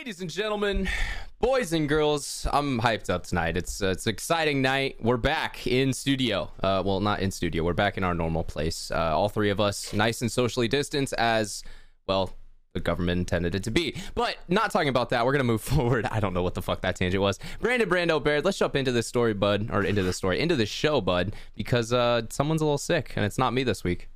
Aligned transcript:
Ladies 0.00 0.22
and 0.22 0.30
gentlemen, 0.30 0.88
boys 1.40 1.74
and 1.74 1.86
girls, 1.86 2.46
I'm 2.50 2.80
hyped 2.80 3.10
up 3.10 3.24
tonight. 3.24 3.58
It's 3.58 3.82
uh, 3.82 3.88
it's 3.88 4.06
an 4.06 4.14
exciting 4.14 4.62
night. 4.62 4.96
We're 4.98 5.18
back 5.18 5.66
in 5.66 5.92
studio. 5.92 6.50
Uh, 6.62 6.82
well, 6.82 7.00
not 7.00 7.20
in 7.20 7.30
studio. 7.30 7.64
We're 7.64 7.74
back 7.74 7.98
in 7.98 8.02
our 8.02 8.14
normal 8.14 8.42
place. 8.42 8.90
Uh, 8.90 9.14
all 9.14 9.28
three 9.28 9.50
of 9.50 9.60
us, 9.60 9.92
nice 9.92 10.22
and 10.22 10.32
socially 10.32 10.68
distanced, 10.68 11.12
as 11.18 11.62
well 12.06 12.34
the 12.72 12.80
government 12.80 13.18
intended 13.18 13.54
it 13.54 13.62
to 13.64 13.70
be. 13.70 13.94
But 14.14 14.38
not 14.48 14.70
talking 14.70 14.88
about 14.88 15.10
that. 15.10 15.26
We're 15.26 15.32
gonna 15.32 15.44
move 15.44 15.60
forward. 15.76 16.06
I 16.06 16.18
don't 16.18 16.32
know 16.32 16.42
what 16.42 16.54
the 16.54 16.62
fuck 16.62 16.80
that 16.80 16.96
tangent 16.96 17.20
was. 17.20 17.38
Brandon 17.60 17.86
Brando 17.86 18.24
Baird, 18.24 18.46
let's 18.46 18.56
jump 18.56 18.76
into 18.76 18.92
this 18.92 19.06
story, 19.06 19.34
bud, 19.34 19.68
or 19.70 19.84
into 19.84 20.02
the 20.02 20.14
story, 20.14 20.40
into 20.40 20.56
the 20.56 20.64
show, 20.64 21.02
bud, 21.02 21.34
because 21.54 21.92
uh, 21.92 22.22
someone's 22.30 22.62
a 22.62 22.64
little 22.64 22.78
sick, 22.78 23.12
and 23.16 23.26
it's 23.26 23.36
not 23.36 23.52
me 23.52 23.64
this 23.64 23.84
week. 23.84 24.08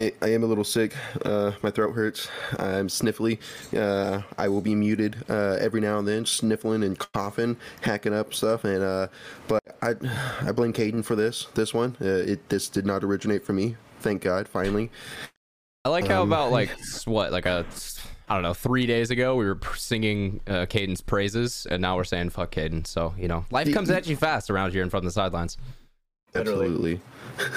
I 0.00 0.12
I 0.22 0.28
am 0.32 0.42
a 0.42 0.46
little 0.46 0.64
sick. 0.64 0.94
Uh, 1.24 1.52
my 1.62 1.70
throat 1.70 1.92
hurts. 1.94 2.28
I'm 2.58 2.88
sniffly. 2.88 3.38
Uh, 3.76 4.22
I 4.36 4.48
will 4.48 4.60
be 4.60 4.74
muted 4.74 5.16
uh, 5.28 5.56
every 5.60 5.80
now 5.80 5.98
and 5.98 6.08
then, 6.08 6.26
sniffling 6.26 6.82
and 6.82 6.98
coughing, 6.98 7.56
hacking 7.82 8.14
up 8.14 8.34
stuff. 8.34 8.64
And 8.64 8.82
uh, 8.82 9.08
but 9.48 9.62
I, 9.82 9.94
I 10.42 10.52
blame 10.52 10.72
Caden 10.72 11.04
for 11.04 11.14
this. 11.14 11.46
This 11.54 11.72
one, 11.72 11.96
uh, 12.00 12.06
it 12.06 12.48
this 12.48 12.68
did 12.68 12.86
not 12.86 13.04
originate 13.04 13.44
from 13.44 13.56
me. 13.56 13.76
Thank 14.00 14.22
God, 14.22 14.48
finally. 14.48 14.90
I 15.84 15.90
like 15.90 16.06
how 16.08 16.22
Um, 16.22 16.28
about 16.32 16.50
like 16.58 16.70
what 17.04 17.30
like 17.32 17.46
a 17.46 17.64
I 18.28 18.34
don't 18.34 18.42
know 18.42 18.54
three 18.54 18.86
days 18.86 19.10
ago 19.10 19.36
we 19.36 19.44
were 19.44 19.60
singing 19.76 20.40
uh, 20.46 20.66
Caden's 20.66 21.02
praises 21.02 21.66
and 21.70 21.80
now 21.82 21.96
we're 21.96 22.04
saying 22.04 22.30
fuck 22.30 22.50
Caden. 22.50 22.86
So 22.86 23.14
you 23.18 23.28
know 23.28 23.44
life 23.50 23.72
comes 23.72 23.90
at 23.90 24.06
you 24.06 24.16
fast 24.16 24.50
around 24.50 24.72
here 24.72 24.82
and 24.82 24.90
from 24.90 25.04
the 25.04 25.10
sidelines. 25.12 25.56
Absolutely. 26.34 27.00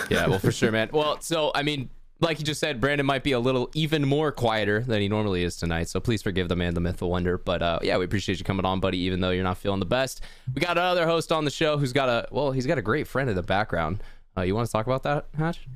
Yeah, 0.09 0.27
well 0.27 0.39
for 0.39 0.51
sure, 0.51 0.71
man. 0.71 0.89
Well, 0.93 1.19
so 1.21 1.51
I 1.55 1.63
mean, 1.63 1.89
like 2.19 2.39
you 2.39 2.45
just 2.45 2.59
said, 2.59 2.81
Brandon 2.81 3.05
might 3.05 3.23
be 3.23 3.31
a 3.31 3.39
little 3.39 3.69
even 3.73 4.07
more 4.07 4.31
quieter 4.31 4.81
than 4.81 5.01
he 5.01 5.07
normally 5.07 5.43
is 5.43 5.55
tonight. 5.55 5.87
So 5.89 5.99
please 5.99 6.21
forgive 6.21 6.49
the 6.49 6.55
man, 6.55 6.73
the 6.73 6.81
myth, 6.81 6.97
the 6.97 7.07
wonder. 7.07 7.37
But 7.37 7.61
uh, 7.61 7.79
yeah, 7.83 7.97
we 7.97 8.05
appreciate 8.05 8.39
you 8.39 8.45
coming 8.45 8.65
on, 8.65 8.79
buddy. 8.79 8.97
Even 8.99 9.19
though 9.19 9.31
you're 9.31 9.43
not 9.43 9.57
feeling 9.57 9.79
the 9.79 9.85
best, 9.85 10.21
we 10.53 10.61
got 10.61 10.77
another 10.77 11.05
host 11.05 11.31
on 11.31 11.45
the 11.45 11.51
show 11.51 11.77
who's 11.77 11.93
got 11.93 12.09
a 12.09 12.27
well, 12.31 12.51
he's 12.51 12.65
got 12.65 12.77
a 12.77 12.81
great 12.81 13.07
friend 13.07 13.29
in 13.29 13.35
the 13.35 13.43
background. 13.43 14.01
Uh, 14.37 14.41
you 14.41 14.55
want 14.55 14.65
to 14.67 14.71
talk 14.71 14.85
about 14.85 15.03
that, 15.03 15.25
Hatch? 15.37 15.67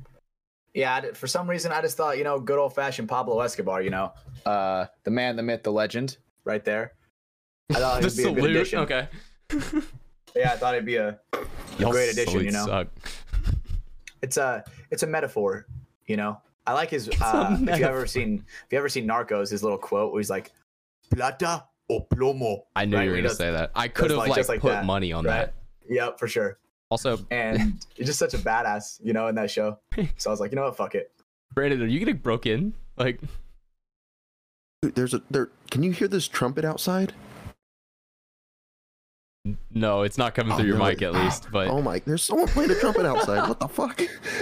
Yeah, 0.74 1.12
for 1.12 1.26
some 1.26 1.48
reason, 1.50 1.70
I 1.70 1.82
just 1.82 1.96
thought, 1.96 2.16
you 2.16 2.24
know, 2.24 2.40
good 2.40 2.58
old 2.58 2.74
fashioned 2.74 3.08
Pablo 3.08 3.40
Escobar, 3.40 3.82
you 3.82 3.90
know, 3.90 4.12
uh, 4.46 4.86
the 5.04 5.10
man, 5.10 5.36
the 5.36 5.42
myth, 5.42 5.62
the 5.62 5.72
legend, 5.72 6.16
right 6.44 6.64
there. 6.64 6.94
I 7.70 7.74
thought 7.74 8.00
the 8.00 8.06
it'd 8.06 8.16
be 8.16 8.24
a 8.24 8.32
good 8.32 8.50
addition. 8.50 8.78
Okay. 8.80 9.08
Yeah, 10.34 10.52
I 10.52 10.56
thought 10.56 10.74
it'd 10.74 10.86
be 10.86 10.96
a. 10.96 11.18
great 11.78 12.10
addition, 12.10 12.44
you 12.44 12.52
know? 12.52 12.64
Suck. 12.64 12.88
It's 14.22 14.38
a, 14.38 14.64
it's 14.90 15.02
a 15.02 15.06
metaphor, 15.06 15.66
you 16.12 16.18
know. 16.18 16.38
I 16.66 16.74
like 16.74 16.90
his. 16.90 17.08
Uh, 17.20 17.56
if 17.62 17.78
you 17.80 17.86
ever 17.86 18.06
seen, 18.06 18.44
if 18.66 18.72
you 18.72 18.78
ever 18.78 18.88
seen 18.90 19.08
Narcos, 19.08 19.50
his 19.50 19.62
little 19.64 19.78
quote 19.78 20.12
where 20.12 20.20
he's 20.20 20.30
like, 20.30 20.52
"Plata 21.10 21.64
o 21.90 22.00
plomo." 22.02 22.62
I 22.76 22.84
knew 22.84 22.96
Right, 22.98 23.04
you 23.04 23.10
were 23.10 23.16
gonna 23.16 23.28
does- 23.28 23.38
say 23.38 23.50
that. 23.50 23.70
I 23.74 23.88
could 23.88 24.10
have 24.10 24.18
like- 24.18 24.28
like, 24.28 24.36
just 24.38 24.48
like 24.50 24.60
put 24.60 24.72
that, 24.72 24.84
money 24.84 25.12
on 25.12 25.24
right? 25.24 25.46
that. 25.46 25.54
Yep, 25.88 26.18
for 26.20 26.28
sure. 26.28 26.58
Also, 26.90 27.18
And 27.30 27.82
he's 27.94 28.06
just 28.06 28.18
such 28.18 28.34
a 28.34 28.38
badass, 28.38 29.00
you 29.02 29.12
know, 29.14 29.26
in 29.28 29.34
that 29.36 29.50
show. 29.50 29.78
So 30.18 30.28
I 30.28 30.32
was 30.32 30.40
like, 30.40 30.52
you 30.52 30.56
know 30.56 30.64
what, 30.64 30.76
fuck 30.76 30.94
it. 30.94 31.10
Brandon, 31.54 31.82
are 31.82 31.86
you 31.86 31.98
getting 31.98 32.18
broke 32.18 32.44
in? 32.46 32.74
Like, 32.96 33.18
There's 34.82 35.14
a 35.14 35.22
there. 35.30 35.48
Can 35.70 35.82
you 35.82 35.90
hear 35.92 36.06
this 36.08 36.28
trumpet 36.28 36.64
outside? 36.64 37.12
No, 39.72 40.02
it's 40.02 40.18
not 40.18 40.34
coming 40.34 40.52
Oh, 40.52 40.56
through 40.56 40.66
your 40.68 40.78
no. 40.78 40.84
mic 40.84 41.02
at 41.02 41.12
least. 41.12 41.48
But 41.50 41.66
Oh 41.68 41.82
my! 41.82 42.00
There's 42.04 42.22
someone 42.22 42.46
playing 42.48 42.70
a 42.70 42.74
trumpet 42.78 43.04
outside. 43.04 43.48
What 43.48 43.58
the 43.58 43.66
fuck? 43.68 44.00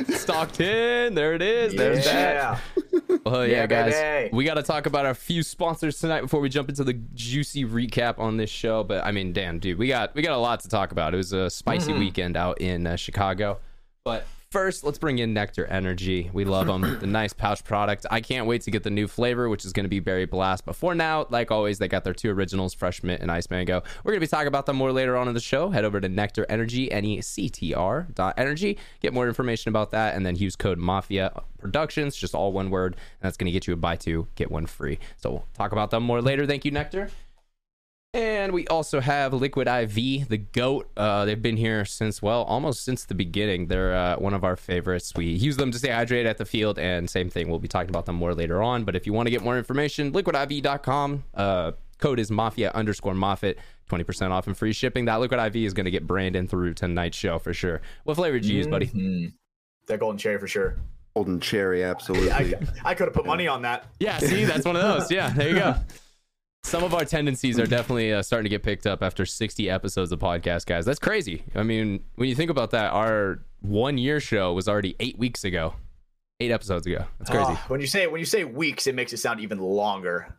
Stockton, 0.08 1.14
there 1.14 1.32
it 1.34 1.40
is. 1.42 1.74
There's 1.74 2.04
that. 2.04 2.60
yeah. 2.76 3.18
Well, 3.24 3.46
yeah, 3.46 3.58
Yeah, 3.62 3.66
guys, 3.66 3.92
baby. 3.94 4.30
we 4.36 4.44
got 4.44 4.54
to 4.54 4.62
talk 4.62 4.86
about 4.86 5.06
a 5.06 5.14
few 5.14 5.42
sponsors 5.42 5.98
tonight 5.98 6.20
before 6.20 6.40
we 6.40 6.48
jump 6.48 6.68
into 6.68 6.84
the 6.84 6.94
juicy 7.14 7.64
recap 7.64 8.18
on 8.18 8.36
this 8.36 8.50
show. 8.50 8.84
But 8.84 9.04
I 9.04 9.10
mean, 9.10 9.32
damn, 9.32 9.58
dude, 9.58 9.78
we 9.78 9.88
got 9.88 10.14
we 10.14 10.22
got 10.22 10.32
a 10.34 10.38
lot 10.38 10.60
to 10.60 10.68
talk 10.68 10.92
about. 10.92 11.14
It 11.14 11.16
was 11.16 11.32
a 11.32 11.48
spicy 11.48 11.92
Mhm. 11.92 11.98
weekend 11.98 12.36
out 12.36 12.60
in 12.60 12.86
uh, 12.86 12.96
Chicago. 12.96 13.58
But 14.04 14.26
first, 14.50 14.82
let's 14.82 14.98
bring 14.98 15.20
in 15.20 15.32
Nectar 15.32 15.64
Energy. 15.66 16.28
We 16.32 16.44
love 16.44 16.66
them. 16.66 16.98
the 16.98 17.06
nice 17.06 17.32
pouch 17.32 17.62
product. 17.62 18.04
I 18.10 18.20
can't 18.20 18.46
wait 18.46 18.62
to 18.62 18.72
get 18.72 18.82
the 18.82 18.90
new 18.90 19.06
flavor, 19.06 19.48
which 19.48 19.64
is 19.64 19.72
going 19.72 19.84
to 19.84 19.88
be 19.88 20.00
Berry 20.00 20.26
Blast. 20.26 20.64
But 20.64 20.74
for 20.74 20.92
now, 20.92 21.26
like 21.30 21.52
always, 21.52 21.78
they 21.78 21.86
got 21.86 22.02
their 22.02 22.14
two 22.14 22.30
originals, 22.30 22.74
Fresh 22.74 23.04
Mint 23.04 23.22
and 23.22 23.30
Ice 23.30 23.48
Mango. 23.48 23.82
We're 24.02 24.10
going 24.12 24.20
to 24.20 24.26
be 24.26 24.28
talking 24.28 24.48
about 24.48 24.66
them 24.66 24.74
more 24.74 24.90
later 24.90 25.16
on 25.16 25.28
in 25.28 25.34
the 25.34 25.40
show. 25.40 25.70
Head 25.70 25.84
over 25.84 26.00
to 26.00 26.08
Nectar 26.08 26.46
Energy, 26.48 26.90
N 26.90 27.04
E 27.04 27.20
C 27.22 27.48
T 27.48 27.74
R 27.74 28.08
energy. 28.36 28.76
Get 29.00 29.14
more 29.14 29.28
information 29.28 29.68
about 29.68 29.92
that, 29.92 30.16
and 30.16 30.26
then 30.26 30.34
use 30.34 30.56
code 30.56 30.78
Mafia 30.78 31.30
Productions, 31.58 32.16
just 32.16 32.34
all 32.34 32.52
one 32.52 32.70
word, 32.70 32.94
and 32.94 33.28
that's 33.28 33.36
going 33.36 33.46
to 33.46 33.52
get 33.52 33.68
you 33.68 33.74
a 33.74 33.76
buy 33.76 33.94
two 33.94 34.26
get 34.34 34.50
one 34.50 34.66
free. 34.66 34.98
So 35.16 35.30
we'll 35.30 35.46
talk 35.54 35.70
about 35.70 35.90
them 35.90 36.02
more 36.02 36.20
later. 36.20 36.46
Thank 36.46 36.64
you, 36.64 36.72
Nectar. 36.72 37.10
And 38.12 38.52
we 38.52 38.66
also 38.66 38.98
have 39.00 39.32
Liquid 39.32 39.68
IV, 39.68 40.28
the 40.28 40.38
GOAT. 40.38 40.90
Uh, 40.96 41.24
they've 41.24 41.40
been 41.40 41.56
here 41.56 41.84
since, 41.84 42.20
well, 42.20 42.42
almost 42.42 42.84
since 42.84 43.04
the 43.04 43.14
beginning. 43.14 43.66
They're 43.68 43.94
uh, 43.94 44.16
one 44.16 44.34
of 44.34 44.42
our 44.42 44.56
favorites. 44.56 45.12
We 45.14 45.26
use 45.26 45.56
them 45.56 45.70
to 45.70 45.78
stay 45.78 45.90
hydrated 45.90 46.26
at 46.26 46.36
the 46.38 46.44
field, 46.44 46.76
and 46.78 47.08
same 47.08 47.30
thing. 47.30 47.48
We'll 47.48 47.60
be 47.60 47.68
talking 47.68 47.88
about 47.90 48.06
them 48.06 48.16
more 48.16 48.34
later 48.34 48.62
on. 48.64 48.82
But 48.82 48.96
if 48.96 49.06
you 49.06 49.12
want 49.12 49.26
to 49.26 49.30
get 49.30 49.42
more 49.42 49.56
information, 49.56 50.12
liquidiv.com. 50.12 51.22
Uh, 51.34 51.72
code 51.98 52.18
is 52.18 52.32
mafia 52.32 52.72
underscore 52.72 53.14
Moffitt. 53.14 53.58
20% 53.88 54.30
off 54.30 54.46
and 54.48 54.56
free 54.56 54.72
shipping. 54.72 55.04
That 55.04 55.20
Liquid 55.20 55.38
IV 55.38 55.56
is 55.56 55.72
going 55.74 55.84
to 55.84 55.90
get 55.90 56.06
Brandon 56.06 56.48
through 56.48 56.74
tonight's 56.74 57.16
show 57.16 57.38
for 57.38 57.52
sure. 57.54 57.80
What 58.04 58.14
flavor 58.16 58.38
did 58.40 58.48
you 58.48 58.56
use, 58.56 58.66
buddy? 58.66 58.86
Mhm. 58.86 59.32
That 59.86 60.00
golden 60.00 60.18
cherry 60.18 60.38
for 60.38 60.46
sure. 60.48 60.76
Golden 61.14 61.38
cherry, 61.40 61.82
absolutely. 61.84 62.32
I, 62.32 62.54
I 62.84 62.94
could 62.94 63.06
have 63.06 63.14
put 63.14 63.26
money 63.26 63.46
on 63.46 63.62
that. 63.62 63.86
Yeah, 64.00 64.18
see, 64.18 64.44
that's 64.44 64.64
one 64.64 64.74
of 64.76 64.82
those. 64.82 65.10
Yeah, 65.12 65.30
there 65.30 65.48
you 65.48 65.54
go. 65.54 65.74
Some 66.62 66.84
of 66.84 66.94
our 66.94 67.04
tendencies 67.04 67.58
are 67.58 67.66
definitely 67.66 68.12
uh, 68.12 68.22
starting 68.22 68.44
to 68.44 68.50
get 68.50 68.62
picked 68.62 68.86
up 68.86 69.02
after 69.02 69.26
60 69.26 69.68
episodes 69.68 70.12
of 70.12 70.18
podcast, 70.20 70.66
guys. 70.66 70.84
That's 70.84 70.98
crazy. 70.98 71.42
I 71.54 71.62
mean, 71.62 72.04
when 72.14 72.28
you 72.28 72.34
think 72.34 72.50
about 72.50 72.70
that, 72.70 72.92
our 72.92 73.40
one 73.60 73.98
year 73.98 74.20
show 74.20 74.52
was 74.52 74.68
already 74.68 74.94
eight 75.00 75.18
weeks 75.18 75.44
ago, 75.44 75.74
eight 76.38 76.50
episodes 76.50 76.86
ago. 76.86 77.06
That's 77.18 77.30
crazy. 77.30 77.46
Ah, 77.48 77.64
when 77.68 77.80
you 77.80 77.86
say 77.86 78.06
when 78.06 78.20
you 78.20 78.24
say 78.26 78.44
weeks, 78.44 78.86
it 78.86 78.94
makes 78.94 79.12
it 79.12 79.16
sound 79.18 79.40
even 79.40 79.58
longer. 79.58 80.34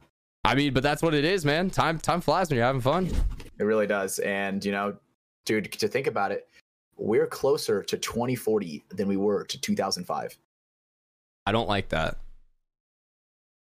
I 0.45 0.55
mean, 0.55 0.73
but 0.73 0.83
that's 0.83 1.01
what 1.03 1.13
it 1.13 1.25
is, 1.25 1.43
man. 1.43 1.69
Time 1.69 1.99
time 1.99 2.21
flies 2.21 2.49
when 2.49 2.57
you're 2.57 2.65
having 2.65 2.81
fun. 2.81 3.09
It 3.59 3.63
really 3.63 3.87
does. 3.87 4.19
And 4.19 4.63
you 4.63 4.71
know, 4.71 4.95
dude, 5.45 5.71
to 5.73 5.87
think 5.87 6.07
about 6.07 6.31
it, 6.31 6.47
we're 6.97 7.27
closer 7.27 7.83
to 7.83 7.97
2040 7.97 8.85
than 8.89 9.07
we 9.07 9.17
were 9.17 9.43
to 9.43 9.59
2005. 9.59 10.37
I 11.45 11.51
don't 11.51 11.67
like 11.67 11.89
that. 11.89 12.17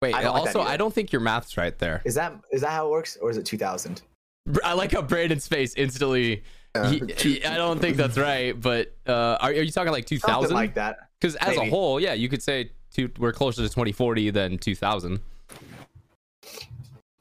Wait, 0.03 0.15
I 0.15 0.23
don't 0.23 0.33
like 0.35 0.41
also. 0.49 0.61
I 0.61 0.77
don't 0.77 0.93
think 0.93 1.13
your 1.13 1.21
math's 1.21 1.57
right 1.57 1.79
there. 1.79 2.03
Is 2.05 2.15
that 2.17 2.35
is 2.51 2.61
that 2.61 2.71
how 2.73 2.89
it 2.89 2.91
works, 2.91 3.17
or 3.23 3.31
is 3.31 3.37
it 3.39 3.47
2000? 3.47 4.03
I 4.65 4.73
like 4.75 4.93
how 4.93 5.01
Brandon's 5.03 5.47
face 5.49 5.73
instantly. 5.77 6.43
Yeah. 6.75 6.91
he- 6.91 7.03
he- 7.17 7.45
I 7.45 7.57
don't 7.57 7.79
think 7.81 7.97
that's 7.97 8.19
right, 8.19 8.61
but 8.61 8.93
uh, 9.07 9.37
are, 9.41 9.51
are 9.51 9.53
you 9.53 9.71
talking 9.71 9.93
like 9.93 10.05
Something 10.09 10.19
2000? 10.19 10.55
like 10.55 10.75
that. 10.75 10.99
Because 11.21 11.37
as 11.37 11.57
a 11.57 11.67
whole, 11.71 12.01
yeah, 12.01 12.15
you 12.15 12.29
could 12.29 12.43
say 12.43 12.71
two, 12.93 13.09
we're 13.19 13.33
closer 13.33 13.63
to 13.63 13.69
2040 13.69 14.31
than 14.31 14.59
2000. 14.59 15.21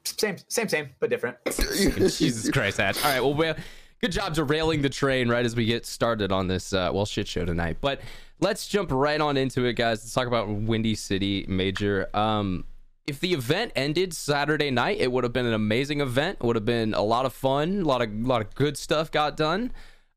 Same, 0.04 0.36
same, 0.48 0.68
same, 0.68 0.88
but 1.00 1.10
different. 1.10 1.36
Jesus 1.46 2.50
Christ, 2.50 2.78
Hatch. 2.78 2.96
All 3.04 3.10
right, 3.10 3.20
well, 3.20 3.34
we 3.34 3.52
good 4.00 4.12
job 4.12 4.34
derailing 4.34 4.82
the 4.82 4.88
train 4.88 5.28
right 5.28 5.44
as 5.44 5.54
we 5.54 5.64
get 5.64 5.86
started 5.86 6.32
on 6.32 6.48
this, 6.48 6.72
uh, 6.72 6.90
well, 6.92 7.06
shit 7.06 7.28
show 7.28 7.44
tonight. 7.44 7.76
But 7.80 8.00
let's 8.40 8.66
jump 8.66 8.90
right 8.90 9.20
on 9.20 9.36
into 9.36 9.64
it, 9.64 9.74
guys. 9.74 10.02
Let's 10.02 10.12
talk 10.12 10.26
about 10.26 10.48
Windy 10.48 10.94
City 10.96 11.44
Major. 11.48 12.08
Um, 12.14 12.64
if 13.06 13.20
the 13.20 13.32
event 13.32 13.72
ended 13.74 14.14
Saturday 14.14 14.70
night, 14.70 14.98
it 15.00 15.10
would 15.10 15.24
have 15.24 15.32
been 15.32 15.46
an 15.46 15.54
amazing 15.54 16.00
event. 16.00 16.38
It 16.40 16.46
would 16.46 16.56
have 16.56 16.64
been 16.64 16.94
a 16.94 17.02
lot 17.02 17.26
of 17.26 17.32
fun. 17.32 17.80
A 17.80 17.84
lot 17.84 18.02
of 18.02 18.12
lot 18.14 18.42
of 18.42 18.54
good 18.54 18.76
stuff 18.76 19.10
got 19.10 19.36
done. 19.36 19.72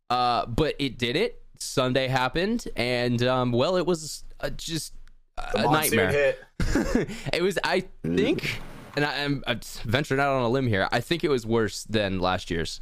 Uh, 0.09 0.45
but 0.45 0.75
it 0.77 0.97
did 0.97 1.15
it. 1.15 1.41
Sunday 1.59 2.07
happened, 2.07 2.67
and 2.75 3.23
um, 3.23 3.51
well, 3.51 3.75
it 3.77 3.85
was 3.85 4.23
uh, 4.39 4.49
just 4.51 4.93
a 5.37 5.63
monsoon 5.63 5.97
nightmare. 5.97 6.11
hit. 6.11 7.09
it 7.33 7.41
was, 7.41 7.57
I 7.63 7.85
think, 8.03 8.61
and 8.95 9.05
I, 9.05 9.23
I'm, 9.23 9.43
I'm 9.47 9.61
venturing 9.83 10.19
out 10.19 10.33
on 10.33 10.43
a 10.43 10.49
limb 10.49 10.67
here. 10.67 10.87
I 10.91 10.99
think 10.99 11.23
it 11.23 11.29
was 11.29 11.45
worse 11.45 11.85
than 11.85 12.19
last 12.19 12.51
year's. 12.51 12.81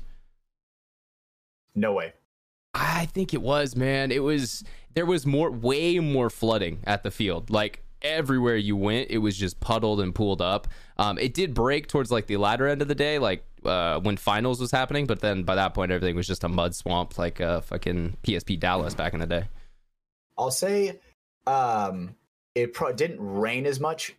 No 1.76 1.94
way. 1.94 2.14
I 2.74 3.06
think 3.06 3.34
it 3.34 3.42
was, 3.42 3.76
man. 3.76 4.12
It 4.12 4.24
was 4.24 4.64
there 4.96 5.06
was 5.06 5.26
more, 5.26 5.52
way 5.52 6.00
more 6.00 6.30
flooding 6.30 6.80
at 6.86 7.04
the 7.04 7.12
field. 7.12 7.50
Like 7.50 7.83
everywhere 8.04 8.58
you 8.58 8.76
went, 8.76 9.10
it 9.10 9.20
was 9.20 9.38
just 9.38 9.60
puddled 9.60 10.02
and 10.02 10.14
pooled 10.14 10.42
up. 10.42 10.68
Um, 10.98 11.18
it 11.18 11.34
did 11.34 11.54
break 11.54 11.88
towards 11.88 12.12
like 12.12 12.28
the 12.28 12.38
latter 12.38 12.68
end 12.68 12.82
of 12.82 12.88
the 12.88 12.96
day, 12.96 13.20
like 13.20 13.46
uh, 13.66 14.00
when 14.00 14.18
finals 14.18 14.60
was 14.60 14.72
happening. 14.72 15.06
But 15.06 15.22
then 15.22 15.44
by 15.44 15.56
that 15.56 15.74
point, 15.74 15.92
everything 15.92 16.16
was 16.16 16.28
just 16.28 16.44
a 16.44 16.50
mud 16.50 16.76
swamp, 16.76 17.18
like 17.18 17.42
uh, 17.42 17.62
fucking 17.62 18.18
PSP 18.24 18.60
Dallas 18.60 18.94
back 18.94 19.14
in 19.14 19.20
the 19.20 19.28
day. 19.28 19.46
I'll 20.38 20.52
say, 20.52 21.00
um, 21.48 22.16
it 22.56 22.74
pro- 22.74 22.94
didn't 22.94 23.20
rain 23.20 23.66
as 23.66 23.80
much 23.80 24.16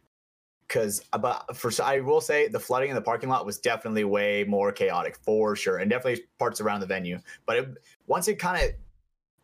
because, 0.67 1.05
but 1.21 1.57
for 1.57 1.71
I 1.83 2.01
will 2.01 2.21
say 2.21 2.49
the 2.49 2.61
flooding 2.61 2.91
in 2.91 2.95
the 2.95 3.03
parking 3.03 3.29
lot 3.29 3.45
was 3.45 3.59
definitely 3.59 4.05
way 4.05 4.45
more 4.45 4.73
chaotic 4.73 5.17
for 5.17 5.57
sure, 5.57 5.79
and 5.79 5.91
definitely 5.91 6.25
parts 6.39 6.61
around 6.61 6.81
the 6.81 6.87
venue. 6.87 7.19
But 7.47 7.57
it, 7.57 7.69
once 8.07 8.29
it 8.29 8.39
kind 8.39 8.65
of 8.65 8.75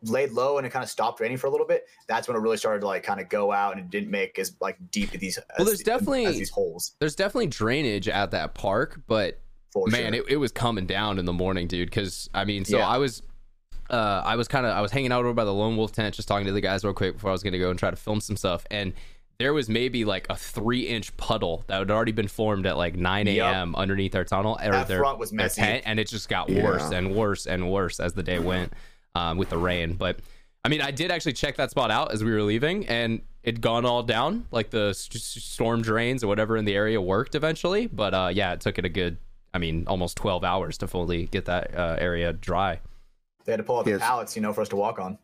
laid 0.03 0.31
low 0.31 0.57
and 0.57 0.65
it 0.65 0.71
kind 0.71 0.83
of 0.83 0.89
stopped 0.89 1.19
raining 1.19 1.37
for 1.37 1.47
a 1.47 1.49
little 1.49 1.65
bit, 1.67 1.85
that's 2.07 2.27
when 2.27 2.35
it 2.35 2.39
really 2.39 2.57
started 2.57 2.79
to 2.81 2.87
like 2.87 3.03
kind 3.03 3.19
of 3.21 3.29
go 3.29 3.51
out 3.51 3.75
and 3.75 3.81
it 3.85 3.89
didn't 3.89 4.09
make 4.09 4.39
as 4.39 4.55
like 4.59 4.77
deep 4.91 5.11
these. 5.11 5.37
Well, 5.57 5.65
there's 5.67 5.79
as, 5.81 5.85
definitely- 5.85 6.25
as 6.25 6.37
these 6.37 6.49
holes. 6.49 6.95
There's 6.99 7.15
definitely 7.15 7.47
drainage 7.47 8.07
at 8.07 8.31
that 8.31 8.53
park, 8.53 9.01
but 9.07 9.39
For 9.71 9.87
man, 9.87 10.13
sure. 10.13 10.23
it, 10.27 10.33
it 10.33 10.37
was 10.37 10.51
coming 10.51 10.85
down 10.85 11.19
in 11.19 11.25
the 11.25 11.33
morning, 11.33 11.67
dude. 11.67 11.89
Because 11.89 12.29
I 12.33 12.45
mean, 12.45 12.65
so 12.65 12.77
Yeah. 12.77 12.87
I 12.87 12.97
was, 12.97 13.21
uh, 13.89 14.21
I 14.25 14.35
was 14.37 14.47
kind 14.47 14.65
of, 14.65 14.75
I 14.75 14.81
was 14.81 14.91
hanging 14.91 15.11
out 15.11 15.19
over 15.25 15.33
by 15.33 15.43
the 15.45 15.53
Lone 15.53 15.77
Wolf 15.77 15.91
tent, 15.91 16.15
just 16.15 16.27
talking 16.27 16.47
to 16.47 16.53
the 16.53 16.61
guys 16.61 16.83
real 16.83 16.93
quick 16.93 17.13
before 17.15 17.29
I 17.29 17.33
was 17.33 17.43
gonna 17.43 17.59
go 17.59 17.69
and 17.69 17.77
try 17.77 17.89
to 17.89 17.95
film 17.97 18.21
some 18.21 18.37
stuff, 18.37 18.65
and 18.71 18.93
there 19.37 19.53
was 19.53 19.67
maybe 19.69 20.05
like 20.05 20.27
a 20.29 20.35
three 20.35 20.81
inch 20.87 21.15
puddle 21.17 21.63
that 21.67 21.79
had 21.79 21.89
already 21.89 22.11
been 22.11 22.27
formed 22.27 22.67
at 22.67 22.77
like 22.77 22.95
9 22.95 23.25
Yup. 23.27 23.53
a.m. 23.53 23.75
underneath 23.75 24.13
our 24.15 24.23
tunnel 24.23 24.57
or 24.63 24.71
That 24.71 24.87
their, 24.87 24.99
front 24.99 25.17
was 25.17 25.31
their 25.31 25.37
messy. 25.37 25.61
tent, 25.61 25.83
and 25.87 25.99
it 25.99 26.07
just 26.07 26.29
got 26.29 26.47
Yeah. 26.49 26.63
worse 26.63 26.91
and 26.91 27.15
worse 27.15 27.47
and 27.47 27.71
worse 27.71 27.99
as 27.99 28.13
the 28.13 28.21
day 28.23 28.37
went 28.39 28.71
um, 29.15 29.37
with 29.37 29.49
the 29.49 29.57
rain. 29.57 29.93
But 29.93 30.19
I 30.63 30.69
mean, 30.69 30.81
I 30.81 30.91
did 30.91 31.11
actually 31.11 31.33
check 31.33 31.55
that 31.57 31.71
spot 31.71 31.91
out 31.91 32.11
as 32.11 32.23
we 32.23 32.31
were 32.31 32.43
leaving, 32.43 32.85
and 32.87 33.21
it'd 33.43 33.61
gone 33.61 33.85
all 33.85 34.03
down. 34.03 34.45
Like 34.51 34.69
the 34.69 34.89
s- 34.89 35.09
s- 35.13 35.21
storm 35.43 35.81
drains 35.81 36.23
or 36.23 36.27
whatever 36.27 36.57
in 36.57 36.65
the 36.65 36.75
area 36.75 37.01
worked 37.01 37.35
eventually. 37.35 37.87
But 37.87 38.13
uh, 38.13 38.29
yeah, 38.33 38.53
it 38.53 38.61
took 38.61 38.77
it 38.77 38.85
a 38.85 38.89
good, 38.89 39.17
I 39.53 39.57
mean, 39.57 39.85
almost 39.87 40.17
12 40.17 40.43
hours 40.43 40.77
to 40.79 40.87
fully 40.87 41.25
get 41.27 41.45
that 41.45 41.75
uh, 41.75 41.95
area 41.99 42.31
dry. 42.33 42.79
they 43.45 43.51
had 43.53 43.57
to 43.57 43.63
pull 43.63 43.79
out 43.79 43.85
the 43.85 43.91
Yes. 43.91 44.01
pallets, 44.01 44.35
you 44.35 44.41
know, 44.41 44.53
for 44.53 44.61
us 44.61 44.69
to 44.69 44.75
walk 44.75 44.99
on. 44.99 45.17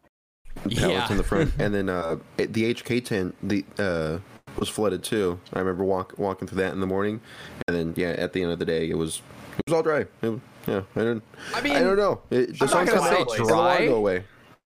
pallets 0.55 0.79
Yeah. 0.81 1.11
in 1.11 1.17
the 1.17 1.23
front, 1.23 1.53
and 1.59 1.73
then 1.73 1.87
uh, 1.89 2.17
it- 2.37 2.53
the 2.53 2.73
HK 2.73 3.05
tent 3.05 3.35
the 3.43 3.63
uh, 3.77 4.17
was 4.57 4.69
flooded 4.69 5.03
too. 5.03 5.39
I 5.53 5.59
remember 5.59 5.83
walk, 5.83 6.15
walking 6.17 6.47
through 6.47 6.63
that 6.63 6.73
in 6.73 6.79
the 6.79 6.87
morning, 6.87 7.21
and 7.67 7.77
then 7.77 7.93
yeah, 7.95 8.09
at 8.17 8.33
the 8.33 8.41
end 8.41 8.51
of 8.51 8.57
the 8.57 8.65
day, 8.65 8.89
it 8.89 8.97
was 8.97 9.21
it 9.59 9.63
was 9.67 9.73
all 9.75 9.83
dry. 9.83 10.05
It- 10.23 10.39
yeah, 10.67 10.81
I 10.95 10.99
don't. 10.99 11.23
I 11.53 11.61
mean, 11.61 11.75
I 11.75 11.79
don't 11.79 11.97
know. 11.97 12.21
It, 12.29 12.57
the 12.57 12.65
I'm 12.65 12.71
not 12.71 12.85
gonna 12.87 12.91
coming 12.91 13.03
say 13.03 13.21
out, 13.21 13.39
and 13.39 13.47
the 13.47 13.53
water 13.53 13.77
dry. 13.77 13.87
Go 13.87 13.95
away. 13.95 14.23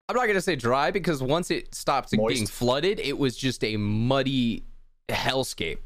I'm 0.07 0.15
not 0.15 0.27
gonna 0.27 0.41
say 0.41 0.55
dry 0.55 0.91
because 0.91 1.23
once 1.23 1.49
it 1.51 1.73
stopped 1.73 2.15
Moist. 2.15 2.35
being 2.35 2.47
flooded, 2.47 2.99
it 2.99 3.17
was 3.17 3.35
just 3.35 3.63
a 3.63 3.77
muddy 3.77 4.63
hellscape, 5.09 5.79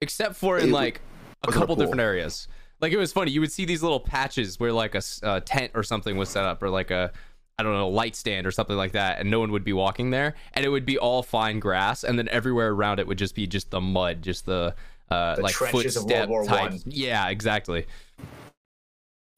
except 0.00 0.36
for 0.36 0.58
in 0.58 0.68
It 0.68 0.72
like 0.72 1.00
a 1.42 1.48
wasn't 1.48 1.56
a 1.56 1.58
couple 1.58 1.76
different 1.76 2.00
areas. 2.00 2.48
Like 2.80 2.92
it 2.92 2.98
was 2.98 3.12
funny. 3.12 3.30
You 3.30 3.40
would 3.40 3.52
see 3.52 3.64
these 3.64 3.82
little 3.82 4.00
patches 4.00 4.60
where 4.60 4.72
like 4.72 4.94
a, 4.94 5.02
uh, 5.22 5.40
tent 5.40 5.72
or 5.74 5.82
something 5.82 6.16
was 6.16 6.28
set 6.28 6.44
up, 6.44 6.62
or 6.62 6.70
like 6.70 6.90
a 6.90 7.12
I 7.58 7.62
don't 7.62 7.72
know 7.72 7.88
light 7.88 8.14
stand 8.14 8.46
or 8.46 8.50
something 8.50 8.76
like 8.76 8.92
that, 8.92 9.18
and 9.18 9.30
no 9.30 9.40
one 9.40 9.50
would 9.52 9.64
be 9.64 9.72
walking 9.72 10.10
there, 10.10 10.34
and 10.52 10.64
it 10.64 10.68
would 10.68 10.84
be 10.84 10.98
all 10.98 11.22
fine 11.22 11.58
grass, 11.58 12.04
and 12.04 12.18
then 12.18 12.28
everywhere 12.28 12.70
around 12.70 13.00
it 13.00 13.06
would 13.06 13.18
just 13.18 13.34
be 13.34 13.46
just 13.46 13.70
the 13.70 13.80
mud, 13.80 14.22
just 14.22 14.44
the 14.46 14.74
uh, 15.10 15.36
The 15.36 15.42
like 15.42 15.54
footstep 15.54 16.28
type. 16.46 16.72
Yeah, 16.84 17.28
exactly. 17.28 17.86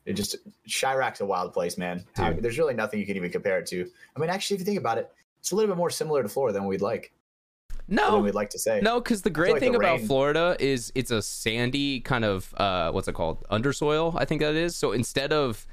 It 0.08 0.14
just 0.14 0.36
Chiraq's 0.66 1.20
a 1.20 1.26
wild 1.26 1.52
place, 1.52 1.76
man. 1.78 2.04
How- 2.16 2.32
Dude. 2.32 2.42
there's 2.42 2.58
really 2.58 2.74
nothing 2.74 2.98
you 2.98 3.06
can 3.06 3.16
even 3.16 3.30
compare 3.30 3.58
it 3.58 3.66
to. 3.66 3.88
I 4.16 4.20
mean, 4.20 4.30
actually, 4.30 4.54
if 4.56 4.60
you 4.60 4.64
think 4.66 4.78
about 4.78 4.98
it, 4.98 5.10
it's 5.40 5.52
a 5.52 5.54
little 5.56 5.68
bit 5.68 5.76
more 5.76 5.90
similar 5.90 6.22
to 6.22 6.28
Florida 6.28 6.58
than 6.58 6.66
we'd 6.66 6.80
like. 6.80 7.12
No, 7.90 8.12
Than 8.16 8.24
we'd 8.24 8.34
like 8.34 8.50
to 8.50 8.58
say. 8.58 8.80
No, 8.82 9.00
because 9.00 9.22
the 9.22 9.30
great 9.30 9.52
like 9.52 9.60
thing 9.60 9.72
the 9.72 9.78
about 9.78 9.98
rain- 9.98 10.06
Florida 10.06 10.56
is 10.60 10.92
it's 10.94 11.10
a 11.10 11.22
sandy 11.22 12.00
kind 12.00 12.24
of 12.24 12.52
uh, 12.58 12.90
what's 12.90 13.08
it 13.08 13.14
called 13.14 13.46
undersoil. 13.50 14.14
I 14.18 14.24
think 14.26 14.40
that 14.42 14.54
is. 14.54 14.76
So 14.76 14.92
instead 14.92 15.32
of 15.32 15.66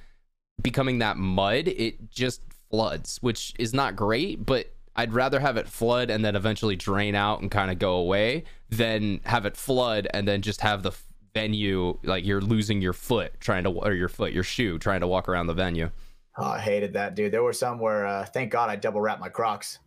becoming 0.62 1.00
that 1.00 1.18
mud, 1.18 1.68
it 1.68 2.10
just 2.10 2.42
floods, 2.70 3.18
which 3.22 3.54
is 3.60 3.74
not 3.74 3.96
great. 3.98 4.46
But 4.46 4.68
I'd 4.96 5.14
rather 5.14 5.40
have 5.42 5.58
it 5.58 5.68
flood 5.68 6.10
and 6.10 6.24
then 6.24 6.36
eventually 6.38 6.78
drain 6.78 7.16
out 7.16 7.42
and 7.42 7.52
kind 7.52 7.70
of 7.70 7.80
go 7.80 7.96
away 7.96 8.46
than 8.70 9.20
have 9.26 9.46
it 9.46 9.58
flood 9.58 10.08
and 10.14 10.26
then 10.28 10.42
just 10.42 10.62
have 10.62 10.84
the 10.84 10.92
f- 10.92 11.05
venue 11.36 12.00
like 12.04 12.26
you're 12.26 12.42
losing 12.42 12.82
your 12.82 12.94
foot 12.94 13.40
trying 13.40 13.66
to 13.66 13.70
or 13.70 13.94
your 13.94 14.10
foot 14.10 14.32
your 14.32 14.44
shoe 14.44 14.80
trying 14.80 15.02
to 15.02 15.08
walk 15.08 15.30
around 15.30 15.46
the 15.46 15.54
venue. 15.54 15.92
Oh, 16.38 16.46
I 16.46 16.60
hated 16.60 16.94
that, 16.94 17.16
dude. 17.16 17.32
There 17.32 17.44
were 17.44 17.54
some 17.54 17.80
where, 17.80 18.08
uh, 18.08 18.26
thank 18.26 18.52
God, 18.52 18.70
I 18.70 18.76
double 18.76 19.00
wrapped 19.00 19.22
my 19.22 19.30
Crocs. 19.30 19.80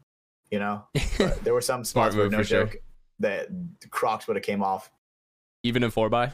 You 0.50 0.58
know, 0.60 0.84
but 1.18 1.44
there 1.44 1.52
were 1.52 1.60
some 1.60 1.84
Smart 1.84 2.12
spots 2.12 2.16
where, 2.16 2.24
move 2.24 2.32
no 2.32 2.38
for 2.38 2.44
sure. 2.44 2.64
joke, 2.66 2.76
that 3.18 3.48
Crocs 3.90 4.26
would 4.26 4.36
have 4.36 4.44
came 4.44 4.62
off. 4.62 4.90
Even 5.62 5.82
in 5.82 5.90
four 5.90 6.08
by, 6.08 6.32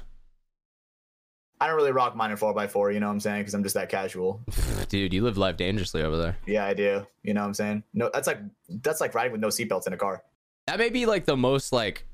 I 1.60 1.67
don't 1.67 1.76
really 1.76 1.93
rock 1.93 2.14
mine 2.14 2.31
in 2.31 2.37
four 2.37 2.56
x 2.60 2.72
four. 2.72 2.93
You 2.93 3.00
know 3.00 3.06
what 3.06 3.14
I'm 3.14 3.20
saying? 3.20 3.40
Because 3.40 3.55
I'm 3.55 3.62
just 3.62 3.75
that 3.75 3.88
casual. 3.88 4.40
dude, 4.88 5.12
you 5.12 5.22
live 5.22 5.38
life 5.38 5.56
dangerously 5.56 6.02
over 6.02 6.17
there. 6.17 6.37
Yeah, 6.46 6.67
I 6.67 6.75
do. 6.75 7.06
You 7.22 7.34
know 7.34 7.40
what 7.40 7.49
I'm 7.49 7.55
saying? 7.55 7.82
No, 7.93 8.10
that's 8.12 8.26
like 8.26 8.38
that's 8.69 9.00
like 9.00 9.14
riding 9.14 9.32
with 9.32 9.40
no 9.40 9.49
seatbelts 9.49 9.87
in 9.87 9.93
a 9.93 9.96
car. 9.96 10.22
That 10.67 10.78
may 10.78 10.90
be 10.90 11.06
like 11.06 11.25
the 11.25 11.37
most 11.37 11.72
like 11.72 12.06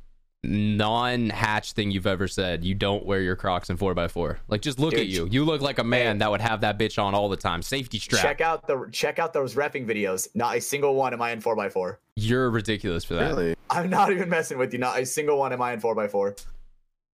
non-hatch 0.42 1.72
thing 1.72 1.90
you've 1.90 2.06
ever 2.06 2.26
said. 2.28 2.64
You 2.64 2.74
don't 2.74 3.04
wear 3.04 3.20
your 3.20 3.36
Crocs 3.36 3.70
in 3.70 3.76
four 3.76 3.98
x 3.98 4.12
four. 4.12 4.38
Like 4.48 4.62
just 4.62 4.78
look 4.78 4.92
Dude, 4.92 5.00
at 5.00 5.06
you. 5.06 5.28
You 5.30 5.44
look 5.44 5.60
like 5.60 5.78
a 5.78 5.84
man 5.84 6.16
hey. 6.16 6.18
that 6.20 6.30
would 6.30 6.40
have 6.40 6.62
that 6.62 6.78
bitch 6.78 7.02
on 7.02 7.14
all 7.14 7.28
the 7.28 7.36
time. 7.36 7.62
Safety 7.62 7.98
strap. 7.98 8.22
Check 8.22 8.40
out 8.40 8.66
the 8.66 8.88
check 8.92 9.18
out 9.18 9.32
those 9.32 9.54
refing 9.54 9.86
videos. 9.86 10.28
Not 10.34 10.56
a 10.56 10.60
single 10.60 10.94
one 10.94 11.12
am 11.12 11.22
I 11.22 11.32
in 11.32 11.40
four 11.40 11.60
x 11.62 11.72
four. 11.72 12.00
You're 12.16 12.50
ridiculous 12.50 13.04
for 13.04 13.14
that. 13.14 13.28
Really? 13.28 13.56
I'm 13.70 13.90
not 13.90 14.10
even 14.12 14.28
messing 14.28 14.58
with 14.58 14.72
you. 14.72 14.78
Not 14.78 14.98
a 14.98 15.06
single 15.06 15.38
one 15.38 15.52
am 15.52 15.62
I 15.62 15.72
in 15.72 15.80
four 15.80 16.00
x 16.00 16.12
four. 16.12 16.34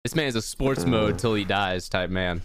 This 0.04 0.16
man 0.16 0.28
is 0.28 0.36
a 0.36 0.42
sports 0.42 0.86
mode 0.86 1.18
till 1.18 1.34
he 1.34 1.44
dies 1.44 1.90
type 1.90 2.10
man. 2.10 2.42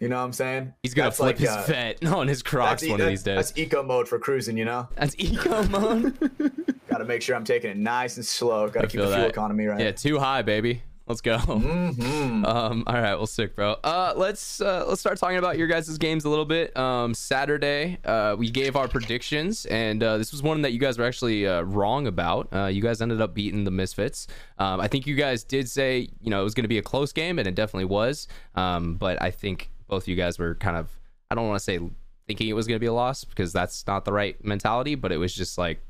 You 0.00 0.08
know 0.08 0.16
what 0.16 0.24
I'm 0.24 0.32
saying? 0.32 0.74
He's 0.82 0.92
gonna 0.92 1.06
That's 1.06 1.16
flip 1.18 1.26
like, 1.26 1.38
his 1.38 1.48
uh, 1.48 1.64
vet 1.68 2.04
on 2.12 2.26
his 2.26 2.42
Crocs 2.42 2.82
that's 2.82 2.82
e- 2.84 2.90
one 2.90 3.00
of 3.00 3.06
that- 3.06 3.10
these 3.10 3.22
days. 3.22 3.36
That's 3.36 3.56
eco 3.58 3.82
mode 3.82 4.08
for 4.08 4.18
cruising. 4.18 4.58
You 4.58 4.64
know, 4.64 4.88
That's 4.96 5.14
eco 5.18 5.62
mode. 5.68 6.30
got 6.94 6.98
to 6.98 7.04
make 7.04 7.22
sure 7.22 7.34
I'm 7.34 7.44
taking 7.44 7.70
it 7.70 7.76
nice 7.76 8.16
and 8.16 8.24
slow. 8.24 8.68
Got 8.68 8.82
to 8.82 8.86
keep 8.86 9.00
the 9.00 9.06
fuel 9.08 9.18
that. 9.18 9.30
economy 9.30 9.66
right. 9.66 9.80
yeah, 9.80 9.90
too 9.90 10.18
high, 10.18 10.42
baby. 10.42 10.82
Let's 11.06 11.20
go. 11.20 11.38
hmm 11.38 12.44
Um, 12.44 12.84
all 12.86 12.94
right, 12.94 13.14
well, 13.14 13.26
sick, 13.26 13.56
bro. 13.56 13.76
Uh, 13.82 14.12
let's 14.16 14.60
uh, 14.60 14.84
let's 14.86 15.00
start 15.00 15.18
talking 15.18 15.38
about 15.38 15.58
your 15.58 15.66
guys' 15.66 15.96
games 15.98 16.24
a 16.24 16.28
little 16.28 16.44
bit. 16.44 16.76
Um, 16.76 17.14
Saturday, 17.14 17.98
uh, 18.04 18.36
we 18.38 18.50
gave 18.50 18.76
our 18.76 18.86
predictions, 18.86 19.66
and 19.66 20.02
uh, 20.02 20.18
this 20.18 20.30
was 20.30 20.42
one 20.42 20.62
that 20.62 20.72
you 20.72 20.78
guys 20.78 20.98
were 20.98 21.04
actually 21.04 21.46
uh, 21.46 21.62
wrong 21.62 22.06
about. 22.06 22.48
Uh, 22.52 22.66
you 22.66 22.80
guys 22.80 23.02
ended 23.02 23.20
up 23.20 23.34
beating 23.34 23.64
the 23.64 23.70
Misfits. 23.70 24.28
Um, 24.58 24.80
I 24.80 24.88
think 24.88 25.06
you 25.06 25.14
guys 25.14 25.42
did 25.42 25.68
say 25.68 26.08
you 26.20 26.30
know 26.30 26.40
it 26.40 26.44
was 26.44 26.54
going 26.54 26.64
to 26.64 26.68
be 26.68 26.78
a 26.78 26.82
close 26.82 27.12
game, 27.12 27.38
and 27.38 27.48
it 27.48 27.54
definitely 27.54 27.86
was. 27.86 28.28
Um, 28.54 28.94
but 28.94 29.20
I 29.20 29.30
think 29.30 29.70
both 29.88 30.04
of 30.04 30.08
you 30.08 30.16
guys 30.16 30.38
were 30.38 30.54
kind 30.54 30.76
of 30.76 30.90
I 31.30 31.34
don't 31.34 31.48
want 31.48 31.58
to 31.58 31.64
say 31.64 31.80
thinking 32.26 32.48
it 32.48 32.54
was 32.54 32.66
going 32.66 32.76
to 32.76 32.80
be 32.80 32.86
a 32.86 32.92
loss 32.92 33.24
because 33.24 33.52
that's 33.52 33.86
not 33.86 34.04
the 34.04 34.12
right 34.12 34.42
mentality, 34.44 34.94
but 34.94 35.12
it 35.12 35.18
was 35.18 35.34
just 35.34 35.58
like 35.58 35.82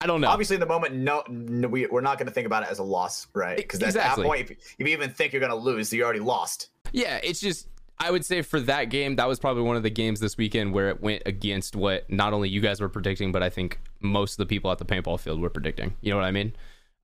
I 0.00 0.06
don't 0.06 0.20
know. 0.20 0.28
Obviously, 0.28 0.56
in 0.56 0.60
the 0.60 0.66
moment, 0.66 0.94
no, 0.94 1.22
no 1.28 1.68
we, 1.68 1.86
we're 1.86 2.00
not 2.00 2.18
going 2.18 2.26
to 2.26 2.32
think 2.32 2.46
about 2.46 2.62
it 2.62 2.70
as 2.70 2.78
a 2.78 2.82
loss, 2.82 3.26
right? 3.34 3.56
Because 3.56 3.82
at 3.82 3.94
that 3.94 4.16
point, 4.16 4.50
if, 4.50 4.50
if 4.50 4.74
you 4.78 4.86
even 4.86 5.10
think 5.10 5.32
you're 5.32 5.40
going 5.40 5.50
to 5.50 5.56
lose, 5.56 5.92
you 5.92 6.02
already 6.02 6.20
lost. 6.20 6.68
Yeah, 6.92 7.20
it's 7.22 7.40
just 7.40 7.68
I 7.98 8.10
would 8.10 8.24
say 8.24 8.40
for 8.40 8.60
that 8.60 8.86
game, 8.86 9.16
that 9.16 9.28
was 9.28 9.38
probably 9.38 9.62
one 9.62 9.76
of 9.76 9.82
the 9.82 9.90
games 9.90 10.20
this 10.20 10.38
weekend 10.38 10.72
where 10.72 10.88
it 10.88 11.02
went 11.02 11.22
against 11.26 11.76
what 11.76 12.10
not 12.10 12.32
only 12.32 12.48
you 12.48 12.62
guys 12.62 12.80
were 12.80 12.88
predicting, 12.88 13.30
but 13.30 13.42
I 13.42 13.50
think 13.50 13.78
most 14.00 14.32
of 14.32 14.38
the 14.38 14.46
people 14.46 14.70
at 14.70 14.78
the 14.78 14.86
paintball 14.86 15.20
field 15.20 15.38
were 15.38 15.50
predicting. 15.50 15.94
You 16.00 16.10
know 16.10 16.16
what 16.16 16.24
I 16.24 16.30
mean? 16.30 16.54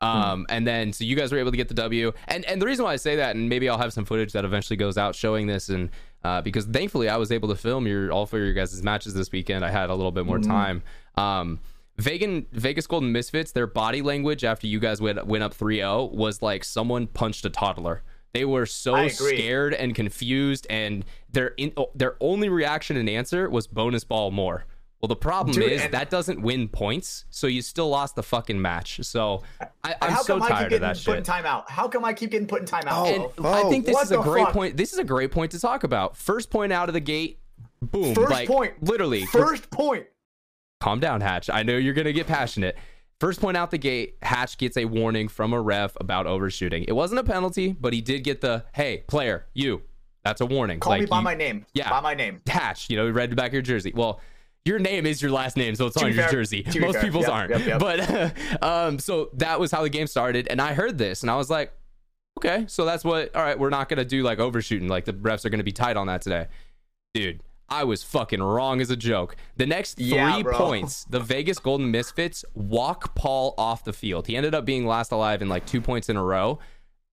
Um, 0.01 0.47
and 0.49 0.67
then 0.67 0.93
so 0.93 1.05
you 1.05 1.17
guys 1.17 1.33
were 1.33 1.39
able 1.39 1.51
to 1.51 1.57
get 1.57 1.69
the 1.69 1.75
W. 1.75 2.13
And 2.29 2.45
and 2.47 2.61
the 2.61 2.67
reason 2.67 2.85
why 2.85 2.93
I 2.93 2.97
say 2.97 3.17
that, 3.17 3.37
and 3.37 3.49
maybe 3.49 3.69
I'll 3.69 3.79
have 3.79 3.93
some 3.93 4.07
footage 4.07 4.33
that 4.33 4.45
eventually 4.45 4.77
goes 4.77 4.97
out 4.97 5.15
showing 5.15 5.47
this, 5.47 5.69
and 5.69 5.91
uh, 6.25 6.41
because 6.41 6.65
thankfully 6.65 7.09
I 7.11 7.17
was 7.17 7.31
able 7.31 7.49
to 7.51 7.57
film 7.57 7.87
your 7.87 8.11
all 8.11 8.27
four 8.27 8.39
of 8.39 8.45
your 8.45 8.55
guys' 8.55 8.83
matches 8.83 9.13
this 9.13 9.31
weekend. 9.33 9.65
I 9.65 9.71
had 9.71 9.91
a 9.91 9.95
little 9.95 10.13
bit 10.13 10.25
more 10.25 10.39
time. 10.39 10.83
Um, 11.17 11.61
Vegas, 11.99 12.45
Vegas 12.53 12.87
Golden 12.87 13.11
Misfits, 13.13 13.53
their 13.53 13.67
body 13.67 14.03
language 14.03 14.45
after 14.45 14.67
you 14.67 14.79
guys 14.79 15.01
went, 15.01 15.27
went 15.27 15.43
up 15.43 15.57
3-0 15.57 16.13
was 16.13 16.43
like 16.43 16.63
someone 16.65 17.07
punched 17.07 17.45
a 17.45 17.51
toddler. 17.51 18.03
They 18.35 18.45
were 18.45 18.67
so 18.67 19.09
scared 19.09 19.73
and 19.73 19.95
confused, 19.95 20.67
and 20.69 21.07
their 21.33 21.49
in, 21.57 21.73
oh, 21.79 21.91
their 21.95 22.17
only 22.21 22.51
reaction 22.51 22.99
and 22.99 23.09
answer 23.09 23.49
was 23.49 23.67
bonus 23.67 24.05
ball 24.05 24.31
more. 24.31 24.67
Well, 25.01 25.09
the 25.09 25.17
problem 25.17 25.55
Dude, 25.55 25.73
is 25.73 25.83
and- 25.83 25.95
that 25.95 26.11
doesn't 26.11 26.43
win 26.43 26.69
points, 26.69 27.25
so 27.31 27.47
you 27.47 27.63
still 27.63 27.89
lost 27.89 28.15
the 28.15 28.23
fucking 28.23 28.61
match. 28.61 29.01
So 29.05 29.43
I, 29.83 29.95
I'm 30.03 30.11
How 30.13 30.23
so 30.23 30.35
come 30.39 30.43
I 30.43 30.47
keep 30.49 30.55
tired 30.57 30.65
of 30.65 30.71
getting 30.71 30.83
that 30.83 31.05
put 31.05 31.19
in 31.19 31.25
shit. 31.25 31.33
timeout? 31.33 31.71
How 31.71 31.89
come 31.89 32.05
I 32.05 32.13
keep 32.13 32.31
getting 32.31 32.47
put 32.47 32.61
in 32.61 32.67
timeout? 32.67 32.89
Oh, 32.91 33.33
And? 33.39 33.47
I 33.47 33.71
think 33.71 33.87
this 33.87 33.95
what 33.95 34.05
is 34.05 34.13
a 34.13 34.19
great 34.19 34.45
fuck? 34.47 34.53
point. 34.53 34.77
This 34.77 34.93
is 34.93 34.99
a 34.99 35.05
great 35.05 35.31
point 35.31 35.53
to 35.53 35.61
talk 35.61 35.85
about. 35.85 36.15
First 36.17 36.51
point 36.51 36.73
out 36.75 36.89
of 36.91 36.93
the 36.93 37.01
gate, 37.01 37.39
boom. 37.81 38.15
First 38.15 38.31
like, 38.31 38.49
point. 38.49 38.83
literally. 38.83 39.25
First 39.27 39.71
point. 39.71 40.07
Calm 40.81 41.01
down, 41.01 41.21
Hatch. 41.21 41.49
I 41.51 41.63
know 41.63 41.77
you're 41.77 41.95
gonna 41.95 42.13
get 42.13 42.27
passionate. 42.27 42.77
First 43.21 43.41
point 43.41 43.57
out 43.57 43.71
the 43.71 43.79
gate, 43.79 44.17
Hatch 44.23 44.59
gets 44.59 44.77
a 44.77 44.85
warning 44.85 45.29
from 45.29 45.53
a 45.55 45.61
ref 45.61 45.97
about 46.01 46.27
overshooting. 46.27 46.85
It 46.87 46.93
wasn't 46.93 47.19
a 47.21 47.25
penalty, 47.25 47.73
but 47.73 47.93
he 47.95 48.01
did 48.03 48.25
get 48.25 48.41
the 48.43 48.65
hey, 48.75 49.05
player, 49.09 49.47
you. 49.55 49.83
That's 50.25 50.41
a 50.41 50.47
warning. 50.47 50.81
Call 50.81 50.99
me 50.99 51.07
by 51.07 51.19
you- 51.19 51.23
my 51.25 51.35
name. 51.35 51.65
yeah. 51.73 51.89
By 51.89 52.01
my 52.01 52.15
name. 52.15 52.41
Hatch, 52.47 52.91
you 52.91 52.97
know, 52.97 53.09
read 53.09 53.31
the 53.31 53.37
back 53.37 53.49
of 53.49 53.53
your 53.55 53.63
jersey. 53.63 53.93
Well, 53.95 54.21
your 54.65 54.79
name 54.81 55.07
is 55.07 55.23
your 55.23 55.31
last 55.31 55.57
name, 55.57 55.77
so 55.77 55.87
it's 55.87 55.97
To 55.97 56.05
on 56.05 56.13
your 56.13 56.25
fair- 56.25 56.33
jersey. 56.33 56.65
to 56.65 56.81
Most 56.81 57.01
people's 57.01 57.27
Yep, 57.27 57.33
aren't. 57.33 57.51
yep, 57.51 57.67
yep. 57.67 57.79
But 57.79 58.63
um, 58.63 58.99
so 58.99 59.31
that 59.35 59.61
was 59.61 59.71
how 59.71 59.83
the 59.83 59.89
game 59.89 60.09
started, 60.09 60.49
and 60.51 60.61
I 60.61 60.75
heard 60.75 60.99
this, 60.99 61.23
and 61.23 61.31
I 61.31 61.37
was 61.37 61.49
like, 61.49 61.73
okay, 62.39 62.65
so 62.69 62.85
that's 62.85 63.05
what. 63.05 63.35
All 63.37 63.43
right, 63.43 63.57
we're 63.59 63.71
not 63.71 63.89
gonna 63.89 64.05
do 64.05 64.23
like 64.25 64.41
overshooting. 64.41 64.89
Like 64.89 65.05
the 65.05 65.13
refs 65.15 65.45
are 65.45 65.49
gonna 65.51 65.63
be 65.63 65.71
tight 65.73 65.97
on 65.97 66.09
that 66.09 66.21
today, 66.23 66.49
dude. 67.15 67.41
I 67.69 67.83
was 67.85 68.05
fucking 68.05 68.43
wrong 68.43 68.81
as 68.81 68.91
a 68.91 68.97
joke. 68.97 69.37
The 69.57 69.67
next 69.67 69.95
three 69.95 70.07
Yeah, 70.07 70.41
points, 70.45 71.05
the 71.05 71.19
Vegas 71.21 71.59
Golden 71.59 71.91
Misfits 71.91 72.45
walk 72.55 73.15
Paul 73.17 73.55
off 73.59 73.83
the 73.85 73.93
field. 73.93 74.27
He 74.29 74.37
ended 74.37 74.55
up 74.55 74.65
being 74.65 74.87
last 74.87 75.11
alive 75.11 75.43
in 75.43 75.49
like 75.49 75.67
two 75.67 75.81
points 75.81 76.09
in 76.09 76.17
a 76.17 76.23
row. 76.23 76.61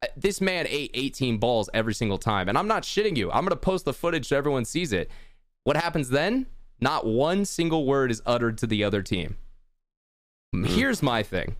Uh, 0.04 0.08
This 0.16 0.42
man 0.42 0.68
ate 0.70 0.92
18 0.94 1.38
balls 1.40 1.70
every 1.74 1.94
single 1.96 2.20
time. 2.20 2.50
And 2.50 2.58
I'm 2.58 2.68
not 2.68 2.84
shitting 2.84 3.18
you. 3.18 3.32
I'm 3.32 3.42
going 3.46 3.50
to 3.50 3.56
post 3.56 3.86
the 3.86 3.94
footage 3.94 4.28
so 4.28 4.38
everyone 4.38 4.66
sees 4.66 4.94
it. 4.94 5.10
What 5.64 5.76
happens 5.76 6.10
then? 6.10 6.46
Not 6.80 7.06
one 7.06 7.46
single 7.46 7.86
word 7.86 8.12
is 8.12 8.22
uttered 8.26 8.58
to 8.60 8.68
the 8.68 8.84
other 8.84 9.02
team. 9.02 9.38
Here's 10.66 11.02
my 11.02 11.24
thing. 11.24 11.56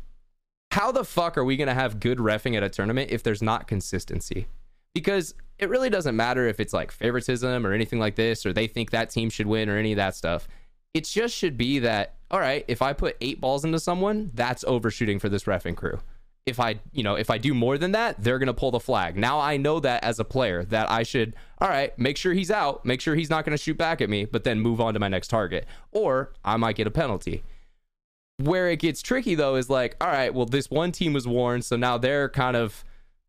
How 0.72 0.92
the 0.92 1.04
fuck 1.06 1.38
are 1.38 1.44
we 1.44 1.58
going 1.58 1.68
to 1.68 1.74
have 1.74 2.00
good 2.00 2.20
refing 2.20 2.56
at 2.56 2.64
a 2.64 2.70
tournament 2.70 3.10
if 3.12 3.24
there's 3.24 3.42
not 3.42 3.68
consistency? 3.68 4.48
Because 4.94 5.34
it 5.60 5.70
really 5.70 5.90
doesn't 5.90 6.16
matter 6.16 6.48
if 6.48 6.60
it's 6.60 6.74
like 6.74 6.92
favoritism 6.92 7.66
or 7.66 7.74
anything 7.74 8.00
like 8.00 8.16
this, 8.16 8.46
or 8.46 8.54
they 8.54 8.68
think 8.68 8.92
that 8.92 9.10
team 9.10 9.30
should 9.30 9.48
win 9.48 9.70
or 9.70 9.78
any 9.78 9.94
of 9.94 9.98
that 9.98 10.16
stuff. 10.16 10.48
It 10.94 11.06
just 11.06 11.36
should 11.36 11.58
be 11.58 11.80
that, 11.80 12.16
all 12.30 12.40
right, 12.40 12.66
if 12.68 12.82
I 12.82 12.94
put 12.94 13.18
eight 13.22 13.42
balls 13.42 13.66
into 13.66 13.80
someone, 13.80 14.32
that's 14.34 14.64
overshooting 14.66 15.20
for 15.20 15.30
this 15.30 15.44
refing 15.46 15.76
crew 15.76 16.00
if 16.46 16.60
I, 16.60 16.80
you 16.92 17.04
know, 17.04 17.16
if 17.16 17.30
I 17.30 17.38
do 17.38 17.54
more 17.54 17.78
than 17.78 17.94
that, 17.94 18.22
they're 18.22 18.40
going 18.40 18.48
to 18.48 18.54
pull 18.54 18.72
the 18.72 18.80
flag. 18.80 19.16
Now 19.16 19.40
I 19.40 19.58
know 19.58 19.80
that 19.80 20.04
as 20.04 20.20
a 20.20 20.26
player 20.26 20.64
that 20.66 20.92
I 20.92 21.04
should, 21.04 21.36
all 21.60 21.70
right, 21.70 21.98
make 21.98 22.18
sure 22.18 22.34
he's 22.34 22.52
out, 22.52 22.86
make 22.86 23.00
sure 23.00 23.16
he's 23.16 23.30
not 23.30 23.46
going 23.46 23.58
to 23.58 23.62
shoot 23.62 23.78
back 23.78 24.02
at 24.02 24.10
me, 24.10 24.26
but 24.26 24.44
then 24.44 24.60
move 24.60 24.82
on 24.82 24.94
to 24.94 25.00
my 25.00 25.08
next 25.08 25.30
target. 25.30 25.66
Or 25.92 26.34
I 26.44 26.58
might 26.58 26.76
get 26.76 26.88
a 26.88 26.92
penalty. 26.92 27.44
Where 28.38 28.70
it 28.70 28.80
gets 28.80 29.02
tricky 29.02 29.36
though 29.36 29.56
is 29.56 29.70
like, 29.70 29.96
all 30.02 30.10
right, 30.10 30.34
well 30.34 30.46
this 30.46 30.70
one 30.70 30.92
team 30.92 31.14
was 31.14 31.28
warned, 31.28 31.64
so 31.64 31.78
now 31.78 31.98
they're 31.98 32.30
kind 32.30 32.58
of 32.58 32.84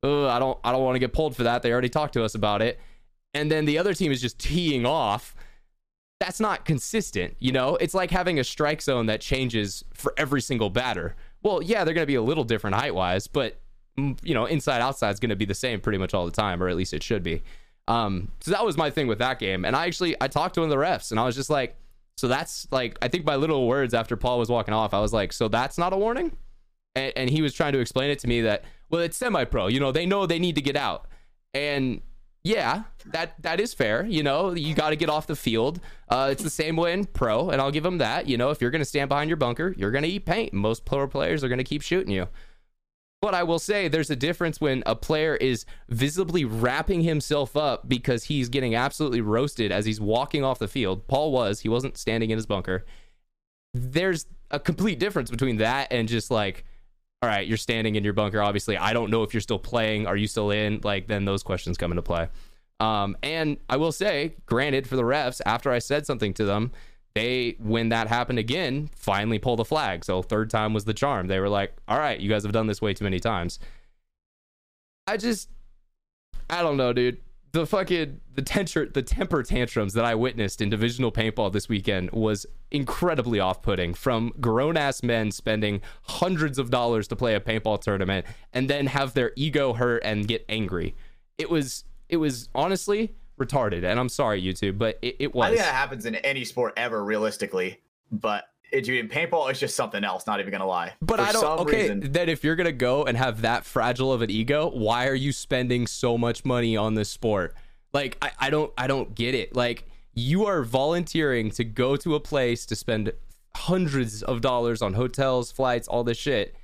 I 0.05 0.39
don't 0.39 0.59
I 0.65 0.73
don't 0.73 0.83
want 0.83 0.97
to 0.97 1.01
get 1.01 1.13
pulled 1.13 1.37
for 1.37 1.45
that. 1.45 1.63
They 1.63 1.73
already 1.73 1.89
talked 1.89 2.15
to 2.15 2.25
us 2.25 2.35
about 2.35 2.63
it. 2.63 2.79
And 3.33 3.51
then 3.51 3.65
the 3.65 3.79
other 3.79 3.95
team 3.95 4.13
is 4.13 4.21
just 4.21 4.39
teeing 4.39 4.87
off. 4.87 5.35
That's 6.21 6.39
not 6.39 6.65
consistent, 6.65 7.35
you 7.41 7.51
know? 7.51 7.75
It's 7.77 7.93
like 7.93 8.11
having 8.13 8.39
a 8.39 8.45
strike 8.45 8.81
zone 8.81 9.07
that 9.07 9.21
changes 9.21 9.85
for 9.93 10.15
every 10.17 10.41
single 10.41 10.71
batter 10.71 11.17
well, 11.45 11.63
yeah, 11.63 11.85
they're 11.85 11.95
going 11.95 12.03
to 12.03 12.11
be 12.11 12.17
a 12.17 12.23
little 12.23 12.43
different 12.43 12.75
height 12.75 12.95
wise, 12.95 13.29
but 13.29 13.61
mm, 13.97 14.19
you 14.25 14.35
know, 14.35 14.47
inside 14.47 14.81
outside 14.81 15.11
is 15.11 15.21
going 15.21 15.31
to 15.31 15.37
be 15.37 15.45
the 15.45 15.55
same 15.55 15.79
pretty 15.79 15.99
much 15.99 16.15
all 16.15 16.25
the 16.25 16.33
time, 16.33 16.61
or 16.61 16.69
at 16.69 16.75
least 16.75 16.93
it 16.93 17.03
should 17.03 17.23
be. 17.23 17.43
Um, 17.87 18.33
so 18.41 18.51
that 18.51 18.65
was 18.65 18.77
my 18.77 18.91
thing 18.91 19.07
with 19.07 19.19
that 19.19 19.39
game. 19.39 19.65
And 19.65 19.77
I 19.77 19.87
actually 19.87 20.17
I 20.21 20.27
talked 20.27 20.55
to 20.55 20.63
one 20.63 20.71
of 20.71 20.77
the 20.77 20.83
refs, 20.83 21.11
and 21.11 21.21
I 21.21 21.25
was 21.25 21.37
just 21.37 21.51
like, 21.51 21.77
so 22.17 22.27
that's 22.29 22.67
like 22.73 22.99
I 23.03 23.09
think 23.09 23.27
my 23.27 23.37
little 23.37 23.69
words 23.69 23.93
after 23.93 24.17
Paul 24.17 24.39
was 24.39 24.49
walking 24.49 24.75
off, 24.75 24.95
I 24.95 25.01
was 25.01 25.13
like, 25.13 25.33
so 25.33 25.49
that's 25.49 25.77
not 25.77 25.93
a 25.93 25.97
warning. 25.97 26.33
And, 26.97 27.13
and 27.15 27.31
he 27.31 27.43
was 27.43 27.53
trying 27.53 27.75
to 27.75 27.79
explain 27.79 28.11
it 28.11 28.19
to 28.21 28.27
me 28.27 28.41
that 28.41 28.65
well, 28.91 29.03
it's 29.03 29.17
semi-pro. 29.17 29.69
You 29.69 29.81
know, 29.81 29.93
they 29.93 30.07
know 30.07 30.27
they 30.27 30.39
need 30.39 30.55
to 30.57 30.63
get 30.63 30.77
out, 30.77 31.07
and 31.53 32.01
yeah, 32.43 32.83
that 33.07 33.41
that 33.43 33.59
is 33.59 33.73
fair. 33.73 34.05
You 34.05 34.23
know, 34.23 34.53
you 34.53 34.75
got 34.75 34.91
to 34.91 34.97
get 34.97 35.09
off 35.09 35.27
the 35.27 35.37
field. 35.37 35.81
Uh, 36.09 36.29
it's 36.31 36.43
the 36.43 36.51
same 36.51 36.77
way 36.77 36.93
in 36.93 37.07
pro, 37.07 37.51
and 37.51 37.61
I'll 37.61 37.71
give 37.71 37.85
them 37.85 37.99
that. 37.99 38.29
You 38.29 38.37
know, 38.37 38.51
if 38.51 38.61
you're 38.61 38.71
going 38.71 38.83
to 38.83 38.87
stand 38.87 39.09
behind 39.09 39.31
your 39.31 39.39
bunker, 39.39 39.75
you're 39.79 39.91
going 39.91 40.05
to 40.05 40.11
eat 40.11 40.27
paint. 40.27 40.53
Most 40.53 40.85
pro 40.85 41.09
players 41.09 41.43
are 41.43 41.49
going 41.49 41.59
to 41.59 41.65
keep 41.65 41.83
shooting 41.83 42.13
you. 42.13 42.29
But 43.23 43.33
I 43.33 43.43
will 43.43 43.59
say 43.59 43.89
there's 43.89 44.11
a 44.11 44.17
difference 44.17 44.61
when 44.61 44.83
a 44.85 44.95
player 44.95 45.35
is 45.35 45.65
visibly 45.89 46.45
wrapping 46.45 47.01
himself 47.01 47.57
up 47.57 47.89
because 47.89 48.25
he's 48.25 48.51
getting 48.51 48.75
absolutely 48.75 49.23
roasted 49.23 49.73
as 49.73 49.87
he's 49.87 49.99
walking 49.99 50.45
off 50.45 50.59
the 50.59 50.69
field. 50.69 51.09
Paul 51.09 51.33
was, 51.33 51.61
he 51.61 51.71
wasn't 51.71 51.97
standing 51.97 52.29
in 52.29 52.37
his 52.37 52.45
bunker. 52.45 52.85
There's 53.73 54.27
a 54.51 54.61
complete 54.61 54.99
difference 54.99 55.31
between 55.31 55.57
that 55.57 55.91
and 55.91 56.07
just 56.07 56.31
like 56.31 56.67
all 57.25 57.31
right, 57.31 57.49
you're 57.49 57.57
standing 57.57 57.95
in 57.95 58.05
your 58.05 58.13
bunker. 58.13 58.43
Obviously, 58.43 58.77
I 58.77 58.93
don't 58.93 59.11
know 59.11 59.23
if 59.23 59.33
you're 59.33 59.41
still 59.41 59.59
playing. 59.59 60.07
Are 60.07 60.15
you 60.15 60.27
still 60.27 60.51
in? 60.51 60.83
Like, 60.85 61.07
then 61.07 61.25
those 61.25 61.43
questions 61.43 61.79
come 61.79 61.91
into 61.91 62.03
play. 62.03 62.29
Um, 62.81 63.17
and 63.23 63.57
I 63.71 63.79
will 63.79 63.93
say, 63.93 64.35
granted, 64.45 64.87
for 64.87 64.97
the 64.97 65.05
refs, 65.05 65.41
after 65.47 65.73
I 65.73 65.79
said 65.79 66.05
something 66.05 66.35
to 66.35 66.45
them, 66.45 66.71
they, 67.15 67.57
when 67.59 67.89
that 67.89 68.09
happened 68.09 68.39
again, 68.39 68.91
finally 68.95 69.39
pulled 69.39 69.61
the 69.61 69.65
flag. 69.65 70.05
So 70.05 70.21
third 70.21 70.51
time 70.51 70.75
was 70.75 70.85
the 70.85 70.93
charm. 70.93 71.29
They 71.29 71.41
were 71.41 71.49
like, 71.49 71.75
all 71.89 71.99
right, 71.99 72.21
you 72.21 72.29
guys 72.29 72.43
have 72.43 72.53
done 72.53 72.67
this 72.67 72.83
way 72.83 72.93
too 72.93 73.05
many 73.05 73.21
times. 73.21 73.59
I 75.07 75.17
just, 75.17 75.49
I 76.51 76.61
don't 76.61 76.77
know, 76.77 76.93
dude 76.93 77.17
the 77.55 77.67
fucking 77.67 78.21
the 78.35 78.43
temper 78.43 78.87
the 78.87 79.01
temper 79.03 79.45
tantrums 79.45 79.95
that 79.95 80.05
I 80.05 80.17
witnessed 80.17 80.61
in 80.61 80.71
divisional 80.71 81.13
paintball 81.13 81.53
this 81.53 81.69
weekend 81.69 82.11
was 82.11 82.47
incredibly 82.73 83.39
off-putting 83.39 83.95
from 83.95 84.33
grown-ass 84.41 85.05
men 85.05 85.31
spending 85.31 85.81
hundreds 86.03 86.59
of 86.59 86.71
dollars 86.71 87.07
to 87.09 87.17
play 87.17 87.37
a 87.37 87.41
paintball 87.41 87.81
tournament 87.81 88.27
and 88.53 88.69
then 88.69 88.89
have 88.89 89.15
their 89.15 89.31
ego 89.37 89.73
hurt 89.73 90.03
and 90.05 90.27
get 90.27 90.45
angry. 90.49 90.97
It 91.39 91.49
was 91.49 91.85
it 92.09 92.17
was 92.17 92.49
honestly 92.57 93.15
retarded 93.39 93.85
and 93.85 94.01
I'm 94.01 94.09
sorry 94.09 94.43
YouTube, 94.43 94.77
but 94.77 94.99
it, 95.01 95.15
it 95.21 95.35
was. 95.35 95.47
I 95.47 95.51
think 95.51 95.61
that 95.61 95.75
happens 95.75 96.07
in 96.07 96.17
any 96.17 96.45
sport 96.45 96.73
ever 96.77 97.05
realistically, 97.05 97.81
but 98.11 98.47
in 98.75 99.09
paintball, 99.09 99.51
it's 99.51 99.61
just 99.61 99.77
something 99.77 100.05
else. 100.05 100.27
Not 100.27 100.41
even 100.41 100.53
gonna 100.53 100.67
lie. 100.67 100.93
But 101.01 101.19
For 101.19 101.23
I 101.23 101.33
don't. 101.33 101.61
Okay, 101.61 101.83
reason, 101.83 102.13
then 102.13 102.29
if 102.29 102.43
you're 102.45 102.57
gonna 102.57 102.73
go 102.73 103.05
and 103.05 103.17
have 103.17 103.43
that 103.43 103.65
fragile 103.65 104.13
of 104.13 104.23
an 104.23 104.31
ego, 104.31 104.69
why 104.71 105.07
are 105.09 105.15
you 105.15 105.33
spending 105.33 105.87
so 105.87 106.19
much 106.19 106.45
money 106.45 106.77
on 106.77 106.95
this 106.95 107.09
sport? 107.09 107.55
Like, 107.93 108.19
I, 108.21 108.33
I 108.39 108.51
don't, 108.51 108.73
I 108.77 108.87
don't 108.87 109.15
get 109.15 109.35
it. 109.35 109.55
Like, 109.55 109.89
you 110.15 110.47
are 110.47 110.63
volunteering 110.63 111.51
to 111.53 111.65
go 111.65 111.97
to 111.97 112.15
a 112.15 112.21
place 112.21 112.67
to 112.67 112.77
spend 112.77 113.13
hundreds 113.57 114.23
of 114.23 114.41
dollars 114.41 114.83
on 114.83 114.95
hotels, 114.95 115.53
flights, 115.53 115.87
all 115.87 116.03
this 116.03 116.19
shit, 116.19 116.57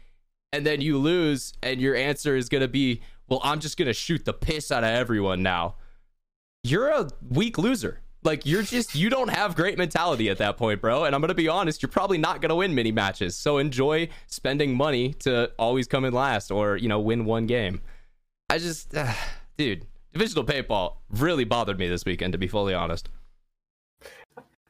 and 0.53 0.67
then 0.67 0.81
you 0.81 0.99
lose, 0.99 1.53
and 1.63 1.81
your 1.81 1.95
answer 1.95 2.37
is 2.37 2.49
gonna 2.49 2.69
be, 2.69 3.01
"Well, 3.29 3.41
I'm 3.45 3.61
just 3.61 3.77
gonna 3.77 3.93
shoot 3.93 4.25
the 4.25 4.33
piss 4.33 4.73
out 4.73 4.85
of 4.85 4.91
everyone 4.91 5.43
now." 5.43 5.77
You're 6.63 6.89
a 6.89 7.09
weak 7.27 7.57
loser. 7.57 8.01
Like 8.23 8.45
you're 8.45 8.63
just 8.63 8.95
you 8.95 9.09
don't 9.09 9.31
have 9.31 9.57
great 9.57 9.79
mentality 9.79 10.29
at 10.29 10.39
that 10.39 10.57
point, 10.57 10.81
bro. 10.81 11.05
And 11.05 11.15
I'm 11.15 11.21
gonna 11.21 11.35
be 11.35 11.49
honest, 11.49 11.83
you're 11.83 11.91
probably 11.91 12.19
not 12.19 12.41
gonna 12.43 12.57
win 12.57 12.75
many 12.75 12.93
matches. 12.93 13.37
So 13.37 13.59
enjoy 13.59 14.09
spending 14.27 14.75
money 14.75 15.15
to 15.21 15.51
always 15.59 15.87
come 15.87 16.05
in 16.05 16.13
last 16.13 16.51
or 16.51 16.77
you 16.77 16.89
know 16.89 17.01
win 17.01 17.25
one 17.25 17.47
game. 17.47 17.81
I 18.51 18.59
just, 18.59 18.95
uh, 18.95 19.13
dude, 19.57 19.87
divisional 20.13 20.45
paintball 20.45 20.97
really 21.11 21.45
bothered 21.45 21.79
me 21.79 21.89
this 21.89 22.05
weekend. 22.05 22.33
To 22.33 22.39
be 22.39 22.49
fully 22.49 22.75
honest. 22.75 23.09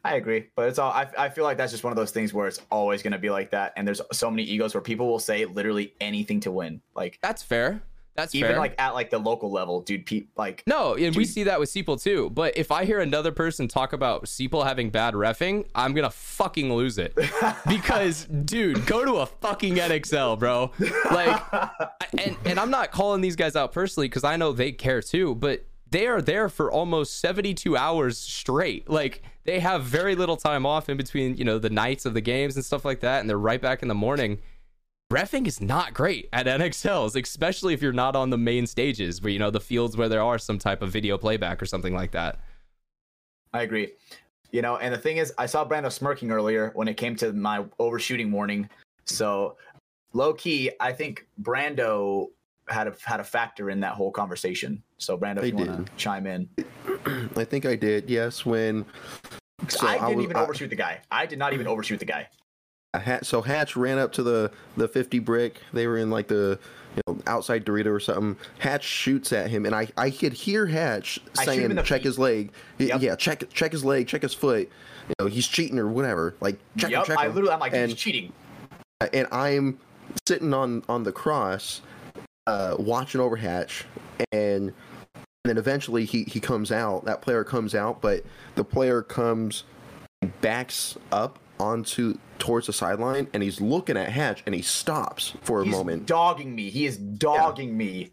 I 0.02 0.14
agree, 0.14 0.47
but 0.57 0.69
it's 0.69 0.78
all. 0.78 0.90
I, 0.90 1.09
I 1.19 1.28
feel 1.28 1.45
like 1.45 1.59
that's 1.59 1.73
just 1.73 1.85
one 1.85 1.92
of 1.92 1.97
those 1.97 2.11
things 2.11 2.33
where 2.33 2.49
it's 2.49 2.61
always 2.71 3.02
going 3.02 3.12
to 3.12 3.19
be 3.19 3.28
like 3.28 3.50
that, 3.50 3.75
and 3.76 3.87
there's 3.87 4.00
so 4.12 4.30
many 4.30 4.45
egos 4.45 4.73
where 4.73 4.80
people 4.80 5.07
will 5.07 5.19
say 5.19 5.45
literally 5.45 5.92
anything 6.00 6.40
to 6.40 6.50
win. 6.50 6.80
Like 6.95 7.19
that's 7.21 7.42
fair. 7.42 7.83
That's 8.21 8.35
even 8.35 8.50
fair. 8.50 8.59
like 8.59 8.75
at 8.79 8.95
like 8.95 9.11
the 9.11 9.19
local 9.19 9.50
level, 9.50 9.81
dude. 9.81 10.05
Pe- 10.07 10.27
like 10.37 10.62
no, 10.67 10.93
and 10.95 11.07
dude. 11.07 11.17
we 11.17 11.25
see 11.25 11.45
that 11.45 11.59
with 11.59 11.71
Seeple 11.71 12.00
too. 12.00 12.31
But 12.31 12.57
if 12.57 12.71
I 12.71 12.85
hear 12.85 13.00
another 13.00 13.33
person 13.33 13.67
talk 13.67 13.93
about 13.93 14.25
Seeple 14.25 14.65
having 14.65 14.91
bad 14.91 15.15
refing, 15.15 15.67
I'm 15.75 15.95
gonna 15.95 16.11
fucking 16.11 16.73
lose 16.73 16.99
it 16.99 17.15
because, 17.69 18.27
dude, 18.27 18.87
go 18.87 19.05
to 19.05 19.15
a 19.17 19.27
fucking 19.27 19.77
NXL, 19.77 20.39
bro. 20.39 20.71
Like, 21.11 21.43
and 22.19 22.37
and 22.45 22.61
I'm 22.61 22.71
not 22.71 22.91
calling 22.91 23.21
these 23.21 23.37
guys 23.37 23.57
out 23.57 23.73
personally 23.73 24.09
because 24.09 24.25
I 24.25 24.37
know 24.37 24.53
they 24.53 24.73
care 24.73 25.00
too, 25.00 25.35
but 25.35 25.65
they 25.91 26.07
are 26.07 26.23
there 26.23 26.49
for 26.49 26.71
almost 26.71 27.19
72 27.21 27.77
hours 27.77 28.19
straight. 28.19 28.89
Like 28.89 29.23
they 29.45 29.61
have 29.61 29.83
very 29.85 30.15
little 30.15 30.37
time 30.37 30.65
off 30.65 30.89
in 30.89 30.97
between, 30.97 31.37
you 31.37 31.45
know, 31.45 31.59
the 31.59 31.71
nights 31.71 32.07
of 32.07 32.15
the 32.15 32.21
games 32.21 32.57
and 32.57 32.65
stuff 32.65 32.85
like 32.85 33.00
that, 33.00 33.21
and 33.21 33.29
they're 33.29 33.39
right 33.39 33.61
back 33.61 33.83
in 33.83 33.89
the 33.89 33.95
morning 33.95 34.39
refing 35.11 35.47
is 35.47 35.61
not 35.61 35.93
great 35.93 36.29
at 36.33 36.47
NXLs, 36.47 37.21
especially 37.21 37.75
if 37.75 37.83
you're 37.83 37.93
not 37.93 38.17
on 38.17 38.31
the 38.31 38.38
main 38.38 38.67
stages 38.67 39.21
where 39.21 39.33
you 39.33 39.38
know 39.38 39.50
the 39.50 39.61
fields 39.61 39.97
where 39.97 40.09
there 40.09 40.23
are 40.23 40.38
some 40.38 40.59
type 40.59 40.83
of 40.83 40.90
video 40.90 41.19
playback 41.19 41.61
or 41.61 41.67
something 41.67 41.95
like 41.95 42.12
that. 42.12 42.38
I 43.52 43.62
agree. 43.62 43.93
You 44.52 44.62
know, 44.62 44.76
and 44.79 44.95
the 44.95 44.99
thing 44.99 45.19
is, 45.19 45.33
I 45.38 45.47
saw 45.47 45.64
Brando 45.64 45.93
smirking 45.93 46.31
earlier 46.31 46.71
when 46.75 46.88
it 46.88 46.97
came 46.97 47.14
to 47.17 47.33
my 47.33 47.64
overshooting 47.79 48.33
warning. 48.33 48.69
So, 49.05 49.57
low 50.12 50.33
key, 50.35 50.71
I 50.81 50.93
think 50.93 51.26
Brando 51.43 52.29
had 52.69 52.87
a 52.87 52.95
had 53.05 53.21
a 53.21 53.25
factor 53.25 53.71
in 53.71 53.81
that 53.81 53.95
whole 53.95 54.11
conversation. 54.11 54.83
So, 54.99 55.19
Brando, 55.19 55.38
if 55.38 55.43
I 55.43 55.47
you 55.47 55.57
want 55.57 55.87
to 55.87 55.93
chime 55.97 56.26
in, 56.26 56.49
I 57.37 57.45
think 57.45 57.67
I 57.67 57.76
did. 57.76 58.09
Yes, 58.09 58.45
when 58.47 58.85
so 59.69 59.87
I 59.87 59.93
didn't 59.95 60.05
I 60.05 60.14
was, 60.14 60.25
even 60.25 60.37
overshoot 60.37 60.71
the 60.71 60.76
guy. 60.76 61.00
I 61.11 61.26
did 61.26 61.38
not 61.38 61.52
even 61.52 61.67
overshoot 61.67 61.99
the 61.99 62.05
guy 62.05 62.29
so 63.23 63.42
Hatch 63.42 63.76
ran 63.76 63.99
up 63.99 64.12
to 64.12 64.23
the 64.23 64.50
the 64.76 64.88
50 64.88 65.18
brick. 65.20 65.61
They 65.73 65.87
were 65.87 65.99
in 65.99 66.11
like 66.11 66.28
the 66.28 66.59
you 66.97 67.02
know, 67.06 67.20
outside 67.26 67.64
Dorito 67.64 67.87
or 67.87 68.00
something. 68.00 68.37
Hatch 68.59 68.85
shoots 68.85 69.32
at 69.32 69.49
him, 69.50 69.64
and 69.64 69.75
I 69.75 69.88
I 69.97 70.11
could 70.11 70.32
hear 70.32 70.66
Hatch 70.66 71.20
saying, 71.35 71.76
"Check 71.76 72.00
feet. 72.00 72.02
his 72.02 72.18
leg." 72.18 72.52
Yep. 72.78 73.00
Yeah, 73.00 73.16
check 73.16 73.44
check 73.52 73.73
his 73.73 73.85
leg, 73.85 74.09
check 74.09 74.23
his 74.23 74.35
foot. 74.35 74.68
You 75.09 75.14
know, 75.20 75.26
he's 75.26 75.47
cheating 75.47 75.78
or 75.78 75.87
whatever. 75.87 76.35
Like 76.40 76.59
check 76.76 76.90
yep, 76.90 77.00
him, 77.00 77.06
check 77.06 77.18
I 77.18 77.26
him. 77.26 77.35
literally, 77.35 77.54
I'm 77.54 77.61
like, 77.61 77.73
and, 77.73 77.90
he's 77.90 78.00
cheating. 78.00 78.32
And 79.12 79.26
I'm 79.30 79.78
sitting 80.26 80.52
on 80.52 80.82
on 80.88 81.04
the 81.04 81.12
cross, 81.12 81.82
uh, 82.47 82.76
watching 82.78 83.20
over 83.20 83.37
Hatch, 83.37 83.85
and. 84.32 84.68
and 84.68 84.75
then 85.44 85.56
eventually 85.56 86.04
he 86.04 86.25
he 86.25 86.38
comes 86.38 86.70
out. 86.70 87.06
That 87.06 87.23
player 87.23 87.44
comes 87.44 87.75
out, 87.75 88.02
but 88.02 88.25
the 88.56 88.64
player 88.64 89.00
comes 89.00 89.64
backs 90.42 90.99
up 91.12 91.38
onto 91.61 92.19
towards 92.38 92.67
the 92.67 92.73
sideline 92.73 93.29
and 93.33 93.43
he's 93.43 93.61
looking 93.61 93.97
at 93.97 94.09
Hatch 94.09 94.43
and 94.47 94.55
he 94.55 94.62
stops 94.62 95.35
for 95.43 95.61
a 95.61 95.64
he's 95.64 95.73
moment. 95.73 96.07
Dogging 96.07 96.55
me. 96.55 96.71
He 96.71 96.87
is 96.87 96.97
dogging 96.97 97.69
yeah. 97.69 97.75
me. 97.75 98.11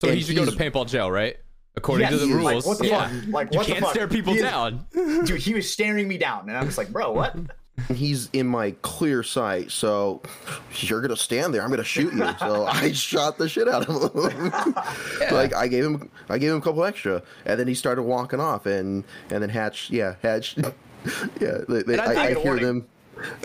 So 0.00 0.08
and 0.08 0.16
he 0.16 0.22
should 0.22 0.36
go 0.36 0.44
to 0.44 0.50
paintball 0.50 0.88
jail, 0.88 1.10
right? 1.10 1.36
According 1.76 2.08
yes, 2.08 2.18
to 2.18 2.26
the 2.26 2.34
rules. 2.34 2.44
Like, 2.44 2.66
what 2.66 2.78
the 2.78 2.86
yeah. 2.86 3.08
fuck? 3.08 3.28
Like, 3.28 3.52
you 3.52 3.60
can't 3.60 3.78
the 3.78 3.84
fuck? 3.84 3.90
stare 3.90 4.08
people 4.08 4.32
he 4.32 4.40
down. 4.40 4.86
Is, 4.92 5.28
dude, 5.28 5.40
he 5.40 5.54
was 5.54 5.70
staring 5.70 6.08
me 6.08 6.16
down, 6.16 6.48
and 6.48 6.56
I'm 6.56 6.64
just 6.64 6.78
like, 6.78 6.88
bro, 6.88 7.12
what? 7.12 7.36
he's 7.94 8.30
in 8.32 8.46
my 8.46 8.70
clear 8.82 9.22
sight, 9.22 9.70
so 9.70 10.22
you're 10.76 11.00
gonna 11.00 11.16
stand 11.16 11.52
there. 11.52 11.62
I'm 11.62 11.70
gonna 11.70 11.84
shoot 11.84 12.12
you. 12.14 12.28
So 12.38 12.66
I 12.70 12.92
shot 12.92 13.38
the 13.38 13.48
shit 13.48 13.68
out 13.68 13.86
of 13.88 14.14
him. 14.14 14.72
Like 15.30 15.54
I 15.54 15.68
gave 15.68 15.84
him, 15.84 16.10
I 16.28 16.38
gave 16.38 16.52
him 16.52 16.58
a 16.58 16.60
couple 16.62 16.84
extra, 16.84 17.22
and 17.44 17.60
then 17.60 17.68
he 17.68 17.74
started 17.74 18.02
walking 18.02 18.40
off, 18.40 18.66
and 18.66 19.04
and 19.30 19.42
then 19.42 19.50
Hatch, 19.50 19.90
yeah, 19.90 20.14
Hatch, 20.22 20.56
yeah. 21.40 21.58
They, 21.68 21.82
they, 21.82 21.98
I 21.98 22.04
I, 22.04 22.10
I, 22.24 22.26
think- 22.34 22.38
hear 22.40 22.58
them, 22.58 22.86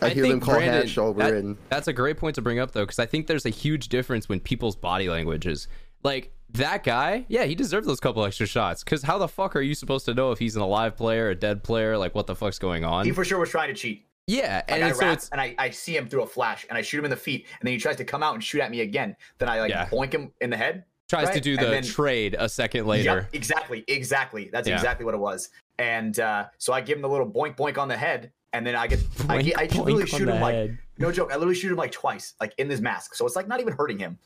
I, 0.02 0.10
hear 0.10 0.28
them 0.28 0.40
call 0.40 0.56
Brandon, 0.56 0.82
Hatch 0.88 0.98
over, 0.98 1.20
that- 1.20 1.34
and 1.34 1.58
that's 1.70 1.88
a 1.88 1.94
great 1.94 2.18
point 2.18 2.36
to 2.36 2.42
bring 2.42 2.60
up 2.60 2.72
though, 2.72 2.84
because 2.84 3.00
I 3.00 3.06
think 3.06 3.28
there's 3.28 3.46
a 3.46 3.50
huge 3.50 3.90
difference 3.90 4.28
when 4.30 4.40
people's 4.40 4.76
body 4.76 5.10
languages. 5.10 5.68
Like 6.04 6.34
that 6.54 6.84
guy, 6.84 7.26
yeah, 7.30 7.44
he 7.46 7.56
deserved 7.56 7.88
those 7.88 8.00
couple 8.00 8.26
extra 8.26 8.46
shots. 8.48 8.84
Because 8.84 9.04
how 9.04 9.18
the 9.18 9.28
fuck 9.28 9.56
are 9.56 9.62
you 9.62 9.76
supposed 9.76 10.06
to 10.06 10.14
know 10.14 10.32
if 10.32 10.40
he's 10.40 10.56
an 10.56 10.62
alive 10.62 10.98
player, 10.98 11.30
a 11.30 11.36
dead 11.36 11.64
player? 11.64 11.98
Like 11.98 12.16
what 12.16 12.28
the 12.28 12.36
fuck's 12.36 12.60
going 12.60 12.84
on? 12.84 13.06
He 13.06 13.12
for 13.12 13.24
sure 13.24 13.40
was 13.40 13.50
trying 13.50 13.68
to 13.70 13.76
cheat. 13.76 14.06
yeah, 14.28 14.56
Like 14.68 14.72
and 14.72 14.84
I 14.84 14.92
so 14.94 15.00
wrap, 15.00 15.14
it's 15.14 15.30
and 15.30 15.40
I, 15.40 15.56
I 15.58 15.70
see 15.70 15.96
him 15.96 16.08
through 16.08 16.24
a 16.24 16.28
flash 16.28 16.66
and 16.70 16.78
I 16.78 16.82
shoot 16.82 16.98
him 17.00 17.06
in 17.06 17.12
the 17.12 17.18
feet 17.18 17.46
and 17.60 17.68
then 17.68 17.74
he 17.74 17.80
tries 17.80 17.96
to 17.98 18.04
come 18.06 18.24
out 18.24 18.34
and 18.34 18.44
shoot 18.44 18.62
at 18.62 18.72
me 18.72 18.82
again. 18.82 19.16
Then 19.38 19.48
I 19.48 19.60
like 19.60 19.70
Yeah. 19.70 19.88
boink 19.90 20.12
him 20.14 20.32
in 20.42 20.50
the 20.50 20.58
head. 20.58 20.86
Tries 21.12 21.30
to 21.30 21.40
do 21.42 21.56
the 21.58 21.66
then- 21.66 21.84
trade 21.84 22.36
a 22.40 22.50
second 22.50 22.88
later. 22.88 23.22
Yep, 23.22 23.30
exactly, 23.34 23.84
exactly. 23.88 24.50
That's 24.52 24.68
Yeah. 24.68 24.76
exactly 24.76 25.06
what 25.06 25.14
it 25.14 25.20
was. 25.20 25.50
And 25.78 26.20
uh, 26.20 26.48
so 26.58 26.74
I 26.74 26.82
give 26.82 26.98
him 26.98 27.02
the 27.02 27.10
little 27.10 27.30
boink 27.30 27.56
boink 27.58 27.78
on 27.78 27.88
the 27.88 27.98
head, 27.98 28.32
and 28.54 28.66
then 28.66 28.76
I 28.76 28.88
get 28.88 29.00
I, 29.30 29.38
Boink, 29.38 29.44
get, 29.46 29.58
I 29.58 29.64
literally 29.82 30.06
shoot 30.08 30.28
him 30.28 30.40
like 30.40 30.56
head. 30.56 30.78
no 30.98 31.12
joke. 31.12 31.30
I 31.32 31.36
literally 31.36 31.56
shoot 31.56 31.72
him 31.72 31.78
like 31.78 31.92
twice, 31.92 32.34
like 32.40 32.54
in 32.58 32.68
this 32.68 32.80
mask. 32.80 33.16
So 33.16 33.26
it's 33.26 33.36
like 33.36 33.48
not 33.48 33.60
even 33.60 33.74
hurting 33.74 34.00
him. 34.00 34.18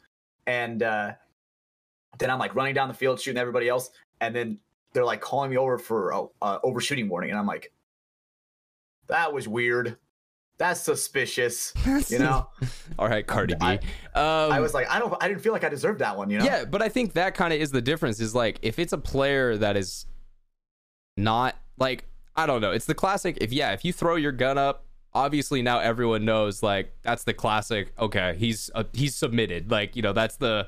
And 0.47 0.83
uh, 0.83 1.13
then 2.19 2.29
I'm 2.29 2.39
like 2.39 2.55
running 2.55 2.73
down 2.75 2.87
the 2.87 2.93
field 2.93 3.19
shooting 3.19 3.39
everybody 3.39 3.67
else, 3.67 3.89
and 4.21 4.35
then 4.35 4.59
they're 4.93 5.05
like 5.05 5.21
calling 5.21 5.49
me 5.49 5.57
over 5.57 5.77
for 5.77 6.11
a 6.11 6.23
uh, 6.41 6.59
overshooting 6.63 7.09
warning, 7.09 7.31
and 7.31 7.39
I'm 7.39 7.47
like, 7.47 7.73
that 9.07 9.33
was 9.33 9.47
weird. 9.47 9.97
That's 10.57 10.79
suspicious. 10.79 11.73
You 12.09 12.19
know, 12.19 12.47
All 12.99 13.07
right, 13.07 13.25
Cardi 13.25 13.55
B. 13.55 13.65
I- 13.65 13.75
um, 14.15 14.51
I 14.51 14.59
was 14.59 14.73
like, 14.73 14.89
I 14.89 14.99
don't, 14.99 15.13
I 15.21 15.27
didn't 15.27 15.41
feel 15.41 15.53
like 15.53 15.63
I 15.63 15.69
deserved 15.69 15.99
that 15.99 16.17
one. 16.17 16.29
You 16.29 16.39
know? 16.39 16.45
Yeah, 16.45 16.65
but 16.65 16.81
I 16.81 16.89
think 16.89 17.13
that 17.13 17.35
kind 17.35 17.53
of 17.53 17.59
is 17.59 17.71
the 17.71 17.81
difference. 17.81 18.19
Is 18.19 18.33
like 18.35 18.59
if 18.61 18.79
it's 18.79 18.93
a 18.93 18.97
player 18.97 19.57
that 19.57 19.75
is 19.75 20.05
not 21.17 21.55
like 21.77 22.05
I 22.35 22.45
don't 22.45 22.61
know. 22.61 22.71
It's 22.71 22.85
the 22.85 22.95
classic. 22.95 23.37
If 23.41 23.51
yeah, 23.53 23.71
if 23.73 23.85
you 23.85 23.93
throw 23.93 24.15
your 24.15 24.31
gun 24.31 24.57
up, 24.57 24.85
obviously 25.13 25.61
now 25.61 25.79
everyone 25.79 26.25
knows 26.25 26.61
like 26.61 26.93
that's 27.01 27.23
the 27.23 27.33
classic. 27.33 27.93
Okay, 27.99 28.35
he's 28.37 28.69
uh, 28.75 28.83
he's 28.93 29.15
submitted. 29.15 29.71
Like 29.71 29.95
you 29.95 30.01
know 30.01 30.13
that's 30.13 30.37
the. 30.37 30.67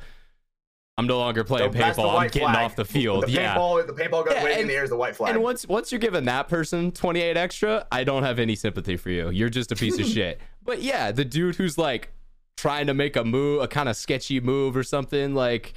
I'm 0.98 1.06
no 1.06 1.20
longer 1.20 1.44
playing 1.44 1.72
So 1.72 1.78
paintball. 1.80 2.18
I'm 2.20 2.28
getting 2.28 2.42
flag. 2.50 2.56
off 2.66 2.76
the 2.76 2.86
field. 2.86 3.26
The 3.28 3.32
yeah. 3.32 3.56
paintball, 3.56 3.86
the 3.86 3.94
paintball 3.94 4.26
gun 4.26 4.36
Yeah, 4.36 4.44
waving 4.44 4.62
in 4.62 4.68
the 4.68 4.74
air 4.74 4.84
is 4.84 4.90
the 4.90 4.98
white 4.98 5.16
flag. 5.16 5.34
And 5.36 5.44
once 5.44 5.68
once 5.68 5.92
you're 5.92 6.00
giving 6.00 6.26
that 6.26 6.48
person 6.48 6.92
28 6.92 7.38
extra, 7.38 7.86
I 7.92 8.04
don't 8.04 8.24
have 8.24 8.40
any 8.40 8.56
sympathy 8.56 8.98
for 8.98 9.12
you. 9.12 9.30
You're 9.30 9.50
just 9.50 9.72
a 9.72 9.76
piece 9.76 10.00
of 10.00 10.06
shit. 10.14 10.42
But 10.64 10.82
yeah, 10.82 11.12
the 11.12 11.24
dude 11.24 11.56
who's 11.56 11.78
like 11.78 12.12
trying 12.58 12.88
to 12.88 12.96
make 12.96 13.16
a 13.16 13.24
move, 13.24 13.62
a 13.62 13.68
kind 13.68 13.88
of 13.88 13.96
sketchy 13.96 14.40
move 14.40 14.76
or 14.76 14.84
something, 14.84 15.36
like 15.36 15.76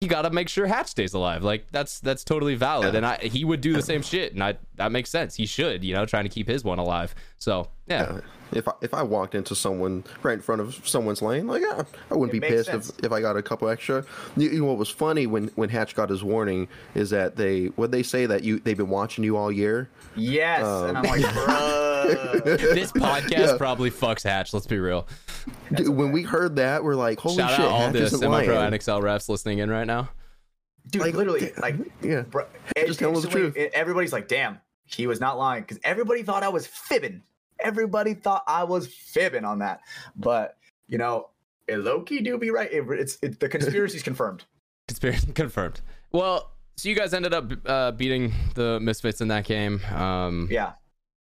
you 0.00 0.08
got 0.08 0.22
to 0.22 0.30
make 0.30 0.48
sure 0.48 0.66
Hatch 0.66 0.86
stays 0.86 1.12
alive. 1.12 1.44
Like 1.44 1.66
that's 1.72 2.00
that's 2.00 2.24
totally 2.24 2.54
valid, 2.54 2.94
and 2.94 3.04
I 3.04 3.16
he 3.18 3.44
would 3.44 3.60
do 3.60 3.74
the 3.74 3.82
same 3.82 4.00
shit, 4.00 4.32
and 4.32 4.42
I 4.42 4.56
that 4.76 4.90
makes 4.92 5.10
sense. 5.10 5.34
He 5.34 5.44
should, 5.44 5.84
you 5.84 5.94
know, 5.94 6.06
trying 6.06 6.24
to 6.24 6.30
keep 6.30 6.48
his 6.48 6.64
one 6.64 6.78
alive. 6.78 7.14
So 7.36 7.68
yeah, 7.86 8.02
Uh, 8.04 8.20
if 8.52 8.66
I, 8.66 8.72
if 8.80 8.94
I 8.94 9.02
walked 9.02 9.34
into 9.34 9.54
someone 9.54 10.04
right 10.22 10.32
in 10.32 10.40
front 10.40 10.62
of 10.62 10.80
someone's 10.88 11.20
lane, 11.20 11.46
like 11.46 11.60
yeah, 11.60 11.82
I 12.10 12.14
wouldn't 12.14 12.34
It 12.34 12.40
be 12.40 12.48
pissed 12.48 12.70
sense. 12.70 12.88
if, 12.98 13.04
if 13.04 13.12
I 13.12 13.20
got 13.20 13.36
a 13.36 13.42
couple 13.42 13.68
extra. 13.68 14.02
You, 14.38 14.48
you 14.48 14.60
know 14.60 14.66
what 14.66 14.78
was 14.78 14.88
funny 14.88 15.26
when 15.26 15.48
when 15.48 15.68
Hatch 15.68 15.94
got 15.94 16.08
his 16.08 16.24
warning 16.24 16.68
is 16.94 17.10
that 17.10 17.36
they 17.36 17.68
would 17.76 17.92
they 17.92 18.02
say 18.02 18.24
that 18.24 18.42
you 18.42 18.58
they've 18.58 18.78
been 18.78 18.88
watching 18.88 19.22
you 19.22 19.36
all 19.36 19.52
year. 19.52 19.90
yes, 20.16 20.62
and 20.64 20.96
I'm 20.96 21.04
like, 21.04 21.20
bruh. 21.24 21.89
this 22.44 22.92
podcast 22.92 23.30
Yeah. 23.30 23.56
probably 23.56 23.90
fucks 23.90 24.22
Hatch. 24.22 24.52
Let's 24.54 24.66
be 24.66 24.78
real. 24.78 25.06
Dude, 25.74 25.88
When 25.88 26.12
we 26.12 26.22
heard 26.22 26.56
that, 26.56 26.82
we're 26.84 26.94
like, 26.94 27.18
holy 27.20 27.36
Shout 27.36 27.50
shit, 27.50 27.60
out 27.60 27.66
all 27.70 27.80
Hatch 27.80 27.92
the 27.94 28.08
semi-pro 28.10 28.54
lying. 28.54 28.72
NXL 28.72 29.02
refs 29.02 29.28
listening 29.28 29.58
in 29.58 29.70
right 29.70 29.86
now. 29.86 30.08
dude, 30.90 31.02
Like, 31.02 31.14
literally, 31.14 31.52
like, 31.60 31.76
yeah. 32.02 32.22
bro, 32.22 32.46
Just 32.86 32.98
tell 32.98 33.16
us 33.16 33.24
the 33.24 33.28
truth. 33.30 33.56
it- 33.56 33.72
everybody's 33.74 34.12
like, 34.12 34.28
damn, 34.28 34.58
he 34.84 35.06
was 35.06 35.20
not 35.20 35.38
lying 35.38 35.62
because 35.62 35.78
everybody 35.84 36.22
thought 36.22 36.42
I 36.42 36.48
was 36.48 36.66
fibbing. 36.66 37.22
Everybody 37.60 38.14
thought 38.14 38.42
I 38.46 38.64
was 38.64 38.86
fibbing 38.88 39.44
on 39.44 39.58
that, 39.58 39.80
but 40.16 40.56
you 40.88 40.98
know, 40.98 41.28
low 41.70 42.00
key 42.02 42.20
do 42.20 42.38
be 42.38 42.50
right. 42.50 42.72
It- 42.72 42.88
it's 42.90 43.18
it, 43.22 43.38
the 43.40 43.48
conspiracy's 43.48 44.02
confirmed. 44.10 44.44
Conspiracy 44.88 45.32
confirmed. 45.34 45.80
Well, 46.10 46.50
so 46.76 46.88
you 46.88 46.94
guys 46.96 47.12
ended 47.12 47.34
up 47.34 47.52
uh, 47.66 47.90
beating 47.92 48.32
the 48.54 48.80
Misfits 48.80 49.20
in 49.20 49.28
that 49.28 49.44
game, 49.44 49.80
um, 49.94 50.48
Yeah, 50.50 50.72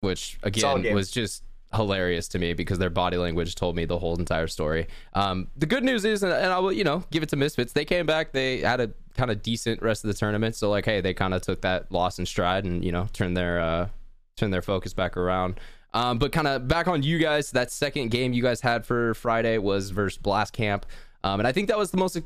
which 0.01 0.37
again 0.43 0.61
was 0.93 1.09
just 1.09 1.43
hilarious 1.73 2.27
to 2.27 2.39
me 2.39 2.53
because 2.53 2.79
their 2.79 2.89
body 2.89 3.15
language 3.15 3.55
told 3.55 3.75
me 3.75 3.85
the 3.85 3.97
whole 3.97 4.17
entire 4.17 4.47
story. 4.47 4.87
Um, 5.13 5.47
the 5.55 5.65
good 5.65 5.83
news 5.83 6.03
is, 6.03 6.21
and 6.23 6.33
and 6.33 6.51
I 6.51 6.59
will, 6.59 6.73
you 6.73 6.83
know, 6.83 7.03
give 7.11 7.23
it 7.23 7.29
to 7.29 7.35
Misfits. 7.37 7.73
They 7.73 7.85
came 7.85 8.05
back. 8.05 8.33
They 8.33 8.59
had 8.59 8.81
a 8.81 8.91
kind 9.15 9.31
of 9.31 9.41
decent 9.41 9.81
rest 9.81 10.03
of 10.03 10.09
the 10.09 10.13
tournament. 10.13 10.55
So 10.55 10.69
like, 10.69 10.85
hey, 10.85 11.01
they 11.01 11.13
kind 11.13 11.33
of 11.33 11.41
took 11.41 11.61
that 11.61 11.91
loss 11.91 12.19
in 12.19 12.25
stride 12.25 12.65
and 12.65 12.83
you 12.83 12.91
know 12.91 13.07
turned 13.13 13.37
their 13.37 13.59
uh, 13.59 13.89
turned 14.35 14.53
their 14.53 14.61
focus 14.61 14.93
back 14.93 15.15
around. 15.15 15.59
Um, 15.93 16.19
but 16.19 16.31
kind 16.31 16.47
of 16.47 16.67
back 16.67 16.87
on 16.87 17.03
you 17.03 17.19
guys. 17.19 17.51
That 17.51 17.71
second 17.71 18.11
game 18.11 18.33
you 18.33 18.41
guys 18.41 18.61
had 18.61 18.85
for 18.85 19.13
Friday 19.13 19.57
was 19.57 19.91
versus 19.91 20.17
Blast 20.17 20.53
Camp, 20.53 20.85
um, 21.23 21.39
and 21.39 21.47
I 21.47 21.51
think 21.51 21.67
that 21.67 21.77
was 21.77 21.91
the 21.91 21.97
most 21.97 22.19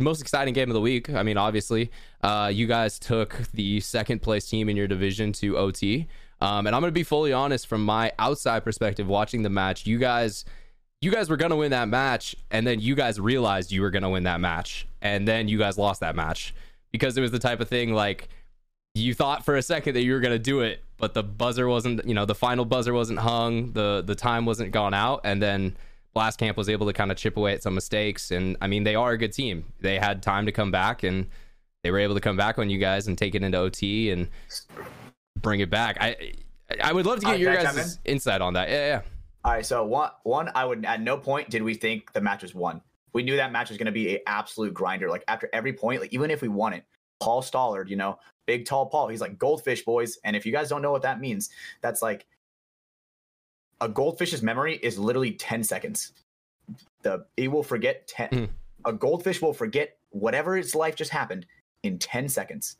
most 0.00 0.20
exciting 0.22 0.54
game 0.54 0.70
of 0.70 0.74
the 0.74 0.80
week. 0.80 1.10
I 1.10 1.24
mean, 1.24 1.36
obviously, 1.36 1.90
uh, 2.22 2.50
you 2.52 2.66
guys 2.66 2.98
took 2.98 3.36
the 3.52 3.80
second 3.80 4.22
place 4.22 4.48
team 4.48 4.68
in 4.68 4.76
your 4.76 4.86
division 4.86 5.32
to 5.34 5.58
OT. 5.58 6.08
Um, 6.40 6.66
and 6.66 6.74
I'm 6.74 6.80
going 6.80 6.90
to 6.90 6.94
be 6.94 7.02
fully 7.02 7.32
honest 7.32 7.66
from 7.66 7.84
my 7.84 8.12
outside 8.18 8.64
perspective, 8.64 9.06
watching 9.06 9.42
the 9.42 9.50
match, 9.50 9.86
you 9.86 9.98
guys, 9.98 10.44
you 11.00 11.10
guys 11.10 11.28
were 11.28 11.36
going 11.36 11.50
to 11.50 11.56
win 11.56 11.70
that 11.72 11.88
match, 11.88 12.36
and 12.50 12.66
then 12.66 12.80
you 12.80 12.94
guys 12.94 13.18
realized 13.20 13.72
you 13.72 13.82
were 13.82 13.90
going 13.90 14.02
to 14.02 14.08
win 14.08 14.24
that 14.24 14.40
match, 14.40 14.86
and 15.02 15.26
then 15.26 15.48
you 15.48 15.58
guys 15.58 15.78
lost 15.78 16.00
that 16.00 16.14
match 16.14 16.54
because 16.92 17.16
it 17.16 17.20
was 17.20 17.30
the 17.30 17.38
type 17.38 17.60
of 17.60 17.68
thing 17.68 17.92
like 17.92 18.28
you 18.94 19.14
thought 19.14 19.44
for 19.44 19.56
a 19.56 19.62
second 19.62 19.94
that 19.94 20.02
you 20.02 20.12
were 20.12 20.20
going 20.20 20.34
to 20.34 20.38
do 20.38 20.60
it, 20.60 20.82
but 20.96 21.14
the 21.14 21.22
buzzer 21.22 21.68
wasn't, 21.68 22.04
you 22.06 22.14
know, 22.14 22.24
the 22.24 22.34
final 22.34 22.64
buzzer 22.64 22.92
wasn't 22.92 23.18
hung, 23.18 23.72
the 23.72 24.02
the 24.04 24.14
time 24.14 24.44
wasn't 24.44 24.70
gone 24.72 24.94
out, 24.94 25.20
and 25.24 25.42
then 25.42 25.76
Blast 26.14 26.38
Camp 26.38 26.56
was 26.56 26.68
able 26.68 26.86
to 26.86 26.92
kind 26.92 27.12
of 27.12 27.16
chip 27.16 27.36
away 27.36 27.52
at 27.52 27.62
some 27.62 27.74
mistakes. 27.74 28.30
And 28.30 28.56
I 28.60 28.66
mean, 28.66 28.84
they 28.84 28.94
are 28.94 29.12
a 29.12 29.18
good 29.18 29.32
team. 29.32 29.66
They 29.80 29.98
had 29.98 30.22
time 30.22 30.46
to 30.46 30.52
come 30.52 30.70
back, 30.70 31.02
and 31.02 31.26
they 31.82 31.90
were 31.90 31.98
able 31.98 32.14
to 32.14 32.20
come 32.20 32.36
back 32.36 32.58
on 32.58 32.70
you 32.70 32.78
guys 32.78 33.06
and 33.06 33.16
take 33.16 33.34
it 33.34 33.42
into 33.42 33.58
OT 33.58 34.10
and 34.10 34.28
bring 35.42 35.60
it 35.60 35.70
back. 35.70 35.98
I 36.00 36.34
I 36.82 36.92
would 36.92 37.06
love 37.06 37.20
to 37.20 37.26
get 37.26 37.34
Uh, 37.34 37.38
your 37.38 37.52
can 37.52 37.66
I 37.66 37.68
chime 37.68 37.76
guys' 37.76 37.98
insight 38.04 38.40
on 38.40 38.54
that. 38.54 38.68
Yeah, 38.68 38.86
yeah. 38.86 39.00
All 39.44 39.52
right, 39.52 39.64
so 39.64 39.84
one, 39.84 40.10
one, 40.24 40.50
I 40.54 40.64
would 40.64 40.84
at 40.84 41.00
no 41.00 41.16
point 41.16 41.48
did 41.48 41.62
we 41.62 41.74
think 41.74 42.12
the 42.12 42.20
match 42.20 42.42
was 42.42 42.54
won. 42.54 42.82
We 43.14 43.22
knew 43.22 43.36
that 43.36 43.52
match 43.52 43.70
was 43.70 43.78
going 43.78 43.86
to 43.86 43.92
be 43.92 44.16
an 44.16 44.20
absolute 44.26 44.74
grinder. 44.74 45.08
Like 45.08 45.24
after 45.28 45.48
every 45.52 45.72
point, 45.72 46.00
like 46.00 46.12
even 46.12 46.30
if 46.30 46.42
we 46.42 46.48
won 46.48 46.72
it, 46.72 46.84
Paul 47.20 47.42
Stollard, 47.42 47.88
you 47.88 47.96
know, 47.96 48.18
big 48.46 48.66
tall 48.66 48.86
Paul, 48.86 49.08
he's 49.08 49.20
like 49.20 49.38
goldfish 49.38 49.84
boys. 49.84 50.18
And 50.24 50.36
if 50.36 50.44
you 50.44 50.52
guys 50.52 50.68
don't 50.68 50.82
know 50.82 50.92
what 50.92 51.02
that 51.02 51.20
means, 51.20 51.50
that's 51.80 52.02
like 52.02 52.26
a 53.80 53.88
goldfish's 53.88 54.42
memory 54.42 54.76
is 54.76 54.98
literally 54.98 55.32
ten 55.32 55.62
seconds. 55.62 56.12
The 57.02 57.24
it 57.36 57.48
will 57.48 57.62
forget 57.62 58.06
ten. 58.06 58.28
Mm. 58.28 58.48
A 58.84 58.92
goldfish 58.92 59.40
will 59.40 59.54
forget 59.54 59.96
whatever 60.10 60.58
its 60.58 60.74
life 60.74 60.96
just 60.96 61.10
happened 61.10 61.46
in 61.82 61.98
ten 61.98 62.28
seconds. 62.28 62.76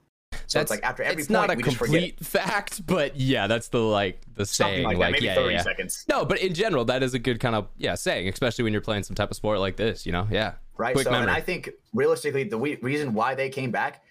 So 0.46 0.60
it's 0.60 0.70
like 0.70 0.82
after 0.82 1.02
every 1.02 1.22
it's 1.22 1.28
point, 1.28 1.48
not 1.48 1.52
a 1.52 1.56
we 1.56 1.62
just 1.62 1.76
forget 1.76 1.92
complete 1.92 2.24
fact, 2.24 2.86
but 2.86 3.16
yeah, 3.16 3.46
that's 3.46 3.68
the 3.68 3.80
like 3.80 4.22
the 4.34 4.46
something 4.46 4.76
saying. 4.76 4.86
like 4.86 4.96
Like, 4.96 5.12
maybe 5.12 5.26
yeah, 5.26 5.34
thirty 5.34 5.54
yeah. 5.54 5.62
seconds. 5.62 6.04
No, 6.08 6.24
but 6.24 6.38
in 6.38 6.54
general, 6.54 6.86
that 6.86 7.02
is 7.02 7.12
a 7.12 7.18
good 7.18 7.38
kind 7.38 7.54
of 7.54 7.68
yeah 7.76 7.94
saying, 7.94 8.28
especially 8.28 8.64
when 8.64 8.72
you're 8.72 8.82
playing 8.82 9.02
some 9.02 9.14
type 9.14 9.30
of 9.30 9.36
sport 9.36 9.58
like 9.58 9.76
this. 9.76 10.06
You 10.06 10.12
know, 10.12 10.26
yeah. 10.30 10.54
right? 10.78 10.94
Quick 10.94 11.06
so, 11.06 11.12
and. 11.12 11.30
I 11.30 11.40
think 11.40 11.70
realistically, 11.92 12.44
the 12.44 12.56
we- 12.56 12.76
reason 12.76 13.12
why 13.12 13.34
they 13.34 13.50
came 13.50 13.70
back 13.70 14.02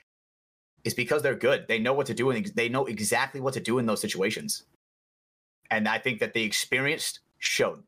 is 0.84 0.94
because 0.94 1.24
they're 1.24 1.36
good. 1.36 1.68
They 1.68 1.80
know 1.80 1.94
what 1.94 2.06
to 2.08 2.14
do, 2.14 2.30
and 2.30 2.46
they 2.56 2.70
know 2.70 2.86
exactly 2.86 3.42
what 3.42 3.54
to 3.56 3.60
do 3.60 3.80
in 3.80 3.88
those 3.88 4.00
situations. 4.00 4.64
And 5.72 5.88
I 5.88 5.98
think 5.98 6.20
that 6.20 6.34
the 6.34 6.44
experience 6.44 7.20
showed. 7.40 7.82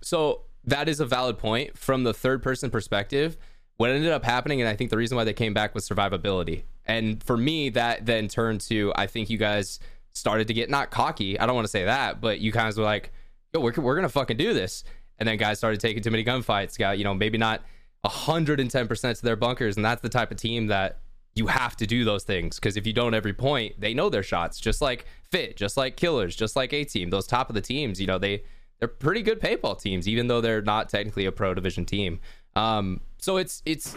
So 0.00 0.42
that 0.64 0.88
is 0.88 1.00
a 1.00 1.06
valid 1.06 1.38
point 1.38 1.76
from 1.76 2.04
the 2.04 2.14
third 2.14 2.42
person 2.42 2.70
perspective. 2.70 3.36
What 3.76 3.90
ended 3.90 4.12
up 4.12 4.24
happening, 4.24 4.60
and 4.60 4.68
I 4.68 4.76
think 4.76 4.90
the 4.90 4.96
reason 4.96 5.16
why 5.16 5.24
they 5.24 5.32
came 5.32 5.54
back 5.54 5.74
was 5.74 5.88
survivability. 5.88 6.62
And 6.86 7.22
for 7.22 7.36
me, 7.36 7.70
that 7.70 8.06
then 8.06 8.28
turned 8.28 8.60
to 8.62 8.92
I 8.96 9.06
think 9.06 9.30
you 9.30 9.38
guys 9.38 9.80
started 10.12 10.48
to 10.48 10.54
get 10.54 10.70
not 10.70 10.90
cocky. 10.90 11.38
I 11.38 11.46
don't 11.46 11.54
want 11.54 11.66
to 11.66 11.70
say 11.70 11.84
that, 11.84 12.20
but 12.20 12.40
you 12.40 12.52
guys 12.52 12.76
were 12.76 12.84
like, 12.84 13.12
"Yo, 13.52 13.60
we're 13.60 13.72
we're 13.76 13.94
gonna 13.94 14.08
fucking 14.08 14.36
do 14.36 14.54
this." 14.54 14.84
And 15.18 15.28
then 15.28 15.36
guys 15.36 15.58
started 15.58 15.80
taking 15.80 16.02
too 16.02 16.10
many 16.10 16.24
gunfights. 16.24 16.78
Got 16.78 16.98
you 16.98 17.04
know 17.04 17.14
maybe 17.14 17.38
not 17.38 17.62
hundred 18.04 18.60
and 18.60 18.70
ten 18.70 18.88
percent 18.88 19.18
to 19.18 19.24
their 19.24 19.36
bunkers, 19.36 19.76
and 19.76 19.84
that's 19.84 20.02
the 20.02 20.08
type 20.08 20.30
of 20.30 20.38
team 20.38 20.66
that 20.68 21.00
you 21.34 21.46
have 21.46 21.76
to 21.76 21.86
do 21.86 22.04
those 22.04 22.24
things 22.24 22.58
because 22.58 22.76
if 22.76 22.86
you 22.86 22.92
don't 22.92 23.14
every 23.14 23.32
point, 23.32 23.80
they 23.80 23.94
know 23.94 24.08
their 24.08 24.22
shots. 24.22 24.58
Just 24.58 24.80
like 24.80 25.04
Fit, 25.30 25.56
just 25.56 25.76
like 25.76 25.96
Killers, 25.96 26.34
just 26.34 26.56
like 26.56 26.72
A 26.72 26.84
Team. 26.84 27.10
Those 27.10 27.26
top 27.26 27.48
of 27.48 27.54
the 27.54 27.60
teams, 27.60 28.00
you 28.00 28.06
know 28.06 28.18
they 28.18 28.42
they're 28.78 28.88
pretty 28.88 29.22
good 29.22 29.40
paintball 29.40 29.80
teams, 29.80 30.08
even 30.08 30.26
though 30.26 30.40
they're 30.40 30.62
not 30.62 30.88
technically 30.88 31.26
a 31.26 31.32
pro 31.32 31.54
division 31.54 31.84
team. 31.84 32.20
Um, 32.56 33.00
so 33.20 33.36
it's 33.36 33.62
it's 33.64 33.94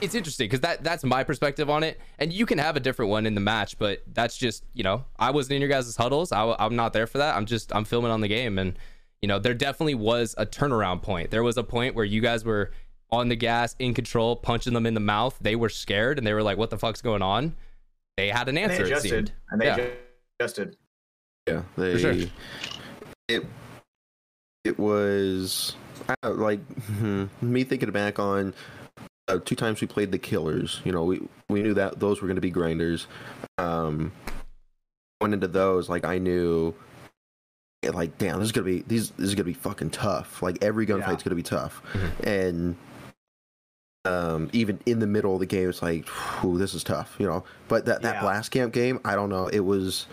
it's 0.00 0.14
interesting 0.14 0.46
because 0.46 0.60
that 0.60 0.82
that's 0.84 1.04
my 1.04 1.24
perspective 1.24 1.68
on 1.70 1.82
it, 1.82 2.00
and 2.18 2.32
you 2.32 2.46
can 2.46 2.58
have 2.58 2.76
a 2.76 2.80
different 2.80 3.10
one 3.10 3.26
in 3.26 3.34
the 3.34 3.40
match, 3.40 3.78
but 3.78 4.02
that's 4.12 4.36
just 4.36 4.64
you 4.74 4.82
know 4.82 5.04
I 5.18 5.30
wasn't 5.30 5.54
in 5.56 5.60
your 5.62 5.68
guys' 5.70 5.94
huddles. 5.96 6.32
I, 6.32 6.54
I'm 6.58 6.76
not 6.76 6.92
there 6.92 7.06
for 7.06 7.18
that. 7.18 7.36
I'm 7.36 7.46
just 7.46 7.74
I'm 7.74 7.84
filming 7.84 8.10
on 8.10 8.20
the 8.20 8.28
game, 8.28 8.58
and 8.58 8.78
you 9.22 9.28
know 9.28 9.38
there 9.38 9.54
definitely 9.54 9.94
was 9.94 10.34
a 10.38 10.46
turnaround 10.46 11.02
point. 11.02 11.30
There 11.30 11.42
was 11.42 11.56
a 11.56 11.64
point 11.64 11.94
where 11.94 12.04
you 12.04 12.20
guys 12.20 12.44
were 12.44 12.72
on 13.10 13.28
the 13.28 13.36
gas, 13.36 13.74
in 13.78 13.94
control, 13.94 14.36
punching 14.36 14.74
them 14.74 14.84
in 14.86 14.94
the 14.94 15.00
mouth. 15.00 15.36
They 15.40 15.56
were 15.56 15.70
scared 15.70 16.18
and 16.18 16.26
they 16.26 16.34
were 16.34 16.42
like, 16.42 16.58
"What 16.58 16.70
the 16.70 16.78
fuck's 16.78 17.00
going 17.02 17.22
on?" 17.22 17.54
They 18.16 18.28
had 18.28 18.48
an 18.48 18.58
And 18.58 18.70
they 18.70 18.74
answer. 18.74 18.82
It 18.84 18.90
adjusted. 18.92 19.32
And 19.50 19.60
they 19.60 19.66
Yeah. 19.66 19.88
adjusted. 20.40 20.76
Yeah, 21.46 21.62
they. 21.76 21.98
sure. 21.98 22.14
It. 23.28 23.46
It 24.64 24.78
was 24.78 25.76
I, 26.22 26.28
like 26.28 26.60
hmm, 26.84 27.24
me 27.42 27.64
thinking 27.64 27.90
back 27.90 28.18
on 28.18 28.54
uh, 29.28 29.38
two 29.44 29.54
times 29.54 29.80
we 29.80 29.86
played 29.86 30.10
the 30.12 30.18
Killers. 30.18 30.80
You 30.84 30.92
know, 30.92 31.04
we 31.04 31.20
we 31.48 31.62
knew 31.62 31.74
that 31.74 32.00
those 32.00 32.20
were 32.20 32.28
going 32.28 32.36
to 32.36 32.40
be 32.42 32.50
grinders. 32.50 33.06
Um, 33.58 34.12
going 35.20 35.32
into 35.32 35.48
those, 35.48 35.88
like 35.88 36.04
I 36.04 36.18
knew, 36.18 36.74
like 37.92 38.16
damn, 38.18 38.38
this 38.38 38.46
is 38.46 38.52
gonna 38.52 38.64
be 38.64 38.82
these. 38.86 39.10
This 39.10 39.28
is 39.28 39.34
gonna 39.34 39.44
be 39.44 39.52
fucking 39.52 39.90
tough. 39.90 40.42
Like 40.42 40.62
every 40.62 40.86
gunfight's 40.86 41.22
Yeah. 41.22 41.24
gonna 41.30 41.36
be 41.36 41.42
tough, 41.42 41.82
Mhm. 41.92 42.26
and 42.26 42.76
um, 44.04 44.48
even 44.52 44.80
in 44.86 45.00
the 45.00 45.06
middle 45.06 45.34
of 45.34 45.40
the 45.40 45.46
game, 45.46 45.68
it's 45.68 45.82
like, 45.82 46.06
this 46.42 46.72
is 46.72 46.82
tough. 46.82 47.16
You 47.18 47.26
know, 47.26 47.44
but 47.68 47.84
that 47.86 48.02
that 48.02 48.14
Yeah. 48.16 48.20
blast 48.22 48.50
camp 48.50 48.72
game, 48.72 49.00
I 49.04 49.14
don't 49.14 49.28
know. 49.28 49.48
It 49.48 49.60
was. 49.60 50.06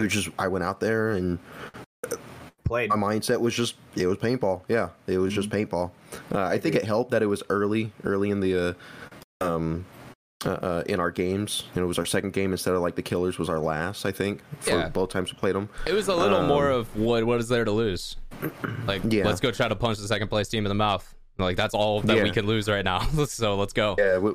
It 0.00 0.04
was 0.04 0.12
just 0.12 0.30
I 0.38 0.48
went 0.48 0.64
out 0.64 0.80
there 0.80 1.10
and 1.10 1.38
Played. 2.70 2.90
my 2.90 2.96
mindset 2.96 3.40
was 3.40 3.52
just 3.54 3.74
it 3.96 4.06
was 4.06 4.16
paintball. 4.18 4.62
Yeah, 4.68 4.90
it 5.06 5.18
was 5.18 5.34
just 5.34 5.50
paintball. 5.50 5.90
Uh, 6.32 6.42
I 6.44 6.58
think 6.58 6.74
it 6.76 6.84
helped 6.84 7.10
that 7.10 7.20
it 7.22 7.26
was 7.26 7.42
early, 7.50 7.92
early 8.04 8.30
in 8.30 8.38
the 8.40 8.76
uh, 9.40 9.44
um 9.44 9.84
uh, 10.46 10.50
uh, 10.50 10.82
in 10.86 11.00
our 11.00 11.10
games. 11.10 11.64
You 11.74 11.80
know, 11.80 11.84
it 11.84 11.88
was 11.88 11.98
our 11.98 12.06
second 12.06 12.32
game 12.32 12.52
instead 12.52 12.74
of 12.74 12.80
like 12.80 12.94
the 12.94 13.02
Killers 13.02 13.38
was 13.38 13.48
our 13.48 13.58
last. 13.58 14.06
I 14.06 14.12
think 14.12 14.40
for 14.60 14.70
Yeah. 14.70 14.88
both 14.88 15.10
times 15.10 15.32
we 15.32 15.38
played 15.38 15.54
them. 15.54 15.68
It 15.86 15.92
was 15.92 16.08
a 16.08 16.14
little 16.14 16.38
Um, 16.38 16.46
more 16.48 16.70
of 16.70 16.96
what 16.96 17.24
what 17.24 17.40
is 17.40 17.48
there 17.48 17.64
to 17.64 17.72
lose? 17.72 18.16
Like 18.86 19.02
Yeah. 19.08 19.26
let's 19.26 19.40
go 19.40 19.50
try 19.50 19.68
to 19.68 19.76
punch 19.76 19.98
the 19.98 20.06
second 20.06 20.28
place 20.28 20.48
team 20.48 20.64
in 20.64 20.68
the 20.70 20.74
mouth. 20.74 21.12
Like 21.38 21.56
that's 21.56 21.74
all 21.74 22.00
that 22.02 22.14
we 22.16 22.28
Yeah. 22.28 22.32
can 22.32 22.46
lose 22.46 22.68
right 22.68 22.84
now. 22.84 23.00
so 23.26 23.56
let's 23.56 23.72
go. 23.72 23.96
Yeah, 23.98 24.18
we, 24.18 24.30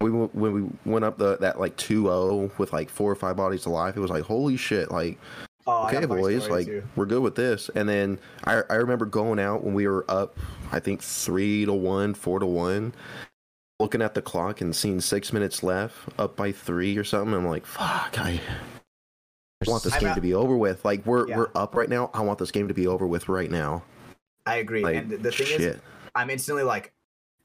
we 0.00 0.10
when 0.10 0.52
we 0.52 0.68
went 0.84 1.04
up 1.04 1.16
the 1.18 1.36
that 1.38 1.58
like 1.60 1.76
2-0 1.76 2.50
with 2.58 2.72
like 2.72 2.90
four 2.90 3.10
or 3.10 3.14
five 3.16 3.36
bodies 3.36 3.66
alive, 3.66 3.96
it 3.96 4.00
was 4.00 4.10
like 4.10 4.24
holy 4.24 4.56
shit, 4.56 4.90
like 4.90 5.18
Oh, 5.70 5.84
okay 5.86 6.00
have 6.00 6.08
my 6.08 6.16
boys 6.16 6.48
like 6.48 6.66
too. 6.66 6.82
we're 6.96 7.04
good 7.06 7.20
with 7.22 7.34
this 7.34 7.68
and 7.74 7.86
then 7.88 8.18
I, 8.44 8.62
I 8.70 8.76
remember 8.76 9.04
going 9.04 9.38
out 9.38 9.62
when 9.62 9.74
we 9.74 9.86
were 9.86 10.04
up 10.08 10.38
i 10.72 10.80
think 10.80 11.02
three 11.02 11.66
to 11.66 11.72
one 11.74 12.14
four 12.14 12.38
to 12.38 12.46
one 12.46 12.94
looking 13.78 14.00
at 14.00 14.14
the 14.14 14.22
clock 14.22 14.60
and 14.62 14.74
seeing 14.74 15.00
six 15.00 15.30
minutes 15.32 15.62
left 15.62 15.94
up 16.18 16.36
by 16.36 16.52
three 16.52 16.96
or 16.96 17.04
something 17.04 17.34
i'm 17.34 17.46
like 17.46 17.66
fuck 17.66 18.18
i 18.18 18.40
want 19.66 19.82
this 19.82 19.92
I'm 19.94 20.00
game 20.00 20.08
out- 20.10 20.14
to 20.14 20.20
be 20.20 20.32
over 20.34 20.56
with 20.56 20.84
like 20.84 21.04
we're 21.04 21.28
Yeah. 21.28 21.36
we're 21.36 21.50
up 21.54 21.74
right 21.74 21.88
now 21.88 22.10
i 22.14 22.20
want 22.22 22.38
this 22.38 22.50
game 22.50 22.68
to 22.68 22.74
be 22.74 22.86
over 22.86 23.06
with 23.06 23.28
right 23.28 23.50
now 23.50 23.82
I 24.46 24.56
agree. 24.56 24.82
like 24.82 24.96
and 24.96 25.10
the, 25.10 25.18
the 25.18 25.30
thing 25.30 25.46
shit. 25.46 25.60
is, 25.60 25.80
I'm 26.14 26.30
instantly 26.30 26.62
like, 26.62 26.94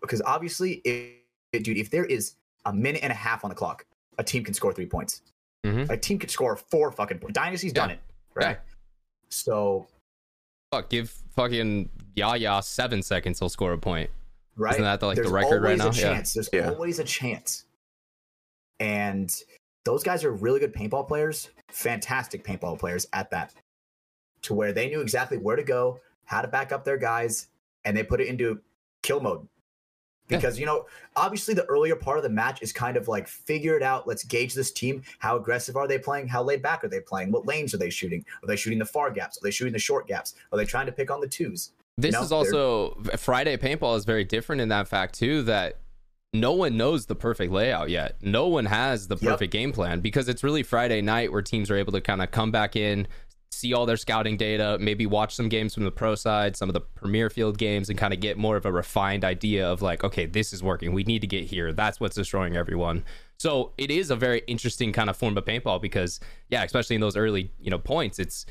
because 0.01 0.21
obviously, 0.25 0.75
if, 0.85 1.61
dude, 1.61 1.75
if 1.77 1.89
there 1.89 2.05
is 2.05 2.35
a 2.63 2.71
minute 2.71 3.01
and 3.03 3.11
a 3.11 3.15
half 3.15 3.43
on 3.43 3.49
the 3.49 3.55
clock, 3.55 3.85
a 4.17 4.23
team 4.23 4.41
can 4.45 4.53
score 4.53 4.71
three 4.71 4.85
points. 4.85 5.21
Mhm. 5.65 5.89
A 5.89 5.97
team 5.97 6.17
can 6.17 6.29
score 6.29 6.55
four 6.55 6.93
fucking 6.93 7.19
points. 7.19 7.33
Dynasty's 7.33 7.73
done 7.73 7.91
it, 7.91 7.99
right? 8.35 8.57
Yeah. 8.57 8.73
So, 9.29 9.87
Fuck, 10.71 10.89
give 10.89 11.09
fucking 11.35 11.89
Yaya 12.15 12.61
seven 12.63 13.01
seconds, 13.03 13.39
he'll 13.39 13.49
score 13.49 13.73
a 13.73 13.77
point. 13.77 14.09
right? 14.55 14.73
Isn't 14.73 14.83
that 14.83 14.99
the, 14.99 15.07
like, 15.07 15.15
the 15.15 15.23
There's 15.23 15.31
record 15.33 15.63
right 15.63 15.79
always 15.79 15.79
now? 15.79 16.07
A 16.07 16.09
Yeah. 16.11 16.15
chance. 16.15 16.33
There's 16.33 16.49
Yeah. 16.53 16.69
always 16.69 16.99
a 16.99 17.03
chance. 17.03 17.65
And 18.79 19.35
those 19.85 20.03
guys 20.03 20.23
are 20.23 20.31
really 20.31 20.59
good 20.59 20.73
paintball 20.73 21.07
players, 21.07 21.49
fantastic 21.69 22.43
paintball 22.43 22.79
players 22.79 23.07
at 23.13 23.29
that, 23.31 23.53
to 24.43 24.53
where 24.53 24.71
they 24.73 24.89
knew 24.89 25.01
exactly 25.01 25.37
where 25.37 25.55
to 25.55 25.63
go, 25.63 25.99
how 26.25 26.41
to 26.41 26.47
back 26.47 26.71
up 26.71 26.85
their 26.85 26.97
guys, 26.97 27.47
and 27.85 27.95
they 27.97 28.03
put 28.03 28.21
it 28.21 28.27
into 28.27 28.61
kill 29.01 29.19
mode. 29.19 29.47
Yeah. 30.29 30.37
Because, 30.37 30.57
you 30.57 30.65
know, 30.65 30.85
obviously 31.15 31.53
the 31.53 31.65
earlier 31.65 31.95
part 31.95 32.17
of 32.17 32.23
the 32.23 32.29
match 32.29 32.61
is 32.61 32.71
kind 32.71 32.95
of 32.95 33.07
like 33.07 33.27
figure 33.27 33.75
it 33.75 33.83
out. 33.83 34.07
Let's 34.07 34.23
gauge 34.23 34.53
this 34.53 34.71
team. 34.71 35.03
How 35.19 35.35
aggressive 35.35 35.75
are 35.75 35.87
they 35.87 35.99
playing? 35.99 36.27
How 36.27 36.41
laid 36.41 36.61
back 36.61 36.83
are 36.83 36.87
they 36.87 37.01
playing? 37.01 37.31
What 37.31 37.45
lanes 37.45 37.73
are 37.73 37.77
they 37.77 37.89
shooting? 37.89 38.23
Are 38.41 38.47
they 38.47 38.55
shooting 38.55 38.79
the 38.79 38.85
far 38.85 39.11
gaps? 39.11 39.37
Are 39.37 39.41
they 39.43 39.51
shooting 39.51 39.73
the 39.73 39.79
short 39.79 40.07
gaps? 40.07 40.35
Are 40.51 40.57
they 40.57 40.65
trying 40.65 40.85
to 40.85 40.91
pick 40.93 41.11
on 41.11 41.19
the 41.19 41.27
twos? 41.27 41.71
This 41.97 42.13
know, 42.13 42.23
is 42.23 42.31
also 42.31 42.95
Friday 43.17 43.57
paintball 43.57 43.97
is 43.97 44.05
very 44.05 44.23
different 44.23 44.61
in 44.61 44.69
that 44.69 44.87
fact 44.87 45.13
too 45.15 45.43
that 45.43 45.79
no 46.35 46.53
one 46.53 46.75
knows 46.77 47.05
the 47.05 47.15
perfect 47.15 47.51
layout 47.53 47.91
yet. 47.91 48.15
No 48.23 48.47
one 48.47 48.65
has 48.65 49.07
the 49.07 49.17
Yep. 49.17 49.31
perfect 49.33 49.53
game 49.53 49.71
plan 49.71 49.99
because 49.99 50.27
it's 50.27 50.43
really 50.43 50.63
Friday 50.63 50.99
night 51.01 51.31
where 51.31 51.43
teams 51.43 51.69
are 51.69 51.75
able 51.75 51.91
to 51.91 52.01
kind 52.01 52.23
of 52.23 52.31
come 52.31 52.49
back 52.49 52.75
in, 52.75 53.07
see 53.53 53.73
all 53.73 53.85
their 53.85 53.97
scouting 53.97 54.37
data, 54.37 54.77
maybe 54.79 55.05
watch 55.05 55.35
some 55.35 55.49
games 55.49 55.73
from 55.73 55.83
the 55.83 55.91
pro 55.91 56.15
side, 56.15 56.55
some 56.55 56.69
of 56.69 56.73
the 56.73 56.81
premier 56.81 57.29
field 57.29 57.57
games, 57.57 57.89
and 57.89 57.97
kind 57.97 58.13
of 58.13 58.19
get 58.19 58.37
more 58.37 58.55
of 58.55 58.65
a 58.65 58.71
refined 58.71 59.23
idea 59.23 59.67
of 59.67 59.81
like, 59.81 60.03
okay, 60.03 60.25
this 60.25 60.53
is 60.53 60.63
working. 60.63 60.93
We 60.93 61.03
need 61.03 61.21
to 61.21 61.27
get 61.27 61.45
here. 61.45 61.71
That's 61.73 61.99
what's 61.99 62.15
destroying 62.15 62.55
everyone. 62.55 63.03
So 63.37 63.73
it 63.77 63.91
is 63.91 64.09
a 64.09 64.15
very 64.15 64.41
interesting 64.47 64.93
kind 64.93 65.09
of 65.09 65.17
form 65.17 65.37
of 65.37 65.45
paintball 65.45 65.81
because, 65.81 66.19
yeah, 66.49 66.63
especially 66.63 66.95
in 66.95 67.01
those 67.01 67.17
early, 67.17 67.51
you 67.59 67.69
know, 67.69 67.79
points, 67.79 68.19
it's 68.19 68.45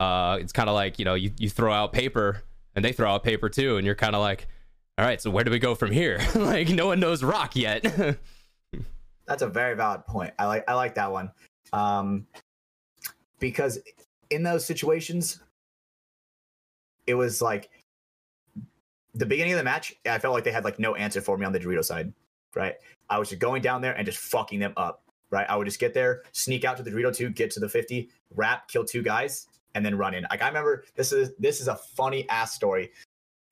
uh, 0.00 0.38
it's 0.40 0.52
kind 0.52 0.68
of 0.68 0.74
like 0.74 0.98
you 0.98 1.04
know 1.04 1.14
you, 1.14 1.32
you 1.38 1.48
throw 1.48 1.72
out 1.72 1.92
paper 1.92 2.42
and 2.74 2.84
they 2.84 2.92
throw 2.92 3.10
out 3.10 3.22
paper 3.22 3.48
too, 3.48 3.76
and 3.76 3.86
you're 3.86 3.94
kind 3.94 4.14
of 4.14 4.20
like, 4.20 4.46
all 4.98 5.04
right, 5.04 5.20
so 5.20 5.30
where 5.30 5.44
do 5.44 5.50
we 5.50 5.58
go 5.58 5.74
from 5.74 5.90
here? 5.90 6.20
like 6.34 6.68
no 6.68 6.86
one 6.86 7.00
knows 7.00 7.22
rock 7.22 7.56
yet. 7.56 7.82
That's 9.26 9.42
a 9.42 9.48
very 9.48 9.74
valid 9.74 10.06
point. 10.06 10.34
I 10.38 10.46
like 10.46 10.64
I 10.68 10.74
like 10.74 10.94
that 10.96 11.10
one. 11.10 11.30
Um 11.72 12.26
because 13.38 13.78
in 14.34 14.42
those 14.42 14.64
situations 14.64 15.40
it 17.06 17.14
was 17.14 17.42
like 17.42 17.70
the 19.14 19.26
beginning 19.26 19.52
of 19.52 19.58
the 19.58 19.64
match, 19.64 19.94
I 20.06 20.18
felt 20.18 20.34
like 20.34 20.42
they 20.44 20.50
had 20.50 20.64
like 20.64 20.78
no 20.78 20.94
answer 20.94 21.20
for 21.20 21.36
me 21.36 21.44
on 21.46 21.52
the 21.52 21.60
Dorito 21.60 21.84
side, 21.84 22.12
right? 22.54 22.74
I 23.10 23.18
was 23.18 23.28
just 23.28 23.40
going 23.40 23.62
down 23.62 23.82
there 23.82 23.92
and 23.92 24.04
just 24.06 24.18
fucking 24.18 24.58
them 24.58 24.72
up, 24.76 25.02
right? 25.30 25.46
I 25.48 25.56
would 25.56 25.66
just 25.66 25.78
get 25.78 25.92
there, 25.94 26.22
sneak 26.32 26.64
out 26.64 26.76
to 26.78 26.82
the 26.82 26.90
Dorito 26.90 27.14
2, 27.14 27.28
get 27.30 27.50
to 27.52 27.60
the 27.60 27.68
50, 27.68 28.08
wrap, 28.34 28.68
kill 28.68 28.84
two 28.84 29.02
guys, 29.02 29.46
and 29.74 29.84
then 29.84 29.96
run 29.96 30.14
in. 30.14 30.26
Like 30.30 30.42
I 30.42 30.48
remember 30.48 30.84
this 30.96 31.12
is 31.12 31.32
this 31.38 31.60
is 31.60 31.68
a 31.68 31.76
funny 31.76 32.28
ass 32.28 32.54
story. 32.54 32.90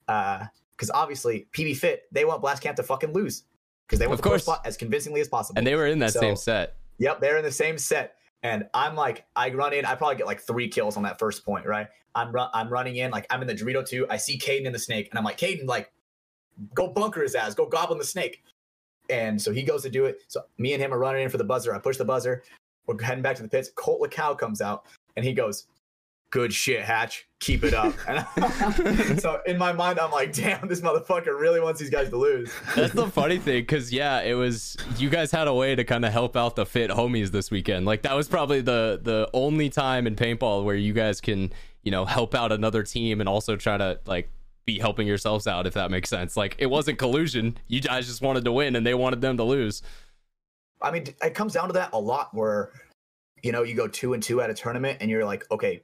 Uh 0.07 0.45
because 0.75 0.89
obviously 0.89 1.47
PB 1.53 1.77
Fit, 1.77 2.03
they 2.11 2.25
want 2.25 2.41
Blast 2.41 2.63
Camp 2.63 2.75
to 2.77 2.83
fucking 2.83 3.13
lose. 3.13 3.43
Because 3.87 3.99
they 3.99 4.07
want 4.07 4.19
Of 4.19 4.23
the 4.23 4.29
course. 4.29 4.41
spot 4.43 4.61
as 4.65 4.75
convincingly 4.75 5.21
as 5.21 5.27
possible. 5.27 5.59
and 5.59 5.67
they 5.67 5.75
were 5.75 5.85
in 5.85 5.99
that 5.99 6.13
So- 6.13 6.19
same 6.19 6.35
set. 6.35 6.77
Yep, 6.97 7.21
they're 7.21 7.37
in 7.37 7.43
the 7.43 7.51
same 7.51 7.77
set. 7.77 8.15
And 8.43 8.67
I'm 8.73 8.95
like, 8.95 9.25
I 9.35 9.49
run 9.51 9.73
in, 9.73 9.85
I 9.85 9.95
probably 9.95 10.17
get 10.17 10.27
like 10.27 10.41
three 10.41 10.67
kills 10.67 10.97
on 10.97 11.03
that 11.03 11.17
first 11.17 11.45
point, 11.45 11.65
right? 11.65 11.87
I'm 12.13 12.31
run, 12.31 12.49
I'm 12.53 12.69
running 12.69 12.97
in, 12.97 13.09
like 13.09 13.25
I'm 13.29 13.41
in 13.41 13.47
the 13.47 13.55
Dorito 13.55 13.87
too. 13.87 14.05
I 14.09 14.17
see 14.17 14.37
Caden 14.37 14.65
in 14.65 14.73
the 14.73 14.79
snake, 14.79 15.07
and 15.09 15.17
I'm 15.17 15.23
like, 15.23 15.37
Caden, 15.37 15.65
like, 15.65 15.91
go 16.73 16.87
bunker 16.87 17.23
his 17.23 17.35
ass, 17.35 17.55
go 17.55 17.65
goblin 17.65 17.97
the 17.97 18.05
snake. 18.05 18.43
And 19.09 19.41
so 19.41 19.51
he 19.51 19.63
goes 19.63 19.81
to 19.83 19.89
do 19.89 20.05
it. 20.05 20.19
So 20.27 20.41
me 20.57 20.73
and 20.73 20.81
him 20.81 20.93
are 20.93 20.99
running 20.99 21.23
in 21.23 21.29
for 21.29 21.37
the 21.37 21.43
buzzer. 21.43 21.73
I 21.73 21.79
push 21.79 21.97
the 21.97 22.05
buzzer. 22.05 22.43
We're 22.85 23.01
heading 23.01 23.21
back 23.21 23.35
to 23.37 23.43
the 23.43 23.49
pits. 23.49 23.71
Colt 23.75 24.01
LaCow 24.01 24.37
comes 24.37 24.61
out 24.61 24.85
and 25.15 25.25
he 25.25 25.33
goes, 25.33 25.67
Good 26.33 26.51
shit, 26.51 26.81
Hatch. 26.81 27.27
Keep 27.41 27.63
it 27.63 27.75
up. 27.75 27.93
And 28.07 29.21
so 29.21 29.39
in 29.45 29.55
my 29.55 29.71
mind, 29.71 29.99
I'm 29.99 30.09
like, 30.09 30.33
damn, 30.33 30.67
this 30.67 30.81
motherfucker 30.81 31.39
really 31.39 31.59
wants 31.59 31.79
these 31.79 31.91
guys 31.91 32.09
to 32.09 32.17
lose. 32.17 32.51
That's 32.75 32.91
the 32.91 33.05
funny 33.05 33.37
thing, 33.37 33.61
because 33.61 33.93
yeah, 33.93 34.19
it 34.21 34.33
was 34.33 34.75
you 34.97 35.11
guys 35.11 35.29
had 35.29 35.47
a 35.47 35.53
way 35.53 35.75
to 35.75 35.83
kind 35.83 36.03
of 36.03 36.11
help 36.11 36.35
out 36.35 36.55
the 36.55 36.65
fit 36.65 36.89
homies 36.89 37.29
this 37.29 37.51
weekend. 37.51 37.85
Like 37.85 38.01
that 38.01 38.15
was 38.15 38.27
probably 38.27 38.61
the 38.61 38.99
the 38.99 39.29
only 39.31 39.69
time 39.69 40.07
in 40.07 40.15
paintball 40.15 40.63
where 40.65 40.75
you 40.75 40.91
guys 40.91 41.21
can 41.21 41.53
you 41.83 41.91
know 41.91 42.03
help 42.03 42.33
out 42.33 42.51
another 42.51 42.81
team 42.81 43.19
and 43.19 43.29
also 43.29 43.55
try 43.55 43.77
to 43.77 43.99
like 44.07 44.31
be 44.65 44.79
helping 44.79 45.05
yourselves 45.05 45.45
out 45.45 45.67
if 45.67 45.75
that 45.75 45.91
makes 45.91 46.09
sense. 46.09 46.35
Like 46.35 46.55
it 46.57 46.65
wasn't 46.65 46.97
collusion. 46.97 47.59
You 47.67 47.79
guys 47.79 48.07
just 48.07 48.23
wanted 48.23 48.43
to 48.45 48.51
win 48.51 48.75
and 48.75 48.83
they 48.83 48.95
wanted 48.95 49.21
them 49.21 49.37
to 49.37 49.43
lose. 49.43 49.83
I 50.81 50.89
mean, 50.89 51.05
it 51.23 51.35
comes 51.35 51.53
down 51.53 51.67
to 51.67 51.73
that 51.73 51.91
a 51.93 51.99
lot 51.99 52.33
where, 52.33 52.71
you 53.43 53.51
know, 53.51 53.61
you 53.61 53.75
go 53.75 53.87
two 53.87 54.15
and 54.15 54.23
two 54.23 54.41
at 54.41 54.49
a 54.49 54.55
tournament 54.55 54.97
and 54.99 55.11
you're 55.11 55.25
like, 55.25 55.45
okay, 55.51 55.83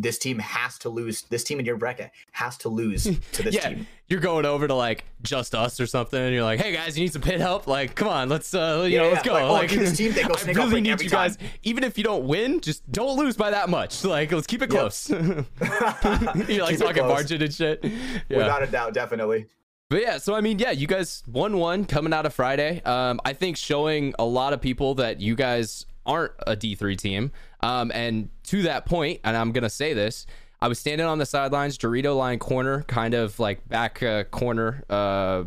this 0.00 0.16
team 0.18 0.38
has 0.38 0.78
to 0.78 0.88
lose. 0.88 1.22
This 1.22 1.42
team 1.44 1.58
in 1.58 1.66
your 1.66 1.76
bracket 1.76 2.12
has 2.32 2.56
to 2.58 2.68
lose 2.68 3.02
to 3.32 3.42
this 3.42 3.54
yeah, 3.54 3.68
team. 3.70 3.86
you're 4.06 4.20
going 4.20 4.46
over 4.46 4.68
to 4.68 4.74
like 4.74 5.04
just 5.22 5.54
us 5.54 5.80
or 5.80 5.86
something, 5.86 6.20
and 6.20 6.32
you're 6.32 6.44
like, 6.44 6.60
"Hey 6.60 6.72
guys, 6.72 6.96
you 6.96 7.04
need 7.04 7.12
some 7.12 7.20
pit 7.22 7.40
help? 7.40 7.66
Like, 7.66 7.94
come 7.96 8.08
on, 8.08 8.28
let's 8.28 8.54
uh, 8.54 8.82
you 8.86 8.92
Yeah, 8.94 8.98
know, 8.98 9.04
yeah. 9.08 9.12
let's 9.12 9.26
go." 9.26 9.32
Like, 9.34 9.42
oh, 9.44 9.52
like, 9.52 9.70
this 9.70 9.96
team, 9.96 10.12
they 10.14 10.22
go 10.22 10.34
I 10.34 10.38
snake 10.38 10.56
really 10.56 10.80
need 10.80 11.00
you 11.02 11.10
guys, 11.10 11.36
time. 11.36 11.48
even 11.64 11.82
if 11.84 11.98
you 11.98 12.04
don't 12.04 12.24
win, 12.26 12.60
just 12.60 12.90
don't 12.90 13.18
lose 13.18 13.36
by 13.36 13.50
that 13.50 13.68
much. 13.68 14.04
Like, 14.08 14.32
let's 14.32 14.46
keep 14.46 14.62
it 14.62 14.72
Yep. 14.72 14.80
close. 14.80 15.10
you're 15.10 16.62
like 16.62 16.76
Keep 16.76 16.78
talking 16.78 17.06
margin 17.06 17.42
and 17.42 17.52
shit. 17.52 17.84
Yeah. 17.84 18.38
Without 18.38 18.62
a 18.62 18.66
doubt, 18.66 18.94
definitely. 18.94 19.46
But 19.90 20.02
yeah, 20.02 20.18
so 20.18 20.34
I 20.34 20.40
mean, 20.40 20.58
yeah, 20.58 20.70
you 20.70 20.86
guys 20.86 21.22
won 21.26 21.56
one 21.58 21.84
coming 21.84 22.12
out 22.12 22.26
of 22.26 22.34
Friday. 22.34 22.82
Um, 22.84 23.20
I 23.24 23.32
think 23.32 23.56
showing 23.56 24.14
a 24.18 24.24
lot 24.24 24.52
of 24.52 24.60
people 24.60 24.94
that 24.96 25.20
you 25.20 25.34
guys 25.34 25.86
aren't 26.06 26.32
a 26.46 26.54
D3 26.56 26.96
team. 26.96 27.32
Um, 27.60 27.90
and 27.94 28.30
to 28.44 28.62
that 28.62 28.86
point, 28.86 29.20
and 29.24 29.36
I'm 29.36 29.52
gonna 29.52 29.70
say 29.70 29.94
this, 29.94 30.26
I 30.60 30.68
was 30.68 30.78
standing 30.78 31.06
on 31.06 31.18
the 31.18 31.26
sidelines, 31.26 31.78
Dorito 31.78 32.16
line 32.16 32.38
corner, 32.38 32.82
kind 32.84 33.14
of 33.14 33.38
like 33.38 33.68
back 33.68 34.02
uh, 34.02 34.24
corner, 34.24 34.82
uh, 34.90 35.44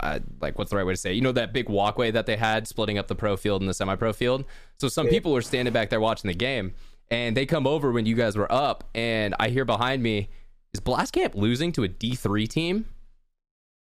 uh, 0.00 0.18
like 0.40 0.58
what's 0.58 0.70
the 0.70 0.76
right 0.76 0.86
way 0.86 0.92
to 0.92 0.96
say? 0.96 1.10
it? 1.10 1.14
You 1.14 1.22
know 1.22 1.32
that 1.32 1.52
big 1.52 1.68
walkway 1.68 2.10
that 2.10 2.26
they 2.26 2.36
had 2.36 2.66
splitting 2.68 2.98
up 2.98 3.08
the 3.08 3.14
pro 3.14 3.36
field 3.36 3.62
and 3.62 3.68
the 3.68 3.74
semi-pro 3.74 4.12
field. 4.12 4.44
So 4.78 4.88
some 4.88 5.08
people 5.08 5.32
were 5.32 5.42
standing 5.42 5.72
back 5.72 5.90
there 5.90 6.00
watching 6.00 6.28
the 6.28 6.34
game, 6.34 6.74
and 7.10 7.36
they 7.36 7.46
come 7.46 7.66
over 7.66 7.90
when 7.92 8.06
you 8.06 8.14
guys 8.14 8.36
were 8.36 8.50
up, 8.52 8.84
and 8.94 9.34
I 9.40 9.48
hear 9.48 9.64
behind 9.64 10.02
me, 10.02 10.28
"Is 10.72 10.80
Blast 10.80 11.12
Camp 11.12 11.34
losing 11.34 11.72
to 11.72 11.84
a 11.84 11.88
D 11.88 12.14
three 12.14 12.46
team?" 12.46 12.86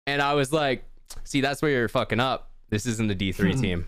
And 0.08 0.22
I 0.22 0.34
was 0.34 0.52
like, 0.52 0.84
"See, 1.24 1.42
that's 1.42 1.62
where 1.62 1.72
you're 1.72 1.88
fucking 1.88 2.20
up. 2.20 2.52
This 2.70 2.86
isn't 2.86 3.12
a 3.12 3.16
D3 3.16 3.60
team." 3.60 3.88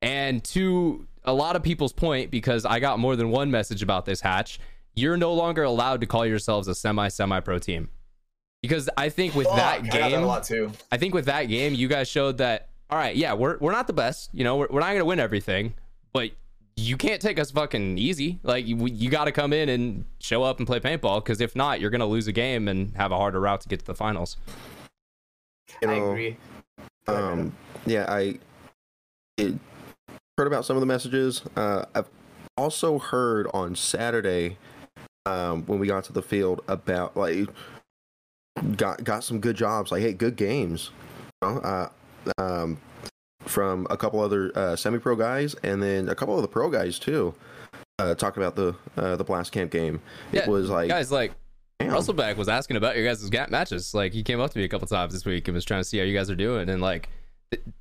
And 0.00 0.42
to 0.44 1.06
a 1.24 1.32
lot 1.32 1.56
of 1.56 1.62
people's 1.62 1.92
point, 1.92 2.30
because 2.30 2.64
I 2.64 2.80
got 2.80 2.98
more 2.98 3.16
than 3.16 3.30
one 3.30 3.50
message 3.50 3.82
about 3.82 4.04
this 4.04 4.20
hatch, 4.20 4.58
you're 4.94 5.16
no 5.16 5.32
longer 5.32 5.62
allowed 5.62 6.00
to 6.00 6.06
call 6.06 6.26
yourselves 6.26 6.68
a 6.68 6.74
semi 6.74 7.08
semi 7.08 7.40
pro 7.40 7.58
team. 7.58 7.90
Because 8.62 8.88
I 8.96 9.08
think 9.08 9.34
with 9.34 9.46
Fuck, 9.48 9.56
that 9.56 9.72
I 9.72 9.78
got 9.78 9.92
that 9.92 10.10
game, 10.10 10.22
a 10.22 10.26
lot 10.26 10.44
too. 10.44 10.70
I 10.90 10.96
think 10.96 11.14
with 11.14 11.24
that 11.26 11.44
game, 11.44 11.74
you 11.74 11.88
guys 11.88 12.08
showed 12.08 12.38
that. 12.38 12.68
All 12.90 12.98
right, 12.98 13.16
yeah, 13.16 13.32
we're 13.32 13.58
we're 13.58 13.72
not 13.72 13.86
the 13.86 13.92
best. 13.92 14.30
You 14.32 14.44
know, 14.44 14.56
we're, 14.56 14.68
we're 14.70 14.80
not 14.80 14.92
gonna 14.92 15.04
win 15.04 15.18
everything, 15.18 15.74
but 16.12 16.30
you 16.76 16.96
can't 16.96 17.20
take 17.20 17.38
us 17.38 17.50
fucking 17.50 17.98
easy. 17.98 18.38
Like 18.42 18.66
you, 18.66 18.86
you 18.86 19.10
got 19.10 19.24
to 19.24 19.32
come 19.32 19.52
in 19.52 19.68
and 19.68 20.04
show 20.20 20.42
up 20.42 20.58
and 20.58 20.66
play 20.66 20.80
paintball. 20.80 21.24
Because 21.24 21.40
if 21.40 21.56
not, 21.56 21.80
you're 21.80 21.90
gonna 21.90 22.06
lose 22.06 22.28
a 22.28 22.32
game 22.32 22.68
and 22.68 22.96
have 22.96 23.12
a 23.12 23.16
harder 23.16 23.40
route 23.40 23.62
to 23.62 23.68
get 23.68 23.80
to 23.80 23.84
the 23.84 23.94
finals. 23.94 24.36
You 25.82 25.90
I 25.90 25.94
agree. 25.94 26.36
Um, 27.06 27.56
yeah, 27.86 28.06
I 28.08 28.38
it, 29.36 29.54
heard 30.38 30.46
about 30.46 30.64
some 30.64 30.76
of 30.76 30.80
the 30.80 30.86
messages. 30.86 31.42
Uh, 31.56 31.84
I've 31.94 32.08
also 32.56 32.98
heard 32.98 33.46
on 33.52 33.74
Saturday 33.76 34.58
um, 35.26 35.64
when 35.66 35.78
we 35.78 35.86
got 35.86 36.04
to 36.04 36.12
the 36.12 36.22
field 36.22 36.62
about 36.68 37.16
like 37.16 37.48
got 38.76 39.04
got 39.04 39.24
some 39.24 39.40
good 39.40 39.56
jobs. 39.56 39.92
Like, 39.92 40.02
hey, 40.02 40.12
good 40.12 40.36
games. 40.36 40.90
You 41.42 41.48
know, 41.48 41.58
uh, 41.58 41.88
um, 42.38 42.80
from 43.40 43.86
a 43.90 43.96
couple 43.96 44.20
other 44.20 44.56
uh, 44.56 44.76
semi-pro 44.76 45.16
guys, 45.16 45.54
and 45.62 45.82
then 45.82 46.08
a 46.08 46.14
couple 46.14 46.36
of 46.36 46.42
the 46.42 46.48
pro 46.48 46.70
guys 46.70 46.98
too. 46.98 47.34
Uh, 47.98 48.14
talk 48.14 48.36
about 48.36 48.56
the 48.56 48.74
uh, 48.96 49.16
the 49.16 49.24
blast 49.24 49.52
camp 49.52 49.70
game. 49.70 50.00
Yeah, 50.32 50.42
it 50.42 50.48
was 50.48 50.70
like 50.70 50.88
guys, 50.88 51.12
like 51.12 51.32
damn. 51.78 51.92
Russellback 51.92 52.36
was 52.36 52.48
asking 52.48 52.76
about 52.76 52.96
your 52.96 53.04
guys' 53.04 53.28
gap 53.28 53.50
matches. 53.50 53.94
Like 53.94 54.12
he 54.12 54.22
came 54.22 54.40
up 54.40 54.50
to 54.52 54.58
me 54.58 54.64
a 54.64 54.68
couple 54.68 54.88
times 54.88 55.12
this 55.12 55.24
week 55.24 55.46
and 55.46 55.54
was 55.54 55.64
trying 55.64 55.80
to 55.80 55.84
see 55.84 55.98
how 55.98 56.04
you 56.04 56.16
guys 56.16 56.30
are 56.30 56.34
doing. 56.34 56.68
And 56.68 56.80
like, 56.80 57.10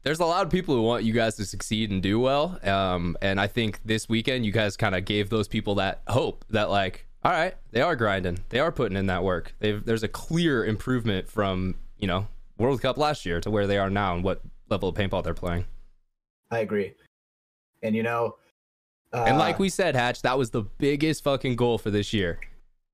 there's 0.04 0.20
a 0.20 0.26
lot 0.26 0.46
of 0.46 0.52
people 0.52 0.76
who 0.76 0.82
want 0.82 1.04
you 1.04 1.14
guys 1.14 1.36
to 1.36 1.46
succeed 1.46 1.92
and 1.92 2.02
do 2.02 2.20
well. 2.20 2.60
Um, 2.64 3.18
and 3.22 3.40
I 3.40 3.48
think 3.48 3.80
this 3.86 4.10
weekend 4.10 4.46
you 4.46 4.52
guys 4.52 4.78
kind 4.78 4.96
of 4.96 5.06
gave 5.06 5.30
those 5.30 5.48
people 5.48 5.76
that 5.76 6.02
hope 6.08 6.46
that 6.50 6.70
like, 6.70 7.08
all 7.24 7.32
right, 7.32 7.56
they 7.72 7.82
are 7.82 7.96
grinding, 7.96 8.40
they 8.50 8.60
are 8.60 8.72
putting 8.72 8.98
in 8.98 9.08
that 9.08 9.24
work. 9.24 9.54
They've 9.60 9.84
there's 9.84 10.04
a 10.04 10.08
clear 10.08 10.66
improvement 10.66 11.30
from 11.30 11.76
you 11.98 12.08
know 12.08 12.28
World 12.58 12.82
Cup 12.82 12.98
last 12.98 13.26
year 13.26 13.40
to 13.42 13.52
where 13.52 13.68
they 13.68 13.78
are 13.78 13.90
now 13.90 14.16
and 14.16 14.24
what 14.24 14.42
level 14.70 14.90
of 14.90 14.96
paintball 14.96 15.24
they're 15.24 15.34
playing. 15.34 15.66
I 16.50 16.60
agree. 16.60 16.94
And 17.84 17.96
you 17.96 18.04
know, 18.04 18.36
uh, 19.14 19.26
And 19.28 19.38
like 19.38 19.60
we 19.60 19.70
said, 19.70 19.96
Hatch, 19.96 20.22
that 20.22 20.38
was 20.38 20.52
the 20.52 20.62
biggest 20.62 21.24
fucking 21.24 21.56
goal 21.56 21.78
for 21.78 21.92
this 21.92 22.14
year. 22.14 22.40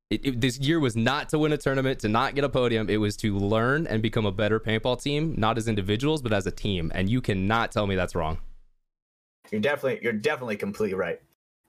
It, 0.09 0.25
it- 0.25 0.41
this 0.41 0.57
year 0.59 0.79
was 0.79 0.95
not 0.95 1.29
to 1.29 1.39
win 1.39 1.51
a 1.51 1.57
tournament, 1.57 1.99
to 1.99 2.07
not 2.09 2.35
get 2.35 2.43
a 2.43 2.49
podium. 2.49 2.89
It 2.89 2.97
was 2.97 3.17
to 3.17 3.37
learn 3.37 3.87
and 3.87 4.01
become 4.01 4.25
a 4.25 4.31
better 4.31 4.59
paintball 4.59 5.01
team, 5.01 5.35
not 5.37 5.57
as 5.57 5.67
individuals, 5.67 6.21
but 6.21 6.31
as 6.33 6.47
a 6.47 6.51
team. 6.51 6.91
And 6.95 7.09
you 7.09 7.19
cannot 7.21 7.71
tell 7.71 7.87
me 7.87 7.95
that's 7.95 8.15
wrong. 8.15 8.39
you're 9.51 9.61
definitely 9.61 9.99
you're 10.03 10.13
definitely 10.13 10.55
completely 10.57 10.95
right. 10.97 11.19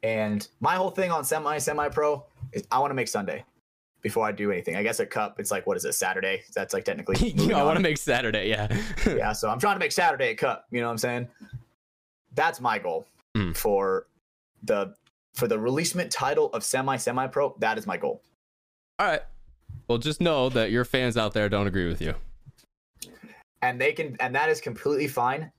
And 0.05 0.47
my 0.61 0.77
whole 0.77 0.91
thing 0.91 1.11
on 1.11 1.25
semi 1.25 1.59
semi 1.59 1.89
pro 1.89 2.25
is 2.53 2.63
I 2.71 2.79
want 2.79 2.91
to 2.91 2.95
make 2.95 3.09
Sunday 3.09 3.45
before 4.03 4.25
I 4.25 4.31
do 4.31 4.53
anything. 4.53 4.77
I 4.77 4.85
guess 4.85 5.01
at 5.01 5.11
Cup 5.11 5.41
it's 5.41 5.51
like 5.51 5.67
what 5.67 5.77
is 5.77 5.85
it 5.85 5.95
Saturday? 5.95 6.43
That's 6.55 6.73
like 6.73 6.85
technically. 6.85 7.33
moving 7.37 7.55
I 7.57 7.65
want 7.65 7.77
to 7.77 7.83
make 7.83 7.99
Saturday, 7.99 8.49
yeah. 8.49 8.69
yeah, 9.07 9.33
so 9.33 9.49
I'm 9.51 9.59
trying 9.59 9.75
to 9.75 9.81
make 9.81 9.91
Saturday 9.93 10.31
at 10.31 10.39
Cup. 10.39 10.67
You 10.71 10.81
know 10.81 10.87
what 10.87 10.93
I'm 10.93 10.99
saying? 10.99 11.29
That's 12.35 12.61
my 12.61 12.79
goal 12.79 13.07
Mm. 13.37 13.55
for 13.57 14.07
the 14.63 14.95
for 15.35 15.47
the 15.49 15.59
releasement 15.59 16.11
title 16.11 16.51
of 16.55 16.63
semi 16.65 16.97
semi 16.97 17.27
pro. 17.27 17.55
That 17.59 17.77
is 17.79 17.87
my 17.87 17.97
goal. 17.97 18.23
All 18.99 19.07
right. 19.07 19.23
Well, 19.87 19.99
just 19.99 20.21
know 20.21 20.49
that 20.51 20.71
your 20.71 20.85
fans 20.85 21.17
out 21.17 21.33
there 21.35 21.49
don't 21.49 21.67
agree 21.67 21.89
with 21.89 22.01
you. 22.03 22.15
and 23.63 23.81
they 23.81 23.93
can 23.93 24.17
and 24.21 24.35
that 24.35 24.49
is 24.49 24.61
completely 24.61 25.09
fine 25.09 25.51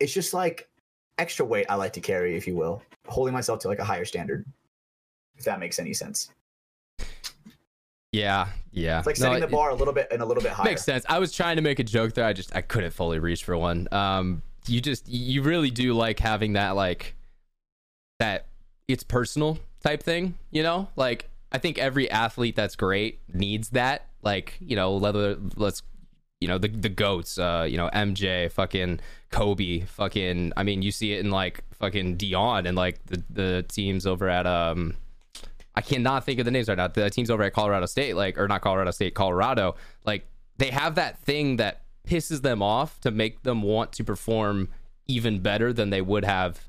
it's 0.00 0.12
just 0.12 0.32
like 0.34 0.68
extra 1.18 1.44
weight 1.44 1.66
i 1.68 1.74
like 1.74 1.92
to 1.92 2.00
carry 2.00 2.36
if 2.36 2.46
you 2.46 2.54
will 2.54 2.80
holding 3.08 3.32
myself 3.34 3.58
to 3.58 3.66
like 3.68 3.78
a 3.80 3.84
higher 3.84 4.04
standard 4.04 4.44
if 5.36 5.44
that 5.44 5.58
makes 5.58 5.78
any 5.80 5.92
sense 5.92 6.30
Yeah, 8.12 8.46
yeah. 8.70 8.98
it's 8.98 9.06
like 9.08 9.18
No, 9.18 9.24
setting 9.26 9.40
the 9.40 9.46
it- 9.48 9.50
bar 9.50 9.70
a 9.70 9.74
little 9.74 9.92
bit 9.94 10.06
and 10.12 10.22
a 10.22 10.24
little 10.24 10.42
bit 10.42 10.52
higher 10.52 10.64
Makes 10.66 10.84
sense. 10.84 11.04
I 11.08 11.18
was 11.18 11.32
trying 11.32 11.56
to 11.56 11.62
make 11.62 11.80
a 11.80 11.84
joke 11.84 12.12
there. 12.14 12.24
I 12.24 12.32
just 12.32 12.54
I 12.54 12.60
couldn't 12.60 12.92
fully 12.92 13.18
reach 13.18 13.42
for 13.42 13.56
one. 13.58 13.88
Um, 13.90 14.40
you 14.68 14.80
just 14.80 15.08
you 15.08 15.42
really 15.42 15.70
do 15.72 15.94
like 15.94 16.20
having 16.20 16.52
that 16.52 16.76
like 16.76 17.16
that 18.20 18.46
it's 18.86 19.02
personal 19.02 19.58
type 19.82 20.00
thing. 20.04 20.34
You 20.52 20.62
know, 20.62 20.88
like 20.94 21.28
I 21.54 21.58
think 21.58 21.78
every 21.78 22.10
athlete 22.10 22.56
that's 22.56 22.74
great 22.74 23.20
needs 23.32 23.70
that. 23.70 24.08
Like 24.22 24.56
you 24.58 24.74
know, 24.74 24.96
let's 24.96 25.82
you 26.40 26.48
know 26.48 26.58
the 26.58 26.66
the 26.66 26.88
goats. 26.88 27.38
Uh, 27.38 27.64
you 27.68 27.76
know 27.76 27.88
MJ, 27.94 28.50
fucking 28.50 28.98
Kobe, 29.30 29.82
fucking. 29.82 30.52
I 30.56 30.64
mean, 30.64 30.82
you 30.82 30.90
see 30.90 31.12
it 31.12 31.20
in 31.20 31.30
like 31.30 31.62
fucking 31.74 32.18
Deion 32.18 32.66
and 32.66 32.76
like 32.76 33.06
the 33.06 33.22
the 33.30 33.64
teams 33.68 34.04
over 34.04 34.28
at 34.28 34.46
um. 34.46 34.96
I 35.76 35.80
cannot 35.80 36.24
think 36.24 36.38
of 36.38 36.44
the 36.44 36.52
names 36.52 36.68
right 36.68 36.76
now. 36.76 36.86
The 36.86 37.10
teams 37.10 37.30
over 37.30 37.42
at 37.42 37.52
Colorado 37.52 37.86
State, 37.86 38.14
like, 38.14 38.38
or 38.38 38.46
not 38.46 38.60
Colorado 38.60 38.92
State, 38.92 39.16
Colorado, 39.16 39.74
like, 40.06 40.24
they 40.56 40.70
have 40.70 40.94
that 40.94 41.18
thing 41.18 41.56
that 41.56 41.82
pisses 42.06 42.42
them 42.42 42.62
off 42.62 43.00
to 43.00 43.10
make 43.10 43.42
them 43.42 43.60
want 43.60 43.90
to 43.94 44.04
perform 44.04 44.68
even 45.08 45.40
better 45.40 45.72
than 45.72 45.90
they 45.90 46.00
would 46.00 46.24
have 46.24 46.68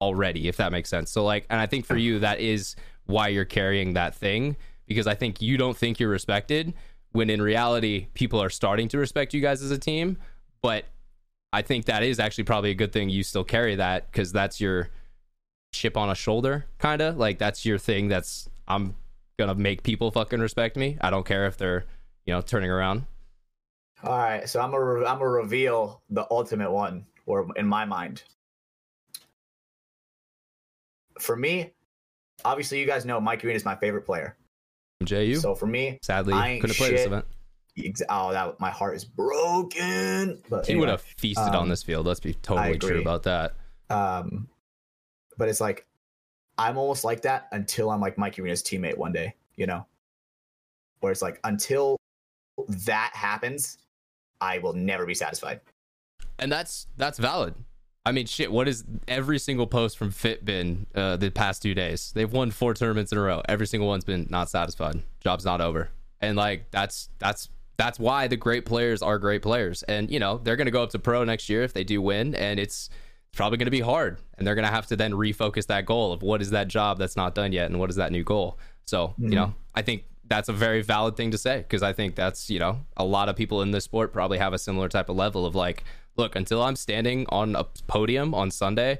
already, 0.00 0.48
if 0.48 0.56
that 0.56 0.72
makes 0.72 0.88
sense. 0.88 1.10
So, 1.10 1.22
like, 1.22 1.44
and 1.50 1.60
I 1.60 1.66
think 1.66 1.84
for 1.84 1.98
you, 1.98 2.18
that 2.20 2.40
is 2.40 2.76
why 3.06 3.28
you're 3.28 3.44
carrying 3.44 3.94
that 3.94 4.14
thing 4.14 4.56
because 4.86 5.06
I 5.06 5.14
think 5.14 5.42
you 5.42 5.56
don't 5.56 5.76
think 5.76 5.98
you're 5.98 6.10
respected 6.10 6.74
when 7.12 7.30
in 7.30 7.40
reality, 7.40 8.08
people 8.14 8.42
are 8.42 8.50
starting 8.50 8.88
to 8.88 8.98
respect 8.98 9.32
you 9.34 9.40
guys 9.40 9.62
as 9.62 9.70
a 9.70 9.78
team. 9.78 10.18
But 10.62 10.84
I 11.52 11.62
think 11.62 11.86
that 11.86 12.02
is 12.02 12.20
actually 12.20 12.44
probably 12.44 12.70
a 12.70 12.74
good 12.74 12.92
thing 12.92 13.08
you 13.08 13.22
still 13.22 13.44
carry 13.44 13.76
that 13.76 14.10
because 14.10 14.32
that's 14.32 14.60
your 14.60 14.90
chip 15.72 15.96
on 15.96 16.08
a 16.08 16.14
shoulder 16.14 16.64
kind 16.78 17.02
of 17.02 17.18
like 17.18 17.38
that's 17.38 17.66
your 17.66 17.76
thing 17.76 18.08
that's 18.08 18.48
i'm 18.66 18.94
gonna 19.38 19.54
make 19.54 19.82
people 19.82 20.10
fucking 20.10 20.40
respect 20.40 20.74
me. 20.74 20.96
I 21.02 21.10
don't 21.10 21.26
care 21.26 21.46
if 21.46 21.58
they're 21.58 21.84
you 22.24 22.32
know 22.32 22.40
turning 22.40 22.70
around. 22.70 23.04
All 24.02 24.16
right 24.16 24.48
so 24.48 24.60
i'm 24.60 24.70
gonna 24.70 25.04
i'm 25.06 25.18
gonna 25.18 25.28
reveal 25.28 26.02
the 26.10 26.26
ultimate 26.30 26.70
one 26.70 27.06
or 27.26 27.48
in 27.56 27.66
my 27.66 27.84
mind. 27.84 28.22
For 31.18 31.36
me 31.36 31.72
obviously 32.44 32.80
you 32.80 32.86
guys 32.86 33.04
know 33.04 33.20
mike 33.20 33.40
green 33.40 33.56
is 33.56 33.64
my 33.64 33.76
favorite 33.76 34.02
player. 34.02 34.36
Ju 35.04 35.36
so 35.36 35.54
for 35.54 35.66
me 35.66 35.98
sadly 36.02 36.34
I 36.34 36.50
ain't 36.50 36.60
couldn't 36.60 36.76
play 36.76 36.90
this 36.90 37.06
event. 37.06 37.24
Oh 38.08 38.32
that 38.32 38.58
my 38.58 38.70
heart 38.70 38.96
is 38.96 39.04
broken. 39.04 40.42
But 40.48 40.66
he 40.66 40.72
anyway. 40.72 40.80
would 40.80 40.88
have 40.88 41.02
feasted 41.02 41.54
on 41.54 41.64
um, 41.64 41.68
this 41.68 41.82
field 41.82 42.06
let's 42.06 42.20
be 42.20 42.34
totally 42.34 42.78
true 42.78 43.00
about 43.00 43.24
that. 43.24 43.54
Um, 43.90 44.48
but 45.36 45.48
it's 45.48 45.60
like 45.60 45.86
I'm 46.58 46.78
almost 46.78 47.04
like 47.04 47.22
that 47.22 47.48
until 47.52 47.90
I'm 47.90 48.00
like 48.00 48.16
Mike 48.16 48.38
Arena's 48.38 48.62
teammate 48.62 48.96
one 48.96 49.12
day, 49.12 49.34
you 49.56 49.66
know, 49.66 49.84
where 51.00 51.12
it's 51.12 51.20
like 51.20 51.38
until 51.44 51.98
that 52.86 53.10
happens, 53.14 53.76
I 54.40 54.58
will 54.58 54.72
never 54.72 55.04
be 55.04 55.14
satisfied. 55.14 55.60
and 56.38 56.50
that's 56.50 56.86
that's 56.96 57.18
valid 57.18 57.54
i 58.06 58.12
mean 58.12 58.24
shit 58.24 58.50
what 58.50 58.66
is 58.66 58.84
every 59.06 59.38
single 59.38 59.66
post 59.66 59.98
from 59.98 60.10
fitbin 60.10 60.86
uh 60.94 61.16
the 61.16 61.30
past 61.30 61.60
two 61.60 61.74
days? 61.74 62.12
They've 62.14 62.32
won 62.32 62.50
four 62.50 62.72
tournaments 62.72 63.12
in 63.12 63.18
a 63.18 63.20
row. 63.20 63.42
Every 63.48 63.66
single 63.66 63.88
one's 63.88 64.04
been 64.04 64.26
not 64.30 64.48
satisfied. 64.48 65.02
Job's 65.20 65.44
not 65.44 65.60
over. 65.60 65.90
And 66.20 66.36
like 66.36 66.70
that's 66.70 67.10
that's 67.18 67.50
that's 67.76 67.98
why 67.98 68.26
the 68.26 68.36
great 68.36 68.64
players 68.64 69.02
are 69.02 69.18
great 69.18 69.42
players. 69.42 69.82
And 69.82 70.10
you 70.10 70.18
know 70.18 70.38
they're 70.38 70.56
gonna 70.56 70.70
go 70.70 70.82
up 70.82 70.90
to 70.90 70.98
pro 70.98 71.24
next 71.24 71.48
year 71.50 71.62
if 71.62 71.74
they 71.74 71.84
do 71.84 72.00
win 72.00 72.34
and 72.34 72.58
it's 72.58 72.88
probably 73.32 73.58
going 73.58 73.66
to 73.66 73.70
be 73.70 73.80
hard. 73.80 74.18
And 74.38 74.46
they're 74.46 74.54
going 74.54 74.64
to 74.64 74.72
have 74.72 74.86
to 74.86 74.96
then 74.96 75.12
refocus 75.12 75.66
that 75.66 75.84
goal 75.84 76.10
of 76.10 76.22
what 76.22 76.40
is 76.40 76.52
that 76.52 76.68
job 76.68 76.96
that's 76.98 77.16
not 77.16 77.34
done 77.34 77.52
yet 77.52 77.70
and 77.70 77.78
what 77.78 77.90
is 77.90 77.96
that 77.96 78.10
new 78.10 78.24
goal? 78.24 78.58
So 78.86 79.14
you 79.18 79.34
know 79.34 79.54
i 79.74 79.82
think 79.82 80.04
that's 80.28 80.48
a 80.48 80.52
very 80.52 80.82
valid 80.82 81.16
thing 81.16 81.30
to 81.32 81.38
say 81.38 81.58
because 81.58 81.82
i 81.82 81.92
think 81.92 82.14
that's 82.14 82.48
you 82.50 82.58
know 82.58 82.80
a 82.96 83.04
lot 83.04 83.28
of 83.28 83.36
people 83.36 83.62
in 83.62 83.70
this 83.70 83.84
sport 83.84 84.12
probably 84.12 84.38
have 84.38 84.52
a 84.52 84.58
similar 84.58 84.88
type 84.88 85.08
of 85.08 85.16
level 85.16 85.44
of 85.44 85.54
like 85.54 85.84
look 86.16 86.36
until 86.36 86.62
i'm 86.62 86.76
standing 86.76 87.26
on 87.28 87.56
a 87.56 87.64
podium 87.86 88.34
on 88.34 88.50
sunday 88.50 88.98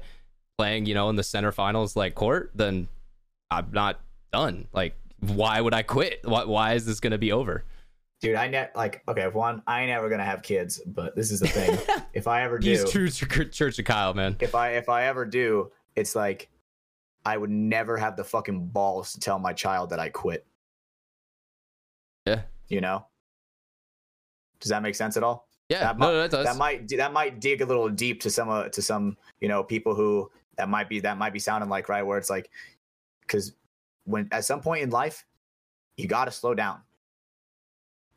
playing 0.57 0.85
you 0.85 0.93
know 0.93 1.09
in 1.09 1.15
the 1.15 1.23
center 1.23 1.51
finals 1.51 1.95
like 1.95 2.15
court 2.15 2.51
then 2.55 2.87
i'm 3.51 3.67
not 3.71 3.99
done 4.31 4.67
like 4.73 4.95
why 5.19 5.59
would 5.61 5.73
i 5.73 5.81
quit 5.81 6.19
why, 6.23 6.43
why 6.45 6.73
is 6.73 6.85
this 6.85 6.99
going 6.99 7.11
to 7.11 7.17
be 7.17 7.31
over 7.31 7.63
Dude, 8.19 8.33
I 8.33 8.47
net 8.47 8.71
like 8.75 9.03
okay, 9.07 9.27
one, 9.27 9.61
I 9.67 9.83
ain't 9.83 9.91
ever 9.91 10.09
gonna 10.09 10.25
have 10.25 10.41
kids, 10.41 10.81
but 10.87 11.15
this 11.15 11.29
is 11.29 11.39
the 11.39 11.47
thing. 11.47 11.77
if 12.13 12.27
I 12.27 12.41
ever 12.41 12.57
do, 12.57 12.67
he's 12.67 12.83
true 12.89 13.11
church 13.11 13.77
of 13.77 13.85
kyle 13.85 14.15
man 14.15 14.35
if 14.39 14.55
I 14.55 14.69
if 14.69 14.89
I 14.89 15.05
ever 15.05 15.23
do, 15.23 15.71
it's 15.95 16.15
like 16.15 16.49
I 17.27 17.35
would 17.35 17.49
never 17.49 17.97
have 17.97 18.15
the 18.15 18.23
fucking 18.23 18.67
balls 18.67 19.11
to 19.13 19.19
tell 19.19 19.37
my 19.37 19.51
child 19.51 19.89
that 19.89 19.99
I 19.99 20.09
quit. 20.09 20.45
Yeah. 22.25 22.43
You 22.69 22.81
know? 22.81 23.05
Does 24.59 24.69
that 24.69 24.81
make 24.81 24.95
sense 24.95 25.17
at 25.17 25.23
all? 25.23 25.46
Yeah, 25.69 25.79
that, 25.79 25.99
no, 25.99 26.05
might, 26.05 26.13
no, 26.13 26.27
that 26.27 26.43
that 26.43 26.55
might 26.57 26.87
that 26.89 27.13
might 27.13 27.39
dig 27.41 27.61
a 27.61 27.65
little 27.65 27.89
deep 27.89 28.21
to 28.21 28.29
some 28.29 28.49
uh, 28.49 28.69
to 28.69 28.81
some 28.81 29.17
you 29.41 29.49
know 29.49 29.63
people 29.63 29.95
who 29.95 30.31
that 30.55 30.69
might 30.69 30.87
be 30.87 30.99
that 31.01 31.17
might 31.17 31.33
be 31.33 31.39
sounding 31.39 31.69
like 31.69 31.89
right 31.89 32.03
where 32.03 32.17
it's 32.17 32.29
like 32.29 32.49
because 33.21 33.53
when 34.05 34.29
at 34.31 34.45
some 34.45 34.61
point 34.61 34.81
in 34.81 34.89
life 34.89 35.25
you 35.97 36.07
got 36.07 36.25
to 36.25 36.31
slow 36.31 36.53
down. 36.53 36.79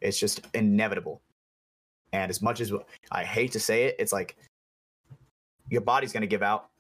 It's 0.00 0.18
just 0.18 0.46
inevitable. 0.54 1.20
And 2.12 2.30
as 2.30 2.42
much 2.42 2.60
as 2.60 2.72
i 3.12 3.24
hate 3.24 3.52
to 3.52 3.60
say 3.60 3.84
it 3.84 3.96
it's 3.98 4.12
like 4.12 4.36
your 5.68 5.80
body's 5.80 6.12
going 6.12 6.22
to 6.22 6.26
give 6.26 6.42
out 6.42 6.70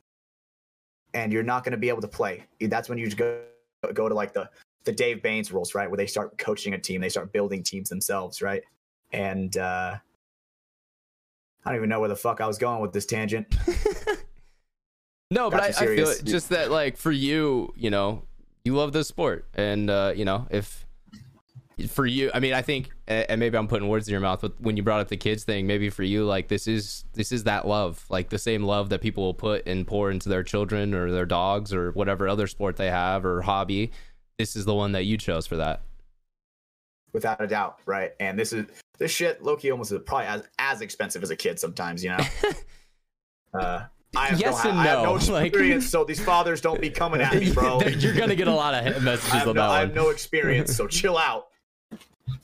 and 1.14 1.32
you're 1.32 1.44
not 1.44 1.64
going 1.64 1.72
to 1.72 1.78
be 1.78 1.88
able 1.88 2.00
to 2.00 2.08
play. 2.08 2.44
That's 2.60 2.88
when 2.88 2.98
you 2.98 3.06
just 3.06 3.16
go 3.16 3.42
go 3.94 4.08
to 4.08 4.14
like 4.14 4.32
the 4.32 4.48
the 4.84 4.92
dave 4.92 5.22
bains 5.22 5.52
rules 5.52 5.74
right 5.74 5.88
where 5.90 5.96
they 5.96 6.06
start 6.06 6.36
coaching 6.38 6.74
a 6.74 6.78
team 6.78 7.00
they 7.00 7.08
start 7.08 7.32
building 7.32 7.62
teams 7.62 7.88
themselves 7.88 8.42
right? 8.42 8.62
And 9.12 9.56
uh 9.56 9.96
I 11.64 11.70
don't 11.70 11.76
even 11.76 11.88
know 11.88 12.00
where 12.00 12.08
the 12.08 12.16
fuck 12.16 12.40
I 12.40 12.46
was 12.46 12.58
going 12.58 12.80
with 12.80 12.92
this 12.92 13.06
tangent. 13.06 13.54
no, 15.30 15.50
but 15.50 15.60
I, 15.60 15.66
I 15.66 15.72
feel 15.72 16.08
it, 16.08 16.24
just 16.24 16.48
that 16.50 16.70
like 16.70 16.96
for 16.96 17.12
you, 17.12 17.72
you 17.76 17.90
know, 17.90 18.22
you 18.64 18.74
love 18.74 18.92
the 18.92 19.04
sport, 19.04 19.46
and 19.54 19.90
uh, 19.90 20.12
you 20.14 20.24
know 20.24 20.46
if 20.50 20.86
for 21.88 22.06
you, 22.06 22.30
I 22.34 22.40
mean, 22.40 22.52
I 22.52 22.62
think, 22.62 22.90
and 23.06 23.38
maybe 23.40 23.56
I'm 23.56 23.68
putting 23.68 23.88
words 23.88 24.08
in 24.08 24.12
your 24.12 24.20
mouth, 24.20 24.40
but 24.40 24.60
when 24.60 24.76
you 24.76 24.82
brought 24.82 25.00
up 25.00 25.08
the 25.08 25.16
kids 25.16 25.44
thing, 25.44 25.66
maybe 25.66 25.90
for 25.90 26.02
you, 26.02 26.24
like 26.24 26.48
this 26.48 26.66
is 26.66 27.04
this 27.14 27.32
is 27.32 27.44
that 27.44 27.66
love, 27.66 28.04
like 28.08 28.30
the 28.30 28.38
same 28.38 28.64
love 28.64 28.88
that 28.90 29.00
people 29.00 29.24
will 29.24 29.34
put 29.34 29.66
and 29.66 29.86
pour 29.86 30.10
into 30.10 30.28
their 30.28 30.42
children 30.42 30.94
or 30.94 31.10
their 31.10 31.26
dogs 31.26 31.72
or 31.72 31.92
whatever 31.92 32.28
other 32.28 32.46
sport 32.46 32.76
they 32.76 32.90
have 32.90 33.24
or 33.24 33.42
hobby. 33.42 33.90
This 34.38 34.56
is 34.56 34.64
the 34.64 34.74
one 34.74 34.92
that 34.92 35.04
you 35.04 35.16
chose 35.16 35.46
for 35.46 35.56
that. 35.56 35.82
Without 37.12 37.40
a 37.40 37.46
doubt, 37.46 37.78
right? 37.86 38.12
And 38.20 38.38
this 38.38 38.52
is 38.52 38.66
this 38.98 39.10
shit. 39.10 39.42
Loki 39.42 39.70
almost 39.70 39.92
is 39.92 39.98
probably 40.06 40.26
as 40.26 40.42
as 40.58 40.80
expensive 40.80 41.22
as 41.22 41.30
a 41.30 41.36
kid 41.36 41.58
sometimes, 41.58 42.02
you 42.04 42.10
know. 42.10 42.18
uh, 43.60 43.84
I 44.16 44.26
have 44.26 44.40
Yes 44.40 44.64
no, 44.64 44.70
and 44.70 44.80
I 44.80 44.84
have 44.84 45.02
no 45.04 45.16
no, 45.16 45.32
like- 45.32 45.82
so 45.82 46.04
these 46.04 46.20
fathers 46.22 46.60
don't 46.60 46.80
be 46.80 46.90
coming 46.90 47.20
at 47.20 47.34
me, 47.34 47.50
bro. 47.54 47.80
You're 47.82 48.14
gonna 48.14 48.34
get 48.34 48.48
a 48.48 48.52
lot 48.54 48.74
of 48.74 48.84
I 48.96 48.98
messages 48.98 49.32
have, 49.32 49.48
on 49.48 49.54
no, 49.56 49.62
I 49.62 49.80
have 49.80 49.94
no 49.94 50.08
experience, 50.10 50.74
so 50.76 50.86
chill 50.86 51.16
out. 51.16 51.46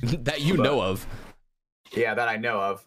that 0.02 0.40
you 0.40 0.56
but- 0.56 0.62
know 0.62 0.80
of. 0.82 1.06
Yeah, 1.92 2.14
that 2.14 2.28
I 2.28 2.36
know 2.36 2.60
of. 2.60 2.84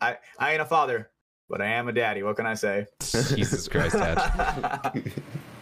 I 0.00 0.16
I 0.38 0.52
ain't 0.52 0.62
a 0.62 0.64
father, 0.64 1.10
but 1.48 1.60
I 1.60 1.66
am 1.66 1.88
a 1.88 1.92
daddy. 1.92 2.22
What 2.22 2.36
can 2.36 2.46
I 2.46 2.54
say? 2.54 2.86
Jesus 3.00 3.68
Christ, 3.68 3.96
Dad. 3.96 5.12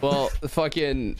Well, 0.01 0.29
fucking. 0.47 1.17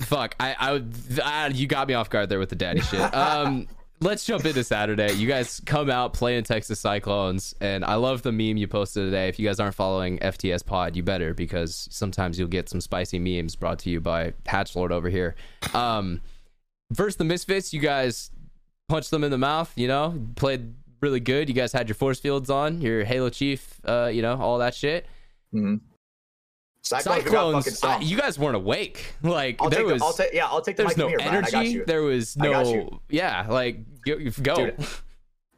Fuck, 0.00 0.34
I, 0.40 0.54
I, 0.58 0.82
ah, 1.22 1.46
you 1.48 1.66
got 1.66 1.88
me 1.88 1.94
off 1.94 2.10
guard 2.10 2.28
there 2.28 2.38
with 2.38 2.48
the 2.50 2.56
daddy 2.56 2.80
shit. 2.80 3.00
Um, 3.14 3.68
let's 4.00 4.24
jump 4.24 4.44
into 4.44 4.62
Saturday. 4.64 5.12
You 5.12 5.26
guys 5.26 5.60
come 5.64 5.90
out 5.90 6.12
playing 6.12 6.44
Texas 6.44 6.80
Cyclones, 6.80 7.54
and 7.60 7.84
I 7.84 7.94
love 7.94 8.22
the 8.22 8.32
meme 8.32 8.56
you 8.56 8.66
posted 8.68 9.06
today. 9.06 9.28
If 9.28 9.38
you 9.38 9.46
guys 9.46 9.60
aren't 9.60 9.74
following 9.74 10.18
FTS 10.18 10.64
Pod, 10.64 10.96
you 10.96 11.02
better 11.02 11.34
because 11.34 11.88
sometimes 11.90 12.38
you'll 12.38 12.48
get 12.48 12.68
some 12.68 12.80
spicy 12.80 13.18
memes 13.18 13.56
brought 13.56 13.78
to 13.80 13.90
you 13.90 14.00
by 14.00 14.32
Hatchlord 14.46 14.90
over 14.90 15.08
here. 15.08 15.34
Um, 15.72 16.20
versus 16.90 17.16
the 17.16 17.24
Misfits, 17.24 17.72
you 17.72 17.80
guys 17.80 18.30
punched 18.88 19.10
them 19.10 19.24
in 19.24 19.30
the 19.30 19.38
mouth. 19.38 19.72
You 19.76 19.88
know, 19.88 20.20
played 20.36 20.74
really 21.00 21.20
good. 21.20 21.48
You 21.48 21.54
guys 21.54 21.72
had 21.72 21.88
your 21.88 21.94
force 21.96 22.20
fields 22.20 22.50
on, 22.50 22.80
your 22.80 23.04
Halo 23.04 23.30
Chief, 23.30 23.80
uh, 23.84 24.10
you 24.12 24.22
know, 24.22 24.40
all 24.40 24.58
that 24.58 24.74
shit. 24.74 25.06
Mhm. 25.54 25.80
Cyclones, 26.84 27.24
we 27.24 27.30
got 27.30 27.52
fucking 27.52 27.72
Cyclones, 27.72 28.04
I, 28.04 28.06
you 28.06 28.16
guys 28.16 28.38
weren't 28.38 28.56
awake. 28.56 29.14
Like 29.22 29.60
I'll 29.60 29.70
there 29.70 29.84
was, 29.84 30.00
the, 30.00 30.04
I'll 30.04 30.12
take, 30.12 30.32
yeah, 30.34 30.46
I'll 30.46 30.60
take 30.60 30.76
the 30.76 30.84
there's 30.84 30.96
mic 30.96 30.98
no 30.98 31.08
here, 31.08 31.18
Brian. 31.18 31.36
I 31.36 31.40
got 31.40 31.54
energy. 31.54 31.70
you. 31.72 31.84
There 31.86 32.02
was 32.02 32.36
no, 32.36 33.00
yeah, 33.08 33.46
like 33.48 33.80
go. 34.04 34.18
go. 34.42 34.56
Dude, 34.56 34.86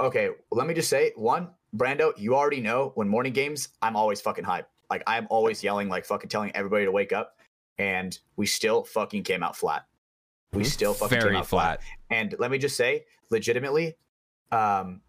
Okay, 0.01 0.29
let 0.51 0.67
me 0.67 0.75
just 0.75 0.91
say 0.91 1.13
one, 1.17 1.49
Brando, 1.75 2.13
you 2.19 2.37
already 2.37 2.61
know 2.61 2.93
when 2.95 3.09
morning 3.09 3.33
games, 3.33 3.71
I'm 3.81 3.97
always 3.97 4.21
fucking 4.21 4.45
hype. 4.45 4.69
Like 4.91 5.03
I'm 5.07 5.27
always 5.31 5.65
yelling, 5.65 5.89
like 5.89 6.05
fucking 6.05 6.29
telling 6.29 6.53
everybody 6.55 6.85
to 6.85 6.93
wake 6.93 7.13
up, 7.13 7.39
and 7.79 8.17
we 8.37 8.47
still 8.47 8.85
fucking 8.85 9.25
came 9.25 9.43
out 9.43 9.57
flat. 9.57 9.87
We 10.53 10.65
still 10.65 10.95
fucking 10.95 11.19
Very 11.19 11.31
came 11.33 11.41
out 11.41 11.47
flat. 11.47 11.83
flat. 11.83 11.91
And 12.11 12.35
let 12.39 12.51
me 12.51 12.59
just 12.59 12.77
say, 12.77 13.05
legitimately, 13.31 13.97
um, 14.53 15.01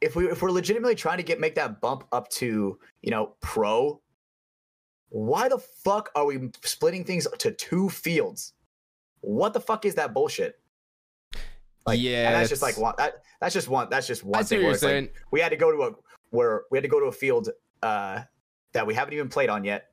if 0.00 0.16
we 0.16 0.28
if 0.28 0.42
we're 0.42 0.50
legitimately 0.50 0.96
trying 0.96 1.18
to 1.18 1.22
get 1.22 1.38
make 1.38 1.54
that 1.54 1.80
bump 1.80 2.04
up 2.10 2.28
to 2.30 2.78
you 3.02 3.10
know 3.10 3.34
pro, 3.40 4.00
why 5.12 5.46
the 5.46 5.58
fuck 5.58 6.10
are 6.14 6.24
we 6.24 6.50
splitting 6.62 7.04
things 7.04 7.28
to 7.38 7.52
two 7.52 7.90
fields? 7.90 8.54
What 9.20 9.52
the 9.52 9.60
fuck 9.60 9.84
is 9.84 9.94
that 9.96 10.14
bullshit? 10.14 10.58
Like, 11.86 12.00
Yeah, 12.00 12.28
and 12.28 12.34
that's 12.34 12.48
just 12.48 12.62
like 12.62 12.78
one. 12.78 12.94
That, 12.96 13.22
that's 13.38 13.52
just 13.52 13.68
one. 13.68 13.88
That's 13.90 14.06
just 14.06 14.24
one 14.24 14.40
I 14.40 14.42
thing 14.42 14.62
where 14.62 14.72
it's 14.72 14.82
like, 14.82 15.14
we 15.30 15.40
had 15.40 15.50
to 15.50 15.56
go 15.56 15.70
to 15.70 15.82
a 15.82 15.90
where 16.30 16.62
we 16.70 16.78
had 16.78 16.82
to 16.82 16.88
go 16.88 16.98
to 16.98 17.06
a 17.06 17.12
field 17.12 17.50
uh, 17.82 18.22
that 18.72 18.86
we 18.86 18.94
haven't 18.94 19.12
even 19.12 19.28
played 19.28 19.50
on 19.50 19.64
yet. 19.64 19.90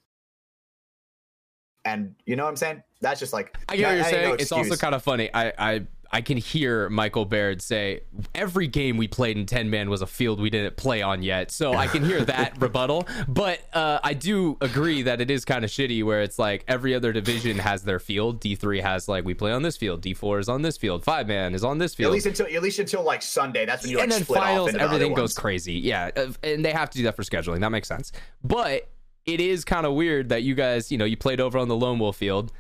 And 1.84 2.16
you 2.26 2.38
know 2.38 2.46
what 2.46 2.52
I'm 2.52 2.56
saying? 2.56 2.84
That's 3.02 3.20
just 3.20 3.34
like 3.34 3.58
I 3.68 3.76
get 3.76 3.88
what 3.88 3.96
you're 3.96 4.04
saying. 4.06 4.30
no 4.30 4.34
it's 4.36 4.52
also 4.54 4.78
kind 4.78 4.96
of 4.96 5.04
funny. 5.04 5.30
I, 5.34 5.52
I 5.58 5.88
I 6.12 6.22
can 6.22 6.38
hear 6.38 6.90
Michael 6.90 7.26
Baird 7.26 7.62
say 7.62 8.02
every 8.34 8.68
game 8.68 8.98
we 8.98 9.08
played 9.08 9.38
in 9.38 9.46
10 9.46 9.70
man 9.70 9.90
was 9.90 10.02
a 10.02 10.08
field 10.08 10.40
we 10.40 10.50
didn't 10.50 10.76
play 10.76 11.02
on 11.02 11.22
yet. 11.22 11.52
So 11.52 11.74
I 11.74 11.88
can 11.88 12.04
hear 12.04 12.26
that 12.26 12.60
rebuttal. 12.60 13.08
But 13.28 13.62
uh, 13.74 14.00
I 14.04 14.16
do 14.16 14.58
agree 14.60 15.04
that 15.04 15.22
it 15.22 15.30
is 15.30 15.46
kind 15.46 15.64
of 15.64 15.70
shitty 15.70 16.04
where 16.04 16.22
it's 16.22 16.40
like 16.40 16.66
every 16.68 16.96
other 16.96 17.14
division 17.14 17.60
has 17.60 17.84
their 17.84 18.00
field. 18.00 18.42
D3 18.42 18.82
has 18.82 19.08
like 19.08 19.24
we 19.24 19.36
play 19.36 19.52
on 19.52 19.62
this 19.62 19.78
field. 19.78 20.02
D4 20.02 20.40
is 20.40 20.50
on 20.50 20.64
this 20.64 20.78
field. 20.78 21.04
Five 21.04 21.28
man 21.28 21.54
is 21.54 21.64
on 21.64 21.78
this 21.78 21.94
field. 21.94 22.08
at 22.16 22.24
field. 22.24 22.26
least 22.26 22.40
until 22.40 22.56
at 22.56 22.64
least 22.64 22.80
until 22.80 23.04
like 23.04 23.22
Sunday. 23.22 23.66
That's 23.66 23.84
when 23.84 23.92
you 23.92 23.98
like 23.98 24.04
and 24.06 24.12
then 24.12 24.24
split 24.24 24.40
finals, 24.40 24.62
off 24.62 24.68
into 24.70 24.80
the 24.80 24.86
other 24.86 24.96
everything 24.96 25.14
goes 25.14 25.22
ones. 25.22 25.38
crazy. 25.38 25.74
Yeah, 25.74 26.10
and 26.44 26.66
they 26.66 26.72
have 26.72 26.90
to 26.90 26.98
do 26.98 27.04
that 27.04 27.16
for 27.16 27.24
scheduling. 27.24 27.60
That 27.60 27.70
makes 27.70 27.88
sense. 27.88 28.12
But 28.44 28.90
it 29.26 29.40
is 29.40 29.64
kind 29.64 29.86
of 29.86 29.94
weird 29.94 30.30
that 30.30 30.42
you 30.42 30.56
guys, 30.56 30.92
you 30.92 30.98
know, 30.98 31.06
you 31.06 31.18
played 31.18 31.40
over 31.40 31.60
on 31.60 31.68
the 31.68 31.76
Lone 31.76 32.00
Wolf 32.00 32.18
field, 32.18 32.52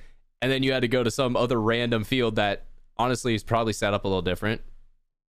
and 0.42 0.52
then 0.52 0.62
you 0.62 0.72
had 0.72 0.82
to 0.82 0.88
go 0.88 1.04
to 1.04 1.10
some 1.10 1.36
other 1.36 1.60
random 1.60 2.04
field 2.04 2.36
that 2.36 2.66
honestly 3.00 3.34
is 3.34 3.44
probably 3.44 3.74
set 3.74 3.94
up 3.96 4.06
a 4.06 4.08
little 4.08 4.22
different. 4.22 4.62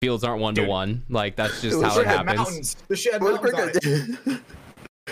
Fields 0.02 0.24
aren't 0.24 0.42
one 0.42 0.54
to 0.56 0.66
one. 0.66 1.04
Like 1.08 1.36
that's 1.36 1.62
just 1.62 1.80
how 1.82 1.98
it 2.00 2.06
happens. 2.06 2.74
The 2.88 2.96
shit 2.96 3.12
had 3.14 3.22
Well, 3.22 3.40
mountains 3.40 3.78
on 4.26 4.34
it. 4.34 4.40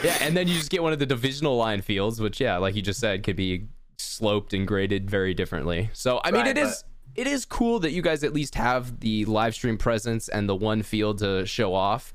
Yeah, 0.05 0.17
and 0.21 0.37
then 0.37 0.49
you 0.49 0.55
just 0.55 0.71
get 0.71 0.83
one 0.83 0.93
of 0.93 0.99
the 0.99 1.05
divisional 1.05 1.57
line 1.57 1.83
fields, 1.83 2.21
which 2.21 2.41
yeah, 2.41 2.57
like 2.57 2.75
you 2.75 2.81
just 2.81 3.01
said, 3.01 3.23
could 3.23 3.37
be 3.37 3.67
sloped 3.99 4.55
and 4.55 4.67
graded 4.67 5.11
very 5.11 5.35
differently. 5.35 5.91
So 5.93 6.21
I 6.25 6.31
mean, 6.31 6.43
Right, 6.43 6.57
it 6.57 6.59
is 6.59 6.85
it 7.17 7.27
is 7.27 7.45
cool 7.45 7.81
that 7.81 7.91
you 7.91 8.01
guys 8.01 8.25
at 8.25 8.33
least 8.33 8.55
have 8.55 9.01
the 9.01 9.25
live 9.27 9.55
stream 9.55 9.77
presence 9.77 10.29
and 10.29 10.49
the 10.49 10.55
one 10.55 10.83
field 10.83 11.19
to 11.19 11.45
show 11.45 11.75
off. 11.75 12.15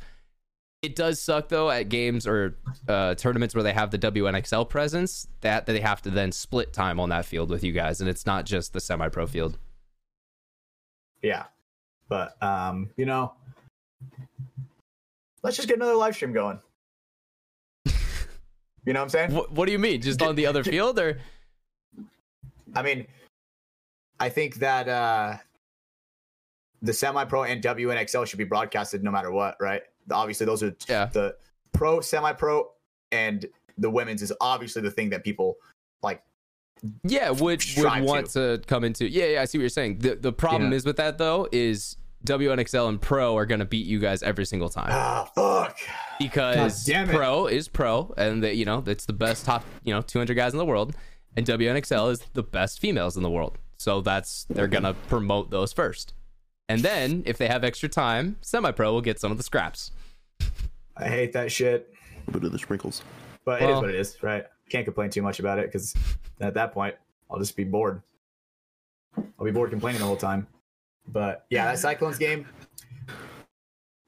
It 0.82 0.95
does 0.95 1.21
suck 1.21 1.50
though 1.50 1.69
at 1.69 1.89
games 1.89 2.26
or 2.26 2.58
uh, 2.88 3.15
tournaments 3.15 3.54
where 3.54 3.63
they 3.63 3.74
have 3.74 3.91
the 3.91 4.00
WNXL 4.00 4.67
presence 4.69 5.28
that 5.41 5.65
they 5.65 5.80
have 5.80 6.02
to 6.04 6.10
then 6.10 6.32
split 6.32 6.74
time 6.74 7.00
on 7.00 7.10
that 7.10 7.26
field 7.26 7.50
with 7.50 7.63
you 7.63 7.71
guys, 7.71 8.02
and 8.02 8.10
it's 8.10 8.26
not 8.26 8.45
just 8.45 8.74
the 8.74 8.80
semi-pro 8.80 9.28
field. 9.28 9.58
Yeah, 11.21 11.45
but 12.10 12.41
um, 12.41 12.89
you 12.97 13.06
know, 13.06 13.34
let's 15.43 15.56
just 15.56 15.67
get 15.67 15.78
another 15.78 15.95
live 15.95 16.15
stream 16.15 16.34
going. 16.34 16.60
You 18.86 18.93
know 18.93 18.99
what 18.99 19.06
I'm 19.06 19.10
saying? 19.10 19.34
What, 19.34 19.51
what 19.51 19.65
do 19.65 19.71
you 19.71 19.80
mean? 19.80 20.01
Just 20.01 20.21
on 20.21 20.36
the 20.36 20.45
other 20.45 20.63
field, 20.63 20.99
or 20.99 21.19
I 22.75 22.84
mean, 22.84 23.08
I 24.19 24.30
think 24.30 24.56
that 24.56 24.88
uh, 24.88 25.38
the 26.82 26.93
semi-pro 26.93 27.43
and 27.43 27.63
WNXL 27.63 28.28
should 28.28 28.38
be 28.38 28.43
broadcasted 28.43 29.04
no 29.04 29.12
matter 29.12 29.32
what, 29.32 29.56
right? 29.60 29.82
Obviously, 30.12 30.45
those 30.45 30.62
are 30.62 30.75
yeah? 30.88 31.06
the 31.06 31.36
pro, 31.73 31.99
semi-pro, 31.99 32.69
and 33.12 33.47
the 33.78 33.89
women's 33.89 34.21
is 34.21 34.32
obviously 34.39 34.82
the 34.82 34.91
thing 34.91 35.10
that 35.10 35.23
people 35.23 35.58
like. 36.04 36.21
Yeah, 37.03 37.31
would 37.31 37.63
would 37.77 38.03
want 38.03 38.29
to. 38.31 38.61
come 38.67 38.83
into. 38.83 39.09
Yeah, 39.09 39.25
yeah, 39.25 39.41
I 39.41 39.45
see 39.45 39.57
what 39.57 39.61
you're 39.63 39.69
saying. 39.69 39.99
The 39.99 40.15
the 40.15 40.33
problem 40.33 40.71
Yeah. 40.71 40.77
is 40.77 40.85
with 40.85 40.97
that 40.97 41.17
though 41.17 41.47
is 41.51 41.97
WNXL 42.25 42.89
and 42.89 43.01
Pro 43.01 43.35
are 43.38 43.45
gonna 43.45 43.65
beat 43.65 43.85
you 43.85 43.99
guys 43.99 44.21
every 44.23 44.45
single 44.45 44.69
time 44.69 44.89
Ah, 44.91 45.29
fuck. 45.35 45.77
because 46.19 46.83
damn. 46.85 47.07
Pro 47.07 47.47
is 47.47 47.67
Pro 47.67 48.13
and 48.17 48.43
they, 48.43 48.53
you 48.53 48.65
know 48.65 48.83
it's 48.88 49.05
the 49.05 49.13
best 49.13 49.45
top 49.45 49.63
you 49.83 49.93
know 49.93 50.01
200 50.01 50.33
guys 50.35 50.51
in 50.53 50.57
the 50.57 50.65
world, 50.65 50.95
and 51.38 51.45
WNXL 51.45 52.11
is 52.11 52.19
the 52.33 52.43
best 52.43 52.79
females 52.79 53.15
in 53.17 53.23
the 53.23 53.29
world. 53.31 53.57
So 53.77 54.01
that's 54.01 54.45
they're 54.49 54.67
gonna 54.67 54.93
promote 55.07 55.51
those 55.51 55.71
first, 55.73 56.13
and 56.69 56.81
then 56.81 57.23
if 57.25 57.38
they 57.38 57.47
have 57.47 57.63
extra 57.63 57.89
time, 57.89 58.38
Semi 58.41 58.71
Pro 58.71 58.91
will 58.93 59.01
get 59.01 59.19
some 59.19 59.31
of 59.31 59.38
the 59.38 59.43
scraps. 59.43 59.91
I 60.97 61.07
hate 61.07 61.33
that 61.33 61.51
shit, 61.51 61.93
Bit 62.31 62.43
of 62.43 62.51
the 62.51 62.59
sprinkles. 62.59 63.01
but 63.45 63.61
it 63.61 63.65
Well- 63.65 63.75
is 63.77 63.81
what 63.81 63.89
it 63.89 63.95
is, 63.95 64.17
right? 64.23 64.45
Can't 64.69 64.86
complain 64.86 65.10
too 65.10 65.21
much 65.21 65.39
about 65.39 65.60
it 65.60 65.65
because 65.71 65.93
at 66.39 66.54
that 66.56 66.73
point, 66.73 66.95
I'll 67.30 67.39
just 67.39 67.56
be 67.56 67.63
bored. 67.63 68.01
I'll 69.17 69.45
be 69.45 69.51
bored 69.51 69.69
complaining 69.69 69.99
the 69.99 70.08
whole 70.08 70.17
time. 70.17 70.47
But 71.08 71.45
yeah, 71.49 71.65
that 71.65 71.80
Cyclones 71.80 72.18
game, 72.18 72.47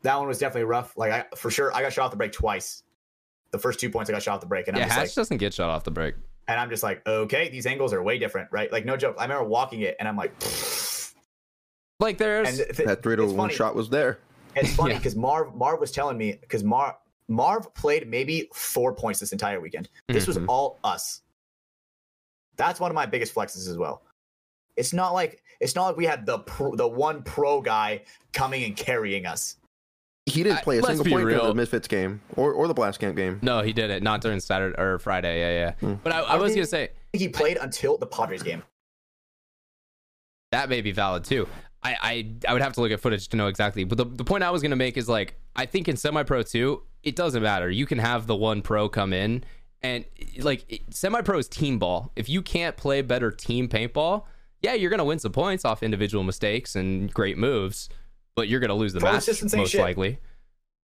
that 0.02 0.18
one 0.18 0.28
was 0.28 0.40
definitely 0.40 0.64
rough. 0.66 0.98
Like 0.98 1.12
I, 1.12 1.26
for 1.36 1.52
sure, 1.52 1.74
I 1.76 1.82
got 1.82 1.94
shot 1.94 2.06
off 2.06 2.12
the 2.12 2.18
break 2.18 2.32
twice. 2.32 2.84
The 3.52 3.60
first 3.60 3.80
two 3.80 3.90
points 3.90 4.10
I 4.10 4.14
got 4.14 4.24
shot 4.24 4.36
off 4.36 4.42
the 4.42 4.48
break, 4.48 4.68
and 4.68 4.76
yeah, 4.76 4.84
I'm 4.84 4.90
just 4.90 4.98
Hatch 5.00 5.08
like, 5.10 5.16
doesn't 5.16 5.38
get 5.38 5.54
shot 5.54 5.70
off 5.70 5.84
the 5.84 5.92
break. 5.92 6.16
and 6.48 6.60
I'm 6.60 6.70
just 6.70 6.84
like, 6.84 7.06
okay, 7.08 7.50
these 7.50 7.66
angles 7.66 7.94
are 7.94 8.02
way 8.04 8.18
different, 8.18 8.50
right? 8.52 8.72
Like 8.72 8.84
no 8.84 8.98
joke. 8.98 9.16
I 9.20 9.24
remember 9.24 9.46
walking 9.46 9.82
it, 9.82 9.96
and 10.00 10.08
I'm 10.08 10.18
like, 10.18 10.34
Like 12.00 12.18
there's 12.18 12.60
and 12.60 12.76
th- 12.76 12.88
That 12.88 13.04
3 13.04 13.16
to 13.18 13.26
1 13.26 13.36
funny. 13.36 13.54
shot 13.54 13.76
was 13.76 13.90
there. 13.90 14.20
It's 14.56 14.76
funny 14.76 14.92
Yeah. 14.94 14.98
because 15.00 15.16
Marv 15.16 15.56
Marv 15.56 15.80
was 15.80 15.92
telling 15.92 16.18
me 16.18 16.38
because 16.42 16.64
Marv 16.64 16.96
Marv 17.28 17.74
played 17.74 18.08
maybe 18.08 18.50
four 18.54 18.94
points 18.94 19.20
this 19.20 19.32
entire 19.32 19.60
weekend. 19.60 19.90
This 20.08 20.28
was 20.28 20.38
Mhm. 20.38 20.46
all 20.48 20.80
us. 20.84 21.22
That's 22.56 22.80
one 22.80 22.90
of 22.90 22.96
my 22.96 23.06
biggest 23.06 23.36
flexes 23.36 23.68
as 23.70 23.78
well. 23.78 24.02
It's 24.76 24.94
not 24.94 25.14
like 25.14 25.44
it's 25.60 25.76
not 25.76 25.88
like 25.88 25.98
we 25.98 26.06
had 26.06 26.26
the 26.26 26.40
pro, 26.40 26.76
the 26.76 26.88
one 26.88 27.24
pro 27.24 27.62
guy 27.62 28.04
coming 28.34 28.64
and 28.64 28.76
carrying 28.78 29.26
us. 29.26 29.58
He 30.28 30.44
didn't 30.44 30.62
play 30.62 30.78
a 30.78 30.82
let's 30.82 30.90
single 30.98 31.06
point 31.06 31.22
during 31.24 31.36
real. 31.38 31.48
the 31.48 31.56
Misfits 31.56 31.88
game 31.88 32.22
or, 32.36 32.52
or 32.54 32.68
the 32.68 32.74
Blast 32.74 33.00
Camp 33.00 33.16
game. 33.16 33.40
No, 33.42 33.62
he 33.62 33.72
did 33.74 33.90
it. 33.90 34.04
Not 34.04 34.22
during 34.22 34.40
Saturday 34.40 34.76
or 34.80 35.00
Friday. 35.00 35.40
Yeah, 35.40 35.66
yeah. 35.68 35.72
Hmm. 35.80 36.00
But 36.04 36.14
I, 36.14 36.20
I 36.20 36.34
I 36.34 36.36
was 36.38 36.54
gonna 36.54 36.66
say 36.68 36.90
he 37.14 37.28
played 37.30 37.58
until 37.58 37.98
the 37.98 38.06
Padres 38.08 38.44
game. 38.44 38.62
that 40.52 40.70
may 40.70 40.82
be 40.82 40.92
valid 40.92 41.24
too. 41.24 41.48
I, 41.84 41.96
I 42.02 42.36
I 42.50 42.54
would 42.54 42.62
have 42.62 42.74
to 42.74 42.82
look 42.82 42.92
at 42.92 43.00
footage 43.00 43.28
to 43.30 43.38
know 43.38 43.48
exactly. 43.48 43.84
But 43.84 43.98
the, 43.98 44.06
the 44.06 44.24
point 44.24 44.44
I 44.44 44.52
was 44.52 44.62
gonna 44.62 44.76
make 44.76 44.98
is 44.98 45.08
like 45.08 45.36
I 45.56 45.66
think 45.66 45.88
in 45.88 45.98
semi 45.98 46.24
pro 46.24 46.44
too, 46.44 46.84
it 47.04 47.16
doesn't 47.16 47.42
matter. 47.42 47.70
You 47.70 47.86
can 47.86 48.00
have 48.00 48.28
the 48.28 48.36
one 48.36 48.62
pro 48.62 48.90
come 48.90 49.14
in 49.14 49.44
and 49.82 50.06
like 50.40 50.84
semi 50.90 51.22
pro 51.22 51.38
is 51.38 51.48
team 51.48 51.80
ball. 51.80 52.12
If 52.16 52.30
you 52.30 52.42
can't 52.42 52.76
play 52.78 53.02
better 53.02 53.32
team 53.32 53.68
paintball, 53.70 54.24
yeah, 54.62 54.74
you're 54.74 54.90
gonna 54.90 55.06
win 55.06 55.20
some 55.20 55.32
points 55.32 55.66
off 55.66 55.84
individual 55.84 56.24
mistakes 56.24 56.76
and 56.76 57.14
great 57.14 57.38
moves, 57.38 57.90
but 58.36 58.48
you're 58.48 58.60
gonna 58.60 58.76
lose 58.76 58.94
the 58.94 59.00
Pro 59.00 59.12
match 59.12 59.28
most 59.28 59.72
shit. 59.72 59.82
likely. 59.82 60.20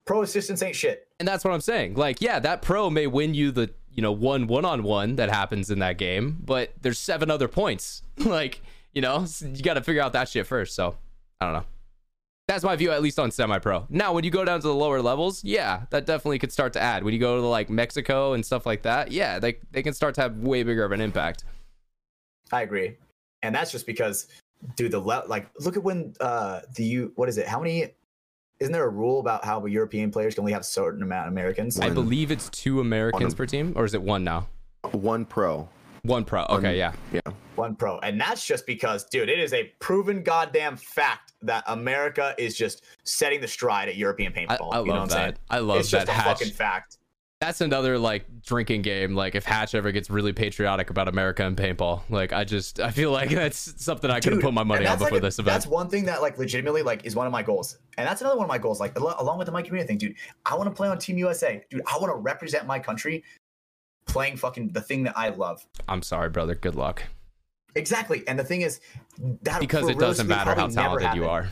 Pro 0.07 0.23
assistance 0.23 0.63
ain't 0.63 0.77
shit. 0.77 1.09
And 1.19 1.27
that's 1.27 1.45
what 1.45 1.55
I'm 1.55 1.63
saying. 1.63 1.95
Like, 1.95 2.21
yeah, 2.21 2.39
that 2.41 2.61
pro 2.61 2.91
may 2.91 3.07
win 3.07 3.33
you 3.33 3.51
the, 3.51 3.71
you 3.91 4.03
know, 4.03 4.13
one 4.13 4.47
one 4.47 4.67
on 4.67 4.83
one 4.83 5.17
that 5.17 5.31
happens 5.31 5.71
in 5.71 5.79
that 5.79 5.97
game, 5.97 6.39
but 6.45 6.73
there's 6.83 6.99
seven 6.99 7.31
other 7.31 7.49
points. 7.49 8.03
like, 8.19 8.61
you 8.95 9.03
know, 9.03 9.27
you 9.41 9.63
got 9.63 9.75
to 9.75 9.83
figure 9.83 10.03
out 10.03 10.13
that 10.13 10.29
shit 10.29 10.47
first. 10.47 10.75
So, 10.75 10.97
I 11.41 11.47
don't 11.47 11.55
know. 11.55 11.65
That's 12.47 12.63
my 12.63 12.77
view, 12.77 12.91
at 12.91 13.03
least 13.03 13.19
on 13.19 13.31
semi 13.31 13.59
pro. 13.59 13.87
Now, 13.89 14.13
when 14.13 14.23
you 14.23 14.31
go 14.31 14.45
down 14.45 14.61
to 14.61 14.67
the 14.67 14.75
lower 14.75 15.01
levels, 15.01 15.43
yeah, 15.43 15.85
that 15.91 16.05
definitely 16.05 16.39
could 16.39 16.53
start 16.53 16.75
to 16.75 16.81
add. 16.81 17.03
When 17.03 17.15
you 17.15 17.21
go 17.21 17.41
to 17.41 17.47
like 17.47 17.71
Mexico 17.71 18.35
and 18.35 18.45
stuff 18.45 18.67
like 18.67 18.83
that, 18.83 19.11
yeah, 19.11 19.39
they, 19.39 19.57
they 19.71 19.83
can 19.83 19.95
start 19.95 20.15
to 20.17 20.21
have 20.21 20.37
way 20.39 20.63
bigger 20.63 20.85
of 20.85 20.93
an 20.93 21.01
impact. 21.01 21.45
I 22.53 22.61
agree, 22.61 22.97
and 23.43 23.55
that's 23.55 23.73
just 23.73 23.87
because, 23.87 24.29
dude, 24.77 24.93
the 24.93 25.01
le- 25.01 25.25
like 25.27 25.49
look 25.59 25.79
at 25.79 25.83
when 25.83 26.15
uh 26.21 26.61
the 26.77 26.85
you 26.85 27.13
what 27.17 27.31
is 27.31 27.39
it? 27.39 27.49
How 27.49 27.59
many? 27.59 27.89
Isn't 28.61 28.73
there 28.73 28.85
a 28.85 28.91
rule 28.91 29.21
about 29.21 29.45
how 29.45 29.65
European 29.65 30.11
players 30.11 30.35
can 30.35 30.43
only 30.43 30.53
have 30.53 30.61
a 30.61 30.67
certain 30.67 31.03
amount 31.03 31.27
of 31.27 31.33
Americans? 31.33 31.81
I 31.81 31.89
believe 31.89 32.31
it's 32.31 32.51
two 32.51 32.81
Americans 32.81 33.33
One. 33.33 33.37
per 33.37 33.47
team, 33.47 33.73
or 33.75 33.87
is 33.87 33.95
it 33.95 34.03
one 34.03 34.23
now? 34.23 34.47
One 34.93 35.25
pro. 35.25 35.69
One 36.05 36.25
pro. 36.25 36.43
Okay, 36.45 36.69
One- 36.69 36.75
yeah. 36.77 36.93
Yeah. 37.13 37.21
One 37.57 37.77
pro, 37.77 37.99
and 38.01 38.21
that's 38.21 38.45
just 38.45 38.67
because, 38.67 39.05
dude, 39.05 39.29
it 39.29 39.39
is 39.39 39.53
a 39.53 39.65
proven 39.79 40.23
goddamn 40.23 40.77
fact 40.77 41.33
that 41.43 41.63
America 41.69 42.35
is 42.37 42.57
just 42.57 42.85
setting 43.05 43.41
the 43.41 43.47
stride 43.49 43.89
at 43.89 43.97
European 43.97 44.33
paintball. 44.33 44.73
I 44.73 44.81
you 44.81 44.87
know 44.87 44.93
what 44.93 44.95
I'm 44.95 44.97
love 44.99 45.11
saying? 45.13 45.31
that. 45.33 45.39
I 45.51 45.59
love 45.61 45.79
it's 45.81 45.91
that 45.93 46.07
just 46.07 46.09
a 46.09 46.13
hatch. 46.13 46.39
fucking 46.39 46.53
fact. 46.53 46.99
that's 47.41 47.61
another 47.61 47.97
like 47.99 48.25
drinking 48.43 48.83
game. 48.83 49.15
Like 49.15 49.35
if 49.37 49.45
Hatch 49.45 49.75
ever 49.77 49.93
gets 49.93 50.11
really 50.11 50.33
patriotic 50.33 50.91
about 50.91 51.07
America 51.09 51.47
and 51.47 51.57
paintball, 51.57 52.03
like 52.11 52.33
I 52.33 52.43
just 52.43 52.81
I 52.81 52.91
feel 52.91 53.13
like 53.13 53.31
that's 53.43 53.83
something 53.83 54.11
I 54.11 54.19
could 54.19 54.33
have 54.33 54.43
put 54.43 54.53
my 54.53 54.65
money 54.65 54.81
on 54.81 54.91
that's 54.91 55.01
like 55.03 55.11
before 55.11 55.19
a- 55.19 55.23
this 55.23 55.39
event. 55.39 55.55
That's 55.55 55.67
one 55.69 55.89
thing 55.89 56.05
that 56.07 56.23
like 56.23 56.37
legitimately 56.39 56.83
like 56.83 57.05
is 57.07 57.15
one 57.15 57.27
of 57.27 57.33
my 57.33 57.43
goals, 57.45 57.79
and 57.99 58.07
that's 58.09 58.21
another 58.21 58.37
one 58.37 58.47
of 58.47 58.49
my 58.51 58.59
goals. 58.59 58.81
Like 58.81 58.97
al- 58.97 59.15
along 59.21 59.39
with 59.39 59.47
the 59.47 59.53
Mike 59.53 59.67
Community 59.67 59.87
thing, 59.87 59.99
dude. 59.99 60.17
I 60.45 60.57
want 60.57 60.69
to 60.69 60.75
play 60.75 60.89
on 60.89 60.99
Team 60.99 61.19
USA, 61.19 61.65
dude. 61.71 61.83
I 61.87 61.99
want 61.99 62.13
to 62.13 62.17
represent 62.17 62.67
my 62.67 62.81
country, 62.81 63.23
playing 64.07 64.37
fucking 64.37 64.69
the 64.69 64.81
thing 64.81 65.05
that 65.05 65.17
I 65.17 65.31
love. 65.31 65.65
I'm 65.89 66.03
sorry, 66.03 66.31
brother. 66.31 66.55
Good 66.55 66.75
luck. 66.75 67.03
Exactly, 67.77 68.23
and 68.29 68.39
the 68.39 68.45
thing 68.45 68.61
is 68.63 68.81
that 69.43 69.61
Because 69.61 69.89
it 69.89 69.99
doesn't 69.99 70.29
matter 70.29 70.55
how 70.55 70.69
talented 70.69 71.15
you 71.15 71.27
are. 71.29 71.49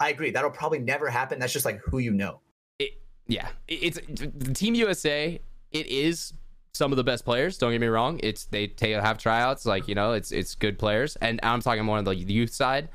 I 0.00 0.10
agree. 0.10 0.30
That'll 0.32 0.50
probably 0.50 0.80
never 0.80 1.08
happen. 1.08 1.38
That's 1.38 1.52
just 1.52 1.64
like 1.64 1.80
who 1.80 1.98
you 1.98 2.10
know. 2.10 2.40
It, 2.80 3.00
yeah, 3.28 3.48
It- 3.68 3.96
it's 3.96 4.00
the 4.08 4.52
Team 4.52 4.74
USA. 4.74 5.40
It 5.70 5.86
is 5.86 6.32
some 6.72 6.92
of 6.92 6.96
the 6.96 7.04
best 7.04 7.24
players. 7.24 7.56
Don't 7.58 7.70
get 7.70 7.80
me 7.80 7.86
wrong. 7.86 8.18
It's 8.22 8.46
they 8.46 8.66
ta- 8.66 9.00
have 9.00 9.18
tryouts. 9.18 9.64
Like 9.64 9.86
you 9.86 9.94
know, 9.94 10.12
it's 10.12 10.32
it's 10.32 10.56
good 10.56 10.76
players. 10.78 11.14
And 11.16 11.38
I'm 11.44 11.60
talking 11.60 11.84
more 11.84 11.98
on 11.98 12.04
the 12.04 12.14
youth 12.16 12.52
side. 12.52 12.88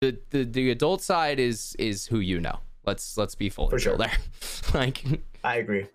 The 0.00 0.16
the 0.30 0.44
the 0.44 0.70
adult 0.70 1.02
side 1.02 1.40
is 1.40 1.74
is 1.80 2.06
who 2.06 2.20
you 2.20 2.38
know. 2.40 2.60
Let's 2.86 3.16
let's 3.18 3.34
be 3.34 3.48
full 3.48 3.68
For 3.68 3.78
sure. 3.80 3.96
there. 3.96 4.12
like 4.74 5.04
I 5.42 5.56
agree. 5.56 5.86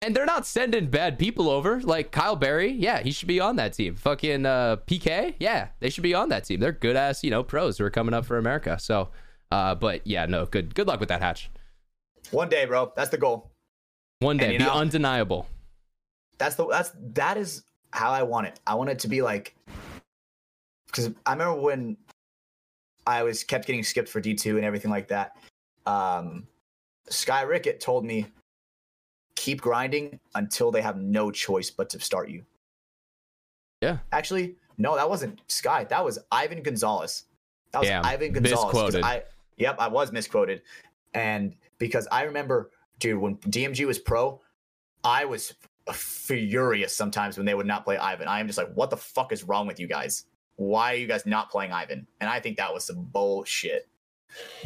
And 0.00 0.14
they're 0.14 0.26
not 0.26 0.46
sending 0.46 0.86
bad 0.90 1.18
people 1.18 1.50
over. 1.50 1.80
Like 1.80 2.12
Kyle 2.12 2.36
Berry, 2.36 2.70
yeah, 2.70 3.00
he 3.00 3.10
should 3.10 3.26
be 3.26 3.40
on 3.40 3.56
that 3.56 3.72
team. 3.72 3.96
Fucking 3.96 4.46
uh, 4.46 4.76
PK, 4.86 5.34
yeah, 5.40 5.68
they 5.80 5.90
should 5.90 6.04
be 6.04 6.14
on 6.14 6.28
that 6.28 6.44
team. 6.44 6.60
They're 6.60 6.72
good 6.72 6.94
ass, 6.94 7.24
you 7.24 7.30
know, 7.30 7.42
pros 7.42 7.78
who 7.78 7.84
are 7.84 7.90
coming 7.90 8.14
up 8.14 8.24
for 8.24 8.38
America. 8.38 8.78
So, 8.78 9.08
uh, 9.50 9.74
but 9.74 10.06
yeah, 10.06 10.26
no, 10.26 10.46
good 10.46 10.74
good 10.74 10.86
luck 10.86 11.00
with 11.00 11.08
that 11.08 11.20
hatch. 11.20 11.50
One 12.30 12.48
day, 12.48 12.64
bro. 12.64 12.92
That's 12.94 13.10
the 13.10 13.18
goal. 13.18 13.50
One 14.20 14.36
day, 14.36 14.56
be 14.56 14.64
know- 14.64 14.72
undeniable. 14.72 15.48
That's 16.38 16.54
the 16.54 16.66
that's 16.68 16.92
that 17.14 17.36
is 17.36 17.64
how 17.92 18.12
I 18.12 18.22
want 18.22 18.46
it. 18.46 18.60
I 18.66 18.74
want 18.74 18.90
it 18.90 19.00
to 19.00 19.08
be 19.08 19.22
like 19.22 19.56
because 20.86 21.10
I 21.26 21.32
remember 21.32 21.60
when 21.60 21.96
I 23.06 23.24
was 23.24 23.42
kept 23.42 23.66
getting 23.66 23.82
skipped 23.82 24.08
for 24.08 24.20
D 24.20 24.34
two 24.34 24.56
and 24.56 24.64
everything 24.64 24.92
like 24.92 25.08
that. 25.08 25.36
Um, 25.86 26.46
Sky 27.08 27.42
Rickett 27.42 27.80
told 27.80 28.04
me 28.04 28.26
keep 29.38 29.60
grinding 29.60 30.18
until 30.34 30.72
they 30.72 30.82
have 30.82 30.96
no 30.96 31.30
choice 31.30 31.70
but 31.70 31.88
to 31.90 32.00
start 32.00 32.28
you. 32.28 32.42
Yeah. 33.80 33.98
Actually, 34.10 34.56
no, 34.78 34.96
that 34.96 35.08
wasn't 35.08 35.40
Sky. 35.46 35.84
That 35.84 36.04
was 36.04 36.18
Ivan 36.32 36.62
Gonzalez. 36.62 37.24
That 37.72 37.82
was 37.82 37.88
Ivan 37.88 38.32
Gonzalez. 38.32 38.64
misquoted. 38.64 39.04
I, 39.04 39.22
yep, 39.56 39.76
I 39.78 39.86
was 39.86 40.10
misquoted. 40.10 40.62
And 41.14 41.54
because 41.78 42.08
I 42.10 42.24
remember, 42.24 42.70
dude, 42.98 43.20
when 43.20 43.36
DMG 43.36 43.86
was 43.86 44.00
pro, 44.00 44.40
I 45.04 45.24
was 45.24 45.54
furious 45.92 46.96
sometimes 46.96 47.36
when 47.36 47.46
they 47.46 47.54
would 47.54 47.66
not 47.66 47.84
play 47.84 47.96
Ivan. 47.96 48.26
I 48.26 48.40
am 48.40 48.48
just 48.48 48.58
like, 48.58 48.72
what 48.74 48.90
the 48.90 48.96
fuck 48.96 49.32
is 49.32 49.44
wrong 49.44 49.68
with 49.68 49.78
you 49.78 49.86
guys? 49.86 50.24
Why 50.56 50.94
are 50.94 50.96
you 50.96 51.06
guys 51.06 51.24
not 51.26 51.48
playing 51.50 51.70
Ivan? 51.70 52.08
And 52.20 52.28
I 52.28 52.40
think 52.40 52.56
that 52.56 52.74
was 52.74 52.84
some 52.84 53.04
bullshit. 53.04 53.88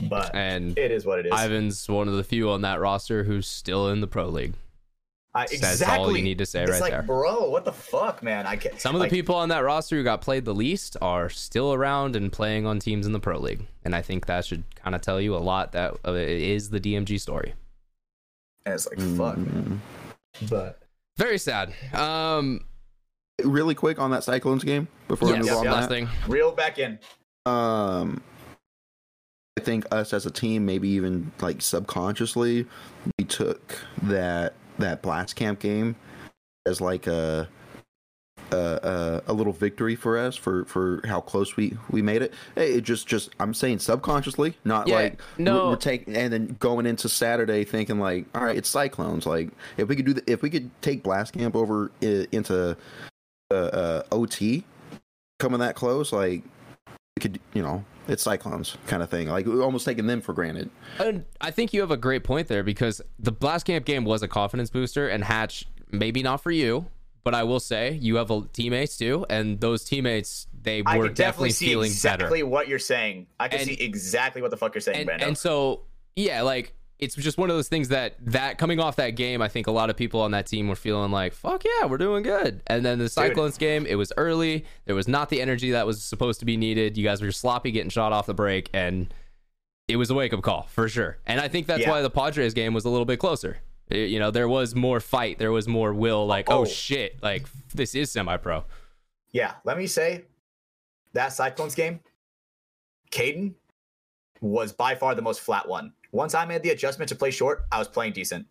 But 0.09 0.35
And 0.35 0.77
it 0.79 0.91
is 0.91 1.05
what 1.05 1.18
it 1.18 1.27
is. 1.27 1.33
Ivan's 1.33 1.87
one 1.89 2.09
of 2.09 2.14
the 2.14 2.25
few 2.25 2.51
on 2.51 2.62
that 2.62 2.81
roster 2.81 3.25
who's 3.25 3.47
still 3.47 3.89
in 3.89 4.01
the 4.01 4.07
pro 4.07 4.27
league. 4.27 4.55
I, 5.35 5.47
That's 5.47 5.53
exactly. 5.53 5.99
all 5.99 6.16
you 6.16 6.22
need 6.22 6.39
to 6.39 6.47
say 6.47 6.62
it's 6.62 6.72
right 6.72 6.80
like, 6.80 6.91
there. 6.93 7.03
bro, 7.03 7.49
what 7.49 7.64
the 7.64 7.72
fuck, 7.72 8.22
man? 8.22 8.47
I 8.47 8.57
can't. 8.57 8.78
Some 8.78 8.95
of 8.95 9.01
like, 9.01 9.11
the 9.11 9.16
people 9.16 9.35
on 9.35 9.49
that 9.49 9.61
roster 9.61 9.97
who 9.97 10.03
got 10.03 10.20
played 10.20 10.45
the 10.45 10.55
least 10.55 10.97
are 11.01 11.30
still 11.30 11.72
around 11.72 12.16
and 12.16 12.30
playing 12.30 12.66
on 12.66 12.78
teams 12.78 13.07
in 13.07 13.12
the 13.12 13.20
pro 13.20 13.39
league, 13.39 13.66
and 13.83 13.95
I 13.95 14.03
think 14.03 14.26
that 14.26 14.45
should 14.45 14.64
kind 14.74 14.95
of 14.95 15.01
tell 15.01 15.20
you 15.20 15.35
a 15.35 15.39
lot 15.39 15.72
that 15.72 15.97
uh, 16.07 16.12
it 16.12 16.28
is 16.28 16.68
the 16.68 16.80
DMG 16.80 17.18
story. 17.18 17.55
And 18.66 18.74
it's 18.74 18.87
like, 18.87 18.99
fuck. 19.16 19.39
man. 19.39 19.80
But 20.49 20.83
Very 21.16 21.39
sad. 21.39 21.72
Um, 21.95 22.64
Really 23.43 23.74
quick 23.74 23.99
on 23.99 24.11
that 24.11 24.24
Cyclones 24.24 24.62
game 24.62 24.89
before 25.09 25.28
we 25.28 25.37
yes, 25.37 25.47
move 25.47 25.59
on. 25.59 25.64
last 25.64 25.89
thing. 25.89 26.09
reel 26.28 26.53
back 26.53 26.78
in. 26.78 26.99
Um, 27.47 28.22
I 29.59 29.62
think 29.62 29.87
us 29.91 30.12
as 30.12 30.26
a 30.26 30.30
team, 30.30 30.64
maybe 30.64 30.89
even 30.91 31.33
like 31.41 31.61
subconsciously, 31.61 32.66
we 33.18 33.24
took 33.24 33.78
that 34.03 34.55
that 34.83 35.03
Blast 35.03 35.37
Camp 35.37 35.59
game 35.59 35.97
as 36.66 36.80
like 36.80 37.07
a 37.07 37.49
a, 38.53 39.22
a, 39.26 39.33
a 39.33 39.33
little 39.33 39.53
victory 39.53 39.97
for 39.97 40.18
us 40.18 40.37
for 40.37 40.64
for 40.66 41.01
how 41.07 41.20
close 41.20 41.57
we 41.57 41.76
we 41.91 42.03
made 42.03 42.22
it. 42.22 42.33
Hey, 42.55 42.74
It 42.74 42.83
just 42.83 43.07
just 43.07 43.30
I'm 43.41 43.55
saying 43.55 43.78
subconsciously, 43.78 44.57
not 44.64 44.89
Yeah, 44.89 44.95
like 44.97 45.20
no. 45.39 45.70
we're, 45.70 45.76
taking 45.76 46.16
and 46.16 46.33
then 46.33 46.57
going 46.61 46.87
into 46.87 47.09
Saturday 47.09 47.64
thinking 47.64 47.99
like, 47.99 48.26
all 48.35 48.45
right, 48.45 48.57
it's 48.57 48.68
Cyclones. 48.68 49.26
Like 49.26 49.51
if 49.76 49.89
we 49.89 49.97
could 49.97 50.07
do 50.07 50.14
the, 50.14 50.30
if 50.30 50.43
we 50.43 50.51
could 50.51 50.70
take 50.83 51.03
Blast 51.03 51.35
Camp 51.35 51.57
over 51.57 51.91
into 52.01 52.76
uh, 53.51 53.55
uh, 53.55 54.03
OT, 54.12 54.64
coming 55.39 55.61
that 55.61 55.74
close, 55.74 56.12
like 56.12 56.43
could 57.21 57.39
you 57.55 57.63
know 57.63 57.85
it's 58.09 58.23
Cyclones 58.23 58.77
kind 58.87 59.03
of 59.03 59.11
thing. 59.11 59.29
Like 59.29 59.47
almost 59.47 59.85
taking 59.85 60.07
them 60.07 60.21
for 60.21 60.33
granted. 60.33 60.71
And 60.99 61.25
I 61.41 61.51
think 61.53 61.73
you 61.73 61.81
have 61.81 61.91
a 61.93 61.97
great 61.97 62.25
point 62.25 62.49
there 62.49 62.65
because 62.65 63.01
the 63.19 63.31
Blast 63.31 63.65
Camp 63.67 63.85
game 63.85 64.05
was 64.05 64.23
a 64.23 64.29
confidence 64.29 64.71
booster, 64.71 65.09
and 65.09 65.23
Hatch, 65.23 65.67
maybe 65.93 66.23
not 66.23 66.43
for 66.43 66.51
you, 66.51 66.87
but 67.23 67.33
I 67.35 67.45
will 67.45 67.61
say 67.61 67.93
you 67.93 68.17
have 68.17 68.31
a, 68.31 68.43
teammates 68.53 68.97
too, 68.97 69.25
and 69.31 69.61
those 69.61 69.85
teammates 69.85 70.49
they 70.63 70.83
I 70.85 70.97
were 70.99 71.07
can 71.07 71.15
definitely, 71.15 71.15
definitely 71.15 71.51
see 71.51 71.67
feeling 71.67 71.91
exactly 71.91 72.39
better. 72.41 72.47
what 72.47 72.67
you're 72.69 72.79
saying. 72.81 73.27
I 73.39 73.49
can 73.49 73.61
And- 73.61 73.69
see 73.69 73.75
exactly 73.75 74.43
what 74.43 74.51
the 74.51 74.57
fuck 74.57 74.75
you're 74.75 74.81
saying, 74.81 75.09
And, 75.09 75.21
Brando. 75.21 75.27
and 75.29 75.39
so 75.39 75.83
yeah, 76.17 76.43
like 76.43 76.75
it's 77.03 77.16
just 77.16 77.36
one 77.36 77.50
of 77.50 77.57
those 77.57 77.68
things 77.68 77.88
that 77.88 78.14
that 78.20 78.57
coming 78.59 78.78
off 78.80 78.96
that 78.96 79.11
game, 79.11 79.42
I 79.42 79.48
think 79.48 79.66
a 79.66 79.72
lot 79.72 79.90
of 79.90 79.96
people 79.96 80.20
on 80.20 80.30
that 80.30 80.46
team 80.46 80.68
were 80.68 80.76
feeling 80.76 81.11
like, 81.11 81.32
"Fuck 81.34 81.64
yeah, 81.64 81.86
we're 81.86 81.98
doing 81.98 82.22
good." 82.22 82.62
And 82.68 82.84
then 82.84 82.98
the 82.98 83.09
Cyclones 83.09 83.59
game, 83.59 83.84
it 83.86 83.96
was 83.96 84.12
early. 84.16 84.64
There 84.84 84.94
was 84.94 85.09
not 85.09 85.28
the 85.28 85.40
energy 85.42 85.72
that 85.72 85.84
was 85.86 86.03
supposed 86.03 86.38
to 86.40 86.46
be 86.46 86.57
needed. 86.57 86.96
You 86.96 87.05
guys 87.05 87.20
were 87.20 87.32
sloppy 87.32 87.72
getting 87.72 87.90
shot 87.90 88.12
off 88.12 88.26
the 88.26 88.34
break, 88.34 88.70
and 88.72 89.12
it 89.88 89.96
was 89.96 90.11
a 90.11 90.14
wake 90.14 90.32
up 90.32 90.42
call 90.42 90.62
for 90.70 90.88
sure. 90.88 91.18
And 91.26 91.40
I 91.40 91.48
think 91.48 91.66
that's 91.66 91.80
Yeah. 91.82 91.90
why 91.90 92.03
the 92.03 92.11
Padres 92.11 92.55
game 92.55 92.72
was 92.72 92.84
a 92.84 92.88
little 92.88 93.05
bit 93.05 93.18
closer. 93.18 93.59
It- 93.90 94.09
you 94.11 94.18
know, 94.20 94.30
there 94.30 94.48
was 94.48 94.74
more 94.76 95.00
fight, 95.00 95.38
there 95.38 95.50
was 95.53 95.66
more 95.66 95.92
will. 95.92 96.24
Like, 96.26 96.48
oh, 96.50 96.61
Oh. 96.61 96.64
shit, 96.64 97.20
like 97.22 97.46
this 97.74 97.94
is 97.96 98.12
semi 98.12 98.36
pro. 98.36 98.64
yeah, 99.32 99.55
let 99.64 99.76
me 99.76 99.86
say 99.88 100.24
that 101.14 101.32
Cyclones 101.32 101.74
game, 101.74 102.00
Caden 103.11 103.55
was 104.40 104.72
by 104.72 104.94
far 104.94 105.14
the 105.14 105.22
most 105.22 105.40
flat 105.40 105.68
one. 105.68 105.92
Once 106.13 106.35
I 106.35 106.45
made 106.45 106.63
the 106.63 106.71
adjustment 106.71 107.09
to 107.09 107.15
play 107.17 107.31
short, 107.31 107.65
I 107.73 107.79
was 107.79 107.89
playing 107.89 108.13
decent. 108.13 108.47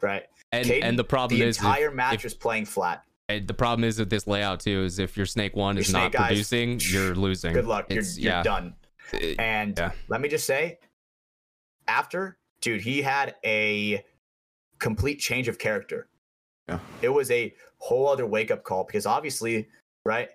Right. 0.00 0.24
And 0.52 0.66
Caden, 0.66 0.84
and 0.84 0.98
the 0.98 1.04
problem 1.04 1.40
the 1.40 1.46
is 1.46 1.56
if- 1.58 1.64
entire 1.64 1.90
match 1.90 2.16
if- 2.16 2.24
was 2.24 2.34
playing 2.34 2.66
flat. 2.66 3.02
and 3.28 3.46
the 3.48 3.54
problem 3.54 3.84
is 3.84 3.98
with 3.98 4.08
this 4.10 4.26
layout 4.26 4.60
too 4.60 4.84
is 4.84 4.98
if 4.98 5.16
your 5.16 5.26
snake 5.26 5.56
one 5.56 5.74
Your 5.76 5.82
is 5.82 5.92
not 5.92 6.02
snake 6.04 6.12
guys- 6.12 6.26
producing, 6.28 6.80
you're 6.90 7.14
losing. 7.14 7.52
Good 7.52 7.66
luck. 7.66 7.86
You're, 7.90 8.02
you're 8.02 8.32
yeah. 8.32 8.42
done. 8.42 8.74
Uh, 9.12 9.18
and 9.38 9.76
Yeah. 9.76 9.92
let 10.08 10.20
me 10.20 10.28
just 10.28 10.46
say, 10.46 10.78
after, 11.86 12.38
dude, 12.60 12.82
he 12.82 13.02
had 13.02 13.34
a 13.44 14.04
complete 14.78 15.16
change 15.20 15.48
of 15.48 15.58
character. 15.58 16.08
Yeah. 16.68 16.78
It 17.02 17.08
was 17.08 17.30
a 17.30 17.54
whole 17.78 18.08
other 18.08 18.26
wake 18.26 18.50
up 18.50 18.62
call 18.62 18.84
because 18.84 19.06
obviously, 19.06 19.68
right? 20.04 20.28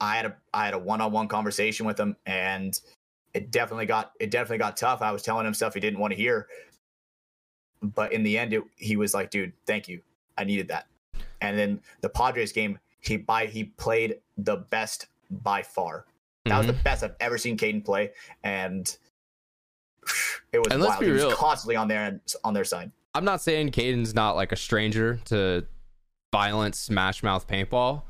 I 0.00 0.16
had 0.16 0.26
a 0.26 0.36
I 0.52 0.64
had 0.66 0.74
a 0.74 0.78
one 0.78 1.00
on 1.00 1.10
one 1.10 1.26
conversation 1.26 1.86
with 1.86 1.98
him, 1.98 2.16
and 2.26 2.78
it 3.36 3.50
definitely 3.50 3.86
got 3.86 4.12
it 4.20 4.30
definitely 4.30 4.58
got 4.58 4.76
tough. 4.76 5.02
I 5.02 5.12
was 5.12 5.22
telling 5.22 5.46
him 5.46 5.54
stuff 5.54 5.74
he 5.74 5.80
didn't 5.80 5.98
want 6.00 6.12
to 6.12 6.16
hear, 6.16 6.46
but 7.82 8.12
in 8.12 8.22
the 8.22 8.38
end, 8.38 8.52
it, 8.54 8.62
he 8.76 8.96
was 8.96 9.12
like, 9.14 9.30
"Dude, 9.30 9.52
thank 9.66 9.88
you. 9.88 10.00
I 10.38 10.44
needed 10.44 10.68
that." 10.68 10.86
And 11.40 11.58
then 11.58 11.80
the 12.00 12.08
Padres 12.08 12.52
game, 12.52 12.78
he 13.00 13.16
by 13.18 13.46
he 13.46 13.64
played 13.64 14.20
the 14.38 14.56
best 14.56 15.06
by 15.30 15.62
far. 15.62 16.06
That 16.46 16.58
was 16.58 16.66
Mhm. 16.66 16.76
the 16.76 16.82
best 16.84 17.02
I've 17.02 17.16
ever 17.20 17.38
seen 17.38 17.56
Caden 17.56 17.84
play, 17.84 18.12
and 18.42 18.84
it 20.52 20.58
was 20.58 20.68
And 20.70 20.80
let's 20.80 20.90
wild. 20.92 21.00
be 21.00 21.10
was 21.10 21.22
real. 21.22 21.36
constantly 21.36 21.76
on 21.76 21.88
their 21.88 22.20
on 22.44 22.54
their 22.54 22.64
side. 22.64 22.90
I'm 23.14 23.24
not 23.24 23.40
saying 23.42 23.70
Caden's 23.72 24.14
not 24.14 24.36
like 24.36 24.52
a 24.52 24.56
stranger 24.56 25.20
to 25.26 25.66
violent 26.32 26.74
smash 26.74 27.22
mouth 27.22 27.46
paintball, 27.48 28.02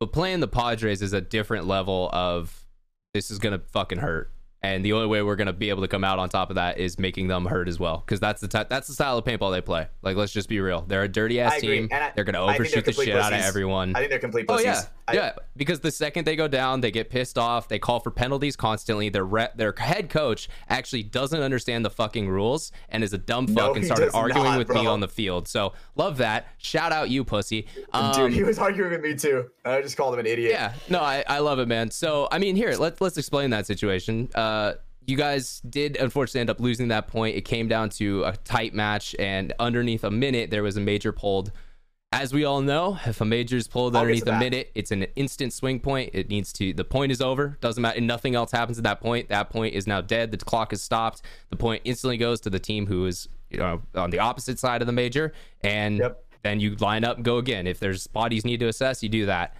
but 0.00 0.12
playing 0.12 0.40
the 0.40 0.48
Padres 0.48 1.02
is 1.02 1.12
a 1.12 1.20
different 1.20 1.66
level 1.66 2.08
of 2.12 2.64
this 3.12 3.30
is 3.30 3.38
gonna 3.38 3.58
fucking 3.72 3.98
hurt. 3.98 4.30
And 4.64 4.82
the 4.82 4.94
only 4.94 5.08
way 5.08 5.20
we're 5.22 5.36
gonna 5.36 5.52
be 5.52 5.68
able 5.68 5.82
to 5.82 5.88
come 5.88 6.04
out 6.04 6.18
on 6.18 6.30
top 6.30 6.48
of 6.48 6.54
that 6.56 6.78
is 6.78 6.98
making 6.98 7.28
them 7.28 7.44
hurt 7.44 7.68
as 7.68 7.78
well, 7.78 8.02
because 8.04 8.18
that's 8.18 8.40
the 8.40 8.48
ty- 8.48 8.64
that's 8.64 8.88
the 8.88 8.94
style 8.94 9.18
of 9.18 9.24
paintball 9.24 9.52
they 9.52 9.60
play. 9.60 9.88
Like, 10.00 10.16
let's 10.16 10.32
just 10.32 10.48
be 10.48 10.58
real, 10.58 10.86
they're 10.88 11.02
a 11.02 11.08
dirty 11.08 11.38
ass 11.38 11.60
team. 11.60 11.90
I- 11.92 12.12
they're 12.14 12.24
gonna 12.24 12.38
think 12.38 12.48
they're 12.48 12.54
overshoot 12.54 12.84
the 12.86 12.92
shit 12.92 13.14
out 13.14 13.34
of 13.34 13.40
everyone. 13.40 13.94
I 13.94 13.98
think 13.98 14.08
they're 14.08 14.18
complete 14.18 14.46
oh, 14.48 14.54
pussies. 14.54 14.66
Oh 14.66 14.72
pussies. 14.72 14.90
Yeah, 15.12 15.32
I-. 15.36 15.42
Because 15.56 15.80
the 15.80 15.90
second 15.90 16.24
they 16.24 16.36
go 16.36 16.48
down, 16.48 16.80
they 16.80 16.90
get 16.90 17.10
pissed 17.10 17.38
off. 17.38 17.68
They 17.68 17.78
call 17.78 18.00
for 18.00 18.10
penalties 18.10 18.56
constantly. 18.56 19.08
Their 19.08 19.24
re- 19.24 19.48
their 19.54 19.74
head 19.76 20.10
coach 20.10 20.48
actually 20.68 21.02
doesn't 21.02 21.40
understand 21.40 21.84
the 21.84 21.90
fucking 21.90 22.28
rules 22.28 22.72
and 22.88 23.04
is 23.04 23.12
a 23.12 23.18
dumb 23.18 23.46
fuck 23.46 23.56
No, 23.56 23.74
and 23.74 23.84
started 23.84 24.10
arguing 24.14 24.44
not, 24.44 24.58
with 24.58 24.68
me 24.70 24.86
on 24.86 25.00
the 25.00 25.08
field. 25.08 25.48
So 25.48 25.72
love 25.96 26.18
that. 26.18 26.46
Shout 26.58 26.92
out 26.92 27.10
you, 27.10 27.24
pussy. 27.24 27.66
Um, 27.92 28.14
Dude, 28.14 28.32
he 28.32 28.42
was 28.42 28.58
arguing 28.58 28.92
with 28.92 29.00
me 29.00 29.14
too. 29.14 29.50
I 29.64 29.82
just 29.82 29.96
called 29.96 30.14
him 30.14 30.20
an 30.20 30.26
idiot. 30.26 30.52
yeah, 30.52 30.74
no, 30.88 31.00
I, 31.00 31.24
I 31.26 31.38
love 31.40 31.58
it, 31.58 31.68
man. 31.68 31.90
So 31.90 32.28
I 32.30 32.38
mean, 32.38 32.56
here 32.56 32.74
let's 32.76 33.00
let's 33.00 33.18
explain 33.18 33.50
that 33.50 33.66
situation. 33.66 34.28
Uh, 34.34 34.74
you 35.06 35.16
guys 35.16 35.60
did 35.68 35.96
unfortunately 35.96 36.40
end 36.40 36.50
up 36.50 36.60
losing 36.60 36.88
that 36.88 37.08
point. 37.08 37.36
It 37.36 37.42
came 37.42 37.68
down 37.68 37.90
to 37.90 38.24
a 38.24 38.36
tight 38.38 38.74
match, 38.74 39.14
and 39.18 39.52
underneath 39.58 40.04
a 40.04 40.10
minute, 40.10 40.50
there 40.50 40.62
was 40.62 40.76
a 40.76 40.80
major 40.80 41.12
pulled. 41.12 41.52
As 42.14 42.32
we 42.32 42.44
all 42.44 42.60
know, 42.62 42.98
if 43.06 43.20
a 43.20 43.24
major 43.24 43.56
is 43.56 43.66
pulled 43.68 43.96
underneath 43.96 44.26
a 44.26 44.38
minute, 44.38 44.70
it's 44.74 44.90
an 44.90 45.02
instant 45.16 45.52
swing 45.52 45.80
point. 45.80 46.10
It 46.14 46.28
needs 46.28 46.52
to. 46.54 46.72
The 46.72 46.84
point 46.84 47.12
is 47.12 47.20
over. 47.20 47.58
Doesn't 47.60 47.80
matter. 47.82 48.00
Nothing 48.00 48.34
else 48.34 48.52
happens 48.52 48.78
at 48.78 48.84
that 48.84 49.00
point. 49.00 49.28
That 49.28 49.50
point 49.50 49.74
is 49.74 49.86
now 49.86 50.00
dead. 50.00 50.30
The 50.30 50.36
clock 50.38 50.72
is 50.72 50.80
stopped. 50.80 51.22
The 51.50 51.56
point 51.56 51.82
instantly 51.84 52.16
goes 52.16 52.40
to 52.42 52.50
the 52.50 52.58
team 52.60 52.86
who 52.86 53.06
is 53.06 53.28
you 53.50 53.58
know 53.58 53.82
on 53.94 54.10
the 54.10 54.18
opposite 54.20 54.58
side 54.58 54.80
of 54.80 54.86
the 54.86 54.92
major, 54.92 55.32
and 55.62 55.98
Yep. 55.98 56.24
then 56.42 56.60
you 56.60 56.74
line 56.76 57.04
up 57.04 57.16
and 57.16 57.24
go 57.24 57.38
again. 57.38 57.66
If 57.66 57.80
there's 57.80 58.06
bodies 58.06 58.44
need 58.44 58.60
to 58.60 58.68
assess, 58.68 59.02
you 59.02 59.08
do 59.08 59.26
that 59.26 59.56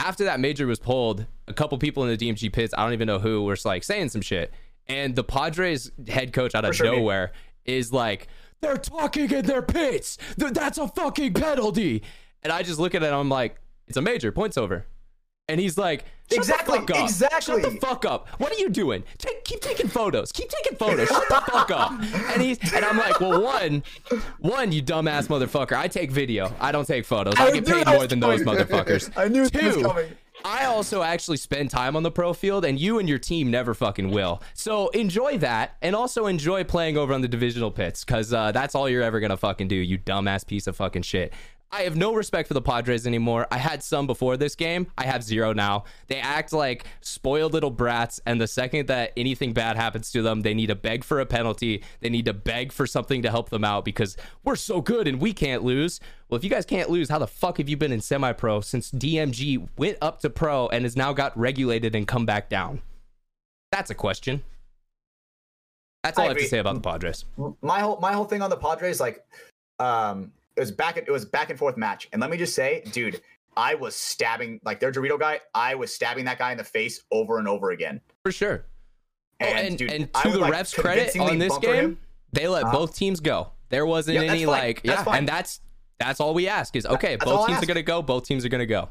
after 0.00 0.24
that 0.24 0.40
major 0.40 0.66
was 0.66 0.78
pulled, 0.78 1.26
a 1.48 1.52
couple 1.52 1.76
people 1.78 2.04
in 2.04 2.10
the 2.10 2.16
DMG 2.16 2.52
pits, 2.52 2.74
I 2.76 2.84
don't 2.84 2.92
even 2.92 3.06
know 3.06 3.18
who, 3.18 3.42
were 3.42 3.56
like 3.64 3.82
saying 3.82 4.10
some 4.10 4.20
shit. 4.20 4.52
And 4.86 5.16
the 5.16 5.24
Padres 5.24 5.90
head 6.06 6.32
coach 6.32 6.54
out 6.54 6.64
of 6.64 6.76
sure, 6.76 6.86
nowhere 6.86 7.32
is 7.64 7.92
like, 7.92 8.28
they're 8.60 8.76
talking 8.76 9.30
in 9.30 9.46
their 9.46 9.62
pits. 9.62 10.18
Th- 10.38 10.52
That's 10.52 10.78
a 10.78 10.88
fucking 10.88 11.34
penalty. 11.34 12.02
And 12.42 12.52
I 12.52 12.62
just 12.62 12.78
look 12.78 12.94
at 12.94 13.02
it, 13.02 13.12
I'm 13.12 13.28
like, 13.28 13.60
it's 13.86 13.96
a 13.96 14.02
major, 14.02 14.32
points 14.32 14.56
over. 14.56 14.86
And 15.48 15.60
he's 15.60 15.78
like, 15.78 16.04
Shut 16.28 16.38
Exactly, 16.38 16.78
the 16.80 16.86
fuck 16.86 16.90
up. 16.96 17.04
exactly. 17.04 17.40
Shut 17.40 17.62
the 17.62 17.78
fuck 17.80 18.04
up. 18.04 18.28
What 18.40 18.50
are 18.50 18.56
you 18.56 18.68
doing? 18.68 19.04
Take, 19.18 19.44
keep 19.44 19.60
taking 19.60 19.86
photos. 19.86 20.32
Keep 20.32 20.48
taking 20.48 20.76
photos. 20.76 21.06
Shut 21.06 21.28
the 21.28 21.40
fuck 21.52 21.70
up. 21.70 21.92
And 21.92 22.42
he's 22.42 22.58
and 22.74 22.84
I'm 22.84 22.98
like, 22.98 23.20
well, 23.20 23.40
one, 23.40 23.84
one, 24.40 24.72
you 24.72 24.82
dumbass 24.82 25.28
motherfucker. 25.28 25.76
I 25.76 25.86
take 25.86 26.10
video. 26.10 26.52
I 26.58 26.72
don't 26.72 26.84
take 26.84 27.04
photos. 27.04 27.34
I, 27.38 27.46
I 27.46 27.52
get 27.52 27.64
paid 27.66 27.86
more 27.86 28.08
than 28.08 28.18
those 28.18 28.40
motherfuckers. 28.42 29.12
I 29.16 29.28
knew 29.28 29.48
Two, 29.48 29.82
coming. 29.82 30.08
I 30.44 30.66
also 30.66 31.02
actually 31.02 31.38
spend 31.38 31.70
time 31.70 31.96
on 31.96 32.02
the 32.02 32.10
pro 32.10 32.32
field, 32.32 32.64
and 32.64 32.78
you 32.78 32.98
and 32.98 33.08
your 33.08 33.18
team 33.18 33.50
never 33.50 33.74
fucking 33.74 34.10
will. 34.10 34.42
So 34.54 34.88
enjoy 34.88 35.38
that, 35.38 35.76
and 35.82 35.96
also 35.96 36.26
enjoy 36.26 36.64
playing 36.64 36.96
over 36.96 37.12
on 37.12 37.20
the 37.20 37.28
divisional 37.28 37.70
pits, 37.70 38.04
because 38.04 38.32
uh, 38.32 38.52
that's 38.52 38.74
all 38.74 38.88
you're 38.88 39.02
ever 39.02 39.18
gonna 39.18 39.36
fucking 39.36 39.68
do, 39.68 39.74
you 39.74 39.98
dumbass 39.98 40.46
piece 40.46 40.66
of 40.66 40.76
fucking 40.76 41.02
shit. 41.02 41.32
I 41.72 41.82
have 41.82 41.96
no 41.96 42.14
respect 42.14 42.46
for 42.46 42.54
the 42.54 42.62
Padres 42.62 43.06
anymore. 43.06 43.46
I 43.50 43.58
had 43.58 43.82
some 43.82 44.06
before 44.06 44.36
this 44.36 44.54
game. 44.54 44.86
I 44.96 45.04
have 45.04 45.22
zero 45.22 45.52
now. 45.52 45.84
They 46.06 46.16
act 46.16 46.52
like 46.52 46.84
spoiled 47.00 47.52
little 47.52 47.70
brats, 47.70 48.20
and 48.24 48.40
the 48.40 48.46
second 48.46 48.86
that 48.86 49.12
anything 49.16 49.52
bad 49.52 49.76
happens 49.76 50.10
to 50.12 50.22
them, 50.22 50.42
they 50.42 50.54
need 50.54 50.68
to 50.68 50.76
beg 50.76 51.02
for 51.02 51.20
a 51.20 51.26
penalty. 51.26 51.82
They 52.00 52.08
need 52.08 52.24
to 52.26 52.32
beg 52.32 52.72
for 52.72 52.86
something 52.86 53.20
to 53.22 53.30
help 53.30 53.50
them 53.50 53.64
out 53.64 53.84
because 53.84 54.16
we're 54.44 54.56
so 54.56 54.80
good 54.80 55.08
and 55.08 55.20
we 55.20 55.32
can't 55.32 55.64
lose. 55.64 56.00
Well, 56.28 56.38
if 56.38 56.44
you 56.44 56.50
guys 56.50 56.64
can't 56.64 56.88
lose, 56.88 57.08
how 57.08 57.18
the 57.18 57.26
fuck 57.26 57.58
have 57.58 57.68
you 57.68 57.76
been 57.76 57.92
in 57.92 58.00
semi 58.00 58.32
pro 58.32 58.60
since 58.60 58.90
DMG 58.90 59.68
went 59.76 59.98
up 60.00 60.20
to 60.20 60.30
pro 60.30 60.68
and 60.68 60.84
has 60.84 60.96
now 60.96 61.12
got 61.12 61.36
regulated 61.36 61.94
and 61.94 62.06
come 62.06 62.24
back 62.24 62.48
down? 62.48 62.80
That's 63.72 63.90
a 63.90 63.94
question. 63.94 64.42
That's 66.04 66.18
all 66.18 66.26
I, 66.26 66.28
have 66.28 66.36
to 66.38 66.46
say 66.46 66.58
about 66.58 66.74
the 66.74 66.80
Padres. 66.80 67.24
my 67.60 67.80
whole 67.80 67.98
my 68.00 68.12
whole 68.12 68.24
thing 68.24 68.40
on 68.40 68.48
the 68.48 68.56
Padres, 68.56 69.00
like, 69.00 69.26
um, 69.80 70.30
it 70.56 70.60
was 70.60 70.70
back 70.72 70.96
it 70.96 71.10
was 71.10 71.24
back 71.24 71.50
and 71.50 71.58
forth 71.58 71.76
match, 71.76 72.08
and 72.12 72.20
let 72.20 72.30
me 72.30 72.36
just 72.36 72.54
say, 72.54 72.82
dude, 72.92 73.20
I 73.56 73.74
was 73.74 73.94
stabbing 73.94 74.60
like 74.64 74.80
their 74.80 74.92
Dorito 74.92 75.18
guy. 75.18 75.40
I 75.54 75.74
was 75.74 75.94
stabbing 75.94 76.24
that 76.26 76.38
guy 76.38 76.52
in 76.52 76.58
the 76.58 76.64
face 76.64 77.02
over 77.10 77.38
and 77.38 77.46
over 77.48 77.70
again. 77.70 78.00
For 78.22 78.32
sure. 78.32 78.64
Oh, 79.40 79.44
and, 79.44 79.76
dude, 79.76 79.92
and 79.92 80.12
to 80.14 80.28
would, 80.28 80.34
the 80.34 80.38
like, 80.40 80.52
refs' 80.54 80.74
credit 80.74 81.14
on 81.18 81.38
this 81.38 81.56
game, 81.58 81.74
him. 81.74 81.98
they 82.32 82.48
let 82.48 82.64
Uh-huh. 82.64 82.72
both 82.72 82.96
teams 82.96 83.20
go. 83.20 83.52
There 83.68 83.84
wasn't 83.84 84.16
Yeah, 84.24 84.30
any 84.32 84.46
like 84.46 84.80
yeah, 84.84 85.02
fine. 85.02 85.18
and 85.18 85.28
that's 85.28 85.60
that's 85.98 86.20
all 86.20 86.32
we 86.34 86.48
ask 86.48 86.74
is 86.76 86.86
okay. 86.86 87.16
That's 87.16 87.24
both 87.30 87.46
teams 87.46 87.62
are 87.62 87.66
gonna 87.66 87.82
go. 87.82 88.00
Both 88.02 88.26
teams 88.26 88.44
are 88.44 88.48
gonna 88.48 88.64
go. 88.66 88.88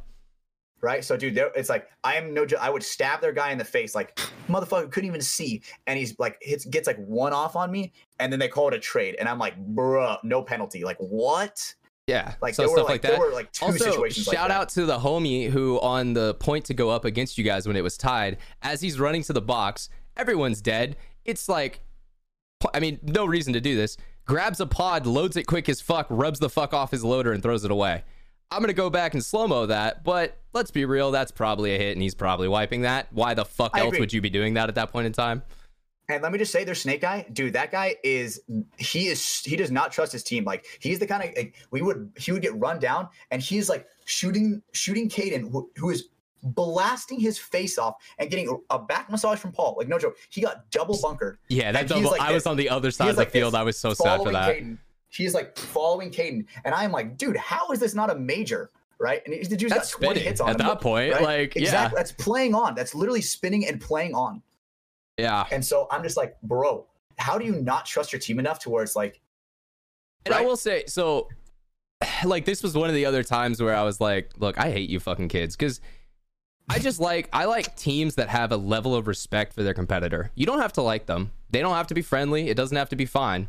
Right? 0.86 1.04
So, 1.04 1.18
dude, 1.18 1.38
it's 1.56 1.68
like 1.68 1.90
I 2.04 2.16
am 2.16 2.34
no. 2.34 2.46
I 2.62 2.70
would 2.70 2.84
stab 2.84 3.20
their 3.20 3.34
guy 3.34 3.52
in 3.52 3.58
the 3.58 3.66
face, 3.66 3.96
like 3.96 4.16
motherfucker 4.48 4.92
couldn't 4.92 5.08
even 5.08 5.22
see, 5.22 5.64
and 5.88 5.98
he's 5.98 6.18
like 6.20 6.38
hits 6.42 6.64
gets 6.64 6.86
like 6.88 6.98
one 6.98 7.34
off 7.34 7.56
on 7.56 7.72
me, 7.72 7.92
and 8.20 8.32
then 8.32 8.40
they 8.40 8.48
call 8.48 8.68
it 8.68 8.74
a 8.76 8.80
trade, 8.80 9.16
and 9.20 9.28
I'm 9.28 9.40
like, 9.40 9.56
bruh, 9.74 10.24
no 10.24 10.44
penalty. 10.44 10.86
Like 10.86 10.98
what? 11.00 11.74
Yeah, 12.08 12.36
Like 12.40 12.54
so 12.54 12.62
there 12.62 12.70
stuff 12.70 12.78
were 12.78 12.84
like, 12.84 12.90
like 12.92 13.02
that. 13.02 13.12
there 13.14 13.20
were 13.20 13.34
like 13.34 13.52
two 13.52 13.66
also, 13.66 13.78
situations. 13.84 14.26
shout 14.26 14.36
like 14.36 14.48
that. 14.50 14.52
out 14.52 14.70
to 14.70 14.86
the 14.86 15.00
homie 15.00 15.50
who, 15.50 15.80
on 15.80 16.14
the 16.14 16.36
point 16.36 16.66
to 16.66 16.76
go 16.76 16.92
up 16.92 17.04
against 17.04 17.36
you 17.40 17.44
guys 17.44 17.68
when 17.68 17.76
it 17.76 17.82
was 17.82 17.98
tied, 17.98 18.38
as 18.62 18.80
he's 18.80 19.00
running 19.00 19.24
to 19.24 19.34
the 19.34 19.42
box, 19.42 19.90
everyone's 20.16 20.62
dead. 20.62 20.98
It's 21.26 21.50
like, 21.50 21.80
I 22.76 22.80
mean, 22.80 23.00
no 23.02 23.26
reason 23.26 23.54
to 23.54 23.60
do 23.60 23.76
this. 23.76 23.98
Grabs 24.28 24.60
a 24.60 24.68
pod, 24.68 25.08
loads 25.08 25.36
it 25.36 25.48
quick 25.48 25.68
as 25.68 25.82
fuck, 25.82 26.06
rubs 26.12 26.38
the 26.38 26.50
fuck 26.50 26.76
off 26.76 26.92
his 26.92 27.04
loader, 27.04 27.32
and 27.32 27.42
throws 27.42 27.66
it 27.66 27.72
away. 27.72 28.04
I'm 28.52 28.62
gonna 28.62 28.74
go 28.74 28.90
back 28.90 29.14
and 29.14 29.24
slow 29.24 29.48
mo 29.48 29.66
that, 29.66 30.04
but 30.04 30.38
let's 30.54 30.72
be 30.72 30.86
real, 30.86 31.12
that's 31.12 31.32
probably 31.32 31.76
a 31.76 31.78
hit, 31.78 31.94
and 31.94 32.02
he's 32.02 32.16
probably 32.16 32.48
wiping 32.48 32.82
that. 32.82 33.08
Why 33.12 33.34
the 33.34 33.46
fuck 33.46 33.72
I 33.74 33.80
else 33.80 33.90
agree. 33.90 34.00
would 34.00 34.14
you 34.14 34.22
be 34.22 34.30
doing 34.30 34.54
that 34.56 34.70
at 34.70 34.76
that 34.76 34.92
point 34.92 35.08
in 35.08 35.14
time? 35.14 35.44
And 36.08 36.22
let 36.22 36.32
me 36.32 36.38
just 36.38 36.52
say, 36.52 36.64
there's 36.64 36.82
snake 36.82 37.02
guy, 37.02 37.26
dude, 37.34 37.54
that 37.54 37.72
guy 37.72 37.96
is 38.04 38.40
he 38.78 39.08
is 39.08 39.42
he 39.44 39.56
does 39.56 39.72
not 39.72 39.92
trust 39.92 40.12
his 40.12 40.24
team. 40.24 40.44
Like 40.44 40.66
he's 40.80 41.00
the 41.00 41.08
kind 41.08 41.24
of 41.24 41.36
like, 41.36 41.56
we 41.72 41.82
would 41.82 42.12
he 42.18 42.32
would 42.32 42.44
get 42.44 42.56
run 42.60 42.80
down, 42.80 43.10
and 43.32 43.42
he's 43.42 43.70
like 43.70 43.88
shooting 44.06 44.62
shooting 44.72 45.10
Caden, 45.10 45.52
who, 45.52 45.70
who 45.78 45.90
is 45.90 46.10
blasting 46.44 47.20
his 47.20 47.40
face 47.40 47.80
off 47.80 47.96
and 48.20 48.30
getting 48.30 48.62
a, 48.70 48.78
back 48.78 49.10
massage 49.10 49.40
from 49.40 49.52
Paul. 49.52 49.76
Like 49.80 49.88
no 49.88 49.98
joke, 49.98 50.16
he 50.30 50.42
got 50.42 50.70
double 50.70 50.98
bunkered. 51.02 51.40
Yeah, 51.50 51.72
that 51.72 51.88
double. 51.88 52.12
like 52.12 52.22
I 52.22 52.34
was 52.34 52.46
on 52.46 52.56
the 52.56 52.70
other 52.70 52.92
side 52.92 53.10
of 53.10 53.16
the 53.16 53.22
like 53.22 53.32
field. 53.32 53.56
I 53.56 53.64
was 53.64 53.78
so 53.78 53.94
sad 53.94 54.22
for 54.22 54.32
that. 54.32 54.58
Caden. 54.58 54.78
He's 55.16 55.34
like 55.34 55.58
following 55.58 56.12
Caden, 56.12 56.46
and 56.64 56.76
I'm 56.76 56.92
like, 56.92 57.18
dude, 57.18 57.38
how 57.38 57.70
is 57.72 57.80
this 57.80 57.94
not 57.94 58.10
a 58.10 58.16
major? 58.16 58.70
Right? 59.00 59.22
And 59.26 59.34
he's 59.34 59.50
the 59.50 59.58
dude's 59.58 59.74
That's 59.74 59.94
got 59.94 60.00
20 60.00 60.14
spinning 60.16 60.28
hits 60.28 60.42
on 60.42 60.50
at 60.50 60.60
him. 60.60 60.68
that 60.68 60.82
point, 60.82 61.14
right? 61.14 61.22
like, 61.22 61.56
yeah. 61.56 61.64
exactly. 61.64 61.98
That's 61.98 62.12
playing 62.14 62.56
on. 62.56 62.76
That's 62.76 62.96
literally 62.96 63.22
spinning 63.22 63.68
and 63.68 63.82
playing 63.82 64.16
on. 64.16 64.42
Yeah. 65.18 65.46
And 65.52 65.64
so 65.64 65.88
I'm 65.92 66.04
just 66.04 66.18
like, 66.18 66.40
bro, 66.44 66.86
how 67.18 67.38
do 67.38 67.46
you 67.46 67.56
not 67.56 67.86
trust 67.86 68.14
your 68.14 68.20
team 68.20 68.40
enough 68.40 68.60
to 68.60 68.70
where 68.70 68.84
it's 68.84 68.96
like, 68.96 69.22
And 70.26 70.34
I 70.34 70.42
will 70.42 70.58
say, 70.58 70.86
so, 70.88 71.28
like, 72.26 72.46
this 72.46 72.64
was 72.64 72.76
one 72.76 72.90
of 72.90 72.96
the 72.96 73.06
other 73.06 73.24
times 73.24 73.62
where 73.62 73.76
I 73.76 73.84
was 73.84 74.00
like, 74.00 74.32
look, 74.38 74.58
I 74.58 74.72
hate 74.72 74.90
you 74.90 75.00
fucking 75.00 75.28
kids. 75.30 75.56
Because 75.56 75.82
I 76.70 76.80
just 76.80 77.00
like, 77.00 77.30
I 77.32 77.46
like 77.46 77.76
teams 77.76 78.16
that 78.16 78.30
have 78.30 78.52
a 78.52 78.58
level 78.58 78.96
of 78.96 79.08
respect 79.08 79.54
for 79.54 79.64
their 79.64 79.74
competitor. 79.74 80.32
You 80.36 80.46
don't 80.46 80.60
have 80.60 80.74
to 80.74 80.82
like 80.82 81.06
them, 81.06 81.32
they 81.50 81.62
don't 81.62 81.76
have 81.76 81.88
to 81.88 81.94
be 81.94 82.02
friendly, 82.02 82.50
it 82.50 82.58
doesn't 82.58 82.76
have 82.76 82.90
to 82.90 82.96
be 82.96 83.06
fine. 83.06 83.48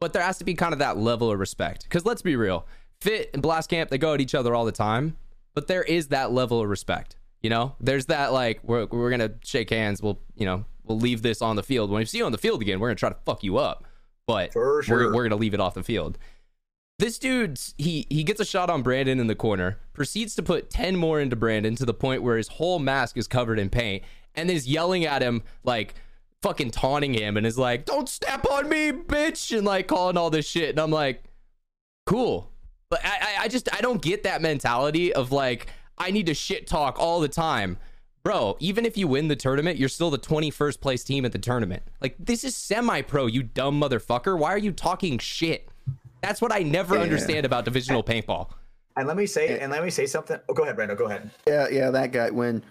But 0.00 0.12
there 0.12 0.22
has 0.22 0.38
to 0.38 0.44
be 0.44 0.54
kind 0.54 0.72
of 0.72 0.78
that 0.78 0.96
level 0.96 1.30
of 1.30 1.38
respect. 1.38 1.84
Because 1.84 2.04
let's 2.04 2.22
be 2.22 2.36
real, 2.36 2.66
Fit 3.00 3.30
and 3.32 3.42
Blast 3.42 3.70
Camp, 3.70 3.90
they 3.90 3.98
go 3.98 4.14
at 4.14 4.20
each 4.20 4.34
other 4.34 4.54
all 4.54 4.64
the 4.64 4.72
time. 4.72 5.16
But 5.54 5.66
there 5.66 5.82
is 5.82 6.08
that 6.08 6.32
level 6.32 6.60
of 6.60 6.68
respect. 6.68 7.16
You 7.42 7.50
know, 7.50 7.74
there's 7.80 8.06
that 8.06 8.32
like 8.32 8.60
we're 8.62 8.86
we're 8.86 9.10
gonna 9.10 9.32
shake 9.44 9.70
hands. 9.70 10.02
We'll 10.02 10.20
you 10.36 10.44
know 10.44 10.64
we'll 10.84 10.98
leave 10.98 11.22
this 11.22 11.40
on 11.40 11.56
the 11.56 11.62
field. 11.62 11.90
When 11.90 12.00
we 12.00 12.04
see 12.04 12.18
you 12.18 12.24
on 12.24 12.32
the 12.32 12.38
field 12.38 12.62
again, 12.62 12.80
we're 12.80 12.88
gonna 12.88 12.96
try 12.96 13.10
to 13.10 13.18
fuck 13.24 13.44
you 13.44 13.58
up. 13.58 13.84
But 14.26 14.52
sure. 14.52 14.82
we're 14.88 15.14
we're 15.14 15.22
gonna 15.22 15.40
leave 15.40 15.54
it 15.54 15.60
off 15.60 15.74
the 15.74 15.84
field. 15.84 16.18
This 16.98 17.18
dude, 17.18 17.60
he 17.76 18.06
he 18.10 18.24
gets 18.24 18.40
a 18.40 18.44
shot 18.44 18.70
on 18.70 18.82
Brandon 18.82 19.20
in 19.20 19.28
the 19.28 19.36
corner, 19.36 19.78
proceeds 19.92 20.34
to 20.34 20.42
put 20.42 20.68
ten 20.68 20.96
more 20.96 21.20
into 21.20 21.36
Brandon 21.36 21.76
to 21.76 21.86
the 21.86 21.94
point 21.94 22.22
where 22.22 22.36
his 22.36 22.48
whole 22.48 22.80
mask 22.80 23.16
is 23.16 23.28
covered 23.28 23.60
in 23.60 23.70
paint, 23.70 24.02
and 24.34 24.50
is 24.50 24.66
yelling 24.66 25.04
at 25.04 25.22
him 25.22 25.44
like 25.62 25.94
fucking 26.42 26.70
taunting 26.70 27.14
him, 27.14 27.36
and 27.36 27.46
is 27.46 27.58
like, 27.58 27.84
"Don't 27.84 28.08
step 28.08 28.46
on 28.50 28.68
me, 28.68 28.92
bitch," 28.92 29.56
and 29.56 29.66
like 29.66 29.88
calling 29.88 30.16
all 30.16 30.30
this 30.30 30.46
shit. 30.48 30.70
And 30.70 30.78
I'm 30.80 30.90
like, 30.90 31.22
cool. 32.06 32.50
But 32.90 33.04
I, 33.04 33.08
I, 33.08 33.42
I 33.44 33.48
just 33.48 33.68
I 33.74 33.80
don't 33.80 34.00
get 34.00 34.22
that 34.22 34.40
mentality 34.40 35.12
of 35.12 35.30
like 35.32 35.66
I 35.98 36.10
need 36.10 36.26
to 36.26 36.34
shit 36.34 36.66
talk 36.66 36.96
all 36.98 37.20
the 37.20 37.28
time. 37.28 37.78
Bro, 38.24 38.56
even 38.60 38.84
if 38.84 38.96
you 38.96 39.08
win 39.08 39.28
the 39.28 39.36
tournament, 39.36 39.78
you're 39.78 39.88
still 39.88 40.10
the 40.10 40.18
21st 40.18 40.80
place 40.80 41.04
team 41.04 41.24
at 41.24 41.32
the 41.32 41.38
tournament. 41.38 41.82
Like 42.00 42.16
this 42.18 42.44
is 42.44 42.56
semi-pro, 42.56 43.26
you 43.26 43.42
dumb 43.42 43.80
motherfucker. 43.80 44.36
Why 44.38 44.52
are 44.52 44.58
you 44.58 44.72
talking 44.72 45.18
shit? 45.18 45.68
That's 46.20 46.40
what 46.42 46.52
I 46.52 46.58
never 46.60 46.96
Yeah. 46.96 47.02
understand 47.02 47.46
about 47.46 47.64
divisional 47.64 48.02
paintball. 48.02 48.50
And 48.96 49.06
let 49.06 49.16
me 49.16 49.26
say, 49.26 49.58
and 49.60 49.70
let 49.70 49.84
me 49.84 49.90
say 49.90 50.06
something. 50.06 50.38
Oh, 50.48 50.52
go 50.54 50.64
ahead, 50.64 50.76
Brando. 50.76 50.98
Go 50.98 51.04
ahead. 51.06 51.30
Yeah, 51.46 51.68
yeah, 51.70 51.90
that 51.90 52.10
guy. 52.10 52.30
When 52.30 52.64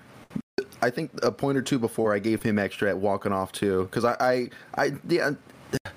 I 0.82 0.90
think 0.90 1.12
a 1.24 1.32
point 1.32 1.58
or 1.58 1.62
two 1.62 1.80
before, 1.80 2.14
I 2.14 2.20
gave 2.20 2.44
him 2.44 2.60
extra 2.60 2.90
at 2.90 2.98
walking 2.98 3.32
off 3.32 3.52
too, 3.52 3.84
because 3.84 4.06
I, 4.06 4.16
I, 4.20 4.50
I, 4.86 4.92
yeah. 5.08 5.32
Uh, 5.86 5.90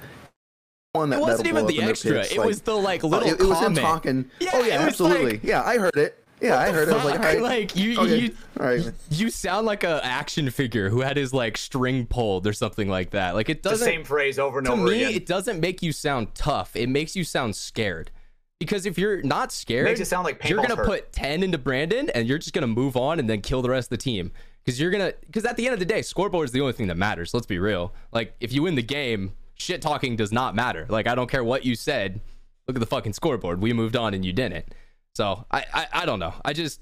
one 0.92 1.10
that 1.10 1.18
It 1.18 1.22
wasn't 1.22 1.48
even 1.48 1.66
the 1.66 1.82
extra. 1.82 2.12
pits, 2.14 2.32
it 2.32 2.38
like- 2.38 2.46
was 2.46 2.60
the 2.62 2.74
like 2.76 3.04
Oh, 3.04 3.08
little 3.08 3.28
it, 3.28 3.40
it 3.40 3.46
was 3.46 3.58
him 3.58 3.74
comment. 3.76 3.78
talking. 3.78 4.30
Yeah, 4.40 4.50
oh 4.54 4.64
yeah, 4.64 4.78
absolutely. 4.80 5.32
like- 5.32 5.44
yeah, 5.44 5.62
I 5.62 5.78
heard 5.78 5.96
it. 5.96 6.16
Yeah, 6.40 6.58
I 6.58 6.70
heard 6.70 6.88
it. 6.88 6.92
I 6.92 6.96
was 6.96 7.04
like, 7.04 7.14
Fuck, 7.16 7.22
all 7.26 7.32
right, 7.34 7.42
like 7.60 7.76
you, 7.76 8.00
okay, 8.00 8.18
you, 8.18 8.34
all 8.58 8.66
right. 8.66 8.92
you 9.10 9.28
sound 9.30 9.66
like 9.66 9.84
a 9.84 10.00
action 10.04 10.48
figure 10.50 10.88
who 10.88 11.02
had 11.02 11.16
his 11.18 11.34
like 11.34 11.58
string 11.58 12.06
pulled 12.06 12.46
or 12.46 12.52
something 12.54 12.88
like 12.88 13.10
that. 13.10 13.34
Like 13.34 13.50
it 13.50 13.62
doesn't. 13.62 13.84
same 13.86 14.04
phrase 14.04 14.38
over 14.38 14.58
and 14.58 14.66
over. 14.66 14.76
to 14.78 14.82
over 14.84 14.90
me, 14.90 15.04
again. 15.04 15.14
it 15.16 15.26
doesn't 15.26 15.60
make 15.60 15.82
you 15.82 15.92
sound 15.92 16.34
tough. 16.34 16.74
It 16.74 16.88
makes 16.88 17.14
you 17.14 17.24
sound 17.24 17.54
scared. 17.56 18.10
Because 18.58 18.84
if 18.84 18.98
you're 18.98 19.22
not 19.22 19.52
scared, 19.52 19.84
Makes 19.84 20.00
it 20.00 20.06
sound 20.06 20.24
like 20.24 20.46
you're 20.48 20.60
gonna 20.60 20.76
hurt. 20.76 20.86
put 20.86 21.12
ten 21.12 21.42
into 21.42 21.56
Brandon, 21.58 22.10
and 22.10 22.26
you're 22.26 22.36
just 22.38 22.52
gonna 22.54 22.66
move 22.66 22.96
on 22.96 23.18
and 23.18 23.28
then 23.28 23.40
kill 23.42 23.62
the 23.62 23.70
rest 23.70 23.86
of 23.86 23.90
the 23.98 24.02
team. 24.02 24.32
Because 24.70 24.80
you're 24.80 24.90
gonna, 24.92 25.12
because 25.26 25.44
at 25.44 25.56
the 25.56 25.66
end 25.66 25.72
of 25.74 25.80
the 25.80 25.84
day, 25.84 26.00
scoreboard 26.00 26.44
is 26.44 26.52
the 26.52 26.60
only 26.60 26.72
thing 26.74 26.86
that 26.86 26.96
matters. 26.96 27.34
Let's 27.34 27.44
be 27.46 27.58
real. 27.58 27.92
Like 28.12 28.36
if 28.38 28.52
you 28.52 28.62
win 28.62 28.76
the 28.76 28.82
game, 28.82 29.32
shit 29.56 29.82
talking 29.82 30.14
does 30.14 30.30
not 30.30 30.54
matter. 30.54 30.86
Like 30.88 31.08
I 31.08 31.16
don't 31.16 31.28
care 31.28 31.42
what 31.42 31.64
you 31.64 31.74
said. 31.74 32.20
Look 32.68 32.76
at 32.76 32.80
the 32.80 32.86
fucking 32.86 33.14
scoreboard. 33.14 33.60
We 33.60 33.72
moved 33.72 33.96
on 33.96 34.14
and 34.14 34.24
you 34.24 34.32
didn't. 34.32 34.66
So 35.16 35.44
I, 35.50 35.64
I, 35.74 35.86
I 35.92 36.06
don't 36.06 36.20
know. 36.20 36.34
I 36.44 36.52
just 36.52 36.80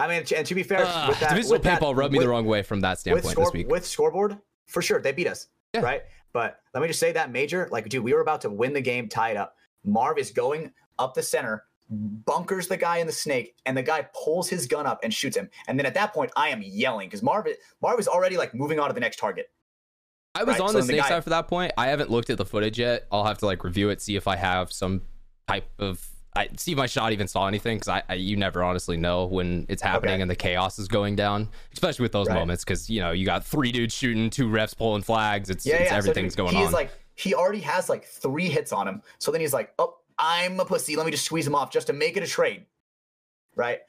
I 0.00 0.08
mean, 0.08 0.24
and 0.36 0.44
to 0.46 0.54
be 0.56 0.64
fair, 0.64 0.84
uh, 0.84 1.08
with 1.10 1.20
that, 1.20 1.28
divisional 1.30 1.52
with 1.52 1.62
that- 1.62 1.80
paintball 1.80 1.96
rubbed 1.96 2.12
me 2.12 2.18
with- 2.18 2.24
the 2.26 2.28
wrong 2.30 2.44
way 2.44 2.64
from 2.64 2.80
that 2.80 2.90
with, 2.90 2.98
standpoint 2.98 3.32
score, 3.32 3.44
this 3.44 3.52
week. 3.52 3.68
with 3.68 3.86
scoreboard, 3.86 4.36
for 4.66 4.82
sure, 4.82 5.00
they 5.00 5.12
beat 5.12 5.28
us, 5.28 5.46
Yeah. 5.74 5.82
right? 5.82 6.02
But 6.32 6.58
let 6.74 6.80
me 6.80 6.88
just 6.88 6.98
say 6.98 7.12
that 7.12 7.30
major, 7.30 7.68
like, 7.70 7.88
dude, 7.88 8.02
we 8.02 8.14
were 8.14 8.20
about 8.20 8.40
to 8.40 8.50
win 8.50 8.72
the 8.72 8.80
game, 8.80 9.08
tie 9.08 9.30
it 9.30 9.36
up. 9.36 9.54
Marv 9.84 10.18
is 10.18 10.32
going 10.32 10.72
up 10.98 11.14
the 11.14 11.22
center, 11.22 11.62
bunkers 11.90 12.68
the 12.68 12.76
guy 12.76 12.98
in 12.98 13.06
the 13.06 13.12
snake, 13.12 13.54
and 13.66 13.76
the 13.76 13.82
guy 13.82 14.06
pulls 14.14 14.48
his 14.48 14.66
gun 14.66 14.86
up 14.86 15.00
and 15.02 15.12
shoots 15.12 15.36
him. 15.36 15.48
And 15.68 15.78
then 15.78 15.86
at 15.86 15.94
that 15.94 16.12
point, 16.12 16.32
I 16.36 16.48
am 16.48 16.62
yelling 16.62 17.08
because 17.08 17.22
Marv, 17.22 17.46
Marv 17.80 17.98
is 18.00 18.08
already 18.08 18.36
like 18.36 18.54
moving 18.54 18.78
on 18.80 18.88
to 18.88 18.94
the 18.94 19.00
next 19.00 19.18
target. 19.18 19.50
I 20.34 20.42
was 20.44 20.54
Right, 20.54 20.60
on 20.60 20.68
so 20.70 20.78
the 20.78 20.82
snake 20.84 21.00
guy- 21.00 21.08
side 21.08 21.24
for 21.24 21.30
that 21.30 21.48
point. 21.48 21.72
I 21.78 21.86
haven't 21.88 22.10
looked 22.10 22.28
at 22.30 22.38
the 22.38 22.44
footage 22.44 22.78
yet. 22.78 23.06
I'll 23.10 23.24
have 23.24 23.38
to 23.38 23.46
like 23.46 23.64
review 23.64 23.88
it, 23.90 24.02
see 24.02 24.16
if 24.16 24.28
I 24.28 24.36
have 24.36 24.72
some 24.72 25.02
type 25.48 25.68
of. 25.78 26.06
I 26.34 26.50
see 26.58 26.72
if 26.72 26.76
my 26.76 26.84
shot 26.84 27.12
even 27.14 27.28
saw 27.28 27.46
anything 27.48 27.78
because 27.78 27.88
I, 27.88 28.02
I 28.10 28.14
you 28.14 28.36
never 28.36 28.62
honestly 28.62 28.98
know 28.98 29.24
when 29.24 29.64
it's 29.70 29.80
happening 29.80 30.16
Okay. 30.16 30.20
and 30.22 30.30
the 30.30 30.36
chaos 30.36 30.78
is 30.78 30.86
going 30.86 31.16
down, 31.16 31.48
especially 31.72 32.02
with 32.02 32.12
those 32.12 32.28
Right. 32.28 32.34
moments 32.34 32.62
because 32.62 32.90
you 32.90 33.00
know 33.00 33.12
you 33.12 33.24
got 33.24 33.42
three 33.46 33.72
dudes 33.72 33.94
shooting, 33.94 34.28
two 34.28 34.46
refs 34.46 34.76
pulling 34.76 35.00
flags. 35.00 35.48
It's, 35.48 35.64
Yeah, 35.64 35.76
it's 35.76 35.84
yeah. 35.84 35.90
so, 35.92 35.96
everything's 35.96 36.34
dude, 36.34 36.44
going 36.44 36.48
He's 36.50 36.56
on. 36.56 36.62
He's 36.64 36.72
like, 36.74 36.90
he 37.14 37.32
already 37.34 37.60
has 37.60 37.88
like 37.88 38.04
three 38.04 38.50
hits 38.50 38.70
on 38.70 38.86
him. 38.86 39.00
So 39.18 39.32
then 39.32 39.40
he's 39.40 39.54
like, 39.54 39.72
oh, 39.78 39.96
I'm 40.18 40.58
a 40.60 40.64
pussy. 40.64 40.96
Let 40.96 41.06
me 41.06 41.12
just 41.12 41.24
squeeze 41.24 41.46
him 41.46 41.54
off 41.54 41.70
just 41.70 41.86
to 41.88 41.92
make 41.92 42.16
it 42.16 42.22
a 42.22 42.26
trade. 42.26 42.64
Right. 43.54 43.80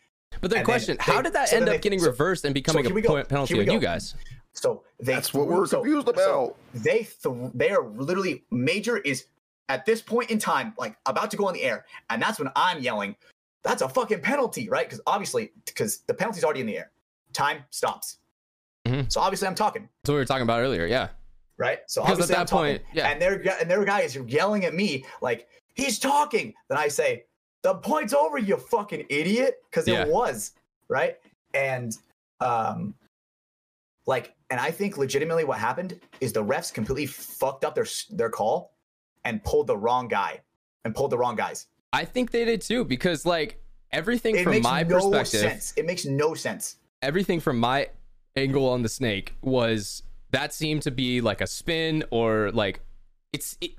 but 0.42 0.50
the 0.50 0.58
and 0.58 0.60
then 0.60 0.66
question: 0.66 0.98
How 1.00 1.18
they- 1.18 1.24
did 1.24 1.34
that 1.34 1.50
so 1.50 1.58
end 1.58 1.68
up 1.70 1.76
they- 1.76 1.80
getting 1.80 2.00
so- 2.00 2.08
reversed 2.08 2.46
and 2.46 2.54
becoming 2.54 2.84
here 2.86 2.98
a 2.98 3.02
go. 3.02 3.10
point 3.10 3.28
penalty 3.30 3.56
Here 3.56 3.64
on 3.64 3.72
you 3.72 3.80
guys? 3.80 4.16
So 4.54 4.84
they 5.00 5.14
That's 5.14 5.34
what 5.34 5.48
we're 5.48 5.66
so- 5.68 5.82
confused 5.82 6.08
so 6.08 6.12
about. 6.14 6.56
they 6.74 7.00
th- 7.04 7.52
they 7.54 7.70
are 7.72 7.84
literally 7.88 8.44
major 8.50 8.98
is 8.98 9.26
at 9.70 9.86
this 9.86 10.02
point 10.02 10.32
in 10.32 10.40
time 10.40 10.74
like 10.78 10.98
about 11.06 11.32
to 11.32 11.38
go 11.38 11.48
on 11.48 11.54
the 11.54 11.64
air, 11.64 11.86
and 12.10 12.22
that's 12.22 12.40
when 12.40 12.50
I'm 12.56 12.80
yelling, 12.82 13.16
"That's 13.64 13.82
a 13.82 13.90
fucking 13.90 14.22
penalty!" 14.22 14.68
Right? 14.70 14.86
Because 14.88 15.02
obviously, 15.06 15.52
because 15.66 16.00
the 16.08 16.14
penalty's 16.14 16.44
already 16.44 16.62
in 16.62 16.68
the 16.68 16.78
air. 16.78 16.92
Time 17.34 17.64
stops. 17.70 18.18
Mhm. 18.88 19.12
So 19.12 19.20
obviously, 19.22 19.48
I'm 19.48 19.56
talking. 19.56 19.84
That's 20.02 20.10
what 20.10 20.16
we 20.16 20.20
were 20.22 20.26
talking 20.26 20.44
about 20.44 20.62
earlier. 20.62 20.86
Yeah. 20.86 21.10
Right? 21.58 21.80
So 21.88 22.02
Because 22.04 22.20
at 22.22 22.28
that 22.30 22.40
I'm 22.40 22.46
talking, 22.46 22.78
point, 22.78 22.84
yeah. 22.94 23.08
and 23.10 23.22
their 23.22 23.34
and 23.60 23.70
their 23.70 23.84
guy 23.86 24.02
is 24.02 24.16
yelling 24.16 24.64
at 24.66 24.74
me 24.74 25.06
like 25.22 25.48
he's 25.78 25.98
talking. 26.00 26.54
Then 26.70 26.78
I 26.78 26.90
say, 26.90 27.24
"The 27.64 27.76
point's 27.76 28.14
over, 28.14 28.38
you 28.38 28.58
fucking 28.58 29.06
idiot," 29.10 29.56
because 29.70 29.88
Yeah. 29.88 30.02
it 30.04 30.10
was 30.10 30.52
right. 30.90 31.18
And 31.54 31.96
um, 32.42 32.94
like, 34.06 34.34
and 34.50 34.60
I 34.60 34.72
think 34.72 34.98
legitimately 34.98 35.44
what 35.44 35.58
happened 35.60 36.00
is 36.22 36.34
the 36.34 36.44
refs 36.44 36.74
completely 36.74 37.06
fucked 37.06 37.64
up 37.66 37.76
their 37.76 37.88
their 38.10 38.30
call 38.30 38.74
and 39.26 39.44
pulled 39.44 39.68
the 39.68 39.78
wrong 39.78 40.08
guy 40.08 40.42
and 40.86 40.94
pulled 40.96 41.12
the 41.12 41.18
wrong 41.18 41.36
guys. 41.36 41.68
I 41.94 42.06
think 42.06 42.32
they 42.32 42.46
did 42.46 42.62
too 42.62 42.86
because 42.86 43.26
like 43.26 43.62
everything 43.92 44.36
It 44.36 44.44
from 44.44 44.52
makes 44.52 44.64
my 44.64 44.84
no 44.84 45.10
perspective, 45.12 45.40
sense. 45.52 45.74
It 45.78 45.86
makes 45.86 46.06
no 46.06 46.34
sense. 46.34 46.78
everything 47.02 47.40
from 47.40 47.58
my 47.60 47.90
angle 48.36 48.68
on 48.70 48.82
the 48.84 48.90
snake 48.90 49.34
was 49.42 50.04
that 50.32 50.54
seemed 50.54 50.82
to 50.84 50.92
be 50.92 51.22
like 51.22 51.42
a 51.42 51.48
spin 51.48 52.04
or 52.12 52.52
like 52.52 52.82
it's 53.34 53.58
it, 53.62 53.72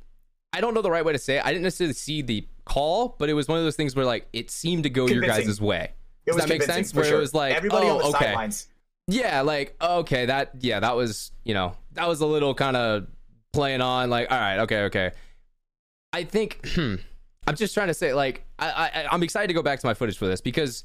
I 0.53 0.61
don't 0.61 0.75
know 0.75 0.83
the 0.83 0.91
right 0.91 1.05
way 1.05 1.13
to 1.13 1.19
say 1.19 1.37
it. 1.37 1.45
I 1.45 1.53
didn't 1.53 1.65
necessarily 1.65 1.95
see 1.95 2.23
the 2.23 2.47
call, 2.65 3.17
but 3.19 3.29
it 3.29 3.35
was 3.35 3.49
one 3.49 3.59
of 3.59 3.65
those 3.65 3.77
things 3.77 3.95
where 3.95 4.05
like 4.05 4.27
it 4.33 4.51
seemed 4.51 4.85
to 4.85 4.91
go 4.91 5.07
your 5.07 5.21
Convincing. 5.21 5.47
guys' 5.47 5.61
way. 5.61 5.93
It 6.27 6.31
Does 6.31 6.37
was 6.37 6.45
that 6.45 6.49
make 6.49 6.63
sense? 6.63 6.95
Where 6.95 7.05
sure. 7.05 7.19
it 7.19 7.21
was 7.21 7.35
like, 7.35 7.55
everybody 7.55 7.87
oh, 7.87 7.93
on 7.93 7.99
the 7.99 8.05
oh, 8.05 8.11
okay. 8.11 8.25
sidelines. 8.27 8.69
Yeah, 9.07 9.41
like 9.41 9.75
okay, 9.81 10.27
that 10.27 10.53
yeah, 10.61 10.81
that 10.81 10.95
was 10.95 11.33
you 11.45 11.55
know 11.55 11.75
that 11.93 12.07
was 12.07 12.21
a 12.21 12.27
little 12.27 12.55
kind 12.55 12.77
of 12.77 13.07
playing 13.53 13.81
on 13.81 14.11
like 14.11 14.31
all 14.31 14.39
right, 14.39 14.59
okay, 14.61 14.83
okay. 14.83 15.13
I 16.13 16.25
think 16.25 16.67
I'm 17.47 17.57
just 17.57 17.73
trying 17.73 17.89
to 17.89 17.95
say 17.95 18.13
like 18.13 18.45
I, 18.59 18.91
I 18.95 19.07
I'm 19.11 19.23
excited 19.23 19.49
to 19.49 19.55
go 19.55 19.63
back 19.63 19.81
to 19.81 19.87
my 19.87 19.95
footage 19.95 20.19
for 20.19 20.27
this 20.27 20.43
because 20.43 20.85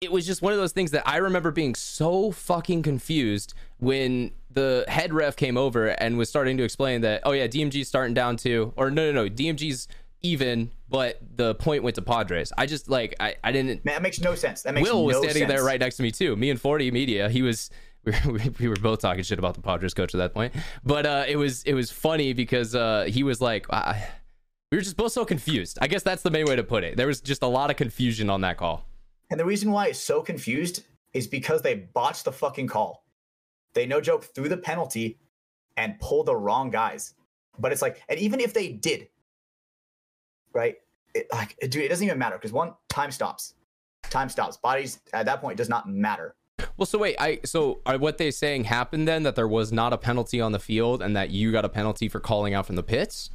it 0.00 0.12
was 0.12 0.26
just 0.26 0.42
one 0.42 0.52
of 0.52 0.58
those 0.58 0.72
things 0.72 0.92
that 0.92 1.02
I 1.08 1.16
remember 1.16 1.50
being 1.50 1.74
so 1.74 2.30
fucking 2.30 2.82
confused 2.82 3.54
when 3.78 4.32
the 4.50 4.84
head 4.88 5.12
ref 5.12 5.36
came 5.36 5.56
over 5.56 5.88
and 5.88 6.16
was 6.16 6.28
starting 6.28 6.56
to 6.58 6.64
explain 6.64 7.00
that 7.02 7.22
oh 7.24 7.32
yeah 7.32 7.46
DMG's 7.46 7.88
starting 7.88 8.14
down 8.14 8.36
two 8.36 8.72
or 8.76 8.90
no 8.90 9.12
no 9.12 9.24
no 9.24 9.30
DMG's 9.30 9.88
even 10.22 10.70
but 10.88 11.20
the 11.36 11.54
point 11.56 11.82
went 11.82 11.96
to 11.96 12.02
Padres. 12.02 12.52
I 12.56 12.66
just 12.66 12.88
like 12.88 13.14
I 13.20 13.36
I 13.42 13.52
didn't 13.52 13.84
Man, 13.84 13.94
that 13.94 14.02
makes 14.02 14.20
no 14.20 14.34
sense. 14.34 14.62
That 14.62 14.74
makes 14.74 14.86
no 14.86 14.92
sense. 14.92 14.96
Will 14.96 15.04
was 15.04 15.16
no 15.16 15.22
standing 15.22 15.48
there 15.48 15.64
right 15.64 15.80
next 15.80 15.96
to 15.96 16.02
me 16.02 16.10
too. 16.10 16.34
Me 16.36 16.50
and 16.50 16.60
40 16.60 16.90
Media. 16.90 17.28
He 17.28 17.42
was. 17.42 17.70
We 18.04 18.12
were, 18.32 18.40
we 18.60 18.68
were 18.68 18.76
both 18.76 19.00
talking 19.00 19.22
shit 19.22 19.38
about 19.38 19.54
the 19.54 19.60
Padres 19.60 19.92
coach 19.92 20.14
at 20.14 20.18
that 20.18 20.32
point, 20.32 20.54
but 20.82 21.04
uh, 21.04 21.24
it 21.28 21.36
was 21.36 21.62
it 21.64 21.74
was 21.74 21.90
funny 21.90 22.32
because 22.32 22.74
uh, 22.74 23.06
he 23.06 23.22
was 23.22 23.42
like, 23.42 23.66
I, 23.70 24.08
we 24.70 24.78
were 24.78 24.82
just 24.82 24.96
both 24.96 25.12
so 25.12 25.26
confused. 25.26 25.78
I 25.82 25.88
guess 25.88 26.04
that's 26.04 26.22
the 26.22 26.30
main 26.30 26.46
way 26.46 26.56
to 26.56 26.62
put 26.62 26.84
it. 26.84 26.96
There 26.96 27.08
was 27.08 27.20
just 27.20 27.42
a 27.42 27.46
lot 27.46 27.70
of 27.70 27.76
confusion 27.76 28.30
on 28.30 28.40
that 28.42 28.56
call. 28.56 28.86
And 29.30 29.38
the 29.38 29.44
reason 29.44 29.70
why 29.70 29.88
it's 29.88 29.98
so 29.98 30.22
confused 30.22 30.84
is 31.12 31.26
because 31.26 31.62
they 31.62 31.74
botched 31.74 32.24
the 32.24 32.32
fucking 32.32 32.66
call. 32.66 33.04
They 33.74 33.86
no 33.86 34.00
joke 34.00 34.24
threw 34.24 34.48
the 34.48 34.56
penalty 34.56 35.18
and 35.76 35.98
pulled 36.00 36.26
the 36.26 36.36
wrong 36.36 36.70
guys. 36.70 37.14
But 37.58 37.72
it's 37.72 37.82
like, 37.82 38.02
and 38.08 38.18
even 38.18 38.40
if 38.40 38.54
they 38.54 38.72
did, 38.72 39.08
right? 40.52 40.76
It, 41.14 41.26
like, 41.32 41.56
dude, 41.60 41.76
it 41.76 41.88
doesn't 41.88 42.06
even 42.06 42.18
matter 42.18 42.36
because 42.36 42.52
one, 42.52 42.74
time 42.88 43.10
stops. 43.10 43.54
Time 44.04 44.28
stops. 44.28 44.56
Bodies 44.56 45.00
at 45.12 45.26
that 45.26 45.40
point 45.40 45.56
does 45.56 45.68
not 45.68 45.88
matter. 45.88 46.34
Well, 46.76 46.86
so 46.86 46.98
wait, 46.98 47.16
I 47.18 47.40
so 47.44 47.80
are 47.86 47.98
what 47.98 48.18
they 48.18 48.30
saying 48.30 48.64
happened 48.64 49.08
then 49.08 49.24
that 49.24 49.34
there 49.34 49.48
was 49.48 49.72
not 49.72 49.92
a 49.92 49.98
penalty 49.98 50.40
on 50.40 50.52
the 50.52 50.58
field 50.58 51.02
and 51.02 51.16
that 51.16 51.30
you 51.30 51.50
got 51.50 51.64
a 51.64 51.68
penalty 51.68 52.08
for 52.08 52.20
calling 52.20 52.54
out 52.54 52.66
from 52.66 52.76
the 52.76 52.82
pits? 52.82 53.30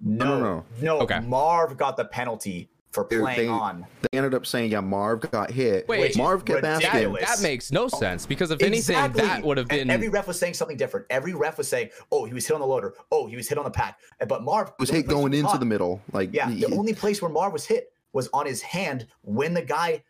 No, 0.00 0.24
no, 0.24 0.40
no, 0.40 0.64
no. 0.80 0.98
Okay. 1.00 1.20
Marv 1.20 1.76
got 1.76 1.96
the 1.96 2.04
penalty 2.04 2.68
for 2.94 3.06
Dude, 3.08 3.22
playing 3.22 3.38
they- 3.40 3.48
on. 3.48 3.86
They 4.02 4.18
ended 4.18 4.34
up 4.34 4.46
saying, 4.46 4.70
"Yeah, 4.70 4.80
Marv 4.80 5.28
got 5.30 5.50
hit." 5.50 5.86
Wait, 5.88 6.00
Which 6.00 6.10
is 6.12 6.16
Marv 6.16 6.44
kept 6.44 6.62
ridiculous. 6.62 6.84
asking. 6.94 7.12
That, 7.12 7.20
that 7.20 7.42
makes 7.42 7.72
no 7.72 7.84
oh, 7.84 7.88
sense 7.88 8.24
because 8.24 8.50
if 8.50 8.62
anything, 8.62 9.12
that 9.14 9.42
would 9.42 9.58
have 9.58 9.68
been. 9.68 9.80
And 9.80 9.88
been 9.88 9.94
every 9.94 10.08
ref 10.08 10.26
was 10.28 10.38
saying 10.38 10.54
something 10.54 10.76
different. 10.76 11.06
Every 11.10 11.34
ref 11.34 11.58
was 11.58 11.68
saying, 11.68 11.90
"Oh, 12.12 12.24
he 12.24 12.32
was 12.32 12.46
hit 12.46 12.54
on 12.54 12.60
the 12.60 12.66
loader. 12.66 12.94
Oh, 13.10 13.26
he 13.26 13.36
was 13.36 13.48
hit 13.48 13.58
on 13.58 13.64
the 13.64 13.70
pad." 13.70 13.94
But 14.28 14.42
Marv 14.44 14.72
was 14.78 14.88
hit 14.88 15.06
going 15.08 15.32
he 15.32 15.40
into 15.40 15.50
caught- 15.50 15.60
the 15.60 15.66
middle. 15.66 16.00
Like, 16.12 16.32
Yeah, 16.32 16.48
he- 16.48 16.64
the 16.64 16.74
only 16.76 16.94
place 16.94 17.20
where 17.20 17.30
Marv 17.30 17.52
was 17.52 17.66
hit 17.66 17.92
was 18.12 18.28
on 18.32 18.46
his 18.46 18.62
hand 18.62 19.06
when 19.22 19.52
the 19.54 19.62
guy 19.62 20.02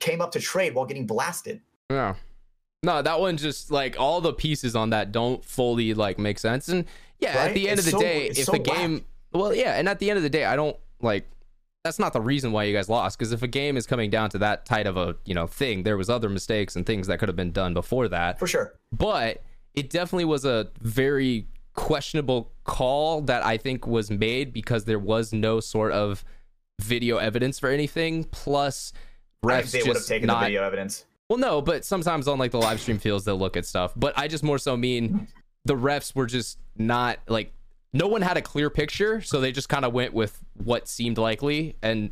came 0.00 0.20
up 0.20 0.32
to 0.32 0.40
trade 0.40 0.74
while 0.74 0.84
getting 0.84 1.06
blasted. 1.06 1.60
Yeah. 1.88 2.16
No, 2.82 3.00
that 3.00 3.20
one 3.20 3.36
just 3.36 3.70
like 3.70 3.94
all 4.00 4.20
the 4.20 4.32
pieces 4.32 4.74
on 4.74 4.90
that 4.90 5.12
don't 5.12 5.44
fully 5.44 5.94
like 5.94 6.18
make 6.18 6.40
sense. 6.40 6.66
And 6.68 6.86
yeah, 7.20 7.30
at 7.44 7.54
the 7.54 7.68
end 7.68 7.78
It's 7.78 7.86
of 7.86 7.92
the 7.92 7.98
so- 7.98 8.02
day, 8.02 8.26
if 8.26 8.44
so 8.46 8.52
the 8.52 8.58
game, 8.58 9.04
well, 9.32 9.54
yeah, 9.54 9.74
and 9.78 9.88
at 9.88 10.00
the 10.00 10.10
end 10.10 10.16
of 10.16 10.24
the 10.24 10.28
day, 10.30 10.44
I 10.44 10.56
don't 10.56 10.76
like 11.00 11.28
that's 11.84 11.98
not 11.98 12.12
the 12.12 12.20
reason 12.20 12.52
why 12.52 12.64
you 12.64 12.74
guys 12.74 12.88
lost. 12.88 13.18
Because 13.18 13.32
if 13.32 13.42
a 13.42 13.48
game 13.48 13.76
is 13.76 13.86
coming 13.86 14.10
down 14.10 14.30
to 14.30 14.38
that 14.38 14.64
tight 14.66 14.86
of 14.86 14.96
a 14.96 15.16
you 15.24 15.34
know 15.34 15.46
thing, 15.46 15.82
there 15.82 15.96
was 15.96 16.08
other 16.08 16.28
mistakes 16.28 16.76
and 16.76 16.86
things 16.86 17.06
that 17.08 17.18
could 17.18 17.28
have 17.28 17.36
been 17.36 17.52
done 17.52 17.74
before 17.74 18.08
that. 18.08 18.38
For 18.38 18.46
sure. 18.46 18.74
But 18.92 19.42
it 19.74 19.90
definitely 19.90 20.26
was 20.26 20.44
a 20.44 20.68
very 20.80 21.46
questionable 21.74 22.52
call 22.64 23.22
that 23.22 23.44
I 23.44 23.56
think 23.56 23.86
was 23.86 24.10
made 24.10 24.52
because 24.52 24.84
there 24.84 24.98
was 24.98 25.32
no 25.32 25.60
sort 25.60 25.92
of 25.92 26.24
video 26.80 27.16
evidence 27.16 27.58
for 27.58 27.70
anything. 27.70 28.24
Plus, 28.24 28.92
refs 29.44 29.52
I 29.52 29.62
think 29.62 29.84
they 29.84 29.88
would 29.88 29.96
have 29.96 30.06
taken 30.06 30.26
not. 30.28 30.40
the 30.40 30.46
video 30.46 30.62
evidence. 30.62 31.06
Well, 31.28 31.38
no, 31.38 31.62
but 31.62 31.84
sometimes 31.84 32.28
on 32.28 32.38
like 32.38 32.50
the 32.50 32.58
live 32.58 32.80
stream 32.80 32.98
fields, 32.98 33.24
they'll 33.24 33.38
look 33.38 33.56
at 33.56 33.64
stuff. 33.64 33.92
But 33.96 34.16
I 34.18 34.28
just 34.28 34.44
more 34.44 34.58
so 34.58 34.76
mean 34.76 35.28
the 35.64 35.74
refs 35.74 36.14
were 36.14 36.26
just 36.26 36.58
not 36.76 37.18
like 37.26 37.52
no 37.92 38.06
one 38.06 38.22
had 38.22 38.36
a 38.36 38.42
clear 38.42 38.70
picture, 38.70 39.20
so 39.20 39.40
they 39.40 39.52
just 39.52 39.68
kind 39.68 39.84
of 39.84 39.92
went 39.92 40.14
with 40.14 40.42
what 40.54 40.88
seemed 40.88 41.18
likely, 41.18 41.76
and 41.82 42.10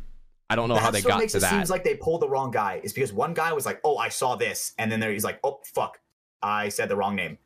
I 0.49 0.55
don't 0.55 0.69
know 0.69 0.75
how 0.75 0.91
they 0.91 0.97
That's 0.97 1.05
what 1.05 1.11
got 1.11 1.19
makes 1.19 1.31
to 1.31 1.37
it 1.39 1.41
that. 1.41 1.49
seems 1.51 1.69
like 1.69 1.83
they 1.83 1.95
pulled 1.95 2.21
the 2.21 2.29
wrong 2.29 2.51
guy. 2.51 2.81
Is 2.83 2.93
because 2.93 3.13
one 3.13 3.33
guy 3.33 3.53
was 3.53 3.65
like, 3.65 3.79
"Oh, 3.83 3.97
I 3.97 4.09
saw 4.09 4.35
this," 4.35 4.73
and 4.77 4.91
then 4.91 4.99
there 4.99 5.11
he's 5.11 5.23
like, 5.23 5.39
"Oh, 5.43 5.59
fuck, 5.63 5.99
I 6.41 6.69
said 6.69 6.89
the 6.89 6.95
wrong 6.95 7.15
name." 7.15 7.37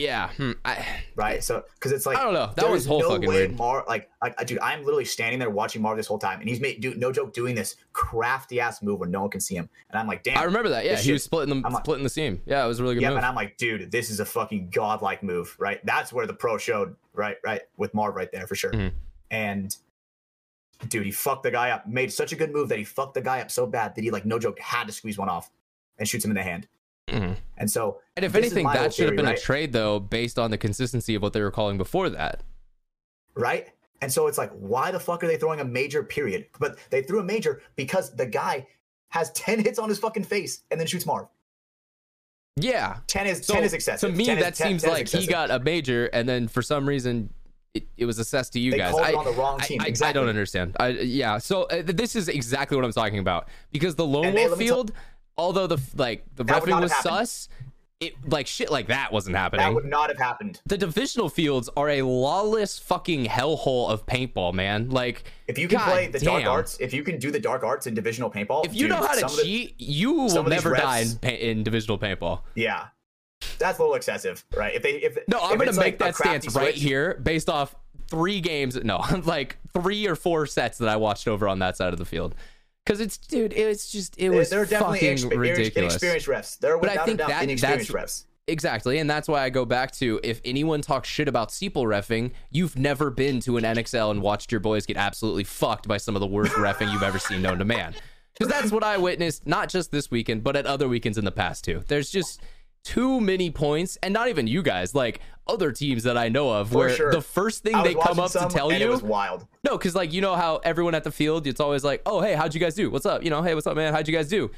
Yeah, 0.00 0.30
hmm, 0.30 0.52
I, 0.64 0.86
Right. 1.14 1.44
So 1.44 1.64
because 1.74 1.92
it's 1.92 2.06
like 2.06 2.16
I 2.16 2.24
don't 2.24 2.34
know. 2.34 2.50
That 2.56 2.70
was 2.70 2.86
whole 2.86 3.00
no 3.00 3.10
fucking 3.10 3.28
way 3.28 3.34
weird. 3.46 3.56
Mar 3.58 3.84
like, 3.86 4.10
like 4.22 4.36
dude, 4.46 4.58
I'm 4.60 4.80
literally 4.80 5.04
standing 5.04 5.38
there 5.38 5.50
watching 5.50 5.82
Marv 5.82 5.96
this 5.96 6.06
whole 6.06 6.18
time, 6.18 6.40
and 6.40 6.48
he's 6.48 6.60
made 6.60 6.80
dude, 6.80 6.98
no 6.98 7.12
joke, 7.12 7.32
doing 7.32 7.54
this 7.54 7.76
crafty 7.92 8.60
ass 8.60 8.82
move 8.82 8.98
where 9.00 9.08
no 9.08 9.20
one 9.20 9.30
can 9.30 9.40
see 9.40 9.54
him, 9.54 9.68
and 9.90 9.98
I'm 9.98 10.06
like, 10.06 10.22
damn. 10.22 10.38
I 10.38 10.44
remember 10.44 10.70
that. 10.70 10.84
Yeah, 10.84 10.96
he 10.96 11.12
was 11.12 11.22
splitting 11.22 11.50
the 11.60 11.66
I'm 11.66 11.72
like- 11.72 11.84
splitting 11.84 12.04
the 12.04 12.10
seam. 12.10 12.40
Yeah, 12.46 12.64
it 12.64 12.68
was 12.68 12.80
a 12.80 12.82
really 12.82 12.94
good 12.94 13.02
yeah, 13.02 13.10
move. 13.10 13.18
and 13.18 13.26
I'm 13.26 13.34
like, 13.34 13.56
dude, 13.58 13.90
this 13.90 14.10
is 14.10 14.20
a 14.20 14.24
fucking 14.24 14.70
godlike 14.70 15.22
move, 15.22 15.54
right? 15.58 15.84
That's 15.84 16.12
where 16.12 16.26
the 16.26 16.34
pro 16.34 16.56
showed, 16.58 16.96
right, 17.12 17.36
right, 17.44 17.62
with 17.76 17.92
Marv 17.94 18.16
right 18.16 18.30
there 18.32 18.46
for 18.46 18.54
sure. 18.54 18.72
Mhm. 18.72 18.92
And 19.30 19.76
dude, 20.88 21.04
he 21.04 21.12
fucked 21.12 21.42
the 21.42 21.50
guy 21.50 21.70
up. 21.70 21.86
Made 21.86 22.12
such 22.12 22.32
a 22.32 22.36
good 22.36 22.52
move 22.52 22.68
that 22.70 22.78
he 22.78 22.84
fucked 22.84 23.14
the 23.14 23.20
guy 23.20 23.40
up 23.40 23.50
so 23.50 23.66
bad 23.66 23.94
that 23.94 24.02
he 24.02 24.10
like 24.10 24.24
no 24.24 24.38
joke 24.38 24.58
had 24.60 24.86
to 24.86 24.92
squeeze 24.92 25.18
one 25.18 25.28
off 25.28 25.50
and 25.98 26.08
shoots 26.08 26.24
him 26.24 26.30
in 26.30 26.36
the 26.36 26.42
hand. 26.42 26.66
Mhm. 27.10 27.36
And 27.58 27.70
so 27.70 28.00
And 28.16 28.24
if 28.24 28.34
anything, 28.34 28.64
my 28.64 28.72
whole 28.74 28.82
that 28.84 28.94
should 28.94 29.06
have 29.06 29.16
been 29.16 29.26
right? 29.26 29.38
a 29.38 29.40
trade 29.40 29.72
though, 29.72 29.98
based 30.00 30.38
on 30.38 30.50
the 30.50 30.58
consistency 30.58 31.14
of 31.14 31.22
what 31.22 31.32
they 31.32 31.40
were 31.42 31.50
calling 31.50 31.76
before 31.78 32.08
that. 32.10 32.42
right? 33.34 33.68
And 34.02 34.10
so 34.12 34.26
it's 34.26 34.38
like, 34.38 34.50
why 34.52 34.90
the 34.90 34.98
fuck 35.00 35.22
are 35.22 35.26
they 35.26 35.36
throwing 35.36 35.60
a 35.60 35.64
major 35.64 36.02
period? 36.02 36.46
But 36.58 36.78
they 36.90 37.02
threw 37.02 37.20
a 37.20 37.24
major 37.24 37.62
because 37.76 38.14
the 38.16 38.26
guy 38.26 38.66
has 39.10 39.30
10 39.32 39.60
hits 39.60 39.78
on 39.78 39.88
his 39.88 39.98
fucking 39.98 40.24
face 40.24 40.62
and 40.70 40.80
then 40.80 40.86
shoots 40.86 41.04
Marv. 41.06 41.28
Yeah. 42.56 42.98
10 43.06 43.26
is 43.26 43.46
So 43.46 43.54
10 43.54 43.64
is 43.64 43.72
excessive. 43.72 44.10
to 44.10 44.16
me, 44.16 44.26
10 44.26 44.38
is- 44.38 44.44
that 44.44 44.54
10 44.54 44.66
seems 44.68 44.82
10 44.82 44.92
like 44.92 45.08
he 45.08 45.26
got 45.26 45.50
a 45.50 45.58
major, 45.60 46.06
and 46.06 46.28
then 46.28 46.48
for 46.48 46.62
some 46.62 46.86
reason, 46.86 47.30
it, 47.72 47.84
it 47.96 48.04
was 48.04 48.18
assessed 48.18 48.52
to 48.54 48.58
you 48.60 48.72
They 48.72 48.78
guys. 48.78 48.94
I, 48.94 49.10
it 49.10 49.14
on 49.14 49.24
the 49.24 49.30
wrong 49.32 49.60
I- 49.60 49.64
team. 49.66 49.80
I, 49.80 49.84
I 49.84 49.88
exactly. 49.88 50.20
don't 50.20 50.28
understand. 50.28 50.76
I, 50.80 50.88
yeah. 50.88 51.38
So 51.38 51.62
uh, 51.64 51.82
this 51.84 52.16
is 52.16 52.28
exactly 52.28 52.76
what 52.76 52.84
I'm 52.84 52.92
talking 52.92 53.20
about 53.20 53.48
because 53.70 53.94
the 53.94 54.04
Lone 54.04 54.34
Wolf 54.34 54.50
let 54.50 54.58
me 54.58 54.66
tell- 54.66 54.76
field, 54.76 54.92
although 55.38 55.66
the 55.66 55.80
like 55.96 56.24
the 56.36 56.44
That 56.44 56.66
not 56.66 56.82
was 56.82 56.92
happened. 56.92 57.12
sus, 57.28 57.48
it 58.00 58.14
like 58.26 58.46
shit 58.46 58.70
like 58.70 58.86
that 58.88 59.12
wasn't 59.12 59.36
happening. 59.36 59.66
That 59.66 59.74
would 59.74 59.84
not 59.84 60.08
have 60.08 60.18
happened. 60.18 60.60
the 60.66 60.78
divisional 60.78 61.28
fields 61.28 61.68
are 61.76 61.88
a 61.90 62.02
lawless 62.02 62.78
fucking 62.78 63.26
hellhole 63.26 63.90
of 63.90 64.06
paintball, 64.06 64.54
man. 64.54 64.88
Like 64.90 65.24
If 65.48 65.58
you 65.58 65.68
can 65.68 65.78
God 65.78 65.84
play 65.90 66.06
the 66.08 66.18
dark 66.18 66.46
arts, 66.46 66.78
if 66.80 66.94
you 66.94 67.02
can 67.02 67.18
do 67.18 67.30
the 67.30 67.40
dark 67.40 67.62
arts 67.62 67.86
in 67.86 67.94
divisional 67.94 68.30
paintball, 68.30 68.64
if 68.64 68.72
you 68.74 68.80
dude, 68.82 68.90
know 68.90 68.96
how 68.96 69.14
to 69.14 69.26
of 69.26 69.36
the- 69.36 69.42
cheat, 69.42 69.74
you 69.78 70.12
will 70.14 70.28
some 70.30 70.46
of 70.46 70.50
these 70.50 70.64
never 70.64 70.74
die 70.76 71.00
in, 71.00 71.16
pa- 71.18 71.28
in 71.28 71.62
divisional 71.62 71.98
paintball. 71.98 72.40
yeah, 72.54 72.86
that's 73.58 73.78
a 73.78 73.82
little 73.82 73.96
excessive, 73.96 74.44
right? 74.56 74.74
If 74.74 74.82
they, 74.82 74.92
if 74.92 75.18
No, 75.28 75.38
I'm 75.42 75.58
gonna 75.58 75.72
make 75.72 75.78
like 75.78 75.98
that 75.98 76.16
stance 76.16 76.44
crafty 76.46 76.58
right 76.66 76.74
here 76.74 77.20
based 77.22 77.50
off 77.50 77.74
three 78.08 78.40
games. 78.40 78.76
No, 78.82 79.04
like 79.24 79.58
three 79.74 80.06
or 80.06 80.16
four 80.16 80.46
sets 80.46 80.78
that 80.78 80.88
I 80.88 80.96
watched 80.96 81.28
over 81.28 81.46
on 81.48 81.58
that 81.58 81.76
side 81.76 81.92
of 81.92 81.98
the 81.98 82.04
field. 82.06 82.34
Because 82.90 83.00
it's, 83.00 83.18
dude, 83.18 83.52
it's 83.52 83.92
just 83.92 84.18
it 84.18 84.30
was 84.30 84.50
there 84.50 84.62
are 84.62 84.66
definitely 84.66 84.98
fucking 85.16 85.38
ridiculous. 85.38 86.02
inexperienced 86.02 86.26
refs. 86.26 86.58
There 86.58 86.74
are 86.74 86.78
But 86.80 86.90
I 86.90 87.04
think 87.04 87.14
a 87.14 87.18
doubt 87.18 87.28
that- 87.28 87.42
inexperienced 87.44 87.92
that's- 87.92 88.22
refs. 88.22 88.24
Exactly, 88.48 88.98
and 88.98 89.08
that's 89.08 89.28
why 89.28 89.44
I 89.44 89.50
go 89.50 89.64
back 89.64 89.92
to 89.92 90.18
if 90.24 90.40
anyone 90.44 90.80
talks 90.80 91.08
shit 91.08 91.28
about 91.28 91.50
Seeple 91.50 91.84
refing, 91.84 92.32
you've 92.50 92.76
never 92.76 93.08
been 93.08 93.38
to 93.42 93.56
an 93.58 93.64
NXL 93.64 94.10
and 94.10 94.20
watched 94.20 94.50
your 94.50 94.60
boys 94.60 94.86
get 94.86 94.96
absolutely 94.96 95.44
fucked 95.44 95.86
by 95.86 95.98
some 95.98 96.16
of 96.16 96.20
the 96.20 96.26
worst 96.26 96.52
refing 96.54 96.92
you've 96.92 97.04
ever 97.04 97.20
seen 97.20 97.42
known 97.42 97.60
to 97.60 97.64
man. 97.64 97.94
Because 98.36 98.52
that's 98.52 98.72
what 98.72 98.82
I 98.82 98.96
witnessed, 98.98 99.46
not 99.46 99.68
just 99.68 99.92
this 99.92 100.10
weekend, 100.10 100.42
but 100.42 100.56
at 100.56 100.66
other 100.66 100.88
weekends 100.88 101.16
in 101.16 101.24
the 101.24 101.30
past 101.30 101.62
too. 101.62 101.84
There's 101.86 102.10
just 102.10 102.40
too 102.84 103.20
many 103.20 103.50
points, 103.50 103.96
and 104.02 104.12
not 104.14 104.28
even 104.28 104.46
you 104.46 104.62
guys, 104.62 104.94
like 104.94 105.20
other 105.46 105.72
teams 105.72 106.04
that 106.04 106.16
I 106.16 106.28
know 106.28 106.50
of, 106.50 106.70
For 106.70 106.78
where 106.78 106.90
sure. 106.90 107.12
the 107.12 107.20
first 107.22 107.62
thing 107.62 107.74
I 107.74 107.82
they 107.82 107.94
come 107.94 108.18
up 108.20 108.30
to 108.32 108.46
tell 108.50 108.72
you 108.72 108.78
it 108.86 108.88
was 108.88 109.02
wild. 109.02 109.46
no, 109.64 109.76
because 109.76 109.94
like 109.94 110.12
you 110.12 110.20
know 110.20 110.34
how 110.36 110.56
everyone 110.58 110.94
at 110.94 111.04
the 111.04 111.10
field, 111.10 111.46
it's 111.46 111.60
always 111.60 111.84
like, 111.84 112.02
"Oh, 112.06 112.20
hey, 112.20 112.34
how'd 112.34 112.54
you 112.54 112.60
guys 112.60 112.74
do? 112.74 112.90
What's 112.90 113.06
up? 113.06 113.22
You 113.24 113.30
know, 113.30 113.42
hey, 113.42 113.54
what's 113.54 113.66
up, 113.66 113.76
man? 113.76 113.92
How'd 113.92 114.08
you 114.08 114.14
guys 114.14 114.28
do?" 114.28 114.50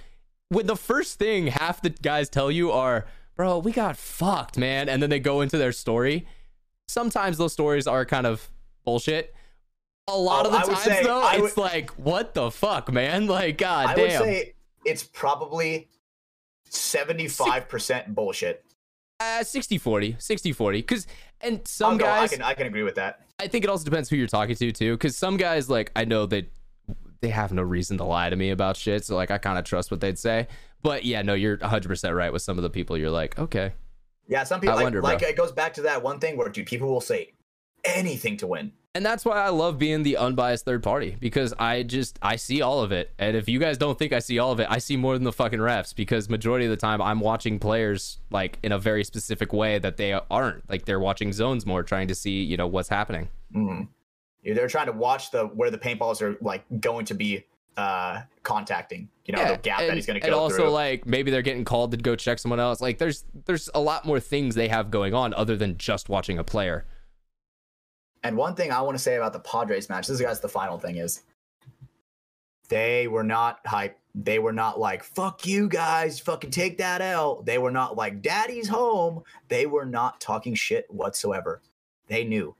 When 0.51 0.67
the 0.67 0.77
first 0.77 1.19
thing 1.19 1.47
half 1.49 1.81
the 1.83 1.91
guys 1.91 2.29
tell 2.29 2.51
you 2.51 2.71
are, 2.73 3.07
"Bro, 3.37 3.59
we 3.61 3.73
got 3.73 3.97
fucked, 3.97 4.57
man," 4.59 4.89
and 4.89 5.03
then 5.03 5.09
they 5.11 5.19
go 5.21 5.41
into 5.41 5.57
their 5.59 5.73
story. 5.73 6.27
Sometimes 6.89 7.39
those 7.39 7.53
stories 7.53 7.87
are 7.87 8.05
kind 8.05 8.27
of 8.27 8.51
bullshit. 8.85 9.35
A 10.09 10.17
lot 10.17 10.45
Oh, 10.45 10.49
of 10.51 10.53
the 10.53 10.59
I 10.59 10.63
times, 10.75 10.83
say- 10.83 11.03
though, 11.05 11.23
I 11.23 11.37
it's 11.37 11.57
like, 11.57 11.91
"What 11.93 12.35
the 12.35 12.51
fuck, 12.51 12.93
man?" 12.93 13.27
Like, 13.29 13.57
god 13.59 13.87
I 13.87 13.95
would 14.01 14.11
say 14.13 14.55
it's 14.85 15.05
probably 15.05 15.89
seventy-five 16.73 17.69
percent 17.69 18.15
bullshit. 18.15 18.65
uh, 19.21 19.45
60 19.45 19.79
40 19.79 20.17
60 20.19 20.53
40 20.53 20.79
because 20.79 21.07
and 21.41 21.67
some 21.67 21.97
go- 21.99 22.05
guys 22.07 22.33
I 22.33 22.37
can 22.37 22.43
I 22.45 22.55
can 22.55 22.67
agree 22.67 22.83
with 22.83 22.97
that. 22.97 23.21
I 23.39 23.49
think 23.49 23.65
it 23.65 23.71
also 23.71 23.85
depends 23.85 24.09
who 24.09 24.17
you're 24.17 24.27
talking 24.29 24.55
to 24.57 24.73
too, 24.73 24.93
because 24.95 25.17
some 25.17 25.37
guys 25.37 25.69
like 25.69 25.91
I 25.97 26.05
know 26.05 26.27
they 26.27 26.49
they 27.21 27.29
have 27.31 27.53
no 27.53 27.63
reason 27.63 27.99
to 27.99 28.05
lie 28.05 28.31
to 28.31 28.37
me 28.37 28.51
about 28.51 28.77
shit, 28.77 29.05
so 29.05 29.15
like 29.17 29.31
I 29.31 29.39
kind 29.39 29.59
of 29.59 29.65
trust 29.65 29.91
what 29.91 30.01
they'd 30.01 30.19
say. 30.19 30.49
But 30.83 31.05
yeah, 31.05 31.23
no, 31.23 31.35
you're 31.35 31.57
100 31.59 31.89
percent 31.89 32.15
right 32.15 32.33
with 32.33 32.43
some 32.43 32.59
of 32.59 32.63
the 32.63 32.71
people. 32.71 32.97
You're 32.99 33.11
like, 33.11 33.39
okay, 33.39 33.73
Yeah, 34.29 34.43
some 34.45 34.61
people 34.61 34.73
I 34.73 34.77
like, 34.77 34.83
wonder, 34.85 35.03
like 35.03 35.21
bro. 35.21 35.29
it 35.29 35.37
goes 35.37 35.53
back 35.53 35.75
to 35.75 35.83
that 35.83 36.03
one 36.03 36.19
thing 36.19 36.37
where 36.37 36.49
dude, 36.49 36.67
people 36.67 36.89
will 36.89 37.01
say 37.01 37.33
anything 37.85 38.37
to 38.39 38.47
win. 38.47 38.73
and 38.95 39.05
that's 39.07 39.25
why 39.25 39.43
I 39.43 39.49
love 39.49 39.79
being 39.79 40.03
the 40.03 40.17
unbiased 40.19 40.65
third 40.65 40.83
party 40.83 41.17
because 41.19 41.55
I 41.59 41.83
just 41.83 42.19
I 42.23 42.37
see 42.37 42.61
all 42.63 42.81
of 42.83 42.93
it. 42.93 43.11
And 43.19 43.37
if 43.37 43.49
you 43.49 43.59
guys 43.59 43.79
don't 43.79 43.99
think 43.99 44.13
I 44.13 44.19
see 44.19 44.39
all 44.39 44.53
of 44.53 44.61
it, 44.61 44.67
I 44.69 44.79
see 44.79 44.97
more 44.97 45.15
than 45.15 45.25
the 45.25 45.33
fucking 45.33 45.59
refs 45.61 45.95
because 45.95 46.29
majority 46.29 46.67
of 46.67 46.71
the 46.71 46.77
time 46.77 47.01
I'm 47.01 47.19
watching 47.21 47.59
players 47.59 48.19
like 48.31 48.59
in 48.63 48.71
a 48.73 48.79
very 48.79 49.03
specific 49.03 49.53
way 49.53 49.79
that 49.79 49.97
they 49.97 50.13
aren't. 50.31 50.69
Like 50.69 50.85
they're 50.85 51.01
watching 51.01 51.33
zones 51.33 51.65
more, 51.65 51.83
trying 51.83 52.09
to 52.09 52.15
see 52.15 52.43
you 52.43 52.57
know 52.57 52.67
what's 52.67 52.89
happening. 52.91 53.29
Mhm. 53.55 53.89
Yeah, 54.43 54.55
They're 54.55 54.69
trying 54.69 54.87
to 54.87 54.93
watch 54.93 55.31
the 55.31 55.45
where 55.47 55.71
the 55.71 55.79
paintballs 55.79 56.21
are 56.21 56.37
like 56.41 56.65
going 56.81 57.07
to 57.07 57.15
be 57.15 57.45
uh 57.79 58.21
contacting. 58.43 59.09
You 59.25 59.35
know, 59.37 59.53
the 59.53 59.57
gap 59.57 59.81
and, 59.81 59.89
that 59.89 59.95
he's 59.97 60.05
going 60.05 60.21
to 60.21 60.21
go 60.21 60.27
and 60.27 60.35
also 60.35 60.57
through. 60.57 60.71
like 60.71 61.07
maybe 61.07 61.31
they're 61.31 61.43
getting 61.43 61.65
called 61.65 61.93
to 61.93 61.97
go 61.97 62.15
check 62.17 62.39
someone 62.39 62.61
else. 62.61 62.81
Like 62.83 62.99
there's 62.99 63.25
there's 63.47 63.71
a 63.75 63.81
lot 63.81 64.05
more 64.05 64.21
things 64.21 64.55
they 64.55 64.69
have 64.69 64.91
going 64.91 65.15
on 65.15 65.33
other 65.33 65.57
than 65.57 65.79
just 65.79 66.09
watching 66.11 66.39
a 66.39 66.45
player. 66.45 66.85
And 68.25 68.37
one 68.37 68.55
thing 68.55 68.71
I 68.71 68.81
want 68.83 68.97
to 68.97 69.03
say 69.03 69.17
about 69.17 69.33
the 69.33 69.41
Padres 69.41 69.89
match, 69.89 70.07
this 70.07 70.15
is 70.17 70.21
guys 70.23 70.41
the 70.41 70.49
final 70.49 70.79
thing 70.79 70.97
is 70.97 71.23
they 72.69 73.09
were 73.09 73.25
not 73.25 73.61
hype. 73.67 73.99
They 74.15 74.39
were 74.39 74.53
not 74.53 74.79
like, 74.79 75.03
fuck 75.03 75.47
you 75.47 75.69
guys, 75.69 76.21
fucking 76.21 76.51
take 76.51 76.79
that 76.79 77.01
L. 77.01 77.43
They 77.43 77.57
were 77.59 77.71
not 77.71 77.97
like, 77.97 78.21
daddy's 78.23 78.69
home. 78.69 79.23
They 79.49 79.65
were 79.67 79.87
not 79.87 80.21
talking 80.21 80.55
shit 80.55 80.87
whatsoever. 80.91 81.63
They 82.09 82.23
knew. 82.25 82.55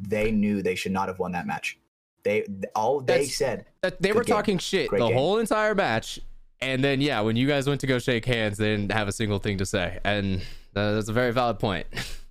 They 0.00 0.30
knew 0.30 0.62
they 0.62 0.74
should 0.74 0.92
not 0.92 1.08
have 1.08 1.18
won 1.18 1.32
that 1.32 1.46
match. 1.46 1.78
They 2.22 2.44
all 2.74 3.00
they 3.00 3.12
That's- 3.14 3.36
said. 3.36 3.66
That 3.82 4.00
they 4.02 4.12
were 4.12 4.24
game. 4.24 4.34
talking 4.34 4.58
shit 4.58 4.88
Great 4.88 4.98
the 5.00 5.08
game. 5.08 5.16
whole 5.16 5.38
entire 5.38 5.74
match, 5.74 6.18
and 6.60 6.82
then 6.82 7.00
yeah, 7.00 7.20
when 7.20 7.36
you 7.36 7.46
guys 7.46 7.68
went 7.68 7.80
to 7.82 7.86
go 7.86 7.98
shake 7.98 8.24
hands, 8.24 8.58
they 8.58 8.74
didn't 8.76 8.90
have 8.92 9.06
a 9.08 9.12
single 9.12 9.38
thing 9.38 9.58
to 9.58 9.66
say, 9.66 10.00
and 10.04 10.40
uh, 10.74 10.92
that's 10.94 11.08
a 11.08 11.12
very 11.12 11.32
valid 11.32 11.58
point. 11.60 11.86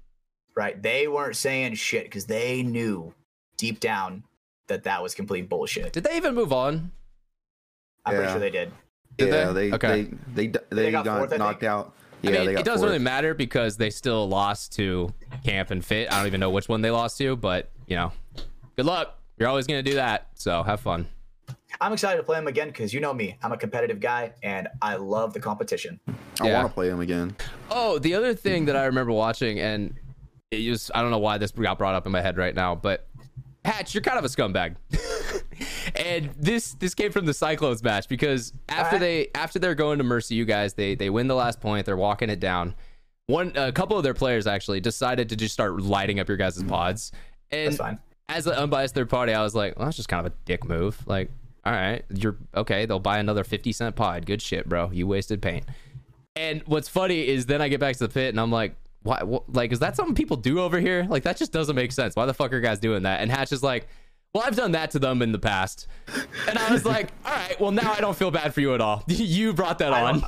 Right. 0.55 0.81
They 0.81 1.07
weren't 1.07 1.35
saying 1.35 1.75
shit 1.75 2.05
because 2.05 2.25
they 2.25 2.63
knew 2.63 3.13
deep 3.57 3.79
down 3.79 4.23
that 4.67 4.83
that 4.83 5.03
was 5.03 5.13
complete 5.13 5.49
bullshit. 5.49 5.93
Did 5.93 6.03
they 6.05 6.15
even 6.17 6.33
move 6.33 6.53
on? 6.53 6.91
I'm 8.05 8.15
pretty 8.15 8.31
sure 8.31 8.39
they 8.39 8.49
did. 8.49 8.71
Did 9.17 9.29
yeah, 9.29 9.51
they? 9.51 9.69
they 9.69 9.75
Okay. 9.75 10.03
they 10.33 10.47
they 10.47 10.59
they, 10.69 10.91
got 10.91 11.05
got, 11.05 11.17
fourth, 11.19 11.37
knocked 11.37 11.63
out. 11.63 11.93
Yeah, 12.21 12.29
I 12.29 12.33
mean, 12.33 12.45
they 12.47 12.53
got 12.53 12.59
it 12.61 12.65
doesn't 12.65 12.79
fourth. 12.79 12.91
really 12.91 13.03
matter 13.03 13.33
because 13.33 13.77
they 13.77 13.89
still 13.89 14.27
lost 14.27 14.73
to 14.73 15.13
Camp 15.43 15.71
and 15.71 15.83
Fit. 15.83 16.11
I 16.11 16.17
don't 16.17 16.27
even 16.27 16.39
know 16.39 16.49
which 16.49 16.69
one 16.69 16.81
they 16.81 16.91
lost 16.91 17.17
to, 17.19 17.35
but 17.35 17.69
you 17.87 17.95
know, 17.95 18.11
good 18.75 18.85
luck. 18.85 19.19
You're 19.37 19.49
always 19.49 19.67
gonna 19.67 19.83
do 19.83 19.95
that, 19.95 20.27
so 20.35 20.63
have 20.63 20.79
fun. 20.79 21.07
I'm 21.81 21.91
excited 21.91 22.17
to 22.17 22.23
play 22.23 22.37
them 22.37 22.47
again 22.47 22.67
because 22.67 22.93
you 22.93 23.01
know 23.01 23.13
me. 23.13 23.37
I'm 23.43 23.51
a 23.51 23.57
competitive 23.57 23.99
guy 23.99 24.31
and 24.43 24.69
I 24.81 24.95
love 24.95 25.33
the 25.33 25.41
competition. 25.41 25.99
I 26.39 26.47
Yeah. 26.47 26.53
want 26.59 26.67
to 26.69 26.73
play 26.73 26.87
them 26.87 27.01
again. 27.01 27.35
Oh, 27.69 27.99
the 27.99 28.13
other 28.15 28.33
thing 28.33 28.65
that 28.65 28.77
I 28.77 28.85
remember 28.85 29.11
watching, 29.11 29.59
and 29.59 29.93
it 30.51 30.61
just 30.61 30.91
I 30.93 31.01
don't 31.01 31.11
know 31.11 31.19
why 31.19 31.37
this 31.37 31.51
got 31.51 31.77
brought 31.77 31.95
up 31.95 32.05
in 32.05 32.11
my 32.11 32.21
head 32.21 32.37
right 32.37 32.55
now, 32.55 32.75
but 32.75 33.07
Hatch, 33.65 33.95
you're 33.95 34.01
kind 34.01 34.19
of 34.19 34.25
a 34.25 34.27
scumbag. 34.27 34.75
and 35.95 36.29
this 36.37 36.73
this 36.73 36.93
came 36.93 37.11
from 37.11 37.25
the 37.25 37.33
Cyclones 37.33 37.83
match 37.83 38.07
because 38.07 38.53
after 38.69 38.99
they 38.99 39.29
after 39.33 39.59
they're 39.59 39.75
going 39.75 39.97
to 39.97 40.03
Mercy, 40.03 40.35
you 40.35 40.45
guys 40.45 40.73
they 40.75 40.95
they 40.95 41.09
win 41.09 41.27
the 41.27 41.35
last 41.35 41.59
point, 41.59 41.85
they're 41.85 41.97
walking 41.97 42.29
it 42.29 42.39
down. 42.39 42.75
One 43.27 43.53
a 43.55 43.71
couple 43.71 43.97
of 43.97 44.03
their 44.03 44.13
players 44.13 44.45
actually 44.45 44.81
decided 44.81 45.29
to 45.29 45.35
just 45.35 45.53
start 45.53 45.81
lighting 45.81 46.19
up 46.19 46.27
your 46.27 46.37
guys' 46.37 46.61
pods. 46.63 47.11
And 47.51 47.67
That's 47.67 47.77
fine. 47.77 47.99
as 48.29 48.45
an 48.45 48.53
unbiased 48.53 48.93
third 48.93 49.09
party, 49.09 49.33
I 49.33 49.41
was 49.41 49.55
like, 49.55 49.77
well, 49.77 49.85
that's 49.85 49.97
just 49.97 50.09
kind 50.09 50.25
of 50.25 50.31
a 50.31 50.35
dick 50.45 50.63
move. 50.63 51.01
Like, 51.07 51.31
all 51.65 51.73
right, 51.73 52.03
you're 52.13 52.37
okay. 52.55 52.85
They'll 52.85 52.99
buy 52.99 53.17
another 53.17 53.43
50 53.43 53.71
cent 53.71 53.95
pod. 53.95 54.27
Good 54.27 54.41
shit, 54.43 54.69
bro. 54.69 54.91
You 54.91 55.07
wasted 55.07 55.41
paint. 55.41 55.65
And 56.35 56.61
what's 56.67 56.87
funny 56.89 57.27
is 57.27 57.47
then 57.47 57.61
I 57.61 57.69
get 57.69 57.79
back 57.79 57.95
to 57.95 58.07
the 58.07 58.13
pit 58.13 58.29
and 58.29 58.39
I'm 58.39 58.51
like, 58.51 58.75
why? 59.05 59.21
What, 59.23 59.51
like, 59.53 59.71
is 59.71 59.79
that 59.79 59.95
something 59.95 60.15
people 60.15 60.35
do 60.35 60.59
over 60.59 60.79
here? 60.79 61.05
Like, 61.09 61.23
that 61.23 61.37
just 61.37 61.51
doesn't 61.51 61.75
make 61.75 61.91
sense. 61.91 62.15
Why 62.15 62.25
the 62.25 62.33
fuck 62.33 62.51
are 62.53 62.59
guys 62.59 62.79
doing 62.79 63.03
that? 63.03 63.21
And 63.21 63.31
Hatch 63.31 63.51
is 63.51 63.61
like, 63.63 63.87
well, 64.33 64.43
I've 64.45 64.55
done 64.55 64.71
that 64.73 64.91
to 64.91 64.99
them 64.99 65.21
in 65.21 65.31
the 65.31 65.39
past. 65.39 65.87
And 66.49 66.57
I 66.57 66.71
was 66.71 66.85
like, 66.93 67.11
all 67.25 67.31
right, 67.31 67.59
well, 67.61 67.71
now 67.71 67.93
I 67.93 68.01
don't 68.01 68.17
feel 68.17 68.31
bad 68.31 68.53
for 68.53 68.61
you 68.61 68.73
at 68.73 68.81
all. 68.81 69.03
you 69.07 69.53
brought 69.53 69.79
that 69.79 69.93
I 69.93 70.01
on. 70.01 70.23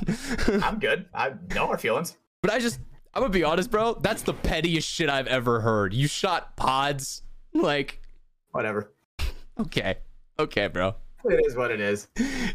I'm 0.62 0.78
good. 0.78 1.06
I 1.12 1.32
no 1.54 1.66
hard 1.66 1.80
feelings. 1.80 2.16
But 2.40 2.52
I 2.52 2.60
just, 2.60 2.78
I'm 3.14 3.22
gonna 3.22 3.32
be 3.32 3.44
honest, 3.44 3.70
bro. 3.70 3.94
That's 3.94 4.22
the 4.22 4.32
pettiest 4.32 4.88
shit 4.88 5.10
I've 5.10 5.26
ever 5.26 5.60
heard. 5.60 5.92
You 5.92 6.06
shot 6.06 6.56
pods. 6.56 7.22
Like, 7.52 8.00
Whatever. 8.52 8.92
okay. 9.58 9.96
Okay, 10.38 10.68
bro. 10.68 10.94
It 11.24 11.44
is 11.46 11.56
what 11.56 11.72
it 11.72 11.80
is. 11.80 12.06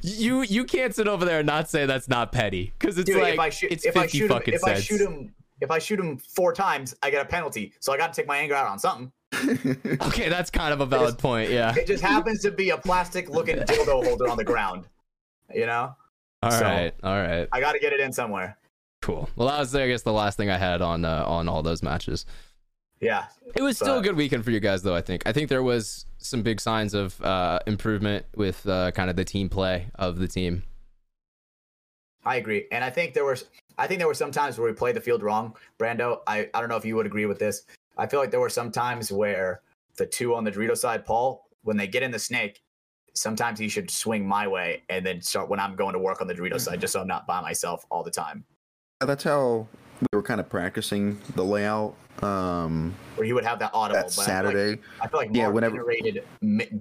You 0.01 0.41
you 0.41 0.63
can't 0.63 0.95
sit 0.95 1.07
over 1.07 1.25
there 1.25 1.39
and 1.39 1.45
not 1.45 1.69
say 1.69 1.85
that's 1.85 2.07
not 2.07 2.31
petty 2.31 2.73
because 2.79 2.97
it's 2.97 3.09
Dude, 3.09 3.21
like 3.21 3.33
if 3.33 3.39
I 3.39 3.49
shoot, 3.49 3.71
it's 3.73 3.85
if 3.85 3.93
50 3.93 3.99
I 3.99 4.07
shoot 4.07 4.21
him, 4.23 4.29
fucking 4.29 4.53
if 4.53 4.61
cents. 4.61 4.79
I 4.79 4.81
shoot 4.81 5.01
him, 5.01 5.33
if 5.63 5.71
I 5.71 5.79
shoot 5.79 5.99
him 5.99 6.17
four 6.17 6.53
times, 6.53 6.93
I 7.01 7.09
get 7.09 7.25
a 7.25 7.27
penalty. 7.27 7.73
So 7.79 7.93
I 7.93 7.97
got 7.97 8.13
to 8.13 8.21
take 8.21 8.27
my 8.27 8.37
anger 8.37 8.53
out 8.53 8.67
on 8.67 8.77
something. 8.77 9.11
Okay, 10.01 10.29
that's 10.29 10.51
kind 10.51 10.73
of 10.73 10.81
a 10.81 10.85
valid 10.85 11.17
point. 11.17 11.49
Yeah. 11.49 11.73
It 11.75 11.87
just 11.87 12.03
happens 12.03 12.41
to 12.43 12.51
be 12.51 12.69
a 12.69 12.77
plastic-looking 12.77 13.55
dildo 13.59 14.05
holder 14.05 14.27
on 14.29 14.37
the 14.37 14.43
ground. 14.43 14.87
You 15.53 15.65
know, 15.65 15.95
All 16.43 16.51
So- 16.51 16.61
right. 16.61 16.93
All 17.03 17.15
right. 17.19 17.47
I 17.51 17.59
got 17.59 17.71
to 17.71 17.79
get 17.79 17.93
it 17.93 17.99
in 17.99 18.11
somewhere. 18.13 18.57
Cool. 19.01 19.29
Well, 19.35 19.47
that 19.49 19.59
was 19.59 19.73
I 19.75 19.87
guess 19.87 20.03
the 20.03 20.13
last 20.13 20.37
thing 20.37 20.49
I 20.49 20.57
had 20.57 20.81
on 20.81 21.03
uh, 21.05 21.23
on 21.25 21.49
all 21.49 21.63
those 21.63 21.81
matches. 21.81 22.25
Yeah, 23.01 23.25
It 23.53 23.61
was 23.61 23.75
still 23.75 23.97
a 23.99 24.01
good 24.01 24.15
weekend 24.15 24.45
for 24.45 24.51
you 24.51 24.61
guys, 24.61 24.81
though. 24.81 24.95
I 24.95 25.01
think. 25.01 25.23
I 25.25 25.33
think 25.33 25.49
there 25.49 25.63
was 25.63 26.05
some 26.19 26.41
big 26.41 26.61
signs 26.61 26.93
of 26.93 27.19
uh, 27.21 27.59
improvement 27.67 28.25
with 28.35 28.65
uh, 28.65 28.91
kind 28.91 29.09
of 29.09 29.17
the 29.17 29.25
team 29.25 29.49
play 29.49 29.87
of 29.95 30.19
the 30.19 30.27
team. 30.27 30.63
I 32.23 32.37
agree, 32.37 32.65
and 32.71 32.81
I 32.81 32.89
think 32.89 33.13
there 33.13 33.25
was, 33.25 33.43
I 33.77 33.87
think 33.87 33.99
there 33.99 34.07
were 34.07 34.13
some 34.13 34.31
times 34.31 34.57
where 34.57 34.67
we 34.67 34.73
played 34.73 34.95
the 34.95 35.01
field 35.01 35.23
wrong. 35.23 35.55
Brando, 35.79 36.19
I, 36.27 36.49
I 36.53 36.59
don't 36.59 36.69
know 36.69 36.75
if 36.77 36.85
you 36.85 36.95
would 36.95 37.05
agree 37.05 37.25
with 37.25 37.39
this. 37.39 37.63
I 37.97 38.07
feel 38.07 38.19
like 38.19 38.31
there 38.31 38.39
were 38.39 38.49
some 38.49 38.71
times 38.71 39.11
where 39.11 39.61
the 39.97 40.05
two 40.05 40.35
on 40.35 40.43
the 40.43 40.51
Dorito 40.51 40.75
side, 40.77 41.05
Paul, 41.05 41.47
when 41.63 41.77
they 41.77 41.87
get 41.87 42.03
in 42.03 42.11
the 42.11 42.19
snake, 42.19 42.61
sometimes 43.13 43.59
he 43.59 43.67
should 43.69 43.89
swing 43.91 44.27
my 44.27 44.47
way 44.47 44.83
and 44.89 45.05
then 45.05 45.21
start 45.21 45.49
when 45.49 45.59
I'm 45.59 45.75
going 45.75 45.93
to 45.93 45.99
work 45.99 46.21
on 46.21 46.27
the 46.27 46.33
Dorito 46.33 46.59
side, 46.59 46.81
just 46.81 46.93
so 46.93 47.01
I'm 47.01 47.07
not 47.07 47.27
by 47.27 47.41
myself 47.41 47.85
all 47.89 48.03
the 48.03 48.11
time. 48.11 48.43
That's 48.99 49.23
how 49.23 49.67
we 50.01 50.07
were 50.17 50.23
kind 50.23 50.39
of 50.39 50.49
practicing 50.49 51.19
the 51.35 51.43
layout 51.43 51.95
um, 52.23 52.93
Where 53.15 53.25
he 53.25 53.33
would 53.33 53.43
have 53.43 53.59
that 53.59 53.71
audible. 53.73 54.01
that 54.01 54.13
but 54.15 54.21
I 54.21 54.25
feel 54.25 54.45
like- 54.45 54.55
Saturday. 54.55 54.81
I 55.01 55.07
feel 55.07 55.19
like 55.19 55.29
Yeah, 55.33 55.47
whenever- 55.49 55.75
iterated, 55.91 56.23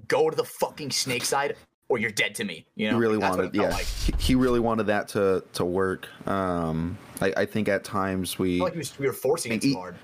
go 0.07 0.29
to 0.29 0.35
the 0.35 0.43
fucking 0.43 0.91
snake 0.91 1.25
side 1.25 1.55
or 1.93 1.99
you're 1.99 2.09
dead 2.09 2.33
to 2.33 2.43
me. 2.43 2.65
You 2.75 2.89
know, 2.89 2.95
he 2.95 3.01
really 3.01 3.17
wanted, 3.17 3.53
yeah, 3.53 3.69
like. 3.69 3.85
he, 3.85 4.13
he 4.17 4.35
really 4.35 4.59
wanted 4.59 4.87
that 4.87 5.07
to 5.09 5.43
to 5.53 5.63
work. 5.63 6.07
Um, 6.27 6.97
I, 7.21 7.33
I 7.37 7.45
think 7.45 7.69
at 7.69 7.83
times 7.83 8.39
we 8.39 8.59
like 8.59 8.73
we, 8.73 8.79
was, 8.79 8.97
we 8.97 9.05
were 9.05 9.13
forcing 9.13 9.51
it 9.51 9.61
too 9.61 9.75
hard. 9.75 9.95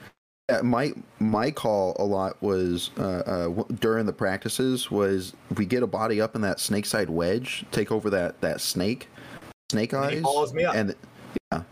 My 0.61 0.93
my 1.17 1.49
call 1.49 1.95
a 1.97 2.03
lot 2.03 2.39
was 2.43 2.91
uh, 2.99 3.01
uh, 3.01 3.63
during 3.79 4.05
the 4.05 4.13
practices 4.13 4.91
was 4.91 5.33
we 5.57 5.65
get 5.65 5.81
a 5.81 5.87
body 5.87 6.21
up 6.21 6.35
in 6.35 6.41
that 6.41 6.59
snake 6.59 6.85
side 6.85 7.09
wedge, 7.09 7.65
take 7.71 7.91
over 7.91 8.11
that 8.11 8.39
that 8.41 8.61
snake, 8.61 9.09
snake 9.71 9.93
And 9.93 10.05
eyes, 10.05 10.21
follows 10.21 10.53
me 10.53 10.65
up. 10.65 10.75
and 10.75 10.95
yeah, 11.51 11.63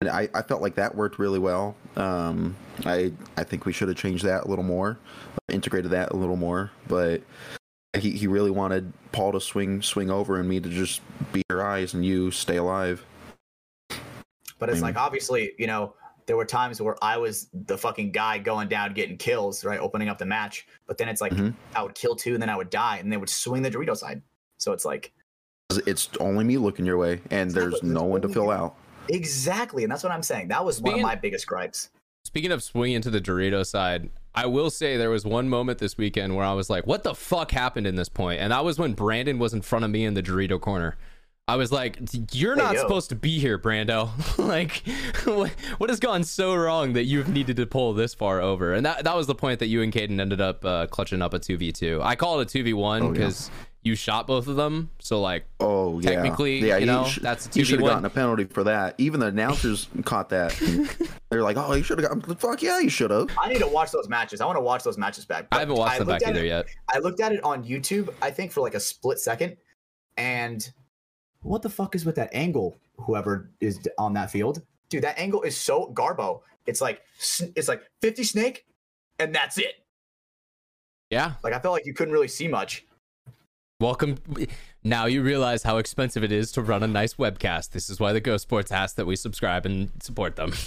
and 0.00 0.10
I, 0.10 0.28
I 0.34 0.42
felt 0.42 0.62
like 0.62 0.74
that 0.74 0.96
worked 0.96 1.20
really 1.20 1.38
well. 1.38 1.76
Um, 1.94 2.56
I 2.84 3.12
I 3.36 3.44
think 3.44 3.66
we 3.66 3.72
should 3.72 3.86
have 3.86 3.96
changed 3.96 4.24
that 4.24 4.46
a 4.46 4.48
little 4.48 4.64
more, 4.64 4.98
integrated 5.48 5.92
that 5.92 6.10
a 6.10 6.16
little 6.16 6.36
more, 6.36 6.72
but. 6.88 7.22
He, 7.98 8.12
he 8.12 8.26
really 8.28 8.50
wanted 8.52 8.92
Paul 9.10 9.32
to 9.32 9.40
swing 9.40 9.82
swing 9.82 10.10
over 10.10 10.38
and 10.38 10.48
me 10.48 10.60
to 10.60 10.68
just 10.68 11.00
be 11.32 11.42
your 11.50 11.64
eyes 11.66 11.94
and 11.94 12.04
you 12.04 12.30
stay 12.30 12.56
alive. 12.56 13.04
But 14.58 14.68
it's 14.68 14.78
Mm. 14.78 14.82
like 14.82 14.96
obviously, 14.96 15.52
you 15.58 15.66
know, 15.66 15.94
there 16.26 16.36
were 16.36 16.44
times 16.44 16.80
where 16.80 16.96
I 17.02 17.16
was 17.16 17.48
the 17.52 17.76
fucking 17.76 18.12
guy 18.12 18.38
going 18.38 18.68
down 18.68 18.94
getting 18.94 19.16
kills, 19.16 19.64
right, 19.64 19.80
opening 19.80 20.08
up 20.08 20.18
the 20.18 20.26
match. 20.26 20.68
But 20.86 20.98
then 20.98 21.08
it's 21.08 21.20
like 21.20 21.32
Mhm. 21.32 21.54
I 21.74 21.82
would 21.82 21.94
kill 21.96 22.14
two 22.14 22.34
and 22.34 22.40
then 22.42 22.48
I 22.50 22.56
would 22.56 22.70
die, 22.70 22.98
and 22.98 23.12
they 23.12 23.16
would 23.16 23.30
swing 23.30 23.62
the 23.62 23.70
Dorito 23.70 23.96
side. 23.96 24.22
So 24.58 24.72
it's 24.72 24.84
like 24.84 25.12
It's 25.86 26.08
only 26.20 26.44
me 26.44 26.58
looking 26.58 26.84
your 26.84 26.96
way, 26.98 27.20
and 27.30 27.50
there's 27.50 27.80
no 27.82 28.02
one 28.02 28.20
to 28.22 28.28
fill 28.28 28.42
only- 28.50 28.56
out. 28.56 28.74
exactly, 29.08 29.82
and 29.84 29.90
that's 29.90 30.02
what 30.02 30.12
I'm 30.12 30.22
saying. 30.22 30.48
That 30.48 30.64
was 30.64 30.80
one 30.80 30.94
of 30.94 31.00
my 31.00 31.14
biggest 31.14 31.46
gripes. 31.46 31.90
Speaking 32.24 32.50
of 32.52 32.62
swinging 32.62 33.00
to 33.02 33.10
the 33.10 33.20
Dorito 33.20 33.64
side, 33.64 34.10
I 34.34 34.46
will 34.46 34.70
say 34.70 34.96
there 34.96 35.10
was 35.10 35.24
one 35.24 35.48
moment 35.48 35.78
this 35.78 35.98
weekend 35.98 36.36
where 36.36 36.44
I 36.44 36.52
was 36.52 36.70
like, 36.70 36.86
"What 36.86 37.02
the 37.02 37.14
fuck 37.14 37.50
happened 37.50 37.86
in 37.86 37.96
this 37.96 38.08
point?" 38.08 38.40
And 38.40 38.52
that 38.52 38.64
was 38.64 38.78
when 38.78 38.92
Brandon 38.94 39.38
was 39.38 39.52
in 39.52 39.62
front 39.62 39.84
of 39.84 39.90
me 39.90 40.04
in 40.04 40.14
the 40.14 40.22
Dorito 40.22 40.60
corner. 40.60 40.96
I 41.48 41.56
was 41.56 41.72
like, 41.72 41.98
"You're 42.32 42.54
Hey, 42.54 42.62
not 42.62 42.74
yo. 42.74 42.82
supposed 42.82 43.08
to 43.08 43.16
be 43.16 43.40
here, 43.40 43.58
Brando. 43.58 44.10
like, 44.38 44.82
what, 45.24 45.50
what 45.78 45.90
has 45.90 45.98
gone 45.98 46.22
so 46.22 46.54
wrong 46.54 46.92
that 46.92 47.04
you've 47.06 47.28
needed 47.28 47.56
to 47.56 47.66
pull 47.66 47.92
this 47.92 48.14
far 48.14 48.40
over?" 48.40 48.72
And 48.72 48.86
that 48.86 49.02
that 49.02 49.16
was 49.16 49.26
the 49.26 49.34
point 49.34 49.58
that 49.58 49.66
you 49.66 49.82
and 49.82 49.92
Caden 49.92 50.20
ended 50.20 50.40
up 50.40 50.64
uh, 50.64 50.86
clutching 50.86 51.22
up 51.22 51.34
a 51.34 51.40
two 51.40 51.56
v 51.56 51.72
two. 51.72 52.00
I 52.04 52.14
call 52.14 52.38
it 52.38 52.42
a 52.48 52.50
two 52.52 52.62
v 52.62 52.72
one 52.72 53.02
Oh, 53.02 53.10
because 53.10 53.50
you 53.82 53.94
shot 53.94 54.26
both 54.26 54.46
of 54.46 54.56
them. 54.56 54.90
So 54.98 55.20
like, 55.20 55.46
Oh 55.58 56.00
yeah, 56.00 56.10
Technically, 56.10 56.58
yeah. 56.68 56.76
you 56.76 56.86
know, 56.86 57.04
sh- 57.06 57.18
that's 57.22 57.46
a 57.46 57.50
he 57.50 57.64
should 57.64 57.80
have 57.80 57.88
gotten 57.88 58.04
a 58.04 58.10
penalty 58.10 58.44
for 58.44 58.64
that. 58.64 58.94
Even 58.98 59.20
the 59.20 59.26
announcers 59.26 59.88
caught 60.04 60.28
that. 60.30 60.52
They're 61.30 61.42
like, 61.42 61.56
"Oh, 61.56 61.72
you 61.74 61.82
should 61.82 61.98
have 61.98 62.08
gotten." 62.08 62.34
Fuck 62.36 62.62
yeah, 62.62 62.78
you 62.80 62.90
should 62.90 63.10
have. 63.10 63.28
I 63.40 63.48
need 63.48 63.60
to 63.60 63.66
watch 63.68 63.90
those 63.90 64.08
matches. 64.08 64.40
I 64.40 64.46
want 64.46 64.56
to 64.56 64.62
watch 64.62 64.82
those 64.84 64.98
matches 64.98 65.24
back. 65.24 65.46
I 65.52 65.60
haven't 65.60 65.76
watched 65.76 65.98
them 65.98 66.08
back 66.08 66.26
either 66.26 66.40
it- 66.40 66.46
yet. 66.46 66.66
I 66.92 66.98
looked 66.98 67.20
at 67.20 67.32
it 67.32 67.42
on 67.42 67.64
YouTube, 67.64 68.12
I 68.20 68.30
think 68.30 68.52
for 68.52 68.60
like 68.60 68.74
a 68.74 68.80
split 68.80 69.18
second, 69.18 69.56
and 70.16 70.68
what 71.42 71.62
the 71.62 71.70
fuck 71.70 71.94
is 71.94 72.04
with 72.04 72.16
that 72.16 72.30
angle? 72.32 72.76
Whoever 72.98 73.50
is 73.60 73.80
on 73.96 74.12
that 74.12 74.30
field, 74.30 74.60
dude, 74.90 75.04
that 75.04 75.18
angle 75.18 75.40
is 75.42 75.56
so 75.56 75.90
garbo. 75.94 76.42
It's 76.66 76.82
like 76.82 77.00
it's 77.56 77.66
like 77.68 77.82
fifty 78.02 78.24
snake, 78.24 78.66
and 79.18 79.34
that's 79.34 79.56
it. 79.56 79.76
Yeah, 81.08 81.32
Like 81.42 81.54
I 81.54 81.58
felt 81.58 81.72
like 81.72 81.86
you 81.86 81.94
couldn't 81.94 82.12
really 82.12 82.28
see 82.28 82.46
much. 82.46 82.84
Welcome. 83.80 84.18
Now 84.84 85.06
you 85.06 85.22
realize 85.22 85.62
how 85.62 85.78
expensive 85.78 86.22
it 86.22 86.30
is 86.32 86.52
to 86.52 86.62
run 86.62 86.82
a 86.82 86.86
nice 86.86 87.14
webcast. 87.14 87.70
This 87.70 87.88
is 87.88 87.98
why 87.98 88.12
the 88.12 88.20
Ghost 88.20 88.42
Sports 88.42 88.70
asks 88.70 88.94
that 88.96 89.06
we 89.06 89.16
subscribe 89.16 89.66
and 89.66 89.90
support 90.02 90.36
them. 90.36 90.52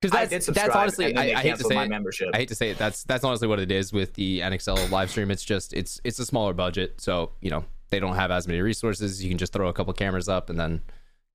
Because 0.00 0.28
that's 0.30 0.46
that's 0.46 0.76
honestly, 0.76 1.16
I, 1.16 1.36
I 1.36 1.42
hate 1.42 1.56
to 1.56 1.64
say 1.64 1.74
my 1.74 1.82
it. 1.82 1.88
membership. 1.88 2.28
I 2.32 2.36
hate 2.36 2.48
to 2.50 2.54
say 2.54 2.70
it. 2.70 2.78
That's 2.78 3.02
that's 3.02 3.24
honestly 3.24 3.48
what 3.48 3.58
it 3.58 3.72
is 3.72 3.92
with 3.92 4.14
the 4.14 4.38
NXL 4.38 4.92
live 4.92 5.10
stream. 5.10 5.28
It's 5.32 5.44
just 5.44 5.72
it's 5.72 6.00
it's 6.04 6.20
a 6.20 6.24
smaller 6.24 6.52
budget, 6.52 7.00
so 7.00 7.32
you 7.40 7.50
know 7.50 7.64
they 7.90 7.98
don't 7.98 8.14
have 8.14 8.30
as 8.30 8.46
many 8.46 8.60
resources. 8.60 9.24
You 9.24 9.28
can 9.28 9.38
just 9.38 9.52
throw 9.52 9.66
a 9.66 9.72
couple 9.72 9.92
cameras 9.94 10.28
up 10.28 10.50
and 10.50 10.60
then 10.60 10.82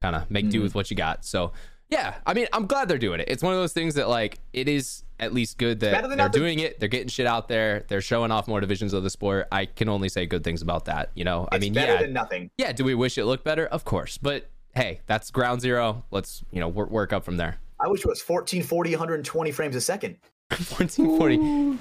kind 0.01 0.15
of 0.15 0.31
make 0.31 0.49
do 0.49 0.61
Mhm. 0.61 0.63
with 0.63 0.75
what 0.75 0.89
you 0.89 0.95
got. 0.95 1.25
So 1.25 1.51
yeah, 1.93 2.15
I 2.25 2.33
mean, 2.33 2.47
I'm 2.53 2.65
glad 2.65 2.87
they're 2.87 2.97
doing 2.97 3.19
it. 3.19 3.27
It's 3.29 3.43
one 3.43 3.53
of 3.53 3.59
those 3.59 3.73
things 3.73 3.95
that 3.95 4.09
like 4.09 4.39
it 4.51 4.67
is 4.67 5.03
at 5.19 5.33
least 5.33 5.57
good 5.57 5.79
that 5.81 6.01
they're 6.07 6.15
nothing. 6.17 6.41
doing 6.41 6.59
it. 6.59 6.79
They're 6.79 6.89
getting 6.89 7.07
shit 7.07 7.27
out 7.27 7.47
there. 7.47 7.85
They're 7.87 8.01
showing 8.01 8.31
off 8.31 8.47
more 8.47 8.59
divisions 8.59 8.93
of 8.93 9.03
the 9.03 9.09
sport. 9.09 9.47
I 9.51 9.65
can 9.65 9.87
only 9.89 10.09
say 10.09 10.25
good 10.25 10.43
things 10.43 10.61
about 10.61 10.85
that. 10.85 11.11
You 11.13 11.23
know, 11.23 11.47
I 11.51 11.59
mean, 11.59 11.73
better 11.73 11.93
yeah, 11.93 12.01
than 12.01 12.13
nothing. 12.13 12.49
yeah. 12.57 12.71
Do 12.71 12.83
we 12.83 12.95
wish 12.95 13.17
it 13.17 13.25
looked 13.25 13.43
better? 13.43 13.65
Of 13.67 13.85
course, 13.85 14.17
but 14.17 14.49
hey, 14.75 15.01
that's 15.05 15.29
ground 15.31 15.61
zero. 15.61 16.03
Let's 16.11 16.43
you 16.51 16.59
know 16.59 16.67
work, 16.67 16.89
work 16.89 17.13
up 17.13 17.23
from 17.23 17.37
there. 17.37 17.57
I 17.79 17.87
wish 17.87 17.99
it 18.01 18.07
was 18.07 18.21
1440, 18.27 18.91
120 18.91 19.51
frames 19.51 19.75
a 19.75 19.81
second, 19.81 20.17
1440. 20.49 21.77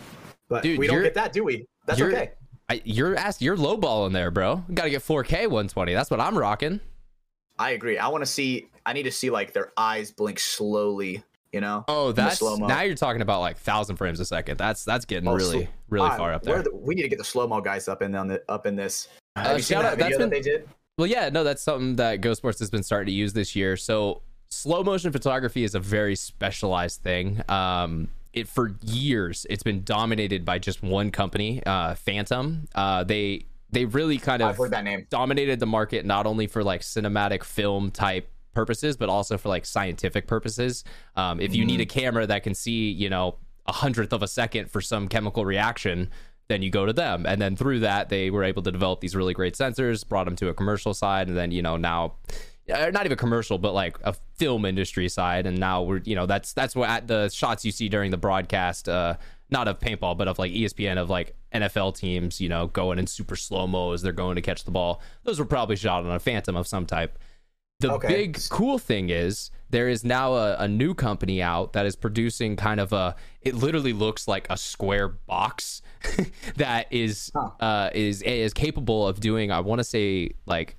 but 0.49 0.63
Dude, 0.63 0.79
we 0.79 0.87
don't 0.87 1.03
get 1.03 1.15
that, 1.15 1.33
do 1.33 1.45
we? 1.45 1.67
That's 1.87 1.99
you're- 1.99 2.13
okay. 2.15 2.33
I, 2.69 2.81
you're 2.85 3.17
asked. 3.17 3.43
You're 3.43 3.57
lowballing 3.57 4.13
there, 4.13 4.31
bro. 4.31 4.65
Got 4.73 4.85
to 4.85 4.91
get 4.91 5.03
4K 5.03 5.43
120. 5.43 5.93
That's 5.95 6.11
what 6.11 6.21
I'm 6.21 6.39
rocking. 6.39 6.81
I 7.59 7.71
agree. 7.73 7.99
I 7.99 8.09
want 8.09 8.23
to 8.23 8.27
see. 8.31 8.67
I 8.87 8.93
need 8.93 9.05
to 9.05 9.13
see 9.13 9.31
like 9.31 9.53
their 9.53 9.73
eyes 9.77 10.11
blink 10.11 10.39
slowly. 10.39 11.23
You 11.53 11.61
know. 11.61 11.85
Oh, 11.87 12.13
that's 12.13 12.41
now 12.43 12.81
you're 12.81 12.95
talking 12.95 13.21
about 13.21 13.41
like 13.41 13.59
thousand 13.59 13.97
frames 13.97 14.21
a 14.21 14.25
second. 14.25 14.57
That's 14.57 14.85
that's 14.85 15.05
getting 15.05 15.29
Oh, 15.29 15.35
really 15.35 15.65
sl- 15.67 15.71
really 15.91 16.09
far 16.11 16.33
up 16.33 16.43
there. 16.43 16.63
the- 16.63 16.75
we 16.75 16.95
need 16.95 17.03
to 17.03 17.09
get 17.11 17.19
the 17.19 17.25
slow 17.25 17.47
mo 17.47 17.61
guys 17.61 17.89
up 17.89 18.01
in 18.01 18.15
on 18.15 18.27
the 18.29 18.43
up 18.49 18.65
in 18.67 18.75
this. 18.75 19.09
Uh, 19.37 19.45
Have 19.45 19.57
you 19.59 19.63
seen 19.63 19.75
shout 19.77 19.83
that 19.83 19.93
out- 19.93 19.99
that's 19.99 20.09
video 20.17 20.19
that 20.19 20.31
been- 20.31 20.43
they 20.43 20.51
did? 20.59 20.69
Well, 20.97 21.07
yeah, 21.07 21.29
no, 21.29 21.45
that's 21.45 21.63
something 21.63 21.97
that 21.97 22.21
Ghost 22.23 22.39
Sports 22.39 22.59
has 22.61 22.71
been 22.71 22.83
starting 22.83 23.07
to 23.07 23.13
use 23.13 23.33
this 23.35 23.55
year. 23.55 23.77
So 23.77 24.23
slow 24.51 24.83
motion 24.83 25.13
photography 25.13 25.63
is 25.65 25.75
a 25.75 25.81
very 25.81 26.17
specialized 26.17 27.03
thing. 27.03 27.43
Um, 27.51 28.09
it 28.33 28.49
for 28.49 28.75
years 28.83 29.47
it's 29.51 29.63
been 29.63 29.85
dominated 29.85 30.47
by 30.47 30.59
just 30.59 30.83
one 30.83 31.11
company, 31.11 31.63
uh, 31.67 31.95
Phantom. 31.97 32.67
Uh, 32.75 33.05
they 33.05 33.45
they 33.71 33.85
really 33.85 34.17
kind 34.17 34.41
of 34.43 34.57
heard 34.57 34.71
that 34.71 34.85
name. 34.85 35.07
dominated 35.11 35.61
the 35.61 35.67
market 35.67 36.07
not 36.07 36.27
only 36.27 36.47
for 36.47 36.65
like 36.65 36.81
cinematic 36.81 37.43
film 37.45 37.91
type 37.91 38.31
purposes 38.55 38.97
but 38.97 39.09
also 39.09 39.39
for 39.39 39.49
like 39.49 39.65
scientific 39.65 40.27
purposes 40.27 40.85
um, 41.17 41.41
if 41.41 41.55
you 41.55 41.65
need 41.65 41.81
a 41.81 41.87
camera 41.87 42.27
that 42.27 42.43
can 42.43 42.55
see 42.55 42.91
you 42.91 43.09
know 43.09 43.37
a 43.67 43.73
hundredth 43.73 44.13
of 44.13 44.23
a 44.23 44.29
second 44.29 44.71
for 44.71 44.81
some 44.81 45.09
chemical 45.09 45.45
reaction 45.45 46.11
then 46.49 46.63
you 46.63 46.71
go 46.71 46.85
to 46.85 46.93
them 46.93 47.25
and 47.27 47.41
then 47.41 47.57
through 47.57 47.81
that 47.81 48.09
they 48.09 48.31
were 48.31 48.45
able 48.45 48.63
to 48.63 48.71
develop 48.71 49.01
these 49.01 49.17
really 49.17 49.35
great 49.35 49.55
sensors 49.55 50.07
brought 50.07 50.25
them 50.25 50.37
to 50.37 50.49
a 50.49 50.55
commercial 50.55 50.93
side 50.93 51.29
and 51.29 51.37
then 51.37 51.51
you 51.51 51.63
know 51.63 51.77
now 51.77 52.15
uh, 52.71 52.91
not 52.91 53.07
even 53.07 53.19
commercial, 53.19 53.59
but 53.59 53.75
like 53.75 53.99
a 54.05 54.15
film 54.37 54.65
industry 54.65 55.09
side. 55.09 55.47
And 55.47 55.59
now 55.59 55.83
we're, 55.83 56.01
you 56.05 56.15
know, 56.15 56.27
that's 56.27 56.53
that's 56.53 56.77
what 56.77 57.09
the 57.09 57.29
shots 57.29 57.65
you 57.65 57.73
see 57.73 57.89
during 57.89 58.11
the 58.11 58.17
broadcast, 58.17 58.89
uh, 58.89 59.17
not 59.51 59.69
of 59.69 59.79
paintball, 59.81 60.17
but 60.17 60.29
of 60.29 60.39
like 60.39 60.53
ESPN 60.53 60.97
of 60.97 61.11
like 61.11 61.35
NFL 61.53 61.97
teams, 61.97 62.41
you 62.41 62.49
know, 62.49 62.69
going 62.69 62.99
in 62.99 63.07
super 63.07 63.37
slow 63.37 63.67
mo 63.67 63.93
as 63.93 64.03
they're 64.03 64.13
going 64.13 64.37
to 64.37 64.43
catch 64.43 64.65
the 64.65 64.71
ball. 64.71 65.01
Those 65.25 65.39
were 65.39 65.45
probably 65.45 65.77
shot 65.77 66.05
on 66.05 66.13
a 66.13 66.21
Phantom 66.21 66.57
of 66.57 66.67
some 66.67 66.87
type. 66.87 67.19
The 67.83 67.93
Okay. 67.93 68.09
big 68.09 68.39
cool 68.51 68.79
thing 68.79 69.11
is 69.11 69.51
there 69.71 69.89
is 69.89 70.05
now 70.05 70.35
a, 70.35 70.57
a 70.59 70.69
new 70.69 70.95
company 70.95 71.41
out 71.43 71.73
that 71.75 71.87
is 71.87 71.97
producing 71.97 72.57
kind 72.57 72.81
of 72.81 72.93
a. 72.93 73.15
It 73.43 73.55
literally 73.55 73.93
looks 73.93 74.27
like 74.27 74.47
a 74.51 74.57
square 74.57 75.09
box 75.09 75.83
that 76.57 76.87
is 76.91 77.31
Huh. 77.35 77.51
uh, 77.61 77.91
is 77.95 78.23
is 78.23 78.53
capable 78.55 79.07
of 79.07 79.21
doing. 79.21 79.51
I 79.51 79.61
want 79.61 79.79
to 79.81 79.85
say 79.85 80.31
like 80.47 80.77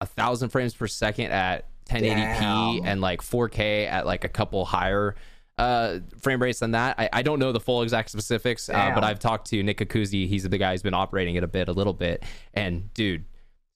a 0.00 0.06
thousand 0.06 0.50
frames 0.50 0.74
per 0.74 0.86
second 0.86 1.32
at 1.32 1.66
1080p 1.86 2.40
Damn. 2.40 2.84
and 2.86 3.00
like 3.00 3.22
4K 3.22 3.86
at 3.88 4.04
like 4.06 4.24
a 4.24 4.28
couple 4.28 4.64
higher 4.64 5.14
uh 5.58 6.00
frame 6.20 6.42
rates 6.42 6.58
than 6.58 6.72
that. 6.72 6.96
I, 6.98 7.08
I 7.12 7.22
don't 7.22 7.38
know 7.38 7.50
the 7.52 7.60
full 7.60 7.80
exact 7.82 8.10
specifics, 8.10 8.68
uh, 8.68 8.90
but 8.94 9.04
I've 9.04 9.18
talked 9.20 9.48
to 9.50 9.62
Nick 9.62 9.78
Kikuzi. 9.78 10.28
He's 10.28 10.42
the 10.42 10.58
guy 10.58 10.72
who's 10.72 10.82
been 10.82 10.92
operating 10.94 11.36
it 11.36 11.44
a 11.44 11.48
bit, 11.48 11.68
a 11.68 11.72
little 11.72 11.94
bit. 11.94 12.24
And 12.52 12.92
dude, 12.92 13.24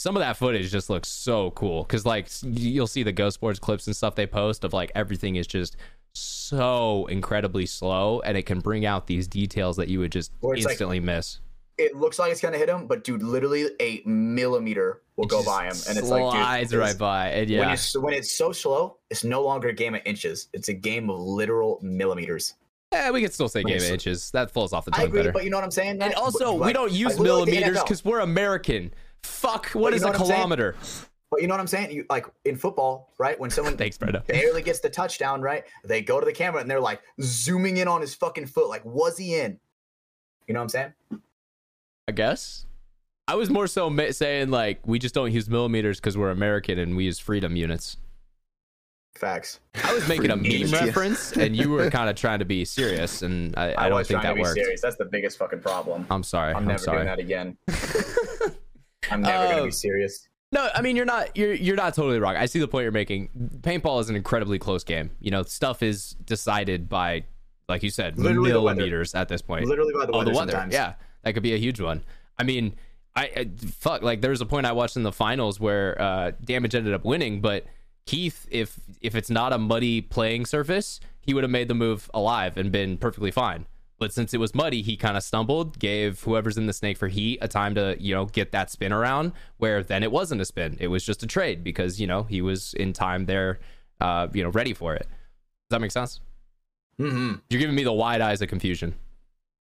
some 0.00 0.16
of 0.16 0.20
that 0.20 0.34
footage 0.34 0.70
just 0.70 0.88
looks 0.88 1.08
so 1.10 1.50
cool 1.50 1.82
because 1.82 2.06
like 2.06 2.26
you'll 2.42 2.86
see 2.86 3.02
the 3.02 3.12
Ghost 3.12 3.34
Sports 3.34 3.58
clips 3.58 3.86
and 3.86 3.94
stuff 3.94 4.14
they 4.14 4.26
post 4.26 4.64
of 4.64 4.72
like 4.72 4.90
everything 4.94 5.36
is 5.36 5.46
just 5.46 5.76
so 6.14 7.04
incredibly 7.10 7.66
slow 7.66 8.20
and 8.20 8.34
it 8.34 8.46
can 8.46 8.60
bring 8.60 8.86
out 8.86 9.06
these 9.06 9.28
details 9.28 9.76
that 9.76 9.88
you 9.88 9.98
would 9.98 10.10
just 10.10 10.32
it's 10.42 10.64
like- 10.64 10.72
instantly 10.72 11.00
miss. 11.00 11.40
It 11.76 11.96
looks 11.96 12.18
like 12.18 12.32
it's 12.32 12.40
gonna 12.40 12.56
hit 12.56 12.68
him, 12.68 12.86
but 12.86 13.04
dude, 13.04 13.22
literally 13.22 13.70
a 13.80 14.00
millimeter 14.06 15.02
will 15.16 15.26
go 15.26 15.42
by 15.42 15.64
him, 15.64 15.76
and 15.88 15.96
it's 15.98 16.08
like 16.08 16.20
slides 16.30 16.74
right 16.74 16.96
by. 16.98 17.28
And 17.28 17.50
When, 17.50 17.58
yeah, 17.58 17.72
it's, 17.72 17.96
when 17.96 18.12
it's 18.14 18.36
so 18.36 18.52
slow, 18.52 18.98
it's 19.08 19.24
no 19.24 19.42
longer 19.42 19.68
a 19.68 19.72
game 19.72 19.94
of 19.94 20.02
inches. 20.04 20.48
It's 20.52 20.68
a 20.68 20.74
game 20.74 21.08
of 21.08 21.18
literal 21.20 21.78
millimeters. 21.82 22.54
yeah, 22.92 23.10
we 23.10 23.22
could 23.22 23.32
still 23.32 23.48
say 23.48 23.62
game 23.62 23.78
of 23.78 23.82
inches. 23.84 24.30
That 24.32 24.50
falls 24.50 24.74
off 24.74 24.84
the 24.84 24.90
I 24.94 24.98
tongue 24.98 25.06
agree, 25.06 25.20
better. 25.20 25.32
but 25.32 25.44
you 25.44 25.48
know 25.50 25.56
what 25.56 25.64
I'm 25.64 25.70
saying? 25.70 26.02
And 26.02 26.12
also, 26.14 26.52
we 26.52 26.74
don't 26.74 26.92
use 26.92 27.14
like 27.14 27.20
millimeters 27.20 27.82
because 27.82 28.04
we're 28.04 28.20
American. 28.20 28.92
Fuck, 29.22 29.70
what 29.70 29.90
But 29.90 29.94
you 29.94 30.00
know 30.00 30.06
a 30.06 30.10
what 30.10 30.16
kilometer? 30.16 30.76
But 31.30 31.42
you 31.42 31.46
know 31.46 31.54
what 31.54 31.60
I'm 31.60 31.66
saying? 31.68 31.92
You 31.92 32.04
like 32.10 32.26
in 32.44 32.56
football, 32.56 33.12
right? 33.18 33.38
When 33.38 33.50
someone 33.50 33.76
Thanks, 33.76 33.96
Brenda. 33.96 34.20
barely 34.26 34.62
gets 34.62 34.80
the 34.80 34.90
touchdown, 34.90 35.40
right? 35.40 35.64
They 35.84 36.02
go 36.02 36.18
to 36.18 36.26
the 36.26 36.32
camera 36.32 36.60
and 36.60 36.68
they're 36.68 36.80
like 36.80 37.00
zooming 37.22 37.76
in 37.76 37.86
on 37.86 38.00
his 38.00 38.14
fucking 38.14 38.46
foot. 38.46 38.68
Like, 38.68 38.84
was 38.84 39.16
he 39.16 39.38
in? 39.38 39.58
You 40.48 40.54
know 40.54 40.60
what 40.60 40.64
I'm 40.64 40.68
saying? 40.70 40.92
I 42.08 42.12
guess. 42.12 42.66
I 43.28 43.36
was 43.36 43.48
more 43.48 43.68
so 43.68 43.88
ma- 43.88 44.10
saying 44.10 44.50
like 44.50 44.84
we 44.84 44.98
just 44.98 45.14
don't 45.14 45.30
use 45.30 45.48
millimeters 45.48 46.00
because 46.00 46.18
we're 46.18 46.30
American 46.30 46.80
and 46.80 46.96
we 46.96 47.04
use 47.04 47.20
freedom 47.20 47.54
units. 47.54 47.96
Facts. 49.14 49.60
I 49.84 49.94
was 49.94 50.08
making 50.08 50.30
a 50.30 50.36
meme 50.36 50.46
units, 50.46 50.72
yeah. 50.72 50.84
reference, 50.86 51.32
and 51.32 51.54
you 51.54 51.70
were 51.70 51.90
kind 51.92 52.10
of 52.10 52.16
trying 52.16 52.38
to 52.40 52.44
be 52.44 52.64
serious, 52.64 53.22
and 53.22 53.54
I, 53.56 53.74
I, 53.76 53.88
don't 53.88 53.98
was 53.98 54.08
think 54.08 54.22
trying 54.22 54.22
that 54.22 54.28
to 54.30 54.34
be 54.36 54.42
worked. 54.42 54.54
serious. 54.54 54.80
That's 54.80 54.96
the 54.96 55.04
biggest 55.04 55.36
fucking 55.38 55.60
problem. 55.60 56.06
I'm 56.10 56.22
sorry. 56.22 56.52
I'm 56.52 56.58
I'm, 56.58 56.66
never 56.66 56.78
sorry. 56.78 56.98
doing 56.98 57.06
that 57.06 57.18
again. 57.18 57.56
I'm 59.10 59.22
never 59.22 59.46
gonna 59.48 59.62
Oh. 59.62 59.64
be 59.66 59.70
serious. 59.70 60.26
No, 60.52 60.68
I 60.74 60.82
mean 60.82 60.96
you're 60.96 61.04
not 61.06 61.36
you're 61.36 61.54
you're 61.54 61.76
not 61.76 61.94
totally 61.94 62.18
wrong. 62.18 62.36
I 62.36 62.46
see 62.46 62.58
the 62.58 62.66
point 62.68 62.82
you're 62.82 62.92
making. 62.92 63.28
Paintball 63.60 64.00
is 64.00 64.10
an 64.10 64.16
incredibly 64.16 64.58
close 64.58 64.82
game. 64.82 65.10
You 65.20 65.30
know, 65.30 65.42
stuff 65.44 65.82
is 65.82 66.16
decided 66.24 66.88
by, 66.88 67.24
like 67.68 67.82
you 67.84 67.90
said, 67.90 68.18
Literally 68.18 68.50
millimeters 68.50 69.14
at 69.14 69.28
this 69.28 69.42
point. 69.42 69.66
Literally 69.66 69.94
by 69.94 70.06
the 70.06 70.12
oh, 70.12 70.18
weather 70.18 70.32
the 70.32 70.36
weather. 70.36 70.52
sometimes. 70.52 70.74
Yeah, 70.74 70.94
that 71.22 71.34
could 71.34 71.42
be 71.44 71.54
a 71.54 71.58
huge 71.58 71.80
one. 71.80 72.02
I 72.38 72.42
mean, 72.42 72.74
I, 73.14 73.22
I 73.36 73.50
fuck 73.58 74.02
like 74.02 74.22
there 74.22 74.30
was 74.30 74.40
a 74.40 74.46
point 74.46 74.66
I 74.66 74.72
watched 74.72 74.96
in 74.96 75.04
the 75.04 75.12
finals 75.12 75.60
where 75.60 76.00
uh, 76.00 76.32
Damage 76.44 76.74
ended 76.74 76.94
up 76.94 77.04
winning, 77.04 77.40
but 77.40 77.64
Keith, 78.06 78.48
if 78.50 78.80
if 79.00 79.14
it's 79.14 79.30
not 79.30 79.52
a 79.52 79.58
muddy 79.58 80.00
playing 80.00 80.46
surface, 80.46 80.98
he 81.20 81.32
would 81.32 81.44
have 81.44 81.50
made 81.50 81.68
the 81.68 81.74
move 81.74 82.10
alive 82.12 82.56
and 82.56 82.72
been 82.72 82.96
perfectly 82.98 83.30
fine. 83.30 83.66
But 84.00 84.14
since 84.14 84.32
it 84.32 84.38
was 84.38 84.54
muddy, 84.54 84.80
he 84.80 84.96
kind 84.96 85.16
of 85.18 85.22
stumbled, 85.22 85.78
gave 85.78 86.22
whoever's 86.22 86.56
in 86.56 86.64
the 86.64 86.72
snake 86.72 86.96
for 86.96 87.08
heat 87.08 87.38
a 87.42 87.48
time 87.48 87.74
to, 87.74 87.96
you 88.00 88.14
know, 88.14 88.24
get 88.24 88.50
that 88.52 88.70
spin 88.70 88.94
around. 88.94 89.32
Where 89.58 89.82
then 89.82 90.02
it 90.02 90.10
wasn't 90.10 90.40
a 90.40 90.46
spin; 90.46 90.78
it 90.80 90.88
was 90.88 91.04
just 91.04 91.22
a 91.22 91.26
trade 91.26 91.62
because 91.62 92.00
you 92.00 92.06
know 92.06 92.22
he 92.22 92.40
was 92.40 92.72
in 92.74 92.94
time 92.94 93.26
there, 93.26 93.60
uh, 94.00 94.28
you 94.32 94.42
know, 94.42 94.48
ready 94.48 94.72
for 94.72 94.94
it. 94.94 95.02
Does 95.02 95.76
that 95.76 95.80
make 95.82 95.92
sense? 95.92 96.20
Mm-hmm. 96.98 97.34
You're 97.50 97.60
giving 97.60 97.76
me 97.76 97.84
the 97.84 97.92
wide 97.92 98.22
eyes 98.22 98.40
of 98.40 98.48
confusion. 98.48 98.94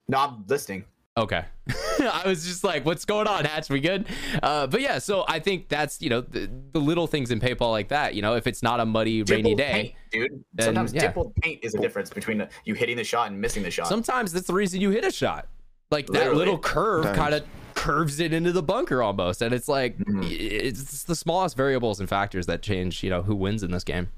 No, 0.08 0.20
I'm 0.20 0.46
listening. 0.48 0.86
Okay. 1.20 1.44
I 2.00 2.24
was 2.26 2.46
just 2.46 2.64
like, 2.64 2.86
what's 2.86 3.06
going 3.06 3.28
on, 3.28 3.46
Hatch? 3.46 3.70
We 3.70 3.80
good? 3.80 4.08
Uh, 4.42 4.68
but 4.68 4.82
yeah, 4.82 5.00
so 5.00 5.26
I 5.28 5.40
think 5.40 5.68
that's, 5.68 6.02
you 6.02 6.10
know, 6.10 6.22
the, 6.22 6.50
the 6.72 6.80
little 6.80 7.08
things 7.08 7.30
in 7.32 7.40
paintball 7.40 7.72
like 7.72 7.90
that, 7.90 8.16
you 8.16 8.22
know, 8.22 8.36
if 8.36 8.48
it's 8.48 8.64
not 8.64 8.80
a 8.80 8.86
muddy, 8.86 9.24
rainy 9.24 9.54
day, 9.56 9.72
paint, 9.72 9.96
dude. 10.32 10.44
then, 10.54 10.66
Sometimes 10.66 10.94
yeah. 10.94 11.02
dimpled 11.02 11.36
paint 11.42 11.60
is 11.64 11.76
a 11.76 11.80
difference 11.80 12.10
between 12.10 12.48
you 12.66 12.74
hitting 12.74 12.96
the 12.98 13.04
shot 13.04 13.30
and 13.30 13.40
missing 13.40 13.64
the 13.64 13.72
shot. 13.72 13.88
sometimes 13.88 14.32
that's 14.32 14.48
the 14.48 14.54
reason 14.54 14.80
you 14.82 14.90
hit 14.92 15.04
a 15.04 15.12
shot. 15.12 15.48
Like 15.92 16.06
that 16.08 16.14
Literally. 16.14 16.38
little 16.38 16.58
curve 16.60 17.06
kind 17.16 17.34
of 17.34 17.44
curves 17.76 18.20
it 18.20 18.32
into 18.34 18.52
the 18.52 18.64
bunker 18.64 19.02
almost. 19.04 19.42
And 19.42 19.54
it's 19.54 19.68
like, 19.68 19.98
Mhm. 19.98 20.30
it's 20.32 21.04
the 21.04 21.16
smallest 21.16 21.58
variables 21.58 22.00
and 22.00 22.08
factors 22.08 22.46
that 22.46 22.62
change, 22.62 23.04
you 23.04 23.10
know, 23.10 23.24
who 23.24 23.36
wins 23.36 23.64
in 23.64 23.72
this 23.72 23.84
game. 23.84 24.10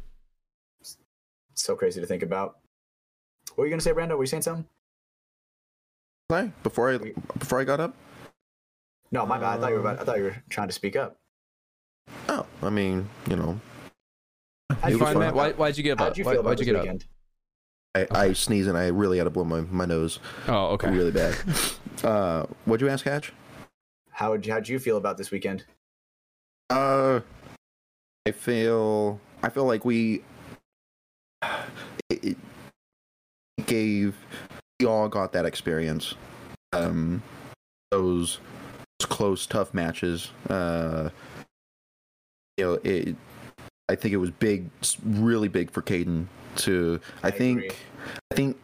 so 1.56 1.76
crazy 1.76 2.00
to 2.02 2.08
think 2.08 2.24
about. 2.24 2.58
What 3.50 3.60
were 3.60 3.66
you 3.66 3.70
gonna 3.72 3.82
say, 3.82 3.92
Brando? 3.92 4.18
Were 4.18 4.24
you 4.24 4.28
saying 4.28 4.44
something? 4.44 4.66
Sorry, 6.32 6.50
before 6.64 6.94
I 6.94 6.98
before 7.38 7.60
I 7.60 7.66
got 7.66 7.82
up. 7.82 7.94
No, 9.12 9.26
my 9.26 9.38
bad. 9.38 9.58
I 9.58 9.60
thought 9.60 9.68
you 9.68 9.74
were 9.74 9.82
about, 9.82 10.00
I 10.00 10.06
thought 10.06 10.18
you 10.18 10.24
were 10.24 10.44
trying 10.50 10.70
to 10.70 10.74
speak 10.74 10.96
up. 10.96 11.18
Oh, 12.30 12.46
I 12.64 12.70
mean, 12.70 13.10
you 13.30 13.36
know, 13.36 13.60
How'd 14.70 14.78
It 14.86 14.92
you 14.92 15.00
was 15.00 15.00
Fine, 15.02 15.12
feel 15.12 15.20
man. 15.20 15.30
fun. 15.32 15.36
Why, 15.36 15.48
about- 15.48 15.60
why'd 15.60 15.78
you 15.78 15.84
get 15.84 15.92
up? 15.92 16.00
How'd 16.00 16.18
you 16.18 16.24
Why, 16.24 16.32
feel 16.32 16.40
about 16.40 16.50
why'd 16.52 16.60
you 16.60 16.66
this 16.68 16.72
get 16.72 16.76
up? 16.78 16.84
weekend? 16.84 17.06
I, 17.96 18.08
I 18.30 18.32
sneezed 18.32 18.70
and 18.70 18.78
I 18.78 18.88
really 18.88 19.18
had 19.18 19.26
to 19.26 19.30
blow 19.30 19.44
my, 19.44 19.60
my 19.60 19.84
nose 19.84 20.20
Oh, 20.48 20.68
okay. 20.68 20.90
really 20.90 21.12
bad. 21.12 21.36
uh, 22.06 22.46
what'd 22.64 22.80
you 22.80 22.88
ask, 22.88 23.04
Hatch? 23.04 23.34
How 24.12 24.32
would 24.32 24.46
you, 24.46 24.54
how'd 24.54 24.70
you 24.70 24.80
feel 24.80 24.96
about 24.96 25.18
this 25.18 25.32
weekend? 25.32 25.66
Uh, 26.70 27.20
I 28.26 28.32
feel 28.32 29.20
I 29.44 29.50
feel 29.50 29.66
like 29.66 29.84
we 29.84 30.24
it, 32.10 32.24
it 32.24 33.66
gave 33.66 34.16
we 34.82 34.88
all 34.88 35.08
got 35.08 35.32
that 35.34 35.46
experience. 35.46 36.16
Um, 36.74 37.22
those 37.92 38.40
close, 39.04 39.46
tough 39.46 39.74
matches. 39.74 40.32
Uh, 40.50 41.10
you 42.58 42.66
know, 42.66 42.80
it. 42.84 43.16
I 43.90 43.96
think 43.96 44.14
it 44.14 44.18
was 44.18 44.32
big, 44.32 44.70
really 45.06 45.48
big 45.48 45.72
for 45.72 45.82
Caden 45.82 46.26
to. 46.58 47.00
I, 47.24 47.28
I 47.28 47.32
think. 47.32 47.58
agree. 47.60 47.76
I 48.32 48.36
think. 48.36 48.58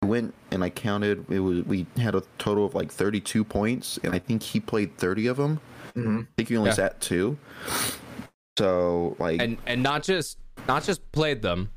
I 0.00 0.06
went 0.06 0.32
and 0.52 0.62
I 0.62 0.70
counted. 0.70 1.28
It 1.28 1.40
was 1.40 1.64
we 1.64 1.86
had 1.96 2.14
a 2.14 2.22
total 2.38 2.64
of 2.64 2.74
like 2.74 2.90
thirty-two 2.92 3.42
points, 3.42 3.98
and 4.04 4.14
I 4.14 4.20
think 4.20 4.42
he 4.42 4.60
played 4.60 4.96
thirty 4.96 5.26
of 5.26 5.36
them. 5.36 5.60
Mm-hmm. 5.96 6.20
I 6.20 6.26
think 6.36 6.48
he 6.50 6.56
only 6.56 6.70
Yeah. 6.70 6.74
sat 6.74 7.00
two. 7.00 7.36
So 8.58 9.16
like 9.18 9.40
and 9.42 9.58
and 9.66 9.82
not 9.82 10.04
just 10.04 10.38
not 10.68 10.84
just 10.84 11.10
played 11.10 11.42
them 11.42 11.70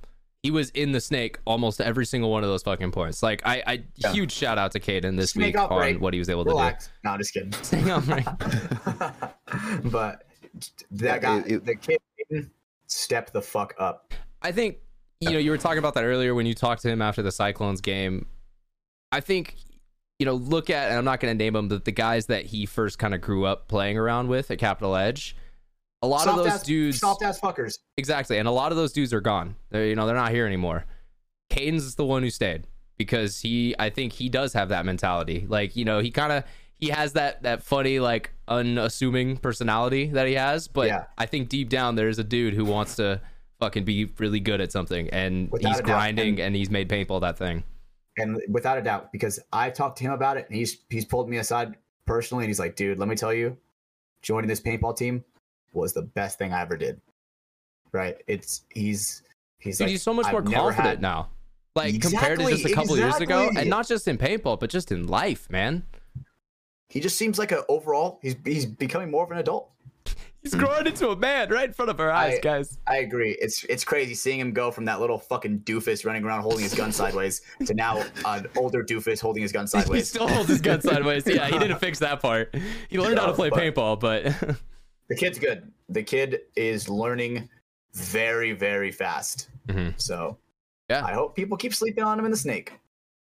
he 0.43 0.49
was 0.51 0.69
in 0.71 0.91
the 0.91 0.99
snake 1.01 1.37
almost 1.45 1.79
every 1.79 2.05
single 2.05 2.31
one 2.31 2.43
of 2.43 2.49
those 2.49 2.63
fucking 2.63 2.91
points 2.91 3.21
like 3.21 3.41
i 3.45 3.61
i 3.67 3.83
Yeah. 3.97 4.11
huge 4.13 4.31
shout 4.31 4.57
out 4.57 4.71
to 4.71 4.79
Caden 4.79 5.15
this 5.17 5.31
Snake 5.31 5.47
week 5.53 5.57
on 5.57 5.71
outbreak. 5.71 6.01
what 6.01 6.13
he 6.13 6.19
was 6.19 6.29
able 6.29 6.43
to 6.45 6.49
Relax. 6.51 6.89
No, 7.03 7.17
just 7.17 7.33
kidding. 7.33 7.51
do 7.51 7.57
Snake 7.63 7.87
outbreak. 7.87 8.25
but 9.91 10.23
that 10.91 11.21
guy, 11.21 11.39
it- 11.39 11.51
it- 11.51 11.65
the 11.65 11.75
kid, 11.75 11.99
step 12.87 13.31
the 13.31 13.41
fuck 13.41 13.73
up. 13.79 14.13
i 14.41 14.51
think 14.51 14.77
you 15.21 15.29
know 15.29 15.37
you 15.39 15.51
were 15.51 15.57
talking 15.57 15.77
about 15.79 15.93
that 15.93 16.03
earlier 16.03 16.33
when 16.35 16.45
you 16.45 16.53
talked 16.53 16.81
to 16.81 16.89
him 16.89 17.01
after 17.01 17.21
the 17.21 17.31
cyclones 17.31 17.79
game 17.79 18.25
i 19.11 19.19
think 19.21 19.55
you 20.19 20.25
know 20.25 20.33
look 20.33 20.69
at 20.69 20.89
and 20.89 20.97
i'm 20.97 21.05
not 21.05 21.19
going 21.19 21.31
to 21.37 21.43
name 21.43 21.53
them 21.53 21.67
but 21.67 21.85
the 21.85 21.91
guys 21.91 22.25
that 22.25 22.45
he 22.47 22.65
first 22.65 22.99
kind 22.99 23.13
of 23.13 23.21
grew 23.21 23.45
up 23.45 23.67
playing 23.67 23.97
around 23.97 24.27
with 24.27 24.49
at 24.51 24.57
capital 24.59 24.95
edge 24.95 25.35
a 26.01 26.07
lot 26.07 26.27
of 26.27 26.35
those 26.37 26.47
ass, 26.47 26.63
dudes 26.63 26.99
soft 26.99 27.23
ass 27.23 27.39
fuckers. 27.39 27.79
Exactly, 27.97 28.37
and 28.37 28.47
a 28.47 28.51
lot 28.51 28.71
of 28.71 28.77
those 28.77 28.91
dudes 28.91 29.13
are 29.13 29.21
gone. 29.21 29.55
They're 29.69 29.85
you 29.87 29.95
know 29.95 30.05
they're 30.07 30.15
not 30.15 30.31
here 30.31 30.45
anymore. 30.47 30.85
Caden's 31.49 31.83
is 31.85 31.95
the 31.95 32.05
one 32.05 32.23
who 32.23 32.29
stayed 32.29 32.65
because 32.97 33.41
he, 33.41 33.75
I 33.77 33.89
think 33.89 34.13
he 34.13 34.29
does 34.29 34.53
have 34.53 34.69
that 34.69 34.85
mentality. 34.85 35.45
Like 35.47 35.75
you 35.75 35.85
know 35.85 35.99
he 35.99 36.11
kind 36.11 36.31
of 36.31 36.43
he 36.75 36.89
has 36.89 37.13
that 37.13 37.43
that 37.43 37.61
funny 37.63 37.99
like 37.99 38.31
unassuming 38.47 39.37
personality 39.37 40.07
that 40.07 40.27
he 40.27 40.33
has, 40.33 40.67
but 40.67 40.87
Yeah. 40.87 41.05
I 41.17 41.25
think 41.25 41.49
deep 41.49 41.69
down 41.69 41.95
there's 41.95 42.19
a 42.19 42.23
dude 42.23 42.53
who 42.53 42.65
wants 42.65 42.95
to 42.95 43.21
fucking 43.59 43.83
be 43.85 44.05
really 44.17 44.39
good 44.39 44.61
at 44.61 44.71
something, 44.71 45.09
and 45.09 45.51
Without 45.51 45.69
he's 45.73 45.81
grinding 45.81 46.29
and- 46.29 46.39
and 46.39 46.55
he's 46.55 46.69
made 46.71 46.89
paintball 46.89 47.21
that 47.21 47.37
thing. 47.37 47.63
and 48.17 48.41
without 48.49 48.77
a 48.77 48.81
doubt, 48.81 49.11
because 49.11 49.39
I've 49.53 49.73
talked 49.73 49.97
to 49.99 50.03
him 50.03 50.11
about 50.11 50.37
it, 50.37 50.47
and 50.49 50.55
he's 50.57 50.79
he's 50.89 51.05
pulled 51.05 51.29
me 51.29 51.37
aside 51.37 51.75
personally, 52.05 52.43
and 52.45 52.49
he's 52.49 52.59
like, 52.59 52.75
"Dude, 52.75 52.97
let 52.99 53.07
me 53.07 53.15
tell 53.15 53.33
you, 53.33 53.55
joining 54.21 54.47
this 54.47 54.59
paintball 54.61 54.97
team 54.97 55.23
was 55.73 55.93
the 55.93 56.01
best 56.03 56.37
thing 56.37 56.53
I 56.53 56.61
ever 56.61 56.77
did." 56.77 56.99
Right? 57.91 58.17
It's 58.27 58.63
he's 58.69 59.23
he's 59.59 59.77
Dude, 59.77 59.85
like, 59.85 59.91
he's 59.91 60.03
so 60.03 60.13
much 60.13 60.25
"I've 60.27 60.33
more 60.33 60.41
confident 60.43 60.77
had- 60.85 61.01
now. 61.01 61.29
Like 61.73 62.01
compared 62.01 62.37
to 62.39 62.49
just 62.49 62.65
a 62.65 62.73
couple 62.73 62.97
years 62.97 63.15
ago, 63.17 63.49
and 63.57 63.69
not 63.69 63.87
just 63.87 64.05
in 64.07 64.17
paintball, 64.17 64.59
but 64.59 64.69
just 64.69 64.91
in 64.91 65.07
life, 65.07 65.49
man. 65.49 65.83
He 66.89 66.99
just 66.99 67.17
seems 67.17 67.39
like 67.39 67.53
a 67.53 67.65
overall. 67.69 68.19
He's 68.21 68.35
he's 68.43 68.65
becoming 68.65 69.09
more 69.09 69.23
of 69.23 69.31
an 69.31 69.37
adult. 69.37 69.69
He's 70.43 70.53
growing 70.55 70.87
into 70.87 71.09
a 71.09 71.15
man 71.15 71.49
right 71.49 71.65
in 71.67 71.73
front 71.73 71.89
of 71.91 71.99
our 72.01 72.11
eyes, 72.11 72.37
I- 72.37 72.41
guys. 72.41 72.77
I 72.87 72.97
agree. 72.97 73.37
It's 73.39 73.63
it's 73.65 73.85
crazy 73.85 74.15
seeing 74.15 74.39
him 74.39 74.51
go 74.51 74.69
from 74.71 74.83
that 74.85 74.99
little 74.99 75.17
fucking 75.17 75.59
doofus 75.59 76.03
running 76.05 76.25
around 76.25 76.41
holding 76.41 76.61
his 76.63 76.73
gun 76.73 76.91
sideways 76.91 77.41
to 77.65 77.73
now 77.73 78.03
an 78.25 78.47
older 78.57 78.83
doofus 78.83 79.21
holding 79.21 79.43
his 79.43 79.51
gun 79.53 79.67
sideways. 79.67 79.99
He 80.01 80.05
still 80.17 80.27
holds 80.27 80.49
his 80.49 80.59
gun 80.59 80.81
sideways. 80.81 81.23
Yeah, 81.27 81.47
he 81.47 81.57
didn't 81.57 81.77
fix 81.79 81.99
that 81.99 82.19
part. 82.21 82.53
He 82.89 82.99
learned 82.99 83.19
how 83.19 83.27
to 83.27 83.33
play 83.33 83.49
but- 83.49 83.59
paintball, 83.59 83.99
but 83.99 84.57
the 85.11 85.17
kid's 85.17 85.37
good. 85.37 85.69
The 85.89 86.01
kid 86.03 86.39
is 86.55 86.87
learning 86.87 87.49
very 87.93 88.53
very 88.53 88.91
fast. 88.91 89.49
Mhm. 89.67 89.93
So 90.01 90.37
Yeah. 90.89 91.03
I 91.05 91.11
hope 91.13 91.35
people 91.35 91.57
keep 91.57 91.73
sleeping 91.73 92.03
on 92.05 92.17
him 92.17 92.23
in 92.25 92.31
the 92.31 92.37
snake. 92.37 92.79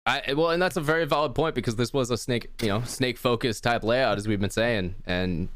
I 0.05 0.33
well, 0.33 0.51
and 0.51 0.61
that's 0.61 0.77
a 0.77 0.81
very 0.81 1.05
valid 1.05 1.33
point 1.33 1.55
because 1.55 1.75
this 1.75 1.91
was 1.93 2.11
a 2.11 2.17
snake, 2.17 2.49
you 2.61 2.67
know, 2.67 2.81
snake 2.83 3.17
focused 3.17 3.63
type 3.63 3.83
layout 3.83 4.17
as 4.17 4.27
we've 4.27 4.39
been 4.39 4.49
saying, 4.51 4.95
and 5.05 5.49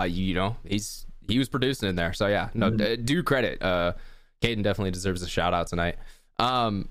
uh, 0.00 0.04
you 0.04 0.34
know, 0.34 0.56
he's 0.68 1.06
he 1.28 1.38
was 1.38 1.48
producing 1.48 1.88
in 1.88 1.96
there. 1.96 2.12
So 2.12 2.26
yeah, 2.26 2.50
no, 2.54 2.70
Mhm. 2.70 2.78
d- 2.78 2.96
due 2.96 3.22
credit. 3.22 3.62
Uh, 3.62 3.92
Caden 4.42 4.62
definitely 4.62 4.90
deserves 4.90 5.22
a 5.22 5.28
shout 5.28 5.54
out 5.54 5.68
tonight. 5.68 5.96
Um, 6.38 6.88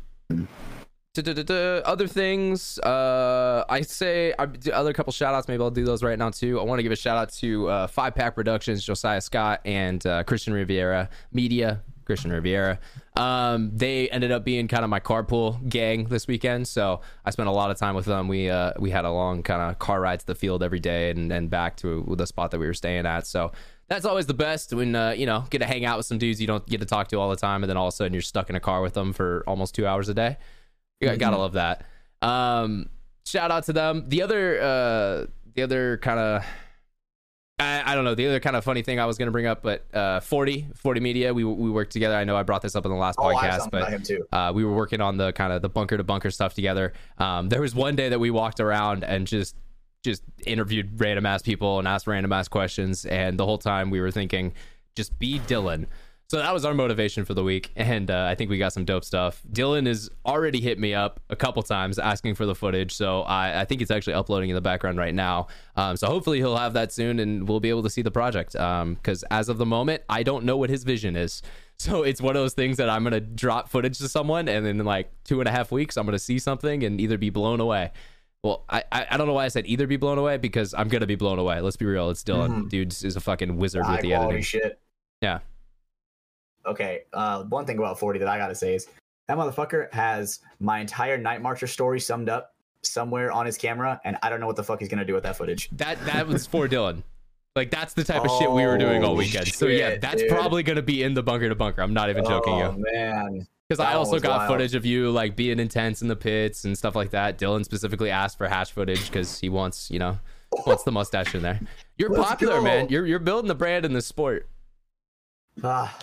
other 1.16 2.07
things, 2.07 2.80
uh, 2.80 3.64
I 3.70 3.82
say 3.82 4.34
I 4.39 4.47
do 4.47 4.72
other 4.72 4.93
couple 4.93 5.14
shout 5.14 5.36
outs. 5.36 5.47
Maybe 5.47 5.61
I'll 5.61 5.70
do 5.70 5.86
those 5.86 6.01
right 6.01 6.18
now 6.18 6.32
too. 6.32 6.59
I 6.59 6.64
want 6.64 6.80
to 6.80 6.84
give 6.84 6.91
a 6.91 6.95
shout 6.95 7.18
out 7.18 7.32
to 7.34 7.70
uh, 7.70 7.88
Five 7.88 8.16
Pack 8.16 8.34
Productions, 8.34 8.84
Josiah 8.84 9.22
Scott, 9.22 9.61
and 9.64 10.05
uh, 10.07 10.24
Christian 10.24 10.53
Riviera 10.53 11.09
Media. 11.32 11.82
Christian 12.05 12.32
Riviera. 12.34 12.80
Um, 13.16 13.72
they 13.74 14.09
ended 14.09 14.30
up 14.30 14.43
being 14.43 14.68
kind 14.68 14.84
of 14.84 14.89
my 14.89 14.99
carpool 14.99 15.70
gang 15.70 16.03
this 16.05 16.28
weekend, 16.28 16.68
so 16.68 16.99
I 17.24 17.30
spent 17.30 17.47
a 17.47 17.51
lot 17.53 17.72
of 17.72 17.78
time 17.78 17.95
with 17.95 18.03
them. 18.03 18.28
We 18.28 18.49
uh, 18.49 18.74
we 18.78 18.89
had 18.89 19.05
a 19.05 19.11
long 19.11 19.41
kind 19.41 19.61
of 19.61 19.80
car 19.80 20.01
ride 20.01 20.20
to 20.20 20.26
the 20.26 20.36
field 20.36 20.64
every 20.64 20.80
day 20.80 21.11
and 21.11 21.32
and 21.32 21.49
back 21.49 21.78
to 21.78 22.03
the 22.18 22.26
spot 22.28 22.51
that 22.51 22.59
we 22.59 22.66
were 22.66 22.74
staying 22.74 23.05
at. 23.05 23.26
So 23.26 23.53
that's 23.88 24.03
always 24.03 24.26
the 24.26 24.34
best 24.34 24.74
when 24.74 24.95
uh, 24.95 25.11
you 25.11 25.26
know 25.26 25.45
get 25.49 25.59
to 25.59 25.66
hang 25.66 25.86
out 25.86 25.95
with 25.95 26.05
some 26.05 26.18
dudes 26.18 26.41
you 26.41 26.47
don't 26.47 26.66
get 26.68 26.82
to 26.82 26.86
talk 26.86 27.07
to 27.09 27.20
all 27.20 27.30
the 27.30 27.38
time, 27.38 27.64
and 27.64 27.70
then 27.70 27.78
all 27.78 27.88
of 27.88 27.93
a 27.93 27.95
sudden 27.95 28.11
you're 28.11 28.22
stuck 28.22 28.49
in 28.49 28.57
a 28.57 28.59
car 28.59 28.82
with 28.82 28.95
them 28.95 29.14
for 29.14 29.43
almost 29.47 29.74
two 29.74 29.88
hours 29.88 30.09
a 30.09 30.14
day. 30.14 30.38
You 30.99 31.09
got- 31.09 31.19
gotta 31.19 31.37
love 31.37 31.53
that. 31.53 31.85
Um, 32.21 32.89
shout 33.25 33.51
out 33.51 33.65
to 33.65 33.73
them. 33.73 34.05
The 34.07 34.21
other 34.21 34.61
uh, 34.61 35.25
the 35.55 35.63
other 35.63 35.97
kind 35.97 36.19
of 36.19 36.45
I, 37.59 37.91
I 37.91 37.95
don't 37.95 38.03
know 38.03 38.15
the 38.15 38.25
other 38.27 38.39
kind 38.39 38.55
of 38.55 38.63
funny 38.63 38.81
thing 38.81 38.99
I 38.99 39.05
was 39.05 39.17
gonna 39.17 39.31
bring 39.31 39.45
up, 39.45 39.61
but 39.61 39.85
uh, 39.95 40.19
40 40.21 40.67
40 40.75 40.99
Media 41.01 41.33
we 41.33 41.43
we 41.43 41.69
worked 41.69 41.91
together. 41.91 42.15
I 42.15 42.23
know 42.23 42.35
I 42.35 42.43
brought 42.43 42.61
this 42.61 42.75
up 42.75 42.85
in 42.85 42.91
the 42.91 42.97
last 42.97 43.17
Oh, 43.19 43.23
podcast, 43.25 43.69
but 43.69 44.09
uh, 44.31 44.51
we 44.53 44.63
were 44.65 44.73
working 44.73 45.01
on 45.01 45.17
the 45.17 45.31
kind 45.33 45.53
of 45.53 45.61
the 45.61 45.69
bunker 45.69 45.97
to 45.97 46.03
bunker 46.03 46.31
stuff 46.31 46.53
together. 46.53 46.93
Um, 47.17 47.49
there 47.49 47.61
was 47.61 47.75
one 47.75 47.95
day 47.95 48.09
that 48.09 48.19
we 48.19 48.31
walked 48.31 48.59
around 48.59 49.03
and 49.03 49.27
just 49.27 49.55
just 50.03 50.23
interviewed 50.45 50.99
random 50.99 51.25
ass 51.25 51.41
people 51.41 51.79
and 51.79 51.87
asked 51.87 52.07
random 52.07 52.33
ass 52.33 52.47
questions, 52.47 53.05
and 53.05 53.37
the 53.39 53.45
whole 53.45 53.57
time 53.57 53.89
we 53.89 54.01
were 54.01 54.11
thinking, 54.11 54.53
just 54.95 55.17
be 55.19 55.39
Dylan. 55.39 55.85
So 56.34 56.39
that 56.39 56.51
was 56.51 56.65
our 56.65 56.73
motivation 56.73 57.25
for 57.25 57.36
the 57.36 57.43
week, 57.43 57.71
and 57.75 58.09
uh, 58.09 58.25
I 58.27 58.34
think 58.34 58.49
we 58.49 58.57
got 58.57 58.73
some 58.73 58.86
dope 58.86 59.05
stuff. 59.05 59.43
Dylan 59.51 59.86
has 59.86 60.09
already 60.25 60.61
hit 60.61 60.79
me 60.79 60.95
up 60.95 61.19
a 61.29 61.36
couple 61.36 61.61
times 61.61 61.99
asking 61.99 62.34
for 62.34 62.47
the 62.47 62.55
footage, 62.55 62.91
so 62.91 63.21
I, 63.21 63.61
I 63.61 63.65
think 63.65 63.84
it's 63.84 63.91
actually 63.91 64.15
uploading 64.15 64.49
in 64.49 64.55
the 64.55 64.61
background 64.61 64.97
right 64.97 65.13
now. 65.13 65.45
Um, 65.75 65.95
so 65.95 66.07
hopefully 66.07 66.39
he'll 66.39 66.57
have 66.57 66.73
that 66.73 66.91
soon, 66.91 67.19
and 67.19 67.47
we'll 67.47 67.59
be 67.59 67.69
able 67.69 67.84
to 67.84 67.89
see 67.91 68.01
the 68.01 68.09
project. 68.09 68.53
Because 68.53 69.23
as 69.29 69.47
of 69.47 69.59
the 69.59 69.67
moment, 69.67 70.01
I 70.09 70.23
don't 70.23 70.43
know 70.43 70.57
what 70.57 70.71
his 70.71 70.84
vision 70.84 71.15
is. 71.15 71.43
So 71.77 72.03
it's 72.03 72.21
one 72.21 72.36
of 72.36 72.41
those 72.41 72.53
things 72.53 72.77
that 72.77 72.88
I'm 72.89 73.03
gonna 73.03 73.19
drop 73.19 73.67
footage 73.67 73.97
to 73.97 74.07
someone, 74.07 74.47
and 74.47 74.65
then 74.65 74.79
in 74.79 74.86
like 74.86 75.11
two 75.25 75.39
and 75.41 75.49
a 75.49 75.51
half 75.51 75.71
weeks, 75.71 75.97
I'm 75.97 76.05
gonna 76.05 76.17
see 76.17 76.39
something 76.39 76.84
and 76.84 77.01
either 77.01 77.17
be 77.17 77.29
blown 77.29 77.59
away. 77.59 77.91
Well, 78.43 78.63
I, 78.69 78.84
I 78.91 79.17
don't 79.17 79.27
know 79.27 79.34
why 79.34 79.45
I 79.45 79.49
said 79.49 79.65
either 79.65 79.86
be 79.86 79.97
blown 79.97 80.17
away 80.17 80.38
because 80.38 80.73
I'm 80.73 80.88
gonna 80.88 81.07
be 81.07 81.15
blown 81.15 81.39
away. 81.39 81.59
Let's 81.61 81.75
be 81.75 81.86
real. 81.86 82.09
It's 82.11 82.23
Dylan. 82.23 82.63
Mhm. 82.65 82.69
Dude 82.69 82.91
is 82.93 83.15
a 83.15 83.19
fucking 83.19 83.57
wizard 83.57 83.84
High 83.86 83.93
with 83.93 84.01
the 84.01 84.13
editing. 84.13 84.43
shit. 84.43 84.79
Yeah. 85.21 85.39
Okay. 86.66 87.01
Uh, 87.14 87.43
one 87.43 87.66
thing 87.66 87.78
about 87.78 87.99
40 87.99 88.20
that 88.20 88.28
I 88.28 88.38
gotta 88.38 88.55
say 88.55 88.76
is 88.76 88.88
that 89.28 89.38
motherfucker 89.38 89.91
has 89.93 90.39
my 90.59 90.80
entire 90.80 91.18
Night 91.18 91.41
Marcher 91.41 91.68
story 91.68 91.99
summed 91.99 92.30
up 92.30 92.53
somewhere 92.84 93.32
on 93.32 93.45
his 93.45 93.57
camera, 93.57 93.99
and 94.03 94.18
I 94.24 94.30
don't 94.30 94.39
know 94.39 94.47
what 94.47 94.55
the 94.57 94.64
fuck 94.64 94.80
he's 94.80 94.89
gonna 94.89 95.05
do 95.05 95.14
with 95.14 95.24
that 95.24 95.38
footage. 95.38 95.70
That 95.74 96.03
that 96.05 96.28
was 96.28 96.45
for 96.47 96.68
Dylan. 96.68 97.03
Like 97.55 97.70
that's 97.70 97.93
the 97.93 98.03
type 98.03 98.26
of 98.26 98.32
shit 98.39 98.49
we 98.51 98.66
were 98.66 98.78
doing 98.78 99.03
all 99.03 99.11
Oh, 99.11 99.16
weekend. 99.16 99.47
so 99.47 99.68
yeah, 99.68 99.97
that's 99.97 100.22
dude. 100.24 100.32
probably 100.32 100.64
gonna 100.64 100.82
be 100.82 101.03
in 101.03 101.14
the 101.14 101.22
bunker 101.24 101.47
to 101.49 101.55
bunker. 101.55 101.82
I'm 101.82 101.93
not 101.93 102.09
even 102.09 102.26
joking 102.26 102.57
you. 102.57 102.64
oh, 102.64 102.76
you. 102.78 102.86
man. 102.91 103.47
Because 103.70 103.80
I 103.80 103.93
also 103.93 104.20
got 104.20 104.39
wild. 104.39 104.51
footage 104.51 104.76
of 104.76 104.86
you 104.86 105.09
like 105.09 105.36
being 105.36 105.57
intense 105.59 106.01
in 106.01 106.07
the 106.07 106.16
pits 106.16 106.66
and 106.66 106.78
stuff 106.78 106.95
like 106.95 107.11
that. 107.11 107.38
Dylan 107.39 107.64
specifically 107.64 108.09
asked 108.09 108.38
for 108.38 108.47
hash 108.47 108.72
footage 108.72 109.05
because 109.09 109.39
he 109.39 109.47
wants, 109.49 109.89
you 109.89 109.99
know, 109.99 110.20
wants 110.68 110.84
the 110.84 110.91
mustache 110.91 111.34
in 111.34 111.41
there. 111.43 111.59
You're 111.97 112.09
Let's 112.09 112.28
popular, 112.28 112.55
go. 112.55 112.64
man. 112.64 112.89
You're 112.89 113.05
you're 113.05 113.20
building 113.20 113.47
the 113.47 113.55
brand 113.55 113.86
in 113.86 113.93
the 113.93 114.01
sport. 114.01 114.47
Ah, 115.64 115.95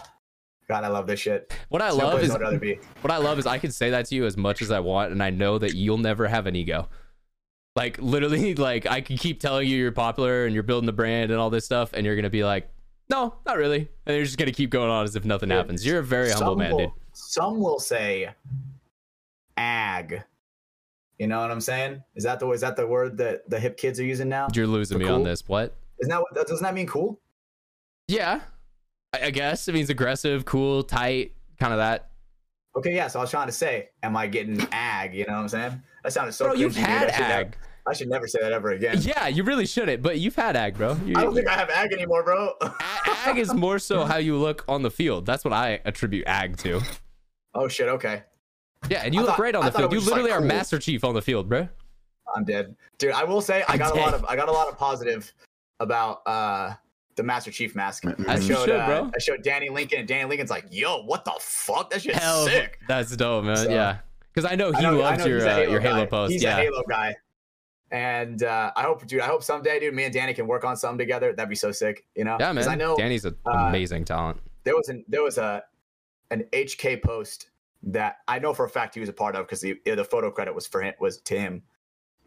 God, 0.70 0.84
I 0.84 0.86
love 0.86 1.08
this 1.08 1.18
shit. 1.18 1.52
What 1.68 1.82
I 1.82 1.90
love 1.90 2.22
is 2.22 2.30
what 2.30 3.10
I 3.10 3.16
love 3.16 3.40
is 3.40 3.46
I 3.48 3.58
can 3.58 3.72
say 3.72 3.90
that 3.90 4.06
to 4.06 4.14
you 4.14 4.24
as 4.24 4.36
much 4.36 4.62
as 4.62 4.70
I 4.70 4.78
want, 4.78 5.10
and 5.10 5.20
I 5.20 5.30
know 5.30 5.58
that 5.58 5.74
you'll 5.74 5.98
never 5.98 6.28
have 6.28 6.46
an 6.46 6.54
ego. 6.54 6.88
Like 7.74 7.98
literally, 7.98 8.54
like 8.68 8.86
I 8.86 9.00
can 9.00 9.16
keep 9.16 9.40
telling 9.40 9.66
you 9.68 9.76
you're 9.76 9.90
popular 9.90 10.44
and 10.44 10.54
you're 10.54 10.62
building 10.62 10.86
the 10.86 10.92
brand 10.92 11.32
and 11.32 11.40
all 11.40 11.50
this 11.50 11.64
stuff, 11.64 11.92
and 11.92 12.06
you're 12.06 12.14
gonna 12.14 12.30
be 12.30 12.44
like, 12.44 12.70
no, 13.08 13.34
not 13.44 13.56
really, 13.56 13.88
and 14.06 14.14
you're 14.14 14.24
just 14.24 14.38
gonna 14.38 14.52
keep 14.52 14.70
going 14.70 14.88
on 14.88 15.02
as 15.02 15.16
if 15.16 15.24
nothing 15.24 15.48
Dude, 15.48 15.58
happens. 15.58 15.84
You're 15.84 15.98
a 15.98 16.04
very 16.04 16.30
humble 16.30 16.52
Some 16.52 16.58
man, 16.58 16.70
will, 16.70 16.78
dude. 16.78 16.90
Some 17.14 17.58
will 17.58 17.80
say 17.80 18.30
ag. 19.56 20.22
You 21.18 21.26
know 21.26 21.40
what 21.40 21.50
I'm 21.50 21.60
saying? 21.60 22.00
Is 22.14 22.22
that 22.22 22.38
the 22.38 22.48
is 22.52 22.60
that 22.60 22.76
the 22.76 22.86
word 22.86 23.16
that 23.16 23.50
the 23.50 23.58
hip 23.58 23.76
kids 23.76 23.98
are 23.98 24.04
using 24.04 24.28
now? 24.28 24.46
You're 24.54 24.68
losing 24.68 24.98
me 24.98 25.08
on 25.08 25.24
this. 25.24 25.48
What? 25.48 25.74
Isn't 25.98 26.10
that 26.10 26.22
what 26.22 26.46
doesn't 26.46 26.62
that 26.62 26.74
mean 26.74 26.86
cool? 26.86 27.18
Yeah, 28.06 28.42
I, 29.12 29.26
I 29.26 29.30
guess 29.30 29.68
it 29.68 29.74
means 29.74 29.90
aggressive, 29.90 30.44
cool, 30.44 30.82
tight, 30.82 31.32
kind 31.58 31.72
of 31.72 31.78
that. 31.78 32.10
Okay, 32.76 32.94
yeah. 32.94 33.08
So 33.08 33.18
I 33.18 33.22
was 33.22 33.30
trying 33.30 33.46
to 33.48 33.52
say, 33.52 33.88
am 34.02 34.16
I 34.16 34.26
getting 34.26 34.60
ag? 34.72 35.14
You 35.14 35.26
know 35.26 35.32
what 35.34 35.38
I'm 35.40 35.48
saying? 35.48 35.82
That 36.04 36.12
sounded 36.12 36.32
so. 36.32 36.46
Bro, 36.46 36.54
you've 36.54 36.74
dude. 36.74 36.84
had 36.84 37.08
I 37.08 37.12
should 37.12 37.20
never- 37.20 37.32
ag. 37.32 37.56
I 37.88 37.92
should 37.94 38.08
never 38.08 38.28
say 38.28 38.38
that 38.40 38.52
ever 38.52 38.70
again. 38.72 38.98
Yeah, 39.00 39.26
you 39.26 39.42
really 39.42 39.66
shouldn't, 39.66 40.02
but 40.02 40.18
you've 40.20 40.36
had 40.36 40.54
ag, 40.54 40.76
bro. 40.76 40.96
You- 41.04 41.14
I 41.16 41.22
don't 41.22 41.34
think 41.34 41.48
I 41.48 41.54
have 41.54 41.70
ag 41.70 41.92
anymore, 41.92 42.22
bro. 42.22 42.52
Ag 43.26 43.38
is 43.38 43.52
more 43.54 43.78
so 43.78 44.04
how 44.06 44.18
you 44.18 44.36
look 44.36 44.64
on 44.68 44.82
the 44.82 44.90
field. 44.90 45.26
That's 45.26 45.44
what 45.44 45.52
I 45.54 45.80
attribute 45.84 46.26
ag 46.26 46.56
to. 46.58 46.80
oh 47.54 47.66
shit. 47.68 47.88
Okay, 47.88 48.22
Yeah, 48.88 49.02
and 49.04 49.14
you 49.14 49.20
I 49.20 49.22
look 49.24 49.30
thought- 49.30 49.36
great 49.38 49.54
on 49.56 49.64
the 49.64 49.72
field. 49.72 49.92
You 49.92 49.98
just, 49.98 50.10
like, 50.10 50.16
literally 50.18 50.32
are 50.32 50.38
cool. 50.38 50.46
Master 50.48 50.78
Chief 50.78 51.02
on 51.04 51.14
the 51.14 51.22
field, 51.22 51.48
bro. 51.48 51.68
I'm 52.36 52.44
dead, 52.44 52.76
dude. 52.98 53.10
I 53.12 53.24
will 53.24 53.40
say 53.40 53.62
I 53.66 53.72
I'm 53.72 53.78
got 53.78 53.96
a 53.96 53.98
lot 54.00 54.14
of 54.14 54.24
I 54.26 54.36
got 54.36 54.48
a 54.48 54.52
lot 54.52 54.68
of 54.68 54.78
positive 54.78 55.32
about 55.80 56.20
uh 56.26 56.74
the 57.20 57.26
Master 57.26 57.50
Chief 57.50 57.74
mask. 57.74 58.06
As 58.06 58.14
I 58.26 58.40
showed 58.40 58.64
should, 58.64 58.70
uh, 58.76 58.86
bro. 58.86 59.10
I 59.14 59.18
showed 59.18 59.42
Danny 59.42 59.68
Lincoln, 59.68 59.98
and 59.98 60.08
Danny 60.08 60.26
Lincoln's 60.26 60.48
like, 60.48 60.64
"Yo, 60.70 61.02
what 61.02 61.26
the 61.26 61.32
fuck? 61.38 61.90
That 61.90 62.00
shit's 62.00 62.16
Hell, 62.18 62.46
sick." 62.46 62.78
that's 62.88 63.14
dope, 63.14 63.44
man. 63.44 63.56
So- 63.58 63.68
yeah, 63.70 63.98
because 64.32 64.50
I 64.50 64.54
know 64.54 64.72
he 64.72 64.78
I 64.78 64.80
know- 64.82 65.00
I 65.00 65.10
loves 65.10 65.18
know 65.18 65.26
your 65.26 65.36
he's 65.38 65.44
a 65.44 65.66
uh, 65.66 65.70
your 65.70 65.80
Halo 65.80 66.04
guy. 66.04 66.06
post. 66.06 66.32
He's 66.32 66.42
yeah, 66.42 66.56
a 66.56 66.62
Halo 66.62 66.82
guy. 66.88 67.14
And 67.92 68.44
uh, 68.44 68.70
I 68.76 68.82
hope, 68.82 69.04
dude, 69.06 69.20
I 69.20 69.26
hope 69.26 69.42
someday, 69.42 69.80
dude, 69.80 69.92
me 69.94 70.04
and 70.04 70.14
Danny 70.14 70.32
can 70.32 70.46
work 70.46 70.64
on 70.64 70.76
something 70.76 70.98
together. 70.98 71.32
That'd 71.32 71.48
be 71.50 71.56
so 71.56 71.72
sick, 71.72 72.06
you 72.14 72.22
know? 72.24 72.36
yeah, 72.38 72.54
'Cause 72.54 72.66
man. 72.66 72.68
I 72.68 72.76
know 72.76 72.96
Danny's 72.96 73.24
an 73.24 73.36
uh, 73.46 73.50
amazing 73.50 74.04
talent. 74.04 74.38
there 74.64 74.76
was 74.76 74.88
an 74.88 75.04
there 75.08 75.22
was 75.22 75.38
a 75.38 75.64
an 76.30 76.44
HK 76.52 77.02
post 77.02 77.50
that 77.82 78.18
I 78.28 78.38
know 78.38 78.54
for 78.54 78.64
a 78.64 78.68
fact 78.70 78.94
he 78.94 79.00
was 79.00 79.08
a 79.08 79.12
part 79.12 79.34
of 79.34 79.44
because 79.46 79.60
the 79.60 79.76
the 79.84 80.04
photo 80.04 80.30
credit 80.30 80.54
was 80.54 80.66
for 80.68 80.80
him 80.82 80.94
was 81.00 81.18
to 81.22 81.38
him, 81.38 81.62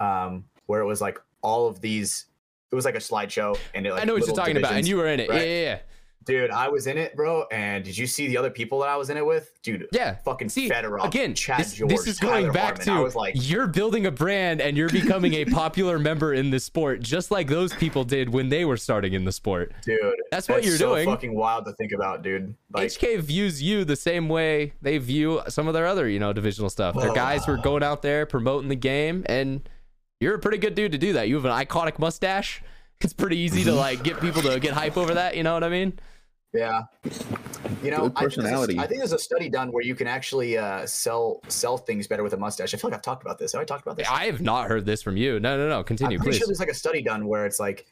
um, 0.01 0.43
where 0.65 0.81
it 0.81 0.85
was 0.85 0.99
like 1.01 1.17
all 1.41 1.67
of 1.67 1.79
these. 1.79 2.25
It 2.73 2.75
was 2.75 2.85
like 2.85 2.95
a 2.95 2.97
slideshow, 2.97 3.55
and 3.75 3.85
it, 3.85 3.91
like, 3.91 4.01
I 4.01 4.05
know 4.05 4.15
what 4.15 4.25
you're 4.25 4.35
talking 4.35 4.57
about, 4.57 4.73
and 4.73 4.87
you 4.87 4.97
were 4.97 5.05
in 5.05 5.19
it. 5.19 5.29
right? 5.29 5.47
Yeah, 5.47 5.61
yeah, 5.61 5.79
dude. 6.25 6.49
I 6.49 6.67
was 6.69 6.87
in 6.87 6.97
it, 6.97 7.15
bro. 7.15 7.45
And 7.51 7.83
did 7.83 7.95
you 7.95 8.07
see 8.07 8.27
the 8.27 8.35
other 8.35 8.49
people 8.49 8.79
that 8.79 8.89
I 8.89 8.95
was 8.97 9.11
in 9.11 9.17
it 9.17 9.23
with, 9.23 9.61
dude? 9.61 9.87
yeah. 9.91 10.15
Fucking 10.25 10.49
See, 10.49 10.67
Fedorov, 10.67 11.05
again, 11.05 11.35
Chad 11.35 11.59
this, 11.59 11.73
George, 11.73 11.91
this 11.91 12.07
is 12.07 12.19
going 12.19 12.45
Tyler 12.45 12.51
back 12.51 12.77
Harmon. 12.77 12.93
I 12.93 12.97
to 12.97 13.03
was 13.03 13.15
like, 13.15 13.35
you're 13.37 13.67
building 13.67 14.07
a 14.07 14.11
brand 14.11 14.59
and 14.59 14.75
you're 14.75 14.89
becoming 14.89 15.35
a 15.35 15.45
popular 15.61 15.99
member 15.99 16.33
in 16.33 16.49
the 16.49 16.59
sport, 16.59 17.01
just 17.01 17.29
like 17.29 17.47
those 17.47 17.75
people 17.75 18.03
did 18.03 18.29
when 18.29 18.49
they 18.49 18.65
were 18.65 18.77
starting 18.77 19.13
in 19.13 19.23
the 19.23 19.31
sport. 19.31 19.71
dude, 19.83 19.99
That's 20.31 20.49
what 20.49 20.63
you're 20.63 20.77
so 20.77 20.95
doing. 20.95 21.05
Fucking 21.05 21.35
wild 21.35 21.65
to 21.65 21.73
think 21.73 21.91
about, 21.91 22.23
dude. 22.23 22.55
Like, 22.73 22.89
HK 22.89 23.19
views 23.19 23.61
you 23.61 23.85
the 23.85 23.95
same 23.95 24.29
way 24.29 24.73
they 24.81 24.97
view 24.97 25.41
some 25.47 25.67
of 25.67 25.75
their 25.75 25.85
other, 25.85 26.09
you 26.09 26.17
know, 26.17 26.33
divisional 26.33 26.71
stuff. 26.71 26.95
They're 26.99 27.13
guys 27.13 27.45
who 27.45 27.51
are 27.51 27.59
uh, 27.59 27.61
going 27.61 27.83
out 27.83 28.01
there 28.01 28.25
promoting 28.25 28.69
the 28.69 28.75
game, 28.75 29.23
and 29.27 29.61
you're 30.19 30.35
a 30.35 30.39
pretty 30.39 30.57
good 30.57 30.75
dude 30.75 30.91
to 30.93 30.97
do 30.97 31.13
that. 31.13 31.27
You 31.27 31.35
have 31.35 31.45
an 31.45 31.51
iconic 31.51 31.99
mustache. 31.99 32.63
It's 33.01 33.13
pretty 33.13 33.37
easy 33.37 33.63
to 33.65 33.73
like 33.73 34.03
get 34.03 34.19
people 34.21 34.41
to 34.43 34.59
get 34.59 34.73
hype 34.73 34.95
over 34.97 35.13
that. 35.15 35.35
You 35.35 35.43
know 35.43 35.53
what 35.53 35.63
I 35.63 35.69
mean? 35.69 35.99
Yeah. 36.53 36.83
You 37.83 37.91
know, 37.91 38.07
Good 38.07 38.13
I 38.15 38.19
think, 38.21 38.33
there's 38.33 38.37
a- 38.37 38.41
personality. 38.41 38.79
I 38.79 38.87
think 38.87 38.99
there's 38.99 39.11
a 39.11 39.19
study 39.19 39.49
done 39.49 39.71
where 39.71 39.83
you 39.83 39.95
can 39.95 40.07
actually 40.07 40.57
uh, 40.57 40.85
sell 40.85 41.41
sell 41.49 41.77
things 41.77 42.07
better 42.07 42.23
with 42.23 42.33
a 42.33 42.37
mustache. 42.37 42.73
I 42.73 42.77
feel 42.77 42.89
like 42.91 42.95
I've 42.97 43.01
talked 43.03 43.23
about 43.23 43.39
this. 43.39 43.51
Have 43.53 43.61
I 43.61 43.65
talked 43.65 43.81
about 43.81 43.97
this? 43.97 44.07
I 44.09 44.25
have 44.25 44.39
not 44.39 44.67
heard 44.69 44.85
this 44.85 45.01
from 45.01 45.17
you. 45.17 45.39
No, 45.39 45.57
no, 45.57 45.67
no. 45.67 45.83
Continue, 45.83 46.17
I'm 46.17 46.23
pretty 46.23 46.37
please. 46.37 46.39
sure 46.39 46.47
there's 46.47 46.59
like 46.59 46.69
a 46.69 46.73
study 46.75 47.01
done 47.01 47.25
where 47.27 47.45
it's 47.45 47.59
like 47.59 47.87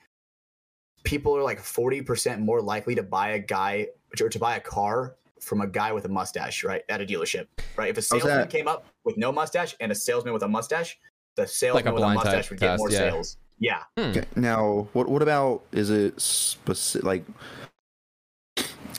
people 1.03 1.35
are 1.35 1.41
like 1.43 1.59
40% 1.59 2.39
more 2.39 2.61
likely 2.61 2.93
to 2.95 3.03
buy 3.03 3.31
a 3.31 3.39
guy 3.39 3.87
or 4.21 4.29
to 4.29 4.39
buy 4.39 4.55
a 4.55 4.59
car 4.61 5.15
from 5.41 5.61
a 5.61 5.67
guy 5.67 5.91
with 5.91 6.05
a 6.05 6.09
mustache, 6.09 6.63
right? 6.63 6.83
At 6.87 7.01
a 7.01 7.05
dealership, 7.05 7.47
right? 7.75 7.89
If 7.89 7.97
a 7.97 8.01
salesman 8.03 8.47
came 8.47 8.67
up 8.67 8.85
with 9.03 9.17
no 9.17 9.31
mustache 9.31 9.75
and 9.79 9.91
a 9.91 9.95
salesman 9.95 10.33
with 10.33 10.43
a 10.43 10.47
mustache, 10.47 10.99
the 11.35 11.47
salesman 11.47 11.93
with 11.93 11.93
a 11.93 11.97
blind 11.97 12.19
type 12.19 12.25
mustache 12.25 12.49
would 12.49 12.59
get 12.59 12.67
test, 12.67 12.79
more 12.79 12.91
yeah. 12.91 12.97
sales. 12.97 13.37
Yeah. 13.59 13.83
Hmm. 13.97 14.03
Okay, 14.03 14.25
now, 14.35 14.87
what 14.93 15.07
what 15.07 15.21
about 15.21 15.63
is 15.71 15.89
it 15.89 16.19
specific? 16.19 17.05
Like, 17.05 17.25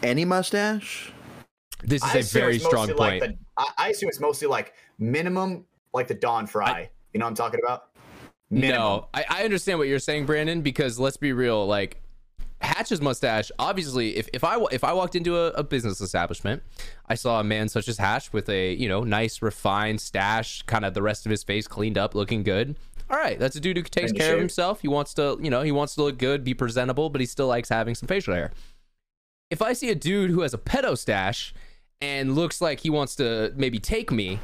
any 0.02 0.24
mustache. 0.24 1.12
This 1.84 2.04
is 2.04 2.14
I 2.14 2.18
a 2.18 2.22
very 2.22 2.58
strong 2.58 2.86
mostly 2.86 2.94
point. 2.94 3.20
Like 3.20 3.30
the, 3.30 3.38
I, 3.56 3.66
I 3.78 3.88
assume 3.88 4.08
it's 4.08 4.20
mostly 4.20 4.46
like 4.46 4.74
minimum, 4.98 5.64
like 5.92 6.06
the 6.06 6.14
Don 6.14 6.46
Fry. 6.46 6.90
you 7.12 7.18
know 7.18 7.26
what 7.26 7.30
I'm 7.30 7.34
talking 7.34 7.60
about? 7.62 7.88
Minimum. 8.50 8.78
No, 8.78 9.08
I, 9.14 9.24
I 9.28 9.44
understand 9.44 9.78
what 9.78 9.88
you're 9.88 9.98
saying, 9.98 10.26
Brandon. 10.26 10.62
Because 10.62 10.98
let's 11.00 11.16
be 11.16 11.32
real, 11.32 11.66
like 11.66 12.01
Hatch's 12.62 13.00
mustache. 13.00 13.50
Obviously, 13.58 14.16
if, 14.16 14.28
if 14.32 14.44
I 14.44 14.58
if 14.70 14.84
I 14.84 14.92
walked 14.92 15.14
into 15.16 15.36
a, 15.36 15.48
a 15.48 15.62
business 15.62 16.00
establishment, 16.00 16.62
I 17.06 17.14
saw 17.14 17.40
a 17.40 17.44
man 17.44 17.68
such 17.68 17.88
as 17.88 17.98
Hatch 17.98 18.32
with 18.32 18.48
a 18.48 18.72
you 18.74 18.88
know 18.88 19.02
nice 19.04 19.42
refined 19.42 20.00
stash, 20.00 20.62
kind 20.62 20.84
of 20.84 20.94
the 20.94 21.02
rest 21.02 21.26
of 21.26 21.30
his 21.30 21.42
face 21.42 21.66
cleaned 21.66 21.98
up, 21.98 22.14
looking 22.14 22.42
good. 22.42 22.76
All 23.10 23.18
right, 23.18 23.38
that's 23.38 23.56
a 23.56 23.60
dude 23.60 23.76
who 23.76 23.82
takes 23.82 24.10
care 24.12 24.34
of 24.34 24.38
himself. 24.40 24.80
He 24.80 24.88
wants 24.88 25.12
to 25.14 25.38
you 25.42 25.50
know 25.50 25.62
he 25.62 25.72
wants 25.72 25.94
to 25.96 26.02
look 26.04 26.18
good, 26.18 26.44
be 26.44 26.54
presentable, 26.54 27.10
but 27.10 27.20
he 27.20 27.26
still 27.26 27.46
likes 27.48 27.68
having 27.68 27.94
some 27.94 28.06
facial 28.06 28.32
hair. 28.34 28.52
If 29.50 29.60
I 29.60 29.74
see 29.74 29.90
a 29.90 29.94
dude 29.94 30.30
who 30.30 30.40
has 30.40 30.54
a 30.54 30.58
pedo 30.58 30.96
stash 30.96 31.52
and 32.00 32.34
looks 32.34 32.60
like 32.62 32.80
he 32.80 32.90
wants 32.90 33.16
to 33.16 33.52
maybe 33.54 33.78
take 33.78 34.10
me, 34.10 34.38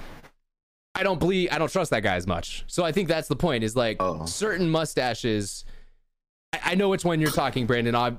I 0.95 1.03
don't 1.03 1.19
believe 1.19 1.49
I 1.51 1.59
don't 1.59 1.71
trust 1.73 1.91
that 1.93 2.03
guy 2.03 2.17
as 2.17 2.27
much. 2.27 2.65
So 2.67 2.85
I 2.85 2.93
think 2.93 3.09
that's 3.09 3.29
the 3.29 3.37
point. 3.37 3.65
Is 3.65 3.75
like 3.77 3.97
Oh. 4.01 4.27
certain 4.27 4.69
mustaches. 4.69 5.65
I, 6.53 6.61
I 6.65 6.75
know 6.75 6.89
which 6.89 7.05
one 7.05 7.21
you're 7.21 7.31
talking, 7.31 7.67
Brandon. 7.67 7.95
i 7.95 8.15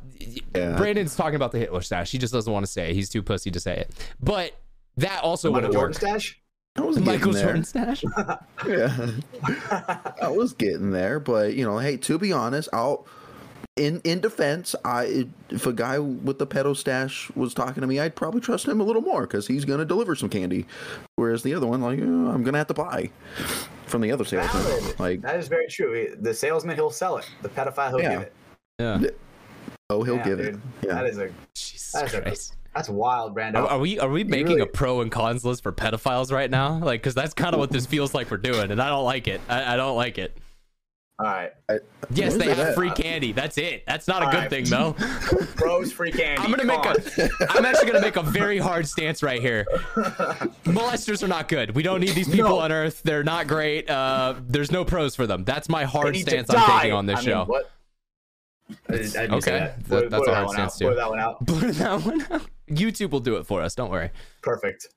Yeah. 0.56 0.76
Brandon's 0.78 1.16
talking 1.16 1.36
about 1.36 1.52
the 1.52 1.60
Hitler 1.60 1.82
stash. 1.82 2.12
He 2.12 2.18
just 2.18 2.34
doesn't 2.34 2.52
want 2.52 2.66
to 2.66 2.72
say. 2.72 2.90
it. 2.92 2.94
He's 2.94 3.10
too 3.10 3.22
pussy 3.24 3.52
to 3.52 3.60
say 3.60 3.78
it. 3.78 3.92
But 4.20 4.54
that 4.98 5.24
also 5.24 5.52
Michael 5.52 5.70
would 5.70 5.74
Jordan 5.74 5.90
work. 5.92 5.96
stash. 5.96 6.40
I 6.78 6.82
was 6.82 7.00
Michael 7.00 7.32
getting. 7.34 7.42
Jordan 7.48 7.64
stash. 7.64 8.04
Yeah, 8.68 9.12
I 10.22 10.28
was 10.30 10.54
getting 10.54 10.92
there, 10.92 11.20
but 11.20 11.54
you 11.56 11.66
know, 11.66 11.78
hey, 11.80 11.98
to 11.98 12.18
be 12.20 12.32
honest, 12.34 12.70
I'll. 12.74 13.08
In 13.76 14.02
in 14.04 14.20
defense, 14.20 14.76
I 14.84 15.28
if 15.50 15.66
a 15.66 15.72
guy 15.74 16.00
with 16.00 16.38
the 16.38 16.46
pedo 16.48 16.76
stash 16.76 17.32
was 17.36 17.54
talking 17.54 17.80
to 17.82 17.88
me, 17.88 18.00
I'd 18.00 18.16
probably 18.16 18.42
trust 18.42 18.68
him 18.68 18.82
a 18.82 18.84
little 18.84 19.02
more 19.02 19.22
because 19.22 19.48
he's 19.48 19.64
gonna 19.64 19.86
deliver 19.86 20.16
some 20.16 20.28
candy, 20.30 20.66
whereas 21.16 21.44
the 21.44 21.54
other 21.54 21.66
one, 21.68 21.82
like, 21.82 22.00
eh, 22.00 22.04
I'm 22.04 22.44
gonna 22.44 22.58
have 22.58 22.68
to 22.68 22.74
buy 22.74 23.10
from 23.86 24.02
the 24.02 24.12
other 24.12 24.26
salesman. 24.26 24.64
Valid. 24.64 25.00
Like, 25.00 25.22
That 25.22 25.38
is 25.40 25.48
very 25.48 25.68
true. 25.68 26.16
The 26.20 26.34
salesman, 26.34 26.76
he'll 26.76 26.90
sell 26.92 27.18
it. 27.18 27.30
The 27.42 27.50
pedophile, 27.50 27.90
he'll 27.92 28.02
Yeah. 28.02 28.12
give 28.12 28.22
it. 28.22 28.34
Yeah. 28.80 29.10
oh, 29.90 30.04
he'll 30.04 30.18
Yeah, 30.18 30.24
give 30.26 30.40
it. 30.42 30.56
Yeah. 30.84 30.94
That 30.96 31.06
is 31.06 31.18
a 31.18 31.30
Jesus 31.56 31.92
That's 31.94 32.14
a- 32.14 32.22
Christ. 32.22 32.56
that's 32.76 32.90
wild, 32.90 33.34
Brando. 33.36 33.56
Are, 33.60 33.68
are 33.68 33.80
we 33.80 33.98
are 34.00 34.10
we 34.10 34.24
making 34.26 34.48
really- 34.48 34.62
a 34.62 34.66
pro 34.66 35.00
and 35.02 35.12
cons 35.12 35.46
list 35.46 35.64
for 35.64 35.72
pedophiles 35.72 36.32
right 36.34 36.50
now? 36.52 36.80
Like, 36.80 37.02
because 37.02 37.16
that's 37.16 37.34
kind 37.34 37.54
of 37.54 37.60
what 37.60 37.72
this 37.72 37.86
feels 37.86 38.14
like 38.14 38.30
we're 38.30 38.38
doing, 38.38 38.72
and 38.72 38.82
I 38.82 38.90
don't 38.90 39.06
like 39.06 39.28
it. 39.30 39.40
I, 39.48 39.74
I 39.74 39.78
don't 39.78 39.96
like 39.96 40.18
it. 40.18 40.36
All 41.20 41.26
right, 41.26 41.52
Yes, 42.12 42.36
they 42.38 42.48
have 42.48 42.60
at? 42.60 42.76
free 42.76 42.92
candy. 42.92 43.34
That's 43.34 43.58
it. 43.58 43.84
That's 43.86 44.08
not 44.08 44.22
a 44.22 44.26
All 44.28 44.32
good 44.32 44.38
right. 44.38 44.50
thing, 44.50 44.64
though. 44.66 44.96
bros, 45.58 45.92
free 45.92 46.14
candy. 46.14 46.42
I'm 46.42 46.50
gonna 46.50 46.64
make 46.64 46.80
on. 46.80 46.96
a. 46.96 47.30
I'm 47.50 47.66
actually 47.66 47.88
gonna 47.88 48.00
make 48.00 48.16
a 48.16 48.24
very 48.24 48.58
hard 48.58 48.88
stance 48.88 49.22
right 49.22 49.42
here. 49.42 49.66
Molesters 50.64 51.22
are 51.22 51.28
not 51.28 51.50
good. 51.50 51.76
We 51.76 51.84
don't 51.84 52.00
need 52.00 52.12
these 52.16 52.30
people 52.30 52.52
No. 52.52 52.60
on 52.60 52.72
Earth. 52.72 53.02
They're 53.04 53.24
not 53.26 53.48
great. 53.48 53.90
Uh, 53.90 54.36
there's 54.48 54.72
no 54.72 54.86
pros 54.86 55.14
for 55.16 55.28
them. 55.28 55.44
That's 55.44 55.68
my 55.68 55.84
hard 55.84 56.16
stance 56.16 56.50
I'm 56.50 56.80
taking 56.80 56.94
on 56.94 57.06
this 57.06 57.18
I 57.18 57.22
mean, 57.22 57.30
show. 57.30 57.44
what? 57.46 57.70
I 58.88 58.92
didn't- 58.94 59.18
I 59.18 59.22
didn't 59.22 59.34
Okay. 59.36 59.52
that. 59.52 59.78
That- 59.78 59.88
Blur- 59.90 60.10
that's 60.10 60.24
blur 60.24 60.32
a 60.32 60.36
hard 60.36 60.48
one 60.48 60.56
stance, 60.56 60.74
out. 60.74 60.78
too. 60.80 60.86
Blur 60.86 60.96
that 60.96 61.10
one 61.10 61.20
out. 61.20 61.46
Blur 61.46 61.72
that 61.72 62.02
one 62.02 62.22
out. 62.32 62.42
YouTube 62.70 63.10
will 63.10 63.20
do 63.20 63.36
it 63.36 63.46
for 63.46 63.62
us. 63.62 63.76
Don't 63.76 63.90
worry. 63.92 64.12
Perfect. 64.42 64.88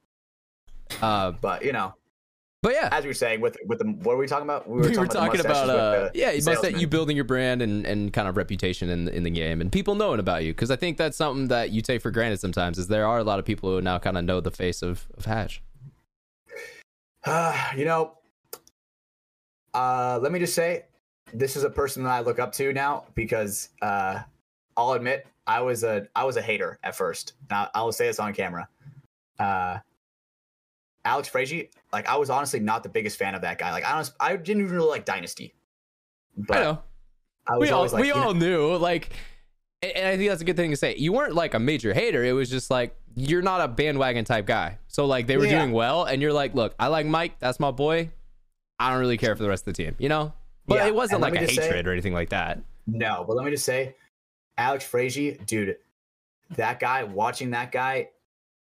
Uh, 1.01 1.33
But 1.33 1.65
you 1.65 1.73
know, 1.73 1.95
but 2.63 2.75
yeah, 2.75 2.89
as 2.93 3.03
we 3.03 3.09
were 3.09 3.15
saying, 3.15 3.41
with 3.41 3.57
with 3.67 3.81
the 3.81 3.87
what 3.87 4.15
were 4.15 4.19
we 4.19 4.29
talking 4.29 4.45
about? 4.45 4.69
we 4.69 4.81
were 4.81 4.91
talking 5.07 5.41
the 5.41 5.41
about 5.41 5.69
uh, 5.69 6.11
yeah, 6.15 6.31
that 6.31 6.77
you 6.79 6.87
building 6.87 7.17
your 7.17 7.25
brand 7.25 7.61
and 7.61 7.85
and 7.85 8.13
kind 8.13 8.29
of 8.29 8.37
reputation 8.37 8.89
in 8.89 9.05
the, 9.07 9.15
in 9.15 9.25
the 9.25 9.31
game 9.31 9.61
and 9.61 9.73
people 9.73 9.97
knowing 9.97 10.21
about 10.21 10.45
you 10.45 10.53
because 10.53 10.71
I 10.71 10.77
think 10.77 10.97
that's 10.97 11.17
something 11.17 11.49
that 11.49 11.71
you 11.71 11.83
take 11.83 12.01
for 12.01 12.13
granted 12.13 12.39
sometimes. 12.39 12.79
Is 12.79 12.87
there 12.87 13.05
are 13.05 13.19
a 13.19 13.25
lot 13.25 13.41
of 13.41 13.45
people 13.45 13.69
who 13.71 13.81
now 13.81 13.99
kind 13.99 14.17
of 14.17 14.25
know 14.25 14.41
the 14.41 14.53
face 14.53 14.81
of 14.81 15.09
of 15.19 15.25
Hatch. 15.25 15.61
Uh, 17.25 17.71
you 17.77 17.85
know, 17.85 18.19
uh, 19.75 20.21
let 20.23 20.31
me 20.31 20.39
just 20.39 20.55
say, 20.55 20.85
this 21.35 21.57
is 21.57 21.65
a 21.65 21.71
person 21.71 22.05
that 22.05 22.11
I 22.11 22.21
look 22.21 22.39
up 22.39 22.53
to 22.53 22.73
now 22.73 23.07
because 23.17 23.71
uh, 23.81 24.21
I'll 24.77 24.93
admit 24.93 25.27
I 25.49 25.61
was 25.63 25.83
a 25.83 26.07
I 26.15 26.23
was 26.23 26.37
a 26.37 26.43
hater 26.43 26.79
at 26.85 26.95
first. 26.95 27.33
Now 27.51 27.71
I 27.75 27.83
will 27.83 27.93
say 27.93 28.07
this 28.07 28.21
on 28.21 28.33
camera. 28.35 28.69
Uh, 29.39 29.79
Alex 31.05 31.29
Fraser, 31.29 31.63
like 31.93 32.07
I 32.09 32.17
was 32.17 32.31
honestly 32.31 32.61
not 32.61 32.83
the 32.83 32.89
biggest 32.89 33.19
fan 33.19 33.35
of 33.35 33.43
that 33.43 33.59
guy. 33.59 33.73
Like 33.73 33.85
I 33.85 33.93
honest, 33.93 34.13
I 34.21 34.37
didn't 34.37 34.63
even 34.63 34.75
really 34.77 34.89
like 34.89 35.05
Dynasty, 35.05 35.55
but 36.37 36.57
I 36.59 36.63
know. 36.63 36.83
I 37.47 37.57
was 37.59 37.69
we 37.69 37.73
all 37.73 37.87
like, 37.89 38.01
we 38.01 38.09
you 38.09 38.15
know- 38.15 38.33
knew 38.33 38.77
like 38.77 39.11
and 39.83 40.07
I 40.07 40.17
think 40.17 40.29
that's 40.31 40.43
a 40.43 40.45
good 40.45 40.55
thing 40.57 40.71
to 40.71 40.77
say. 40.77 40.95
You 40.97 41.13
weren't 41.13 41.35
like 41.35 41.55
a 41.55 41.59
major 41.59 41.93
hater. 41.93 42.23
It 42.25 42.33
was 42.33 42.49
just 42.49 42.71
like 42.71 42.95
you're 43.17 43.43
not 43.43 43.61
a 43.61 43.67
bandwagon 43.69 44.25
type 44.25 44.47
guy. 44.47 44.79
So 44.87 45.07
like 45.07 45.27
they 45.27 45.37
were 45.37 45.45
Yeah. 45.47 45.59
doing 45.59 45.73
well, 45.73 46.05
and 46.05 46.23
you're 46.23 46.33
like, 46.33 46.55
look, 46.55 46.75
I 46.79 46.87
like 46.87 47.05
Mike. 47.07 47.39
That's 47.41 47.59
my 47.59 47.73
boy. 47.73 48.11
I 48.79 48.91
don't 48.91 49.01
really 49.01 49.17
care 49.19 49.35
for 49.37 49.43
the 49.43 49.49
rest 49.49 49.67
of 49.67 49.75
the 49.75 49.83
team, 49.85 49.97
you 49.99 50.09
know. 50.09 50.33
But 50.67 50.77
Yeah, 50.77 50.87
it 50.87 50.95
wasn't 50.95 51.23
and 51.25 51.33
like 51.35 51.41
a 51.43 51.45
just 51.47 51.57
say- 51.57 51.63
hatred 51.67 51.89
or 51.89 51.93
anything 51.93 52.15
like 52.15 52.29
that. 52.31 52.61
No, 52.87 53.25
but 53.27 53.37
let 53.37 53.45
me 53.45 53.51
just 53.51 53.65
say, 53.65 53.95
Alex 54.57 54.85
Fraser, 54.85 55.33
dude, 55.47 55.77
that 56.57 56.79
guy, 56.81 57.03
watching 57.05 57.51
that 57.51 57.71
guy 57.73 58.09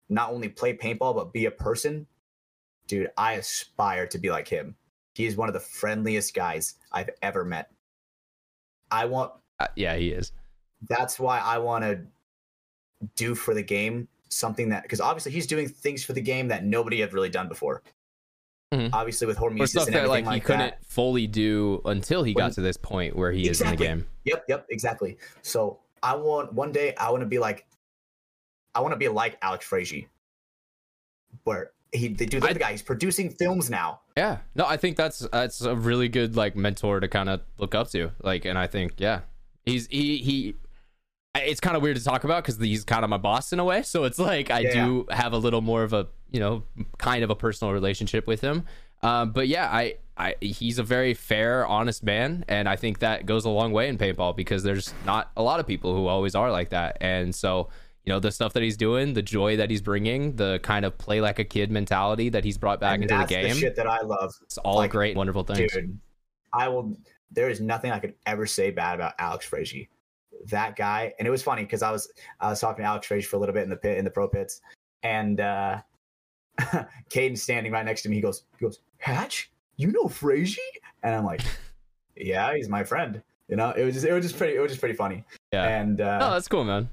not 0.09 0.31
only 0.31 0.49
play 0.49 0.77
paintball, 0.77 1.15
but 1.15 1.33
be 1.33 1.47
a 1.47 1.51
person, 1.51 2.07
dude, 2.87 3.11
I 3.17 3.35
aspire 3.35 4.07
to 4.09 4.19
be 4.19 4.31
like 4.31 4.49
him. 4.49 4.77
He 5.15 5.27
is 5.27 5.37
one 5.37 5.49
of 5.49 5.53
the 5.55 5.61
friendliest 5.61 6.35
guys 6.35 6.75
I've 6.93 7.11
ever 7.23 7.45
met. 7.45 7.71
I 8.91 9.05
want, 9.07 9.33
Uh, 9.61 9.69
yeah, 9.77 9.97
he 9.97 10.11
is. 10.11 10.33
that's 10.89 11.19
why 11.21 11.39
I 11.39 11.59
want 11.59 11.85
to 11.85 12.01
do 13.17 13.35
for 13.35 13.55
the 13.55 13.63
game 13.63 14.09
something 14.29 14.71
that, 14.71 14.83
because 14.83 15.01
obviously 15.01 15.33
he's 15.33 15.47
doing 15.47 15.69
things 15.69 16.05
for 16.05 16.13
the 16.15 16.21
game 16.21 16.49
that 16.49 16.65
nobody 16.65 17.01
had 17.01 17.13
really 17.13 17.29
done 17.29 17.49
before. 17.49 17.83
Mhm. 18.73 18.89
Obviously, 18.95 19.27
with 19.27 19.39
Or 19.41 19.51
Hormesis 19.51 19.69
stuff 19.69 19.87
and 19.89 19.95
that 19.97 20.05
everything 20.05 20.25
like 20.25 20.33
like, 20.33 20.35
he 20.43 20.47
couldn't 20.47 20.59
that. 20.61 20.85
fully 20.87 21.27
do 21.27 21.83
until 21.85 22.23
he 22.23 22.33
got 22.33 22.53
to 22.55 22.63
this 22.63 22.79
point 22.79 23.15
where 23.15 23.31
he 23.31 23.47
is 23.47 23.61
in 23.61 23.69
the 23.69 23.77
game. 23.77 24.07
Yep, 24.25 24.45
yep, 24.49 24.67
exactly. 24.71 25.19
So 25.43 25.81
I 26.03 26.17
want 26.17 26.55
one 26.55 26.73
day 26.73 26.95
I 26.97 27.11
want 27.11 27.21
to 27.21 27.27
be 27.27 27.39
like 27.39 27.67
I 28.75 28.81
want 28.81 28.93
to 28.93 28.97
be 28.97 29.09
like 29.09 29.37
Alex 29.43 29.67
Fraser. 29.67 30.01
Where 31.45 31.73
he 31.93 32.09
they 32.09 32.27
do 32.27 32.41
the 32.41 32.49
I- 32.49 32.53
guy, 32.55 32.71
he's 32.73 32.83
producing 32.83 33.31
films 33.31 33.69
now. 33.71 34.01
Yeah. 34.17 34.39
No, 34.55 34.65
I 34.67 34.77
think 34.77 34.97
that's 34.97 35.21
that's 35.33 35.61
a 35.61 35.75
really 35.77 36.09
good 36.09 36.37
like 36.37 36.57
mentor 36.57 37.01
to 37.01 37.09
kind 37.09 37.29
of 37.29 37.41
look 37.59 37.75
up 37.75 37.91
to. 37.91 38.11
Like, 38.23 38.45
and 38.45 38.59
I 38.59 38.67
think 38.67 38.95
yeah, 38.99 39.21
he's 39.65 39.87
he 39.89 40.19
he. 40.19 40.55
It's 41.35 41.61
kind 41.61 41.77
of 41.77 41.83
weird 41.83 41.97
to 41.97 42.05
talk 42.05 42.25
about 42.25 42.45
because 42.45 42.59
he's 42.59 42.85
kind 42.85 43.05
of 43.05 43.11
my 43.11 43.17
boss 43.17 43.55
in 43.55 43.59
a 43.59 43.65
way. 43.65 43.83
So 43.83 44.05
it's 44.05 44.19
like 44.19 44.51
I 44.51 44.61
Yeah. 44.61 44.75
do 44.85 45.07
have 45.11 45.33
a 45.33 45.39
little 45.39 45.61
more 45.63 45.83
of 45.83 45.93
a 45.93 46.09
you 46.31 46.41
know 46.41 46.65
kind 46.99 47.25
of 47.25 47.31
a 47.31 47.35
personal 47.35 47.73
relationship 47.73 48.27
with 48.27 48.41
him. 48.43 48.65
Um, 49.03 49.33
but 49.33 49.49
yeah, 49.49 49.69
I 49.71 49.95
I 50.17 50.35
he's 50.41 50.79
a 50.79 50.83
very 50.83 51.15
fair, 51.15 51.67
honest 51.67 52.03
man, 52.05 52.45
and 52.49 52.69
I 52.69 52.77
think 52.77 52.99
that 52.99 53.25
goes 53.27 53.45
a 53.47 53.49
long 53.51 53.73
way 53.73 53.89
in 53.89 53.97
paintball 53.99 54.37
because 54.37 54.63
there's 54.63 54.93
not 55.07 55.31
a 55.37 55.43
lot 55.43 55.59
of 55.59 55.67
people 55.67 55.95
who 55.97 56.07
always 56.07 56.35
are 56.35 56.51
like 56.53 56.69
that. 56.71 56.99
And 57.01 57.35
so 57.35 57.71
you 58.05 58.13
know 58.13 58.19
the 58.21 58.31
stuff 58.33 58.53
that 58.55 58.63
he's 58.63 58.77
doing, 58.77 59.15
the 59.15 59.23
joy 59.23 59.57
that 59.57 59.71
he's 59.71 59.81
bringing, 59.81 60.37
the 60.37 60.61
kind 60.63 60.85
of 60.85 60.97
play 60.99 61.21
like 61.21 61.39
a 61.39 61.45
kid 61.45 61.71
mentality 61.71 62.29
that 62.31 62.45
he's 62.45 62.59
brought 62.59 62.81
back 62.81 62.95
and 62.95 63.05
into 63.05 63.15
the 63.15 63.21
that's 63.21 63.31
game. 63.31 63.55
shit 63.55 63.77
that 63.77 63.87
I 63.87 64.01
love. 64.01 64.35
It's 64.43 64.59
all 64.59 64.77
Like, 64.77 64.91
great, 64.91 65.17
wonderful 65.17 65.45
things. 65.45 65.73
Dude, 65.73 65.99
I 66.53 66.69
will 66.69 66.97
there 67.31 67.49
is 67.49 67.61
nothing 67.61 67.91
I 67.91 67.99
could 67.99 68.15
ever 68.27 68.47
say 68.47 68.71
bad 68.71 68.97
about 68.97 69.15
Alex 69.19 69.47
Fraser. 69.47 69.79
That 70.47 70.77
guy, 70.77 71.15
and 71.19 71.29
it 71.29 71.31
was 71.31 71.43
funny 71.43 71.63
because 71.63 71.83
I 71.83 71.91
was 71.93 72.13
I 72.41 72.49
was 72.49 72.61
talking 72.61 72.83
to 72.83 72.89
Alex 72.89 73.07
Fraser 73.07 73.29
for 73.29 73.37
a 73.37 73.39
little 73.39 73.55
bit 73.55 73.63
in 73.63 73.71
the 73.71 73.77
pit 73.77 73.99
in 73.99 74.05
the 74.05 74.11
pro 74.11 74.29
pits, 74.29 74.61
and 75.03 75.41
uh 75.41 75.81
Caden's 77.09 77.43
standing 77.43 77.73
right 77.73 77.85
next 77.85 78.03
to 78.03 78.09
me. 78.09 78.17
He 78.17 78.23
goes, 78.23 78.45
he 78.59 78.65
goes, 78.65 78.81
Hatch, 78.99 79.51
you 79.77 79.91
know 79.93 80.09
Fraser? 80.09 80.61
And 81.03 81.15
I'm 81.15 81.25
like, 81.25 81.41
Yeah, 82.17 82.55
he's 82.55 82.69
my 82.69 82.85
friend. 82.85 83.23
You 83.49 83.57
know, 83.57 83.71
it 83.71 83.85
was 83.85 83.95
just 83.95 84.07
it 84.07 84.13
was 84.13 84.25
just 84.25 84.37
pretty 84.37 84.57
it 84.57 84.61
was 84.61 84.71
just 84.73 84.81
pretty 84.81 84.97
funny. 84.97 85.25
Yeah. 85.53 85.65
And 85.81 86.01
uh 86.01 86.19
Oh, 86.23 86.31
that's 86.33 86.49
cool, 86.49 86.65
man. 86.65 86.89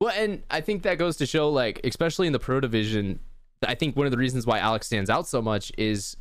Well, 0.00 0.12
and 0.14 0.42
I 0.50 0.60
think 0.60 0.82
that 0.82 0.98
goes 0.98 1.16
to 1.18 1.26
show, 1.26 1.50
like, 1.50 1.80
especially 1.84 2.26
in 2.26 2.32
the 2.32 2.38
pro 2.38 2.60
division, 2.60 3.20
I 3.66 3.74
think 3.74 3.96
one 3.96 4.06
of 4.06 4.12
the 4.12 4.18
reasons 4.18 4.46
why 4.46 4.58
Alex 4.58 4.86
stands 4.86 5.08
out 5.08 5.26
so 5.26 5.40
much 5.40 5.72
is 5.78 6.16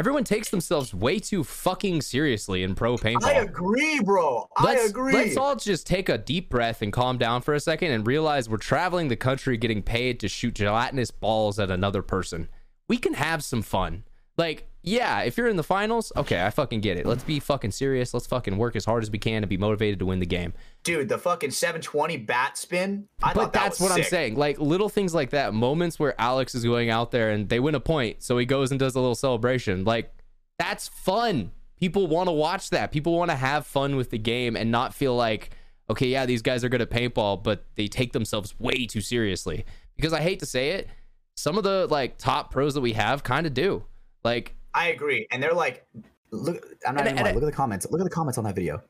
everyone 0.00 0.24
takes 0.24 0.50
themselves 0.50 0.92
way 0.92 1.18
too 1.20 1.44
fucking 1.44 2.02
seriously 2.02 2.62
in 2.62 2.74
pro 2.74 2.96
paintball. 2.96 3.24
I 3.24 3.34
agree, 3.34 4.00
bro. 4.00 4.48
let's, 4.62 4.82
I 4.82 4.86
agree. 4.86 5.12
Let's 5.12 5.36
all 5.36 5.54
just 5.54 5.86
take 5.86 6.08
a 6.08 6.18
deep 6.18 6.50
breath 6.50 6.82
and 6.82 6.92
calm 6.92 7.16
down 7.16 7.42
for 7.42 7.54
a 7.54 7.60
second 7.60 7.92
and 7.92 8.06
realize 8.06 8.48
we're 8.48 8.56
traveling 8.58 9.08
the 9.08 9.16
country 9.16 9.56
getting 9.56 9.82
paid 9.82 10.18
to 10.20 10.28
shoot 10.28 10.54
gelatinous 10.54 11.10
balls 11.10 11.58
at 11.58 11.70
another 11.70 12.02
person. 12.02 12.48
We 12.88 12.98
can 12.98 13.14
have 13.14 13.44
some 13.44 13.62
fun. 13.62 14.04
Like, 14.36 14.68
yeah, 14.86 15.22
if 15.22 15.36
you're 15.36 15.48
in 15.48 15.56
the 15.56 15.64
finals, 15.64 16.12
okay, 16.16 16.46
I 16.46 16.50
fucking 16.50 16.80
get 16.80 16.96
it. 16.96 17.06
Let's 17.06 17.24
be 17.24 17.40
fucking 17.40 17.72
serious. 17.72 18.14
Let's 18.14 18.28
fucking 18.28 18.56
work 18.56 18.76
as 18.76 18.84
hard 18.84 19.02
as 19.02 19.10
we 19.10 19.18
can 19.18 19.42
to 19.42 19.48
be 19.48 19.56
motivated 19.56 19.98
to 19.98 20.06
win 20.06 20.20
the 20.20 20.26
game. 20.26 20.54
Dude, 20.84 21.08
the 21.08 21.18
fucking 21.18 21.50
720 21.50 22.18
bat 22.18 22.56
spin. 22.56 23.08
I 23.20 23.34
but 23.34 23.40
thought 23.40 23.52
that 23.52 23.62
that's 23.64 23.80
what 23.80 23.90
I'm 23.90 24.04
saying. 24.04 24.36
Like 24.36 24.60
little 24.60 24.88
things 24.88 25.12
like 25.12 25.30
that, 25.30 25.52
moments 25.52 25.98
where 25.98 26.18
Alex 26.20 26.54
is 26.54 26.62
going 26.62 26.88
out 26.88 27.10
there 27.10 27.30
and 27.30 27.48
they 27.48 27.58
win 27.58 27.74
a 27.74 27.80
point, 27.80 28.22
so 28.22 28.38
he 28.38 28.46
goes 28.46 28.70
and 28.70 28.78
does 28.78 28.94
a 28.94 29.00
little 29.00 29.16
celebration. 29.16 29.84
Like 29.84 30.14
that's 30.56 30.86
fun. 30.86 31.50
People 31.80 32.06
want 32.06 32.28
to 32.28 32.32
watch 32.32 32.70
that. 32.70 32.92
People 32.92 33.16
want 33.16 33.32
to 33.32 33.36
have 33.36 33.66
fun 33.66 33.96
with 33.96 34.10
the 34.10 34.18
game 34.18 34.56
and 34.56 34.70
not 34.70 34.94
feel 34.94 35.16
like, 35.16 35.50
okay, 35.90 36.06
yeah, 36.06 36.26
these 36.26 36.42
guys 36.42 36.62
are 36.62 36.68
good 36.68 36.80
at 36.80 36.90
paintball, 36.90 37.42
but 37.42 37.64
they 37.74 37.88
take 37.88 38.12
themselves 38.12 38.54
way 38.60 38.86
too 38.86 39.00
seriously. 39.00 39.64
Because 39.96 40.12
I 40.12 40.20
hate 40.20 40.38
to 40.38 40.46
say 40.46 40.70
it, 40.70 40.88
some 41.36 41.58
of 41.58 41.64
the 41.64 41.88
like 41.90 42.18
top 42.18 42.52
pros 42.52 42.74
that 42.74 42.80
we 42.80 42.92
have 42.92 43.24
kind 43.24 43.46
of 43.46 43.52
do. 43.52 43.84
Like, 44.24 44.55
I 44.76 44.88
agree, 44.88 45.26
and 45.32 45.42
they're 45.42 45.52
like, 45.54 45.84
look, 46.30 46.64
I'm 46.86 46.94
not 46.94 47.00
And- 47.06 47.08
even 47.08 47.18
and 47.18 47.24
lying. 47.24 47.34
Look 47.34 47.42
at 47.42 47.46
the 47.46 47.52
comments. 47.56 47.86
Look 47.90 48.00
at 48.00 48.04
the 48.04 48.10
comments 48.10 48.38
on 48.38 48.44
that 48.44 48.54
video. 48.54 48.82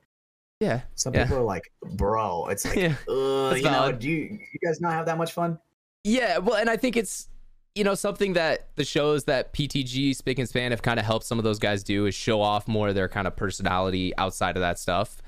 yeah, 0.60 0.80
Some 0.94 1.14
Yeah. 1.14 1.24
people 1.24 1.38
are 1.38 1.42
like, 1.44 1.70
bro, 1.94 2.48
it's 2.48 2.64
like, 2.66 2.76
Yeah. 2.76 2.94
you 3.08 3.62
know, 3.62 3.92
do 3.92 4.08
you, 4.08 4.38
you 4.52 4.58
guys 4.66 4.80
not 4.80 4.92
have 4.92 5.06
that 5.06 5.16
much 5.18 5.32
fun? 5.32 5.58
Yeah, 6.04 6.38
well, 6.38 6.56
and 6.56 6.68
I 6.70 6.76
think 6.76 6.96
it's 6.96 7.28
you 7.74 7.84
know 7.84 7.94
something 7.94 8.32
that 8.32 8.68
the 8.76 8.84
shows 8.84 9.24
that 9.24 9.52
PTG 9.52 10.16
Spick 10.16 10.38
and 10.38 10.48
Span 10.48 10.70
have 10.70 10.80
kind 10.80 10.98
of 10.98 11.04
helped 11.04 11.26
some 11.26 11.36
of 11.38 11.44
those 11.44 11.58
guys 11.58 11.82
do 11.82 12.06
is 12.06 12.14
show 12.14 12.40
off 12.40 12.66
more 12.66 12.88
of 12.88 12.94
their 12.94 13.06
kind 13.08 13.26
of 13.26 13.36
personality 13.36 14.16
outside 14.16 14.56
of 14.56 14.62
that 14.62 14.78
stuff. 14.78 15.20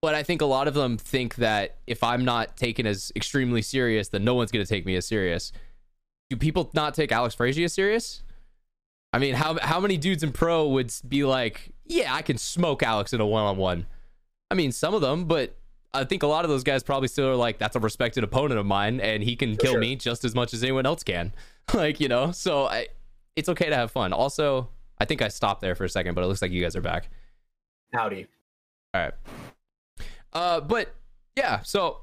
But 0.00 0.14
I 0.14 0.22
think 0.22 0.40
a 0.40 0.44
lot 0.46 0.68
of 0.68 0.74
them 0.74 0.96
think 0.96 1.34
that 1.36 1.78
if 1.88 2.04
I'm 2.04 2.24
not 2.24 2.56
taken 2.56 2.86
as 2.86 3.10
extremely 3.16 3.62
serious, 3.62 4.10
then 4.10 4.22
no 4.22 4.34
one's 4.34 4.52
going 4.52 4.64
to 4.64 4.68
take 4.68 4.86
me 4.86 4.94
as 4.94 5.06
serious. 5.08 5.50
Do 6.30 6.36
people 6.36 6.70
not 6.72 6.94
take 6.94 7.10
Alex 7.10 7.34
Fraser 7.34 7.64
as 7.64 7.72
serious? 7.72 8.22
I 9.12 9.18
mean, 9.18 9.34
how 9.34 9.58
how 9.60 9.80
many 9.80 9.96
dudes 9.96 10.22
in 10.22 10.32
pro 10.32 10.68
would 10.68 10.92
be 11.08 11.24
like, 11.24 11.72
"Yeah, 11.86 12.14
I 12.14 12.22
can 12.22 12.38
smoke 12.38 12.82
Alex 12.82 13.12
in 13.12 13.20
a 13.20 13.26
one-on-one." 13.26 13.86
I 14.50 14.54
mean, 14.54 14.72
some 14.72 14.94
of 14.94 15.00
them, 15.00 15.26
but 15.26 15.54
I 15.92 16.04
think 16.04 16.22
a 16.22 16.26
lot 16.26 16.44
of 16.44 16.50
those 16.50 16.64
guys 16.64 16.82
probably 16.82 17.08
still 17.08 17.28
are 17.28 17.36
like, 17.36 17.58
that's 17.58 17.76
a 17.76 17.80
respected 17.80 18.24
opponent 18.24 18.60
of 18.60 18.66
mine, 18.66 19.00
and 19.00 19.22
he 19.22 19.36
can 19.36 19.56
kill 19.56 19.72
sure. 19.72 19.80
me 19.80 19.96
just 19.96 20.24
as 20.24 20.34
much 20.34 20.52
as 20.54 20.62
anyone 20.62 20.86
else 20.86 21.02
can. 21.02 21.32
like, 21.74 22.00
you 22.00 22.08
know, 22.08 22.30
so 22.30 22.66
I, 22.66 22.88
it's 23.36 23.48
okay 23.48 23.68
to 23.68 23.76
have 23.76 23.90
fun. 23.90 24.12
Also, 24.12 24.68
I 24.98 25.04
think 25.04 25.22
I 25.22 25.28
stopped 25.28 25.60
there 25.60 25.74
for 25.74 25.84
a 25.84 25.88
second, 25.88 26.14
but 26.14 26.24
it 26.24 26.26
looks 26.26 26.42
like 26.42 26.50
you 26.50 26.62
guys 26.62 26.76
are 26.76 26.80
back. 26.80 27.08
Howdy. 27.94 28.26
All 28.94 29.02
right. 29.02 29.14
Uh, 30.32 30.60
but 30.60 30.94
yeah, 31.36 31.62
so 31.62 32.00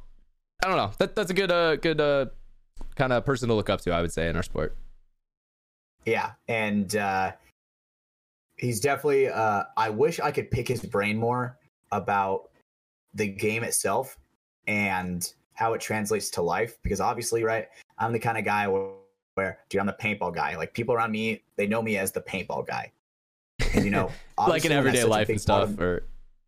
I 0.63 0.67
don't 0.67 0.77
know. 0.77 0.91
That 0.97 1.15
that's 1.15 1.29
a 1.29 1.33
good 1.33 1.51
uh 1.51 1.75
good 1.75 2.01
uh 2.01 2.27
kind 2.95 3.13
of 3.13 3.25
person 3.25 3.49
to 3.49 3.53
look 3.53 3.69
up 3.69 3.81
to, 3.81 3.91
I 3.91 4.01
would 4.01 4.11
say, 4.11 4.29
in 4.29 4.35
our 4.35 4.43
sport. 4.43 4.75
Yeah, 6.05 6.31
and 6.47 6.95
uh, 6.95 7.31
he's 8.55 8.79
definitely. 8.79 9.29
Uh, 9.29 9.63
I 9.75 9.89
wish 9.89 10.19
I 10.19 10.31
could 10.31 10.51
pick 10.51 10.67
his 10.67 10.81
brain 10.81 11.17
more 11.17 11.57
about 11.91 12.49
the 13.13 13.27
game 13.27 13.63
itself 13.63 14.17
and 14.67 15.31
how 15.53 15.73
it 15.73 15.81
translates 15.81 16.29
to 16.31 16.41
life. 16.41 16.77
Because 16.83 17.01
obviously, 17.01 17.43
right, 17.43 17.67
I'm 17.97 18.13
the 18.13 18.19
kind 18.19 18.37
of 18.37 18.45
guy 18.45 18.67
where, 18.67 18.89
where, 19.35 19.59
dude, 19.69 19.79
I'm 19.79 19.87
the 19.87 19.93
paintball 19.93 20.35
guy. 20.35 20.55
Like 20.57 20.73
people 20.73 20.93
around 20.95 21.11
me, 21.11 21.41
they 21.55 21.65
know 21.67 21.81
me 21.81 21.97
as 21.97 22.11
the 22.11 22.21
paintball 22.21 22.67
guy. 22.67 22.91
You 23.73 23.89
know, 23.89 24.11
like 24.37 24.65
in 24.65 24.71
obviously 24.71 24.75
when 24.75 24.83
that's 24.85 24.97
everyday 24.97 25.03
life 25.05 25.29
and 25.29 25.41
stuff, 25.41 25.69
of- 25.69 25.81
or 25.81 26.03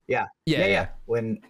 Yeah. 0.08 0.26
yeah, 0.46 0.66
yeah, 0.66 0.88
When 1.06 1.42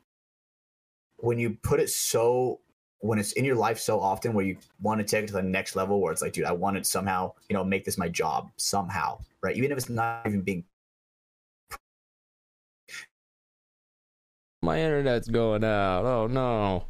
when 1.19 1.39
you 1.39 1.57
put 1.63 1.79
it 1.79 1.89
so 1.89 2.59
when 2.99 3.19
it's 3.19 3.33
in 3.33 3.45
your 3.45 3.55
life 3.55 3.79
so 3.79 3.99
often 3.99 4.33
where 4.33 4.45
you 4.45 4.57
want 4.81 4.99
to 4.99 5.05
take 5.05 5.23
it 5.23 5.27
to 5.27 5.33
the 5.33 5.41
next 5.41 5.75
level 5.75 6.01
where 6.01 6.11
it's 6.11 6.21
like, 6.21 6.33
dude, 6.33 6.45
I 6.45 6.51
want 6.51 6.77
to 6.77 6.83
somehow, 6.83 7.33
you 7.49 7.55
know, 7.55 7.63
make 7.63 7.85
this 7.85 7.97
my 7.97 8.09
job 8.09 8.49
somehow, 8.57 9.19
right? 9.41 9.55
Even 9.55 9.71
if 9.71 9.77
it's 9.77 9.89
not 9.89 10.25
even 10.25 10.41
being 10.41 10.63
My 14.61 14.81
internet's 14.81 15.29
going 15.29 15.63
out. 15.63 16.05
Oh 16.05 16.27
no. 16.27 16.85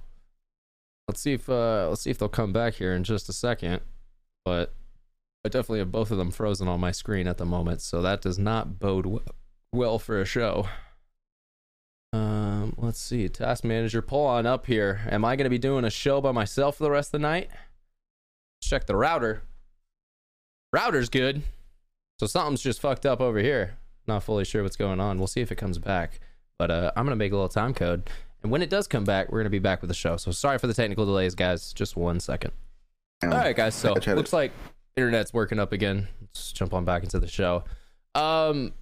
Let's 1.08 1.22
see 1.22 1.34
if 1.34 1.50
uh 1.50 1.90
let's 1.90 2.02
see 2.02 2.10
if 2.10 2.18
they'll 2.18 2.30
come 2.30 2.54
back 2.54 2.76
here 2.76 2.94
in 2.94 3.04
just 3.04 3.30
a 3.30 3.34
second. 3.34 3.82
But 4.46 4.74
I 5.46 5.50
definitely 5.50 5.80
have 5.80 5.92
both 5.92 6.12
of 6.12 6.18
them 6.18 6.32
frozen 6.32 6.68
on 6.68 6.80
my 6.80 6.92
screen 6.92 7.28
at 7.28 7.38
the 7.38 7.46
moment, 7.46 7.82
so 7.82 8.02
that 8.02 8.22
does 8.22 8.40
not 8.40 8.80
bode 8.80 9.22
well 9.74 10.00
for 10.00 10.20
a 10.20 10.26
show. 10.26 10.68
Um, 12.68 12.74
let's 12.78 13.00
see. 13.00 13.28
Task 13.30 13.64
manager, 13.64 14.02
pull 14.02 14.26
on 14.26 14.46
up 14.46 14.66
here. 14.66 15.02
Am 15.10 15.24
I 15.24 15.36
going 15.36 15.46
to 15.46 15.50
be 15.50 15.58
doing 15.58 15.86
a 15.86 15.90
show 15.90 16.22
by 16.22 16.32
myself 16.32 16.78
for 16.78 16.84
the 16.84 16.92
rest 16.92 17.10
of 17.10 17.22
the 17.22 17.28
night? 17.28 17.50
Let's 17.50 18.70
check 18.70 18.86
the 18.86 18.96
router. 18.96 19.44
Router's 20.74 21.10
good. 21.10 21.44
So 22.20 22.28
something's 22.28 22.62
just 22.62 22.82
fucked 22.82 23.06
up 23.06 23.22
over 23.22 23.40
here. 23.40 23.78
Not 24.08 24.24
fully 24.24 24.46
sure 24.46 24.64
what's 24.64 24.76
going 24.76 25.00
on. 25.00 25.18
We'll 25.18 25.28
see 25.28 25.42
if 25.42 25.52
it 25.52 25.58
comes 25.58 25.78
back. 25.78 26.20
But 26.58 26.72
uh, 26.72 26.92
I'm 26.96 27.06
going 27.06 27.12
to 27.12 27.18
make 27.18 27.32
a 27.32 27.36
little 27.36 27.50
time 27.50 27.74
code. 27.74 28.10
And 28.42 28.52
when 28.52 28.62
it 28.62 28.70
does 28.70 28.88
come 28.88 29.04
back, 29.04 29.32
we're 29.32 29.40
going 29.40 29.46
to 29.46 29.50
be 29.50 29.60
back 29.60 29.82
with 29.82 29.90
the 29.90 29.96
show. 29.96 30.18
So 30.18 30.32
sorry 30.32 30.58
for 30.58 30.68
the 30.68 30.74
technical 30.74 31.06
delays, 31.06 31.36
guys. 31.36 31.74
Just 31.74 31.96
one 31.96 32.20
second. 32.20 32.52
Um, 33.24 33.34
All 33.34 33.40
right, 33.40 33.56
guys. 33.56 33.76
So 33.76 33.94
looks 33.94 34.34
like 34.34 34.52
internet's 34.96 35.34
working 35.34 35.60
up 35.60 35.72
again. 35.72 36.08
Let's 36.22 36.52
jump 36.52 36.74
on 36.74 36.86
back 36.86 37.04
into 37.04 37.20
the 37.20 37.28
show. 37.28 37.64
Um, 38.16 38.74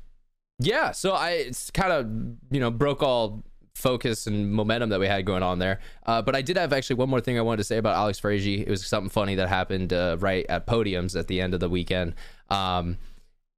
yeah. 0.60 0.92
So 0.92 1.14
I 1.14 1.32
it's 1.32 1.72
kind 1.72 1.92
of 1.92 2.06
you 2.54 2.60
know 2.60 2.72
broke 2.72 3.02
all 3.02 3.44
focus 3.76 4.26
and 4.26 4.52
momentum 4.52 4.90
that 4.90 5.00
we 5.00 5.08
had 5.08 5.26
going 5.26 5.44
on 5.44 5.60
there. 5.60 5.80
Uh, 6.06 6.22
but 6.22 6.36
I 6.36 6.42
did 6.42 6.58
have 6.58 6.74
actually 6.74 6.96
one 6.96 7.10
more 7.10 7.22
thing 7.22 7.38
I 7.38 7.42
wanted 7.42 7.58
to 7.58 7.64
say 7.66 7.78
about 7.78 7.96
Alex 7.96 8.18
Fraser. 8.18 8.64
It 8.64 8.70
was 8.70 8.86
something 8.86 9.10
funny 9.10 9.36
that 9.36 9.50
happened 9.50 9.94
uh, 9.94 10.18
right 10.20 10.46
at 10.50 10.66
podiums 10.66 11.18
at 11.20 11.28
the 11.28 11.42
end 11.42 11.54
of 11.54 11.60
the 11.60 11.70
weekend. 11.70 12.16
Um, 12.50 12.98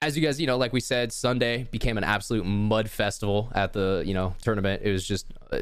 as 0.01 0.17
you 0.17 0.23
guys, 0.23 0.39
you 0.39 0.47
know, 0.47 0.57
like 0.57 0.73
we 0.73 0.79
said, 0.79 1.11
Sunday 1.13 1.67
became 1.71 1.97
an 1.97 2.03
absolute 2.03 2.45
mud 2.45 2.89
festival 2.89 3.51
at 3.55 3.73
the, 3.73 4.03
you 4.05 4.13
know, 4.13 4.35
tournament. 4.41 4.81
It 4.83 4.91
was 4.91 5.07
just 5.07 5.27
uh, 5.51 5.59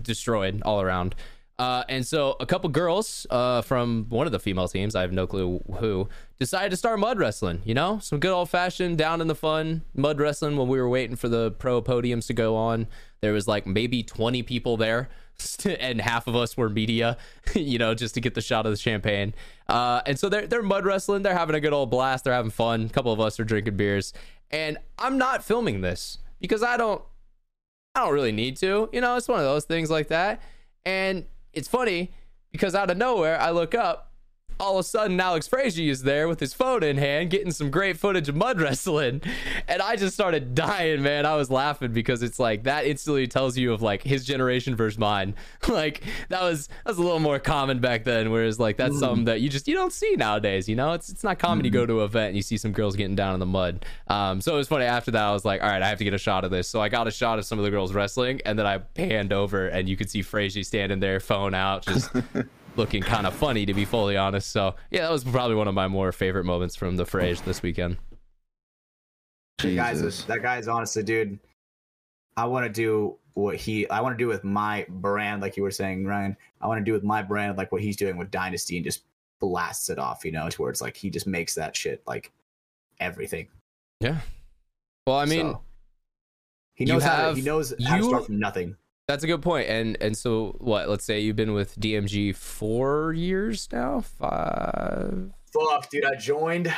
destroyed 0.00 0.62
all 0.64 0.80
around. 0.80 1.14
Uh, 1.58 1.82
and 1.88 2.06
so 2.06 2.36
a 2.38 2.46
couple 2.46 2.70
girls 2.70 3.26
uh, 3.30 3.62
from 3.62 4.06
one 4.08 4.26
of 4.26 4.32
the 4.32 4.38
female 4.38 4.68
teams, 4.68 4.94
I 4.94 5.00
have 5.00 5.12
no 5.12 5.26
clue 5.26 5.60
who, 5.78 6.08
decided 6.38 6.70
to 6.70 6.76
start 6.76 7.00
mud 7.00 7.18
wrestling. 7.18 7.62
You 7.64 7.74
know, 7.74 7.98
some 7.98 8.20
good 8.20 8.30
old 8.30 8.48
fashioned 8.48 8.96
down 8.96 9.20
in 9.20 9.26
the 9.26 9.34
fun 9.34 9.82
mud 9.94 10.20
wrestling 10.20 10.56
when 10.56 10.68
we 10.68 10.80
were 10.80 10.88
waiting 10.88 11.16
for 11.16 11.28
the 11.28 11.50
pro 11.50 11.82
podiums 11.82 12.26
to 12.28 12.32
go 12.32 12.54
on. 12.54 12.86
There 13.20 13.32
was 13.32 13.48
like 13.48 13.66
maybe 13.66 14.04
20 14.04 14.44
people 14.44 14.76
there, 14.76 15.08
and 15.64 16.00
half 16.00 16.28
of 16.28 16.36
us 16.36 16.56
were 16.56 16.68
media, 16.68 17.16
you 17.54 17.78
know, 17.78 17.94
just 17.94 18.14
to 18.14 18.20
get 18.20 18.34
the 18.34 18.40
shot 18.40 18.64
of 18.66 18.72
the 18.72 18.78
champagne. 18.78 19.34
Uh, 19.68 20.00
and 20.06 20.18
so 20.18 20.28
they're, 20.28 20.46
they're 20.46 20.62
mud 20.62 20.84
wrestling. 20.84 21.22
They're 21.22 21.36
having 21.36 21.56
a 21.56 21.60
good 21.60 21.72
old 21.72 21.90
blast. 21.90 22.24
They're 22.24 22.32
having 22.32 22.52
fun. 22.52 22.84
A 22.84 22.88
couple 22.88 23.12
of 23.12 23.20
us 23.20 23.40
are 23.40 23.44
drinking 23.44 23.76
beers. 23.76 24.12
And 24.50 24.78
I'm 24.98 25.18
not 25.18 25.44
filming 25.44 25.80
this 25.80 26.18
because 26.40 26.62
I 26.62 26.76
don't 26.76 27.02
I 27.94 28.02
don't 28.04 28.14
really 28.14 28.32
need 28.32 28.56
to. 28.58 28.88
You 28.92 29.00
know, 29.00 29.16
it's 29.16 29.26
one 29.26 29.40
of 29.40 29.44
those 29.44 29.64
things 29.64 29.90
like 29.90 30.08
that. 30.08 30.40
And 30.86 31.26
it's 31.52 31.68
funny 31.68 32.12
because 32.52 32.74
out 32.74 32.90
of 32.90 32.96
nowhere, 32.96 33.40
I 33.40 33.50
look 33.50 33.74
up. 33.74 34.07
All 34.60 34.78
of 34.78 34.80
a 34.80 34.88
sudden, 34.88 35.20
Alex 35.20 35.46
Fraser 35.46 35.82
is 35.82 36.02
there 36.02 36.28
with 36.28 36.40
his 36.40 36.52
phone 36.52 36.82
in 36.82 36.96
hand, 36.96 37.30
getting 37.30 37.52
some 37.52 37.70
great 37.70 37.96
footage 37.96 38.28
of 38.28 38.36
mud 38.36 38.60
wrestling, 38.60 39.22
and 39.66 39.80
I 39.80 39.96
just 39.96 40.14
started 40.14 40.54
dying, 40.54 41.02
man. 41.02 41.26
I 41.26 41.36
was 41.36 41.50
laughing 41.50 41.92
because 41.92 42.22
it's 42.22 42.38
like 42.38 42.64
that 42.64 42.86
instantly 42.86 43.26
tells 43.26 43.56
you 43.56 43.72
of 43.72 43.82
like 43.82 44.02
his 44.02 44.24
generation 44.24 44.74
versus 44.76 44.98
mine. 44.98 45.34
like 45.68 46.02
that 46.28 46.42
was 46.42 46.66
that 46.68 46.86
was 46.86 46.98
a 46.98 47.02
little 47.02 47.20
more 47.20 47.38
common 47.38 47.78
back 47.80 48.04
then, 48.04 48.30
whereas 48.30 48.58
like 48.58 48.76
that's 48.76 48.98
something 48.98 49.24
that 49.26 49.40
you 49.40 49.48
just 49.48 49.68
you 49.68 49.74
don't 49.74 49.92
see 49.92 50.16
nowadays. 50.16 50.68
You 50.68 50.76
know, 50.76 50.92
it's 50.92 51.08
it's 51.08 51.24
not 51.24 51.38
common 51.38 51.62
to 51.64 51.70
go 51.70 51.86
to 51.86 52.00
an 52.00 52.04
event 52.04 52.28
and 52.28 52.36
you 52.36 52.42
see 52.42 52.56
some 52.56 52.72
girls 52.72 52.96
getting 52.96 53.16
down 53.16 53.34
in 53.34 53.40
the 53.40 53.46
mud. 53.46 53.84
Um, 54.08 54.40
so 54.40 54.54
it 54.54 54.56
was 54.56 54.68
funny. 54.68 54.84
After 54.84 55.10
that, 55.12 55.22
I 55.22 55.32
was 55.32 55.44
like, 55.44 55.62
all 55.62 55.68
right, 55.68 55.82
I 55.82 55.88
have 55.88 55.98
to 55.98 56.04
get 56.04 56.14
a 56.14 56.18
shot 56.18 56.44
of 56.44 56.50
this. 56.50 56.68
So 56.68 56.80
I 56.80 56.88
got 56.88 57.06
a 57.06 57.10
shot 57.10 57.38
of 57.38 57.44
some 57.44 57.58
of 57.58 57.64
the 57.64 57.70
girls 57.70 57.92
wrestling, 57.92 58.40
and 58.44 58.58
then 58.58 58.66
I 58.66 58.78
panned 58.78 59.32
over, 59.32 59.68
and 59.68 59.88
you 59.88 59.96
could 59.96 60.10
see 60.10 60.22
Fraser 60.22 60.62
standing 60.62 61.00
there, 61.00 61.20
phone 61.20 61.54
out, 61.54 61.84
just 61.84 62.10
looking 62.78 63.02
kind 63.02 63.26
of 63.26 63.34
funny 63.34 63.66
to 63.66 63.74
be 63.74 63.84
fully 63.84 64.16
honest. 64.16 64.50
So 64.50 64.76
yeah, 64.90 65.02
that 65.02 65.10
was 65.10 65.24
probably 65.24 65.56
one 65.56 65.68
of 65.68 65.74
my 65.74 65.88
more 65.88 66.12
favorite 66.12 66.44
moments 66.44 66.76
from 66.76 66.96
the 66.96 67.04
phrase 67.04 67.40
this 67.42 67.62
weekend. 67.62 67.98
That 69.58 69.74
guy's 69.74 69.96
Jesus. 69.98 70.22
that 70.24 70.40
guy's 70.42 70.68
honestly, 70.68 71.02
dude. 71.02 71.38
I 72.36 72.44
want 72.46 72.64
to 72.64 72.70
do 72.72 73.16
what 73.34 73.56
he. 73.56 73.88
I 73.90 74.00
want 74.00 74.16
to 74.16 74.22
do 74.22 74.28
with 74.28 74.44
my 74.44 74.86
brand, 74.88 75.42
like 75.42 75.56
you 75.56 75.64
were 75.64 75.72
saying, 75.72 76.06
Ryan. 76.06 76.36
I 76.60 76.68
want 76.68 76.78
to 76.78 76.84
do 76.84 76.92
with 76.92 77.02
my 77.02 77.22
brand, 77.22 77.58
like 77.58 77.72
what 77.72 77.82
he's 77.82 77.96
doing 77.96 78.16
with 78.16 78.30
Dynasty, 78.30 78.76
and 78.76 78.84
just 78.84 79.02
blasts 79.40 79.90
it 79.90 79.98
off. 79.98 80.24
You 80.24 80.30
know, 80.30 80.48
towards 80.48 80.80
like 80.80 80.96
he 80.96 81.10
just 81.10 81.26
makes 81.26 81.56
that 81.56 81.74
shit 81.76 82.02
like 82.06 82.30
everything. 83.00 83.48
Yeah. 84.00 84.18
Well, 85.08 85.16
I 85.16 85.24
mean, 85.24 85.52
So, 85.52 85.62
he 86.74 86.84
you 86.84 86.92
knows 86.92 87.02
how 87.02 87.16
have- 87.16 87.34
to, 87.34 87.40
he 87.40 87.44
knows 87.44 87.74
how 87.84 87.96
to 87.96 88.04
start 88.04 88.26
from 88.26 88.38
nothing. 88.38 88.76
That's 89.08 89.24
a 89.24 89.26
good 89.26 89.40
point. 89.40 89.68
And 89.68 89.96
and 90.02 90.16
so 90.16 90.54
what? 90.58 90.88
Let's 90.88 91.04
say 91.04 91.20
you've 91.20 91.34
been 91.34 91.54
with 91.54 91.80
DMG 91.80 92.36
four 92.36 93.14
years 93.14 93.66
now, 93.72 94.02
five. 94.02 95.32
Fuck, 95.50 95.90
dude. 95.90 96.04
I 96.04 96.14
joined. 96.14 96.72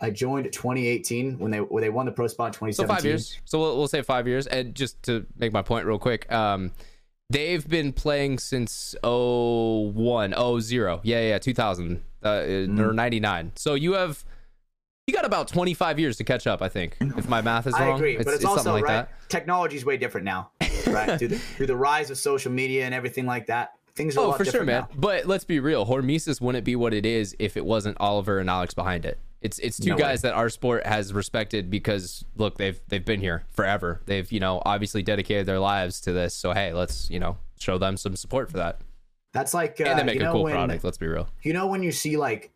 I 0.00 0.10
joined 0.10 0.50
2018 0.50 1.38
when 1.38 1.50
they 1.50 1.60
when 1.60 1.82
they 1.82 1.90
won 1.90 2.06
the 2.06 2.12
pro 2.12 2.26
spot 2.28 2.48
in 2.48 2.72
So 2.72 2.82
2017. 2.82 2.96
five 2.96 3.04
years. 3.04 3.38
So 3.44 3.60
we'll, 3.60 3.76
we'll 3.76 3.88
say 3.88 4.00
five 4.00 4.26
years. 4.26 4.46
And 4.46 4.74
just 4.74 5.02
to 5.04 5.26
make 5.36 5.52
my 5.52 5.62
point 5.62 5.86
real 5.86 5.98
quick, 5.98 6.30
um, 6.32 6.72
they've 7.28 7.66
been 7.66 7.92
playing 7.92 8.38
since 8.38 8.94
01, 9.02 10.34
0. 10.60 11.00
Yeah, 11.02 11.20
yeah, 11.20 11.38
2000 11.38 12.02
uh, 12.24 12.28
or 12.28 12.92
99. 12.92 13.52
So 13.54 13.74
you 13.74 13.92
have 13.92 14.24
you 15.06 15.12
got 15.12 15.26
about 15.26 15.48
25 15.48 15.98
years 15.98 16.16
to 16.16 16.24
catch 16.24 16.46
up, 16.46 16.62
I 16.62 16.70
think, 16.70 16.96
if 17.00 17.28
my 17.28 17.42
math 17.42 17.66
is 17.66 17.74
wrong. 17.74 17.92
I 17.92 17.94
agree, 17.96 18.16
but 18.16 18.28
it's, 18.28 18.44
also 18.44 18.62
something 18.62 18.72
like 18.72 18.84
right. 18.84 19.08
that. 19.08 19.28
Technology's 19.28 19.84
way 19.84 19.98
different 19.98 20.24
now, 20.24 20.50
right? 20.92 21.18
through, 21.18 21.28
the, 21.28 21.38
through 21.38 21.66
the 21.66 21.76
rise 21.76 22.10
of 22.10 22.18
social 22.18 22.52
media 22.52 22.84
and 22.84 22.94
everything 22.94 23.26
like 23.26 23.46
that, 23.46 23.72
things 23.94 24.16
are 24.16 24.20
a 24.20 24.22
Oh, 24.24 24.28
lot 24.30 24.38
for 24.38 24.44
sure, 24.44 24.64
man. 24.64 24.82
now. 24.82 24.88
But 24.94 25.26
let's 25.26 25.44
be 25.44 25.60
real. 25.60 25.86
Hormesis 25.86 26.40
wouldn't 26.40 26.64
be 26.64 26.76
what 26.76 26.94
it 26.94 27.06
is 27.06 27.34
if 27.38 27.56
it 27.56 27.64
wasn't 27.64 27.96
Oliver 28.00 28.38
and 28.38 28.48
Alex 28.50 28.74
behind 28.74 29.04
it. 29.04 29.18
It's 29.40 29.58
it's 29.58 29.78
two 29.78 29.90
No 29.90 29.98
guys 29.98 30.22
that 30.22 30.32
our 30.32 30.48
sport 30.48 30.86
has 30.86 31.12
respected 31.12 31.68
because 31.70 32.24
look, 32.36 32.56
they've 32.56 32.80
they've 32.88 33.04
been 33.04 33.20
here 33.20 33.44
forever. 33.50 34.00
They've 34.06 34.30
you 34.32 34.40
know 34.40 34.62
obviously 34.64 35.02
dedicated 35.02 35.44
their 35.44 35.58
lives 35.58 36.00
to 36.02 36.12
this. 36.12 36.34
So 36.34 36.52
hey, 36.52 36.72
let's 36.72 37.10
you 37.10 37.20
know 37.20 37.36
show 37.60 37.76
them 37.76 37.98
some 37.98 38.16
support 38.16 38.50
for 38.50 38.56
that. 38.56 38.80
That's 39.34 39.52
like 39.52 39.78
uh, 39.82 39.84
and 39.84 39.98
they 39.98 40.02
make 40.04 40.18
you 40.18 40.26
a 40.26 40.32
cool 40.32 40.44
when, 40.44 40.52
product. 40.54 40.82
Let's 40.82 40.96
be 40.96 41.08
real. 41.08 41.28
You 41.42 41.52
know 41.52 41.66
when 41.66 41.82
you 41.82 41.92
see 41.92 42.16
like 42.16 42.52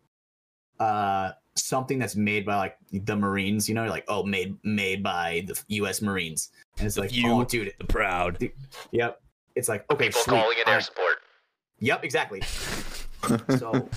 uh 0.79 1.31
something 1.55 1.99
that's 1.99 2.15
made 2.15 2.45
by 2.45 2.55
like 2.55 2.77
the 2.91 3.15
Marines, 3.15 3.69
you 3.69 3.75
know, 3.75 3.85
like 3.85 4.05
oh 4.07 4.23
made 4.23 4.57
made 4.63 5.03
by 5.03 5.43
the 5.45 5.61
U.S. 5.75 6.01
Marines, 6.01 6.49
and 6.79 6.87
it's 6.87 6.97
like 6.97 7.09
few, 7.11 7.29
oh 7.31 7.43
dude, 7.43 7.73
The 7.79 7.85
proud. 7.85 8.37
yep. 8.91 9.21
It's 9.55 9.67
like 9.69 9.89
okay, 9.91 10.07
People 10.07 10.21
sweet. 10.21 10.35
calling 10.41 10.57
in 10.59 10.67
air 10.69 10.77
I- 10.77 10.81
support. 10.81 11.17
Yep, 11.79 12.03
exactly. 12.03 12.41
so, 13.21 13.89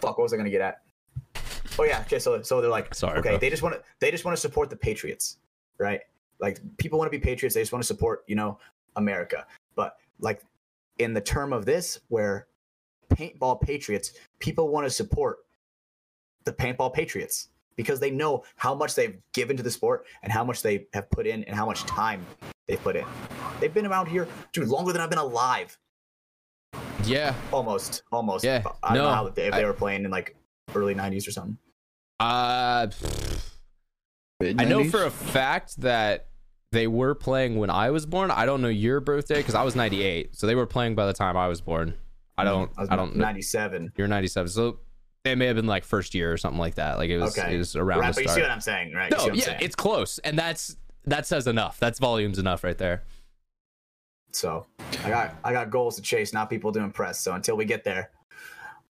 fuck. 0.00 0.16
What 0.16 0.18
was 0.18 0.32
I 0.32 0.36
gonna 0.36 0.50
get 0.50 0.60
at? 0.60 0.82
Oh 1.78 1.84
yeah. 1.84 2.00
Okay. 2.02 2.18
So 2.18 2.40
so 2.42 2.60
they're 2.60 2.70
like, 2.70 2.94
Sorry, 2.94 3.18
okay, 3.18 3.30
bro. 3.30 3.38
they 3.38 3.50
just 3.50 3.62
want 3.62 3.74
to 3.74 3.82
they 4.00 4.10
just 4.10 4.24
want 4.24 4.36
to 4.36 4.40
support 4.40 4.70
the 4.70 4.76
Patriots, 4.76 5.38
right? 5.78 6.00
Like 6.40 6.60
people 6.78 6.98
want 6.98 7.10
to 7.10 7.16
be 7.18 7.22
Patriots. 7.22 7.54
They 7.54 7.62
just 7.62 7.72
want 7.72 7.82
to 7.82 7.86
support 7.86 8.24
you 8.26 8.36
know 8.36 8.58
America. 8.96 9.46
But 9.74 9.96
like 10.20 10.42
in 10.98 11.14
the 11.14 11.20
term 11.20 11.52
of 11.52 11.64
this, 11.66 11.98
where 12.08 12.46
paintball 13.12 13.60
Patriots, 13.60 14.12
people 14.38 14.68
want 14.68 14.86
to 14.86 14.90
support 14.90 15.38
the 16.44 16.52
paintball 16.52 16.92
Patriots 16.94 17.48
because 17.76 18.00
they 18.00 18.10
know 18.10 18.44
how 18.56 18.74
much 18.74 18.94
they've 18.94 19.18
given 19.32 19.56
to 19.56 19.62
the 19.62 19.70
sport 19.70 20.06
and 20.22 20.32
how 20.32 20.44
much 20.44 20.62
they 20.62 20.86
have 20.92 21.10
put 21.10 21.26
in 21.26 21.44
and 21.44 21.56
how 21.56 21.66
much 21.66 21.82
time 21.84 22.24
they've 22.68 22.82
put 22.82 22.96
in. 22.96 23.04
They've 23.60 23.72
been 23.72 23.86
around 23.86 24.06
here, 24.06 24.28
dude, 24.52 24.68
longer 24.68 24.92
than 24.92 25.00
I've 25.00 25.10
been 25.10 25.18
alive. 25.18 25.78
Yeah. 27.04 27.34
Almost, 27.52 28.02
almost. 28.10 28.44
Yeah, 28.44 28.62
I 28.82 28.94
don't 28.94 29.04
no, 29.04 29.10
know 29.10 29.14
how 29.14 29.26
if 29.26 29.34
they 29.34 29.64
were 29.64 29.72
playing 29.72 30.04
in 30.04 30.10
like 30.10 30.36
early 30.74 30.94
'90s 30.94 31.28
or 31.28 31.30
something. 31.30 31.58
Uh, 32.20 32.88
I 34.42 34.64
know 34.64 34.84
for 34.84 35.04
a 35.04 35.10
fact 35.10 35.80
that 35.80 36.28
they 36.72 36.86
were 36.86 37.14
playing 37.14 37.56
when 37.56 37.70
I 37.70 37.90
was 37.90 38.06
born. 38.06 38.30
I 38.30 38.46
don't 38.46 38.60
know 38.60 38.68
your 38.68 39.00
birthday 39.00 39.36
because 39.36 39.54
I 39.54 39.62
was 39.62 39.76
98. 39.76 40.34
So 40.36 40.46
they 40.46 40.54
were 40.54 40.66
playing 40.66 40.94
by 40.94 41.06
the 41.06 41.12
time 41.12 41.36
I 41.36 41.48
was 41.48 41.60
born. 41.60 41.94
I 42.36 42.44
don't, 42.44 42.70
I, 42.76 42.80
was 42.82 42.90
I 42.90 42.96
don't 42.96 43.16
know. 43.16 43.24
'97. 43.24 43.92
You're 43.96 44.08
97. 44.08 44.48
So 44.48 44.80
they 45.24 45.34
may 45.34 45.46
have 45.46 45.56
been 45.56 45.66
like 45.66 45.84
first 45.84 46.14
year 46.14 46.30
or 46.32 46.36
something 46.36 46.58
like 46.60 46.74
that. 46.76 46.98
Like 46.98 47.08
it 47.10 47.18
was, 47.18 47.36
Okay. 47.36 47.54
it 47.54 47.58
was 47.58 47.74
around 47.74 48.00
Right, 48.00 48.14
the 48.14 48.22
but 48.22 48.28
you 48.28 48.34
see 48.34 48.42
what 48.42 48.50
I'm 48.50 48.60
saying, 48.60 48.92
right? 48.92 49.10
You 49.10 49.18
see 49.18 49.26
No, 49.28 49.34
yeah, 49.34 49.44
saying? 49.44 49.58
it's 49.62 49.74
close. 49.74 50.18
And 50.18 50.38
that's, 50.38 50.76
that 51.06 51.26
says 51.26 51.46
enough. 51.46 51.78
That's 51.80 51.98
volumes 51.98 52.38
enough 52.38 52.62
right 52.62 52.76
there. 52.76 53.02
So 54.32 54.66
I 55.04 55.08
got 55.08 55.34
I 55.44 55.52
got 55.52 55.70
goals 55.70 55.94
to 55.96 56.02
chase, 56.02 56.32
not 56.32 56.50
people 56.50 56.72
to 56.72 56.80
impress. 56.80 57.20
So 57.20 57.34
until 57.34 57.56
we 57.56 57.64
get 57.64 57.84
there, 57.84 58.10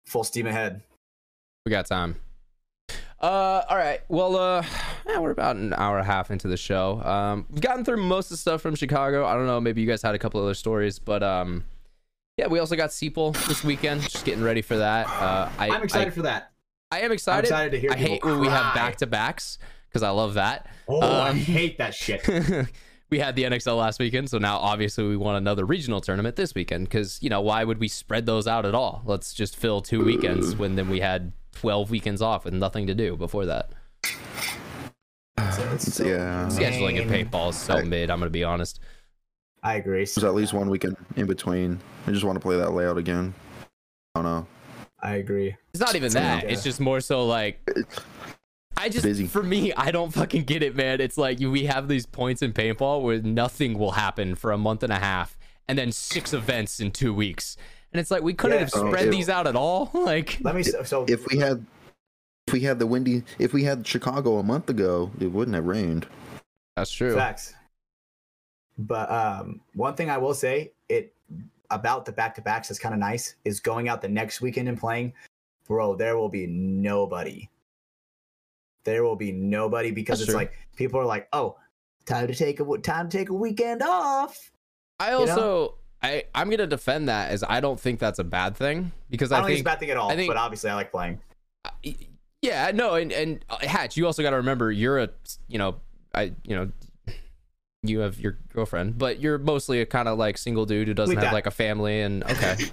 full 0.05 0.23
steam 0.23 0.47
ahead. 0.47 0.81
We 1.65 1.69
got 1.69 1.85
time. 1.85 2.15
Uh, 3.19 3.61
all 3.69 3.75
right. 3.77 3.99
Well, 4.07 4.37
uh, 4.37 4.63
yeah, 5.07 5.19
we're 5.19 5.31
about 5.31 5.57
an 5.57 5.73
hour 5.73 5.97
and 5.97 6.07
a 6.07 6.11
half 6.11 6.31
into 6.31 6.47
the 6.47 6.55
show. 6.57 7.01
Um, 7.03 7.45
we've 7.49 7.59
gotten 7.61 7.83
through 7.83 7.97
most 7.97 8.27
of 8.27 8.29
the 8.31 8.37
stuff 8.37 8.61
from 8.61 8.75
Chicago. 8.75 9.25
I 9.25 9.33
don't 9.33 9.45
know. 9.45 9.59
Maybe 9.59 9.81
you 9.81 9.87
guys 9.87 10.01
had 10.01 10.15
a 10.15 10.19
couple 10.19 10.41
other 10.41 10.53
stories, 10.53 10.97
but 10.97 11.23
um, 11.23 11.65
yeah, 12.37 12.47
we 12.47 12.59
also 12.59 12.75
got 12.75 12.89
Seaple 12.89 13.33
this 13.47 13.63
weekend. 13.63 14.01
Just 14.01 14.25
getting 14.25 14.43
ready 14.43 14.61
for 14.61 14.77
that. 14.77 15.07
Uh, 15.07 15.49
I, 15.57 15.69
I'm 15.69 15.83
excited 15.83 16.13
for 16.13 16.23
that. 16.23 16.51
I, 16.91 16.97
I 16.97 16.99
am 16.99 17.05
I'm 17.05 17.11
excited. 17.11 17.45
excited 17.45 17.71
to 17.71 17.79
hear. 17.79 17.91
I 17.91 17.95
hate 17.95 18.11
people 18.13 18.31
when 18.31 18.39
we 18.39 18.47
have 18.47 18.73
back 18.73 18.97
to 18.97 19.07
backs 19.07 19.59
because 19.87 20.01
I 20.01 20.09
love 20.09 20.33
that. 20.33 20.67
Oh, 20.87 20.99
I 20.99 21.29
um, 21.29 21.37
hate 21.37 21.77
that 21.77 21.93
shit. 21.93 22.27
we 23.11 23.19
had 23.19 23.35
the 23.35 23.43
NXL 23.43 23.77
last 23.77 23.99
weekend, 23.99 24.31
so 24.31 24.39
now 24.39 24.57
obviously 24.57 25.07
we 25.07 25.15
want 25.15 25.37
another 25.37 25.63
regional 25.65 26.01
tournament 26.01 26.35
this 26.35 26.55
weekend 26.55 26.85
because 26.85 27.21
you 27.21 27.29
know 27.29 27.41
why 27.41 27.63
would 27.63 27.79
we 27.79 27.87
spread 27.87 28.25
those 28.25 28.47
out 28.47 28.65
at 28.65 28.73
all? 28.73 29.03
Let's 29.05 29.33
just 29.33 29.55
fill 29.55 29.81
two 29.81 30.03
weekends 30.03 30.55
when 30.55 30.75
then 30.75 30.89
we 30.89 31.01
had 31.01 31.33
twelve 31.51 31.91
weekends 31.91 32.21
off 32.23 32.45
with 32.45 32.55
nothing 32.55 32.87
to 32.87 32.95
do 32.95 33.15
before 33.15 33.45
that. 33.45 33.69
It's 35.37 35.93
so 35.93 36.03
yeah. 36.03 36.47
Scheduling 36.47 36.99
at 36.99 37.07
paintball 37.07 37.51
is 37.51 37.57
so 37.57 37.83
mid. 37.83 38.09
I'm 38.09 38.17
gonna 38.17 38.31
be 38.31 38.43
honest. 38.43 38.79
I 39.63 39.75
agree. 39.75 39.99
There's 39.99 40.23
at 40.23 40.35
least 40.35 40.53
one 40.53 40.69
weekend 40.69 40.97
in 41.15 41.25
between. 41.25 41.79
I 42.05 42.11
just 42.11 42.23
want 42.25 42.35
to 42.35 42.41
play 42.41 42.57
that 42.57 42.71
layout 42.73 42.97
again. 42.97 43.33
I 44.15 44.21
don't 44.21 44.25
know. 44.25 44.47
I 45.01 45.15
agree. 45.15 45.55
It's 45.73 45.79
not 45.79 45.95
even 45.95 46.11
that. 46.13 46.43
Yeah. 46.43 46.49
It's 46.49 46.63
just 46.63 46.79
more 46.79 46.99
so 47.01 47.25
like. 47.25 47.59
I 48.75 48.89
just 48.89 49.03
Busy. 49.03 49.27
for 49.27 49.43
me, 49.43 49.71
I 49.73 49.91
don't 49.91 50.11
fucking 50.13 50.43
get 50.43 50.63
it, 50.63 50.75
man. 50.75 50.99
It's 50.99 51.17
like 51.17 51.39
we 51.39 51.65
have 51.65 51.87
these 51.87 52.05
points 52.05 52.41
in 52.41 52.51
paintball 52.53 53.01
where 53.03 53.21
nothing 53.21 53.77
will 53.77 53.91
happen 53.91 54.35
for 54.35 54.51
a 54.51 54.57
month 54.57 54.83
and 54.83 54.91
a 54.91 54.99
half, 54.99 55.37
and 55.67 55.77
then 55.77 55.91
six 55.91 56.33
events 56.33 56.79
in 56.79 56.91
two 56.91 57.13
weeks, 57.13 57.55
and 57.93 57.99
it's 58.01 58.11
like 58.11 58.23
we 58.23 58.33
couldn't 58.33 58.57
Yeah. 58.57 58.63
have 58.65 58.71
Oh, 58.75 58.87
spread 58.89 59.05
ew. 59.05 59.11
these 59.11 59.29
out 59.29 59.47
at 59.47 59.55
all. 59.55 59.91
Like, 59.93 60.39
Let 60.41 60.55
me. 60.55 60.63
So 60.63 61.05
If 61.07 61.27
we 61.27 61.37
had, 61.37 61.65
if 62.47 62.53
we 62.53 62.61
had 62.61 62.79
the 62.79 62.87
windy, 62.87 63.23
if 63.39 63.53
we 63.53 63.63
had 63.63 63.85
Chicago 63.87 64.37
a 64.39 64.43
month 64.43 64.69
ago, 64.69 65.11
it 65.21 65.27
wouldn't 65.27 65.55
have 65.55 65.65
rained. 65.65 66.07
that's 66.75 66.91
true. 66.91 67.15
Facts. 67.15 67.53
But 68.77 69.11
um, 69.11 69.61
one 69.75 69.95
thing 69.95 70.09
I 70.09 70.17
will 70.17 70.33
say 70.33 70.71
it 70.89 71.13
about 71.69 72.05
the 72.05 72.11
back 72.11 72.35
to 72.35 72.41
backs 72.41 72.71
is 72.71 72.79
kind 72.79 72.93
of 72.93 72.99
nice 72.99 73.35
is 73.45 73.59
going 73.59 73.89
out 73.89 74.01
the 74.01 74.09
next 74.09 74.41
weekend 74.41 74.67
and 74.67 74.79
playing. 74.79 75.13
Bro, 75.67 75.95
there 75.95 76.17
will 76.17 76.29
be 76.29 76.47
nobody. 76.47 77.49
There 78.83 79.03
will 79.03 79.15
be 79.15 79.31
nobody 79.31 79.91
because 79.91 80.19
That's 80.19 80.29
it's 80.29 80.31
true. 80.31 80.39
like 80.39 80.53
people 80.75 80.99
are 80.99 81.05
like, 81.05 81.27
oh, 81.33 81.57
time 82.05 82.27
to 82.27 82.35
take 82.35 82.59
a 82.59 82.77
time 82.79 83.09
to 83.09 83.17
take 83.17 83.29
a 83.29 83.33
weekend 83.33 83.81
off. 83.81 84.51
I 84.99 85.11
know? 85.11 85.19
also 85.19 85.75
I 86.01 86.25
I'm 86.35 86.49
gonna 86.49 86.67
defend 86.67 87.07
that 87.07 87.31
as 87.31 87.43
I 87.47 87.59
don't 87.59 87.79
think 87.79 87.99
that's 87.99 88.19
a 88.19 88.23
bad 88.23 88.55
thing 88.55 88.91
because 89.09 89.31
I 89.31 89.37
I, 89.37 89.39
don't 89.39 89.47
think, 89.47 89.57
think, 89.57 89.65
it's 89.65 89.69
a 89.69 89.71
bad 89.71 89.79
thing 89.79 89.89
at 89.91 89.97
all. 89.97 90.11
I 90.11 90.15
think- 90.15 90.29
but 90.29 90.37
obviously, 90.37 90.69
I 90.69 90.75
like 90.75 90.91
playing. 90.91 91.19
yeah 92.41 92.71
no 92.73 92.95
and 92.95 93.11
and 93.13 93.45
uh, 93.49 93.65
Hatch 93.65 93.95
you 93.95 94.05
also 94.05 94.21
got 94.21 94.31
to 94.31 94.35
remember 94.35 94.69
you're 94.69 94.99
a 94.99 95.09
you 95.47 95.57
know 95.57 95.77
I 96.13 96.33
you 96.43 96.55
know 96.55 96.69
you 97.83 97.99
have 97.99 98.19
your 98.19 98.37
girlfriend 98.53 98.97
but 98.97 99.19
you're 99.19 99.37
mostly 99.37 99.81
a 99.81 99.85
kind 99.85 100.07
of 100.07 100.17
like 100.17 100.37
single 100.37 100.65
dude 100.65 100.87
who 100.87 100.93
doesn't 100.93 101.17
have 101.17 101.33
like 101.33 101.45
a 101.45 101.51
family 101.51 102.01
and 102.01 102.23
okay. 102.23 102.55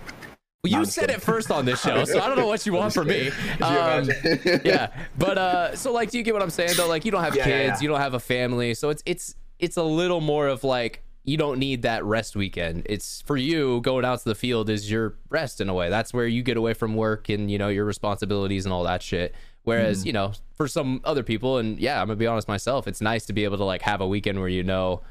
Well, 0.63 0.71
you 0.73 0.79
I'm 0.81 0.85
said 0.85 1.03
kidding. 1.03 1.17
it 1.17 1.23
first 1.23 1.51
on 1.51 1.65
this 1.65 1.81
show, 1.81 2.05
so 2.05 2.21
I 2.21 2.29
don't 2.29 2.37
know 2.37 2.47
what 2.47 2.67
you 2.67 2.73
want 2.75 2.93
from 2.93 3.07
me. 3.09 3.29
Um, 3.63 4.11
yeah, 4.63 4.93
but 5.17 5.39
uh, 5.39 5.75
so 5.75 5.91
like, 5.91 6.11
do 6.11 6.19
you 6.19 6.23
get 6.23 6.35
what 6.35 6.43
I'm 6.43 6.51
saying 6.51 6.73
though? 6.77 6.87
Like, 6.87 7.07
you 7.07 7.11
don't 7.11 7.25
have 7.25 7.35
Yeah, 7.35 7.45
kids, 7.45 7.55
yeah, 7.57 7.67
yeah. 7.69 7.81
you 7.81 7.89
don't 7.89 7.99
have 8.01 8.13
a 8.13 8.21
family, 8.21 8.75
so 8.75 8.91
it's 8.91 9.03
it's 9.07 9.37
it's 9.59 9.79
a 9.79 9.83
little 9.83 10.21
more 10.21 10.49
of 10.49 10.63
like 10.63 11.03
you 11.25 11.39
don't 11.39 11.59
need 11.59 11.81
that 11.83 12.05
rest 12.05 12.37
weekend. 12.37 12.83
It's 12.91 13.23
for 13.23 13.39
you 13.39 13.81
going 13.81 14.05
out 14.05 14.19
to 14.19 14.29
the 14.29 14.35
field 14.35 14.69
is 14.69 14.91
your 14.91 15.17
rest 15.31 15.63
in 15.63 15.71
a 15.71 15.75
way. 15.75 15.89
That's 15.89 16.13
where 16.13 16.27
you 16.27 16.43
get 16.43 16.59
away 16.59 16.75
from 16.75 16.95
work 16.95 17.31
and 17.31 17.51
you 17.51 17.57
know 17.57 17.69
your 17.69 17.87
responsibilities 17.87 18.67
and 18.67 18.73
all 18.75 18.85
that 18.85 19.03
shit. 19.03 19.35
Whereas 19.65 20.03
Mm. 20.03 20.07
you 20.07 20.13
know 20.13 20.33
for 20.55 20.67
some 20.69 21.01
other 21.05 21.23
people, 21.23 21.59
and 21.59 21.79
yeah, 21.79 22.01
I'm 22.01 22.07
gonna 22.07 22.17
be 22.17 22.27
honest 22.27 22.49
myself, 22.49 22.87
it's 22.87 23.01
nice 23.01 23.27
to 23.27 23.33
be 23.33 23.45
able 23.45 23.59
to 23.59 23.65
like 23.65 23.83
have 23.83 24.01
a 24.01 24.07
weekend 24.07 24.39
where 24.41 24.49
you 24.49 24.63
know. 24.63 25.03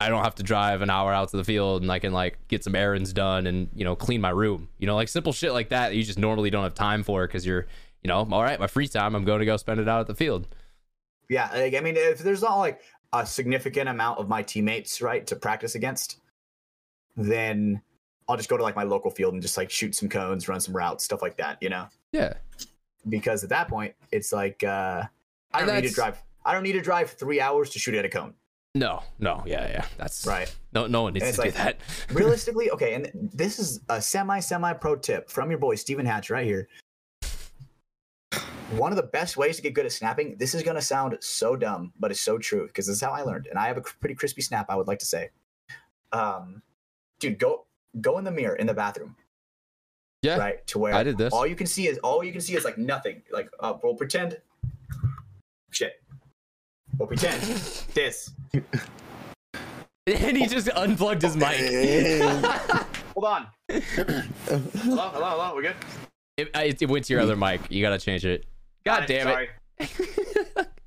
I 0.00 0.08
don't 0.08 0.24
have 0.24 0.34
to 0.34 0.42
drive 0.42 0.82
an 0.82 0.90
hour 0.90 1.14
out 1.14 1.30
to 1.30 1.36
the 1.36 1.44
field 1.44 1.80
and 1.80 1.90
I 1.90 2.00
can 2.00 2.12
like 2.12 2.36
get 2.48 2.64
some 2.64 2.74
errands 2.74 3.12
done 3.12 3.46
and 3.46 3.68
you 3.74 3.84
know 3.84 3.94
clean 3.94 4.20
my 4.20 4.30
room. 4.30 4.68
You 4.78 4.88
know, 4.88 4.96
like 4.96 5.08
simple 5.08 5.32
shit 5.32 5.52
like 5.52 5.68
that, 5.68 5.90
that 5.90 5.94
you 5.94 6.02
just 6.02 6.18
normally 6.18 6.50
don't 6.50 6.64
have 6.64 6.74
time 6.74 7.04
for 7.04 7.26
because 7.26 7.46
you're, 7.46 7.66
you 8.02 8.08
know, 8.08 8.26
all 8.30 8.42
right, 8.42 8.58
my 8.58 8.66
free 8.66 8.88
time, 8.88 9.14
I'm 9.14 9.24
going 9.24 9.38
to 9.38 9.46
go 9.46 9.56
spend 9.56 9.78
it 9.78 9.88
out 9.88 10.00
at 10.00 10.06
the 10.08 10.14
field. 10.14 10.48
Yeah, 11.30 11.48
like, 11.54 11.74
I 11.74 11.80
mean, 11.80 11.94
if 11.96 12.18
there's 12.18 12.42
not 12.42 12.58
like 12.58 12.80
a 13.12 13.24
significant 13.24 13.88
amount 13.88 14.18
of 14.18 14.28
my 14.28 14.42
teammates, 14.42 15.00
right, 15.00 15.24
to 15.28 15.36
practice 15.36 15.76
against, 15.76 16.18
then 17.16 17.80
I'll 18.28 18.36
just 18.36 18.48
go 18.48 18.56
to 18.56 18.62
like 18.62 18.76
my 18.76 18.82
local 18.82 19.12
field 19.12 19.32
and 19.34 19.40
just 19.42 19.56
like 19.56 19.70
shoot 19.70 19.94
some 19.94 20.08
cones, 20.08 20.48
run 20.48 20.60
some 20.60 20.76
routes, 20.76 21.04
stuff 21.04 21.22
like 21.22 21.36
that, 21.36 21.58
you 21.62 21.68
know? 21.68 21.86
Yeah, 22.12 22.34
Because 23.08 23.44
at 23.44 23.50
that 23.50 23.68
point, 23.68 23.94
it's 24.12 24.32
like 24.32 24.62
uh, 24.64 25.04
I 25.52 25.64
don't 25.64 25.74
need 25.74 25.88
to 25.88 25.94
drive. 25.94 26.22
I 26.44 26.52
don't 26.52 26.62
need 26.62 26.72
to 26.72 26.80
drive 26.80 27.10
three 27.10 27.40
hours 27.40 27.70
to 27.70 27.78
shoot 27.78 27.94
at 27.94 28.04
a 28.04 28.08
cone, 28.08 28.34
no, 28.76 29.04
no, 29.20 29.40
yeah, 29.46 29.68
yeah, 29.68 29.86
that's 29.96 30.26
right? 30.26 30.52
No, 30.72 30.88
no 30.88 31.02
one 31.02 31.12
needs 31.12 31.24
to 31.24 31.30
it's 31.30 31.42
do 31.42 31.50
that. 31.52 31.78
Realistically, 32.10 32.70
okay, 32.72 32.94
and 32.94 33.08
this 33.32 33.60
is 33.60 33.80
a 33.88 34.02
semi 34.02 34.40
semi 34.40 34.72
pro 34.72 34.96
tip 34.96 35.30
from 35.30 35.48
your 35.48 35.60
boy 35.60 35.76
Stephen 35.76 36.04
Hatch 36.04 36.28
right 36.28 36.44
here. 36.44 36.68
One 38.72 38.90
of 38.90 38.96
the 38.96 39.04
best 39.04 39.36
ways 39.36 39.54
to 39.56 39.62
get 39.62 39.74
good 39.74 39.86
at 39.86 39.92
snapping. 39.92 40.34
This 40.38 40.56
is 40.56 40.64
gonna 40.64 40.82
sound 40.82 41.16
so 41.20 41.54
dumb, 41.54 41.92
but 42.00 42.10
it's 42.10 42.20
so 42.20 42.36
true 42.36 42.66
because 42.66 42.88
this 42.88 42.96
is 42.96 43.00
how 43.00 43.12
I 43.12 43.22
learned, 43.22 43.46
and 43.46 43.60
I 43.60 43.68
have 43.68 43.76
a 43.76 43.82
pretty 43.82 44.16
crispy 44.16 44.42
snap. 44.42 44.66
I 44.68 44.74
would 44.74 44.88
like 44.88 44.98
to 44.98 45.06
say, 45.06 45.30
um, 46.10 46.60
dude, 47.20 47.38
go 47.38 47.66
go 48.00 48.18
in 48.18 48.24
the 48.24 48.32
mirror 48.32 48.56
in 48.56 48.66
the 48.66 48.74
bathroom, 48.74 49.14
yeah, 50.24 50.36
right? 50.38 50.66
To 50.68 50.78
where 50.78 50.94
I 50.94 51.02
did 51.02 51.18
this. 51.18 51.32
all 51.32 51.46
you 51.46 51.54
can 51.56 51.66
see 51.66 51.86
is 51.88 51.98
all 51.98 52.24
you 52.24 52.32
can 52.32 52.40
see 52.40 52.56
is 52.56 52.64
like 52.64 52.78
nothing. 52.78 53.22
Like 53.32 53.48
uh, 53.60 53.74
we'll 53.82 53.94
pretend, 53.94 54.38
shit. 55.70 56.02
We'll 56.98 57.06
pretend 57.08 57.40
this. 57.94 58.30
and 58.52 60.36
he 60.36 60.46
just 60.46 60.68
unplugged 60.70 61.22
his 61.22 61.36
mic. 61.36 61.56
Hold 63.14 63.24
on. 63.26 63.46
hello, 63.68 65.08
hello, 65.10 65.30
hello. 65.30 65.52
We're 65.54 65.62
good. 65.62 65.76
It, 66.36 66.50
I- 66.54 66.74
it 66.80 66.88
went 66.88 67.04
to 67.06 67.12
your 67.12 67.22
other 67.22 67.36
mic. 67.36 67.60
You 67.70 67.80
gotta 67.82 67.98
change 67.98 68.24
it. 68.24 68.44
God 68.84 69.00
Fine, 69.00 69.08
damn 69.08 69.26
sorry. 69.26 69.48
it. 69.78 70.68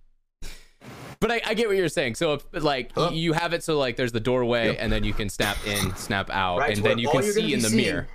But 1.20 1.32
I, 1.32 1.42
I 1.48 1.54
get 1.56 1.68
what 1.68 1.76
you're 1.78 1.90
saying. 1.90 2.14
So 2.14 2.34
if 2.34 2.46
like 2.64 2.92
y- 2.96 3.06
Huh? 3.06 3.10
you 3.12 3.34
have 3.34 3.52
it 3.54 3.64
so 3.64 3.80
like 3.80 3.96
there's 3.96 4.12
the 4.12 4.20
doorway 4.20 4.68
Yep. 4.68 4.78
and 4.80 4.92
then 4.94 5.04
you 5.04 5.14
can 5.14 5.30
snap 5.30 5.58
in, 5.66 5.96
snap 5.96 6.30
out, 6.30 6.60
right? 6.60 6.78
and 6.78 6.86
then 6.86 7.00
you 7.00 7.10
can 7.10 7.24
see 7.24 7.54
in 7.56 7.62
the 7.62 7.70
seeing 7.70 7.86
mirror. 7.86 8.08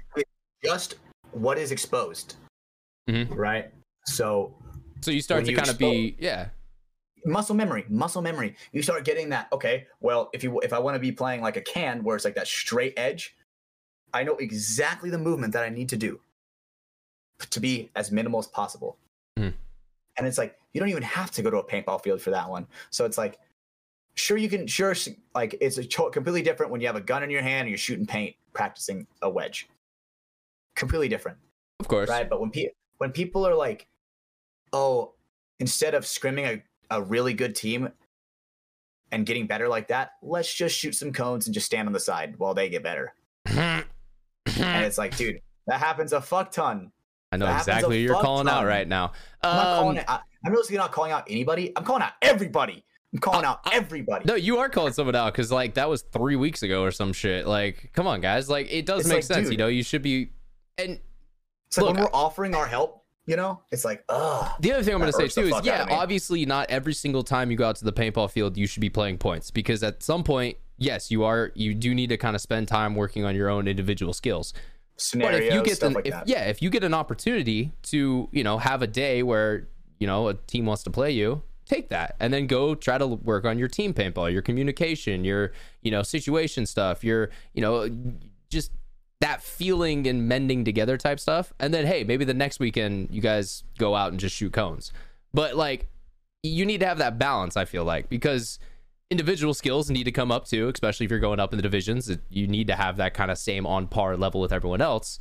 Just 0.64 0.94
what 1.32 1.59
is 1.59 1.72
exposed, 1.72 2.36
Mhm. 3.09 3.34
right? 3.36 3.72
So 4.06 4.54
So 5.00 5.10
you 5.10 5.20
start 5.22 5.44
to 5.44 5.50
you 5.50 5.56
kind 5.56 5.68
of 5.68 5.78
be 5.78 6.16
yeah. 6.18 6.48
muscle 7.24 7.54
memory, 7.54 7.84
muscle 7.88 8.22
memory. 8.22 8.56
You 8.72 8.82
start 8.82 9.04
getting 9.04 9.28
that. 9.30 9.48
Okay, 9.52 9.86
well, 10.00 10.30
if 10.32 10.42
you 10.44 10.60
if 10.60 10.72
I 10.72 10.78
want 10.78 10.94
to 10.94 10.98
be 11.00 11.12
playing 11.12 11.40
like 11.42 11.56
a 11.56 11.60
can 11.62 12.02
where 12.04 12.16
it's 12.16 12.24
like 12.24 12.34
that 12.34 12.46
straight 12.48 12.94
edge, 12.96 13.36
I 14.12 14.22
know 14.24 14.36
exactly 14.36 15.10
the 15.10 15.18
movement 15.18 15.52
that 15.54 15.64
I 15.64 15.68
need 15.68 15.88
to 15.90 15.96
do 15.96 16.20
to 17.50 17.60
be 17.60 17.90
as 17.96 18.12
minimal 18.12 18.38
as 18.40 18.46
possible. 18.46 18.96
Mhm. 19.38 19.54
And 20.16 20.26
it's 20.26 20.38
like 20.38 20.59
you 20.72 20.80
don't 20.80 20.90
even 20.90 21.02
have 21.02 21.30
to 21.32 21.42
go 21.42 21.50
to 21.50 21.59
a 21.59 21.64
paintball 21.64 22.02
field 22.02 22.20
for 22.22 22.30
that 22.30 22.48
one. 22.48 22.66
So 22.90 23.04
it's 23.04 23.18
like, 23.18 23.38
sure 24.14 24.36
you 24.36 24.48
can, 24.48 24.66
sure 24.66 24.94
like 25.34 25.56
it's 25.60 25.78
a 25.78 25.84
cho- 25.84 26.10
completely 26.10 26.42
different 26.42 26.70
when 26.70 26.80
you 26.80 26.86
have 26.86 26.96
a 26.96 27.00
gun 27.00 27.22
in 27.22 27.30
your 27.30 27.42
hand 27.42 27.62
and 27.62 27.68
you're 27.70 27.78
shooting 27.78 28.06
paint, 28.06 28.36
practicing 28.52 29.06
a 29.22 29.28
wedge. 29.30 29.68
Completely 30.74 31.08
different 31.08 31.38
Of 31.80 31.88
course. 31.88 32.08
right? 32.08 32.28
But 32.28 32.40
when 32.40 32.50
pe- 32.50 32.70
when 32.98 33.10
people 33.12 33.46
are 33.46 33.54
like, 33.54 33.86
"Oh, 34.72 35.14
instead 35.60 35.94
of 35.94 36.04
scrimming 36.04 36.62
a, 36.90 36.96
a 36.96 37.02
really 37.02 37.34
good 37.34 37.54
team 37.54 37.88
and 39.10 39.26
getting 39.26 39.46
better 39.46 39.68
like 39.68 39.88
that, 39.88 40.12
let's 40.22 40.52
just 40.52 40.76
shoot 40.76 40.94
some 40.94 41.12
cones 41.12 41.46
and 41.46 41.54
just 41.54 41.66
stand 41.66 41.86
on 41.88 41.92
the 41.92 42.00
side 42.00 42.34
while 42.38 42.54
they 42.54 42.68
get 42.68 42.82
better." 42.82 43.14
and 43.46 43.84
it's 44.46 44.98
like, 44.98 45.16
dude, 45.16 45.40
that 45.66 45.78
happens 45.80 46.12
a 46.12 46.20
fuck 46.20 46.50
ton. 46.52 46.90
I 47.32 47.36
know 47.38 47.46
that 47.46 47.60
exactly 47.60 48.00
you're 48.02 48.20
calling 48.20 48.48
out 48.48 48.66
right 48.66 48.86
now. 48.86 49.12
I'm 49.42 49.56
not 49.56 49.64
calling 49.78 49.98
Um, 49.98 50.02
it. 50.02 50.04
I, 50.08 50.20
I'm 50.44 50.52
really 50.52 50.76
not 50.76 50.92
calling 50.92 51.12
out 51.12 51.24
anybody. 51.30 51.72
I'm 51.76 51.84
calling 51.84 52.02
out 52.02 52.12
everybody. 52.20 52.84
I'm 53.14 53.20
calling 53.20 53.44
out 53.44 53.60
everybody. 53.72 54.24
No, 54.26 54.34
you 54.34 54.58
are 54.58 54.68
calling 54.68 54.92
someone 54.92 55.14
out 55.14 55.32
because 55.32 55.50
like 55.52 55.74
that 55.74 55.88
was 55.88 56.02
three 56.12 56.36
weeks 56.36 56.62
ago 56.62 56.82
or 56.82 56.90
some 56.90 57.12
shit. 57.12 57.46
Like, 57.46 57.90
come 57.94 58.06
on, 58.06 58.20
guys. 58.20 58.48
Like, 58.50 58.72
it 58.72 58.86
does 58.86 59.00
It's 59.00 59.08
make 59.08 59.16
like, 59.16 59.24
sense. 59.24 59.50
You 59.50 59.56
know, 59.56 59.68
you 59.68 59.82
should 59.82 60.02
be. 60.02 60.30
And 60.78 61.00
it's 61.66 61.78
like 61.78 61.86
look, 61.86 61.94
when 61.94 62.04
we're 62.04 62.10
offering 62.12 62.54
our 62.54 62.66
help, 62.66 63.04
you 63.26 63.36
know, 63.36 63.60
it's 63.70 63.84
like, 63.84 64.04
ugh. 64.08 64.50
the 64.60 64.72
other 64.72 64.82
thing 64.82 64.94
I'm 64.94 65.00
going 65.00 65.12
to 65.12 65.16
say 65.16 65.28
too 65.28 65.54
is, 65.54 65.64
yeah, 65.64 65.86
obviously 65.90 66.44
not 66.44 66.70
every 66.70 66.92
single 66.92 67.22
time 67.22 67.50
you 67.50 67.56
go 67.56 67.68
out 67.68 67.76
to 67.76 67.84
the 67.84 67.92
paintball 67.92 68.30
field 68.30 68.56
you 68.56 68.66
should 68.66 68.80
be 68.80 68.90
playing 68.90 69.18
points 69.18 69.50
because 69.50 69.82
at 69.82 70.02
some 70.02 70.24
point, 70.24 70.56
yes, 70.76 71.10
you 71.10 71.24
are. 71.24 71.52
You 71.54 71.74
do 71.74 71.94
need 71.94 72.08
to 72.08 72.16
kind 72.16 72.34
of 72.34 72.42
spend 72.42 72.68
time 72.68 72.94
working 72.94 73.24
on 73.24 73.36
your 73.36 73.48
own 73.48 73.68
individual 73.68 74.12
skills. 74.12 74.52
Scenarios, 74.96 75.40
but 75.40 75.46
if 75.46 75.54
you 75.54 75.62
get 75.62 75.76
stuff 75.76 75.90
the, 75.90 75.94
like 75.96 76.06
if, 76.06 76.12
that. 76.12 76.28
yeah, 76.28 76.44
if 76.44 76.60
you 76.60 76.68
get 76.68 76.84
an 76.84 76.94
opportunity 76.94 77.72
to, 77.84 78.28
you 78.32 78.44
know, 78.44 78.58
have 78.58 78.82
a 78.82 78.86
day 78.86 79.22
where 79.22 79.68
you 79.98 80.06
know 80.06 80.28
a 80.28 80.34
team 80.34 80.66
wants 80.66 80.82
to 80.82 80.90
play 80.90 81.12
you, 81.12 81.42
take 81.64 81.88
that 81.88 82.16
and 82.20 82.32
then 82.32 82.46
go 82.46 82.74
try 82.74 82.98
to 82.98 83.06
work 83.06 83.44
on 83.44 83.58
your 83.58 83.68
team 83.68 83.94
paintball, 83.94 84.32
your 84.32 84.42
communication, 84.42 85.24
your 85.24 85.52
you 85.82 85.90
know 85.90 86.02
situation 86.02 86.66
stuff, 86.66 87.04
your 87.04 87.30
you 87.54 87.62
know 87.62 87.88
just 88.50 88.72
that 89.22 89.40
feeling 89.40 90.06
and 90.08 90.28
mending 90.28 90.64
together 90.64 90.98
type 90.98 91.20
stuff. 91.20 91.52
And 91.60 91.72
then 91.72 91.86
hey, 91.86 92.02
maybe 92.02 92.24
the 92.24 92.34
next 92.34 92.58
weekend 92.58 93.08
you 93.10 93.22
guys 93.22 93.62
go 93.78 93.94
out 93.94 94.10
and 94.10 94.20
just 94.20 94.34
shoot 94.36 94.52
cones. 94.52 94.92
But 95.32 95.56
like 95.56 95.88
you 96.42 96.66
need 96.66 96.80
to 96.80 96.86
have 96.86 96.98
that 96.98 97.18
balance. 97.18 97.56
I 97.56 97.64
feel 97.64 97.84
like 97.84 98.08
because 98.08 98.58
individual 99.12 99.54
skills 99.54 99.90
need 99.90 100.04
to 100.04 100.10
come 100.10 100.32
up 100.32 100.46
too, 100.46 100.68
especially 100.74 101.04
if 101.04 101.10
you're 101.10 101.20
going 101.20 101.38
up 101.38 101.52
in 101.52 101.56
the 101.56 101.62
divisions. 101.62 102.10
You 102.30 102.48
need 102.48 102.66
to 102.66 102.74
have 102.74 102.96
that 102.96 103.14
kind 103.14 103.30
of 103.30 103.38
same 103.38 103.64
on 103.64 103.86
par 103.86 104.16
level 104.16 104.40
with 104.40 104.52
everyone 104.52 104.80
else. 104.80 105.20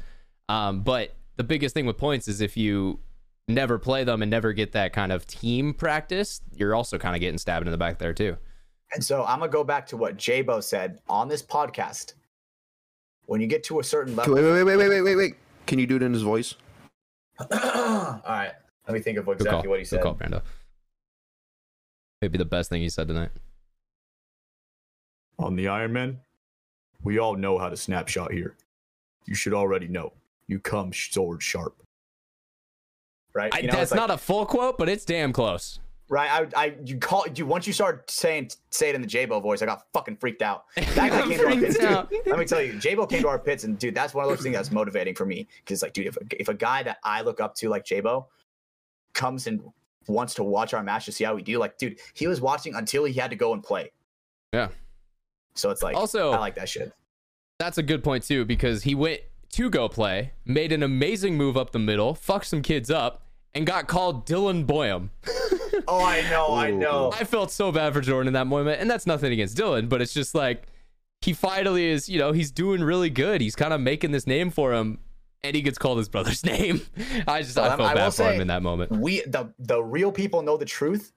Um, 0.49 0.81
but 0.81 1.15
the 1.37 1.43
biggest 1.43 1.75
thing 1.75 1.85
with 1.85 1.97
points 1.97 2.27
is 2.27 2.41
if 2.41 2.57
you 2.57 2.99
never 3.47 3.77
play 3.77 4.03
them 4.03 4.23
and 4.23 4.31
never 4.31 4.51
get 4.51 4.71
that 4.71 4.93
kind 4.93 5.11
of 5.11 5.27
team 5.27 5.75
practice, 5.75 6.41
you're 6.55 6.73
also 6.73 6.97
kind 6.97 7.15
of 7.15 7.21
getting 7.21 7.37
stabbed 7.37 7.67
in 7.67 7.71
the 7.71 7.77
back 7.77 7.99
there 7.99 8.13
too. 8.13 8.37
And 8.93 9.03
so 9.03 9.23
I'm 9.25 9.39
gonna 9.39 9.51
go 9.51 9.63
back 9.63 9.85
to 9.87 9.97
what 9.97 10.17
Jabo 10.17 10.63
said 10.63 10.99
on 11.07 11.27
this 11.27 11.43
podcast. 11.43 12.13
When 13.31 13.39
you 13.39 13.47
get 13.47 13.63
to 13.63 13.79
a 13.79 13.83
certain 13.85 14.13
level, 14.17 14.33
Wait, 14.35 14.43
wait, 14.43 14.63
wait, 14.65 14.75
wait, 14.75 14.89
wait, 14.89 15.01
wait, 15.03 15.15
wait. 15.15 15.35
Can 15.65 15.79
you 15.79 15.87
do 15.87 15.95
it 15.95 16.03
in 16.03 16.11
his 16.11 16.21
voice? 16.21 16.53
all 17.39 17.47
right. 17.49 18.51
Let 18.85 18.93
me 18.93 18.99
think 18.99 19.17
of 19.17 19.23
Good 19.25 19.37
exactly 19.37 19.61
call. 19.61 19.69
what 19.69 19.79
he 19.79 19.83
Good 19.83 19.87
said. 19.89 20.01
call, 20.01 20.15
Brando. 20.15 20.41
Maybe 22.21 22.37
the 22.37 22.43
best 22.43 22.69
thing 22.69 22.81
he 22.81 22.89
said 22.89 23.07
tonight. 23.07 23.29
On 25.39 25.55
the 25.55 25.69
Iron 25.69 25.93
Man, 25.93 26.19
we 27.03 27.19
all 27.19 27.37
know 27.37 27.57
how 27.57 27.69
to 27.69 27.77
snapshot 27.77 28.33
here. 28.33 28.57
You 29.25 29.33
should 29.33 29.53
already 29.53 29.87
know. 29.87 30.11
You 30.47 30.59
come 30.59 30.91
sword 30.91 31.41
sharp. 31.41 31.81
Right? 33.33 33.49
I, 33.55 33.61
know, 33.61 33.71
that's 33.71 33.91
like- 33.91 33.97
not 33.97 34.11
a 34.11 34.17
full 34.17 34.45
quote, 34.45 34.77
but 34.77 34.89
it's 34.89 35.05
damn 35.05 35.31
close. 35.31 35.79
Right. 36.11 36.47
I, 36.55 36.61
I, 36.65 36.75
you 36.85 36.97
call 36.97 37.25
you 37.33 37.47
once 37.47 37.65
you 37.65 37.73
start 37.73 38.11
saying 38.11 38.51
say 38.69 38.89
it 38.89 38.95
in 38.95 39.01
the 39.01 39.07
Jabo 39.07 39.41
voice, 39.41 39.63
I 39.63 39.65
got 39.65 39.87
fucking 39.93 40.17
freaked 40.17 40.43
out. 40.43 40.65
That 40.75 41.09
guy 41.09 41.21
came 41.23 41.37
to 41.39 41.45
our 41.47 41.55
pits, 41.55 41.77
dude. 41.79 41.85
out. 41.85 42.11
Let 42.27 42.37
me 42.37 42.45
tell 42.45 42.61
you, 42.61 42.73
Jabo 42.73 43.09
came 43.09 43.21
to 43.23 43.27
our 43.29 43.39
pits, 43.39 43.63
and 43.63 43.79
dude, 43.79 43.95
that's 43.95 44.13
one 44.13 44.25
of 44.25 44.29
those 44.29 44.41
things 44.41 44.55
that's 44.55 44.71
motivating 44.71 45.15
for 45.15 45.25
me. 45.25 45.47
Because 45.63 45.81
like, 45.81 45.93
dude, 45.93 46.05
if 46.07 46.17
a, 46.17 46.21
if 46.39 46.47
a 46.49 46.53
guy 46.53 46.83
that 46.83 46.97
I 47.03 47.21
look 47.21 47.39
up 47.39 47.55
to 47.55 47.69
like 47.69 47.85
Jabo 47.85 48.25
comes 49.13 49.47
and 49.47 49.61
wants 50.07 50.33
to 50.35 50.43
watch 50.43 50.73
our 50.73 50.83
match 50.83 51.05
to 51.05 51.11
see 51.11 51.23
how 51.23 51.33
we 51.33 51.41
do, 51.41 51.57
like, 51.57 51.77
dude, 51.77 51.97
he 52.13 52.27
was 52.27 52.41
watching 52.41 52.75
until 52.75 53.03
he 53.05 53.13
had 53.13 53.29
to 53.31 53.35
go 53.35 53.53
and 53.53 53.63
play. 53.63 53.91
Yeah. 54.53 54.67
So 55.55 55.69
it's 55.69 55.81
like, 55.83 55.95
Also- 55.95 56.31
I 56.31 56.39
like 56.39 56.55
that 56.55 56.69
shit. 56.69 56.91
That's 57.59 57.77
a 57.77 57.83
good 57.83 58.03
point 58.03 58.23
too, 58.23 58.43
because 58.45 58.83
he 58.83 58.95
went 58.95 59.21
to 59.51 59.69
go 59.69 59.87
play, 59.87 60.33
made 60.45 60.71
an 60.71 60.81
amazing 60.81 61.37
move 61.37 61.55
up 61.55 61.71
the 61.71 61.79
middle, 61.79 62.15
fucked 62.15 62.47
some 62.47 62.61
kids 62.61 62.89
up, 62.89 63.20
and 63.53 63.65
got 63.65 63.87
called 63.87 64.25
Dylan 64.25 64.65
Boyum. 64.65 65.09
Oh, 65.87 66.03
I 66.03 66.21
know, 66.29 66.53
I 66.53 66.69
know. 66.69 67.11
I 67.17 67.23
felt 67.23 67.49
so 67.49 67.71
bad 67.71 67.93
for 67.93 68.01
Jordan 68.01 68.27
in 68.27 68.33
that 68.33 68.45
moment, 68.45 68.79
and 68.81 68.89
that's 68.91 69.07
nothing 69.07 69.31
against 69.31 69.57
Dylan, 69.57 69.89
but 69.89 70.01
it's 70.01 70.13
just 70.13 70.35
like 70.35 70.67
he 71.21 71.33
finally 71.33 71.85
is, 71.89 72.07
you 72.07 72.19
know, 72.19 72.33
he's 72.33 72.51
doing 72.51 72.81
really 72.83 73.09
good. 73.09 73.41
He's 73.41 73.55
kind 73.55 73.73
of 73.73 73.81
making 73.81 74.11
this 74.11 74.27
name 74.27 74.51
for 74.51 74.73
him, 74.73 74.99
and 75.43 75.55
he 75.55 75.61
gets 75.61 75.77
called 75.77 75.97
his 75.97 76.07
brother's 76.07 76.45
name. 76.45 76.81
I 77.27 77.41
just 77.41 77.55
Well, 77.57 77.65
I 77.65 77.77
felt 77.77 77.89
I 77.89 77.93
bad 77.95 78.03
will 78.05 78.11
for 78.11 78.31
him 78.31 78.41
in 78.41 78.47
that 78.47 78.61
moment. 78.61 78.91
We 78.91 79.21
the 79.21 79.53
the 79.59 79.81
real 79.81 80.11
people 80.11 80.41
know 80.43 80.55
the 80.55 80.65
truth, 80.65 81.13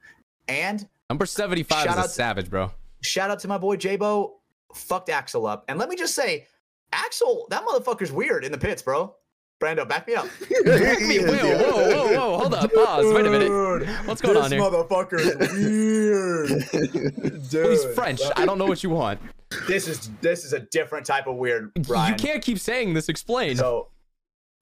and 0.49 0.89
Number 1.11 1.27
seventy 1.27 1.63
five 1.63 1.87
is 1.89 1.97
a 1.99 2.03
to- 2.03 2.09
savage, 2.09 2.49
bro. 2.49 2.71
shout 3.03 3.31
out 3.31 3.41
to 3.41 3.49
my 3.49 3.59
boy 3.59 3.77
Jabo. 3.77 4.35
Fucked 4.75 5.11
Axel 5.11 5.47
up, 5.47 5.65
and 5.69 5.79
let 5.79 5.89
me 5.89 5.97
just 5.97 6.15
say, 6.15 6.47
Axel, 6.93 7.47
that 7.51 7.65
motherfucker's 7.67 8.13
weird 8.13 8.45
in 8.45 8.53
the 8.53 8.59
pits, 8.59 8.83
bro. 8.83 9.15
Brando, 9.61 9.89
back 9.89 10.07
me 10.07 10.15
up. 10.15 10.25
Back 10.65 11.01
me- 11.01 11.19
whoa, 11.21 11.33
whoa, 11.37 11.73
whoa, 11.73 12.07
whoa, 12.17 12.39
hold 12.39 12.55
up, 12.55 12.73
pause. 12.75 13.15
Wait 13.15 13.25
a 13.25 13.31
minute. 13.31 13.49
Dude, 13.49 13.89
What's 14.07 14.21
going 14.21 14.35
this 14.35 14.45
on 14.45 14.53
here? 14.53 14.61
motherfucker's 14.61 15.53
weird. 15.53 17.51
Dude, 17.51 17.53
Well, 17.65 17.71
he's 17.71 17.85
French. 17.95 18.21
I 18.37 18.45
don't 18.45 18.59
know 18.59 18.67
what 18.67 18.83
you 18.83 18.91
want. 18.91 19.21
This 19.69 19.87
is 19.89 20.11
this 20.21 20.45
is 20.45 20.53
a 20.53 20.61
different 20.61 21.07
type 21.07 21.27
of 21.29 21.37
weird, 21.37 21.71
You 21.77 22.15
can't 22.19 22.43
keep 22.43 22.59
saying 22.59 22.95
this. 22.95 23.09
Explain. 23.09 23.57
So, 23.57 23.89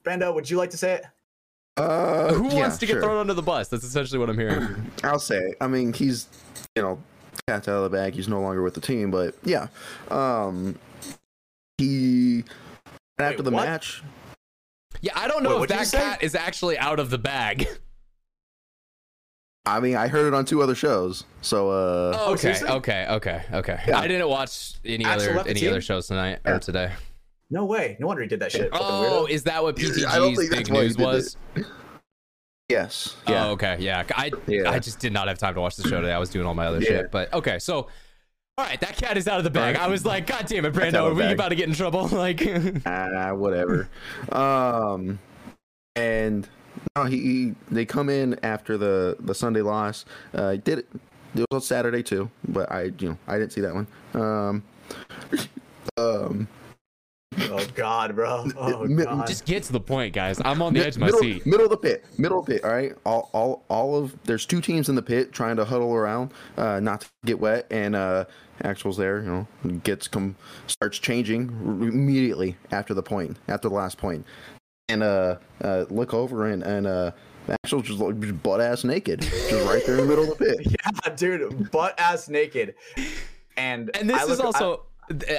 Brando, 0.05 0.35
would 0.35 0.48
you 0.51 0.56
like 0.59 0.70
to 0.70 0.77
say 0.77 0.94
it? 0.94 1.05
Uh, 1.78 2.35
Who 2.35 2.48
yeah, 2.48 2.55
wants 2.60 2.77
to 2.78 2.86
get 2.86 2.93
sure. 2.94 3.02
thrown 3.02 3.16
under 3.16 3.35
the 3.35 3.43
bus? 3.43 3.69
That's 3.69 3.85
essentially 3.85 4.19
what 4.19 4.28
I'm 4.28 4.39
hearing. 4.39 4.93
I'll 5.05 5.19
say. 5.19 5.39
it. 5.39 5.56
I 5.60 5.66
mean, 5.69 5.94
he's, 5.94 6.28
you 6.77 6.82
know, 6.82 7.02
cat's 7.48 7.66
out 7.66 7.77
of 7.82 7.90
the 7.90 7.97
bag. 7.97 8.14
He's 8.14 8.28
no 8.28 8.40
longer 8.43 8.62
with 8.62 8.74
the 8.74 8.81
team, 8.82 9.10
but 9.10 9.35
yeah. 9.43 9.69
Um, 10.10 10.78
he 11.78 12.44
after 13.19 13.43
the 13.43 13.51
what? 13.51 13.64
match. 13.64 14.02
Yeah, 15.02 15.12
I 15.16 15.28
don't 15.28 15.42
know 15.42 15.50
Wait, 15.50 15.54
if 15.56 15.60
what'd 15.60 15.76
that 15.78 15.86
say? 15.88 15.98
cat 15.98 16.22
is 16.22 16.34
actually 16.34 16.78
out 16.78 16.98
of 17.00 17.10
the 17.10 17.18
bag. 17.18 17.66
I 19.66 19.78
mean, 19.80 19.94
I 19.96 20.08
heard 20.08 20.26
it 20.26 20.34
on 20.34 20.44
two 20.44 20.60
other 20.62 20.74
shows. 20.74 21.24
So, 21.40 21.70
uh, 21.70 22.16
Oh, 22.18 22.32
okay, 22.34 22.58
okay, 22.68 23.06
okay, 23.08 23.42
okay. 23.52 23.78
Yeah. 23.86 23.98
I 24.00 24.08
didn't 24.08 24.28
watch 24.28 24.74
any 24.84 25.04
Axel 25.04 25.38
other 25.38 25.48
any 25.50 25.60
team? 25.60 25.70
other 25.70 25.80
shows 25.80 26.08
tonight 26.08 26.40
Yeah. 26.44 26.52
or 26.52 26.58
today. 26.58 26.92
No 27.50 27.64
way. 27.64 27.96
No 28.00 28.06
wonder 28.08 28.22
he 28.22 28.28
did 28.28 28.40
that 28.40 28.50
shit. 28.50 28.70
Oh, 28.72 29.26
is 29.26 29.44
that 29.44 29.62
what 29.62 29.76
PTG's 29.76 30.04
I 30.08 30.16
don't 30.18 30.34
think 30.34 30.50
big 30.50 30.58
that's 30.66 30.70
why 30.70 30.76
he 30.78 30.82
news 30.84 30.96
did 30.96 31.04
was? 31.04 31.36
yes, 32.68 33.16
yeah, 33.28 33.46
Oh, 33.46 33.50
okay, 33.52 33.76
yeah. 33.78 34.02
I 34.16 34.32
Yeah. 34.48 34.70
I 34.70 34.78
just 34.80 34.98
did 34.98 35.12
not 35.12 35.28
have 35.28 35.38
time 35.38 35.54
to 35.54 35.60
watch 35.60 35.76
the 35.76 35.82
show 35.88 36.00
today. 36.00 36.12
I 36.12 36.18
was 36.18 36.30
doing 36.30 36.46
all 36.46 36.54
my 36.54 36.66
other 36.66 36.80
Yeah. 36.80 36.88
shit. 36.88 37.10
But 37.12 37.32
okay, 37.34 37.58
so 37.60 37.88
all 38.58 38.66
right, 38.66 38.80
that 38.80 38.96
cat 38.96 39.16
is 39.16 39.26
out 39.26 39.38
of 39.38 39.44
the 39.44 39.50
bag. 39.50 39.76
I 39.76 39.88
was 39.88 40.04
like, 40.04 40.26
God 40.26 40.46
damn 40.46 40.66
it, 40.66 40.74
Brando, 40.74 41.10
are 41.10 41.14
we 41.14 41.22
bag. 41.22 41.32
about 41.32 41.48
to 41.48 41.54
get 41.54 41.68
in 41.68 41.74
trouble? 41.74 42.08
Like, 42.12 42.42
ah, 42.86 43.32
whatever. 43.32 43.88
um, 44.30 45.18
and 45.96 46.46
no, 46.94 47.04
he, 47.04 47.18
he 47.18 47.54
they 47.70 47.86
come 47.86 48.08
in 48.10 48.38
after 48.42 48.76
the 48.76 49.16
the 49.20 49.34
Sunday 49.34 49.62
loss. 49.62 50.04
Uh, 50.34 50.56
did 50.56 50.80
it. 50.80 50.88
It 51.34 51.40
was 51.40 51.46
on 51.52 51.60
Saturday 51.62 52.02
too, 52.02 52.30
but 52.46 52.70
I 52.70 52.92
you 52.98 53.08
know 53.10 53.18
I 53.26 53.38
didn't 53.38 53.52
see 53.52 53.62
that 53.62 53.74
one. 53.74 53.86
Um, 54.14 54.62
um, 55.96 56.48
oh 57.40 57.66
God, 57.74 58.14
bro. 58.14 58.46
Oh 58.56 58.86
God. 58.86 59.26
just 59.26 59.44
get 59.44 59.62
to 59.64 59.72
the 59.72 59.80
point, 59.80 60.12
guys. 60.14 60.40
I'm 60.44 60.62
on 60.62 60.72
the 60.74 60.80
Mi- 60.80 60.86
edge 60.86 60.94
of 60.96 61.00
my 61.00 61.06
middle, 61.06 61.20
seat. 61.20 61.46
Middle 61.46 61.64
of 61.66 61.70
the 61.70 61.76
pit. 61.76 62.04
Middle 62.18 62.40
of 62.40 62.46
the 62.46 62.54
pit. 62.54 62.64
All 62.64 62.70
right. 62.72 62.92
All, 63.04 63.30
all, 63.32 63.64
all 63.68 63.96
of 63.96 64.16
there's 64.24 64.46
two 64.46 64.60
teams 64.60 64.88
in 64.88 64.94
the 64.94 65.02
pit 65.02 65.32
trying 65.32 65.56
to 65.56 65.64
huddle 65.64 65.94
around, 65.94 66.32
uh, 66.56 66.80
not 66.80 67.02
to 67.02 67.06
get 67.24 67.38
wet, 67.40 67.66
and 67.70 67.94
uh, 67.96 68.24
Axel's 68.62 68.96
there. 68.96 69.22
You 69.22 69.46
know, 69.64 69.70
gets 69.84 70.09
come 70.09 70.36
starts 70.66 70.98
changing 70.98 71.48
r- 71.64 71.88
immediately 71.88 72.56
after 72.70 72.94
the 72.94 73.02
point, 73.02 73.36
after 73.48 73.68
the 73.68 73.74
last 73.74 73.98
point, 73.98 74.24
and 74.88 75.02
uh, 75.02 75.36
uh 75.62 75.84
look 75.90 76.14
over 76.14 76.48
and 76.48 76.62
and 76.62 76.86
uh. 76.86 77.10
Axel's 77.64 77.82
just 77.82 77.98
like 77.98 78.42
butt 78.44 78.60
ass 78.60 78.84
naked, 78.84 79.20
just 79.22 79.50
right 79.66 79.84
there 79.84 79.96
in 79.98 80.02
the 80.02 80.06
middle 80.06 80.30
of 80.30 80.38
the 80.38 80.44
pit. 80.44 80.76
yeah, 81.04 81.14
dude, 81.16 81.72
butt 81.72 81.98
ass 81.98 82.28
naked. 82.28 82.76
And 83.56 83.90
And 83.96 84.09
this 84.09 84.16
I 84.16 84.22
is 84.22 84.28
look- 84.28 84.40
I- 84.40 84.44
also, 84.44 84.74
I, 84.74 84.78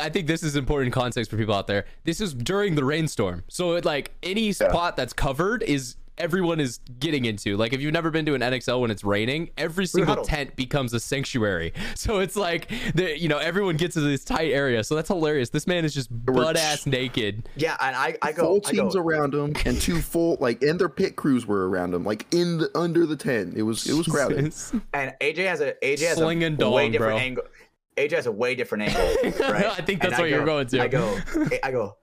think 0.10 0.28
this 0.28 0.44
is 0.44 0.56
important 0.56 0.94
context 0.94 1.32
for 1.32 1.38
people 1.38 1.56
out 1.56 1.68
there. 1.68 1.86
This 2.04 2.22
is 2.22 2.34
during 2.34 2.76
the 2.76 2.84
rainstorm, 2.84 3.44
so 3.48 3.76
it, 3.76 3.86
like 3.86 4.12
any 4.22 4.52
spot 4.52 4.98
that's 4.98 5.14
covered 5.14 5.64
is 5.64 5.96
everyone 6.18 6.60
is 6.60 6.80
getting 7.00 7.26
into. 7.26 7.58
Like 7.58 7.74
if 7.74 7.82
you've 7.82 7.94
never 7.94 8.12
been 8.12 8.26
to 8.26 8.34
an 8.36 8.42
NXL 8.42 8.82
when 8.82 8.92
it's 8.92 9.04
raining, 9.04 9.50
every 9.58 9.86
single 9.86 10.10
huddle. 10.12 10.26
tent 10.26 10.56
becomes 10.56 10.94
a 10.94 11.00
sanctuary. 11.00 11.74
So 11.96 12.20
it's 12.20 12.36
like 12.36 12.70
the 12.96 13.18
you 13.18 13.30
know 13.30 13.38
everyone 13.38 13.78
gets 13.78 13.94
to 13.94 14.02
this 14.02 14.26
tight 14.26 14.52
area. 14.52 14.84
So 14.84 14.96
that's 14.96 15.08
hilarious. 15.08 15.50
This 15.50 15.68
man 15.68 15.86
is 15.86 15.94
just 15.94 16.10
butt 16.26 16.58
ass 16.58 16.86
naked. 16.86 17.48
Yeah, 17.56 17.78
and 17.80 17.96
I, 17.96 18.18
I 18.22 18.32
go, 18.34 18.44
full 18.44 18.62
I 18.66 18.72
go, 18.72 18.82
teams 18.84 18.96
around 18.96 19.34
him, 19.34 19.54
and 19.66 19.80
two 19.80 20.02
full 20.02 20.38
like, 20.42 20.62
and 20.62 20.80
their 20.80 20.90
pit 20.90 21.16
crews 21.16 21.46
were 21.46 21.70
around 21.70 21.94
him, 21.94 22.04
like 22.04 22.26
in 22.34 22.58
the 22.58 22.78
under 22.78 23.06
the 23.06 23.16
tent. 23.16 23.54
It 23.56 23.64
was 23.64 23.88
it 23.88 23.94
was 23.94 24.08
crowded. 24.08 24.46
Jesus. 24.46 24.74
and 24.94 25.14
AJ 25.22 25.48
has 25.48 25.62
a 25.62 25.74
AJ 25.84 26.08
has 26.08 26.18
Sling 26.18 26.44
a 26.44 26.48
and 26.48 26.58
way 26.58 26.84
dong, 26.84 26.92
different 26.92 27.18
bro. 27.18 27.18
angle. 27.18 27.44
AJ 27.98 28.12
has 28.14 28.26
a 28.26 28.32
way 28.32 28.56
different 28.56 28.84
angle. 28.90 29.32
Right? 29.50 29.66
I 29.66 29.76
think 29.82 30.04
And 30.04 30.12
that's 30.12 30.20
what 30.20 30.30
you're 30.30 30.46
going 30.46 30.68
to. 30.68 30.82
I 30.82 30.88
go, 30.88 31.18
I 31.64 31.72
go, 31.72 31.98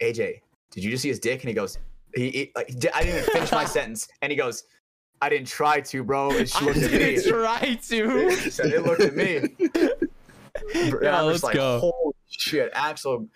AJ, 0.00 0.40
did 0.70 0.84
you 0.84 0.90
just 0.90 1.02
see 1.02 1.08
his 1.08 1.18
dick? 1.20 1.40
And 1.42 1.48
he 1.48 1.54
goes, 1.54 1.78
he, 2.14 2.30
he 2.30 2.52
like, 2.56 2.68
I 2.94 3.02
didn't 3.02 3.18
even 3.18 3.30
finish 3.30 3.52
my 3.52 3.64
sentence, 3.76 4.08
and 4.22 4.30
he 4.32 4.36
goes, 4.36 4.64
I 5.22 5.28
didn't 5.28 5.48
try 5.48 5.80
to, 5.80 6.02
bro. 6.02 6.30
And 6.36 6.48
she 6.48 6.58
I 6.58 6.64
looked 6.64 6.78
at 6.78 6.90
me. 6.92 6.98
didn't 6.98 7.28
try 7.30 7.78
to. 7.88 8.28
He 8.30 8.74
it 8.74 8.82
looked 8.84 9.00
at 9.02 9.14
me. 9.14 9.36
And 9.36 10.92
Yeah, 11.02 11.20
let's 11.22 11.42
like, 11.42 11.54
go. 11.54 11.78
holy 11.80 12.14
shit, 12.28 12.70
Axel, 12.74 13.28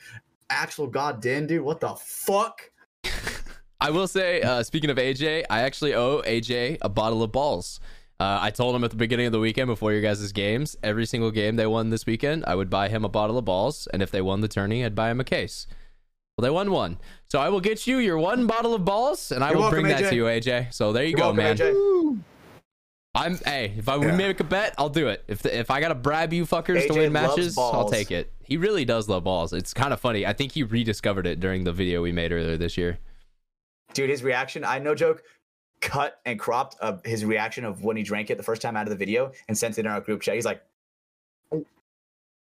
Axel, 0.50 0.86
goddamn, 0.86 1.46
dude, 1.46 1.62
what 1.62 1.80
the 1.80 1.94
fuck? 1.94 2.60
I 3.80 3.90
will 3.90 4.08
say, 4.08 4.40
uh, 4.40 4.62
speaking 4.62 4.88
of 4.90 4.96
AJ, 4.96 5.44
I 5.50 5.60
actually 5.60 5.94
owe 5.94 6.22
AJ 6.22 6.78
a 6.80 6.88
bottle 6.88 7.22
of 7.22 7.32
balls. 7.32 7.80
Uh, 8.20 8.38
I 8.40 8.50
told 8.50 8.76
him 8.76 8.84
at 8.84 8.90
the 8.90 8.96
beginning 8.96 9.26
of 9.26 9.32
the 9.32 9.40
weekend 9.40 9.66
before 9.66 9.92
your 9.92 10.00
guys' 10.00 10.30
games, 10.32 10.76
every 10.82 11.04
single 11.04 11.30
game 11.32 11.56
they 11.56 11.66
won 11.66 11.90
this 11.90 12.06
weekend, 12.06 12.44
I 12.46 12.54
would 12.54 12.70
buy 12.70 12.88
him 12.88 13.04
a 13.04 13.08
bottle 13.08 13.36
of 13.38 13.44
balls, 13.44 13.88
and 13.92 14.02
if 14.02 14.10
they 14.10 14.22
won 14.22 14.40
the 14.40 14.48
tourney, 14.48 14.84
I'd 14.84 14.94
buy 14.94 15.10
him 15.10 15.18
a 15.20 15.24
case. 15.24 15.66
Well, 16.38 16.42
they 16.44 16.50
won 16.50 16.70
one, 16.70 16.98
so 17.28 17.40
I 17.40 17.48
will 17.48 17.60
get 17.60 17.86
you 17.86 17.98
your 17.98 18.18
one 18.18 18.46
bottle 18.46 18.72
of 18.74 18.84
balls, 18.84 19.32
and 19.32 19.42
I 19.42 19.48
You're 19.48 19.56
will 19.56 19.62
welcome, 19.62 19.82
bring 19.82 19.92
that 19.92 20.02
AJ. 20.04 20.10
to 20.10 20.14
you, 20.16 20.24
AJ. 20.24 20.74
So 20.74 20.92
there 20.92 21.02
you 21.04 21.10
You're 21.10 21.18
go, 21.18 21.32
welcome, 21.32 21.36
man. 21.36 21.56
AJ. 21.56 22.20
I'm 23.16 23.36
hey, 23.44 23.72
if 23.76 23.88
I 23.88 23.96
Yeah. 23.96 24.16
make 24.16 24.40
a 24.40 24.44
bet, 24.44 24.74
I'll 24.76 24.88
do 24.88 25.06
it. 25.08 25.24
If 25.28 25.42
the, 25.42 25.56
if 25.56 25.70
I 25.70 25.80
gotta 25.80 25.94
bribe 25.94 26.32
you 26.32 26.44
fuckers 26.46 26.86
to 26.88 26.94
win 26.94 27.12
matches, 27.12 27.56
I'll 27.56 27.88
take 27.88 28.10
it. 28.10 28.32
He 28.42 28.56
really 28.56 28.84
does 28.84 29.08
love 29.08 29.22
balls. 29.24 29.52
It's 29.52 29.72
kind 29.72 29.92
of 29.92 30.00
funny. 30.00 30.26
I 30.26 30.32
think 30.32 30.52
he 30.52 30.64
rediscovered 30.64 31.26
it 31.26 31.38
during 31.38 31.62
the 31.64 31.72
video 31.72 32.02
we 32.02 32.10
made 32.10 32.32
earlier 32.32 32.56
this 32.56 32.76
year. 32.76 32.98
Dude, 33.92 34.10
his 34.10 34.24
reaction, 34.24 34.64
I 34.64 34.80
no 34.80 34.96
joke, 34.96 35.22
cut 35.84 36.20
and 36.24 36.38
cropped 36.38 36.76
of 36.80 37.04
his 37.04 37.24
reaction 37.24 37.64
of 37.64 37.84
when 37.84 37.96
he 37.96 38.02
drank 38.02 38.30
it 38.30 38.36
the 38.38 38.42
first 38.42 38.62
time 38.62 38.74
out 38.76 38.86
of 38.86 38.90
the 38.90 38.96
video 38.96 39.30
and 39.48 39.56
sent 39.56 39.78
it 39.78 39.84
in 39.84 39.92
our 39.92 40.00
group 40.00 40.22
chat. 40.22 40.34
He's 40.34 40.46
like, 40.46 40.62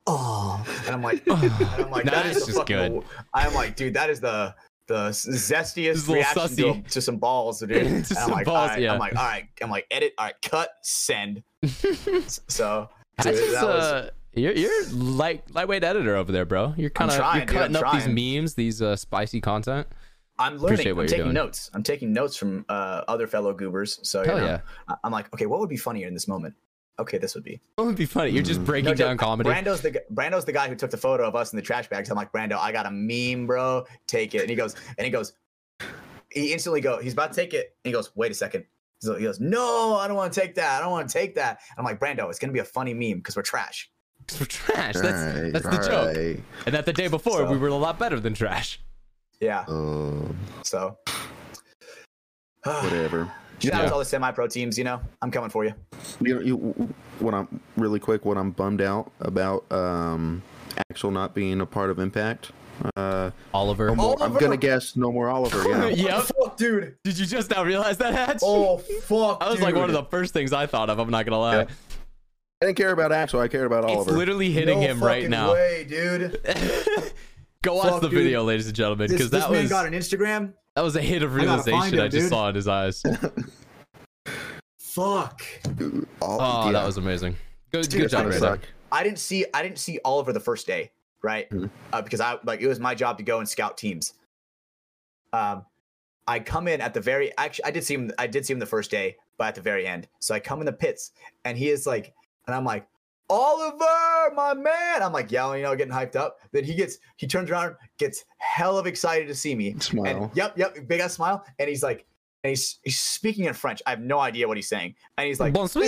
oh, 0.07 0.67
and 0.85 0.95
I'm 0.95 1.03
like, 1.03 1.25
and 1.27 1.53
I'm 1.79 1.91
like, 1.91 2.05
That 2.05 2.15
that 2.15 2.27
is 2.27 2.37
is 2.39 2.43
the 2.43 2.47
just 2.47 2.59
fucking. 2.59 2.77
good. 2.95 3.05
I'm 3.33 3.55
like, 3.55 3.77
dude, 3.77 3.95
that 3.95 4.11
is 4.11 4.21
the 4.21 4.55
the 4.89 5.11
zestiest 5.11 6.09
reaction 6.13 6.57
to, 6.57 6.91
to 6.91 7.01
some 7.01 7.19
balls, 7.19 7.61
dude. 7.61 7.71
To 7.71 7.79
And 7.79 7.97
I'm 7.97 8.05
some 8.05 8.31
like, 8.31 8.47
balls, 8.47 8.57
all 8.57 8.67
right, 8.69 8.81
yeah. 8.81 8.93
I'm 8.95 8.99
like, 8.99 9.17
all 9.17 9.25
right, 9.25 9.47
I'm 9.63 9.71
like, 9.71 9.87
edit, 9.91 10.15
all 10.19 10.25
right, 10.27 10.35
cut, 10.43 10.71
send. 10.83 11.43
so, 12.27 12.89
dude, 13.23 13.35
just, 13.35 13.53
that 13.53 13.65
was, 13.65 13.85
uh, 13.85 14.11
you're 14.33 14.53
you're 14.53 14.89
light 14.91 15.43
lightweight 15.55 15.85
editor 15.85 16.17
over 16.17 16.33
there, 16.33 16.45
bro. 16.45 16.75
You're 16.77 16.91
kind 16.91 17.11
of 17.11 17.19
trying, 17.19 17.39
you're 17.39 17.47
cutting 17.47 17.77
I'm 17.77 17.85
up 17.85 17.93
these 17.93 18.09
memes, 18.09 18.55
these 18.55 18.83
uh, 18.83 18.97
spicy 18.97 19.41
content. 19.41 19.87
I'm 20.39 20.57
learning. 20.59 20.79
what 20.79 20.81
I'm 20.87 20.97
you're 20.99 21.07
taking 21.07 21.25
doing. 21.25 21.35
notes. 21.35 21.71
I'm 21.75 21.83
taking 21.83 22.13
notes 22.13 22.37
from 22.37 22.65
uh, 22.69 23.03
other 23.09 23.27
fellow 23.27 23.53
goobers. 23.53 23.99
So, 24.03 24.23
you 24.23 24.29
know, 24.29 24.37
yeah, 24.37 24.61
I- 24.89 24.95
I'm 25.05 25.13
like, 25.13 25.33
okay, 25.35 25.47
what 25.47 25.61
would 25.61 25.69
be 25.69 25.77
funnier 25.77 26.07
in 26.09 26.15
this 26.15 26.29
moment? 26.29 26.55
Okay, 27.01 27.19
this 27.19 27.35
would 27.37 27.45
be. 27.45 27.61
What 27.77 27.87
would 27.87 27.97
be 27.97 28.07
funny. 28.07 28.31
You're 28.31 28.43
just 28.43 28.61
Mm. 28.61 28.67
breaking 28.67 28.85
No 28.91 28.95
joke. 28.95 29.07
down 29.09 29.17
comedy. 29.19 29.49
Brando's 29.51 29.81
the 29.81 30.03
Brando's 30.13 30.45
the 30.45 30.53
guy 30.53 30.69
who 30.69 30.75
took 30.75 30.91
the 30.91 30.97
photo 30.97 31.27
of 31.29 31.37
us 31.37 31.53
in 31.53 31.57
the 31.57 31.63
trash 31.63 31.89
bags. 31.89 32.11
I'm 32.11 32.17
like, 32.17 32.33
Brando, 32.33 32.59
I 32.59 32.73
got 32.73 32.87
a 32.87 32.91
meme, 32.91 33.47
bro. 33.47 33.85
Take 34.09 34.35
it. 34.35 34.41
And 34.41 34.51
he 34.51 34.57
goes, 34.57 34.75
and 34.97 35.05
he 35.05 35.11
goes, 35.11 35.33
he 36.31 36.53
instantly 36.53 36.81
go, 36.81 36.99
he's 36.99 37.13
about 37.13 37.33
to 37.33 37.37
take 37.37 37.55
it. 37.55 37.77
And 37.85 37.91
he 37.91 37.93
goes, 37.93 38.11
wait 38.17 38.31
a 38.31 38.35
second. 38.35 38.65
So 39.01 39.15
he 39.15 39.23
goes, 39.25 39.39
no, 39.39 39.95
I 39.97 40.09
don't 40.09 40.17
want 40.17 40.33
to 40.33 40.41
take 40.41 40.57
that. 40.57 40.79
I 40.79 40.83
don't 40.83 40.91
want 40.91 41.09
to 41.09 41.13
take 41.13 41.37
that. 41.37 41.61
I'm 41.77 41.85
like, 41.85 42.01
Brando, 42.01 42.29
it's 42.31 42.39
gonna 42.41 42.53
be 42.53 42.59
a 42.59 42.65
funny 42.65 42.95
meme 42.95 43.19
because 43.19 43.37
we're 43.37 43.43
trash. 43.43 43.91
We're 44.41 44.47
trash. 44.47 44.95
That's 44.97 45.07
Alright, 45.37 45.53
that's 45.53 45.65
the 45.65 45.77
joke. 45.79 46.09
alright. 46.09 46.41
And 46.67 46.75
that 46.75 46.85
the 46.85 46.93
day 46.93 47.07
before 47.09 47.39
So- 47.39 47.51
we 47.51 47.57
were 47.57 47.69
a 47.69 47.75
lot 47.75 47.99
better 47.99 48.19
than 48.21 48.35
trash. 48.35 48.81
Yeah. 49.41 49.65
Um, 49.69 50.37
So. 50.65 50.97
that 52.65 52.85
whatever. 52.85 53.25
was 53.57 53.65
Yeah. 53.65 53.89
all 53.91 53.99
the 53.99 54.05
semi-pro 54.05 54.47
teams. 54.49 54.77
You 54.79 54.85
know, 54.85 55.01
I'm 55.23 55.31
coming 55.31 55.51
for 55.51 55.65
you. 55.65 55.75
You 56.21 56.35
know, 56.35 56.41
you, 56.41 56.57
what 57.19 57.35
I'm 57.35 57.61
really 57.77 58.01
quick. 58.01 58.25
What 58.25 58.37
I'm 58.37 58.51
bummed 58.51 58.81
out 58.83 59.11
about 59.21 59.71
um, 59.73 60.43
Axel 60.91 61.11
not 61.11 61.35
being 61.35 61.61
a 61.61 61.67
part 61.67 61.91
of 61.91 61.99
Impact. 61.99 62.53
Uh, 62.97 63.33
Oliver. 63.53 63.89
no 63.89 63.95
more, 63.97 64.23
I'm 64.23 64.35
gonna 64.35 64.57
guess 64.57 64.95
no 64.95 65.11
more 65.11 65.29
Oliver. 65.31 65.69
Yeah. 65.69 65.89
Yep. 66.19 66.23
Fuck, 66.41 66.57
dude. 66.57 66.95
Did 67.03 67.19
you 67.19 67.27
just 67.27 67.51
now 67.51 67.65
realize 67.65 67.97
that, 67.99 68.15
Hatch? 68.15 68.39
Oh 68.41 68.79
fuck. 68.79 69.41
that 69.41 69.51
was 69.51 69.61
like 69.61 69.75
one 69.75 69.91
of 69.91 69.93
the 69.95 70.05
first 70.05 70.33
things 70.33 70.53
I 70.53 70.67
thought 70.67 70.89
of. 70.89 71.01
I'm 71.01 71.11
not 71.11 71.25
gonna 71.27 71.41
lie. 71.41 71.57
Yeah. 71.57 71.65
I 72.63 72.67
didn't 72.67 72.77
care 72.77 72.93
about 72.93 73.11
Axel. 73.11 73.41
I 73.41 73.49
cared 73.49 73.67
about 73.67 73.83
Oliver. 73.85 73.93
It's 74.01 74.09
Oliver. 74.09 74.17
literally 74.19 74.51
hitting 74.53 74.79
No 74.81 74.87
him 74.87 75.03
right 75.03 75.23
fucking 75.23 75.31
now. 75.31 75.53
Way, 75.55 75.87
dude. 75.89 76.41
Go 77.63 77.75
watch 77.75 77.89
Fuck, 77.91 78.01
the 78.03 78.09
dude. 78.09 78.19
video, 78.19 78.45
ladies 78.45 78.67
and 78.67 78.77
gentlemen, 78.77 79.09
This, 79.09 79.17
because 79.19 79.31
this 79.31 79.43
that 79.43 79.51
man 79.51 79.63
was 79.63 79.71
got 79.71 79.87
an 79.87 79.93
Instagram. 79.93 80.53
that 80.77 80.83
was 80.83 80.95
a 80.97 81.03
hit 81.03 81.23
of 81.25 81.35
I 81.37 81.45
gotta 81.45 81.63
find 81.65 81.93
realization 81.93 81.99
him, 81.99 82.05
I 82.05 82.09
just 82.09 82.23
dude. 82.25 82.29
saw 82.31 82.49
in 82.51 82.55
his 82.55 82.69
eyes. 82.69 83.03
Fuck. 84.79 85.43
All- 86.23 86.39
Oh, 86.41 86.67
yeah. 86.67 86.73
that 86.73 86.87
was 86.87 86.97
amazing. 86.97 87.37
Good, 87.73 87.89
Dude, 87.89 88.03
good 88.03 88.11
job, 88.11 88.23
I 88.23 88.29
Razor. 88.29 88.39
suck. 88.39 88.61
I 88.91 89.03
didn't 89.03 89.19
see 89.19 89.45
I 89.53 89.63
didn't 89.63 89.79
see 89.79 90.01
Oliver 90.05 90.33
the 90.33 90.41
first 90.41 90.67
day, 90.67 90.91
right? 91.23 91.51
Mhm. 91.51 91.69
Uh, 91.93 92.01
because 92.01 92.21
I 92.21 92.39
like 92.45 92.61
it 92.63 92.67
was 92.69 92.81
my 92.81 92.95
job 92.95 93.19
to 93.19 93.23
go 93.25 93.39
and 93.41 93.49
scout 93.49 93.77
teams. 93.77 94.15
Um, 95.35 95.67
I 96.27 96.41
come 96.41 96.69
in 96.69 96.81
at 96.81 96.95
the 96.95 97.01
very 97.01 97.37
actually 97.37 97.67
I 97.67 97.71
did 97.71 97.85
see 97.85 97.95
him 97.95 98.11
I 98.19 98.27
did 98.27 98.47
see 98.47 98.55
him 98.55 98.59
the 98.59 98.67
first 98.67 98.91
day, 98.91 99.17
but 99.37 99.49
at 99.49 99.55
the 99.57 99.61
very 99.61 99.87
end. 99.87 100.09
So 100.21 100.35
I 100.35 100.41
come 100.41 100.61
in 100.61 100.67
the 100.67 100.73
pits 100.73 101.11
and 101.45 101.59
he 101.59 101.69
is 101.69 101.87
like, 101.87 102.15
and 102.47 102.57
I'm 102.57 102.65
like, 102.65 102.87
Oliver, 103.31 104.35
my 104.35 104.55
man. 104.55 105.03
I'm 105.03 105.13
like 105.13 105.31
yelling, 105.31 105.61
you 105.61 105.65
know, 105.67 105.77
getting 105.77 105.93
hyped 105.93 106.17
up. 106.17 106.39
Then 106.53 106.65
he 106.65 106.75
gets 106.75 106.99
he 107.17 107.27
turns 107.27 107.51
around, 107.51 107.77
gets 107.99 108.25
hell 108.39 108.79
of 108.79 108.87
excited 108.87 109.29
to 109.29 109.35
see 109.35 109.55
me. 109.55 109.75
Smile. 109.81 110.25
And 110.25 110.37
yep, 110.37 110.57
yep, 110.57 110.77
big 110.89 111.01
ass 111.01 111.15
smile. 111.15 111.45
And 111.59 111.69
he's 111.69 111.83
like, 111.83 112.07
and 112.45 112.51
he's 112.51 112.79
he's 112.85 112.99
speaking 112.99 113.45
in 113.47 113.55
French. 113.55 113.83
I 113.87 113.91
have 113.91 114.01
no 114.01 114.19
idea 114.21 114.47
what 114.49 114.57
he's 114.57 114.69
saying. 114.69 114.95
And 115.19 115.27
he's 115.27 115.41
like, 115.41 115.53
Bonsoir. 115.53 115.85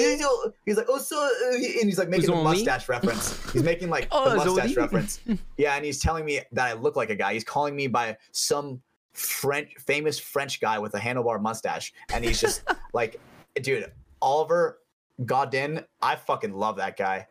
he's 0.66 0.76
like, 0.76 0.86
oh, 0.88 0.98
so, 0.98 1.16
uh," 1.16 1.54
and 1.54 1.62
he's 1.86 1.98
like 1.98 2.08
making 2.08 2.26
the 2.26 2.32
Bonsoir. 2.32 2.52
mustache 2.54 2.88
reference. 2.88 3.52
He's 3.52 3.62
making 3.62 3.88
like 3.88 4.08
Oh, 4.12 4.30
the 4.30 4.36
mustache 4.36 4.76
reference. 4.76 5.20
Yeah, 5.56 5.76
and 5.76 5.84
he's 5.84 6.00
telling 6.00 6.24
me 6.24 6.40
that 6.52 6.66
I 6.66 6.72
look 6.74 6.96
like 6.96 7.10
a 7.10 7.14
guy. 7.16 7.34
He's 7.34 7.44
calling 7.44 7.76
me 7.76 7.86
by 7.86 8.16
some 8.32 8.82
French, 9.12 9.74
famous 9.78 10.18
French 10.18 10.60
guy 10.60 10.78
with 10.78 10.94
a 10.94 10.98
handlebar 10.98 11.40
mustache, 11.40 11.92
and 12.12 12.24
he's 12.24 12.40
just 12.40 12.64
like, 12.92 13.20
dude, 13.62 13.90
Oliver 14.20 14.80
Godin. 15.24 15.84
I 16.02 16.16
fucking 16.16 16.52
love 16.52 16.76
that 16.76 16.96
guy. 16.96 17.26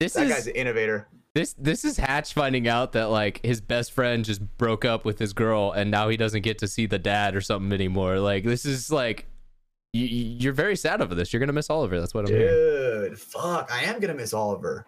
This 0.00 0.12
That 0.14 0.26
is 0.26 0.32
guy's 0.32 0.46
an 0.46 0.54
innovator. 0.54 1.08
this 1.34 1.54
this 1.54 1.84
is 1.84 1.96
Hatch 1.96 2.32
finding 2.32 2.68
out 2.68 2.92
that 2.92 3.06
like 3.10 3.40
his 3.44 3.60
best 3.60 3.92
friend 3.92 4.24
just 4.24 4.40
broke 4.58 4.84
up 4.84 5.04
with 5.04 5.18
his 5.18 5.32
girl 5.32 5.72
and 5.72 5.90
now 5.90 6.08
he 6.08 6.16
doesn't 6.16 6.42
get 6.42 6.58
to 6.58 6.68
see 6.68 6.86
the 6.86 6.98
dad 6.98 7.34
or 7.34 7.40
something 7.40 7.72
anymore. 7.72 8.18
Like 8.20 8.44
this 8.44 8.64
is 8.64 8.92
like 8.92 9.26
you, 9.92 10.04
you're 10.06 10.52
very 10.52 10.76
sad 10.76 11.00
over 11.00 11.14
this. 11.14 11.32
You're 11.32 11.40
gonna 11.40 11.52
miss 11.52 11.68
Oliver. 11.70 11.98
That's 11.98 12.14
what 12.14 12.26
I'm 12.26 12.30
hearing. 12.30 13.08
Dude, 13.10 13.18
fuck, 13.18 13.68
I 13.72 13.82
am 13.84 13.98
gonna 14.00 14.14
miss 14.14 14.32
Oliver. 14.32 14.86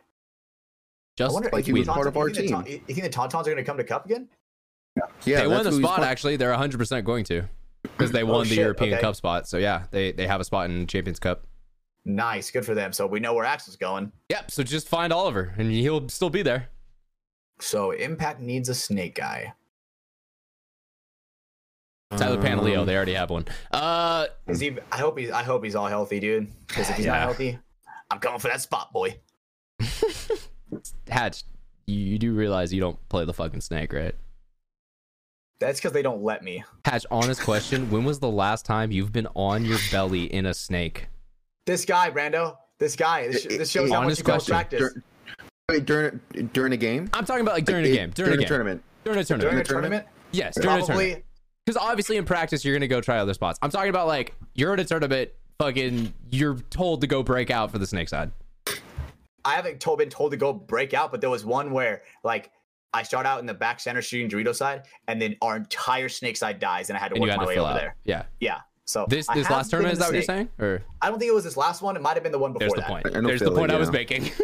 Just 1.18 1.30
I 1.30 1.34
wonder 1.34 1.50
like 1.52 1.60
if 1.62 1.66
he 1.66 1.72
was 1.72 1.88
part 1.88 2.06
of 2.06 2.16
our 2.16 2.28
you 2.28 2.34
think 2.34 2.48
the 2.50 2.54
team. 2.62 2.78
Ta- 2.80 2.84
You 2.88 2.94
think 2.94 3.12
the 3.12 3.18
Tauntauns 3.18 3.46
are 3.46 3.50
gonna 3.50 3.64
come 3.64 3.76
to 3.78 3.84
Cup 3.84 4.06
again? 4.06 4.28
Yeah, 5.24 5.40
they 5.42 5.46
won 5.48 5.64
that's 5.64 5.76
the 5.76 5.82
spot. 5.82 6.02
Actually, 6.04 6.36
they're 6.36 6.50
100 6.50 6.78
percent 6.78 7.04
going 7.04 7.24
to 7.24 7.44
because 7.82 8.12
they 8.12 8.22
Oh, 8.22 8.26
won 8.26 8.42
the 8.42 8.50
shit, 8.50 8.58
European 8.58 8.94
okay. 8.94 9.00
Cup 9.00 9.16
spot. 9.16 9.48
So 9.48 9.56
yeah, 9.58 9.84
they 9.90 10.12
they 10.12 10.26
have 10.28 10.40
a 10.40 10.44
spot 10.44 10.70
in 10.70 10.86
Champions 10.86 11.18
Cup. 11.18 11.46
Nice, 12.04 12.50
good 12.50 12.64
for 12.64 12.74
them. 12.74 12.92
So 12.92 13.06
we 13.06 13.20
know 13.20 13.34
where 13.34 13.44
Axel's 13.44 13.76
going. 13.76 14.10
Yep. 14.30 14.50
So 14.50 14.62
just 14.62 14.88
find 14.88 15.12
Oliver 15.12 15.54
and 15.58 15.70
he'll 15.70 16.08
still 16.08 16.30
be 16.30 16.42
there. 16.42 16.68
So 17.60 17.90
Impact 17.90 18.40
needs 18.40 18.68
a 18.68 18.74
snake 18.74 19.14
guy. 19.16 19.52
Tyler 22.16 22.38
Um, 22.38 22.42
Panaleo, 22.42 22.84
they 22.86 22.96
already 22.96 23.14
have 23.14 23.30
one. 23.30 23.44
Uh, 23.70 24.26
Is 24.48 24.58
he? 24.60 24.76
I 24.90 24.96
hope 24.98 25.16
he's. 25.18 25.30
I 25.30 25.42
hope 25.44 25.62
he's 25.62 25.76
all 25.76 25.86
healthy, 25.86 26.18
dude. 26.18 26.48
Because 26.66 26.90
if 26.90 26.96
he's 26.96 27.06
Yeah. 27.06 27.12
not 27.12 27.20
healthy, 27.20 27.58
I'm 28.10 28.18
coming 28.18 28.40
for 28.40 28.48
that 28.48 28.60
spot, 28.60 28.92
boy. 28.92 29.16
Hatch, 31.08 31.44
you, 31.86 31.96
you 31.96 32.18
do 32.18 32.32
realize 32.34 32.72
you 32.72 32.80
don't 32.80 32.98
play 33.08 33.24
the 33.24 33.32
fucking 33.34 33.60
snake, 33.60 33.92
right? 33.92 34.14
That's 35.60 35.78
because 35.78 35.92
they 35.92 36.02
don't 36.02 36.22
let 36.24 36.42
me. 36.42 36.64
Hatch, 36.84 37.06
honest 37.12 37.42
question: 37.42 37.90
When 37.90 38.04
was 38.04 38.18
the 38.18 38.30
last 38.30 38.64
time 38.66 38.90
you've 38.90 39.12
been 39.12 39.28
on 39.36 39.64
your 39.64 39.78
belly 39.92 40.24
in 40.24 40.46
a 40.46 40.54
snake? 40.54 41.06
This 41.70 41.84
guy, 41.84 42.10
Brando. 42.10 42.56
This 42.80 42.96
guy. 42.96 43.28
This, 43.28 43.44
It- 43.46 43.58
this 43.58 43.70
shows 43.70 43.90
how 43.90 43.98
much 44.00 44.04
honest 44.06 44.18
you 44.18 44.24
go 44.24 44.32
question. 44.32 44.52
practice. 44.52 44.80
Dur- 44.80 45.02
Wait, 45.70 45.84
during 45.86 46.20
during 46.52 46.72
a 46.72 46.76
game? 46.76 47.08
I'm 47.14 47.24
talking 47.24 47.42
about 47.42 47.54
like 47.54 47.64
during 47.64 47.84
a 47.84 47.88
game, 47.94 48.10
during, 48.10 48.32
a 48.32 48.36
game, 48.38 48.48
tournament. 48.48 48.82
during 49.04 49.20
a 49.20 49.22
During 49.22 49.40
tournament. 49.40 49.68
a 49.68 49.70
tournament, 49.72 50.06
yes, 50.32 50.54
during 50.56 50.68
a 50.68 50.84
tournament. 50.84 51.12
probably. 51.12 51.24
Because 51.64 51.76
obviously 51.80 52.16
in 52.16 52.24
practice 52.24 52.64
you're 52.64 52.74
gonna 52.74 52.88
go 52.88 53.00
try 53.00 53.18
other 53.18 53.34
spots. 53.34 53.56
I'm 53.62 53.70
talking 53.70 53.90
about 53.90 54.08
like 54.08 54.34
you're 54.54 54.72
at 54.72 54.80
a 54.80 54.84
tournament, 54.84 55.30
fucking, 55.60 56.12
you're 56.32 56.56
told 56.70 57.02
to 57.02 57.06
go 57.06 57.22
break 57.22 57.52
out 57.52 57.70
for 57.70 57.78
the 57.78 57.86
snake 57.86 58.08
side. 58.08 58.32
I 59.44 59.54
haven't 59.54 59.78
told, 59.78 60.00
been 60.00 60.10
told 60.10 60.32
to 60.32 60.36
go 60.36 60.52
break 60.52 60.92
out, 60.92 61.12
but 61.12 61.20
there 61.20 61.30
was 61.30 61.44
one 61.44 61.70
where 61.70 62.02
like 62.24 62.50
I 62.92 63.04
start 63.04 63.24
out 63.26 63.38
in 63.38 63.46
the 63.46 63.54
back 63.54 63.78
center 63.78 64.02
shooting 64.02 64.28
Dorito 64.28 64.52
side, 64.52 64.82
and 65.06 65.22
then 65.22 65.36
our 65.40 65.54
entire 65.56 66.08
snake 66.08 66.36
side 66.36 66.58
dies, 66.58 66.90
and 66.90 66.96
I 66.96 67.00
had 67.00 67.10
to 67.10 67.14
And 67.14 67.20
work 67.22 67.30
had 67.30 67.36
my 67.36 67.44
to 67.44 67.48
way 67.48 67.54
fill 67.54 67.64
over 67.66 67.74
out. 67.74 67.78
there. 67.80 67.94
Yeah. 68.04 68.24
Yeah. 68.40 68.58
So 68.90 69.06
This 69.08 69.28
I 69.28 69.34
this 69.34 69.48
last 69.48 69.70
tournament 69.70 69.92
is 69.92 69.98
that 70.00 70.06
what 70.06 70.14
you're 70.14 70.22
saying? 70.24 70.48
Or 70.58 70.82
I 71.00 71.10
don't 71.10 71.20
think 71.20 71.30
it 71.30 71.34
was 71.34 71.44
this 71.44 71.56
last 71.56 71.80
one. 71.80 71.94
It 71.94 72.02
might 72.02 72.14
have 72.14 72.24
been 72.24 72.32
the 72.32 72.40
one 72.40 72.52
before 72.52 72.60
there's 72.60 72.72
the 72.72 72.80
that. 72.80 72.88
point. 72.88 73.06
I 73.06 73.10
don't 73.10 73.22
There's 73.22 73.38
the 73.38 73.46
feel 73.46 73.54
it, 73.54 73.58
point 73.58 73.70
I 73.70 73.78
was 73.78 73.88
yeah. 73.88 73.92
making. 73.92 74.30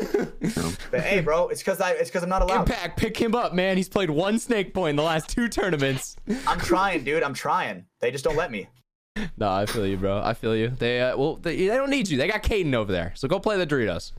But 0.93 1.01
hey, 1.01 1.21
bro, 1.21 1.49
it's 1.49 1.61
because 1.61 1.81
I 1.81 1.91
it's 1.93 2.09
because 2.09 2.23
I'm 2.23 2.29
not 2.29 2.43
allowed. 2.43 2.61
Impact, 2.61 2.97
pick 2.97 3.17
him 3.17 3.35
up, 3.35 3.53
man. 3.53 3.77
He's 3.77 3.89
played 3.89 4.09
one 4.09 4.39
snake 4.39 4.73
point 4.73 4.91
in 4.91 4.97
the 4.97 5.03
last 5.03 5.29
two 5.29 5.49
tournaments. 5.49 6.15
I'm 6.47 6.61
trying, 6.61 7.03
dude. 7.03 7.25
I'm 7.25 7.35
trying. 7.35 7.87
They 8.01 8.13
just 8.13 8.23
don't 8.23 8.37
let 8.37 8.51
me. 8.53 8.69
No, 9.39 9.51
I 9.51 9.67
feel 9.67 9.87
you, 9.87 9.97
bro. 9.97 10.21
I 10.23 10.35
feel 10.35 10.55
you. 10.55 10.69
They 10.69 11.01
uh, 11.01 11.17
well, 11.17 11.37
they, 11.37 11.57
they 11.57 11.75
don't 11.75 11.91
need 11.91 12.09
you. 12.09 12.19
They 12.19 12.29
got 12.29 12.43
Caden 12.43 12.75
over 12.75 12.93
there, 12.93 13.13
so 13.17 13.27
go 13.27 13.41
play 13.41 13.57
the 13.57 13.67
Doritos. 13.67 14.13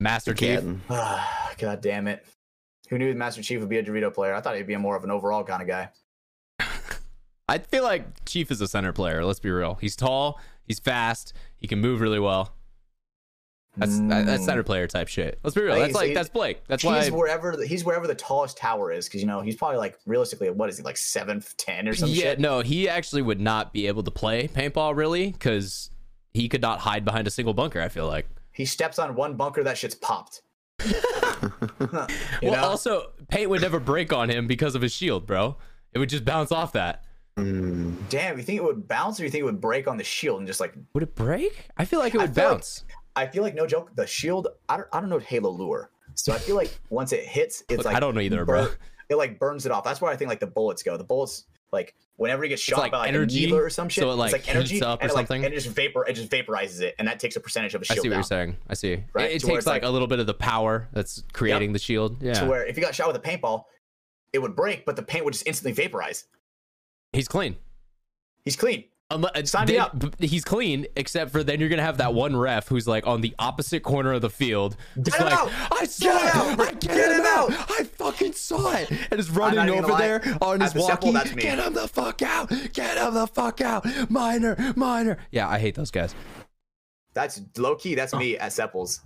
Master 0.00 0.32
Chief. 0.32 0.60
Cadden. 0.60 0.78
God 1.58 1.80
damn 1.82 2.06
it. 2.06 2.24
Who 2.88 2.96
knew 2.96 3.12
Master 3.14 3.42
Chief 3.42 3.60
would 3.60 3.68
be 3.68 3.78
a 3.78 3.82
Dorito 3.82 4.14
player? 4.14 4.34
I 4.34 4.40
thought 4.40 4.56
he'd 4.56 4.66
be 4.68 4.74
a 4.74 4.78
more 4.78 4.96
of 4.96 5.04
an 5.04 5.10
overall 5.10 5.42
kind 5.44 5.60
of 5.60 5.68
guy. 5.68 5.90
I 7.48 7.58
feel 7.58 7.84
like 7.84 8.24
Chief 8.26 8.50
is 8.50 8.60
a 8.60 8.66
center 8.68 8.92
player. 8.92 9.24
Let's 9.24 9.40
be 9.40 9.50
real. 9.50 9.76
He's 9.80 9.94
tall. 9.96 10.40
He's 10.64 10.78
fast. 10.80 11.32
He 11.56 11.68
can 11.68 11.80
move 11.80 12.00
really 12.00 12.18
well. 12.18 12.52
That's 13.76 13.98
that- 14.00 14.24
that's 14.26 14.42
Mm. 14.42 14.46
center 14.46 14.62
player 14.62 14.86
type 14.86 15.06
shit. 15.06 15.38
Let's 15.44 15.54
be 15.54 15.60
real. 15.62 15.76
That's 15.78 15.94
like 15.94 16.14
that's 16.14 16.30
Blake. 16.30 16.64
That's 16.66 16.82
he's 16.82 16.90
why. 16.90 17.08
wherever 17.10 17.56
the, 17.56 17.66
he's 17.66 17.84
wherever 17.84 18.06
the 18.06 18.14
tallest 18.14 18.56
tower 18.56 18.90
is, 18.90 19.06
because 19.06 19.20
you 19.20 19.26
know 19.26 19.42
he's 19.42 19.54
probably 19.54 19.76
like 19.76 19.98
realistically, 20.06 20.48
what 20.50 20.70
is 20.70 20.78
he 20.78 20.82
like 20.82 20.96
seven, 20.96 21.42
ten 21.58 21.86
or 21.86 21.94
something. 21.94 22.16
yeah, 22.16 22.22
shit? 22.30 22.40
no, 22.40 22.60
he 22.60 22.88
actually 22.88 23.20
would 23.22 23.40
not 23.40 23.72
be 23.74 23.86
able 23.86 24.02
to 24.02 24.10
play 24.10 24.48
paintball 24.48 24.96
really 24.96 25.30
because 25.30 25.90
he 26.32 26.48
could 26.48 26.62
not 26.62 26.80
hide 26.80 27.04
behind 27.04 27.26
a 27.26 27.30
single 27.30 27.52
bunker. 27.54 27.80
I 27.80 27.88
feel 27.88 28.06
like. 28.06 28.26
He 28.50 28.64
steps 28.64 28.98
on 28.98 29.14
one 29.14 29.36
bunker, 29.36 29.62
that 29.64 29.76
shit's 29.76 29.94
popped. 29.94 30.40
well, 30.80 32.08
know? 32.42 32.54
also 32.54 33.12
paint 33.28 33.50
would 33.50 33.60
never 33.60 33.78
break 33.78 34.12
on 34.12 34.30
him 34.30 34.46
because 34.46 34.74
of 34.74 34.80
his 34.80 34.92
shield, 34.92 35.26
bro. 35.26 35.56
It 35.92 35.98
would 35.98 36.08
just 36.08 36.24
bounce 36.24 36.50
off 36.50 36.72
that. 36.72 37.04
Mm, 37.38 37.94
Damn, 38.08 38.38
you 38.38 38.42
think 38.44 38.56
it 38.58 38.64
would 38.64 38.88
bounce 38.88 39.20
or 39.20 39.24
you 39.24 39.30
think 39.30 39.42
it 39.42 39.44
would 39.44 39.60
break 39.60 39.86
on 39.88 39.98
the 39.98 40.04
shield 40.04 40.38
and 40.38 40.46
just 40.46 40.58
like 40.60 40.74
Would 40.94 41.02
it 41.02 41.14
break? 41.14 41.68
I 41.76 41.84
feel 41.84 41.98
like 42.00 42.14
it 42.14 42.18
I 42.18 42.24
would 42.24 42.36
like- 42.36 42.44
bounce. 42.44 42.84
I 43.14 43.26
feel 43.26 43.42
like 43.42 43.54
no 43.54 43.66
joke, 43.66 43.94
the 43.94 44.06
shield 44.06 44.48
I 44.68 44.76
don't 44.76 44.88
I 44.92 45.00
don't 45.00 45.08
know 45.10 45.18
Halo 45.18 45.50
lure. 45.50 45.90
So 46.14 46.32
I 46.32 46.38
feel 46.38 46.56
like 46.56 46.78
once 46.90 47.12
it 47.12 47.24
hits, 47.24 47.62
it's 47.68 47.78
Look, 47.78 47.86
like 47.86 47.96
I 47.96 48.00
don't 48.00 48.14
know 48.14 48.20
either, 48.22 48.44
bro. 48.44 48.68
It 49.08 49.16
like 49.16 49.38
burns 49.38 49.66
it 49.66 49.72
off. 49.72 49.84
That's 49.84 50.00
where 50.00 50.10
I 50.10 50.16
think 50.16 50.28
like 50.30 50.40
the 50.40 50.46
bullets 50.46 50.82
go. 50.82 50.96
The 50.96 51.04
bullets 51.04 51.44
like 51.72 51.94
whenever 52.16 52.42
he 52.42 52.48
gets 52.48 52.62
shot 52.62 52.78
like 52.78 52.92
by 52.92 52.98
like 52.98 53.08
energy, 53.08 53.50
a 53.50 53.54
or 53.54 53.68
some 53.70 53.88
shit, 53.88 54.02
so 54.02 54.10
it, 54.10 54.14
like, 54.14 54.32
it's 54.34 54.46
like 54.46 54.54
energy 54.56 54.82
up 54.82 55.00
or 55.00 55.02
and 55.02 55.10
it, 55.10 55.14
like, 55.14 55.26
something? 55.26 55.44
and 55.44 55.52
it 55.52 55.56
just 55.60 55.74
vapor 55.74 56.06
it 56.06 56.14
just 56.14 56.30
vaporizes 56.30 56.80
it, 56.80 56.94
and 56.98 57.06
that 57.06 57.20
takes 57.20 57.36
a 57.36 57.40
percentage 57.40 57.74
of 57.74 57.82
a 57.82 57.84
I 57.90 57.94
shield 57.94 57.98
I 57.98 58.02
see 58.02 58.08
what 58.08 58.12
down. 58.12 58.18
you're 58.18 58.24
saying. 58.24 58.56
I 58.68 58.74
see. 58.74 59.04
Right, 59.12 59.30
It, 59.30 59.36
it 59.36 59.46
takes 59.46 59.66
like, 59.66 59.82
like- 59.82 59.82
a 59.84 59.90
little 59.90 60.08
bit 60.08 60.18
of 60.20 60.26
the 60.26 60.34
power 60.34 60.88
that's 60.92 61.22
creating 61.32 61.72
the 61.72 61.78
shield. 61.78 62.22
Yeah. 62.22 62.32
To 62.34 62.46
where 62.46 62.64
if 62.66 62.76
you 62.76 62.82
got 62.82 62.94
shot 62.94 63.06
with 63.12 63.16
a 63.16 63.20
paintball, 63.20 63.64
it 64.32 64.40
would 64.40 64.56
break, 64.56 64.84
but 64.86 64.96
the 64.96 65.02
paint 65.02 65.24
would 65.24 65.32
just 65.34 65.46
instantly 65.46 65.72
vaporize. 65.72 66.24
He's 67.12 67.28
clean. 67.28 67.56
He's 68.44 68.56
clean. 68.56 68.84
Unle- 69.12 69.30
uh, 69.36 69.44
Sign 69.44 69.68
me 69.68 69.78
up. 69.78 69.94
He's 70.18 70.44
clean, 70.44 70.84
except 70.96 71.30
for 71.30 71.44
then 71.44 71.60
you're 71.60 71.68
gonna 71.68 71.82
have 71.82 71.98
that 71.98 72.12
one 72.12 72.36
ref 72.36 72.66
who's 72.66 72.88
like 72.88 73.06
on 73.06 73.20
the 73.20 73.34
opposite 73.38 73.84
corner 73.84 74.12
of 74.12 74.20
the 74.20 74.30
field. 74.30 74.76
Just 75.00 75.16
Get 75.16 75.20
him 75.20 75.26
like, 75.26 75.38
out! 75.38 75.72
I 75.80 75.84
saw 75.84 76.04
Get 76.06 76.20
him 76.20 76.26
it! 76.26 76.34
out! 76.34 76.60
I 76.60 76.70
get, 76.72 76.80
Get 76.80 77.10
him 77.12 77.20
him 77.20 77.26
out! 77.26 77.50
out! 77.52 77.70
I 77.70 77.84
fucking 77.84 78.32
saw 78.32 78.72
it! 78.72 78.90
And 79.10 79.20
is 79.20 79.30
running 79.30 79.70
over 79.70 79.94
there 79.96 80.22
on 80.42 80.60
his 80.60 80.72
the 80.72 80.80
walkie. 80.80 81.12
simple. 81.12 81.40
Get 81.40 81.58
him 81.60 81.74
the 81.74 81.86
fuck 81.86 82.20
out! 82.22 82.48
Get 82.72 82.98
him 82.98 83.14
the 83.14 83.28
fuck 83.28 83.60
out! 83.60 83.86
Minor, 84.10 84.56
minor. 84.74 85.18
Yeah, 85.30 85.48
I 85.48 85.60
hate 85.60 85.76
those 85.76 85.92
guys. 85.92 86.12
That's 87.14 87.40
low 87.56 87.76
key. 87.76 87.94
That's 87.94 88.12
oh. 88.12 88.18
me 88.18 88.36
at 88.36 88.50
Sepples. 88.50 89.00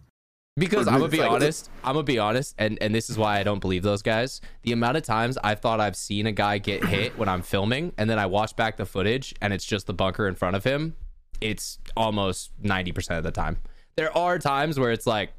Because 0.56 0.88
I'm 0.88 0.94
gonna 0.98 1.08
be 1.08 1.18
like- 1.18 1.30
honest, 1.30 1.70
I'm 1.84 1.94
gonna 1.94 2.02
be 2.04 2.18
honest, 2.18 2.54
and 2.58 2.76
and 2.82 2.94
this 2.94 3.08
is 3.08 3.16
why 3.16 3.38
I 3.38 3.42
don't 3.42 3.60
believe 3.60 3.82
those 3.82 4.02
guys. 4.02 4.40
The 4.62 4.72
amount 4.72 4.96
of 4.96 5.02
times 5.04 5.38
I 5.42 5.54
thought 5.54 5.80
I've 5.80 5.96
seen 5.96 6.26
a 6.26 6.32
guy 6.32 6.58
get 6.58 6.84
hit 6.84 7.16
when 7.16 7.28
I'm 7.28 7.42
filming, 7.42 7.92
and 7.96 8.10
then 8.10 8.18
I 8.18 8.26
watch 8.26 8.56
back 8.56 8.76
the 8.76 8.84
footage, 8.84 9.34
and 9.40 9.52
it's 9.52 9.64
just 9.64 9.86
the 9.86 9.94
bunker 9.94 10.26
in 10.28 10.34
front 10.34 10.56
of 10.56 10.64
him. 10.64 10.96
It's 11.40 11.78
almost 11.96 12.50
ninety 12.60 12.92
percent 12.92 13.18
of 13.18 13.24
the 13.24 13.30
time. 13.30 13.58
There 13.96 14.16
are 14.16 14.38
times 14.38 14.78
where 14.78 14.90
it's 14.92 15.06
like 15.06 15.32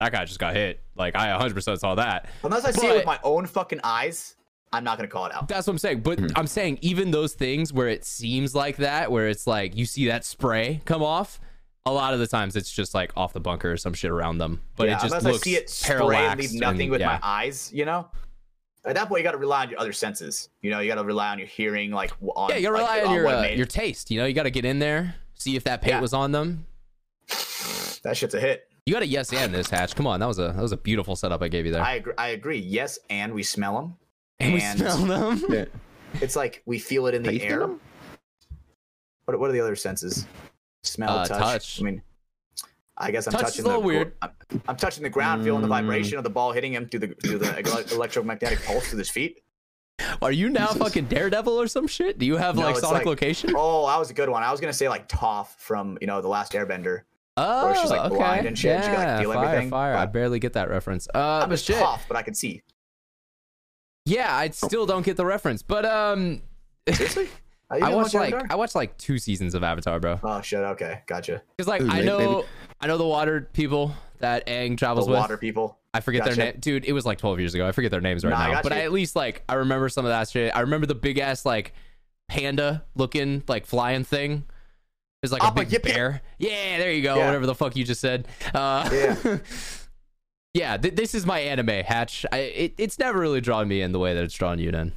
that 0.00 0.12
guy 0.12 0.24
just 0.26 0.38
got 0.38 0.54
hit. 0.54 0.80
Like 0.96 1.16
I 1.16 1.30
100 1.32 1.54
percent 1.54 1.80
saw 1.80 1.94
that. 1.94 2.28
Unless 2.44 2.64
I 2.66 2.70
see 2.72 2.86
it 2.86 2.94
with 2.94 3.06
my 3.06 3.18
own 3.24 3.46
fucking 3.46 3.80
eyes, 3.82 4.36
I'm 4.72 4.84
not 4.84 4.98
gonna 4.98 5.08
call 5.08 5.26
it 5.26 5.34
out. 5.34 5.48
That's 5.48 5.66
what 5.66 5.72
I'm 5.72 5.78
saying. 5.78 6.00
But 6.00 6.20
I'm 6.36 6.46
saying 6.46 6.78
even 6.82 7.10
those 7.10 7.32
things 7.32 7.72
where 7.72 7.88
it 7.88 8.04
seems 8.04 8.54
like 8.54 8.76
that, 8.76 9.10
where 9.10 9.28
it's 9.28 9.46
like 9.46 9.74
you 9.76 9.86
see 9.86 10.06
that 10.08 10.24
spray 10.24 10.82
come 10.84 11.02
off. 11.02 11.40
A 11.86 11.92
lot 11.92 12.12
of 12.12 12.20
the 12.20 12.26
times 12.26 12.56
it's 12.56 12.70
just 12.70 12.94
like 12.94 13.12
off 13.16 13.32
the 13.32 13.40
bunker 13.40 13.72
or 13.72 13.76
some 13.76 13.94
shit 13.94 14.10
around 14.10 14.38
them, 14.38 14.60
but 14.76 14.88
yeah, 14.88 14.96
it 14.96 15.02
just 15.02 15.14
unless 15.14 15.22
looks 15.24 15.38
I 15.38 15.44
see 15.44 15.54
it 15.56 15.70
spray 15.70 16.16
and 16.26 16.40
leave 16.40 16.52
nothing 16.54 16.80
and- 16.82 16.90
with 16.90 17.00
yeah. 17.00 17.06
my 17.06 17.18
eyes, 17.22 17.70
you 17.72 17.84
know. 17.84 18.08
At 18.84 18.94
that 18.94 19.08
point, 19.08 19.20
you 19.20 19.24
got 19.24 19.32
to 19.32 19.38
rely 19.38 19.62
on 19.62 19.70
your 19.70 19.80
other 19.80 19.92
senses. 19.92 20.48
You 20.62 20.70
know, 20.70 20.78
you 20.78 20.88
got 20.88 20.94
to 21.00 21.04
rely 21.04 21.30
on 21.30 21.38
your 21.38 21.48
hearing, 21.48 21.90
like 21.90 22.10
w- 22.20 22.32
on. 22.36 22.50
Yeah, 22.50 22.56
you 22.56 22.62
gotta 22.70 22.82
like, 22.84 23.00
rely 23.02 23.08
on 23.08 23.14
your 23.16 23.26
uh, 23.26 23.46
your 23.48 23.66
taste. 23.66 24.10
You 24.12 24.20
know, 24.20 24.26
you 24.26 24.32
gotta 24.34 24.50
get 24.50 24.64
in 24.64 24.78
there, 24.78 25.16
see 25.34 25.56
if 25.56 25.64
that 25.64 25.80
paint 25.82 25.94
Yeah. 25.94 26.00
was 26.00 26.12
on 26.12 26.30
them. 26.30 26.66
That 28.02 28.16
shit's 28.16 28.34
a 28.34 28.40
hit. 28.40 28.68
You 28.84 28.92
got 28.92 29.02
a 29.02 29.06
yes 29.06 29.32
and 29.32 29.52
this 29.52 29.68
hatch. 29.68 29.96
Come 29.96 30.06
on, 30.06 30.20
that 30.20 30.26
was 30.26 30.38
a 30.38 30.52
that 30.52 30.62
was 30.62 30.70
a 30.70 30.76
beautiful 30.76 31.16
setup 31.16 31.42
I 31.42 31.48
gave 31.48 31.66
you 31.66 31.72
there. 31.72 31.82
I 31.82 31.94
agree. 31.94 32.12
I 32.16 32.28
agree. 32.28 32.58
Yes, 32.58 33.00
and 33.10 33.34
we 33.34 33.42
smell 33.42 33.74
them. 33.80 33.94
and 34.38 34.54
we 34.54 34.60
smell 34.60 34.98
them. 34.98 35.66
It's 36.20 36.36
like 36.36 36.62
we 36.66 36.78
feel 36.78 37.08
it 37.08 37.14
in 37.14 37.24
the 37.24 37.30
Tasting 37.32 37.50
air. 37.50 37.58
them? 37.60 37.80
What 39.24 39.40
What 39.40 39.50
are 39.50 39.52
the 39.52 39.60
other 39.60 39.74
senses? 39.74 40.26
Smell, 40.86 41.10
Uh, 41.10 41.26
touch. 41.26 41.38
touch. 41.38 41.80
I 41.80 41.84
mean, 41.84 42.02
I 42.96 43.10
guess 43.10 43.26
I'm 43.26 43.32
Touch 43.32 43.42
is 43.42 43.48
touching 43.50 43.64
a 43.64 43.68
little 43.68 43.82
the 43.82 43.86
weird. 43.86 44.14
I'm, 44.22 44.30
I'm 44.68 44.76
touching 44.76 45.02
the 45.02 45.10
ground, 45.10 45.44
feeling 45.44 45.60
the 45.62 45.66
Mm. 45.68 45.70
vibration 45.70 46.18
of 46.18 46.24
the 46.24 46.30
ball 46.30 46.52
hitting 46.52 46.72
him 46.72 46.88
through 46.88 47.00
the 47.00 47.08
through 47.08 47.38
the 47.38 47.88
electromagnetic 47.92 48.64
pulse 48.64 48.88
through 48.88 48.98
his 49.00 49.10
feet. 49.10 49.42
Are 50.22 50.32
you 50.32 50.48
now 50.50 50.68
fucking 50.68 51.06
Daredevil 51.06 51.52
or 51.60 51.66
some 51.68 51.86
shit? 51.86 52.18
Do 52.18 52.26
you 52.26 52.36
have 52.36 52.54
No, 52.56 52.62
like 52.62 52.76
Sonic 52.76 52.98
like- 52.98 53.06
location? 53.06 53.52
Oh, 53.56 53.86
that 53.86 53.98
was 53.98 54.10
a 54.10 54.14
good 54.14 54.28
one. 54.28 54.42
I 54.42 54.50
was 54.50 54.60
gonna 54.60 54.72
say 54.72 54.88
like 54.88 55.08
Toph 55.08 55.48
from 55.58 55.98
you 56.00 56.06
know 56.06 56.20
the 56.20 56.28
Last 56.28 56.52
Airbender. 56.52 57.02
Oh, 57.38 57.74
she's, 57.74 57.90
like, 57.90 58.00
okay. 58.00 58.16
blind 58.16 58.46
and 58.46 58.58
shit, 58.58 58.70
Yeah, 58.78 58.80
she 58.80 58.88
can, 58.88 58.96
like, 59.08 59.20
feel 59.20 59.32
fire, 59.34 59.44
everything, 59.44 59.68
fire. 59.70 59.94
I 59.94 60.06
barely 60.06 60.38
get 60.38 60.54
that 60.54 60.70
reference. 60.70 61.06
Uh, 61.14 61.40
I'm 61.42 61.50
but 61.50 61.58
shit. 61.60 61.76
Toph, 61.76 62.00
but 62.08 62.16
I 62.16 62.22
can 62.22 62.32
see. 62.32 62.62
Yeah, 64.06 64.34
I 64.34 64.48
still 64.50 64.86
don't 64.86 65.04
get 65.04 65.18
the 65.18 65.26
reference. 65.26 65.60
But 65.62 65.84
um, 65.84 66.40
Seriously? 66.90 67.28
I 67.70 67.94
watched 67.94 68.14
like 68.14 68.32
Avatar? 68.32 68.46
I 68.50 68.54
watched 68.56 68.74
like 68.74 68.96
two 68.98 69.18
seasons 69.18 69.54
of 69.54 69.64
Avatar, 69.64 69.98
bro. 70.00 70.20
Oh 70.22 70.40
shit. 70.40 70.60
Okay, 70.60 71.00
gotcha. 71.06 71.42
Because 71.56 71.68
like 71.68 71.82
Ooh, 71.82 71.88
I 71.90 72.00
know 72.02 72.18
maybe- 72.18 72.48
I 72.80 72.86
know 72.86 72.98
the 72.98 73.06
water 73.06 73.48
people 73.52 73.92
that 74.20 74.46
Aang 74.46 74.70
The 74.70 74.76
travels 74.76 75.08
with. 75.08 75.18
water 75.18 75.36
people. 75.36 75.78
I 75.92 76.00
forget 76.00 76.24
Gotcha. 76.24 76.36
their 76.36 76.44
name, 76.52 76.56
dude. 76.60 76.84
It 76.84 76.92
was 76.92 77.06
like 77.06 77.16
12 77.18 77.40
years 77.40 77.54
ago. 77.54 77.66
I 77.66 77.72
forget 77.72 77.90
their 77.90 78.00
names 78.02 78.22
right 78.24 78.30
Nah, 78.30 78.36
I 78.38 78.46
now, 78.48 78.52
got 78.54 78.62
but 78.64 78.72
you. 78.72 78.78
I 78.78 78.82
at 78.82 78.92
least 78.92 79.16
like 79.16 79.42
I 79.48 79.54
remember 79.54 79.88
some 79.88 80.04
of 80.04 80.10
that 80.10 80.28
shit. 80.28 80.54
I 80.54 80.60
remember 80.60 80.86
the 80.86 80.94
big 80.94 81.18
ass 81.18 81.46
like 81.46 81.72
panda 82.28 82.84
looking 82.94 83.42
like 83.48 83.64
flying 83.66 84.04
thing. 84.04 84.44
It's 85.22 85.32
like 85.32 85.42
a 85.42 85.50
big 85.50 85.72
Yip 85.72 85.84
Yip. 85.86 85.94
bear. 85.94 86.22
Yeah, 86.38 86.78
there 86.78 86.92
you 86.92 87.02
go. 87.02 87.16
Yeah. 87.16 87.24
Whatever 87.26 87.46
the 87.46 87.54
fuck 87.54 87.74
you 87.76 87.84
just 87.84 88.00
said. 88.00 88.28
Uh, 88.54 88.88
Yeah. 88.92 89.38
yeah. 90.54 90.76
Th- 90.76 90.94
this 90.94 91.14
is 91.14 91.24
my 91.26 91.40
anime 91.40 91.68
Hatch. 91.84 92.24
I, 92.30 92.38
it, 92.38 92.74
it's 92.78 92.98
never 92.98 93.18
really 93.18 93.40
drawn 93.40 93.66
me 93.66 93.80
in 93.80 93.92
the 93.92 93.98
way 93.98 94.14
that 94.14 94.22
it's 94.22 94.34
drawn 94.34 94.58
you 94.58 94.68
in. 94.70 94.92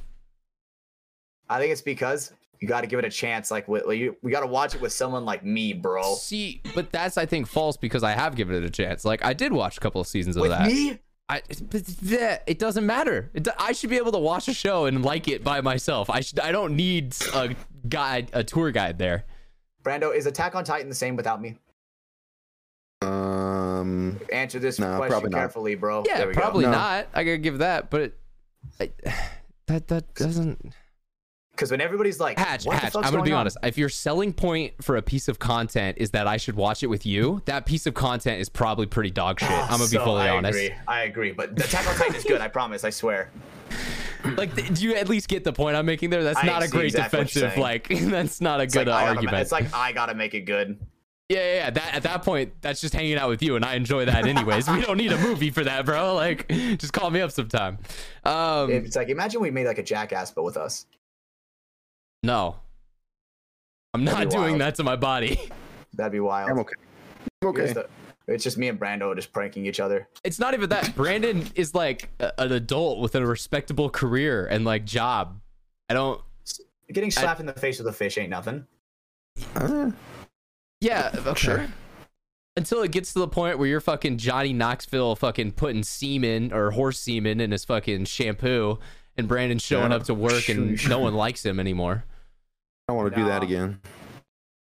I 1.48 1.58
think 1.58 1.72
it's 1.72 1.82
because 1.82 2.32
you 2.60 2.68
got 2.68 2.82
to 2.82 2.86
give 2.86 2.98
it 2.98 3.04
a 3.04 3.10
chance. 3.10 3.50
Like, 3.50 3.66
we, 3.68 4.10
we 4.22 4.30
got 4.30 4.40
to 4.40 4.46
watch 4.46 4.74
it 4.74 4.80
with 4.80 4.92
someone 4.92 5.24
like 5.24 5.44
me, 5.44 5.72
bro. 5.72 6.14
See, 6.14 6.60
but 6.74 6.92
that's 6.92 7.16
I 7.16 7.26
think 7.26 7.46
false 7.46 7.76
because 7.76 8.02
I 8.02 8.12
have 8.12 8.36
given 8.36 8.54
it 8.54 8.64
a 8.64 8.70
chance. 8.70 9.04
Like 9.04 9.24
I 9.24 9.32
did 9.32 9.52
watch 9.52 9.76
a 9.78 9.80
couple 9.80 10.00
of 10.00 10.06
seasons 10.06 10.36
of 10.36 10.42
With 10.42 10.50
that. 10.50 10.66
me? 10.66 10.98
I, 11.28 11.42
but 11.70 11.82
it 12.46 12.58
doesn't 12.58 12.84
matter. 12.84 13.30
It, 13.34 13.46
I 13.58 13.70
should 13.72 13.88
be 13.88 13.96
able 13.98 14.10
to 14.12 14.18
watch 14.18 14.48
a 14.48 14.52
show 14.52 14.86
and 14.86 15.04
like 15.04 15.28
it 15.28 15.44
by 15.44 15.60
myself. 15.60 16.10
I 16.10 16.20
should. 16.20 16.40
I 16.40 16.50
don't 16.52 16.74
need 16.74 17.14
a 17.34 17.54
guide, 17.88 18.30
a 18.32 18.42
tour 18.42 18.72
guide 18.72 18.98
there. 18.98 19.24
Brando, 19.84 20.14
is 20.14 20.26
Attack 20.26 20.54
on 20.56 20.64
Titan 20.64 20.88
the 20.88 20.94
same 20.94 21.14
without 21.16 21.40
me? 21.40 21.56
Um, 23.02 24.20
Answer 24.32 24.58
this 24.58 24.78
No, 24.78 24.96
question 24.96 25.10
probably 25.10 25.30
not. 25.30 25.38
carefully, 25.38 25.74
bro. 25.74 26.02
Yeah, 26.06 26.18
There 26.18 26.28
we 26.28 26.34
probably 26.34 26.64
No. 26.64 26.72
not. 26.72 27.08
I 27.14 27.24
gotta 27.24 27.38
give 27.38 27.58
that, 27.58 27.90
but 27.90 28.00
it, 28.02 28.18
I, 28.78 28.90
that 29.66 29.88
that 29.88 30.14
doesn't. 30.14 30.74
Because 31.60 31.72
when 31.72 31.82
everybody's 31.82 32.18
like, 32.18 32.38
Hatch, 32.38 32.64
Hatch. 32.64 32.96
I'm 32.96 33.02
gonna 33.02 33.22
be 33.22 33.32
on? 33.32 33.40
honest. 33.40 33.58
If 33.62 33.76
your 33.76 33.90
selling 33.90 34.32
point 34.32 34.82
for 34.82 34.96
a 34.96 35.02
piece 35.02 35.28
of 35.28 35.38
content 35.38 35.98
is 36.00 36.12
that 36.12 36.26
I 36.26 36.38
should 36.38 36.56
watch 36.56 36.82
it 36.82 36.86
with 36.86 37.04
you, 37.04 37.42
that 37.44 37.66
piece 37.66 37.86
of 37.86 37.92
content 37.92 38.40
is 38.40 38.48
probably 38.48 38.86
pretty 38.86 39.10
dog 39.10 39.40
shit. 39.40 39.50
I'm 39.50 39.68
gonna 39.68 39.82
be 39.82 39.88
So, 39.98 40.04
fully 40.04 40.22
I 40.22 40.30
honest. 40.38 40.58
Agree. 40.58 40.74
I 40.88 41.02
agree. 41.02 41.32
But 41.32 41.56
the 41.56 41.64
Attack 41.64 41.86
on 41.86 41.96
Titan 41.96 42.14
is 42.14 42.24
good. 42.24 42.40
I 42.40 42.48
promise. 42.48 42.82
I 42.84 42.90
swear. 42.90 43.30
Like, 44.36 44.54
do 44.74 44.84
you 44.84 44.94
at 44.96 45.08
least 45.08 45.28
get 45.28 45.44
the 45.44 45.52
point 45.52 45.76
I'm 45.76 45.86
making 45.86 46.10
there? 46.10 46.22
That's 46.22 46.38
I 46.38 46.46
not 46.46 46.62
a 46.62 46.68
great 46.68 46.86
exactly 46.86 47.20
defensive. 47.24 47.56
Like, 47.56 47.88
that's 47.88 48.42
not 48.42 48.60
a 48.60 48.64
It's 48.64 48.74
good 48.74 48.86
like, 48.86 48.94
uh, 48.94 48.96
I 48.96 49.00
gotta, 49.04 49.16
argument. 49.16 49.40
it's 49.40 49.50
like 49.52 49.74
I 49.74 49.92
gotta 49.92 50.14
make 50.14 50.34
it 50.34 50.42
good. 50.42 50.78
Yeah, 51.30 51.38
yeah, 51.38 51.54
yeah. 51.54 51.70
That 51.70 51.94
at 51.94 52.02
that 52.02 52.22
point, 52.22 52.52
that's 52.60 52.82
just 52.82 52.92
hanging 52.92 53.16
out 53.16 53.30
with 53.30 53.42
you, 53.42 53.56
and 53.56 53.64
I 53.64 53.76
enjoy 53.76 54.04
that 54.04 54.26
anyways. 54.26 54.68
we 54.68 54.82
don't 54.82 54.98
need 54.98 55.12
a 55.12 55.18
movie 55.18 55.48
for 55.50 55.64
that, 55.64 55.86
bro. 55.86 56.14
Like, 56.16 56.48
just 56.76 56.92
call 56.92 57.08
me 57.10 57.22
up 57.22 57.30
sometime. 57.30 57.78
Um, 58.24 58.70
It's 58.70 58.94
like 58.96 59.08
imagine 59.08 59.40
we 59.40 59.50
made 59.50 59.66
like 59.66 59.78
a 59.78 59.82
jackass, 59.82 60.30
but 60.32 60.42
with 60.42 60.58
us. 60.58 60.84
No, 62.22 62.56
I'm 63.94 64.04
not 64.04 64.14
That'd 64.14 64.30
doing 64.30 64.50
wild. 64.52 64.60
that 64.60 64.74
to 64.76 64.84
my 64.84 64.96
body. 64.96 65.40
That'd 65.94 66.12
be 66.12 66.20
wild. 66.20 66.50
I'm 66.50 66.58
okay. 66.60 66.74
I'm 67.42 67.48
okay. 67.48 67.70
start- 67.70 67.90
we 68.26 68.34
It's 68.34 68.44
just 68.44 68.58
me 68.58 68.68
and 68.68 68.78
Brando 68.78 69.14
just 69.16 69.32
pranking 69.32 69.66
each 69.66 69.80
other. 69.80 70.08
It's 70.22 70.38
not 70.38 70.54
even 70.54 70.68
that. 70.70 70.94
Brandon 70.94 71.48
is 71.54 71.74
like 71.74 72.10
a- 72.20 72.32
an 72.40 72.52
adult 72.52 73.00
with 73.00 73.14
a 73.16 73.26
respectable 73.26 73.90
career 73.90 74.46
and 74.46 74.64
like 74.64 74.84
job. 74.84 75.40
I 75.88 75.94
don't. 75.94 76.20
Getting 76.92 77.10
slapped 77.10 77.40
in 77.40 77.46
the 77.46 77.52
face 77.52 77.78
with 77.78 77.86
a 77.88 77.92
fish 77.92 78.18
ain't 78.18 78.30
nothing. 78.30 78.66
Uh, 79.56 79.90
Yeah, 80.80 81.10
okay. 81.14 81.34
Sure. 81.40 81.66
Until 82.56 82.82
it 82.82 82.90
gets 82.92 83.12
to 83.14 83.18
the 83.20 83.28
point 83.28 83.58
where 83.58 83.68
you're 83.68 83.80
fucking 83.80 84.18
Johnny 84.18 84.52
Knoxville 84.52 85.16
fucking 85.16 85.52
putting 85.52 85.82
semen 85.82 86.52
or 86.52 86.70
horse 86.72 86.98
semen 86.98 87.40
in 87.40 87.50
his 87.52 87.64
fucking 87.64 88.04
shampoo, 88.06 88.78
and 89.16 89.26
Brandon's 89.28 89.62
showing 89.62 89.90
Yeah. 89.90 89.96
up 89.98 90.04
to 90.04 90.14
work 90.14 90.48
and 90.48 90.88
no 90.88 90.98
one 90.98 91.14
likes 91.14 91.44
him 91.44 91.58
anymore. 91.60 92.04
I 92.90 92.92
don't 92.92 93.02
want 93.04 93.14
to 93.14 93.20
do 93.20 93.26
that 93.28 93.42
um, 93.42 93.46
again. 93.46 93.80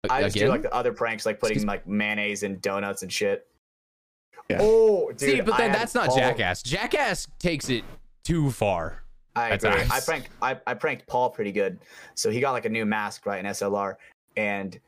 I 0.10 0.24
just 0.24 0.36
Again? 0.36 0.48
do 0.48 0.52
like 0.52 0.62
the 0.64 0.74
other 0.74 0.92
pranks, 0.92 1.28
like 1.28 1.40
putting 1.40 1.58
Excuse- 1.58 1.68
like 1.68 1.88
mayonnaise 1.88 2.42
and 2.42 2.60
donuts 2.60 3.04
and 3.04 3.14
shit. 3.14 3.46
Yeah. 4.50 4.58
Oh, 4.62 5.10
dude. 5.10 5.20
See, 5.20 5.42
but 5.42 5.58
then 5.58 5.70
had 5.70 5.80
that's 5.80 5.94
not 5.94 6.08
Paul- 6.08 6.18
Jackass. 6.18 6.64
Jackass 6.64 7.28
takes 7.38 7.70
it 7.70 7.84
too 8.24 8.50
far. 8.50 9.04
I 9.36 9.52
at 9.52 9.64
agree. 9.64 9.84
I 9.92 10.00
pranked 10.00 10.30
I, 10.42 10.58
I 10.66 10.74
pranked 10.74 11.06
Paul 11.08 11.30
pretty 11.30 11.52
good. 11.52 11.80
So 12.16 12.32
he 12.32 12.40
got 12.40 12.54
like 12.54 12.66
a 12.66 12.70
new 12.70 12.86
mask, 12.86 13.28
right, 13.28 13.44
an 13.44 13.52
SLR, 13.52 13.96
and 14.38 14.80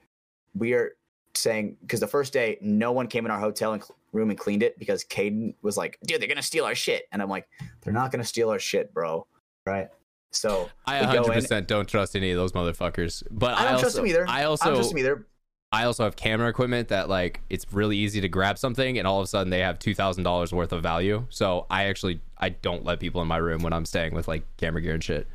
we 0.55 0.73
are 0.73 0.95
saying 1.35 1.77
because 1.81 1.99
the 1.99 2.07
first 2.07 2.33
day 2.33 2.57
no 2.61 2.91
one 2.91 3.05
came 3.05 3.25
in 3.25 3.31
our 3.31 3.39
hotel 3.39 3.73
and 3.73 3.83
cl- 3.83 3.97
room 4.13 4.29
and 4.31 4.39
cleaned 4.39 4.63
it 4.63 4.79
because 4.79 5.03
Caden 5.03 5.53
was 5.61 5.77
like, 5.77 5.99
"Dude, 6.05 6.21
they're 6.21 6.27
gonna 6.27 6.41
steal 6.41 6.65
our 6.65 6.75
shit," 6.75 7.07
and 7.11 7.21
I'm 7.21 7.29
like, 7.29 7.47
"They're 7.81 7.93
not 7.93 8.11
gonna 8.11 8.23
steal 8.23 8.49
our 8.49 8.59
shit, 8.59 8.93
bro." 8.93 9.27
Right? 9.65 9.89
So 10.31 10.69
I 10.85 11.01
we 11.05 11.13
go 11.13 11.23
in- 11.31 11.41
100% 11.41 11.67
don't 11.67 11.87
trust 11.87 12.15
any 12.15 12.31
of 12.31 12.37
those 12.37 12.51
motherfuckers. 12.51 13.23
But 13.31 13.57
I 13.57 13.63
don't 13.63 13.71
also, 13.73 13.81
trust 13.83 13.95
them 13.95 14.07
either. 14.07 14.25
I 14.27 14.41
I 14.41 14.43
also, 14.45 14.65
don't 14.65 14.75
trust 14.75 14.89
them 14.89 14.99
either. 14.99 15.25
I 15.71 15.83
also 15.83 16.03
have 16.05 16.15
camera 16.15 16.47
equipment 16.49 16.87
that 16.89 17.09
like 17.09 17.41
it's 17.49 17.65
really 17.73 17.97
easy 17.97 18.21
to 18.21 18.29
grab 18.29 18.57
something, 18.57 18.97
and 18.97 19.05
all 19.07 19.19
of 19.19 19.25
a 19.25 19.27
sudden 19.27 19.49
they 19.49 19.59
have 19.59 19.79
two 19.79 19.93
thousand 19.95 20.23
dollars 20.23 20.53
worth 20.53 20.71
of 20.71 20.81
value. 20.83 21.25
So 21.29 21.65
I 21.69 21.85
actually 21.85 22.21
I 22.37 22.49
don't 22.49 22.85
let 22.85 22.99
people 22.99 23.21
in 23.21 23.27
my 23.27 23.37
room 23.37 23.61
when 23.63 23.73
I'm 23.73 23.85
staying 23.85 24.13
with 24.13 24.27
like 24.27 24.43
camera 24.57 24.81
gear 24.81 24.93
and 24.93 25.03
shit. 25.03 25.27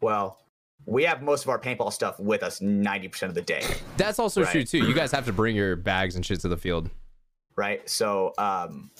Well, 0.00 0.38
we 0.84 1.04
have 1.04 1.22
most 1.22 1.44
of 1.44 1.48
our 1.48 1.58
paintball 1.58 1.92
stuff 1.92 2.20
with 2.20 2.42
us 2.42 2.60
90% 2.60 3.22
of 3.22 3.34
the 3.34 3.42
day. 3.42 3.64
That's 3.96 4.18
also 4.18 4.42
Right. 4.42 4.50
true 4.52 4.64
too. 4.64 4.78
You 4.86 4.94
guys 4.94 5.10
have 5.12 5.24
to 5.26 5.32
bring 5.32 5.56
your 5.56 5.74
bags 5.76 6.14
and 6.16 6.24
shit 6.24 6.40
to 6.40 6.48
the 6.48 6.56
field. 6.56 6.90
right? 7.56 7.88
So 7.88 8.34
um, 8.36 8.90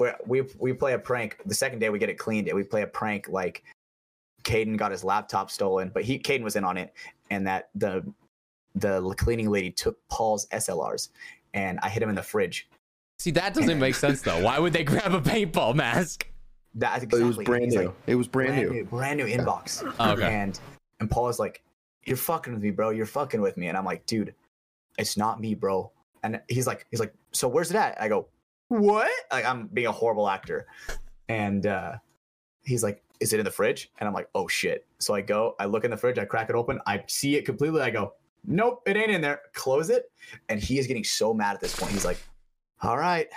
we 0.00 0.12
we 0.26 0.42
we 0.58 0.72
play 0.72 0.94
a 0.94 0.98
prank. 0.98 1.36
The 1.46 1.54
second 1.54 1.78
day 1.78 1.90
we 1.90 1.98
get 1.98 2.08
it 2.08 2.18
cleaned, 2.18 2.48
and 2.48 2.56
we 2.56 2.62
play 2.62 2.82
a 2.82 2.86
prank 2.86 3.28
like 3.28 3.62
Caden 4.44 4.76
got 4.76 4.90
his 4.90 5.04
laptop 5.04 5.50
stolen, 5.50 5.90
but 5.92 6.02
he 6.04 6.18
Caden 6.18 6.42
was 6.42 6.56
in 6.56 6.64
on 6.64 6.76
it, 6.76 6.92
and 7.30 7.46
that 7.46 7.70
the 7.74 8.04
the 8.74 9.00
cleaning 9.14 9.50
lady 9.50 9.70
took 9.70 9.96
Paul's 10.08 10.46
SLRs, 10.48 11.08
and 11.54 11.78
I 11.82 11.88
hit 11.88 12.02
him 12.02 12.08
in 12.08 12.14
the 12.14 12.22
fridge. 12.22 12.68
See, 13.18 13.30
that 13.32 13.52
doesn't 13.54 13.78
make 13.78 13.94
sense 13.94 14.22
though. 14.22 14.42
Why 14.42 14.58
would 14.58 14.72
they 14.72 14.84
grab 14.84 15.12
a 15.12 15.20
paintball 15.20 15.74
mask? 15.74 16.26
That 16.76 17.00
But 17.00 17.02
exactly. 17.02 17.20
it 17.20 17.24
was 17.24 17.36
brand 17.38 17.64
he's 17.64 17.74
new. 17.74 17.80
like, 17.86 17.94
it 18.06 18.14
was 18.14 18.28
brand, 18.28 18.54
brand 18.54 18.68
new. 18.68 18.74
new, 18.76 18.84
brand 18.84 19.18
new 19.18 19.26
inbox. 19.26 19.94
Oh, 19.98 20.12
okay. 20.12 20.32
And 20.32 20.58
and 21.00 21.10
Paul 21.10 21.28
is 21.28 21.38
like, 21.38 21.62
"You're 22.04 22.16
fucking 22.16 22.52
with 22.54 22.62
me, 22.62 22.70
bro. 22.70 22.90
You're 22.90 23.06
fucking 23.06 23.40
with 23.40 23.56
me." 23.56 23.66
And 23.68 23.76
I'm 23.76 23.84
like, 23.84 24.06
"Dude, 24.06 24.34
it's 24.98 25.16
not 25.16 25.40
me, 25.40 25.54
bro." 25.54 25.90
And 26.22 26.40
he's 26.48 26.66
like, 26.66 26.86
"He's 26.90 27.00
like, 27.00 27.12
so 27.32 27.48
where's 27.48 27.70
it 27.70 27.76
at?" 27.76 28.00
I 28.00 28.08
go, 28.08 28.28
"What?" 28.70 29.10
Like 29.32 29.44
I'm 29.44 29.66
being 29.68 29.86
a 29.88 29.92
horrible 29.92 30.28
actor. 30.28 30.66
And 31.28 31.66
uh, 31.66 31.92
he's 32.64 32.82
like, 32.82 33.02
"Is 33.20 33.32
it 33.32 33.38
in 33.38 33.44
the 33.44 33.50
fridge?" 33.50 33.90
And 33.98 34.08
I'm 34.08 34.14
like, 34.14 34.28
"Oh 34.34 34.48
shit!" 34.48 34.86
So 34.98 35.14
I 35.14 35.20
go, 35.20 35.54
I 35.60 35.66
look 35.66 35.84
in 35.84 35.90
the 35.90 35.96
fridge, 35.96 36.18
I 36.18 36.24
crack 36.24 36.48
it 36.50 36.56
open, 36.56 36.80
I 36.86 37.04
see 37.06 37.36
it 37.36 37.44
completely. 37.44 37.82
I 37.82 37.90
go, 37.90 38.14
"Nope, 38.44 38.82
it 38.86 38.96
ain't 38.96 39.10
in 39.10 39.20
there." 39.20 39.42
Close 39.52 39.90
it. 39.90 40.10
And 40.48 40.58
he 40.60 40.78
is 40.78 40.86
getting 40.86 41.04
so 41.04 41.32
mad 41.34 41.54
at 41.54 41.60
this 41.60 41.78
point. 41.78 41.92
He's 41.92 42.04
like, 42.04 42.18
"All 42.82 42.96
right, 42.98 43.28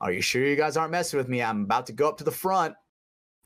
are 0.00 0.12
you 0.12 0.20
sure 0.20 0.44
you 0.44 0.56
guys 0.56 0.76
aren't 0.76 0.90
messing 0.92 1.16
with 1.18 1.28
me? 1.28 1.42
I'm 1.42 1.62
about 1.62 1.86
to 1.86 1.92
go 1.92 2.08
up 2.08 2.18
to 2.18 2.24
the 2.24 2.30
front 2.32 2.74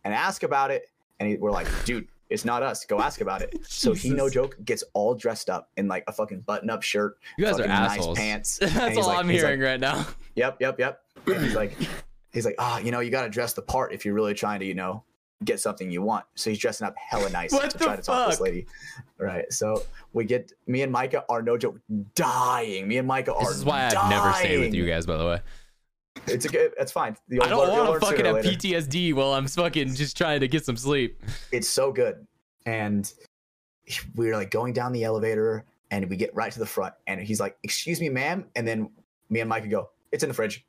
and 0.05 0.13
ask 0.15 0.43
about 0.43 0.71
it." 0.71 0.91
And 1.21 1.29
he, 1.29 1.37
we're 1.37 1.53
like, 1.53 1.69
"Dude." 1.85 2.09
It's 2.29 2.45
not 2.45 2.61
us. 2.65 2.85
Go 2.85 2.99
ask 3.01 3.21
about 3.21 3.41
it. 3.41 3.57
So 3.69 3.93
he, 3.95 4.11
no 4.11 4.29
joke, 4.29 4.57
gets 4.65 4.83
all 4.95 5.15
dressed 5.15 5.49
up 5.49 5.71
in 5.77 5.87
like 5.87 6.03
a 6.09 6.13
fucking 6.13 6.41
button-up 6.41 6.83
shirt, 6.83 7.19
You 7.39 7.45
guys 7.45 7.55
are 7.61 7.69
fucking 7.69 7.71
nice 7.71 8.19
pants. 8.19 8.59
That's 8.61 8.97
all 8.97 9.07
like- 9.07 9.19
I'm 9.19 9.29
he's 9.29 9.45
like, 9.45 9.51
hearing 9.51 9.61
right 9.61 9.79
now. 9.79 10.05
Yep, 10.35 10.57
yep, 10.61 10.77
yep. 10.81 11.03
And 11.27 11.45
he's 11.45 11.55
like, 11.55 11.77
he's 12.33 12.45
like, 12.45 12.57
ah, 12.59 12.79
you 12.79 12.91
know, 12.91 13.01
you 13.01 13.11
got 13.11 13.23
to 13.23 13.29
dress 13.31 13.53
the 13.53 13.63
part 13.63 13.93
if 13.93 14.05
you're 14.05 14.15
really 14.15 14.35
trying 14.35 14.61
to, 14.61 14.67
you 14.67 14.75
know, 14.75 15.03
get 15.45 15.61
something 15.61 15.91
you 15.91 16.03
want. 16.03 16.25
So 16.35 16.51
he's 16.51 16.59
dressing 16.59 16.87
up 16.87 16.95
hella 16.97 17.29
nice 17.31 17.53
What 17.53 17.71
to 17.71 17.79
the 17.79 17.85
try 17.85 17.97
to 17.97 18.03
talk 18.03 18.27
to 18.27 18.31
this 18.31 18.41
lady. 18.41 18.67
Right. 19.19 19.51
So 19.53 19.83
we 20.13 20.25
get 20.25 20.53
me 20.67 20.83
and 20.83 20.91
Micah 20.93 21.25
are 21.29 21.43
no 21.43 21.57
joke 21.59 21.79
dying. 22.15 22.89
Me 22.89 22.99
and 22.99 23.07
Micah 23.07 23.35
are. 23.35 23.45
This 23.47 23.57
is 23.57 23.65
why 23.65 23.87
I've 23.87 24.11
never 24.11 24.33
stayed 24.33 24.61
with 24.61 24.75
you 24.75 24.87
guys, 24.87 25.07
by 25.07 25.17
the 25.17 25.27
way. 25.27 25.41
It's 26.27 26.45
a 26.47 26.49
good. 26.49 26.73
It's 26.79 26.93
fine. 26.93 27.17
The 27.29 27.41
I 27.43 27.49
don't 27.49 27.69
learn- 27.69 27.87
want 27.87 28.01
to 28.01 28.07
fucking 28.07 28.25
have 28.25 28.37
later. 28.37 28.49
PTSD 28.49 29.13
while 29.15 29.35
I'm 29.35 29.47
fucking 29.47 29.95
just 29.95 30.17
trying 30.17 30.41
to 30.41 30.49
get 30.49 30.65
some 30.65 30.77
sleep. 30.77 31.23
It's 31.53 31.69
so 31.69 31.93
good. 31.93 32.27
And 32.65 33.13
we're 34.17 34.35
like 34.35 34.51
going 34.51 34.73
down 34.73 34.93
the 34.93 35.05
elevator, 35.05 35.65
and 35.91 36.09
we 36.11 36.17
get 36.17 36.35
right 36.35 36.51
to 36.51 36.59
the 36.59 36.67
front, 36.67 36.95
and 37.07 37.21
he's 37.21 37.39
like, 37.39 37.57
"Excuse 37.63 38.01
me, 38.01 38.09
ma'am," 38.09 38.47
and 38.57 38.67
then 38.67 38.91
me 39.31 39.41
and 39.41 39.49
Micah 39.49 39.69
go, 39.69 39.91
"It's 40.11 40.25
in 40.25 40.29
the 40.29 40.35
fridge." 40.35 40.66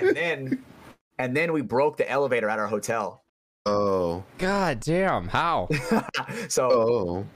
And 0.00 0.16
then 0.16 0.64
and 1.18 1.36
then 1.36 1.52
we 1.52 1.62
broke 1.62 1.96
the 1.96 2.08
elevator 2.10 2.48
at 2.48 2.58
our 2.58 2.66
hotel. 2.66 3.24
Oh, 3.66 4.24
God 4.38 4.80
damn, 4.80 5.28
how? 5.28 5.68
so 6.48 6.68
oh, 6.70 7.26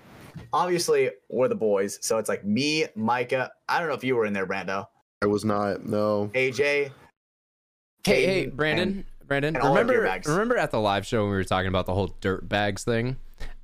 obviously 0.53 1.11
we're 1.29 1.49
the 1.49 1.55
boys. 1.55 1.99
So 2.03 2.19
it's 2.19 2.29
like 2.29 2.45
me, 2.45 2.87
Micah. 2.95 3.51
I 3.69 3.79
don't 3.79 3.89
know 3.89 3.95
if 3.95 4.05
you 4.05 4.15
were 4.15 4.27
in 4.27 4.33
there, 4.33 4.47
Brando. 4.47 4.87
I 5.23 5.27
was 5.27 5.45
not. 5.45 5.87
No. 5.87 6.31
AJ. 6.35 6.91
Hey, 8.05 8.27
hey, 8.27 8.47
Brandon, 8.47 8.89
and- 8.89 9.05
Brandon, 9.27 9.57
and 9.57 9.65
all 9.65 9.77
our 9.77 9.85
gear 9.85 10.03
remember, 10.03 10.31
remember 10.31 10.57
at 10.57 10.71
the 10.71 10.81
live 10.81 11.07
show 11.07 11.23
when 11.23 11.31
we 11.31 11.37
were 11.37 11.45
talking 11.45 11.69
about 11.69 11.87
the 11.87 11.95
whole 11.95 12.17
dirt 12.21 12.49
bags 12.49 12.85
thing? 12.85 13.17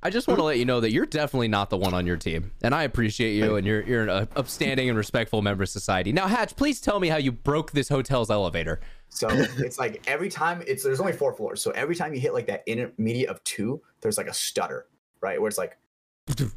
I 0.05 0.11
just 0.11 0.27
want 0.27 0.39
to 0.39 0.43
let 0.43 0.59
you 0.59 0.65
know 0.65 0.81
that 0.81 0.91
you're 0.91 1.07
definitely 1.07 1.47
not 1.47 1.71
the 1.71 1.77
one 1.77 1.95
on 1.95 2.05
your 2.05 2.15
team, 2.15 2.51
and 2.61 2.75
I 2.75 2.83
appreciate 2.83 3.33
you, 3.33 3.55
and 3.55 3.65
you're 3.65 3.81
you're 3.81 4.07
an 4.07 4.27
upstanding 4.35 4.87
and 4.87 4.95
respectful 4.95 5.41
member 5.41 5.63
of 5.63 5.69
society. 5.69 6.11
Now, 6.11 6.27
Hatch, 6.27 6.55
please 6.55 6.79
tell 6.79 6.99
me 6.99 7.07
how 7.07 7.17
you 7.17 7.31
broke 7.31 7.71
this 7.71 7.89
hotel's 7.89 8.29
elevator. 8.29 8.81
So 9.09 9.27
it's 9.31 9.79
like 9.79 10.03
every 10.05 10.29
time 10.29 10.63
it's 10.67 10.83
there's 10.83 10.99
only 10.99 11.13
four 11.13 11.33
floors. 11.33 11.59
So 11.59 11.71
every 11.71 11.95
time 11.95 12.13
you 12.13 12.19
hit 12.19 12.35
like 12.35 12.45
that 12.45 12.61
intermediate 12.67 13.29
of 13.29 13.43
two, 13.43 13.81
there's 14.01 14.19
like 14.19 14.27
a 14.27 14.33
stutter, 14.33 14.85
right? 15.21 15.41
Where 15.41 15.47
it's 15.47 15.57
like, 15.57 15.75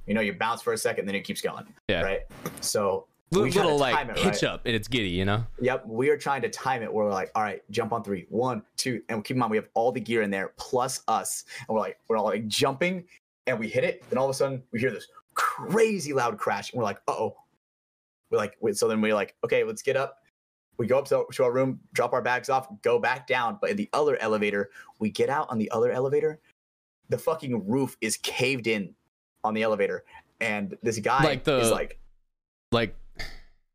you 0.06 0.12
know, 0.12 0.20
you 0.20 0.34
bounce 0.34 0.60
for 0.60 0.74
a 0.74 0.78
second, 0.78 1.06
then 1.06 1.14
it 1.14 1.22
keeps 1.22 1.40
going. 1.40 1.64
Yeah. 1.88 2.02
Right. 2.02 2.20
So 2.60 3.06
Little, 3.30 3.44
we 3.44 3.50
try 3.50 3.62
to 3.62 3.68
little 3.68 3.80
like 3.80 3.94
time 3.94 4.10
it, 4.10 4.18
hitch 4.18 4.42
right? 4.42 4.44
up, 4.44 4.62
and 4.66 4.74
it's 4.74 4.88
giddy, 4.88 5.08
you 5.08 5.24
know. 5.24 5.44
Yep, 5.60 5.86
we 5.86 6.10
are 6.10 6.16
trying 6.18 6.42
to 6.42 6.50
time 6.50 6.82
it. 6.82 6.92
Where 6.92 7.06
we're 7.06 7.12
like, 7.12 7.30
all 7.34 7.42
right, 7.42 7.62
jump 7.70 7.92
on 7.92 8.04
three, 8.04 8.26
one, 8.28 8.62
two, 8.76 9.02
and 9.08 9.24
keep 9.24 9.36
in 9.36 9.38
mind 9.38 9.50
we 9.50 9.56
have 9.56 9.68
all 9.72 9.90
the 9.90 10.00
gear 10.00 10.20
in 10.20 10.30
there 10.30 10.52
plus 10.58 11.02
us, 11.08 11.44
and 11.60 11.74
we're 11.74 11.80
like, 11.80 11.98
we're 12.08 12.16
all 12.16 12.24
like 12.24 12.46
jumping, 12.46 13.04
and 13.48 13.58
we 13.58 13.68
hit 13.68 13.84
it. 13.84 14.02
Then 14.10 14.18
all 14.18 14.26
of 14.26 14.30
a 14.30 14.34
sudden 14.34 14.62
we 14.72 14.78
hear 14.80 14.90
this 14.90 15.06
crazy 15.34 16.12
loud 16.12 16.38
crash, 16.38 16.72
and 16.72 16.78
we're 16.78 16.84
like, 16.84 17.00
uh 17.08 17.12
oh. 17.12 17.36
We're 18.30 18.38
like, 18.38 18.56
wait, 18.60 18.76
so 18.76 18.88
then 18.88 19.00
we're 19.00 19.14
like, 19.14 19.34
okay, 19.44 19.64
let's 19.64 19.80
get 19.82 19.96
up. 19.96 20.18
We 20.76 20.86
go 20.86 20.98
up 20.98 21.06
to, 21.06 21.24
to 21.32 21.44
our 21.44 21.50
room, 21.50 21.80
drop 21.94 22.12
our 22.12 22.20
bags 22.22 22.50
off, 22.50 22.68
go 22.82 22.98
back 22.98 23.26
down. 23.26 23.58
But 23.60 23.70
in 23.70 23.76
the 23.76 23.88
other 23.92 24.16
elevator, 24.20 24.70
we 25.00 25.10
get 25.10 25.28
out 25.30 25.48
on 25.50 25.58
the 25.58 25.70
other 25.70 25.90
elevator. 25.90 26.38
The 27.08 27.18
fucking 27.18 27.66
roof 27.66 27.96
is 28.00 28.16
caved 28.18 28.66
in 28.66 28.94
on 29.44 29.54
the 29.54 29.62
elevator, 29.62 30.04
and 30.40 30.76
this 30.82 30.98
guy 30.98 31.24
Like 31.24 31.44
the- 31.44 31.58
is 31.60 31.70
like, 31.70 31.98
Like, 32.70 32.94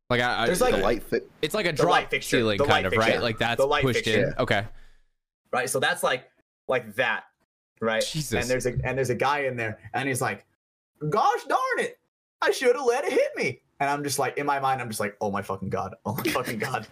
like 0.08 0.20
I, 0.20 0.44
I 0.44 0.46
There's 0.46 0.60
like- 0.60 0.76
The 0.76 0.80
light 0.82 1.02
fit. 1.02 1.28
it's 1.42 1.54
like 1.54 1.66
a 1.66 1.72
drop 1.72 1.90
light 1.90 2.10
fixture, 2.10 2.36
ceiling 2.38 2.58
kind 2.58 2.70
light 2.70 2.86
of 2.86 2.92
right, 2.92 3.20
like 3.20 3.38
that's 3.38 3.58
the 3.60 3.66
light 3.66 3.82
pushed 3.82 4.06
in. 4.06 4.32
Okay, 4.38 4.64
right? 5.52 5.68
So 5.68 5.80
that's 5.80 6.02
like 6.04 6.30
like 6.68 6.94
that, 6.94 7.24
right? 7.84 8.04
Jesus. 8.04 8.32
And 8.32 8.44
there's 8.50 8.66
a 8.66 8.72
and 8.84 8.96
there's 8.98 9.10
a 9.10 9.14
guy 9.14 9.40
in 9.40 9.56
there, 9.56 9.78
and 9.92 10.08
he's 10.08 10.20
like, 10.20 10.44
"Gosh 11.08 11.44
darn 11.48 11.60
it, 11.78 11.98
I 12.42 12.50
should 12.50 12.74
have 12.74 12.86
let 12.86 13.04
it 13.04 13.12
hit 13.12 13.30
me." 13.36 13.60
And 13.80 13.90
I'm 13.90 14.02
just 14.04 14.18
like, 14.18 14.38
in 14.38 14.46
my 14.46 14.58
mind, 14.60 14.80
I'm 14.80 14.88
just 14.88 15.00
like, 15.00 15.16
"Oh 15.20 15.30
my 15.30 15.42
fucking 15.42 15.68
god, 15.68 15.94
oh 16.06 16.14
my 16.14 16.22
fucking 16.32 16.58
god, 16.58 16.86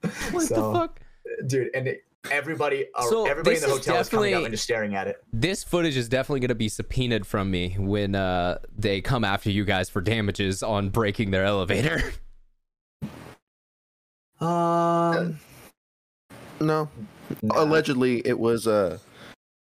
what 0.32 0.42
So, 0.46 0.54
the 0.72 0.78
fuck? 0.78 1.00
dude!" 1.46 1.70
And 1.74 1.86
it, 1.88 2.04
everybody, 2.30 2.86
uh, 2.94 3.02
So 3.02 3.26
everybody 3.26 3.56
in 3.56 3.62
the 3.62 3.68
hotel 3.68 3.96
is 4.00 4.08
coming 4.08 4.34
up 4.34 4.42
and 4.44 4.52
just 4.52 4.64
staring 4.64 4.94
at 4.94 5.06
it. 5.08 5.22
This 5.32 5.62
footage 5.64 5.96
is 5.96 6.08
definitely 6.08 6.40
going 6.40 6.48
to 6.48 6.54
be 6.54 6.68
subpoenaed 6.68 7.26
from 7.26 7.50
me 7.50 7.76
when 7.78 8.14
uh, 8.14 8.58
they 8.76 9.00
come 9.00 9.24
after 9.24 9.50
you 9.50 9.64
guys 9.64 9.88
for 9.90 10.00
damages 10.00 10.62
on 10.62 10.90
breaking 10.90 11.30
their 11.30 11.44
elevator. 11.44 12.02
Um, 14.40 15.40
No. 16.60 16.88
nah. 17.42 17.62
Allegedly, 17.62 18.22
it 18.24 18.38
was. 18.38 18.66
Uh, 18.68 18.98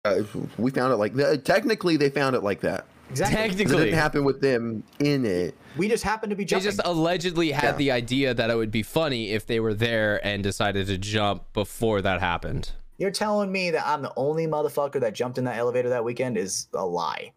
uh, 0.07 0.23
we 0.57 0.71
found 0.71 0.93
it 0.93 0.97
like 0.97 1.13
that. 1.15 1.45
Technically, 1.45 1.97
they 1.97 2.09
found 2.09 2.35
it 2.35 2.43
like 2.43 2.61
that. 2.61 2.85
exactly. 3.09 3.35
'Cause 3.37 3.45
It 3.45 3.57
Technically, 3.57 3.83
didn't 3.85 3.99
happen 3.99 4.23
with 4.25 4.41
them 4.41 4.83
in 4.99 5.25
it. 5.25 5.55
We 5.77 5.87
just 5.87 6.03
happened 6.03 6.31
to 6.31 6.35
be 6.35 6.43
jumping. 6.45 6.65
they 6.65 6.69
just 6.75 6.81
allegedly 6.85 7.51
had 7.51 7.63
Yeah. 7.63 7.71
the 7.77 7.91
idea 7.91 8.33
that 8.33 8.49
it 8.49 8.55
would 8.57 8.71
be 8.71 8.83
funny 8.83 9.31
if 9.31 9.45
they 9.45 9.59
were 9.59 9.73
there 9.73 10.19
and 10.25 10.43
decided 10.43 10.87
to 10.87 10.97
jump 10.97 11.43
before 11.53 12.01
that 12.01 12.19
happened. 12.19 12.71
You're 12.97 13.11
telling 13.11 13.51
me 13.51 13.69
that 13.71 13.87
I'm 13.87 14.01
the 14.01 14.11
only 14.17 14.47
motherfucker 14.47 14.99
that 15.01 15.13
jumped 15.13 15.37
in 15.37 15.43
that 15.45 15.55
elevator 15.57 15.89
that 15.89 16.03
weekend 16.03 16.35
is 16.37 16.67
a 16.73 16.85
lie. 16.85 17.31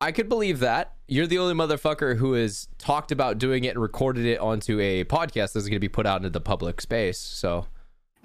I 0.00 0.12
could 0.12 0.28
believe 0.28 0.60
that. 0.60 0.92
You're 1.08 1.26
the 1.26 1.38
only 1.38 1.54
motherfucker 1.54 2.16
who 2.18 2.34
has 2.34 2.68
talked 2.78 3.10
about 3.10 3.38
doing 3.38 3.64
it 3.64 3.70
and 3.70 3.82
recorded 3.82 4.24
it 4.24 4.38
onto 4.38 4.78
a 4.78 5.02
podcast 5.04 5.52
that's 5.52 5.64
going 5.66 5.72
to 5.72 5.80
be 5.80 5.88
put 5.88 6.06
out 6.06 6.18
into 6.18 6.30
the 6.30 6.40
public 6.40 6.80
space. 6.80 7.18
So, 7.18 7.66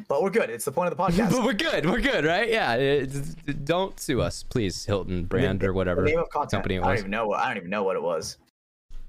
But 0.08 0.22
we're 0.24 0.30
good. 0.32 0.50
It's 0.50 0.66
the 0.66 0.72
point 0.72 0.92
of 0.92 0.98
the 0.98 1.04
podcast. 1.04 1.32
but 1.32 1.44
we're 1.44 1.54
good. 1.54 1.86
We're 1.86 2.02
good, 2.02 2.26
right? 2.26 2.50
Yeah. 2.50 2.74
it- 2.76 3.66
don't 3.66 3.98
sue 4.00 4.22
us, 4.22 4.44
please, 4.44 4.86
Hilton 4.86 5.26
brand 5.26 5.64
or 5.64 5.74
whatever 5.74 6.02
the 6.02 6.10
name 6.10 6.20
of 6.20 6.30
content. 6.30 6.52
company 6.52 6.76
it 6.76 6.84
I 6.84 6.88
don't 6.88 6.98
even 7.00 7.12
know. 7.12 7.28
What, 7.28 7.40
I 7.40 7.48
don't 7.48 7.58
even 7.58 7.70
know 7.70 7.84
what 7.84 7.96
it 7.96 8.02
was. 8.04 8.38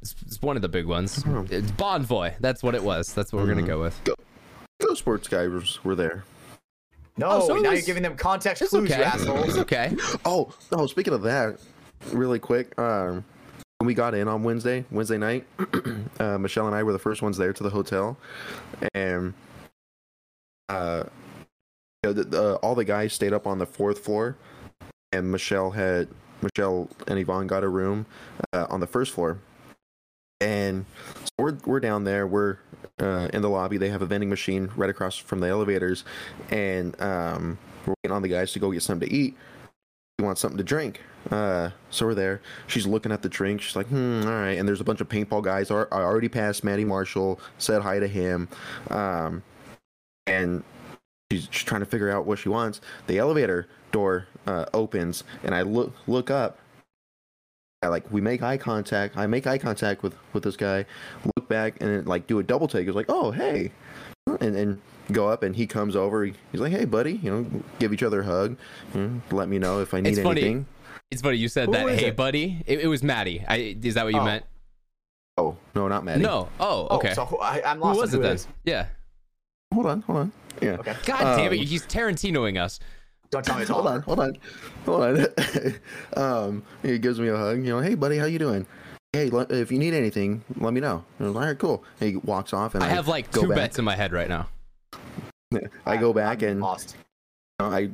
It's, 0.03 0.15
it's 0.27 0.43
one 0.43 0.57
of 0.57 0.63
the 0.63 0.69
big 0.69 0.87
ones. 0.87 1.19
It's 1.51 1.71
Bonvoy. 1.73 2.35
That's 2.41 2.63
what 2.63 2.75
it 2.75 2.83
was. 2.85 3.13
That's 3.15 3.33
what 3.33 3.43
we're 3.43 3.49
Mm-hmm. 3.51 3.61
gonna 3.67 3.67
go 3.69 3.81
with. 3.81 4.01
Ghost 4.81 5.01
Sports 5.01 5.29
guys 5.29 5.83
were 5.83 5.95
there. 5.95 6.25
No, 7.17 7.29
Oh, 7.31 7.47
so 7.47 7.55
now 7.57 7.71
was- 7.71 7.79
you're 7.81 7.87
giving 7.87 8.03
them 8.03 8.17
context 8.17 8.61
It's 8.61 8.71
clues, 8.71 8.91
okay. 8.91 8.99
you 8.99 9.05
assholes. 9.05 9.49
It's 9.49 9.59
okay. 9.59 9.97
Oh, 10.25 10.53
oh, 10.73 10.87
speaking 10.87 11.15
of 11.15 11.23
that, 11.23 11.59
really 12.13 12.39
quick, 12.39 12.79
um, 12.79 13.25
when 13.79 13.87
we 13.87 13.95
got 13.95 14.15
in 14.15 14.29
on 14.29 14.43
Wednesday, 14.43 14.85
Wednesday 14.91 15.17
night, 15.19 15.47
uh, 16.21 16.39
Michelle 16.39 16.67
and 16.67 16.75
I 16.75 16.83
were 16.83 16.93
the 16.93 16.99
first 16.99 17.23
ones 17.23 17.39
there 17.39 17.53
to 17.53 17.63
the 17.63 17.71
hotel, 17.71 18.17
and 18.95 19.33
uh, 20.69 21.05
you 22.03 22.11
know, 22.11 22.13
the, 22.13 22.25
the, 22.25 22.55
all 22.57 22.75
the 22.75 22.85
guys 22.85 23.13
stayed 23.13 23.33
up 23.33 23.47
on 23.47 23.59
the 23.59 23.67
fourth 23.67 23.99
floor, 23.99 24.37
and 25.13 25.31
Michelle 25.31 25.71
had 25.71 26.09
Michelle 26.43 26.89
and 27.07 27.19
Yvonne 27.19 27.47
got 27.47 27.65
a 27.65 27.69
room 27.69 28.07
uh, 28.53 28.67
on 28.69 28.81
the 28.81 28.87
first 28.87 29.13
floor, 29.13 29.39
and 30.41 30.85
so 31.21 31.31
we're 31.39 31.57
we're 31.65 31.81
down 31.81 32.05
there, 32.05 32.27
we're 32.27 32.59
uh, 33.01 33.29
in 33.33 33.43
the 33.43 33.51
lobby. 33.51 33.79
They 33.79 33.89
have 33.89 34.03
a 34.03 34.07
vending 34.07 34.31
machine 34.31 34.71
right 34.77 34.91
across 34.91 35.17
from 35.17 35.41
the 35.41 35.49
elevators, 35.49 36.05
and 36.51 37.01
um, 37.01 37.59
we're 37.87 37.95
waiting 38.03 38.15
on 38.15 38.23
the 38.23 38.29
guys 38.29 38.53
to 38.53 38.59
go 38.59 38.71
get 38.71 38.83
something 38.83 39.09
to 39.09 39.15
eat 39.15 39.37
you 40.19 40.25
want 40.25 40.39
something 40.39 40.59
to 40.59 40.65
drink. 40.65 41.01
Uh, 41.31 41.71
so 41.91 42.07
we're 42.07 42.15
there. 42.15 42.41
She's 42.69 42.87
looking 42.87 43.11
at 43.11 43.23
the 43.23 43.29
drink. 43.29 43.61
She's 43.61 43.75
like, 43.75 43.89
hmm, 43.89 44.23
all 44.25 44.33
right. 44.33 44.53
And 44.53 44.69
there's 44.69 44.81
a 44.81 44.85
bunch 44.85 45.01
of 45.01 45.09
paintball 45.09 45.43
guys. 45.43 45.71
I 45.71 45.87
already 45.91 46.29
passed 46.29 46.63
Matty 46.63 46.85
Marshall, 46.85 47.41
said 47.59 47.83
hi 47.83 47.99
to 47.99 48.07
him. 48.07 48.49
Um, 48.91 49.43
and 50.27 50.63
she's, 51.31 51.49
she's 51.51 51.63
trying 51.65 51.81
to 51.81 51.87
figure 51.87 52.11
out 52.11 52.27
what 52.27 52.39
she 52.39 52.49
wants. 52.49 52.81
The 53.07 53.19
elevator 53.19 53.69
door 53.93 54.27
uh, 54.47 54.67
opens, 54.75 55.25
and 55.43 55.55
I 55.55 55.63
look 55.63 55.93
look 56.07 56.31
up. 56.31 56.59
I 57.83 57.89
like 57.89 58.11
we 58.11 58.21
make 58.21 58.43
eye 58.43 58.57
contact. 58.57 59.17
I 59.17 59.27
make 59.27 59.47
eye 59.47 59.59
contact 59.59 60.03
with 60.03 60.15
with 60.33 60.43
this 60.45 60.57
guy. 60.57 60.87
Look 61.37 61.49
back 61.49 61.81
and 61.81 61.91
then, 61.91 62.05
like 62.07 62.27
do 62.27 62.39
a 62.39 62.43
double 62.43 62.69
take. 62.69 62.87
It's 62.87 62.97
like, 62.97 63.07
oh 63.09 63.31
hey, 63.31 63.73
and 64.41 64.57
and 64.57 64.81
go 65.13 65.29
up 65.29 65.43
and 65.43 65.55
he 65.55 65.67
comes 65.67 65.95
over. 65.97 66.25
He's 66.25 66.61
like, 66.61 66.73
hey 66.73 66.87
buddy, 66.87 67.15
you 67.23 67.31
know, 67.31 67.63
give 67.79 67.93
each 67.93 68.03
other 68.03 68.21
a 68.21 68.25
hug. 68.25 68.57
you 68.95 69.01
know, 69.01 69.21
let 69.37 69.49
me 69.49 69.59
know 69.59 69.81
if 69.81 69.93
I 69.93 70.01
need 70.01 70.11
It's 70.11 70.21
funny. 70.21 70.41
anything. 70.41 70.67
It's 71.11 71.21
funny 71.21 71.37
you 71.37 71.49
said 71.49 71.67
Who 71.67 71.73
that. 71.73 71.87
is 71.91 72.01
Hey, 72.01 72.07
it? 72.09 72.17
buddy. 72.17 72.63
It, 72.67 72.81
it 72.81 72.87
was 72.87 73.03
Matty. 73.03 73.45
I, 73.47 73.77
is 73.83 73.95
that 73.95 74.05
what 74.05 74.15
you 74.15 74.21
Oh. 74.21 74.25
meant? 74.25 74.45
Oh 75.37 75.57
no, 75.75 75.87
not 75.89 76.05
Matty. 76.05 76.23
No. 76.23 76.49
Oh, 76.59 76.87
Oh, 76.91 76.97
okay. 76.97 77.13
so 77.13 77.39
I, 77.43 77.61
I'm 77.63 77.77
who 77.79 77.85
lost. 77.85 78.01
was 78.01 78.15
it 78.15 78.17
who 78.17 78.23
then? 78.23 78.35
is. 78.37 78.49
Yeah. 78.65 78.87
Hold 79.75 79.87
on, 79.87 80.01
hold 80.03 80.19
on. 80.19 80.33
Yeah. 80.63 80.77
Okay. 80.81 80.95
God 81.05 81.37
damn 81.37 81.53
it! 81.53 81.61
Um, 81.61 81.67
He's 81.67 81.87
Tarantinoing 81.87 82.63
us. 82.63 82.81
Don't 83.31 83.45
tell 83.45 83.57
me 83.57 83.63
it's 83.63 83.71
hold 83.71 83.87
on, 83.87 84.01
hold 84.03 84.21
on, 84.21 84.37
hold 84.85 85.03
on. 85.03 85.27
um, 86.17 86.63
he 86.83 86.99
gives 86.99 87.19
me 87.19 87.29
a 87.29 87.37
hug. 87.37 87.59
You 87.59 87.71
know, 87.71 87.81
hey 87.81 87.95
buddy, 87.95 88.17
how 88.17 88.27
you 88.27 88.39
doing? 88.39 88.67
Hey, 89.13 89.31
le- 89.31 89.47
if 89.51 89.71
you 89.73 89.79
need 89.79 89.95
anything, 89.95 90.43
let 90.57 90.73
me 90.73 90.81
know. 90.81 91.05
And 91.19 91.35
like, 91.35 91.43
All 91.43 91.49
right, 91.49 91.59
cool. 91.59 91.85
And 92.01 92.11
he 92.11 92.17
walks 92.17 92.53
off, 92.53 92.75
and 92.75 92.83
I 92.85 92.89
I, 92.89 92.91
have 92.91 93.09
like 93.09 93.31
go 93.33 93.43
two 93.43 93.49
back. 93.49 93.57
bets 93.57 93.79
in 93.79 93.85
my 93.85 93.97
head 93.97 94.13
right 94.13 94.29
now. 94.29 94.49
I 95.87 95.97
go 95.97 96.13
back 96.13 96.43
I'm 96.43 96.49
and 96.49 96.61
lost. 96.61 96.97
you 97.61 97.67
know, 97.67 97.73
I 97.73 97.91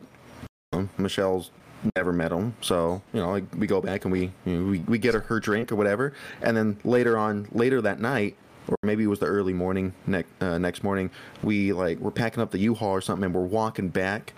um, 0.72 0.90
Michelle's 0.98 1.50
never 1.96 2.12
met 2.12 2.32
him, 2.32 2.54
so 2.60 3.00
you 3.12 3.20
know, 3.20 3.30
like 3.30 3.44
we 3.56 3.66
go 3.66 3.80
back 3.80 4.04
and 4.04 4.12
we 4.12 4.32
you 4.44 4.56
know, 4.56 4.70
we, 4.70 4.78
we 4.80 4.98
get 4.98 5.14
her, 5.14 5.20
her 5.20 5.40
drink 5.40 5.72
or 5.72 5.76
whatever, 5.76 6.12
and 6.42 6.56
then 6.56 6.78
later 6.84 7.16
on, 7.16 7.48
later 7.52 7.80
that 7.80 8.00
night, 8.00 8.36
or 8.70 8.76
maybe 8.82 9.04
it 9.04 9.08
was 9.08 9.18
the 9.18 9.26
early 9.26 9.52
morning 9.52 9.92
next 10.06 10.30
uh, 10.40 10.58
next 10.58 10.82
morning, 10.82 11.10
we 11.42 11.72
like 11.72 11.98
we're 11.98 12.10
packing 12.10 12.42
up 12.42 12.50
the 12.50 12.58
U-Haul 12.58 12.90
or 12.90 13.00
something, 13.00 13.24
and 13.24 13.34
we're 13.34 13.42
walking 13.42 13.88
back 13.88 14.32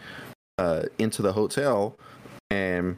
uh, 0.59 0.85
into 0.99 1.23
the 1.23 1.33
hotel, 1.33 1.97
and 2.51 2.97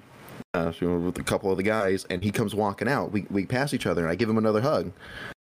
uh, 0.55 0.73
with 0.81 1.19
a 1.19 1.23
couple 1.23 1.51
of 1.51 1.57
the 1.57 1.63
guys, 1.63 2.07
and 2.09 2.23
he 2.23 2.31
comes 2.31 2.55
walking 2.55 2.89
out. 2.89 3.13
We 3.13 3.27
we 3.31 3.47
pass 3.47 3.75
each 3.75 3.87
other, 3.87 4.03
and 4.03 4.11
I 4.11 4.15
give 4.15 4.29
him 4.29 4.39
another 4.39 4.61
hug. 4.61 4.93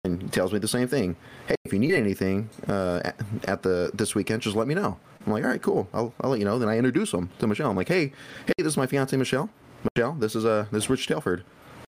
And 0.04 0.22
he 0.22 0.30
tells 0.30 0.54
me 0.54 0.60
the 0.60 0.68
same 0.68 0.88
thing. 0.88 1.16
Hey, 1.48 1.56
if 1.66 1.74
you 1.74 1.80
need 1.80 1.96
anything 1.96 2.50
uh, 2.68 3.02
at, 3.04 3.16
at 3.48 3.64
the 3.64 3.90
this 3.94 4.14
weekend, 4.14 4.44
just 4.44 4.56
let 4.56 4.68
me 4.68 4.76
know. 4.76 5.00
I'm 5.26 5.34
like, 5.34 5.44
all 5.44 5.50
right, 5.50 5.62
cool. 5.62 5.88
I'll, 5.94 6.14
I'll 6.22 6.30
let 6.30 6.38
you 6.38 6.46
know. 6.46 6.60
Then 6.60 6.70
I 6.70 6.78
introduce 6.78 7.12
him 7.12 7.32
to 7.40 7.48
Michelle. 7.48 7.72
I'm 7.72 7.76
like, 7.76 7.88
hey, 7.88 8.12
hey, 8.46 8.54
this 8.60 8.68
is 8.68 8.78
my 8.78 8.86
fiance 8.86 9.18
Michelle. 9.18 9.50
Michelle, 9.96 10.14
this 10.14 10.36
is 10.36 10.46
uh, 10.46 10.68
this 10.72 10.84
is 10.84 10.90
Rich 10.90 11.08
Telford. 11.08 11.44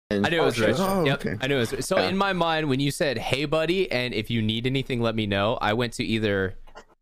And 0.10 0.26
I 0.26 0.30
knew 0.30 0.42
it 0.42 0.46
was. 0.46 0.60
Rich. 0.60 0.78
Oh, 0.80 1.04
yep, 1.06 1.20
okay. 1.26 1.36
I 1.42 1.48
knew 1.48 1.58
it 1.58 1.72
was. 1.72 1.86
So 1.86 1.98
Yeah. 1.98 2.08
in 2.08 2.18
my 2.18 2.32
mind, 2.34 2.70
when 2.70 2.80
you 2.80 2.92
said 2.92 3.18
"Hey, 3.18 3.46
buddy," 3.46 3.92
and 3.92 4.14
if 4.14 4.30
you 4.30 4.42
need 4.42 4.66
anything, 4.66 5.02
let 5.02 5.16
me 5.16 5.26
know. 5.28 5.58
I 5.60 5.74
went 5.74 5.94
to 5.94 6.04
either 6.04 6.56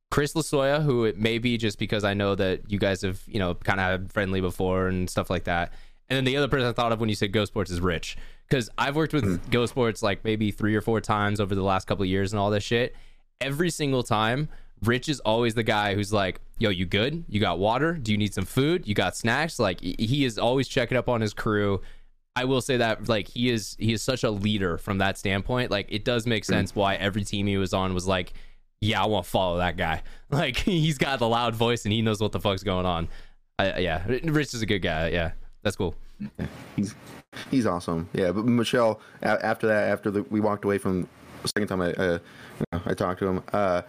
Chris 0.10 0.34
LaSoya, 0.34 0.84
who 0.84 1.04
it 1.06 1.18
may 1.20 1.38
be 1.38 1.58
just 1.58 1.78
because 1.78 2.04
I 2.04 2.14
know 2.16 2.34
that 2.36 2.62
you 2.72 2.80
guys 2.80 3.04
have 3.04 3.22
you 3.28 3.38
know 3.40 3.54
kind 3.54 3.80
of 3.80 3.86
had 3.86 4.12
friendly 4.12 4.42
before 4.42 4.88
and 4.88 5.08
stuff 5.10 5.30
like 5.30 5.44
that. 5.44 5.72
And 6.10 6.18
then 6.18 6.24
the 6.26 6.36
other 6.38 6.48
person 6.48 6.68
I 6.68 6.72
thought 6.74 6.92
of 6.92 7.00
when 7.00 7.10
you 7.10 7.16
said 7.16 7.32
Ghost 7.32 7.52
Sports 7.52 7.70
is 7.72 7.80
Rich, 7.80 8.18
because 8.50 8.70
I've 8.78 8.96
worked 8.96 9.14
with 9.14 9.24
Hmm. 9.24 9.52
Ghost 9.52 9.72
Sports 9.74 10.02
like 10.02 10.24
maybe 10.24 10.50
three 10.52 10.76
or 10.76 10.82
four 10.82 11.00
times 11.00 11.40
over 11.40 11.54
the 11.54 11.64
last 11.64 11.86
couple 11.88 12.04
of 12.04 12.10
years 12.10 12.34
and 12.34 12.40
all 12.40 12.50
this 12.50 12.64
shit. 12.64 12.96
Every 13.42 13.70
single 13.70 14.02
time, 14.02 14.50
Rich 14.84 15.10
is 15.10 15.20
always 15.20 15.54
the 15.54 15.64
guy 15.64 15.94
who's 15.94 16.12
like, 16.12 16.40
"Yo, 16.58 16.70
you 16.72 16.86
good? 16.88 17.24
You 17.30 17.40
got 17.40 17.60
water? 17.60 17.94
Do 17.94 18.12
you 18.12 18.18
need 18.18 18.34
some 18.34 18.46
food? 18.46 18.88
You 18.88 18.96
got 18.96 19.16
snacks?" 19.16 19.60
Like 19.60 19.80
he- 19.82 19.96
he 20.00 20.26
is 20.26 20.40
always 20.40 20.68
checking 20.68 20.98
up 20.98 21.08
on 21.08 21.22
his 21.22 21.34
crew. 21.36 21.82
I 22.36 22.46
will 22.46 22.62
say 22.62 22.78
that 22.78 23.08
like 23.08 23.28
he 23.30 23.50
is 23.50 23.76
he 23.80 23.94
is 23.94 24.02
such 24.02 24.24
a 24.24 24.30
leader 24.32 24.78
from 24.78 24.98
that 24.98 25.18
standpoint. 25.18 25.72
Like 25.72 25.88
it 25.90 26.04
does 26.04 26.28
make 26.28 26.44
sense 26.46 26.76
why 26.76 26.96
every 26.96 27.24
team 27.24 27.48
he 27.48 27.58
was 27.58 27.74
on 27.74 27.94
was 27.94 28.08
like, 28.08 28.34
yeah, 28.82 29.02
I 29.02 29.06
want 29.06 29.26
to 29.26 29.32
follow 29.32 29.58
that 29.58 29.78
guy. 29.78 30.02
Like 30.32 30.58
he's 30.58 30.98
got 30.98 31.20
the 31.20 31.30
loud 31.30 31.56
voice 31.56 31.86
and 31.86 31.94
he 31.94 32.02
knows 32.02 32.20
what 32.20 32.32
the 32.34 32.40
fuck's 32.42 32.64
going 32.64 32.86
on. 32.86 33.08
I, 33.58 33.78
yeah, 33.78 34.04
Rich 34.08 34.54
is 34.54 34.62
a 34.62 34.66
good 34.66 34.80
guy. 34.80 35.10
Yeah, 35.10 35.32
that's 35.64 35.76
cool. 35.78 35.96
he's 36.76 36.94
he's 37.52 37.66
awesome. 37.66 38.10
Yeah, 38.12 38.32
but 38.32 38.44
Michelle, 38.46 39.00
a- 39.22 39.46
after 39.46 39.68
that, 39.68 39.90
after 39.90 40.12
the, 40.12 40.24
we 40.24 40.42
walked 40.42 40.66
away 40.66 40.78
from 40.78 41.08
the 41.42 41.48
second 41.56 41.68
time 41.70 41.82
I 41.82 41.94
uh, 41.94 42.20
you 42.60 42.66
know, 42.74 42.82
I 42.86 42.94
talked 42.96 43.20
to 43.20 43.28
him, 43.28 43.44
uh, 43.54 43.84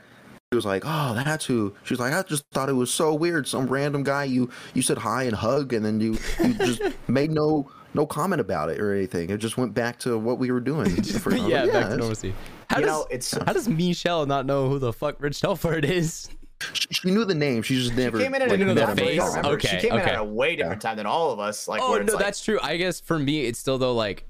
she 0.52 0.56
was 0.56 0.66
like, 0.66 0.82
"Oh, 0.86 1.14
that's 1.14 1.46
who." 1.46 1.74
She 1.82 1.94
was 1.94 1.98
like, 2.00 2.12
"I 2.12 2.22
just 2.22 2.44
thought 2.52 2.68
it 2.68 2.74
was 2.74 2.92
so 2.92 3.12
weird. 3.12 3.48
Some 3.48 3.66
random 3.66 4.04
guy 4.04 4.24
you 4.24 4.50
you 4.74 4.82
said 4.82 4.98
hi 4.98 5.24
and 5.24 5.34
hug, 5.34 5.72
and 5.72 5.84
then 5.84 6.00
you 6.00 6.16
you 6.44 6.54
just 6.54 6.82
made 7.08 7.32
no 7.32 7.68
no 7.94 8.06
comment 8.06 8.40
about 8.40 8.70
it 8.70 8.80
or 8.80 8.94
anything. 8.94 9.30
It 9.30 9.38
just 9.38 9.56
went 9.56 9.74
back 9.74 9.98
to 10.00 10.18
what 10.18 10.38
we 10.38 10.50
were 10.50 10.60
doing." 10.60 10.90
For- 11.02 11.32
I 11.34 11.38
was 11.38 11.48
yeah, 11.48 11.66
back 11.66 11.88
to 11.90 11.96
normalcy. 11.96 12.34
How 12.68 12.78
You 12.78 12.86
does 12.86 12.92
know, 12.92 13.06
it's 13.10 13.32
how 13.32 13.52
does 13.52 13.68
Michelle 13.68 14.26
not 14.26 14.46
know 14.46 14.68
who 14.68 14.78
the 14.78 14.92
fuck 14.92 15.20
Rich 15.20 15.40
Telford 15.40 15.84
is? 15.84 16.28
She, 16.72 16.88
she 16.90 17.10
knew 17.10 17.24
the 17.24 17.34
name. 17.34 17.62
She 17.62 17.76
just 17.76 17.94
never. 17.94 18.18
came 18.18 18.34
in 18.34 18.42
at 18.42 18.48
like, 18.48 18.60
a 18.60 18.64
different 18.64 18.78
the 18.78 18.86
time. 18.86 18.96
but 18.96 19.04
face? 19.04 19.36
Okay, 19.44 19.68
She 19.68 19.88
came 19.88 19.98
in 19.98 20.08
at 20.08 20.18
a 20.18 20.24
way 20.24 20.56
different 20.56 20.80
time 20.80 20.96
than 20.96 21.06
all 21.06 21.30
of 21.30 21.38
us. 21.38 21.68
Like, 21.68 21.82
oh 21.82 21.90
where 21.90 22.02
no, 22.02 22.14
like, 22.14 22.24
that's 22.24 22.42
true. 22.42 22.58
I 22.62 22.76
guess 22.76 23.00
for 23.00 23.18
me, 23.18 23.44
it's 23.44 23.58
still 23.58 23.78
though 23.78 23.94
like 23.94 24.24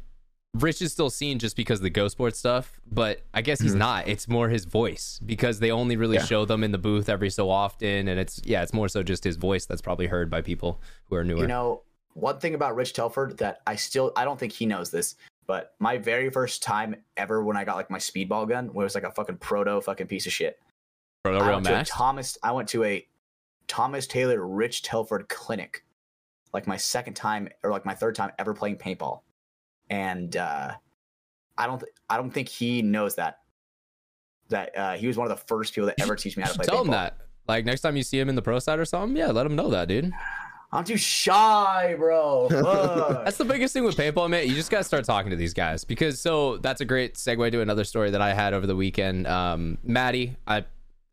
Rich 0.60 0.82
is 0.82 0.92
still 0.92 1.10
seen 1.10 1.38
just 1.38 1.56
because 1.56 1.80
of 1.80 1.84
the 1.84 1.90
Ghost 1.90 2.12
Sports 2.12 2.38
stuff, 2.38 2.80
but 2.90 3.20
I 3.34 3.42
guess 3.42 3.60
he's 3.60 3.72
mm-hmm. 3.72 3.80
not. 3.80 4.08
It's 4.08 4.26
more 4.26 4.48
his 4.48 4.64
voice 4.64 5.20
because 5.24 5.60
they 5.60 5.70
only 5.70 5.96
really 5.96 6.16
Yeah. 6.16 6.24
show 6.24 6.44
them 6.44 6.64
in 6.64 6.72
the 6.72 6.78
booth 6.78 7.08
every 7.08 7.30
so 7.30 7.50
often, 7.50 8.08
and 8.08 8.18
it's 8.18 8.40
yeah, 8.44 8.62
it's 8.62 8.72
more 8.72 8.88
so 8.88 9.02
just 9.02 9.24
his 9.24 9.36
voice 9.36 9.66
that's 9.66 9.82
probably 9.82 10.06
heard 10.06 10.30
by 10.30 10.40
people 10.40 10.80
who 11.04 11.16
are 11.16 11.24
newer. 11.24 11.42
You 11.42 11.46
know, 11.46 11.82
one 12.16 12.40
thing 12.40 12.54
about 12.54 12.74
Rich 12.74 12.94
Telford 12.94 13.36
that 13.38 13.60
I 13.66 13.76
still 13.76 14.10
I 14.16 14.24
don't 14.24 14.40
think 14.40 14.52
he 14.52 14.64
knows 14.64 14.90
this, 14.90 15.16
but 15.46 15.74
my 15.78 15.98
very 15.98 16.30
first 16.30 16.62
time 16.62 16.96
ever 17.18 17.44
when 17.44 17.58
I 17.58 17.64
got 17.64 17.76
like 17.76 17.90
my 17.90 17.98
speedball 17.98 18.48
gun, 18.48 18.68
where 18.68 18.84
it 18.84 18.86
was 18.86 18.94
like 18.94 19.04
a 19.04 19.10
fucking 19.10 19.36
proto 19.36 19.82
fucking 19.82 20.06
piece 20.06 20.26
of 20.26 20.32
shit. 20.32 20.58
Proto 21.22 21.38
I 21.38 21.48
Real 21.48 21.60
went 21.60 21.66
to. 21.66 21.84
Thomas 21.84 22.38
I 22.42 22.52
went 22.52 22.68
to 22.70 22.84
a 22.84 23.06
Thomas 23.68 24.06
Taylor 24.06 24.46
Rich 24.46 24.82
Telford 24.82 25.28
clinic. 25.28 25.84
Like 26.54 26.66
my 26.66 26.78
second 26.78 27.14
time 27.14 27.50
or 27.62 27.70
like 27.70 27.84
my 27.84 27.94
third 27.94 28.14
time 28.14 28.32
ever 28.38 28.54
playing 28.54 28.76
paintball. 28.76 29.20
And 29.90 30.34
uh 30.36 30.72
I 31.58 31.66
don't 31.66 31.80
th- 31.80 31.92
I 32.08 32.16
don't 32.16 32.30
think 32.30 32.48
he 32.48 32.80
knows 32.80 33.16
that. 33.16 33.40
That 34.48 34.78
uh, 34.78 34.94
he 34.94 35.06
was 35.06 35.16
one 35.16 35.30
of 35.30 35.36
the 35.36 35.44
first 35.44 35.74
people 35.74 35.86
that 35.88 36.00
ever 36.00 36.16
teach 36.16 36.36
me 36.36 36.44
how 36.44 36.50
to 36.50 36.54
play 36.58 36.64
tell 36.66 36.82
him 36.82 36.92
that. 36.92 37.18
Like 37.46 37.66
next 37.66 37.82
time 37.82 37.96
you 37.96 38.02
see 38.02 38.18
him 38.18 38.28
in 38.28 38.36
the 38.36 38.42
pro 38.42 38.58
side 38.58 38.78
or 38.78 38.84
something, 38.84 39.16
yeah, 39.16 39.32
let 39.32 39.44
him 39.44 39.54
know 39.54 39.70
that, 39.70 39.88
dude. 39.88 40.12
I'm 40.72 40.84
too 40.84 40.96
shy, 40.96 41.94
bro. 41.96 42.48
That's 43.24 43.36
the 43.38 43.44
biggest 43.44 43.72
thing 43.72 43.84
with 43.84 43.96
paintball, 43.96 44.28
man. 44.28 44.46
You 44.48 44.54
just 44.54 44.70
gotta 44.70 44.84
start 44.84 45.04
talking 45.04 45.30
to 45.30 45.36
these 45.36 45.54
guys 45.54 45.84
because 45.84 46.20
so 46.20 46.56
that's 46.58 46.80
a 46.80 46.84
great 46.84 47.14
segue 47.14 47.50
to 47.52 47.60
another 47.60 47.84
story 47.84 48.10
that 48.10 48.20
I 48.20 48.34
had 48.34 48.52
over 48.52 48.66
the 48.66 48.76
weekend. 48.76 49.26
Um, 49.26 49.78
Matty, 49.84 50.36
I 50.46 50.64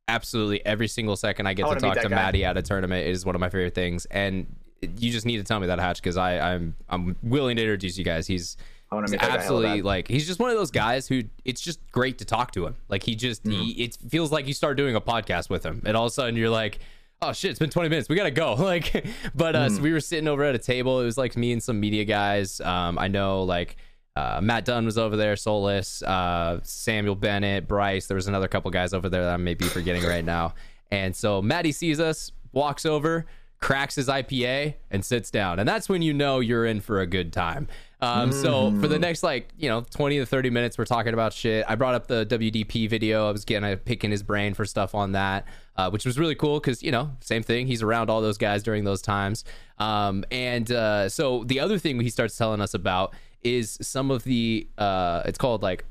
absolutely 0.08 0.66
every 0.66 0.88
single 0.88 1.16
second 1.16 1.48
I 1.48 1.54
get 1.54 1.66
I 1.66 1.74
to 1.76 1.80
talk 1.80 1.96
to 1.98 2.10
guy. 2.10 2.16
Matty 2.16 2.44
at 2.46 2.58
a 2.58 2.62
tournament 2.62 3.08
is 3.08 3.26
one 3.26 3.36
of 3.36 3.42
my 3.42 3.50
favorite 3.50 3.76
things, 3.76 4.06
and 4.06 4.48
you 4.82 5.12
just 5.12 5.26
need 5.26 5.38
to 5.38 5.44
tell 5.44 5.60
me 5.60 5.68
that 5.68 5.80
Hatch 5.80 6.02
because 6.02 6.18
I 6.18 6.40
I'm 6.54 6.76
I'm 6.90 7.16
willing 7.24 7.56
to 7.58 7.62
introduce 7.62 7.98
you 7.98 8.04
guys. 8.04 8.28
He's 8.28 8.58
I 8.92 8.96
want 8.96 9.08
to 9.08 9.12
He's 9.14 9.22
meet 9.22 9.22
that 9.22 9.38
guy 9.38 9.44
hella 9.44 9.60
absolutely 9.62 9.82
like 9.84 10.08
he's 10.08 10.28
just 10.28 10.40
one 10.40 10.50
of 10.50 10.58
those 10.58 10.72
guys 10.72 11.08
who 11.08 11.22
it's 11.46 11.62
just 11.62 11.80
great 11.92 12.18
to 12.18 12.26
talk 12.26 12.52
to 12.54 12.66
him. 12.66 12.76
Like 12.90 13.04
he 13.04 13.16
just 13.16 13.44
Mm-hmm. 13.44 13.62
he, 13.62 13.72
it 13.84 13.98
feels 14.10 14.32
like 14.32 14.48
you 14.48 14.54
start 14.54 14.78
doing 14.78 14.96
a 14.96 15.02
podcast 15.02 15.50
with 15.50 15.64
him, 15.66 15.82
and 15.86 15.96
all 15.96 16.06
of 16.06 16.10
a 16.10 16.14
sudden 16.14 16.36
you're 16.36 16.50
like, 16.50 16.80
oh 17.22 17.34
shit, 17.34 17.52
it's 17.52 17.60
been 17.60 17.69
20 17.69 17.90
minutes. 17.90 18.10
We 18.10 18.15
gotta 18.15 18.31
go. 18.31 18.56
Like, 18.64 19.06
but 19.35 19.56
uh, 19.56 19.69
so 19.69 19.81
we 19.81 19.91
were 19.91 19.99
sitting 19.99 20.27
over 20.27 20.44
at 20.44 20.56
a 20.56 20.60
table. 20.60 20.99
It 21.02 21.06
was 21.06 21.18
like 21.18 21.35
me 21.38 21.52
and 21.52 21.61
some 21.61 21.80
media 21.80 22.06
guys. 22.06 22.60
Um, 22.61 22.98
I 22.98 23.07
know 23.07 23.44
like 23.44 23.77
uh, 24.15 24.40
Matt 24.41 24.65
Dunn 24.65 24.85
was 24.85 24.98
over 24.98 25.15
there, 25.18 25.35
Solus, 25.35 26.02
uh, 26.03 26.60
Samuel 26.64 27.15
Bennett, 27.15 27.68
Bryce. 27.68 28.07
There 28.07 28.15
was 28.15 28.27
another 28.27 28.48
couple 28.48 28.69
guys 28.72 28.94
over 28.94 29.10
there 29.10 29.23
that 29.23 29.34
I 29.34 29.38
may 29.38 29.53
be 29.53 29.65
forgetting 29.65 30.03
right 30.03 30.23
now. 30.26 30.53
And 30.91 31.15
so 31.15 31.41
Matty 31.41 31.72
sees 31.72 31.99
us, 31.99 32.31
walks 32.52 32.85
over, 32.85 33.26
cracks 33.60 33.95
his 33.95 34.07
IPA, 34.07 34.76
and 34.91 35.03
sits 35.03 35.31
down. 35.31 35.60
And 35.60 35.68
that's 35.68 35.90
when 35.90 36.02
you 36.03 36.14
know 36.14 36.40
you're 36.41 36.65
in 36.65 36.80
for 36.81 36.99
a 37.02 37.07
good 37.07 37.34
time. 37.34 37.68
Um, 38.02 38.31
So 38.31 38.72
for 38.81 38.88
the 38.88 38.99
next 38.99 39.23
like 39.23 39.49
you 39.57 39.69
know 39.69 39.81
20 39.81 40.19
to 40.19 40.26
30 40.26 40.49
minutes, 40.49 40.77
we're 40.77 40.85
talking 40.85 41.14
about 41.14 41.34
shit. 41.34 41.65
I 41.68 41.76
brought 41.76 41.95
up 41.95 42.07
the 42.07 42.26
WDP 42.26 42.90
video. 42.90 43.27
I 43.27 43.31
was 43.31 43.45
getting 43.45 43.64
uh, 43.64 43.77
picking 43.84 44.11
his 44.11 44.22
brain 44.22 44.53
for 44.53 44.65
stuff 44.65 44.94
on 44.94 45.14
that, 45.14 45.45
uh, 45.76 45.90
which 45.90 46.06
was 46.06 46.20
really 46.20 46.36
cool 46.36 46.60
because 46.60 46.84
you 46.84 46.91
know 46.91 47.12
same 47.20 47.44
thing. 47.44 47.68
He's 47.68 47.82
around 47.82 48.10
all 48.10 48.22
those 48.22 48.38
guys 48.38 48.64
during 48.64 48.84
those 48.84 49.02
times. 49.02 49.44
Um, 49.78 50.24
and 50.32 50.72
uh, 50.72 51.10
so 51.10 51.44
the 51.44 51.60
other 51.60 51.78
thing 51.78 52.00
he 52.00 52.10
starts 52.10 52.38
telling 52.38 52.62
us 52.62 52.74
about 52.74 53.14
is 53.44 53.78
some 53.82 54.12
of 54.12 54.24
the 54.24 54.68
uh, 54.78 55.24
it's 55.26 55.38
called 55.38 55.64
like 55.64 55.86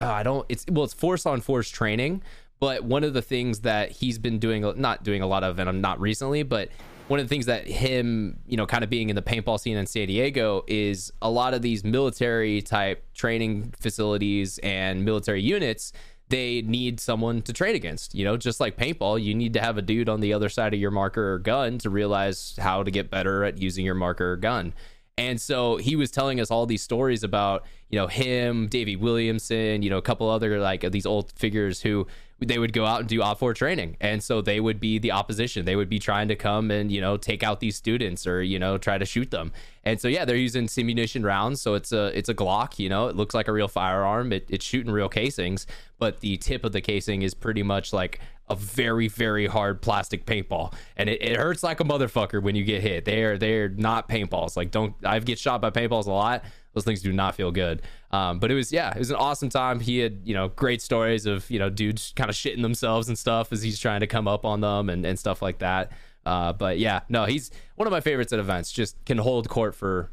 uh, 0.00 0.10
I 0.10 0.22
don't. 0.22 0.44
It's 0.48 0.64
well, 0.70 0.84
it's 0.84 0.94
force 0.94 1.26
on 1.26 1.40
force 1.40 1.68
training. 1.68 2.22
But 2.58 2.84
one 2.84 3.04
of 3.04 3.12
the 3.12 3.22
things 3.22 3.60
that 3.60 3.90
he's 3.90 4.18
been 4.18 4.38
doing, 4.38 4.62
not 4.76 5.04
doing 5.04 5.20
a 5.20 5.26
lot 5.26 5.44
of, 5.44 5.58
and 5.58 5.68
I'm 5.68 5.82
not 5.82 6.00
recently, 6.00 6.42
but 6.42 6.70
one 7.08 7.20
of 7.20 7.26
the 7.26 7.28
things 7.28 7.46
that 7.46 7.66
him, 7.66 8.38
you 8.46 8.56
know, 8.56 8.66
kind 8.66 8.82
of 8.82 8.88
being 8.88 9.10
in 9.10 9.16
the 9.16 9.22
paintball 9.22 9.60
scene 9.60 9.76
in 9.76 9.86
San 9.86 10.06
Diego 10.06 10.64
is 10.66 11.12
a 11.20 11.30
lot 11.30 11.52
of 11.54 11.60
these 11.62 11.84
military 11.84 12.62
type 12.62 13.04
training 13.14 13.74
facilities 13.78 14.58
and 14.58 15.04
military 15.04 15.42
units. 15.42 15.92
They 16.28 16.62
need 16.62 16.98
someone 16.98 17.42
to 17.42 17.52
train 17.52 17.76
against, 17.76 18.14
you 18.14 18.24
know, 18.24 18.36
just 18.36 18.58
like 18.58 18.76
paintball. 18.76 19.22
You 19.22 19.34
need 19.34 19.52
to 19.52 19.60
have 19.60 19.78
a 19.78 19.82
dude 19.82 20.08
on 20.08 20.20
the 20.20 20.32
other 20.32 20.48
side 20.48 20.74
of 20.74 20.80
your 20.80 20.90
marker 20.90 21.34
or 21.34 21.38
gun 21.38 21.78
to 21.78 21.90
realize 21.90 22.56
how 22.58 22.82
to 22.82 22.90
get 22.90 23.10
better 23.10 23.44
at 23.44 23.58
using 23.58 23.84
your 23.84 23.94
marker 23.94 24.32
or 24.32 24.36
gun. 24.36 24.74
And 25.18 25.40
so 25.40 25.76
he 25.76 25.96
was 25.96 26.10
telling 26.10 26.40
us 26.40 26.50
all 26.50 26.66
these 26.66 26.82
stories 26.82 27.22
about, 27.22 27.64
you 27.88 27.98
know, 27.98 28.06
him, 28.06 28.66
Davey 28.66 28.96
Williamson, 28.96 29.82
you 29.82 29.88
know, 29.88 29.96
a 29.96 30.02
couple 30.02 30.28
other 30.28 30.58
like 30.58 30.90
these 30.90 31.06
old 31.06 31.32
figures 31.32 31.80
who 31.80 32.06
they 32.38 32.58
would 32.58 32.72
go 32.72 32.84
out 32.84 33.00
and 33.00 33.08
do 33.08 33.20
OPFOR 33.20 33.54
training. 33.54 33.96
And 34.00 34.22
so 34.22 34.42
they 34.42 34.60
would 34.60 34.78
be 34.78 34.98
the 34.98 35.12
opposition. 35.12 35.64
They 35.64 35.76
would 35.76 35.88
be 35.88 35.98
trying 35.98 36.28
to 36.28 36.36
come 36.36 36.70
and, 36.70 36.92
you 36.92 37.00
know, 37.00 37.16
take 37.16 37.42
out 37.42 37.60
these 37.60 37.76
students 37.76 38.26
or, 38.26 38.42
you 38.42 38.58
know, 38.58 38.76
try 38.76 38.98
to 38.98 39.06
shoot 39.06 39.30
them. 39.30 39.52
And 39.84 40.00
so 40.00 40.08
yeah, 40.08 40.24
they're 40.24 40.36
using 40.36 40.66
simunition 40.66 41.24
rounds. 41.24 41.62
So 41.62 41.74
it's 41.74 41.92
a 41.92 42.16
it's 42.16 42.28
a 42.28 42.34
Glock, 42.34 42.78
you 42.78 42.88
know, 42.88 43.08
it 43.08 43.16
looks 43.16 43.34
like 43.34 43.48
a 43.48 43.52
real 43.52 43.68
firearm. 43.68 44.32
It, 44.32 44.46
it's 44.50 44.64
shooting 44.64 44.92
real 44.92 45.08
casings, 45.08 45.66
but 45.98 46.20
the 46.20 46.36
tip 46.36 46.64
of 46.64 46.72
the 46.72 46.80
casing 46.80 47.22
is 47.22 47.32
pretty 47.32 47.62
much 47.62 47.92
like 47.92 48.20
a 48.48 48.54
very 48.54 49.08
very 49.08 49.46
hard 49.46 49.82
plastic 49.82 50.26
paintball. 50.26 50.72
And 50.96 51.08
it, 51.08 51.22
it 51.22 51.36
hurts 51.36 51.62
like 51.62 51.80
a 51.80 51.84
motherfucker 51.84 52.42
when 52.42 52.54
you 52.54 52.64
get 52.64 52.82
hit. 52.82 53.04
They're 53.04 53.38
they're 53.38 53.68
not 53.68 54.08
paintballs. 54.08 54.56
Like 54.56 54.70
don't 54.70 54.94
i 55.04 55.18
get 55.18 55.38
shot 55.38 55.60
by 55.60 55.70
paintballs 55.70 56.06
a 56.06 56.12
lot. 56.12 56.44
Those 56.74 56.84
things 56.84 57.00
do 57.00 57.12
not 57.12 57.34
feel 57.34 57.50
good. 57.50 57.82
Um, 58.10 58.38
but 58.38 58.50
it 58.50 58.54
was 58.54 58.72
yeah 58.72 58.90
it 58.90 58.98
was 58.98 59.10
an 59.10 59.16
awesome 59.16 59.48
time. 59.48 59.80
He 59.80 59.98
had 59.98 60.20
you 60.24 60.34
know 60.34 60.48
great 60.48 60.82
stories 60.82 61.26
of 61.26 61.50
you 61.50 61.58
know 61.58 61.70
dudes 61.70 62.12
kind 62.16 62.30
of 62.30 62.36
shitting 62.36 62.62
themselves 62.62 63.08
and 63.08 63.18
stuff 63.18 63.52
as 63.52 63.62
he's 63.62 63.80
trying 63.80 64.00
to 64.00 64.06
come 64.06 64.28
up 64.28 64.44
on 64.44 64.60
them 64.60 64.88
and, 64.88 65.04
and 65.04 65.18
stuff 65.18 65.42
like 65.42 65.58
that. 65.58 65.92
Uh, 66.24 66.52
but 66.52 66.76
yeah 66.78 67.00
no 67.08 67.24
he's 67.24 67.52
one 67.76 67.86
of 67.86 67.92
my 67.92 68.00
favorites 68.00 68.32
at 68.32 68.38
events. 68.38 68.70
Just 68.70 69.04
can 69.04 69.18
hold 69.18 69.48
court 69.48 69.74
for 69.74 70.10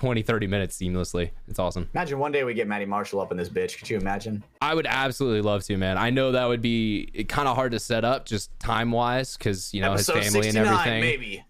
20 0.00 0.22
30 0.22 0.46
minutes 0.46 0.78
seamlessly 0.78 1.30
it's 1.46 1.58
awesome 1.58 1.86
Imagine 1.92 2.18
one 2.18 2.32
day 2.32 2.42
we 2.42 2.54
get 2.54 2.66
Matty 2.66 2.86
Marshall 2.86 3.20
up 3.20 3.30
in 3.32 3.36
this 3.36 3.50
bitch. 3.50 3.76
Could 3.76 3.90
you 3.90 3.98
imagine? 3.98 4.42
I 4.62 4.74
would 4.74 4.86
absolutely 4.86 5.42
love 5.42 5.62
to, 5.64 5.76
man. 5.76 5.98
I 5.98 6.08
know 6.08 6.32
that 6.32 6.46
would 6.46 6.62
be 6.62 7.26
kind 7.28 7.46
of 7.46 7.54
hard 7.54 7.72
to 7.72 7.78
set 7.78 8.02
up 8.02 8.24
just 8.24 8.50
time 8.58 8.92
wise 8.92 9.36
because 9.36 9.74
you 9.74 9.82
know 9.82 9.92
Episode 9.92 10.22
his 10.22 10.32
family 10.32 10.48
and 10.48 10.56
everything. 10.56 11.00
maybe. 11.02 11.44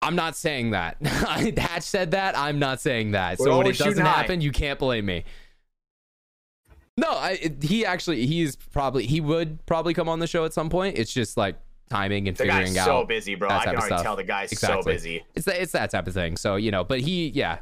I'm 0.00 0.14
not 0.14 0.36
saying 0.36 0.70
that. 0.70 0.96
Hatch 1.04 1.82
said 1.82 2.12
that. 2.12 2.38
I'm 2.38 2.60
not 2.60 2.80
saying 2.80 3.10
that. 3.10 3.40
We're 3.40 3.46
so 3.46 3.58
when 3.58 3.66
it 3.66 3.70
doesn't 3.70 3.86
shooting 3.88 4.04
high. 4.04 4.12
happen, 4.12 4.40
you 4.40 4.52
can't 4.52 4.78
blame 4.78 5.06
me. 5.06 5.24
No, 6.96 7.08
I, 7.10 7.30
it- 7.42 7.62
he 7.64 7.84
actually 7.84 8.26
he's 8.26 8.54
probably 8.54 9.06
he 9.06 9.20
would 9.20 9.66
probably 9.66 9.92
come 9.92 10.08
on 10.08 10.20
the 10.20 10.28
show 10.28 10.44
at 10.44 10.52
some 10.52 10.70
point. 10.70 10.98
It's 10.98 11.12
just 11.12 11.36
like 11.36 11.56
timing 11.90 12.28
and 12.28 12.36
The 12.36 12.44
figuring 12.44 12.74
guy's 12.74 12.78
out. 12.78 12.86
so 12.86 13.04
busy, 13.04 13.34
bro. 13.34 13.48
I 13.50 13.64
can 13.64 13.74
already 13.74 13.86
stuff. 13.86 14.02
tell 14.02 14.16
the 14.16 14.24
guy's 14.24 14.58
so 14.58 14.82
busy. 14.82 15.24
It's 15.34 15.46
that 15.46 15.60
it's 15.60 15.72
that 15.72 15.90
type 15.90 16.06
of 16.06 16.14
thing. 16.14 16.36
So 16.36 16.56
you 16.56 16.70
know, 16.70 16.84
but 16.84 17.00
he 17.00 17.28
yeah. 17.28 17.58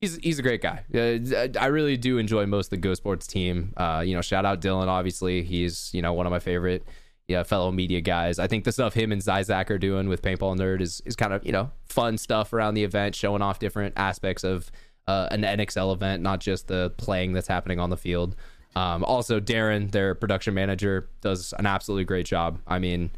He's, 0.00 0.16
he's 0.16 0.38
a 0.38 0.42
great 0.42 0.62
guy. 0.62 0.82
Uh, 0.94 1.48
I 1.60 1.66
really 1.66 1.98
do 1.98 2.16
enjoy 2.16 2.46
most 2.46 2.68
of 2.68 2.70
the 2.70 2.78
Ghost 2.78 3.02
Sports 3.02 3.26
team. 3.26 3.74
Uh, 3.76 4.02
you 4.02 4.14
know, 4.14 4.22
shout 4.22 4.46
out 4.46 4.62
Dylan. 4.62 4.86
Obviously, 4.86 5.42
he's 5.42 5.90
you 5.92 6.00
know 6.00 6.14
one 6.14 6.24
of 6.24 6.30
my 6.30 6.38
favorite 6.38 6.86
yeah, 7.30 7.44
fellow 7.44 7.70
media 7.70 8.00
guys. 8.00 8.38
I 8.40 8.48
think 8.48 8.64
the 8.64 8.72
stuff 8.72 8.92
him 8.92 9.12
and 9.12 9.22
Zizak 9.22 9.70
are 9.70 9.78
doing 9.78 10.08
with 10.08 10.20
Paintball 10.20 10.56
Nerd 10.58 10.80
is 10.80 11.00
is 11.04 11.16
kind 11.16 11.32
of 11.32 11.44
you 11.46 11.52
know 11.52 11.70
fun 11.84 12.18
stuff 12.18 12.52
around 12.52 12.74
the 12.74 12.82
event, 12.82 13.14
showing 13.14 13.40
off 13.40 13.58
different 13.58 13.94
aspects 13.96 14.42
of 14.42 14.70
uh, 15.06 15.28
an 15.30 15.42
NXL 15.42 15.94
event, 15.94 16.22
not 16.22 16.40
just 16.40 16.66
the 16.66 16.90
playing 16.96 17.32
that's 17.32 17.46
happening 17.46 17.78
on 17.78 17.90
the 17.90 17.96
field. 17.96 18.34
Um, 18.74 19.04
also, 19.04 19.38
Darren, 19.38 19.90
their 19.92 20.14
production 20.14 20.54
manager, 20.54 21.08
does 21.20 21.54
an 21.58 21.66
absolutely 21.66 22.04
great 22.04 22.26
job. 22.26 22.58
I 22.66 22.80
mean, 22.80 23.10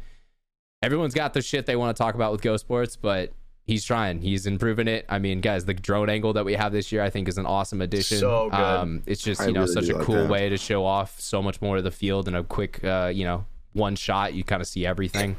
everyone's 0.83 1.13
got 1.13 1.33
the 1.33 1.41
shit 1.41 1.65
they 1.65 1.77
want 1.77 1.95
to 1.95 2.03
talk 2.03 2.13
about 2.13 2.31
with 2.33 2.41
Ghost 2.41 2.65
Sports, 2.65 2.97
but 2.97 3.31
he's 3.63 3.85
trying. 3.85 4.19
He's 4.19 4.45
improving 4.45 4.89
it. 4.89 5.05
I 5.07 5.17
mean, 5.17 5.39
guys, 5.39 5.65
the 5.65 5.73
drone 5.73 6.09
angle 6.09 6.33
that 6.33 6.43
we 6.43 6.53
have 6.55 6.73
this 6.73 6.91
year, 6.91 7.01
I 7.01 7.09
think, 7.09 7.27
is 7.29 7.37
an 7.37 7.45
awesome 7.45 7.81
addition. 7.81 8.19
So 8.19 8.49
good. 8.49 8.59
Um, 8.59 9.01
it's 9.05 9.23
just 9.23 9.41
I 9.41 9.47
you 9.47 9.53
know 9.53 9.61
really 9.61 9.73
such 9.73 9.89
a 9.89 9.95
like 9.95 10.05
cool 10.05 10.15
that. 10.15 10.29
way 10.29 10.49
to 10.49 10.57
show 10.57 10.85
off 10.85 11.19
so 11.19 11.41
much 11.41 11.61
more 11.61 11.77
of 11.77 11.85
the 11.85 11.91
field 11.91 12.27
in 12.27 12.35
a 12.35 12.43
quick, 12.43 12.83
uh, 12.83 13.11
you 13.13 13.23
know, 13.23 13.45
one 13.71 13.95
shot. 13.95 14.33
You 14.33 14.43
kind 14.43 14.61
of 14.61 14.67
see 14.67 14.85
everything. 14.85 15.37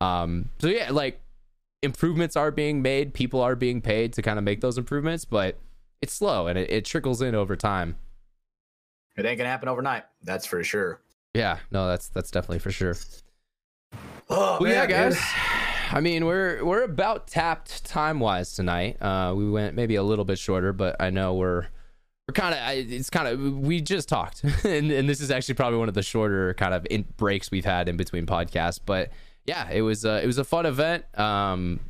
Um, 0.00 0.48
so 0.58 0.68
yeah, 0.68 0.90
like 0.90 1.20
improvements 1.82 2.36
are 2.36 2.50
being 2.50 2.82
made. 2.82 3.12
People 3.14 3.42
are 3.42 3.54
being 3.54 3.80
paid 3.82 4.14
to 4.14 4.22
kind 4.22 4.38
of 4.38 4.44
make 4.44 4.60
those 4.60 4.78
improvements, 4.78 5.24
but 5.24 5.58
it's 6.00 6.12
slow 6.12 6.46
and 6.46 6.58
it, 6.58 6.70
it 6.70 6.84
trickles 6.84 7.22
in 7.22 7.34
over 7.34 7.56
time. 7.56 7.96
It 9.16 9.24
ain't 9.24 9.38
gonna 9.38 9.50
happen 9.50 9.68
overnight. 9.68 10.04
That's 10.22 10.44
for 10.44 10.62
sure. 10.62 11.00
Yeah, 11.34 11.58
no, 11.70 11.86
that's 11.86 12.08
that's 12.08 12.30
definitely 12.30 12.58
for 12.58 12.70
sure. 12.70 12.96
Oh, 14.28 14.58
Well, 14.60 14.70
yeah, 14.72 14.86
guys. 14.86 15.18
I 15.90 16.00
mean, 16.00 16.26
we're 16.26 16.64
we're 16.64 16.82
about 16.82 17.28
tapped 17.28 17.84
time 17.84 18.18
wise 18.18 18.54
tonight. 18.54 19.00
Uh, 19.00 19.34
we 19.36 19.48
went 19.48 19.76
maybe 19.76 19.94
a 19.94 20.02
little 20.02 20.24
bit 20.24 20.38
shorter, 20.38 20.72
but 20.72 20.96
I 20.98 21.10
know 21.10 21.34
we're 21.34 21.68
we're 22.26 22.32
kind 22.34 22.54
of 22.54 22.92
it's 22.92 23.08
kind 23.08 23.28
of 23.28 23.58
we 23.60 23.80
just 23.80 24.08
talked, 24.08 24.42
and 24.64 24.90
and 24.90 25.08
this 25.08 25.20
is 25.20 25.30
actually 25.30 25.54
probably 25.54 25.78
one 25.78 25.88
of 25.88 25.94
the 25.94 26.02
shorter 26.02 26.54
kind 26.54 26.74
of 26.74 26.86
in 26.90 27.04
breaks 27.16 27.50
we've 27.52 27.64
had 27.64 27.88
in 27.88 27.96
between 27.96 28.26
podcasts. 28.26 28.80
But 28.84 29.10
yeah, 29.44 29.70
it 29.70 29.82
was 29.82 30.04
uh, 30.04 30.20
it 30.22 30.26
was 30.26 30.38
a 30.38 30.44
fun 30.44 30.66
event. 30.66 31.04
Um, 31.18 31.80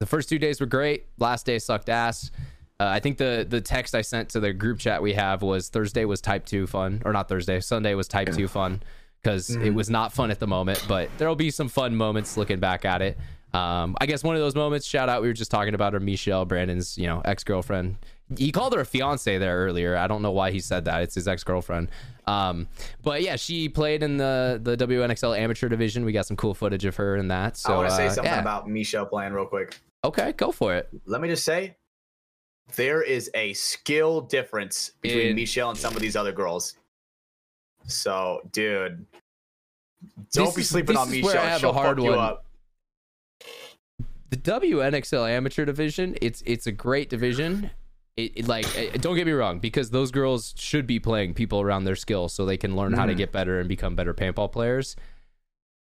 the 0.00 0.06
first 0.06 0.28
two 0.28 0.40
days 0.40 0.60
were 0.60 0.66
great. 0.66 1.06
Last 1.18 1.46
day 1.46 1.60
sucked 1.60 1.88
ass. 1.88 2.32
Uh, 2.80 2.86
I 2.88 2.98
think 2.98 3.16
the 3.16 3.46
the 3.48 3.60
text 3.60 3.94
I 3.94 4.02
sent 4.02 4.28
to 4.30 4.40
the 4.40 4.52
group 4.52 4.80
chat 4.80 5.02
we 5.02 5.12
have 5.12 5.40
was 5.40 5.68
Thursday 5.68 6.04
was 6.04 6.20
type 6.20 6.46
two 6.46 6.66
fun, 6.66 7.00
or 7.04 7.12
not 7.12 7.28
Thursday. 7.28 7.60
Sunday 7.60 7.94
was 7.94 8.08
type 8.08 8.32
two 8.32 8.48
fun 8.48 8.82
because 9.26 9.56
it 9.56 9.70
was 9.70 9.90
not 9.90 10.12
fun 10.12 10.30
at 10.30 10.38
the 10.38 10.46
moment, 10.46 10.84
but 10.86 11.10
there'll 11.18 11.34
be 11.34 11.50
some 11.50 11.68
fun 11.68 11.96
moments 11.96 12.36
looking 12.36 12.60
back 12.60 12.84
at 12.84 13.02
it. 13.02 13.18
Um, 13.52 13.96
I 14.00 14.06
guess 14.06 14.22
one 14.22 14.36
of 14.36 14.40
those 14.40 14.54
moments, 14.54 14.86
shout 14.86 15.08
out, 15.08 15.20
we 15.20 15.28
were 15.28 15.34
just 15.34 15.50
talking 15.50 15.74
about 15.74 15.94
her, 15.94 16.00
Michelle, 16.00 16.44
Brandon's, 16.44 16.96
you 16.96 17.08
know, 17.08 17.22
ex 17.24 17.42
girlfriend. 17.42 17.96
He 18.36 18.52
called 18.52 18.74
her 18.74 18.80
a 18.80 18.84
fiance 18.84 19.36
there 19.38 19.56
earlier. 19.56 19.96
I 19.96 20.06
don't 20.06 20.22
know 20.22 20.30
why 20.30 20.52
he 20.52 20.60
said 20.60 20.84
that. 20.84 21.02
It's 21.02 21.16
his 21.16 21.26
ex 21.26 21.42
girlfriend. 21.42 21.88
Um, 22.26 22.68
but 23.02 23.22
yeah, 23.22 23.36
she 23.36 23.68
played 23.68 24.02
in 24.02 24.16
the 24.16 24.60
the 24.62 24.76
WNXL 24.76 25.38
amateur 25.38 25.68
division. 25.68 26.04
We 26.04 26.12
got 26.12 26.26
some 26.26 26.36
cool 26.36 26.54
footage 26.54 26.84
of 26.84 26.96
her 26.96 27.16
in 27.16 27.28
that. 27.28 27.56
So 27.56 27.72
I 27.72 27.76
want 27.76 27.90
to 27.90 27.96
say 27.96 28.06
uh, 28.06 28.10
something 28.10 28.32
yeah. 28.32 28.40
about 28.40 28.68
Michelle 28.68 29.06
playing 29.06 29.32
real 29.32 29.46
quick. 29.46 29.78
Okay, 30.04 30.32
go 30.32 30.52
for 30.52 30.74
it. 30.74 30.88
Let 31.04 31.20
me 31.20 31.28
just 31.28 31.44
say, 31.44 31.76
there 32.74 33.02
is 33.02 33.30
a 33.34 33.52
skill 33.54 34.22
difference 34.22 34.90
between 35.00 35.28
In- 35.28 35.36
Michelle 35.36 35.70
and 35.70 35.78
some 35.78 35.94
of 35.94 36.00
these 36.00 36.16
other 36.16 36.32
girls. 36.32 36.74
So, 37.86 38.40
dude, 38.52 39.06
don't 40.32 40.46
This 40.46 40.54
be 40.56 40.62
sleeping 40.62 40.94
this 40.96 41.06
on 41.06 41.12
is 41.14 41.24
where 41.24 41.38
I 41.40 41.46
have 41.46 41.56
a 41.58 41.60
She'll 41.60 41.72
hard 41.72 41.98
one. 42.00 42.18
up. 42.18 42.44
the 44.30 44.36
WNXL 44.36 45.28
amateur 45.30 45.64
division, 45.64 46.16
it's 46.20 46.42
it's 46.46 46.66
a 46.66 46.72
great 46.72 47.08
division. 47.08 47.70
It, 48.16 48.32
it, 48.34 48.48
like 48.48 48.66
eh, 48.76 48.96
don't 48.98 49.14
get 49.14 49.26
me 49.26 49.32
wrong, 49.32 49.58
because 49.58 49.90
those 49.90 50.10
girls 50.10 50.54
should 50.56 50.86
be 50.86 50.98
playing 50.98 51.34
people 51.34 51.60
around 51.60 51.84
their 51.84 51.96
skills 51.96 52.32
so 52.32 52.44
they 52.46 52.56
can 52.56 52.74
learn 52.74 52.94
how 52.94 53.06
to 53.06 53.12
Mhm. 53.12 53.18
get 53.18 53.32
better 53.32 53.60
and 53.60 53.68
become 53.68 53.94
better 53.94 54.14
paintball 54.14 54.50
players. 54.50 54.96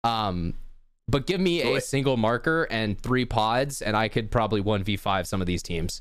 Um, 0.05 0.55
but 1.09 1.27
give 1.27 1.41
me 1.41 1.63
a 1.77 1.81
single 1.81 2.17
marker 2.17 2.65
and 2.71 3.01
three 3.01 3.25
pods, 3.25 3.81
and 3.81 3.97
I 3.97 4.09
could 4.09 4.31
probably 4.31 4.61
one 4.61 4.83
v 4.83 4.97
five 4.97 5.27
some 5.27 5.41
of 5.41 5.47
these 5.47 5.63
teams. 5.63 6.01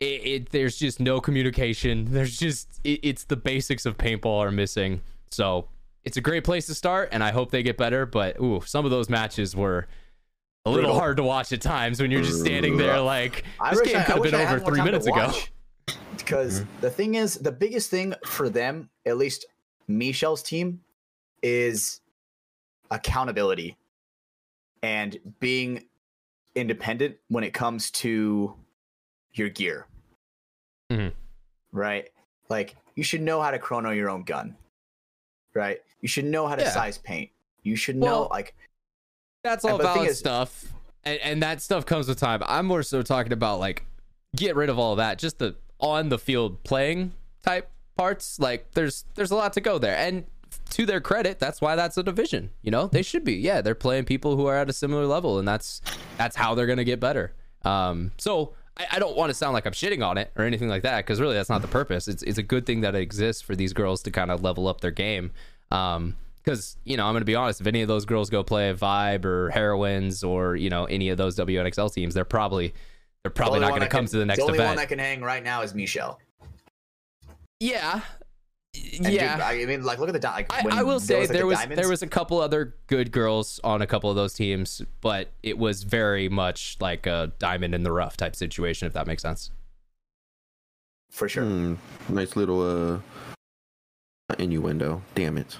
It, 0.00 0.04
it 0.26 0.50
there's 0.50 0.76
just 0.78 1.00
no 1.00 1.20
communication. 1.20 2.06
There's 2.12 2.36
just 2.38 2.80
it, 2.84 3.00
it's 3.02 3.24
the 3.24 3.36
basics 3.36 3.84
of 3.84 3.98
paintball 3.98 4.38
are 4.44 4.50
missing. 4.52 5.00
So 5.30 5.68
it's 6.04 6.16
a 6.16 6.20
great 6.20 6.44
place 6.44 6.66
to 6.66 6.74
start, 6.74 7.08
and 7.12 7.22
I 7.22 7.30
hope 7.32 7.50
they 7.50 7.62
get 7.62 7.76
better. 7.76 8.06
But 8.06 8.40
ooh, 8.40 8.60
some 8.64 8.84
of 8.84 8.90
those 8.90 9.08
matches 9.08 9.54
were 9.56 9.86
a 10.64 10.70
little 10.70 10.84
Brutal. 10.86 10.98
hard 11.00 11.16
to 11.18 11.22
watch 11.22 11.52
at 11.52 11.60
times 11.62 12.00
when 12.00 12.10
you're 12.10 12.22
just 12.22 12.40
standing 12.40 12.76
there 12.76 13.00
like 13.00 13.44
I 13.60 13.70
this 13.70 13.80
wish 13.80 13.88
game 13.92 14.00
I- 14.00 14.04
could 14.04 14.14
have 14.16 14.22
been 14.24 14.34
over 14.34 14.58
three 14.60 14.82
minutes 14.82 15.06
ago. 15.06 15.26
watch. 15.26 15.52
Because 16.16 16.64
the 16.80 16.90
thing 16.90 17.14
is, 17.14 17.34
the 17.36 17.52
biggest 17.52 17.90
thing 17.90 18.12
for 18.26 18.50
them, 18.50 18.90
at 19.06 19.16
least 19.16 19.46
Michelle's 19.86 20.42
team, 20.42 20.80
is 21.42 22.00
accountability. 22.90 23.76
and 24.84 25.18
being 25.40 25.84
independent 26.54 27.16
when 27.28 27.42
it 27.42 27.52
comes 27.52 27.90
to 27.90 28.54
your 29.32 29.48
gear. 29.48 29.86
Mhm. 30.90 31.12
Right? 31.72 32.08
Like 32.48 32.76
you 32.94 33.02
should 33.02 33.20
know 33.22 33.42
how 33.42 33.50
to 33.50 33.58
chrono 33.58 33.90
your 33.90 34.08
own 34.08 34.22
gun. 34.22 34.56
Right? 35.58 35.82
You 36.00 36.08
should 36.08 36.24
know 36.24 36.46
how 36.46 36.54
to 36.54 36.62
Yeah. 36.62 36.70
size 36.70 36.98
paint. 36.98 37.30
You 37.64 37.74
should 37.76 37.96
know 37.96 38.28
like 38.30 38.54
That's 39.42 39.64
all 39.64 39.78
valid 39.78 40.10
is- 40.10 40.18
stuff, 40.18 40.66
and, 41.04 41.18
and 41.20 41.42
that 41.42 41.60
stuff 41.60 41.84
comes 41.84 42.08
with 42.08 42.18
time. 42.20 42.42
I'm 42.46 42.66
more 42.66 42.82
so 42.84 43.02
talking 43.02 43.32
about 43.32 43.58
like 43.58 43.84
get 44.36 44.54
rid 44.56 44.68
of 44.70 44.78
all 44.78 44.96
that, 44.96 45.18
just 45.18 45.38
the 45.38 45.56
on 45.80 46.08
the 46.08 46.18
field 46.18 46.62
playing 46.64 47.12
type 47.44 47.70
parts. 47.96 48.38
Like 48.38 48.70
there's 48.72 49.04
there's 49.16 49.30
a 49.32 49.36
lot 49.36 49.52
to 49.54 49.60
go 49.60 49.78
there, 49.78 49.96
and 49.96 50.24
to 50.70 50.86
their 50.86 51.00
credit, 51.00 51.38
that's 51.38 51.60
why 51.60 51.74
that's 51.76 51.96
a 51.98 52.02
division. 52.02 52.50
You 52.62 52.70
know, 52.70 52.86
they 52.86 53.02
should 53.02 53.24
be. 53.24 53.34
Yeah, 53.34 53.60
they're 53.60 53.74
playing 53.74 54.04
people 54.04 54.36
who 54.36 54.46
are 54.46 54.56
at 54.56 54.70
a 54.70 54.72
similar 54.72 55.06
level, 55.06 55.38
and 55.38 55.46
that's 55.48 55.80
that's 56.16 56.36
how 56.36 56.54
they're 56.54 56.66
gonna 56.66 56.84
get 56.84 57.00
better. 57.00 57.34
Um, 57.64 58.12
so. 58.18 58.54
I, 58.78 58.86
I 58.92 58.98
don't 58.98 59.16
want 59.16 59.30
to 59.30 59.34
sound 59.34 59.54
like 59.54 59.66
I'm 59.66 59.72
shitting 59.72 60.06
on 60.06 60.18
it 60.18 60.30
or 60.36 60.44
anything 60.44 60.68
like 60.68 60.82
that 60.82 60.98
because 60.98 61.20
really 61.20 61.34
that's 61.34 61.48
not 61.48 61.62
the 61.62 61.68
purpose. 61.68 62.08
It's 62.08 62.22
it's 62.22 62.38
a 62.38 62.42
good 62.42 62.66
thing 62.66 62.82
that 62.82 62.94
it 62.94 63.00
exists 63.02 63.42
for 63.42 63.56
these 63.56 63.72
girls 63.72 64.02
to 64.04 64.10
kind 64.10 64.30
of 64.30 64.42
level 64.42 64.68
up 64.68 64.80
their 64.80 64.90
game. 64.90 65.32
Um, 65.70 66.16
because 66.44 66.78
you 66.84 66.96
know 66.96 67.04
I'm 67.06 67.14
gonna 67.14 67.24
be 67.26 67.34
honest, 67.34 67.60
if 67.60 67.66
any 67.66 67.82
of 67.82 67.88
those 67.88 68.04
girls 68.06 68.30
go 68.30 68.42
play 68.42 68.72
Vibe 68.72 69.24
or 69.26 69.50
Heroines 69.50 70.24
or 70.24 70.56
you 70.56 70.70
know 70.70 70.84
any 70.86 71.10
of 71.10 71.18
those 71.18 71.36
WNXL 71.36 71.92
teams, 71.92 72.14
they're 72.14 72.24
probably 72.24 72.72
they're 73.22 73.30
probably 73.30 73.58
the 73.60 73.66
not 73.66 73.74
gonna 73.74 73.88
come 73.88 74.04
can- 74.06 74.12
to 74.12 74.18
the 74.18 74.24
next 74.26 74.38
event. 74.38 74.56
the 74.56 74.62
only 74.62 74.64
one 74.64 74.72
event. 74.74 74.88
that 74.88 74.88
can 74.88 74.98
hang 74.98 75.20
right 75.20 75.42
now 75.44 75.62
is 75.62 75.74
Michelle. 75.74 76.18
yeah, 77.60 78.00
And 78.96 79.12
yeah. 79.12 79.36
dude, 79.36 79.42
I 79.42 79.64
mean, 79.66 79.84
like, 79.84 79.98
look 79.98 80.08
at 80.08 80.12
the 80.12 80.18
di- 80.18 80.32
like. 80.34 80.52
I, 80.52 80.62
when 80.62 80.72
I 80.72 80.82
will 80.82 80.98
there 80.98 81.00
say 81.00 81.20
was, 81.20 81.28
like, 81.28 81.34
there 81.34 81.42
the 81.42 81.46
was 81.46 81.76
there 81.76 81.88
was 81.88 82.02
a 82.02 82.06
couple 82.06 82.40
other 82.40 82.74
good 82.86 83.12
girls 83.12 83.60
on 83.64 83.82
a 83.82 83.86
couple 83.86 84.10
of 84.10 84.16
those 84.16 84.34
teams, 84.34 84.82
but 85.00 85.30
it 85.42 85.58
was 85.58 85.82
very 85.84 86.28
much 86.28 86.76
like 86.80 87.06
a 87.06 87.32
diamond 87.38 87.74
in 87.74 87.82
the 87.82 87.92
rough 87.92 88.16
type 88.16 88.34
situation, 88.36 88.86
if 88.86 88.92
that 88.94 89.06
makes 89.06 89.22
sense. 89.22 89.50
for 91.10 91.28
sure. 91.28 91.44
Hmm, 91.44 91.74
nice 92.08 92.36
little 92.36 92.60
uh 92.62 92.98
innuendo. 94.38 95.02
Damn 95.14 95.38
it. 95.38 95.56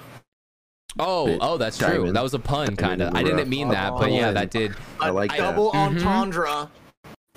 Oh, 0.98 1.26
Bit 1.26 1.38
oh, 1.42 1.56
that's 1.58 1.78
true. 1.78 2.10
That 2.12 2.22
was 2.22 2.34
a 2.34 2.38
pun, 2.38 2.74
kind 2.76 3.02
of. 3.02 3.14
I 3.14 3.22
didn't 3.22 3.38
rough. 3.38 3.48
mean 3.48 3.68
that, 3.68 3.92
but 3.92 4.10
yeah, 4.10 4.32
that 4.32 4.50
did. 4.50 4.74
I 5.00 5.10
like 5.10 5.30
that. 5.30 5.38
double 5.38 5.70
entendre. 5.72 6.70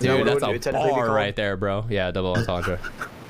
Is 0.00 0.08
that 0.08 0.16
Dude, 0.16 0.26
what 0.26 0.40
that's 0.40 0.66
a 0.66 0.72
bar 0.72 1.10
right 1.12 1.36
there, 1.36 1.56
bro. 1.56 1.86
Yeah, 1.88 2.10
double 2.10 2.34
entendre. 2.34 2.80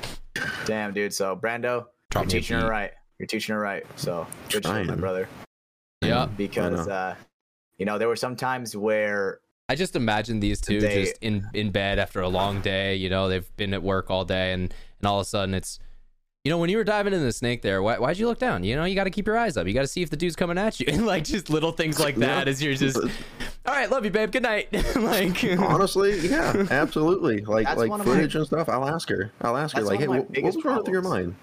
Damn, 0.65 0.93
dude. 0.93 1.13
So 1.13 1.35
Brando, 1.35 1.85
Drop 2.13 2.25
you're 2.25 2.29
teaching 2.41 2.59
her 2.59 2.67
right. 2.69 2.91
You're 3.19 3.27
teaching 3.27 3.53
her 3.55 3.61
right. 3.61 3.83
So 3.95 4.25
good 4.49 4.63
shit, 4.63 4.65
my 4.65 4.83
Trying. 4.83 4.99
brother. 4.99 5.27
Yeah. 6.01 6.27
Because 6.37 6.87
know. 6.87 6.93
uh, 6.93 7.15
you 7.77 7.85
know, 7.85 7.97
there 7.97 8.07
were 8.07 8.15
some 8.15 8.35
times 8.35 8.75
where 8.75 9.39
I 9.69 9.75
just 9.75 9.95
imagine 9.95 10.39
these 10.39 10.61
two 10.61 10.79
They- 10.79 11.05
just 11.05 11.17
in 11.21 11.47
in 11.53 11.71
bed 11.71 11.97
after 11.99 12.21
a 12.21 12.27
long 12.29 12.61
day. 12.61 12.95
You 12.95 13.09
know, 13.09 13.29
they've 13.29 13.49
been 13.57 13.73
at 13.73 13.81
work 13.83 14.09
all 14.11 14.25
day, 14.25 14.53
and 14.53 14.73
and 14.99 15.07
all 15.07 15.19
of 15.19 15.23
a 15.23 15.29
sudden 15.29 15.55
it's, 15.55 15.79
you 16.43 16.49
know, 16.51 16.57
when 16.57 16.69
you 16.69 16.77
were 16.77 16.83
diving 16.83 17.13
into 17.13 17.25
the 17.25 17.31
snake 17.31 17.61
there, 17.61 17.81
why 17.81 17.97
why'd 17.97 18.17
you 18.19 18.27
look 18.27 18.37
down? 18.39 18.63
You 18.63 18.75
know, 18.75 18.83
you 18.83 18.93
got 18.95 19.05
to 19.05 19.09
keep 19.09 19.25
your 19.25 19.37
eyes 19.37 19.55
up. 19.57 19.65
You 19.65 19.73
got 19.73 19.81
to 19.81 19.87
see 19.87 20.01
if 20.01 20.09
the 20.09 20.17
dude's 20.17 20.35
coming 20.35 20.57
at 20.57 20.79
you, 20.79 20.85
and 20.91 21.05
like 21.07 21.23
just 21.23 21.49
little 21.49 21.71
things 21.71 21.99
like 21.99 22.15
that. 22.17 22.45
Yeah. 22.45 22.51
As 22.51 22.61
you're 22.61 22.75
just, 22.75 22.97
all 23.65 23.73
right, 23.73 23.89
love 23.89 24.03
you, 24.05 24.11
babe. 24.11 24.31
Good 24.31 24.43
night. 24.43 24.67
like, 24.97 25.43
Honestly, 25.57 26.19
yeah, 26.27 26.67
absolutely. 26.69 27.41
Like 27.41 27.65
That's 27.65 27.79
like 27.79 27.89
one 27.89 28.01
of 28.01 28.07
my- 28.07 28.13
footage 28.15 28.35
and 28.35 28.45
stuff. 28.45 28.67
I'll 28.69 28.87
ask 28.87 29.07
her. 29.09 29.31
I'll 29.41 29.57
ask 29.57 29.75
her 29.77 29.81
like, 29.83 29.99
hey, 30.01 30.07
one 30.07 30.19
of 30.19 30.25
what, 30.29 30.43
what 30.43 30.55
was 30.55 30.65
running 30.65 30.83
through 30.83 30.93
your 30.93 31.01
mind? 31.01 31.35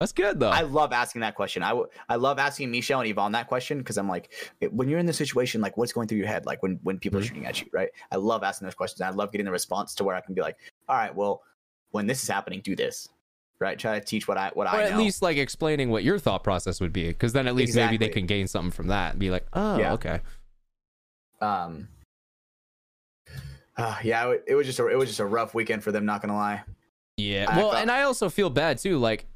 That's 0.00 0.12
good 0.12 0.38
though. 0.38 0.50
I 0.50 0.60
love 0.62 0.92
asking 0.92 1.22
that 1.22 1.34
question. 1.34 1.62
I, 1.62 1.70
w- 1.70 1.88
I 2.08 2.16
love 2.16 2.38
asking 2.38 2.70
Michelle 2.70 3.00
and 3.00 3.10
Yvonne 3.10 3.32
that 3.32 3.48
question 3.48 3.78
because 3.78 3.98
I'm 3.98 4.08
like, 4.08 4.30
when 4.70 4.88
you're 4.88 4.98
in 5.00 5.06
the 5.06 5.12
situation, 5.12 5.60
like 5.60 5.76
what's 5.76 5.92
going 5.92 6.06
through 6.08 6.18
your 6.18 6.26
head, 6.28 6.46
like 6.46 6.62
when 6.62 6.78
when 6.82 6.98
people 6.98 7.18
Mhm. 7.18 7.22
are 7.22 7.26
shooting 7.26 7.46
at 7.46 7.60
you, 7.60 7.66
right? 7.72 7.88
I 8.12 8.16
love 8.16 8.42
asking 8.44 8.66
those 8.66 8.74
questions. 8.76 9.00
I 9.00 9.10
love 9.10 9.32
getting 9.32 9.44
the 9.46 9.50
response 9.52 9.94
to 9.96 10.04
where 10.04 10.14
I 10.14 10.20
can 10.20 10.34
be 10.34 10.40
like, 10.40 10.56
all 10.88 10.96
right, 10.96 11.14
well, 11.14 11.42
when 11.90 12.06
this 12.06 12.22
is 12.22 12.28
happening, 12.28 12.60
do 12.60 12.76
this, 12.76 13.08
right? 13.58 13.78
Try 13.78 13.98
to 13.98 14.04
teach 14.04 14.28
what 14.28 14.38
I 14.38 14.50
what 14.54 14.66
or 14.68 14.70
I 14.76 14.84
at 14.84 14.90
know. 14.92 14.98
least 14.98 15.20
like 15.22 15.36
explaining 15.36 15.90
what 15.90 16.04
your 16.04 16.18
thought 16.18 16.44
process 16.44 16.80
would 16.80 16.92
be, 16.92 17.08
because 17.08 17.32
then 17.32 17.48
at 17.48 17.54
least 17.56 17.74
maybe 17.74 17.96
they 17.96 18.08
can 18.08 18.26
gain 18.26 18.46
something 18.46 18.70
from 18.70 18.86
that 18.88 19.12
and 19.12 19.18
be 19.20 19.30
like, 19.30 19.46
oh, 19.52 19.78
Yeah. 19.78 19.92
okay. 19.94 20.20
um, 21.40 21.88
uh, 23.76 23.96
yeah, 24.02 24.28
it, 24.30 24.44
it 24.48 24.54
was 24.54 24.66
just 24.66 24.78
a 24.80 24.86
it 24.88 24.96
was 24.96 25.08
just 25.08 25.20
a 25.20 25.26
rough 25.26 25.54
weekend 25.54 25.82
for 25.84 25.92
them. 25.92 26.04
Not 26.04 26.20
gonna 26.20 26.36
lie. 26.36 26.62
Yeah. 27.16 27.46
I 27.48 27.56
well, 27.56 27.70
thought- 27.72 27.82
and 27.82 27.90
I 27.90 28.02
also 28.02 28.28
feel 28.28 28.50
bad 28.50 28.78
too. 28.78 28.98
Like, 28.98 29.26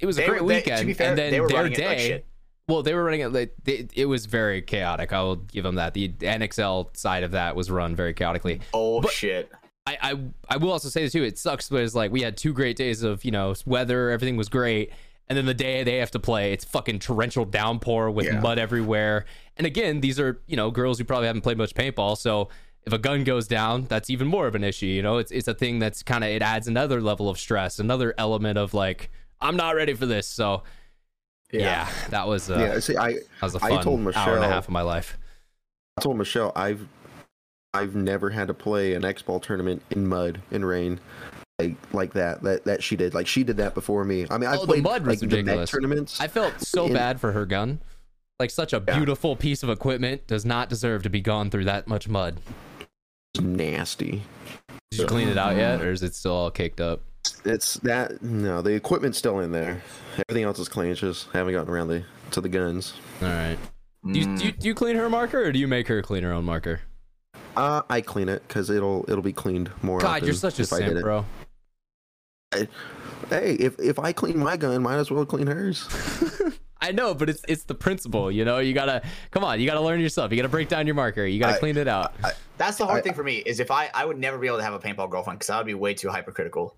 it 0.00 0.06
was 0.06 0.18
a 0.18 0.22
They 0.22 0.26
great 0.28 0.42
were- 0.42 0.48
they- 0.48 0.54
weekend, 0.56 0.80
to 0.80 0.86
be 0.86 0.94
fair, 0.94 1.10
and 1.10 1.18
then 1.18 1.30
they 1.30 1.40
were 1.40 1.48
their 1.48 1.56
running 1.58 1.72
it 1.72 1.76
day. 1.76 1.86
like 1.86 1.98
shit. 1.98 2.26
Well, 2.68 2.82
they 2.82 2.94
were 2.94 3.02
running 3.04 3.20
it. 3.20 3.32
Like, 3.32 3.54
they, 3.64 3.88
it 3.94 4.06
was 4.06 4.26
very 4.26 4.62
chaotic. 4.62 5.12
I 5.12 5.20
will 5.22 5.36
give 5.36 5.64
them 5.64 5.74
that. 5.74 5.94
The 5.94 6.08
NXL 6.10 6.96
side 6.96 7.24
of 7.24 7.32
that 7.32 7.56
was 7.56 7.70
run 7.70 7.94
very 7.96 8.14
chaotically. 8.14 8.60
Oh 8.72 9.00
But- 9.00 9.10
shit! 9.12 9.50
I, 9.84 9.98
I 10.00 10.18
I 10.48 10.56
will 10.58 10.70
also 10.70 10.88
say 10.88 11.02
this 11.02 11.12
too. 11.12 11.24
It 11.24 11.38
sucks 11.38 11.68
but 11.68 11.76
because 11.78 11.94
like 11.96 12.12
we 12.12 12.22
had 12.22 12.36
two 12.36 12.52
great 12.52 12.76
days 12.76 13.02
of 13.02 13.24
you 13.24 13.32
know 13.32 13.54
weather, 13.66 14.10
everything 14.10 14.36
was 14.36 14.48
great, 14.48 14.92
and 15.28 15.36
then 15.36 15.44
the 15.46 15.54
day 15.54 15.82
they 15.82 15.96
have 15.96 16.12
to 16.12 16.20
play, 16.20 16.52
it's 16.52 16.64
fucking 16.64 17.00
torrential 17.00 17.44
downpour 17.44 18.10
with 18.12 18.26
Yeah. 18.26 18.38
mud 18.40 18.58
everywhere. 18.60 19.24
And 19.56 19.66
again, 19.66 20.00
these 20.00 20.20
are 20.20 20.40
you 20.46 20.56
know 20.56 20.70
girls 20.70 20.98
who 20.98 21.04
probably 21.04 21.26
haven't 21.26 21.42
played 21.42 21.58
much 21.58 21.74
paintball, 21.74 22.16
so 22.16 22.48
if 22.86 22.92
a 22.92 22.98
gun 22.98 23.24
goes 23.24 23.48
down, 23.48 23.86
that's 23.86 24.08
even 24.08 24.28
more 24.28 24.46
of 24.46 24.54
an 24.54 24.62
issue. 24.62 24.86
You 24.86 25.02
know, 25.02 25.18
it's 25.18 25.32
it's 25.32 25.48
a 25.48 25.54
thing 25.54 25.80
that's 25.80 26.04
kind 26.04 26.22
of 26.22 26.30
it 26.30 26.42
adds 26.42 26.68
another 26.68 27.00
level 27.00 27.28
of 27.28 27.40
stress, 27.40 27.80
another 27.80 28.14
element 28.16 28.58
of 28.58 28.72
like 28.74 29.10
I'm 29.42 29.56
not 29.56 29.74
ready 29.76 29.94
for 29.94 30.06
this. 30.06 30.26
So 30.26 30.62
yeah, 31.52 31.88
that 32.10 32.26
was 32.26 32.50
uh, 32.50 32.58
yeah, 32.58 32.78
see, 32.80 32.96
I 32.96 33.12
that 33.12 33.22
was 33.42 33.54
a 33.56 33.64
I 33.64 33.68
fun 33.70 33.82
told 33.84 34.00
hour 34.00 34.06
and 34.06 34.06
a 34.06 34.40
Michelle- 34.40 34.42
half 34.50 34.64
of 34.64 34.70
my 34.70 34.82
life. 34.82 35.18
I 35.98 36.00
told 36.02 36.16
Michelle 36.16 36.52
I've 36.56 36.86
I've 37.74 37.94
never 37.94 38.30
had 38.30 38.48
to 38.48 38.54
play 38.54 38.94
an 38.94 39.04
X 39.04 39.22
ball 39.22 39.40
tournament 39.40 39.82
in 39.90 40.06
mud 40.06 40.40
and 40.50 40.66
rain. 40.66 41.00
Like, 41.58 41.74
like 41.92 42.12
that 42.14 42.42
that 42.42 42.64
that 42.64 42.82
she 42.82 42.96
did 42.96 43.12
like 43.14 43.26
she 43.26 43.44
did 43.44 43.58
that 43.58 43.74
before 43.74 44.04
me 44.04 44.26
i 44.30 44.38
mean 44.38 44.48
i 44.48 44.56
Oh, 44.56 44.60
the 44.62 44.66
played 44.66 44.82
mud 44.82 45.06
was 45.06 45.20
like 45.22 45.30
the 45.30 45.36
ridiculous. 45.36 45.70
Tournaments 45.70 46.20
I 46.20 46.26
felt 46.26 46.60
so 46.60 46.88
bad 46.88 47.20
for 47.20 47.30
her 47.32 47.44
gun. 47.46 47.80
Like 48.40 48.50
such 48.50 48.72
a 48.72 48.82
Yeah. 48.88 48.96
beautiful 48.96 49.36
piece 49.36 49.62
of 49.62 49.68
equipment 49.68 50.26
does 50.26 50.44
not 50.44 50.68
deserve 50.70 51.02
to 51.04 51.10
be 51.10 51.20
gone 51.20 51.50
through 51.50 51.64
that 51.66 51.86
much 51.86 52.08
mud. 52.08 52.40
It's 53.34 53.44
nasty 53.44 54.22
Did 54.90 55.00
you 55.00 55.06
clean 55.06 55.28
it 55.28 55.38
out 55.38 55.56
yet, 55.56 55.80
or 55.82 55.92
is 55.92 56.02
it 56.02 56.14
still 56.14 56.32
all 56.32 56.50
caked 56.50 56.80
up? 56.80 57.02
It's 57.44 57.74
that 57.74 58.22
no 58.22 58.62
the 58.62 58.72
equipment's 58.72 59.18
still 59.18 59.38
in 59.40 59.52
there 59.52 59.80
everything 60.28 60.44
else 60.44 60.58
is 60.58 60.68
clean 60.68 60.94
just 60.94 61.28
haven't 61.32 61.52
gotten 61.52 61.72
around 61.72 61.88
the 61.88 62.04
to 62.30 62.40
the 62.40 62.48
guns 62.48 62.94
All 63.20 63.28
right. 63.28 63.58
Do 64.10 64.18
you, 64.18 64.36
do, 64.36 64.44
you, 64.46 64.52
do 64.52 64.66
you 64.66 64.74
clean 64.74 64.96
her 64.96 65.08
marker, 65.08 65.40
or 65.44 65.52
do 65.52 65.60
you 65.60 65.68
make 65.68 65.86
her 65.86 66.02
clean 66.02 66.24
her 66.24 66.32
own 66.32 66.44
marker? 66.44 66.80
uh 67.56 67.82
i 67.90 68.00
clean 68.00 68.28
it 68.28 68.42
because 68.48 68.70
it'll 68.70 69.04
it'll 69.08 69.22
be 69.22 69.32
cleaned 69.32 69.70
more 69.82 70.00
God, 70.00 70.08
often 70.16 70.24
you're 70.24 70.34
such 70.34 70.58
a 70.58 70.62
if 70.62 70.68
simp, 70.68 70.96
it. 70.96 71.02
bro. 71.02 71.24
hey 72.52 73.52
if 73.54 73.78
if 73.78 73.98
i 73.98 74.12
clean 74.12 74.38
my 74.38 74.56
gun 74.56 74.82
might 74.82 74.96
as 74.96 75.10
well 75.10 75.24
clean 75.24 75.46
hers 75.46 75.86
I 76.84 76.90
know, 76.90 77.14
but 77.14 77.30
it's 77.30 77.44
it's 77.46 77.62
the 77.62 77.76
principle. 77.76 78.28
You 78.32 78.44
know, 78.44 78.58
you 78.58 78.72
gotta 78.72 79.02
come 79.30 79.44
on. 79.44 79.60
You 79.60 79.66
gotta 79.66 79.80
learn 79.80 80.00
yourself. 80.00 80.32
You 80.32 80.36
gotta 80.36 80.48
break 80.48 80.68
down 80.68 80.84
your 80.84 80.96
marker. 80.96 81.24
You 81.24 81.38
gotta 81.38 81.54
I- 81.54 81.58
clean 81.60 81.76
it 81.76 81.86
out. 81.86 82.12
That's 82.58 82.76
the 82.76 82.86
hard 82.86 82.98
I- 82.98 83.02
thing 83.02 83.14
for 83.14 83.22
me 83.22 83.36
is 83.36 83.60
if 83.60 83.70
I 83.70 83.88
I 83.94 84.04
would 84.04 84.18
never 84.18 84.36
be 84.36 84.48
able 84.48 84.56
to 84.56 84.64
have 84.64 84.74
a 84.74 84.80
paintball 84.80 85.08
girlfriend 85.08 85.38
because 85.38 85.48
I 85.48 85.58
would 85.58 85.66
be 85.66 85.74
way 85.74 85.94
too 85.94 86.08
hypercritical. 86.08 86.76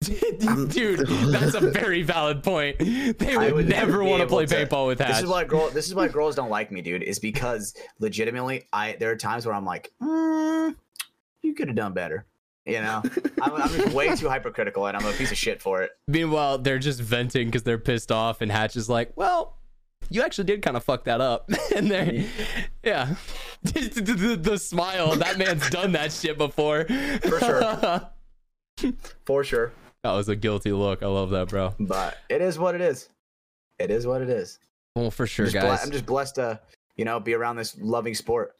Dude, 0.04 1.00
that's 1.30 1.54
a 1.54 1.60
very 1.60 2.02
valid 2.02 2.42
point. 2.42 2.78
They 2.78 3.36
would, 3.36 3.52
would 3.52 3.68
never 3.68 3.90
never 3.92 4.04
want 4.04 4.22
to 4.22 4.26
play 4.26 4.46
to- 4.46 4.54
paintball 4.66 4.86
with 4.86 4.98
Hatch. 4.98 5.10
This 5.10 5.22
is 5.24 5.28
why 5.28 5.44
girl. 5.44 5.68
This 5.70 5.88
is 5.88 5.94
why 5.94 6.08
girls 6.08 6.34
don't 6.34 6.48
like 6.48 6.72
me, 6.72 6.80
dude. 6.80 7.02
Is 7.02 7.18
because 7.18 7.74
legitimately, 7.98 8.66
I 8.72 8.96
there 8.98 9.10
are 9.10 9.16
times 9.16 9.44
where 9.44 9.54
I'm 9.54 9.66
like, 9.66 9.92
mm, 10.02 10.74
you 11.42 11.54
could 11.54 11.68
have 11.68 11.76
done 11.76 11.92
better. 11.92 12.24
You 12.64 12.80
know, 12.80 13.02
I'm, 13.42 13.52
I'm 13.54 13.68
just 13.68 13.92
way 13.94 14.14
too 14.16 14.28
hypercritical, 14.30 14.86
and 14.86 14.96
I'm 14.96 15.04
a 15.04 15.12
piece 15.12 15.32
of 15.32 15.36
shit 15.36 15.60
for 15.60 15.82
it. 15.82 15.90
Meanwhile, 16.08 16.58
they're 16.58 16.78
just 16.78 17.00
venting 17.00 17.48
because 17.48 17.64
they're 17.64 17.78
pissed 17.78 18.10
off, 18.10 18.40
and 18.40 18.50
Hatch 18.50 18.76
is 18.76 18.88
like, 18.88 19.12
"Well, 19.16 19.58
you 20.08 20.22
actually 20.22 20.44
did 20.44 20.62
kind 20.62 20.78
of 20.78 20.84
fuck 20.84 21.04
that 21.04 21.20
up." 21.20 21.50
and 21.76 21.90
they're, 21.90 22.24
yeah, 22.82 23.16
the, 23.62 23.80
the- 23.80 24.36
the 24.40 24.58
smile. 24.58 25.14
That 25.16 25.36
man's 25.36 25.68
done 25.68 25.92
that 25.92 26.10
shit 26.10 26.38
before. 26.38 26.86
For 26.86 27.38
sure. 27.40 28.10
For 29.26 29.44
sure. 29.44 29.72
Was 30.04 30.28
a 30.28 30.36
guilty 30.36 30.72
look. 30.72 31.02
I 31.02 31.06
love 31.06 31.30
that, 31.30 31.48
bro. 31.48 31.74
But 31.78 32.18
it 32.28 32.40
is 32.40 32.58
what 32.58 32.74
it 32.74 32.80
is. 32.80 33.08
It 33.78 33.90
is 33.90 34.06
what 34.06 34.22
it 34.22 34.28
is. 34.28 34.58
Well, 34.96 35.10
for 35.10 35.26
sure, 35.26 35.46
I'm 35.46 35.52
just, 35.52 35.62
ble- 35.62 35.70
guys. 35.70 35.84
I'm 35.84 35.90
just 35.90 36.06
blessed 36.06 36.34
to, 36.36 36.60
you 36.96 37.04
know, 37.04 37.20
be 37.20 37.34
around 37.34 37.56
this 37.56 37.76
loving 37.78 38.14
sport. 38.14 38.56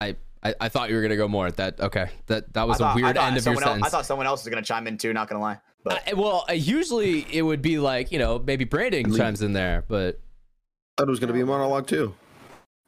I, 0.00 0.54
I 0.60 0.68
thought 0.68 0.90
you 0.90 0.96
were 0.96 1.00
gonna 1.00 1.16
go 1.16 1.26
more. 1.26 1.46
At 1.46 1.56
that 1.56 1.80
okay. 1.80 2.10
That 2.26 2.52
that 2.52 2.68
was 2.68 2.76
thought, 2.76 2.98
a 2.98 3.02
weird 3.02 3.16
end 3.16 3.38
of 3.38 3.46
your 3.46 3.54
someone 3.54 3.62
else, 3.62 3.70
sentence. 3.70 3.86
I 3.86 3.88
thought 3.88 4.04
someone 4.04 4.26
else 4.26 4.44
was 4.44 4.50
gonna 4.50 4.60
chime 4.60 4.86
in 4.86 4.98
too. 4.98 5.14
Not 5.14 5.26
gonna 5.26 5.40
lie, 5.40 5.58
but 5.82 6.06
Uh, 6.12 6.16
well, 6.16 6.44
uh, 6.50 6.52
usually 6.52 7.26
it 7.32 7.40
would 7.40 7.62
be 7.62 7.78
like 7.78 8.12
you 8.12 8.18
know 8.18 8.38
maybe 8.38 8.66
Brandon 8.66 9.04
Leave. 9.04 9.16
chimes 9.16 9.40
in 9.40 9.54
there, 9.54 9.84
but 9.88 10.16
I 10.16 11.00
thought 11.00 11.08
it 11.08 11.10
was 11.10 11.18
going 11.18 11.28
to 11.28 11.34
be 11.34 11.40
a 11.40 11.46
monologue 11.46 11.86
too 11.86 12.14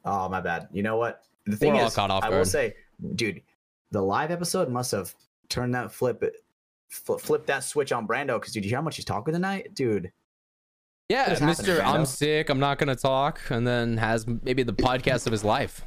oh 0.07 0.29
my 0.29 0.41
bad. 0.41 0.67
You 0.71 0.83
know 0.83 0.97
what? 0.97 1.23
The 1.45 1.55
thing 1.55 1.73
We're 1.73 1.81
all 1.81 1.87
is, 1.87 1.95
caught 1.95 2.09
off 2.09 2.23
I 2.23 2.29
will 2.29 2.45
say, 2.45 2.75
dude, 3.15 3.41
the 3.91 4.01
live 4.01 4.31
episode 4.31 4.69
must 4.69 4.91
have 4.91 5.13
turned 5.49 5.75
that 5.75 5.91
flip 5.91 6.23
it, 6.23 6.33
fl- 6.89 7.15
flip 7.17 7.45
that 7.47 7.63
switch 7.63 7.91
on 7.91 8.07
Brando. 8.07 8.39
Because 8.39 8.53
dude, 8.53 8.63
you 8.65 8.69
hear 8.69 8.77
how 8.79 8.83
much 8.83 8.95
he's 8.95 9.05
talking 9.05 9.33
tonight, 9.33 9.73
dude. 9.73 10.11
Yeah, 11.09 11.23
What 11.23 11.31
is 11.33 11.39
happening, 11.39 11.75
Mr. 11.77 11.83
I'm 11.85 12.05
sick. 12.05 12.49
I'm 12.49 12.59
not 12.59 12.77
going 12.79 12.89
to 12.93 13.01
talk, 13.01 13.39
and 13.49 13.65
then 13.65 13.95
has 13.97 14.25
maybe 14.27 14.63
the 14.63 14.73
podcast 14.73 15.25
of 15.25 15.31
his 15.31 15.43
life. 15.43 15.85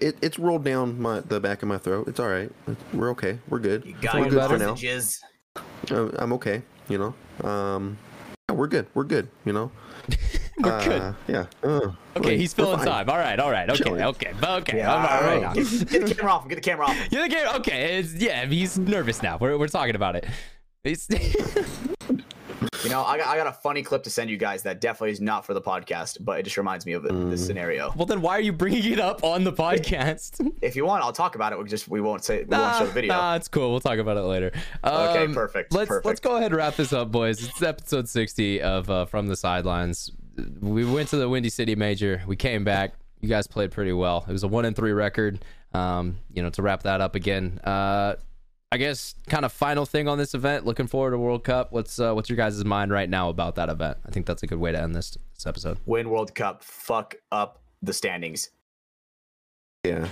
It, 0.00 0.18
it's 0.20 0.38
rolled 0.38 0.64
down 0.64 1.00
my 1.00 1.20
the 1.20 1.40
back 1.40 1.62
of 1.62 1.68
my 1.68 1.78
throat. 1.78 2.08
It's 2.08 2.20
all 2.20 2.28
right. 2.28 2.50
We're 2.92 3.10
okay. 3.10 3.38
We're 3.48 3.58
good. 3.58 3.84
You 3.86 3.94
got 4.00 4.12
Feeling 4.16 4.32
your 4.32 4.40
better 4.40 4.58
now. 4.58 4.70
lozenges. 4.70 5.20
Uh, 5.90 6.08
I'm 6.18 6.32
okay. 6.34 6.62
You 6.90 6.98
know. 6.98 7.48
Um, 7.48 7.96
yeah, 8.50 8.54
we're 8.54 8.66
good. 8.68 8.86
We're 8.94 9.04
good. 9.04 9.28
You 9.46 9.54
know. 9.54 9.72
We're 10.64 10.84
good. 10.84 11.02
Uh, 11.02 11.12
yeah. 11.26 11.46
Uh, 11.62 11.80
Okay, 12.16 12.30
like, 12.30 12.38
he's 12.38 12.56
we're 12.56 12.74
time. 12.84 13.08
All 13.08 13.16
right, 13.16 13.38
all 13.38 13.50
right, 13.52 13.70
okay, 13.70 13.84
Chilling. 13.84 14.02
okay, 14.02 14.32
okay. 14.42 14.78
Yeah, 14.78 14.92
all 14.92 14.98
right, 15.00 15.12
all 15.12 15.20
right. 15.22 15.36
all 15.36 15.42
right. 15.42 15.54
Get, 15.54 15.88
get 15.90 16.06
the 16.08 16.14
camera 16.16 16.32
off. 16.32 16.48
Get 16.48 16.54
the 16.56 16.60
camera 16.60 16.86
off 16.86 16.94
him. 16.96 17.08
You're 17.12 17.22
the 17.22 17.28
game. 17.28 17.46
Okay, 17.56 17.98
it's, 18.00 18.12
yeah, 18.14 18.44
he's 18.44 18.76
nervous 18.76 19.22
now. 19.22 19.38
We're, 19.40 19.56
we're 19.56 19.68
talking 19.68 19.94
about 19.94 20.16
it. 20.16 20.26
It's, 20.82 21.08
You 22.84 22.90
know, 22.90 23.04
I 23.04 23.18
got, 23.18 23.26
I 23.28 23.36
got 23.36 23.46
a 23.46 23.52
funny 23.52 23.82
clip 23.82 24.02
to 24.04 24.10
send 24.10 24.30
you 24.30 24.36
guys 24.36 24.62
that 24.64 24.80
definitely 24.80 25.10
is 25.10 25.20
not 25.20 25.44
for 25.44 25.52
the 25.54 25.60
podcast, 25.60 26.18
but 26.24 26.38
it 26.40 26.42
just 26.44 26.56
reminds 26.56 26.86
me 26.86 26.92
of 26.92 27.04
it, 27.04 27.08
this 27.30 27.42
Mm. 27.42 27.46
scenario. 27.46 27.92
well, 27.96 28.06
then 28.06 28.20
why 28.20 28.32
are 28.32 28.40
you 28.40 28.52
bringing 28.52 28.84
it 28.92 28.98
up 29.00 29.22
on 29.22 29.44
the 29.44 29.52
podcast? 29.52 30.48
If 30.62 30.74
you 30.74 30.84
want, 30.86 31.02
I'll 31.04 31.12
talk 31.12 31.34
about 31.34 31.52
it. 31.52 31.58
We 31.58 31.64
just 31.68 31.88
we 31.88 32.00
won't 32.00 32.24
say 32.24 32.44
we 32.44 32.56
won't 32.56 32.76
show 32.76 32.86
the 32.86 32.92
video. 32.92 33.14
Nah, 33.14 33.34
it's 33.36 33.48
cool. 33.48 33.70
We'll 33.70 33.80
talk 33.80 33.98
about 33.98 34.16
it 34.16 34.22
later. 34.22 34.52
Okay, 34.84 35.24
Um, 35.24 35.34
perfect, 35.34 35.72
Let's 35.72 35.90
let's 35.90 36.02
perfect. 36.02 36.22
go 36.22 36.36
ahead 36.36 36.46
and 36.52 36.56
wrap 36.56 36.76
this 36.76 36.92
up, 36.92 37.10
boys. 37.12 37.44
It's 37.46 37.62
episode 37.62 38.08
60 38.08 38.62
of 38.62 38.88
uh, 38.90 39.04
From 39.06 39.26
the 39.28 39.36
Sidelines. 39.36 40.10
We 40.60 40.84
went 40.84 41.08
to 41.10 41.16
the 41.16 41.28
Windy 41.28 41.48
City 41.50 41.74
Major. 41.74 42.22
We 42.26 42.36
came 42.36 42.64
back. 42.64 42.94
You 43.20 43.28
guys 43.28 43.46
played 43.46 43.70
pretty 43.72 43.92
well. 43.92 44.24
It 44.28 44.32
was 44.32 44.42
a 44.44 44.48
one 44.48 44.64
and 44.64 44.74
three 44.76 44.92
record. 44.92 45.44
Um, 45.72 46.18
you 46.32 46.42
know, 46.42 46.50
to 46.50 46.62
wrap 46.62 46.84
that 46.84 47.00
up 47.00 47.14
again. 47.14 47.60
Uh, 47.64 48.14
I 48.70 48.76
guess 48.76 49.14
kind 49.28 49.44
of 49.44 49.52
final 49.52 49.86
thing 49.86 50.08
on 50.08 50.18
this 50.18 50.34
event. 50.34 50.64
Looking 50.66 50.86
forward 50.86 51.12
to 51.12 51.18
World 51.18 51.42
Cup. 51.44 51.72
What's 51.72 51.98
uh, 51.98 52.12
what's 52.14 52.28
your 52.28 52.36
guys' 52.36 52.64
mind 52.64 52.90
right 52.90 53.08
now 53.08 53.28
about 53.28 53.54
that 53.56 53.68
event? 53.68 53.98
I 54.06 54.10
think 54.10 54.26
that's 54.26 54.42
a 54.42 54.46
good 54.46 54.58
way 54.58 54.72
to 54.72 54.80
end 54.80 54.94
this, 54.94 55.16
this 55.34 55.46
episode. 55.46 55.78
Win 55.86 56.10
World 56.10 56.34
Cup, 56.34 56.62
fuck 56.62 57.14
up 57.32 57.60
the 57.82 57.92
standings, 57.92 58.50
Yeah. 59.84 60.08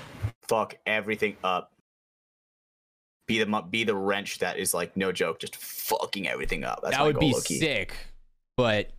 fuck 0.49 0.77
everything 0.87 1.37
up. 1.45 1.73
Be 3.27 3.43
the 3.43 3.63
be 3.69 3.85
the 3.85 3.95
wrench 3.97 4.39
that 4.39 4.57
is 4.59 4.73
like 4.73 4.97
no 4.97 5.11
joke, 5.13 5.39
just 5.41 5.57
fucking 5.57 6.29
everything 6.29 6.65
up. 6.65 6.81
That's 6.83 6.95
that 6.97 7.01
my 7.01 7.07
would 7.09 7.17
goal, 7.17 7.29
be 7.29 7.35
low-key. 7.35 7.59
sick, 7.59 7.95
but 8.57 8.91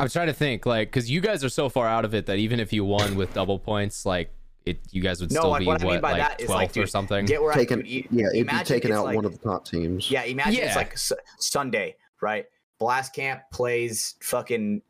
I'm 0.00 0.08
trying 0.08 0.26
to 0.28 0.32
think 0.32 0.66
like 0.66 0.88
because 0.88 1.10
you 1.10 1.20
guys 1.20 1.42
are 1.44 1.48
so 1.48 1.68
far 1.68 1.86
out 1.86 2.04
of 2.04 2.14
it 2.14 2.26
that 2.26 2.38
even 2.38 2.60
if 2.60 2.72
you 2.72 2.84
won 2.84 3.16
with 3.16 3.32
double 3.34 3.58
points, 3.58 4.04
like 4.06 4.30
it, 4.64 4.80
you 4.90 5.00
guys 5.00 5.20
would 5.20 5.30
No, 5.32 5.40
still 5.40 5.50
like, 5.50 5.60
be 5.60 5.66
what 5.66 5.82
I 5.82 5.86
mean 5.86 6.00
by 6.00 6.18
like 6.18 6.38
12th 6.38 6.48
like, 6.48 6.76
or 6.76 6.86
something. 6.86 7.24
Get 7.26 7.40
where 7.42 7.52
Taken. 7.54 7.80
I 7.80 7.82
dude, 7.82 8.06
yeah. 8.10 8.26
It'd 8.26 8.32
be 8.32 8.38
imagine 8.40 8.66
taking 8.66 8.92
out 8.92 9.04
like- 9.04 9.16
one 9.16 9.24
of 9.24 9.32
the 9.32 9.38
top 9.38 9.64
teams. 9.64 10.10
Yeah, 10.10 10.24
imagine 10.24 10.54
Yeah. 10.54 10.66
it's 10.66 10.76
like 10.76 10.92
S- 10.94 11.12
Sunday, 11.38 11.96
right? 12.20 12.46
Blast 12.78 13.14
Camp 13.14 13.42
plays 13.52 14.16
fucking 14.22 14.82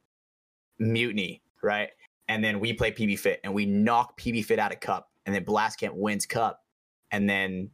Mutiny, 0.78 1.42
right? 1.62 1.90
And 2.28 2.42
then 2.42 2.58
we 2.60 2.72
play 2.72 2.90
PB 2.90 3.18
Fit 3.18 3.40
and 3.44 3.54
we 3.54 3.66
knock 3.66 4.18
PB 4.18 4.44
Fit 4.44 4.58
out 4.58 4.72
of 4.72 4.80
Cup, 4.80 5.10
and 5.26 5.34
then 5.34 5.44
Blast 5.44 5.78
Camp 5.78 5.94
wins 5.94 6.26
Cup, 6.26 6.64
and 7.12 7.28
then 7.28 7.70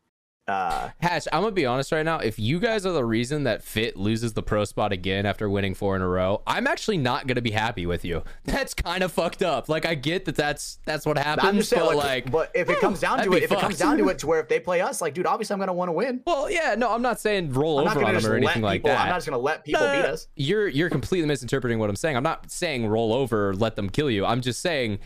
uh 0.48 0.90
Hatch, 1.00 1.28
I'm 1.32 1.42
gonna 1.42 1.52
be 1.52 1.66
honest 1.66 1.92
right 1.92 2.04
now. 2.04 2.18
If 2.18 2.36
you 2.38 2.58
guys 2.58 2.84
are 2.84 2.92
the 2.92 3.04
reason 3.04 3.44
that 3.44 3.62
Fit 3.62 3.96
loses 3.96 4.32
the 4.32 4.42
pro 4.42 4.64
spot 4.64 4.92
again 4.92 5.24
after 5.24 5.48
winning 5.48 5.72
four 5.74 5.94
in 5.94 6.02
a 6.02 6.08
row, 6.08 6.42
I'm 6.48 6.66
actually 6.66 6.98
not 6.98 7.28
gonna 7.28 7.40
be 7.42 7.52
happy 7.52 7.86
with 7.86 8.04
you. 8.04 8.24
That's 8.44 8.74
kind 8.74 9.04
of 9.04 9.12
fucked 9.12 9.42
up. 9.42 9.68
Like 9.68 9.86
I 9.86 9.94
get 9.94 10.24
that 10.24 10.34
that's 10.34 10.80
that's 10.84 11.06
what 11.06 11.16
happens, 11.16 11.46
I'm 11.48 11.56
just 11.58 11.70
saying, 11.70 11.82
but 11.84 11.96
like, 11.96 12.24
like, 12.24 12.30
but 12.32 12.50
if 12.54 12.68
it 12.68 12.80
comes 12.80 12.98
down 13.00 13.22
to 13.22 13.32
it, 13.34 13.44
if 13.44 13.52
it 13.52 13.58
comes 13.60 13.78
down 13.78 13.98
to 13.98 14.08
it, 14.10 14.18
to 14.20 14.26
where 14.26 14.40
if 14.40 14.48
they 14.48 14.58
play 14.58 14.80
us, 14.80 15.00
like, 15.00 15.14
dude, 15.14 15.26
obviously 15.26 15.54
I'm 15.54 15.60
gonna 15.60 15.72
want 15.72 15.88
to 15.88 15.92
win. 15.92 16.22
well, 16.26 16.50
yeah, 16.50 16.74
no, 16.76 16.92
I'm 16.92 17.02
not 17.02 17.20
saying 17.20 17.52
roll 17.52 17.78
I'm 17.78 17.86
over 17.86 18.04
on 18.04 18.14
them 18.14 18.26
or 18.26 18.34
anything 18.34 18.54
people. 18.54 18.68
like 18.68 18.82
that. 18.82 19.00
I'm 19.00 19.08
not 19.08 19.16
just 19.16 19.26
gonna 19.28 19.38
let 19.42 19.64
people 19.64 19.86
No, 19.86 19.92
beat 19.92 20.04
us. 20.08 20.26
You're 20.34 20.66
you're 20.66 20.90
completely 20.90 21.28
misinterpreting 21.28 21.78
what 21.78 21.88
I'm 21.88 21.96
saying. 21.96 22.16
I'm 22.16 22.22
not 22.24 22.50
saying 22.50 22.86
roll 22.88 23.12
over 23.12 23.50
or 23.50 23.54
let 23.54 23.76
them 23.76 23.88
kill 23.88 24.10
you. 24.10 24.24
I'm 24.24 24.40
just 24.40 24.60
saying 24.60 24.98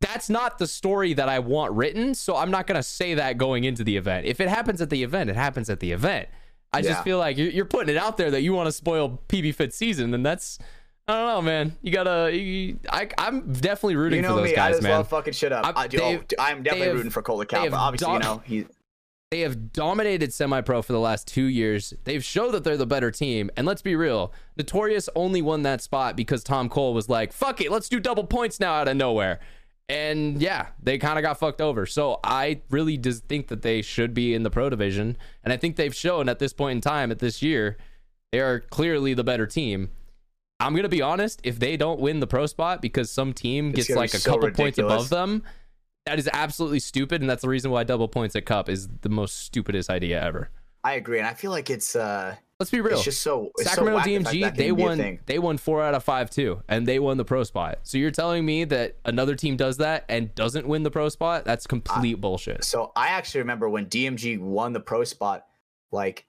that's 0.00 0.30
not 0.30 0.58
the 0.58 0.66
story 0.66 1.12
that 1.14 1.28
I 1.28 1.38
want 1.38 1.72
written. 1.72 2.14
So 2.14 2.36
I'm 2.36 2.50
not 2.50 2.66
gonna 2.66 2.82
say 2.82 3.14
that 3.14 3.38
going 3.38 3.64
into 3.64 3.84
the 3.84 3.96
event. 3.96 4.26
If 4.26 4.40
it 4.40 4.48
happens 4.48 4.80
at 4.80 4.90
the 4.90 5.02
event, 5.02 5.30
it 5.30 5.36
happens 5.36 5.68
at 5.70 5.80
the 5.80 5.92
event. 5.92 6.28
I 6.72 6.82
just 6.82 7.02
feel 7.02 7.18
like 7.18 7.36
you're, 7.36 7.64
putting 7.64 7.94
it 7.96 7.98
out 7.98 8.16
there 8.16 8.30
that 8.30 8.42
you 8.42 8.52
want 8.52 8.68
to 8.68 8.72
spoil 8.72 9.20
PB 9.28 9.56
Fit 9.56 9.74
season, 9.74 10.14
and 10.14 10.24
that's 10.24 10.58
I 11.08 11.14
don't 11.14 11.26
know, 11.26 11.42
man. 11.42 11.76
You 11.82 11.90
gotta. 11.92 12.36
You, 12.36 12.78
I 12.88 13.08
I'm 13.18 13.52
definitely 13.52 13.96
rooting 13.96 14.18
You 14.18 14.22
know 14.22 14.36
for 14.36 14.42
those 14.42 14.50
me, 14.50 14.56
I 14.56 14.70
just 14.70 14.82
man. 14.82 14.92
love 14.92 15.08
fucking 15.08 15.32
shit 15.32 15.52
up. 15.52 15.64
I'm- 15.64 15.74
I, 15.76 15.88
do, 15.88 15.98
oh, 16.00 16.10
they've- 16.12 16.24
I'm 16.38 16.62
definitely 16.62 16.86
have- 16.86 16.96
rooting 16.96 17.10
for 17.10 17.22
Cola 17.22 17.44
they 17.44 17.48
Cal, 17.48 17.68
but 17.70 17.76
obviously, 17.76 18.06
dom- 18.06 18.14
you 18.14 18.20
know, 18.20 18.42
he. 18.44 18.66
they 19.32 19.40
have 19.40 19.72
dominated 19.72 20.32
semi-pro 20.32 20.82
for 20.82 20.92
the 20.92 21.00
last 21.00 21.26
two 21.26 21.44
years. 21.46 21.92
They've 22.04 22.22
showed 22.22 22.52
that 22.52 22.62
they're 22.62 22.76
the 22.76 22.86
better 22.86 23.10
team. 23.10 23.50
And 23.56 23.66
let's 23.66 23.82
be 23.82 23.96
real, 23.96 24.32
Notorious 24.56 25.08
only 25.16 25.42
won 25.42 25.62
that 25.62 25.80
spot 25.82 26.14
because 26.14 26.44
Tom 26.44 26.68
Cole 26.68 26.94
was 26.94 27.08
like, 27.08 27.32
"Fuck 27.32 27.60
it, 27.60 27.72
let's 27.72 27.88
do 27.88 27.98
double 27.98 28.24
points 28.24 28.60
now 28.60 28.74
out 28.74 28.86
of 28.86 28.96
nowhere." 28.96 29.40
And 29.90 30.40
yeah, 30.40 30.68
they 30.80 30.98
kind 30.98 31.18
of 31.18 31.22
got 31.22 31.40
fucked 31.40 31.60
over. 31.60 31.84
So 31.84 32.20
I 32.22 32.60
really 32.70 32.96
just 32.96 33.24
think 33.24 33.48
that 33.48 33.62
they 33.62 33.82
should 33.82 34.14
be 34.14 34.34
in 34.34 34.44
the 34.44 34.50
pro 34.50 34.70
division, 34.70 35.16
and 35.42 35.52
I 35.52 35.56
think 35.56 35.74
they've 35.74 35.94
shown 35.94 36.28
at 36.28 36.38
this 36.38 36.52
point 36.52 36.76
in 36.76 36.80
time, 36.80 37.10
at 37.10 37.18
this 37.18 37.42
year, 37.42 37.76
they 38.30 38.38
are 38.38 38.60
clearly 38.60 39.14
the 39.14 39.24
better 39.24 39.48
team. 39.48 39.90
I'm 40.60 40.76
gonna 40.76 40.88
be 40.88 41.02
honest. 41.02 41.40
If 41.42 41.58
they 41.58 41.76
don't 41.76 41.98
win 41.98 42.20
the 42.20 42.28
pro 42.28 42.46
spot 42.46 42.80
because 42.80 43.10
some 43.10 43.32
team 43.32 43.70
It's 43.70 43.88
gets 43.88 43.98
like 43.98 44.14
a 44.14 44.18
so 44.18 44.32
couple 44.32 44.50
points 44.52 44.78
above 44.78 45.08
them, 45.08 45.42
that 46.06 46.20
is 46.20 46.30
absolutely 46.32 46.80
stupid, 46.80 47.20
and 47.20 47.28
that's 47.28 47.42
the 47.42 47.48
reason 47.48 47.72
why 47.72 47.82
double 47.82 48.06
points 48.06 48.36
at 48.36 48.46
cup 48.46 48.68
is 48.68 48.88
the 49.00 49.08
most 49.08 49.38
stupidest 49.38 49.90
idea 49.90 50.22
ever. 50.22 50.50
I 50.84 50.94
agree, 50.94 51.18
and 51.18 51.26
I 51.26 51.34
feel 51.34 51.50
like 51.50 51.68
it's 51.68 51.96
uh, 51.96 52.36
Let's 52.60 52.70
be 52.70 52.82
real. 52.82 52.96
it's 52.96 53.04
just 53.04 53.22
so 53.22 53.50
it's 53.56 53.70
Sacramento 53.70 53.90
so 53.90 53.96
whack 53.96 54.04
the 54.04 54.18
DMG, 54.18 54.32
they 54.32 54.40
can 54.40 54.54
be 54.54 54.68
a 54.68 54.74
won. 54.74 55.18
They 55.24 55.38
won 55.38 55.56
four 55.56 55.82
out 55.82 55.94
of 55.94 56.04
five 56.04 56.28
too, 56.28 56.62
and 56.68 56.86
they 56.86 56.98
won 56.98 57.16
the 57.16 57.24
pro 57.24 57.42
spot. 57.42 57.78
So 57.84 57.96
you're 57.96 58.10
telling 58.10 58.44
me 58.44 58.64
that 58.64 58.96
another 59.06 59.34
team 59.34 59.56
does 59.56 59.78
that 59.78 60.04
and 60.10 60.34
doesn't 60.34 60.68
win 60.68 60.82
the 60.82 60.90
pro 60.90 61.08
spot? 61.08 61.46
That's 61.46 61.66
complete 61.66 62.20
bullshit. 62.20 62.62
So 62.64 62.92
I 62.94 63.08
actually 63.08 63.40
remember 63.40 63.70
when 63.70 63.86
DMG 63.86 64.38
won 64.38 64.74
the 64.74 64.80
pro 64.80 65.04
spot, 65.04 65.46
like 65.90 66.26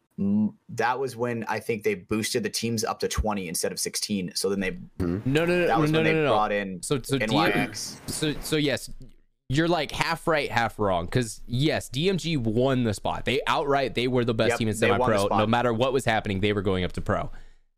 that 0.69 0.99
was 0.99 1.17
when 1.17 1.43
I 1.49 1.59
think 1.59 1.83
they 1.83 1.95
boosted 1.95 2.43
the 2.43 2.49
teams 2.49 2.83
up 2.83 2.99
to 2.99 3.07
20 3.07 3.47
instead 3.47 3.71
of 3.71 3.79
16. 3.79 4.31
So 4.35 4.49
then 4.49 4.59
they 4.59 4.71
hmm. 4.99 5.19
No, 5.25 5.45
no, 5.45 5.59
no, 5.59 5.67
that 5.67 5.75
no, 5.75 5.79
was 5.79 5.91
no, 5.91 5.99
when 5.99 6.05
no, 6.05 6.09
they 6.11 6.15
no, 6.15 6.23
no. 6.25 6.31
brought 6.31 6.51
in 6.51 6.81
So, 6.81 7.01
so, 7.01 7.17
DM, 7.19 7.27
NYX. 7.27 8.09
so, 8.09 8.33
so 8.41 8.55
yes, 8.55 8.89
you're 9.53 9.67
like 9.67 9.91
half 9.91 10.27
right, 10.27 10.49
half 10.49 10.79
wrong. 10.79 11.05
Because 11.05 11.41
yes, 11.45 11.89
DMG 11.89 12.37
won 12.37 12.83
the 12.83 12.93
spot. 12.93 13.25
They 13.25 13.41
outright 13.47 13.95
they 13.95 14.07
were 14.07 14.23
the 14.23 14.33
best 14.33 14.51
Yep, 14.51 14.59
team 14.59 14.67
in 14.69 14.73
semi-pro. 14.73 15.27
No 15.27 15.45
matter 15.47 15.73
what 15.73 15.91
was 15.93 16.05
happening, 16.05 16.39
they 16.39 16.53
were 16.53 16.61
going 16.61 16.83
up 16.83 16.93
to 16.93 17.01
pro. 17.01 17.31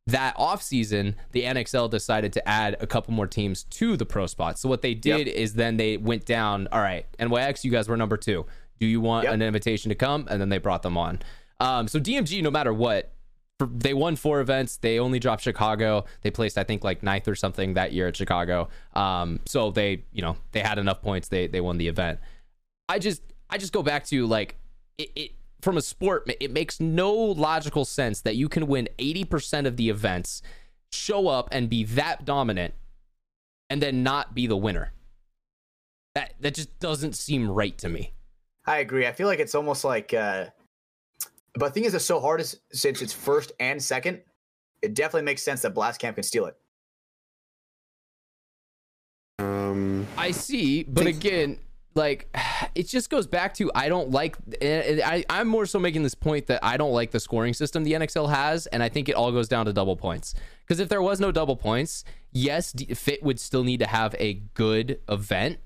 That 0.07 0.35
offseason, 0.37 1.15
the 1.31 1.43
NXL 1.43 1.89
decided 1.89 2.33
to 2.33 2.47
add 2.47 2.75
a 2.81 2.85
couple 2.87 3.13
more 3.13 3.25
teams 3.25 3.63
to 3.63 3.95
the 3.95 4.05
pro 4.05 4.27
spot. 4.27 4.59
So 4.59 4.67
what 4.67 4.81
they 4.81 4.93
did 4.93 5.27
is 5.27 5.53
then 5.53 5.77
they 5.77 5.95
went 5.97 6.25
down. 6.25 6.67
All 6.71 6.81
right, 6.81 7.05
NYX, 7.19 7.63
you 7.63 7.71
guys 7.71 7.87
were 7.87 7.97
number 7.97 8.17
two. 8.17 8.45
Do 8.79 8.85
you 8.85 8.99
want 8.99 9.23
Yep. 9.25 9.33
an 9.33 9.41
invitation 9.41 9.89
to 9.89 9.95
come? 9.95 10.27
And 10.29 10.41
then 10.41 10.49
they 10.49 10.57
brought 10.57 10.83
them 10.83 10.97
on. 10.97 11.19
Um, 11.59 11.87
so 11.87 11.99
DMG, 11.99 12.41
no 12.43 12.51
matter 12.51 12.73
what, 12.73 13.13
for, 13.59 13.67
they 13.67 13.93
won 13.93 14.15
four 14.15 14.39
events. 14.39 14.77
They 14.77 14.99
only 14.99 15.19
dropped 15.19 15.43
Chicago. 15.43 16.05
They 16.21 16.31
placed, 16.31 16.57
I 16.57 16.63
think, 16.63 16.83
like 16.83 17.03
ninth 17.03 17.27
or 17.27 17.35
something 17.35 17.75
that 17.75 17.93
year 17.93 18.07
at 18.07 18.15
Chicago. 18.15 18.69
Um, 18.93 19.39
so 19.45 19.71
they, 19.71 20.03
you 20.11 20.21
know, 20.21 20.37
they 20.51 20.61
had 20.61 20.77
enough 20.77 21.01
points. 21.01 21.27
They 21.27 21.47
they 21.47 21.61
won 21.61 21.77
the 21.77 21.87
event. 21.87 22.19
I 22.89 22.99
just 22.99 23.21
I 23.49 23.57
just 23.57 23.73
go 23.73 23.83
back 23.83 24.05
to 24.07 24.25
like 24.25 24.55
it, 24.97 25.11
it 25.15 25.31
from 25.61 25.77
a 25.77 25.81
sport. 25.81 26.29
It 26.39 26.51
makes 26.51 26.79
no 26.79 27.13
logical 27.13 27.85
sense 27.85 28.21
that 28.21 28.35
you 28.35 28.49
can 28.49 28.67
win 28.67 28.89
eighty 28.99 29.23
percent 29.23 29.67
of 29.67 29.77
the 29.77 29.89
events, 29.89 30.41
show 30.91 31.27
up 31.27 31.47
and 31.51 31.69
be 31.69 31.83
that 31.83 32.25
dominant, 32.25 32.73
and 33.69 33.81
then 33.81 34.03
not 34.03 34.35
be 34.35 34.47
the 34.47 34.57
winner. 34.57 34.91
That 36.15 36.33
that 36.41 36.55
just 36.55 36.79
doesn't 36.79 37.15
seem 37.15 37.49
right 37.49 37.77
to 37.79 37.89
me. 37.89 38.13
I 38.65 38.77
agree. 38.77 39.07
I 39.07 39.11
feel 39.11 39.27
like 39.27 39.39
it's 39.39 39.55
almost 39.55 39.83
like, 39.83 40.13
uh, 40.13 40.45
but 41.55 41.67
the 41.67 41.73
thing 41.73 41.85
is, 41.85 41.93
it's 41.93 42.05
so 42.05 42.19
hard 42.19 42.41
is, 42.41 42.59
since 42.71 43.01
it's 43.01 43.13
first 43.13 43.51
and 43.59 43.81
second. 43.81 44.21
It 44.81 44.95
definitely 44.95 45.23
makes 45.23 45.41
sense 45.41 45.61
that 45.61 45.73
Blast 45.73 46.01
Camp 46.01 46.17
can 46.17 46.23
steal 46.23 46.45
it. 46.45 46.57
Um. 49.39 50.07
I 50.17 50.31
see, 50.31 50.83
but 50.83 51.05
Think- 51.05 51.17
again, 51.17 51.59
like 51.95 52.35
it 52.75 52.87
just 52.87 53.09
goes 53.09 53.27
back 53.27 53.53
to 53.55 53.71
I 53.73 53.89
don't 53.89 54.11
like. 54.11 54.35
I 54.61 55.23
I'm 55.29 55.47
more 55.47 55.65
so 55.65 55.79
making 55.79 56.03
this 56.03 56.15
point 56.15 56.47
that 56.47 56.63
I 56.63 56.77
don't 56.77 56.91
like 56.91 57.11
the 57.11 57.19
scoring 57.19 57.53
system 57.53 57.83
the 57.83 57.93
NXL 57.93 58.29
has, 58.29 58.67
and 58.67 58.83
I 58.83 58.89
think 58.89 59.09
it 59.09 59.15
all 59.15 59.31
goes 59.31 59.47
down 59.47 59.65
to 59.65 59.73
double 59.73 59.95
points. 59.95 60.35
Because 60.65 60.79
if 60.79 60.89
there 60.89 61.01
was 61.01 61.19
no 61.19 61.31
double 61.31 61.55
points, 61.55 62.03
yes, 62.31 62.71
D- 62.71 62.93
Fit 62.93 63.23
would 63.23 63.39
still 63.39 63.63
need 63.63 63.79
to 63.79 63.87
have 63.87 64.15
a 64.19 64.35
good 64.53 64.99
event, 65.09 65.59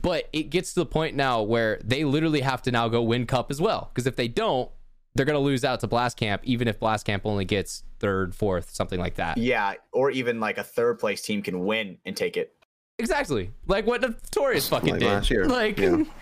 but 0.00 0.28
it 0.32 0.44
gets 0.44 0.74
to 0.74 0.80
the 0.80 0.86
point 0.86 1.14
now 1.14 1.42
where 1.42 1.80
they 1.84 2.04
literally 2.04 2.40
have 2.40 2.62
to 2.62 2.70
now 2.70 2.88
go 2.88 3.02
win 3.02 3.26
cup 3.26 3.50
as 3.50 3.60
well. 3.60 3.90
Because 3.92 4.06
if 4.06 4.16
they 4.16 4.28
don't, 4.28 4.70
they're 5.14 5.26
gonna 5.26 5.38
lose 5.38 5.64
out 5.64 5.80
to 5.80 5.86
Blast 5.86 6.16
Camp, 6.16 6.42
even 6.44 6.68
if 6.68 6.78
Blast 6.78 7.04
Camp 7.06 7.26
only 7.26 7.44
gets 7.44 7.82
third, 7.98 8.34
fourth, 8.34 8.70
something 8.70 9.00
like 9.00 9.16
that. 9.16 9.38
Yeah, 9.38 9.74
or 9.92 10.10
even 10.10 10.40
like 10.40 10.58
a 10.58 10.64
third 10.64 10.98
place 10.98 11.22
team 11.22 11.42
can 11.42 11.64
win 11.64 11.98
and 12.04 12.16
take 12.16 12.36
it. 12.36 12.54
Exactly, 12.98 13.50
like 13.66 13.86
what 13.86 14.00
Notorious 14.02 14.68
fucking 14.68 14.92
Like 14.92 15.00
did 15.00 15.06
last 15.06 15.30
year. 15.30 15.46
Like. 15.46 15.78
Yeah. 15.78 16.04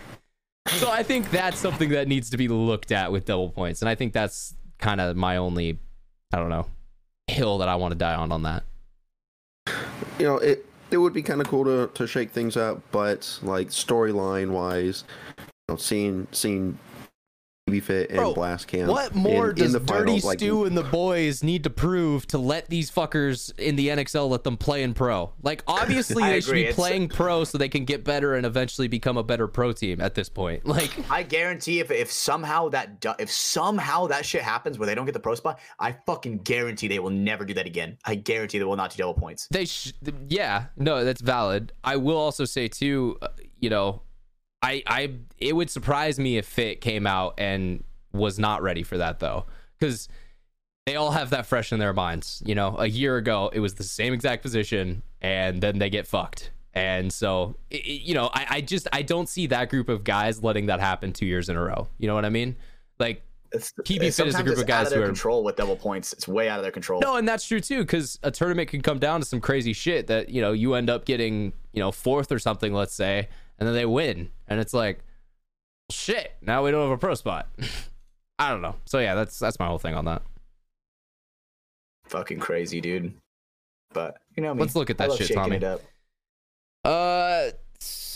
So 0.67 0.91
I 0.91 1.01
think 1.01 1.31
that's 1.31 1.57
something 1.57 1.89
that 1.89 2.07
needs 2.07 2.29
to 2.29 2.37
be 2.37 2.47
looked 2.47 2.91
at 2.91 3.11
with 3.11 3.25
double 3.25 3.49
points, 3.49 3.81
and 3.81 3.89
I 3.89 3.95
think 3.95 4.13
that's 4.13 4.53
kind 4.77 5.01
of 5.01 5.15
my 5.15 5.37
only, 5.37 5.79
I 6.31 6.37
don't 6.37 6.49
know, 6.49 6.67
hill 7.27 7.57
that 7.59 7.69
I 7.69 7.75
want 7.75 7.93
to 7.93 7.97
die 7.97 8.13
on 8.13 8.31
on 8.31 8.43
that. 8.43 8.63
you 10.19 10.25
know, 10.27 10.37
it 10.37 10.65
it 10.91 10.97
would 10.97 11.13
be 11.13 11.23
kind 11.23 11.41
of 11.41 11.47
cool 11.47 11.65
to, 11.65 11.87
to 11.95 12.05
shake 12.05 12.31
things 12.31 12.55
up, 12.57 12.81
but 12.91 13.39
like 13.41 13.69
storyline 13.69 14.51
wise, 14.51 15.05
you 15.39 15.45
know, 15.69 15.75
seeing 15.75 16.27
seeing 16.31 16.77
PB 17.71 17.83
Fit 17.83 18.09
and 18.09 18.17
Bro, 18.17 18.33
Blast 18.33 18.67
Camp. 18.67 18.89
What 18.89 19.15
more 19.15 19.49
in, 19.49 19.55
does 19.55 19.65
in 19.67 19.71
the 19.73 19.79
Dirty 19.85 20.05
finals, 20.05 20.23
like, 20.25 20.39
Stu 20.39 20.65
and 20.65 20.77
the 20.77 20.83
boys 20.83 21.43
need 21.43 21.63
to 21.63 21.69
prove 21.69 22.25
to 22.27 22.37
let 22.37 22.67
these 22.69 22.89
fuckers 22.91 23.57
in 23.59 23.75
the 23.75 23.89
NXL 23.89 24.29
let 24.29 24.43
them 24.43 24.57
play 24.57 24.83
in 24.83 24.93
pro? 24.93 25.31
Like, 25.41 25.63
obviously, 25.67 26.23
I 26.23 26.31
they 26.31 26.41
should 26.41 26.53
be 26.53 26.61
It's- 26.61 26.75
playing 26.75 27.09
pro 27.09 27.43
so 27.43 27.57
they 27.57 27.69
can 27.69 27.85
get 27.85 28.03
better 28.03 28.35
and 28.35 28.45
eventually 28.45 28.87
become 28.87 29.17
a 29.17 29.23
better 29.23 29.47
pro 29.47 29.71
team 29.71 30.01
at 30.01 30.15
this 30.15 30.29
point. 30.29 30.65
Like, 30.79 30.91
I 31.11 31.23
guarantee 31.23 31.79
if 31.79 31.89
if 31.91 32.11
somehow 32.11 32.69
that 32.69 32.99
do- 33.01 33.13
if 33.19 33.31
somehow 33.31 34.07
that 34.07 34.25
shit 34.25 34.41
happens 34.41 34.77
where 34.79 34.85
they 34.85 34.95
don't 34.95 35.05
get 35.05 35.13
the 35.13 35.19
pro 35.19 35.35
spot, 35.35 35.59
I 35.79 35.95
fucking 36.05 36.39
guarantee 36.39 36.87
they 36.87 36.99
will 36.99 37.09
never 37.09 37.43
do 37.45 37.53
that 37.55 37.65
again. 37.65 37.97
I 38.05 38.15
guarantee 38.15 38.59
they 38.59 38.63
will 38.65 38.75
not 38.75 38.91
do 38.91 38.97
double 38.97 39.13
points. 39.13 39.47
they 39.51 39.65
sh- 39.65 39.93
yeah 40.29 40.65
no 40.77 41.03
that's 41.03 41.21
valid 41.21 41.71
i 41.83 41.95
will 41.95 42.17
also 42.17 42.45
say 42.45 42.67
too 42.67 43.17
uh, 43.21 43.27
you 43.59 43.69
know 43.69 44.01
i 44.61 44.83
i 44.87 45.11
it 45.37 45.55
would 45.55 45.69
surprise 45.69 46.19
me 46.19 46.37
if 46.37 46.45
fit 46.45 46.81
came 46.81 47.07
out 47.07 47.33
and 47.37 47.83
was 48.11 48.37
not 48.39 48.61
ready 48.61 48.83
for 48.83 48.97
that 48.97 49.19
though. 49.19 49.45
Because 49.79 50.09
they 50.85 50.95
all 50.95 51.11
have 51.11 51.29
that 51.29 51.45
fresh 51.45 51.71
in 51.71 51.79
their 51.79 51.93
minds. 51.93 52.41
You 52.45 52.55
know 52.55 52.75
a 52.77 52.87
year 52.87 53.17
ago 53.17 53.49
it 53.53 53.59
was 53.59 53.75
the 53.75 53.83
same 53.83 54.13
exact 54.13 54.41
position 54.41 55.03
and 55.21 55.61
then 55.61 55.79
they 55.79 55.89
get 55.89 56.07
fucked. 56.07 56.51
And 56.73 57.11
so 57.11 57.55
i 57.71 57.75
i- 57.75 57.81
you 57.87 58.13
know 58.13 58.29
I, 58.33 58.45
I 58.49 58.61
just 58.61 58.87
i 58.93 59.01
don't 59.01 59.29
see 59.29 59.47
that 59.47 59.69
group 59.69 59.89
of 59.89 60.03
guys 60.03 60.43
letting 60.43 60.65
that 60.67 60.79
happen 60.79 61.13
two 61.13 61.25
years 61.25 61.49
in 61.49 61.55
a 61.55 61.61
row. 61.61 61.87
You 61.97 62.07
know 62.07 62.15
what 62.15 62.25
i 62.25 62.29
mean? 62.29 62.55
Like 62.99 63.21
It's, 63.51 63.71
PB 63.83 64.13
Fit 64.13 64.27
is 64.27 64.35
a 64.35 64.43
group 64.43 64.57
of 64.57 64.67
guys 64.67 64.81
out 64.81 64.85
of 64.87 64.89
their 64.91 64.99
who 64.99 65.03
are- 65.05 65.07
control 65.07 65.43
with 65.43 65.55
double 65.55 65.75
points. 65.77 66.11
It's 66.13 66.27
way 66.27 66.49
out 66.49 66.59
of 66.59 66.63
their 66.63 66.71
control. 66.71 66.99
No, 67.01 67.15
and 67.15 67.27
that's 67.27 67.47
true 67.47 67.61
too, 67.61 67.79
because 67.81 68.19
a 68.23 68.29
tournament 68.31 68.69
can 68.69 68.81
come 68.81 68.99
down 68.99 69.21
to 69.21 69.25
some 69.25 69.39
crazy 69.39 69.73
shit 69.73 70.07
that 70.07 70.29
you 70.29 70.41
know 70.41 70.51
you 70.51 70.73
end 70.73 70.89
up 70.89 71.05
getting 71.05 71.53
you 71.73 71.79
know 71.79 71.91
fourth 71.91 72.31
or 72.31 72.39
something, 72.39 72.73
let's 72.73 72.93
say, 72.93 73.29
and 73.59 73.67
then 73.67 73.75
they 73.75 73.85
win, 73.85 74.29
and 74.47 74.59
it's 74.59 74.73
like, 74.73 75.03
shit, 75.91 76.35
now 76.41 76.63
we 76.63 76.71
don't 76.71 76.81
have 76.81 76.91
a 76.91 76.97
pro 76.97 77.13
spot. 77.13 77.47
I 78.39 78.49
don't 78.49 78.61
know. 78.61 78.75
So 78.85 78.99
yeah, 78.99 79.15
that's 79.15 79.37
that's 79.37 79.59
my 79.59 79.67
whole 79.67 79.79
thing 79.79 79.95
on 79.95 80.05
that. 80.05 80.21
Fucking 82.05 82.39
crazy, 82.39 82.79
dude. 82.79 83.13
But 83.93 84.17
you 84.35 84.41
know 84.41 84.53
me. 84.53 84.61
Let's 84.61 84.75
look 84.75 84.89
at 84.89 84.97
that 84.97 85.11
shit, 85.13 85.33
Tommy. 85.33 85.61
Uh, 86.85 87.51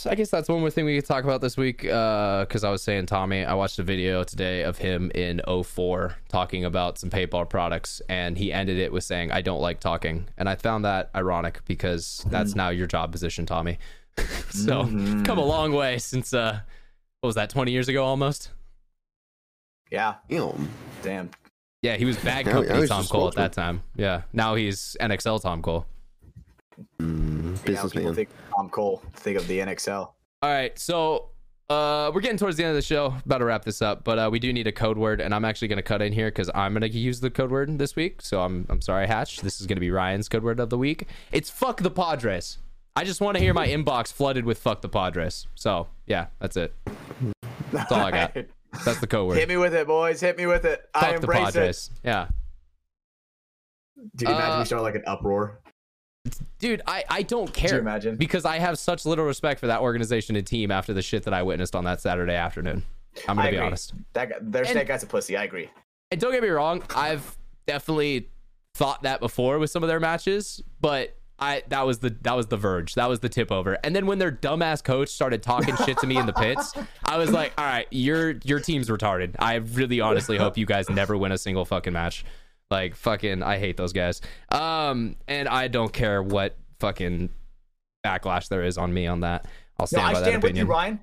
I 0.05 0.15
guess 0.15 0.29
that's 0.29 0.49
one 0.49 0.59
more 0.59 0.69
thing 0.69 0.85
we 0.85 0.95
could 0.95 1.05
talk 1.05 1.23
about 1.23 1.41
this 1.41 1.57
week. 1.57 1.85
Uh, 1.85 2.45
because 2.45 2.63
I 2.63 2.69
was 2.69 2.81
saying, 2.81 3.07
Tommy, 3.07 3.43
I 3.43 3.53
watched 3.53 3.79
a 3.79 3.83
video 3.83 4.23
today 4.23 4.63
of 4.63 4.77
him 4.77 5.11
in 5.13 5.41
04 5.47 6.15
talking 6.29 6.65
about 6.65 6.97
some 6.97 7.09
paintball 7.09 7.49
products, 7.49 8.01
and 8.07 8.37
he 8.37 8.53
ended 8.53 8.77
it 8.77 8.91
with 8.93 9.03
saying, 9.03 9.31
"I 9.31 9.41
don't 9.41 9.61
like 9.61 9.79
talking," 9.79 10.29
and 10.37 10.47
I 10.47 10.55
found 10.55 10.85
that 10.85 11.09
ironic 11.15 11.61
because 11.65 12.25
that's 12.29 12.55
now 12.55 12.69
your 12.69 12.87
job 12.87 13.11
position, 13.11 13.45
Tommy. 13.45 13.77
so 14.49 14.83
Mhm. 14.83 15.25
come 15.25 15.37
a 15.37 15.45
long 15.45 15.71
way 15.73 15.97
since 15.97 16.33
uh, 16.33 16.59
what 17.21 17.27
was 17.27 17.35
that, 17.35 17.49
20 17.49 17.71
years 17.71 17.87
ago 17.89 18.03
almost? 18.03 18.51
Yeah. 19.91 20.15
Damn. 20.29 20.69
Damn. 21.01 21.29
Yeah, 21.81 21.97
he 21.97 22.05
was 22.05 22.17
bad 22.23 22.45
company 22.45 22.79
now 22.81 22.85
Tom 22.87 23.05
Cole 23.05 23.27
at 23.27 23.35
that 23.35 23.53
time. 23.53 23.81
Yeah, 23.95 24.21
now 24.31 24.55
he's 24.55 24.95
NXL 25.01 25.41
Tom 25.41 25.61
Cole. 25.61 25.85
Mm, 26.99 27.51
Now 27.51 27.51
people 27.57 27.73
businessman. 27.89 28.15
think 28.15 28.29
Tom 28.55 28.69
Cole. 28.69 29.01
Think 29.13 29.37
of 29.37 29.47
the 29.47 29.59
NXL. 29.59 29.91
All 30.41 30.49
right, 30.49 30.77
so 30.79 31.29
uh, 31.69 32.11
we're 32.13 32.21
getting 32.21 32.37
towards 32.37 32.57
the 32.57 32.63
end 32.63 32.71
of 32.71 32.75
the 32.75 32.81
show. 32.81 33.13
About 33.25 33.39
to 33.39 33.45
wrap 33.45 33.63
this 33.65 33.81
up, 33.81 34.03
but 34.03 34.17
uh, 34.17 34.29
we 34.31 34.39
do 34.39 34.51
need 34.51 34.65
a 34.67 34.71
code 34.71 34.97
word, 34.97 35.21
and 35.21 35.33
I'm 35.35 35.45
actually 35.45 35.67
going 35.67 35.77
to 35.77 35.83
cut 35.83 36.01
in 36.01 36.13
here 36.13 36.27
because 36.27 36.49
I'm 36.55 36.73
going 36.73 36.81
to 36.81 36.89
use 36.97 37.19
the 37.19 37.29
code 37.29 37.51
word 37.51 37.77
this 37.77 37.95
week. 37.95 38.21
So 38.21 38.41
I'm 38.41 38.65
I'm 38.69 38.81
sorry, 38.81 39.05
Hatch. 39.07 39.41
This 39.41 39.59
is 39.61 39.67
going 39.67 39.75
to 39.77 39.81
be 39.81 39.91
Ryan's 39.91 40.27
code 40.29 40.43
word 40.43 40.59
of 40.59 40.69
the 40.69 40.77
week. 40.77 41.07
It's 41.31 41.49
fuck 41.49 41.81
the 41.81 41.91
Padres. 41.91 42.57
I 42.95 43.03
just 43.03 43.21
want 43.21 43.37
to 43.37 43.43
hear 43.43 43.53
my 43.53 43.67
inbox 43.67 44.13
flooded 44.13 44.45
with 44.45 44.59
fuck 44.59 44.81
the 44.81 44.89
Padres. 44.89 45.47
So 45.55 45.87
yeah, 46.05 46.27
that's 46.39 46.57
it. 46.57 46.73
That's 47.71 47.91
all 47.91 48.01
I 48.01 48.11
got. 48.11 48.37
That's 48.85 48.99
the 48.99 49.05
code 49.07 49.27
word. 49.27 49.37
Hit 49.37 49.47
me 49.49 49.57
with 49.57 49.75
it, 49.75 49.85
boys. 49.85 50.19
Hit 50.19 50.35
me 50.35 50.47
with 50.47 50.65
it. 50.65 50.89
I 50.95 50.99
fuck 51.01 51.09
the 51.11 51.15
embrace 51.17 51.49
it. 51.49 51.53
Padres. 51.53 51.89
Yeah, 52.03 52.27
Dude, 54.15 54.29
imagine 54.29 54.51
Uh, 54.51 54.59
we 54.59 54.65
start 54.65 54.81
like 54.81 54.95
an 54.95 55.03
uproar. 55.05 55.59
dude, 56.57 56.81
I 56.87 57.03
I 57.09 57.21
don't 57.21 57.53
Could 57.53 57.63
you 57.63 57.69
care 57.69 57.79
imagine? 57.79 58.15
because 58.15 58.45
I 58.45 58.57
have 58.57 58.79
such 58.79 59.05
little 59.05 59.25
respect 59.25 59.59
for 59.59 59.67
that 59.67 59.81
organization 59.81 60.35
and 60.35 60.45
team 60.47 60.71
after 60.71 60.91
the 60.93 61.01
shit 61.03 61.21
that 61.23 61.33
I 61.35 61.43
witnessed 61.43 61.75
on 61.75 61.83
that 61.83 62.01
Saturday 62.01 62.33
afternoon. 62.33 62.83
I'm 63.27 63.35
gonna 63.35 63.51
be 63.51 63.57
agree. 63.57 63.67
honest. 63.67 63.93
That 64.13 64.29
guy, 64.29 64.35
their 64.41 64.63
And- 64.63 64.71
snake 64.71 64.87
guy's 64.87 65.03
a 65.03 65.07
pussy. 65.07 65.37
I 65.37 65.43
agree. 65.43 65.69
And 66.09 66.19
don't 66.19 66.31
get 66.31 66.41
me 66.41 66.49
wrong, 66.49 66.81
I've 66.95 67.37
definitely 67.67 68.27
thought 68.73 69.03
that 69.03 69.19
before 69.19 69.59
with 69.59 69.69
some 69.69 69.83
of 69.83 69.87
their 69.87 69.99
matches, 69.99 70.63
but 70.81 71.15
I 71.43 71.63
that 71.67 71.85
was 71.85 71.99
the 71.99 72.09
that 72.21 72.35
was 72.35 72.47
the 72.47 72.57
verge. 72.57 72.95
That 72.95 73.09
was 73.09 73.19
the 73.19 73.29
tip 73.29 73.51
over. 73.51 73.77
And 73.83 73.95
then 73.95 74.05
when 74.05 74.17
their 74.19 74.31
dumbass 74.31 74.83
coach 74.83 75.09
started 75.09 75.43
talking 75.43 75.75
shit 75.85 75.97
to 75.99 76.07
me 76.07 76.17
in 76.17 76.25
the 76.25 76.33
pits, 76.33 76.73
I 77.03 77.17
was 77.17 77.31
like, 77.31 77.53
"All 77.57 77.65
right, 77.65 77.87
your 77.91 78.35
your 78.43 78.59
team's 78.59 78.89
retarded. 78.89 79.35
I 79.39 79.55
really 79.55 79.99
honestly 79.99 80.37
hope 80.37 80.57
you 80.57 80.65
guys 80.65 80.89
never 80.89 81.17
win 81.17 81.31
a 81.31 81.37
single 81.37 81.65
fucking 81.65 81.93
match." 81.93 82.23
Like 82.71 82.95
fucking 82.95 83.43
I 83.43 83.57
hate 83.59 83.77
those 83.77 83.93
guys. 83.93 84.21
Um 84.49 85.15
and 85.27 85.47
I 85.49 85.67
don't 85.67 85.91
care 85.91 86.23
what 86.23 86.57
fucking 86.79 87.29
backlash 88.05 88.47
there 88.47 88.63
is 88.63 88.77
on 88.77 88.93
me 88.93 89.05
on 89.07 89.19
that. 89.19 89.45
I'll 89.79 89.83
No, 89.83 89.85
stand 89.87 90.05
I 90.07 90.13
by 90.13 90.19
that 90.19 90.25
stand 90.25 90.43
with 90.43 90.57
you, 90.57 90.65
Ryan. 90.65 90.99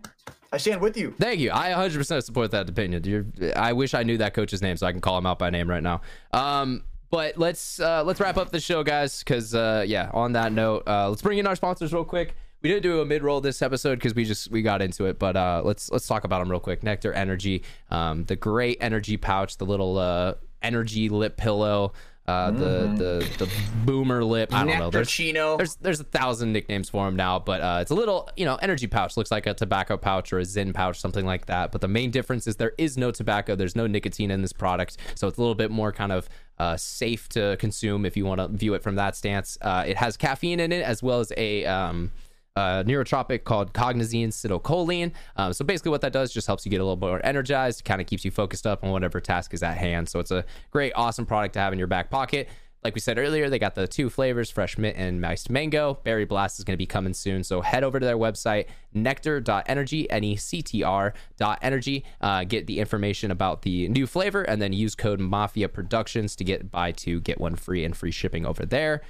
I 0.53 0.57
stand 0.59 0.81
with 0.81 0.97
you. 0.97 1.15
Thank 1.19 1.39
you. 1.39 1.53
I 1.53 1.71
100% 1.71 2.25
support 2.25 2.51
that 2.51 2.69
opinion. 2.69 3.05
You're, 3.05 3.25
I 3.55 3.73
wish 3.73 3.95
I 3.95 4.03
knew 4.03 4.19
that 4.19 4.35
coach's 4.35 4.61
name 4.62 4.77
so 4.77 4.87
I 4.87 4.91
can 4.93 5.01
call 5.01 5.17
him 5.17 5.25
out 5.27 5.39
by 5.39 5.49
name 5.51 5.71
right 5.71 5.83
now. 5.83 6.01
Um, 6.33 6.83
but 7.11 7.37
let's 7.37 7.81
uh, 7.81 8.05
let's 8.05 8.20
wrap 8.20 8.37
up 8.37 8.51
the 8.51 8.61
show, 8.61 8.82
guys. 8.82 9.19
Because 9.19 9.55
uh, 9.55 9.85
yeah, 9.87 10.11
on 10.15 10.32
that 10.32 10.53
note, 10.53 10.85
uh, 10.87 11.09
let's 11.09 11.23
bring 11.23 11.39
in 11.39 11.47
our 11.47 11.57
sponsors 11.57 11.93
real 11.93 12.05
quick. 12.05 12.35
We 12.62 12.69
didn't 12.69 12.82
do 12.82 13.01
a 13.01 13.07
mid 13.07 13.23
roll 13.23 13.41
this 13.41 13.62
episode 13.62 13.97
because 13.97 14.15
we 14.15 14.24
just 14.24 14.51
we 14.51 14.62
got 14.62 14.82
into 14.82 15.07
it, 15.07 15.19
but 15.19 15.37
uh, 15.37 15.62
let's 15.65 15.91
let's 15.91 16.07
talk 16.07 16.24
about 16.24 16.41
them 16.41 16.51
real 16.51 16.61
quick. 16.61 16.82
NECTR 16.82 17.15
Energy, 17.15 17.65
um, 17.91 18.24
the 18.24 18.37
great 18.37 18.78
energy 18.81 19.16
pouch, 19.16 19.57
the 19.57 19.66
little 19.66 19.99
uh, 19.99 20.35
energy 20.62 21.09
lip 21.09 21.37
pillow, 21.37 21.93
uh, 22.27 22.51
the 22.51 22.93
the 22.97 23.45
the 23.45 23.51
boomer 23.85 24.25
lip. 24.25 24.55
I 24.55 24.65
don't 24.65 24.79
know. 24.79 24.91
There's 24.91 25.09
there's 25.57 25.77
there's 25.77 26.01
a 26.01 26.05
thousand 26.05 26.53
nicknames 26.53 26.89
for 26.89 27.09
him 27.09 27.17
now, 27.17 27.39
but 27.39 27.61
uh, 27.61 27.79
it's 27.81 27.91
a 27.91 27.95
little 27.95 28.29
you 28.37 28.45
know 28.45 28.57
energy 28.57 28.87
pouch. 28.87 29.17
Looks 29.17 29.31
like 29.31 29.47
a 29.47 29.55
tobacco 29.55 29.97
pouch 29.97 30.33
or 30.33 30.39
a 30.39 30.43
Zyn 30.43 30.73
pouch, 30.73 31.01
something 31.01 31.27
like 31.27 31.47
that. 31.47 31.73
But 31.73 31.81
the 31.81 31.89
main 31.89 32.11
difference 32.11 32.47
is 32.47 32.57
there 32.57 32.73
is 32.79 32.97
no 32.97 33.11
tobacco. 33.11 33.57
There's 33.57 33.75
no 33.75 33.87
nicotine 33.87 34.31
in 34.31 34.43
this 34.43 34.53
product, 34.53 34.97
so 35.15 35.27
it's 35.27 35.39
a 35.39 35.41
little 35.41 35.55
bit 35.55 35.71
more 35.71 35.93
kind 35.93 36.13
of 36.13 36.29
uh, 36.59 36.77
safe 36.77 37.29
to 37.31 37.57
consume 37.59 38.05
if 38.05 38.17
you 38.17 38.27
want 38.27 38.41
to 38.41 38.49
view 38.49 38.75
it 38.75 38.83
from 38.83 38.95
that 38.97 39.17
stance. 39.17 39.59
Uh, 39.61 39.85
it 39.87 39.97
has 39.97 40.17
caffeine 40.17 40.61
in 40.61 40.73
it 40.73 40.83
as 40.83 41.03
well 41.03 41.21
as 41.21 41.33
a 41.37 41.65
um, 41.65 42.13
uh, 42.57 42.83
neurotropic 42.85 43.45
called 43.45 43.73
Cognizin 43.73 44.29
acetylcholine. 44.29 45.13
Um, 45.37 45.53
so 45.53 45.65
basically, 45.65 45.91
what 45.91 46.01
that 46.03 46.13
does 46.13 46.33
just 46.33 46.47
helps 46.47 46.65
you 46.65 46.71
get 46.71 46.81
a 46.81 46.85
little 46.85 46.97
more 46.97 47.25
energized, 47.25 47.85
kind 47.85 48.01
of 48.01 48.07
keeps 48.07 48.25
you 48.25 48.31
focused 48.31 48.67
up 48.67 48.85
on 48.85 48.91
whatever 48.91 49.21
task 49.21 49.55
is 49.55 49.63
at 49.63 49.77
hand. 49.77 50.09
So 50.09 50.19
it's 50.19 50.31
a 50.31 50.45
great, 50.71 50.93
awesome 50.95 51.27
product 51.27 51.55
to 51.55 51.61
have 51.61 51.73
in 51.73 51.79
your 51.79 51.89
back 51.89 52.11
pocket. 52.11 52.49
Like 52.83 52.95
we 52.95 53.01
said 53.03 53.19
earlier, 53.19 53.51
they 53.51 53.59
got 53.59 53.75
the 53.75 53.87
two 53.87 54.09
flavors, 54.09 54.51
fresh 54.51 54.79
mint 54.79 54.97
and 54.97 55.25
iced 55.27 55.51
mango. 55.51 55.99
Berry 56.03 56.25
Blast 56.25 56.59
is 56.59 56.65
going 56.65 56.73
to 56.73 56.79
be 56.79 56.87
coming 56.87 57.13
soon. 57.13 57.45
So 57.45 57.61
head 57.61 57.85
over 57.85 58.01
to 58.01 58.07
their 58.07 58.17
website, 58.17 58.69
nectr.energy, 58.97 60.11
N 60.11 60.25
E 60.25 60.37
C 60.37 60.63
T 60.63 60.83
R 60.83 61.13
dot 61.37 61.59
energy. 61.61 62.07
Uh, 62.23 62.45
get 62.45 62.67
the 62.67 62.79
information 62.79 63.31
about 63.31 63.63
the 63.63 63.87
new 63.89 64.07
flavor 64.07 64.43
and 64.43 64.63
then 64.63 64.73
use 64.73 64.95
code 64.95 65.21
Mafia 65.21 65.69
Productions 65.69 66.35
to 66.37 66.45
get 66.45 66.71
buy 66.71 66.91
two, 66.91 67.21
get 67.21 67.39
one 67.39 67.55
free 67.55 67.85
and 67.85 67.95
free 67.95 68.11
shipping 68.11 68.47
over 68.47 68.65
there. 68.65 69.03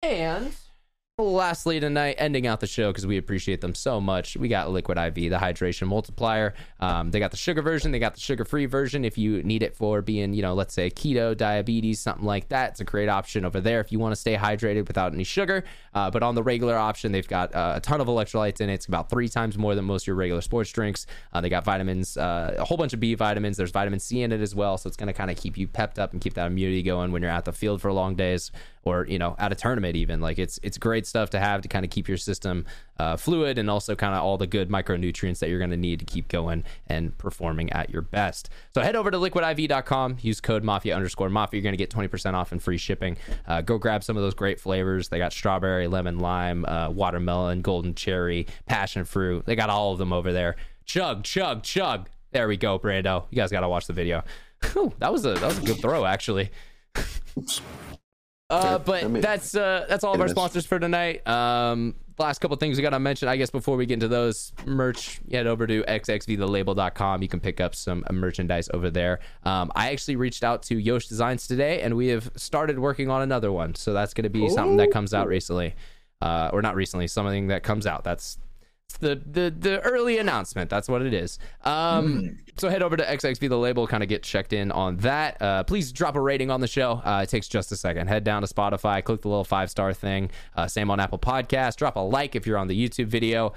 And 0.00 0.54
lastly 1.22 1.78
tonight 1.78 2.16
ending 2.18 2.44
out 2.44 2.58
the 2.58 2.66
show 2.66 2.90
because 2.90 3.06
we 3.06 3.16
appreciate 3.18 3.60
them 3.60 3.72
so 3.72 4.00
much 4.00 4.36
we 4.36 4.48
got 4.48 4.68
liquid 4.68 4.98
iv 4.98 5.14
the 5.14 5.38
hydration 5.38 5.86
multiplier. 5.86 6.54
Um, 6.80 7.12
they 7.12 7.20
got 7.20 7.30
the 7.30 7.36
sugar 7.36 7.62
version 7.62 7.92
they 7.92 8.00
got 8.00 8.14
the 8.14 8.20
sugar 8.20 8.44
free 8.44 8.66
version 8.66 9.04
if 9.04 9.16
you 9.16 9.40
need 9.44 9.62
it 9.62 9.76
for 9.76 10.02
being 10.02 10.34
you 10.34 10.42
know 10.42 10.54
let's 10.54 10.74
say 10.74 10.90
keto 10.90 11.36
diabetes 11.36 12.00
something 12.00 12.26
like 12.26 12.48
that. 12.48 12.72
It's 12.72 12.80
a 12.80 12.84
great 12.84 13.08
option 13.08 13.44
over 13.44 13.60
there 13.60 13.78
if 13.78 13.92
you 13.92 14.00
want 14.00 14.10
to 14.10 14.20
stay 14.20 14.34
hydrated 14.34 14.88
without 14.88 15.12
any 15.12 15.22
sugar 15.22 15.62
uh, 15.94 16.10
but 16.10 16.22
on 16.22 16.34
the 16.34 16.42
regular 16.42 16.76
option 16.76 17.12
they've 17.12 17.28
got 17.28 17.54
uh, 17.54 17.74
a 17.76 17.80
ton 17.80 18.00
of 18.00 18.06
electrolytes 18.06 18.60
in 18.60 18.68
it. 18.68 18.74
It's 18.74 18.86
about 18.86 19.10
three 19.10 19.28
times 19.28 19.56
more 19.56 19.74
than 19.74 19.84
most 19.84 20.04
of 20.04 20.08
your 20.08 20.16
regular 20.16 20.40
sports 20.40 20.70
drinks. 20.70 21.06
Uh, 21.32 21.40
they 21.40 21.48
got 21.48 21.64
vitamins 21.64 22.16
uh, 22.16 22.54
a 22.58 22.64
whole 22.64 22.76
bunch 22.76 22.92
of 22.92 23.00
b 23.00 23.14
vitamins. 23.14 23.56
There's 23.56 23.70
vitamin 23.70 24.00
c 24.00 24.22
in 24.22 24.32
it 24.32 24.40
as 24.40 24.54
well. 24.54 24.78
So 24.78 24.88
it's 24.88 24.96
going 24.96 25.08
to 25.08 25.12
kind 25.12 25.30
of 25.30 25.36
keep 25.36 25.56
you 25.56 25.66
pepped 25.66 25.98
up 25.98 26.12
and 26.12 26.20
keep 26.20 26.34
that 26.34 26.46
immunity 26.46 26.82
going 26.82 27.12
when 27.12 27.22
you're 27.22 27.30
at 27.30 27.44
the 27.44 27.52
field 27.52 27.80
for 27.80 27.92
long 27.92 28.14
days 28.14 28.50
or 28.84 29.06
you 29.06 29.18
know 29.18 29.34
at 29.38 29.52
a 29.52 29.54
tournament 29.54 29.96
even. 29.96 30.20
Like 30.20 30.38
it's 30.38 30.58
it's 30.62 30.78
great 30.78 31.06
stuff 31.06 31.30
to 31.30 31.40
have 31.40 31.62
to 31.62 31.68
kind 31.68 31.84
of 31.84 31.90
keep 31.90 32.08
your 32.08 32.16
system 32.16 32.66
uh, 32.98 33.16
fluid 33.16 33.58
and 33.58 33.68
also 33.68 33.96
kind 33.96 34.14
of 34.14 34.22
all 34.22 34.38
the 34.38 34.46
good 34.46 34.68
micronutrients 34.68 35.40
that 35.40 35.48
you're 35.48 35.58
going 35.58 35.70
to 35.70 35.76
need 35.76 35.98
to 35.98 36.04
keep 36.04 36.28
going 36.28 36.64
and 36.86 37.16
performing 37.18 37.72
at 37.72 37.90
your 37.90 38.02
best. 38.02 38.50
So 38.74 38.82
head 38.82 38.96
over 38.96 39.10
to 39.10 39.16
liquidiv.com 39.16 40.18
use 40.20 40.40
code 40.40 40.62
mafia 40.62 40.94
underscore 40.94 41.28
Moffitt. 41.28 41.54
You're 41.54 41.62
going 41.62 41.72
to 41.72 41.78
get 41.78 41.90
20% 41.90 42.34
off 42.34 42.52
and 42.52 42.62
free 42.62 42.78
shipping. 42.78 43.16
Uh, 43.46 43.60
go 43.62 43.78
grab 43.78 44.04
some 44.04 44.16
of 44.16 44.22
those 44.22 44.34
great 44.34 44.60
flavors. 44.60 45.08
They 45.08 45.18
got 45.18 45.32
strawberry 45.32 45.83
lemon 45.86 46.18
lime 46.18 46.64
uh, 46.64 46.90
watermelon 46.90 47.62
golden 47.62 47.94
cherry 47.94 48.46
passion 48.66 49.04
fruit. 49.04 49.44
They 49.46 49.56
got 49.56 49.70
all 49.70 49.92
of 49.92 49.98
them 49.98 50.12
over 50.12 50.32
there. 50.32 50.56
Chug 50.84 51.24
chug 51.24 51.62
chug. 51.62 52.08
There 52.32 52.48
we 52.48 52.56
go 52.56 52.78
brando. 52.78 53.24
You 53.30 53.36
guys 53.36 53.50
got 53.50 53.60
to 53.60 53.68
watch 53.68 53.86
the 53.86 53.92
video. 53.92 54.24
Whew, 54.72 54.92
that 54.98 55.12
was 55.12 55.24
a 55.24 55.34
that 55.34 55.46
was 55.46 55.58
a 55.58 55.62
good 55.62 55.80
throw 55.80 56.04
actually. 56.04 56.50
Uh, 58.50 58.78
but 58.78 59.22
that's 59.22 59.56
uh, 59.56 59.86
that's 59.88 60.04
all 60.04 60.14
of 60.14 60.20
our 60.20 60.28
sponsors 60.28 60.66
for 60.66 60.78
tonight. 60.78 61.26
Um, 61.26 61.94
last 62.18 62.40
couple 62.40 62.56
things 62.56 62.76
we 62.76 62.82
got 62.82 62.90
to 62.90 62.98
mention, 62.98 63.28
I 63.28 63.36
guess, 63.36 63.50
before 63.50 63.76
we 63.76 63.86
get 63.86 63.94
into 63.94 64.08
those 64.08 64.52
merch, 64.66 65.20
head 65.30 65.46
over 65.46 65.66
to 65.66 65.82
xxvthelabel.com. 65.82 67.22
You 67.22 67.28
can 67.28 67.40
pick 67.40 67.60
up 67.60 67.74
some 67.74 68.04
merchandise 68.10 68.68
over 68.72 68.90
there. 68.90 69.20
Um, 69.44 69.72
I 69.74 69.90
actually 69.90 70.16
reached 70.16 70.44
out 70.44 70.62
to 70.64 70.76
Yosh 70.76 71.08
Designs 71.08 71.46
today, 71.46 71.82
and 71.82 71.96
we 71.96 72.08
have 72.08 72.30
started 72.36 72.78
working 72.78 73.10
on 73.10 73.22
another 73.22 73.50
one. 73.50 73.74
So 73.74 73.92
that's 73.92 74.14
going 74.14 74.24
to 74.24 74.30
be 74.30 74.48
something 74.48 74.76
that 74.76 74.90
comes 74.90 75.12
out 75.12 75.26
recently, 75.26 75.74
uh, 76.20 76.50
or 76.52 76.62
not 76.62 76.74
recently, 76.74 77.06
something 77.06 77.48
that 77.48 77.62
comes 77.62 77.86
out. 77.86 78.04
That's 78.04 78.38
it's 78.88 78.98
the 78.98 79.20
the 79.26 79.54
the 79.56 79.80
early 79.80 80.18
announcement. 80.18 80.70
That's 80.70 80.88
what 80.88 81.02
it 81.02 81.14
is. 81.14 81.38
Um, 81.64 82.38
so 82.56 82.68
head 82.68 82.82
over 82.82 82.96
to 82.96 83.04
XXV 83.04 83.48
the 83.48 83.58
label, 83.58 83.86
kind 83.86 84.02
of 84.02 84.08
get 84.08 84.22
checked 84.22 84.52
in 84.52 84.70
on 84.70 84.98
that. 84.98 85.40
Uh, 85.40 85.64
please 85.64 85.92
drop 85.92 86.16
a 86.16 86.20
rating 86.20 86.50
on 86.50 86.60
the 86.60 86.68
show. 86.68 87.02
Uh, 87.04 87.20
it 87.22 87.28
takes 87.28 87.48
just 87.48 87.72
a 87.72 87.76
second. 87.76 88.08
Head 88.08 88.24
down 88.24 88.42
to 88.42 88.48
Spotify, 88.48 89.02
click 89.02 89.22
the 89.22 89.28
little 89.28 89.44
five 89.44 89.70
star 89.70 89.92
thing. 89.92 90.30
Uh, 90.56 90.66
same 90.66 90.90
on 90.90 91.00
Apple 91.00 91.18
Podcast. 91.18 91.76
Drop 91.76 91.96
a 91.96 92.00
like 92.00 92.36
if 92.36 92.46
you're 92.46 92.58
on 92.58 92.68
the 92.68 92.88
YouTube 92.88 93.06
video. 93.06 93.52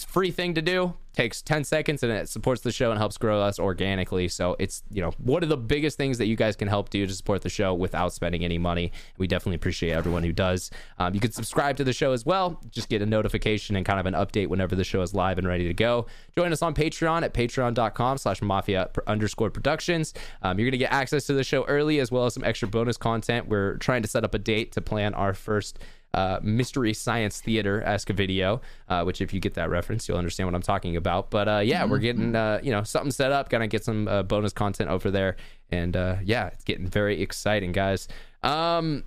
It's 0.00 0.08
a 0.08 0.12
free 0.12 0.30
thing 0.30 0.54
to 0.54 0.62
do. 0.62 0.94
Takes 1.12 1.42
10 1.42 1.64
seconds 1.64 2.02
and 2.02 2.10
it 2.10 2.26
supports 2.26 2.62
the 2.62 2.72
show 2.72 2.90
and 2.90 2.98
helps 2.98 3.18
grow 3.18 3.42
us 3.42 3.58
organically. 3.58 4.28
So 4.28 4.56
it's, 4.58 4.82
you 4.90 5.02
know, 5.02 5.10
one 5.18 5.42
of 5.42 5.50
the 5.50 5.58
biggest 5.58 5.98
things 5.98 6.16
that 6.16 6.26
you 6.26 6.36
guys 6.36 6.56
can 6.56 6.68
help 6.68 6.88
do 6.88 7.06
to 7.06 7.12
support 7.12 7.42
the 7.42 7.50
show 7.50 7.74
without 7.74 8.14
spending 8.14 8.42
any 8.42 8.56
money. 8.56 8.92
We 9.18 9.26
definitely 9.26 9.56
appreciate 9.56 9.92
everyone 9.92 10.22
who 10.22 10.32
does. 10.32 10.70
Um, 10.98 11.12
you 11.12 11.20
can 11.20 11.32
subscribe 11.32 11.76
to 11.76 11.84
the 11.84 11.92
show 11.92 12.12
as 12.12 12.24
well. 12.24 12.62
Just 12.70 12.88
get 12.88 13.02
a 13.02 13.06
notification 13.06 13.76
and 13.76 13.84
kind 13.84 14.00
of 14.00 14.06
an 14.06 14.14
update 14.14 14.46
whenever 14.46 14.74
the 14.74 14.84
show 14.84 15.02
is 15.02 15.12
live 15.12 15.36
and 15.36 15.46
ready 15.46 15.68
to 15.68 15.74
go. 15.74 16.06
Join 16.34 16.50
us 16.50 16.62
on 16.62 16.72
Patreon 16.72 17.22
at 17.22 17.34
patreon.com 17.34 18.16
slash 18.16 18.40
mafia 18.40 18.88
underscore 19.06 19.50
productions. 19.50 20.14
Um, 20.40 20.58
you're 20.58 20.64
going 20.64 20.72
to 20.72 20.78
get 20.78 20.92
access 20.92 21.26
to 21.26 21.34
the 21.34 21.44
show 21.44 21.64
early 21.66 22.00
as 22.00 22.10
well 22.10 22.24
as 22.24 22.32
some 22.32 22.44
extra 22.44 22.68
bonus 22.68 22.96
content. 22.96 23.48
We're 23.48 23.76
trying 23.76 24.00
to 24.00 24.08
set 24.08 24.24
up 24.24 24.32
a 24.32 24.38
date 24.38 24.72
to 24.72 24.80
plan 24.80 25.12
our 25.12 25.34
first 25.34 25.78
uh, 26.14 26.40
mystery 26.42 26.92
science 26.92 27.40
theater 27.40 27.82
esque 27.82 28.10
video, 28.10 28.60
uh, 28.88 29.02
which 29.02 29.20
if 29.20 29.32
you 29.32 29.40
get 29.40 29.54
that 29.54 29.70
reference, 29.70 30.08
you'll 30.08 30.18
understand 30.18 30.46
what 30.48 30.54
I'm 30.54 30.62
talking 30.62 30.96
about. 30.96 31.30
But 31.30 31.48
uh, 31.48 31.58
yeah, 31.58 31.84
we're 31.84 31.98
getting 31.98 32.34
uh, 32.34 32.60
you 32.62 32.70
know 32.70 32.82
something 32.82 33.12
set 33.12 33.32
up, 33.32 33.48
gonna 33.48 33.68
get 33.68 33.84
some 33.84 34.08
uh, 34.08 34.22
bonus 34.22 34.52
content 34.52 34.90
over 34.90 35.10
there, 35.10 35.36
and 35.70 35.96
uh, 35.96 36.16
yeah, 36.24 36.48
it's 36.48 36.64
getting 36.64 36.86
very 36.86 37.20
exciting, 37.22 37.72
guys. 37.72 38.08
Um, 38.42 39.04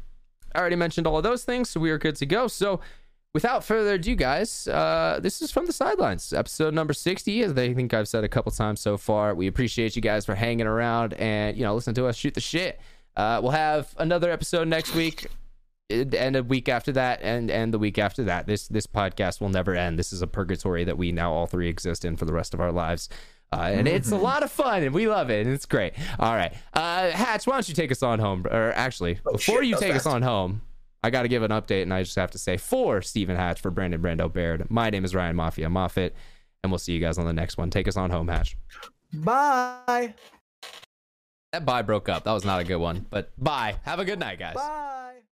I 0.56 0.60
already 0.60 0.76
mentioned 0.76 1.08
all 1.08 1.18
of 1.18 1.24
those 1.24 1.44
things, 1.44 1.70
so 1.70 1.80
we 1.80 1.92
are 1.92 1.98
good 1.98 2.16
to 2.18 2.26
go. 2.26 2.48
So. 2.48 2.80
Without 3.36 3.64
further 3.64 3.94
ado, 3.94 4.14
guys, 4.14 4.68
uh, 4.68 5.20
this 5.20 5.42
is 5.42 5.50
from 5.50 5.66
the 5.66 5.74
sidelines, 5.74 6.34
episode 6.34 6.72
number 6.72 6.94
60. 6.94 7.42
As 7.42 7.58
I 7.58 7.74
think 7.74 7.92
I've 7.92 8.08
said 8.08 8.24
a 8.24 8.30
couple 8.30 8.52
times 8.52 8.80
so 8.80 8.96
far, 8.96 9.34
we 9.34 9.48
appreciate 9.48 9.96
you 9.96 10.04
guys 10.04 10.24
for 10.24 10.36
hanging 10.36 10.68
around 10.68 11.16
and 11.16 11.58
you 11.58 11.64
know 11.64 11.74
listen 11.74 11.96
to 11.96 12.06
us 12.06 12.16
shoot 12.16 12.36
the 12.36 12.42
shit. 12.42 12.80
Uh, 13.18 13.40
we'll 13.42 13.52
have 13.52 13.92
another 13.98 14.30
episode 14.30 14.68
next 14.68 14.94
week 14.94 15.26
and 15.94 16.36
a 16.36 16.44
week 16.44 16.68
after 16.70 16.92
that 16.94 17.22
and 17.22 17.50
and 17.52 17.74
the 17.74 17.80
week 17.80 17.98
after 17.98 18.24
that. 18.26 18.48
This 18.48 18.68
this 18.68 18.88
podcast 18.88 19.40
will 19.42 19.50
never 19.50 19.76
end. 19.76 19.98
This 20.00 20.12
is 20.14 20.22
a 20.22 20.28
purgatory 20.28 20.84
that 20.84 20.98
we 20.98 21.12
now 21.12 21.32
all 21.32 21.48
three 21.48 21.70
exist 21.70 22.04
in 22.06 22.16
for 22.18 22.26
the 22.26 22.34
rest 22.34 22.54
of 22.54 22.60
our 22.60 22.72
lives. 22.72 23.10
Uh, 23.52 23.70
and 23.72 23.88
it's 23.88 24.12
a 24.12 24.18
lot 24.18 24.42
of 24.42 24.52
fun 24.52 24.82
and 24.82 24.96
we 24.96 25.08
love 25.08 25.30
it 25.30 25.46
and 25.46 25.54
it's 25.54 25.68
great. 25.68 25.94
All 26.18 26.34
right. 26.34 26.54
Uh 26.74 27.12
hatch 27.12 27.46
why 27.46 27.54
don't 27.54 27.70
you 27.70 27.76
take 27.76 27.92
us 27.92 28.02
on 28.02 28.20
home? 28.20 28.46
Or 28.50 28.72
actually 28.74 29.20
Oh, 29.26 29.34
before 29.34 29.62
shit, 29.62 29.66
you 29.66 29.78
take 29.78 29.96
us 29.96 30.06
on 30.06 30.22
home 30.24 30.62
i 31.06 31.10
gotta 31.10 31.28
give 31.28 31.44
an 31.44 31.52
update 31.52 31.82
and 31.82 31.94
i 31.94 32.02
just 32.02 32.16
have 32.16 32.32
to 32.32 32.38
say 32.38 32.56
for 32.56 33.02
Steven 33.02 33.36
hatch 33.36 33.60
for 33.60 33.70
brandon 33.70 34.02
brando 34.02 34.32
baird 34.32 34.72
my 34.72 34.90
name 34.90 35.04
is 35.04 35.14
ryan 35.14 35.36
mafia 35.36 35.70
Moffitt 35.70 36.16
and 36.64 36.72
we'll 36.72 36.80
see 36.80 36.94
you 36.94 37.02
guys 37.02 37.18
on 37.18 37.26
the 37.26 37.34
next 37.34 37.58
one. 37.58 37.70
Take 37.70 37.90
us 37.90 37.98
on 37.98 38.10
home 38.10 38.30
hatch. 38.30 38.56
Bye. 39.14 40.14
that 41.52 41.66
bye 41.66 41.82
broke 41.82 42.08
up. 42.08 42.24
That 42.24 42.32
was 42.32 42.46
not 42.46 42.62
a 42.62 42.64
good 42.64 42.78
one 42.78 43.06
but 43.10 43.32
bye. 43.38 43.76
Have 43.84 44.00
a 44.00 44.06
good 44.06 44.18
night 44.20 44.40
guys. 44.40 44.56
Bye. 44.56 45.24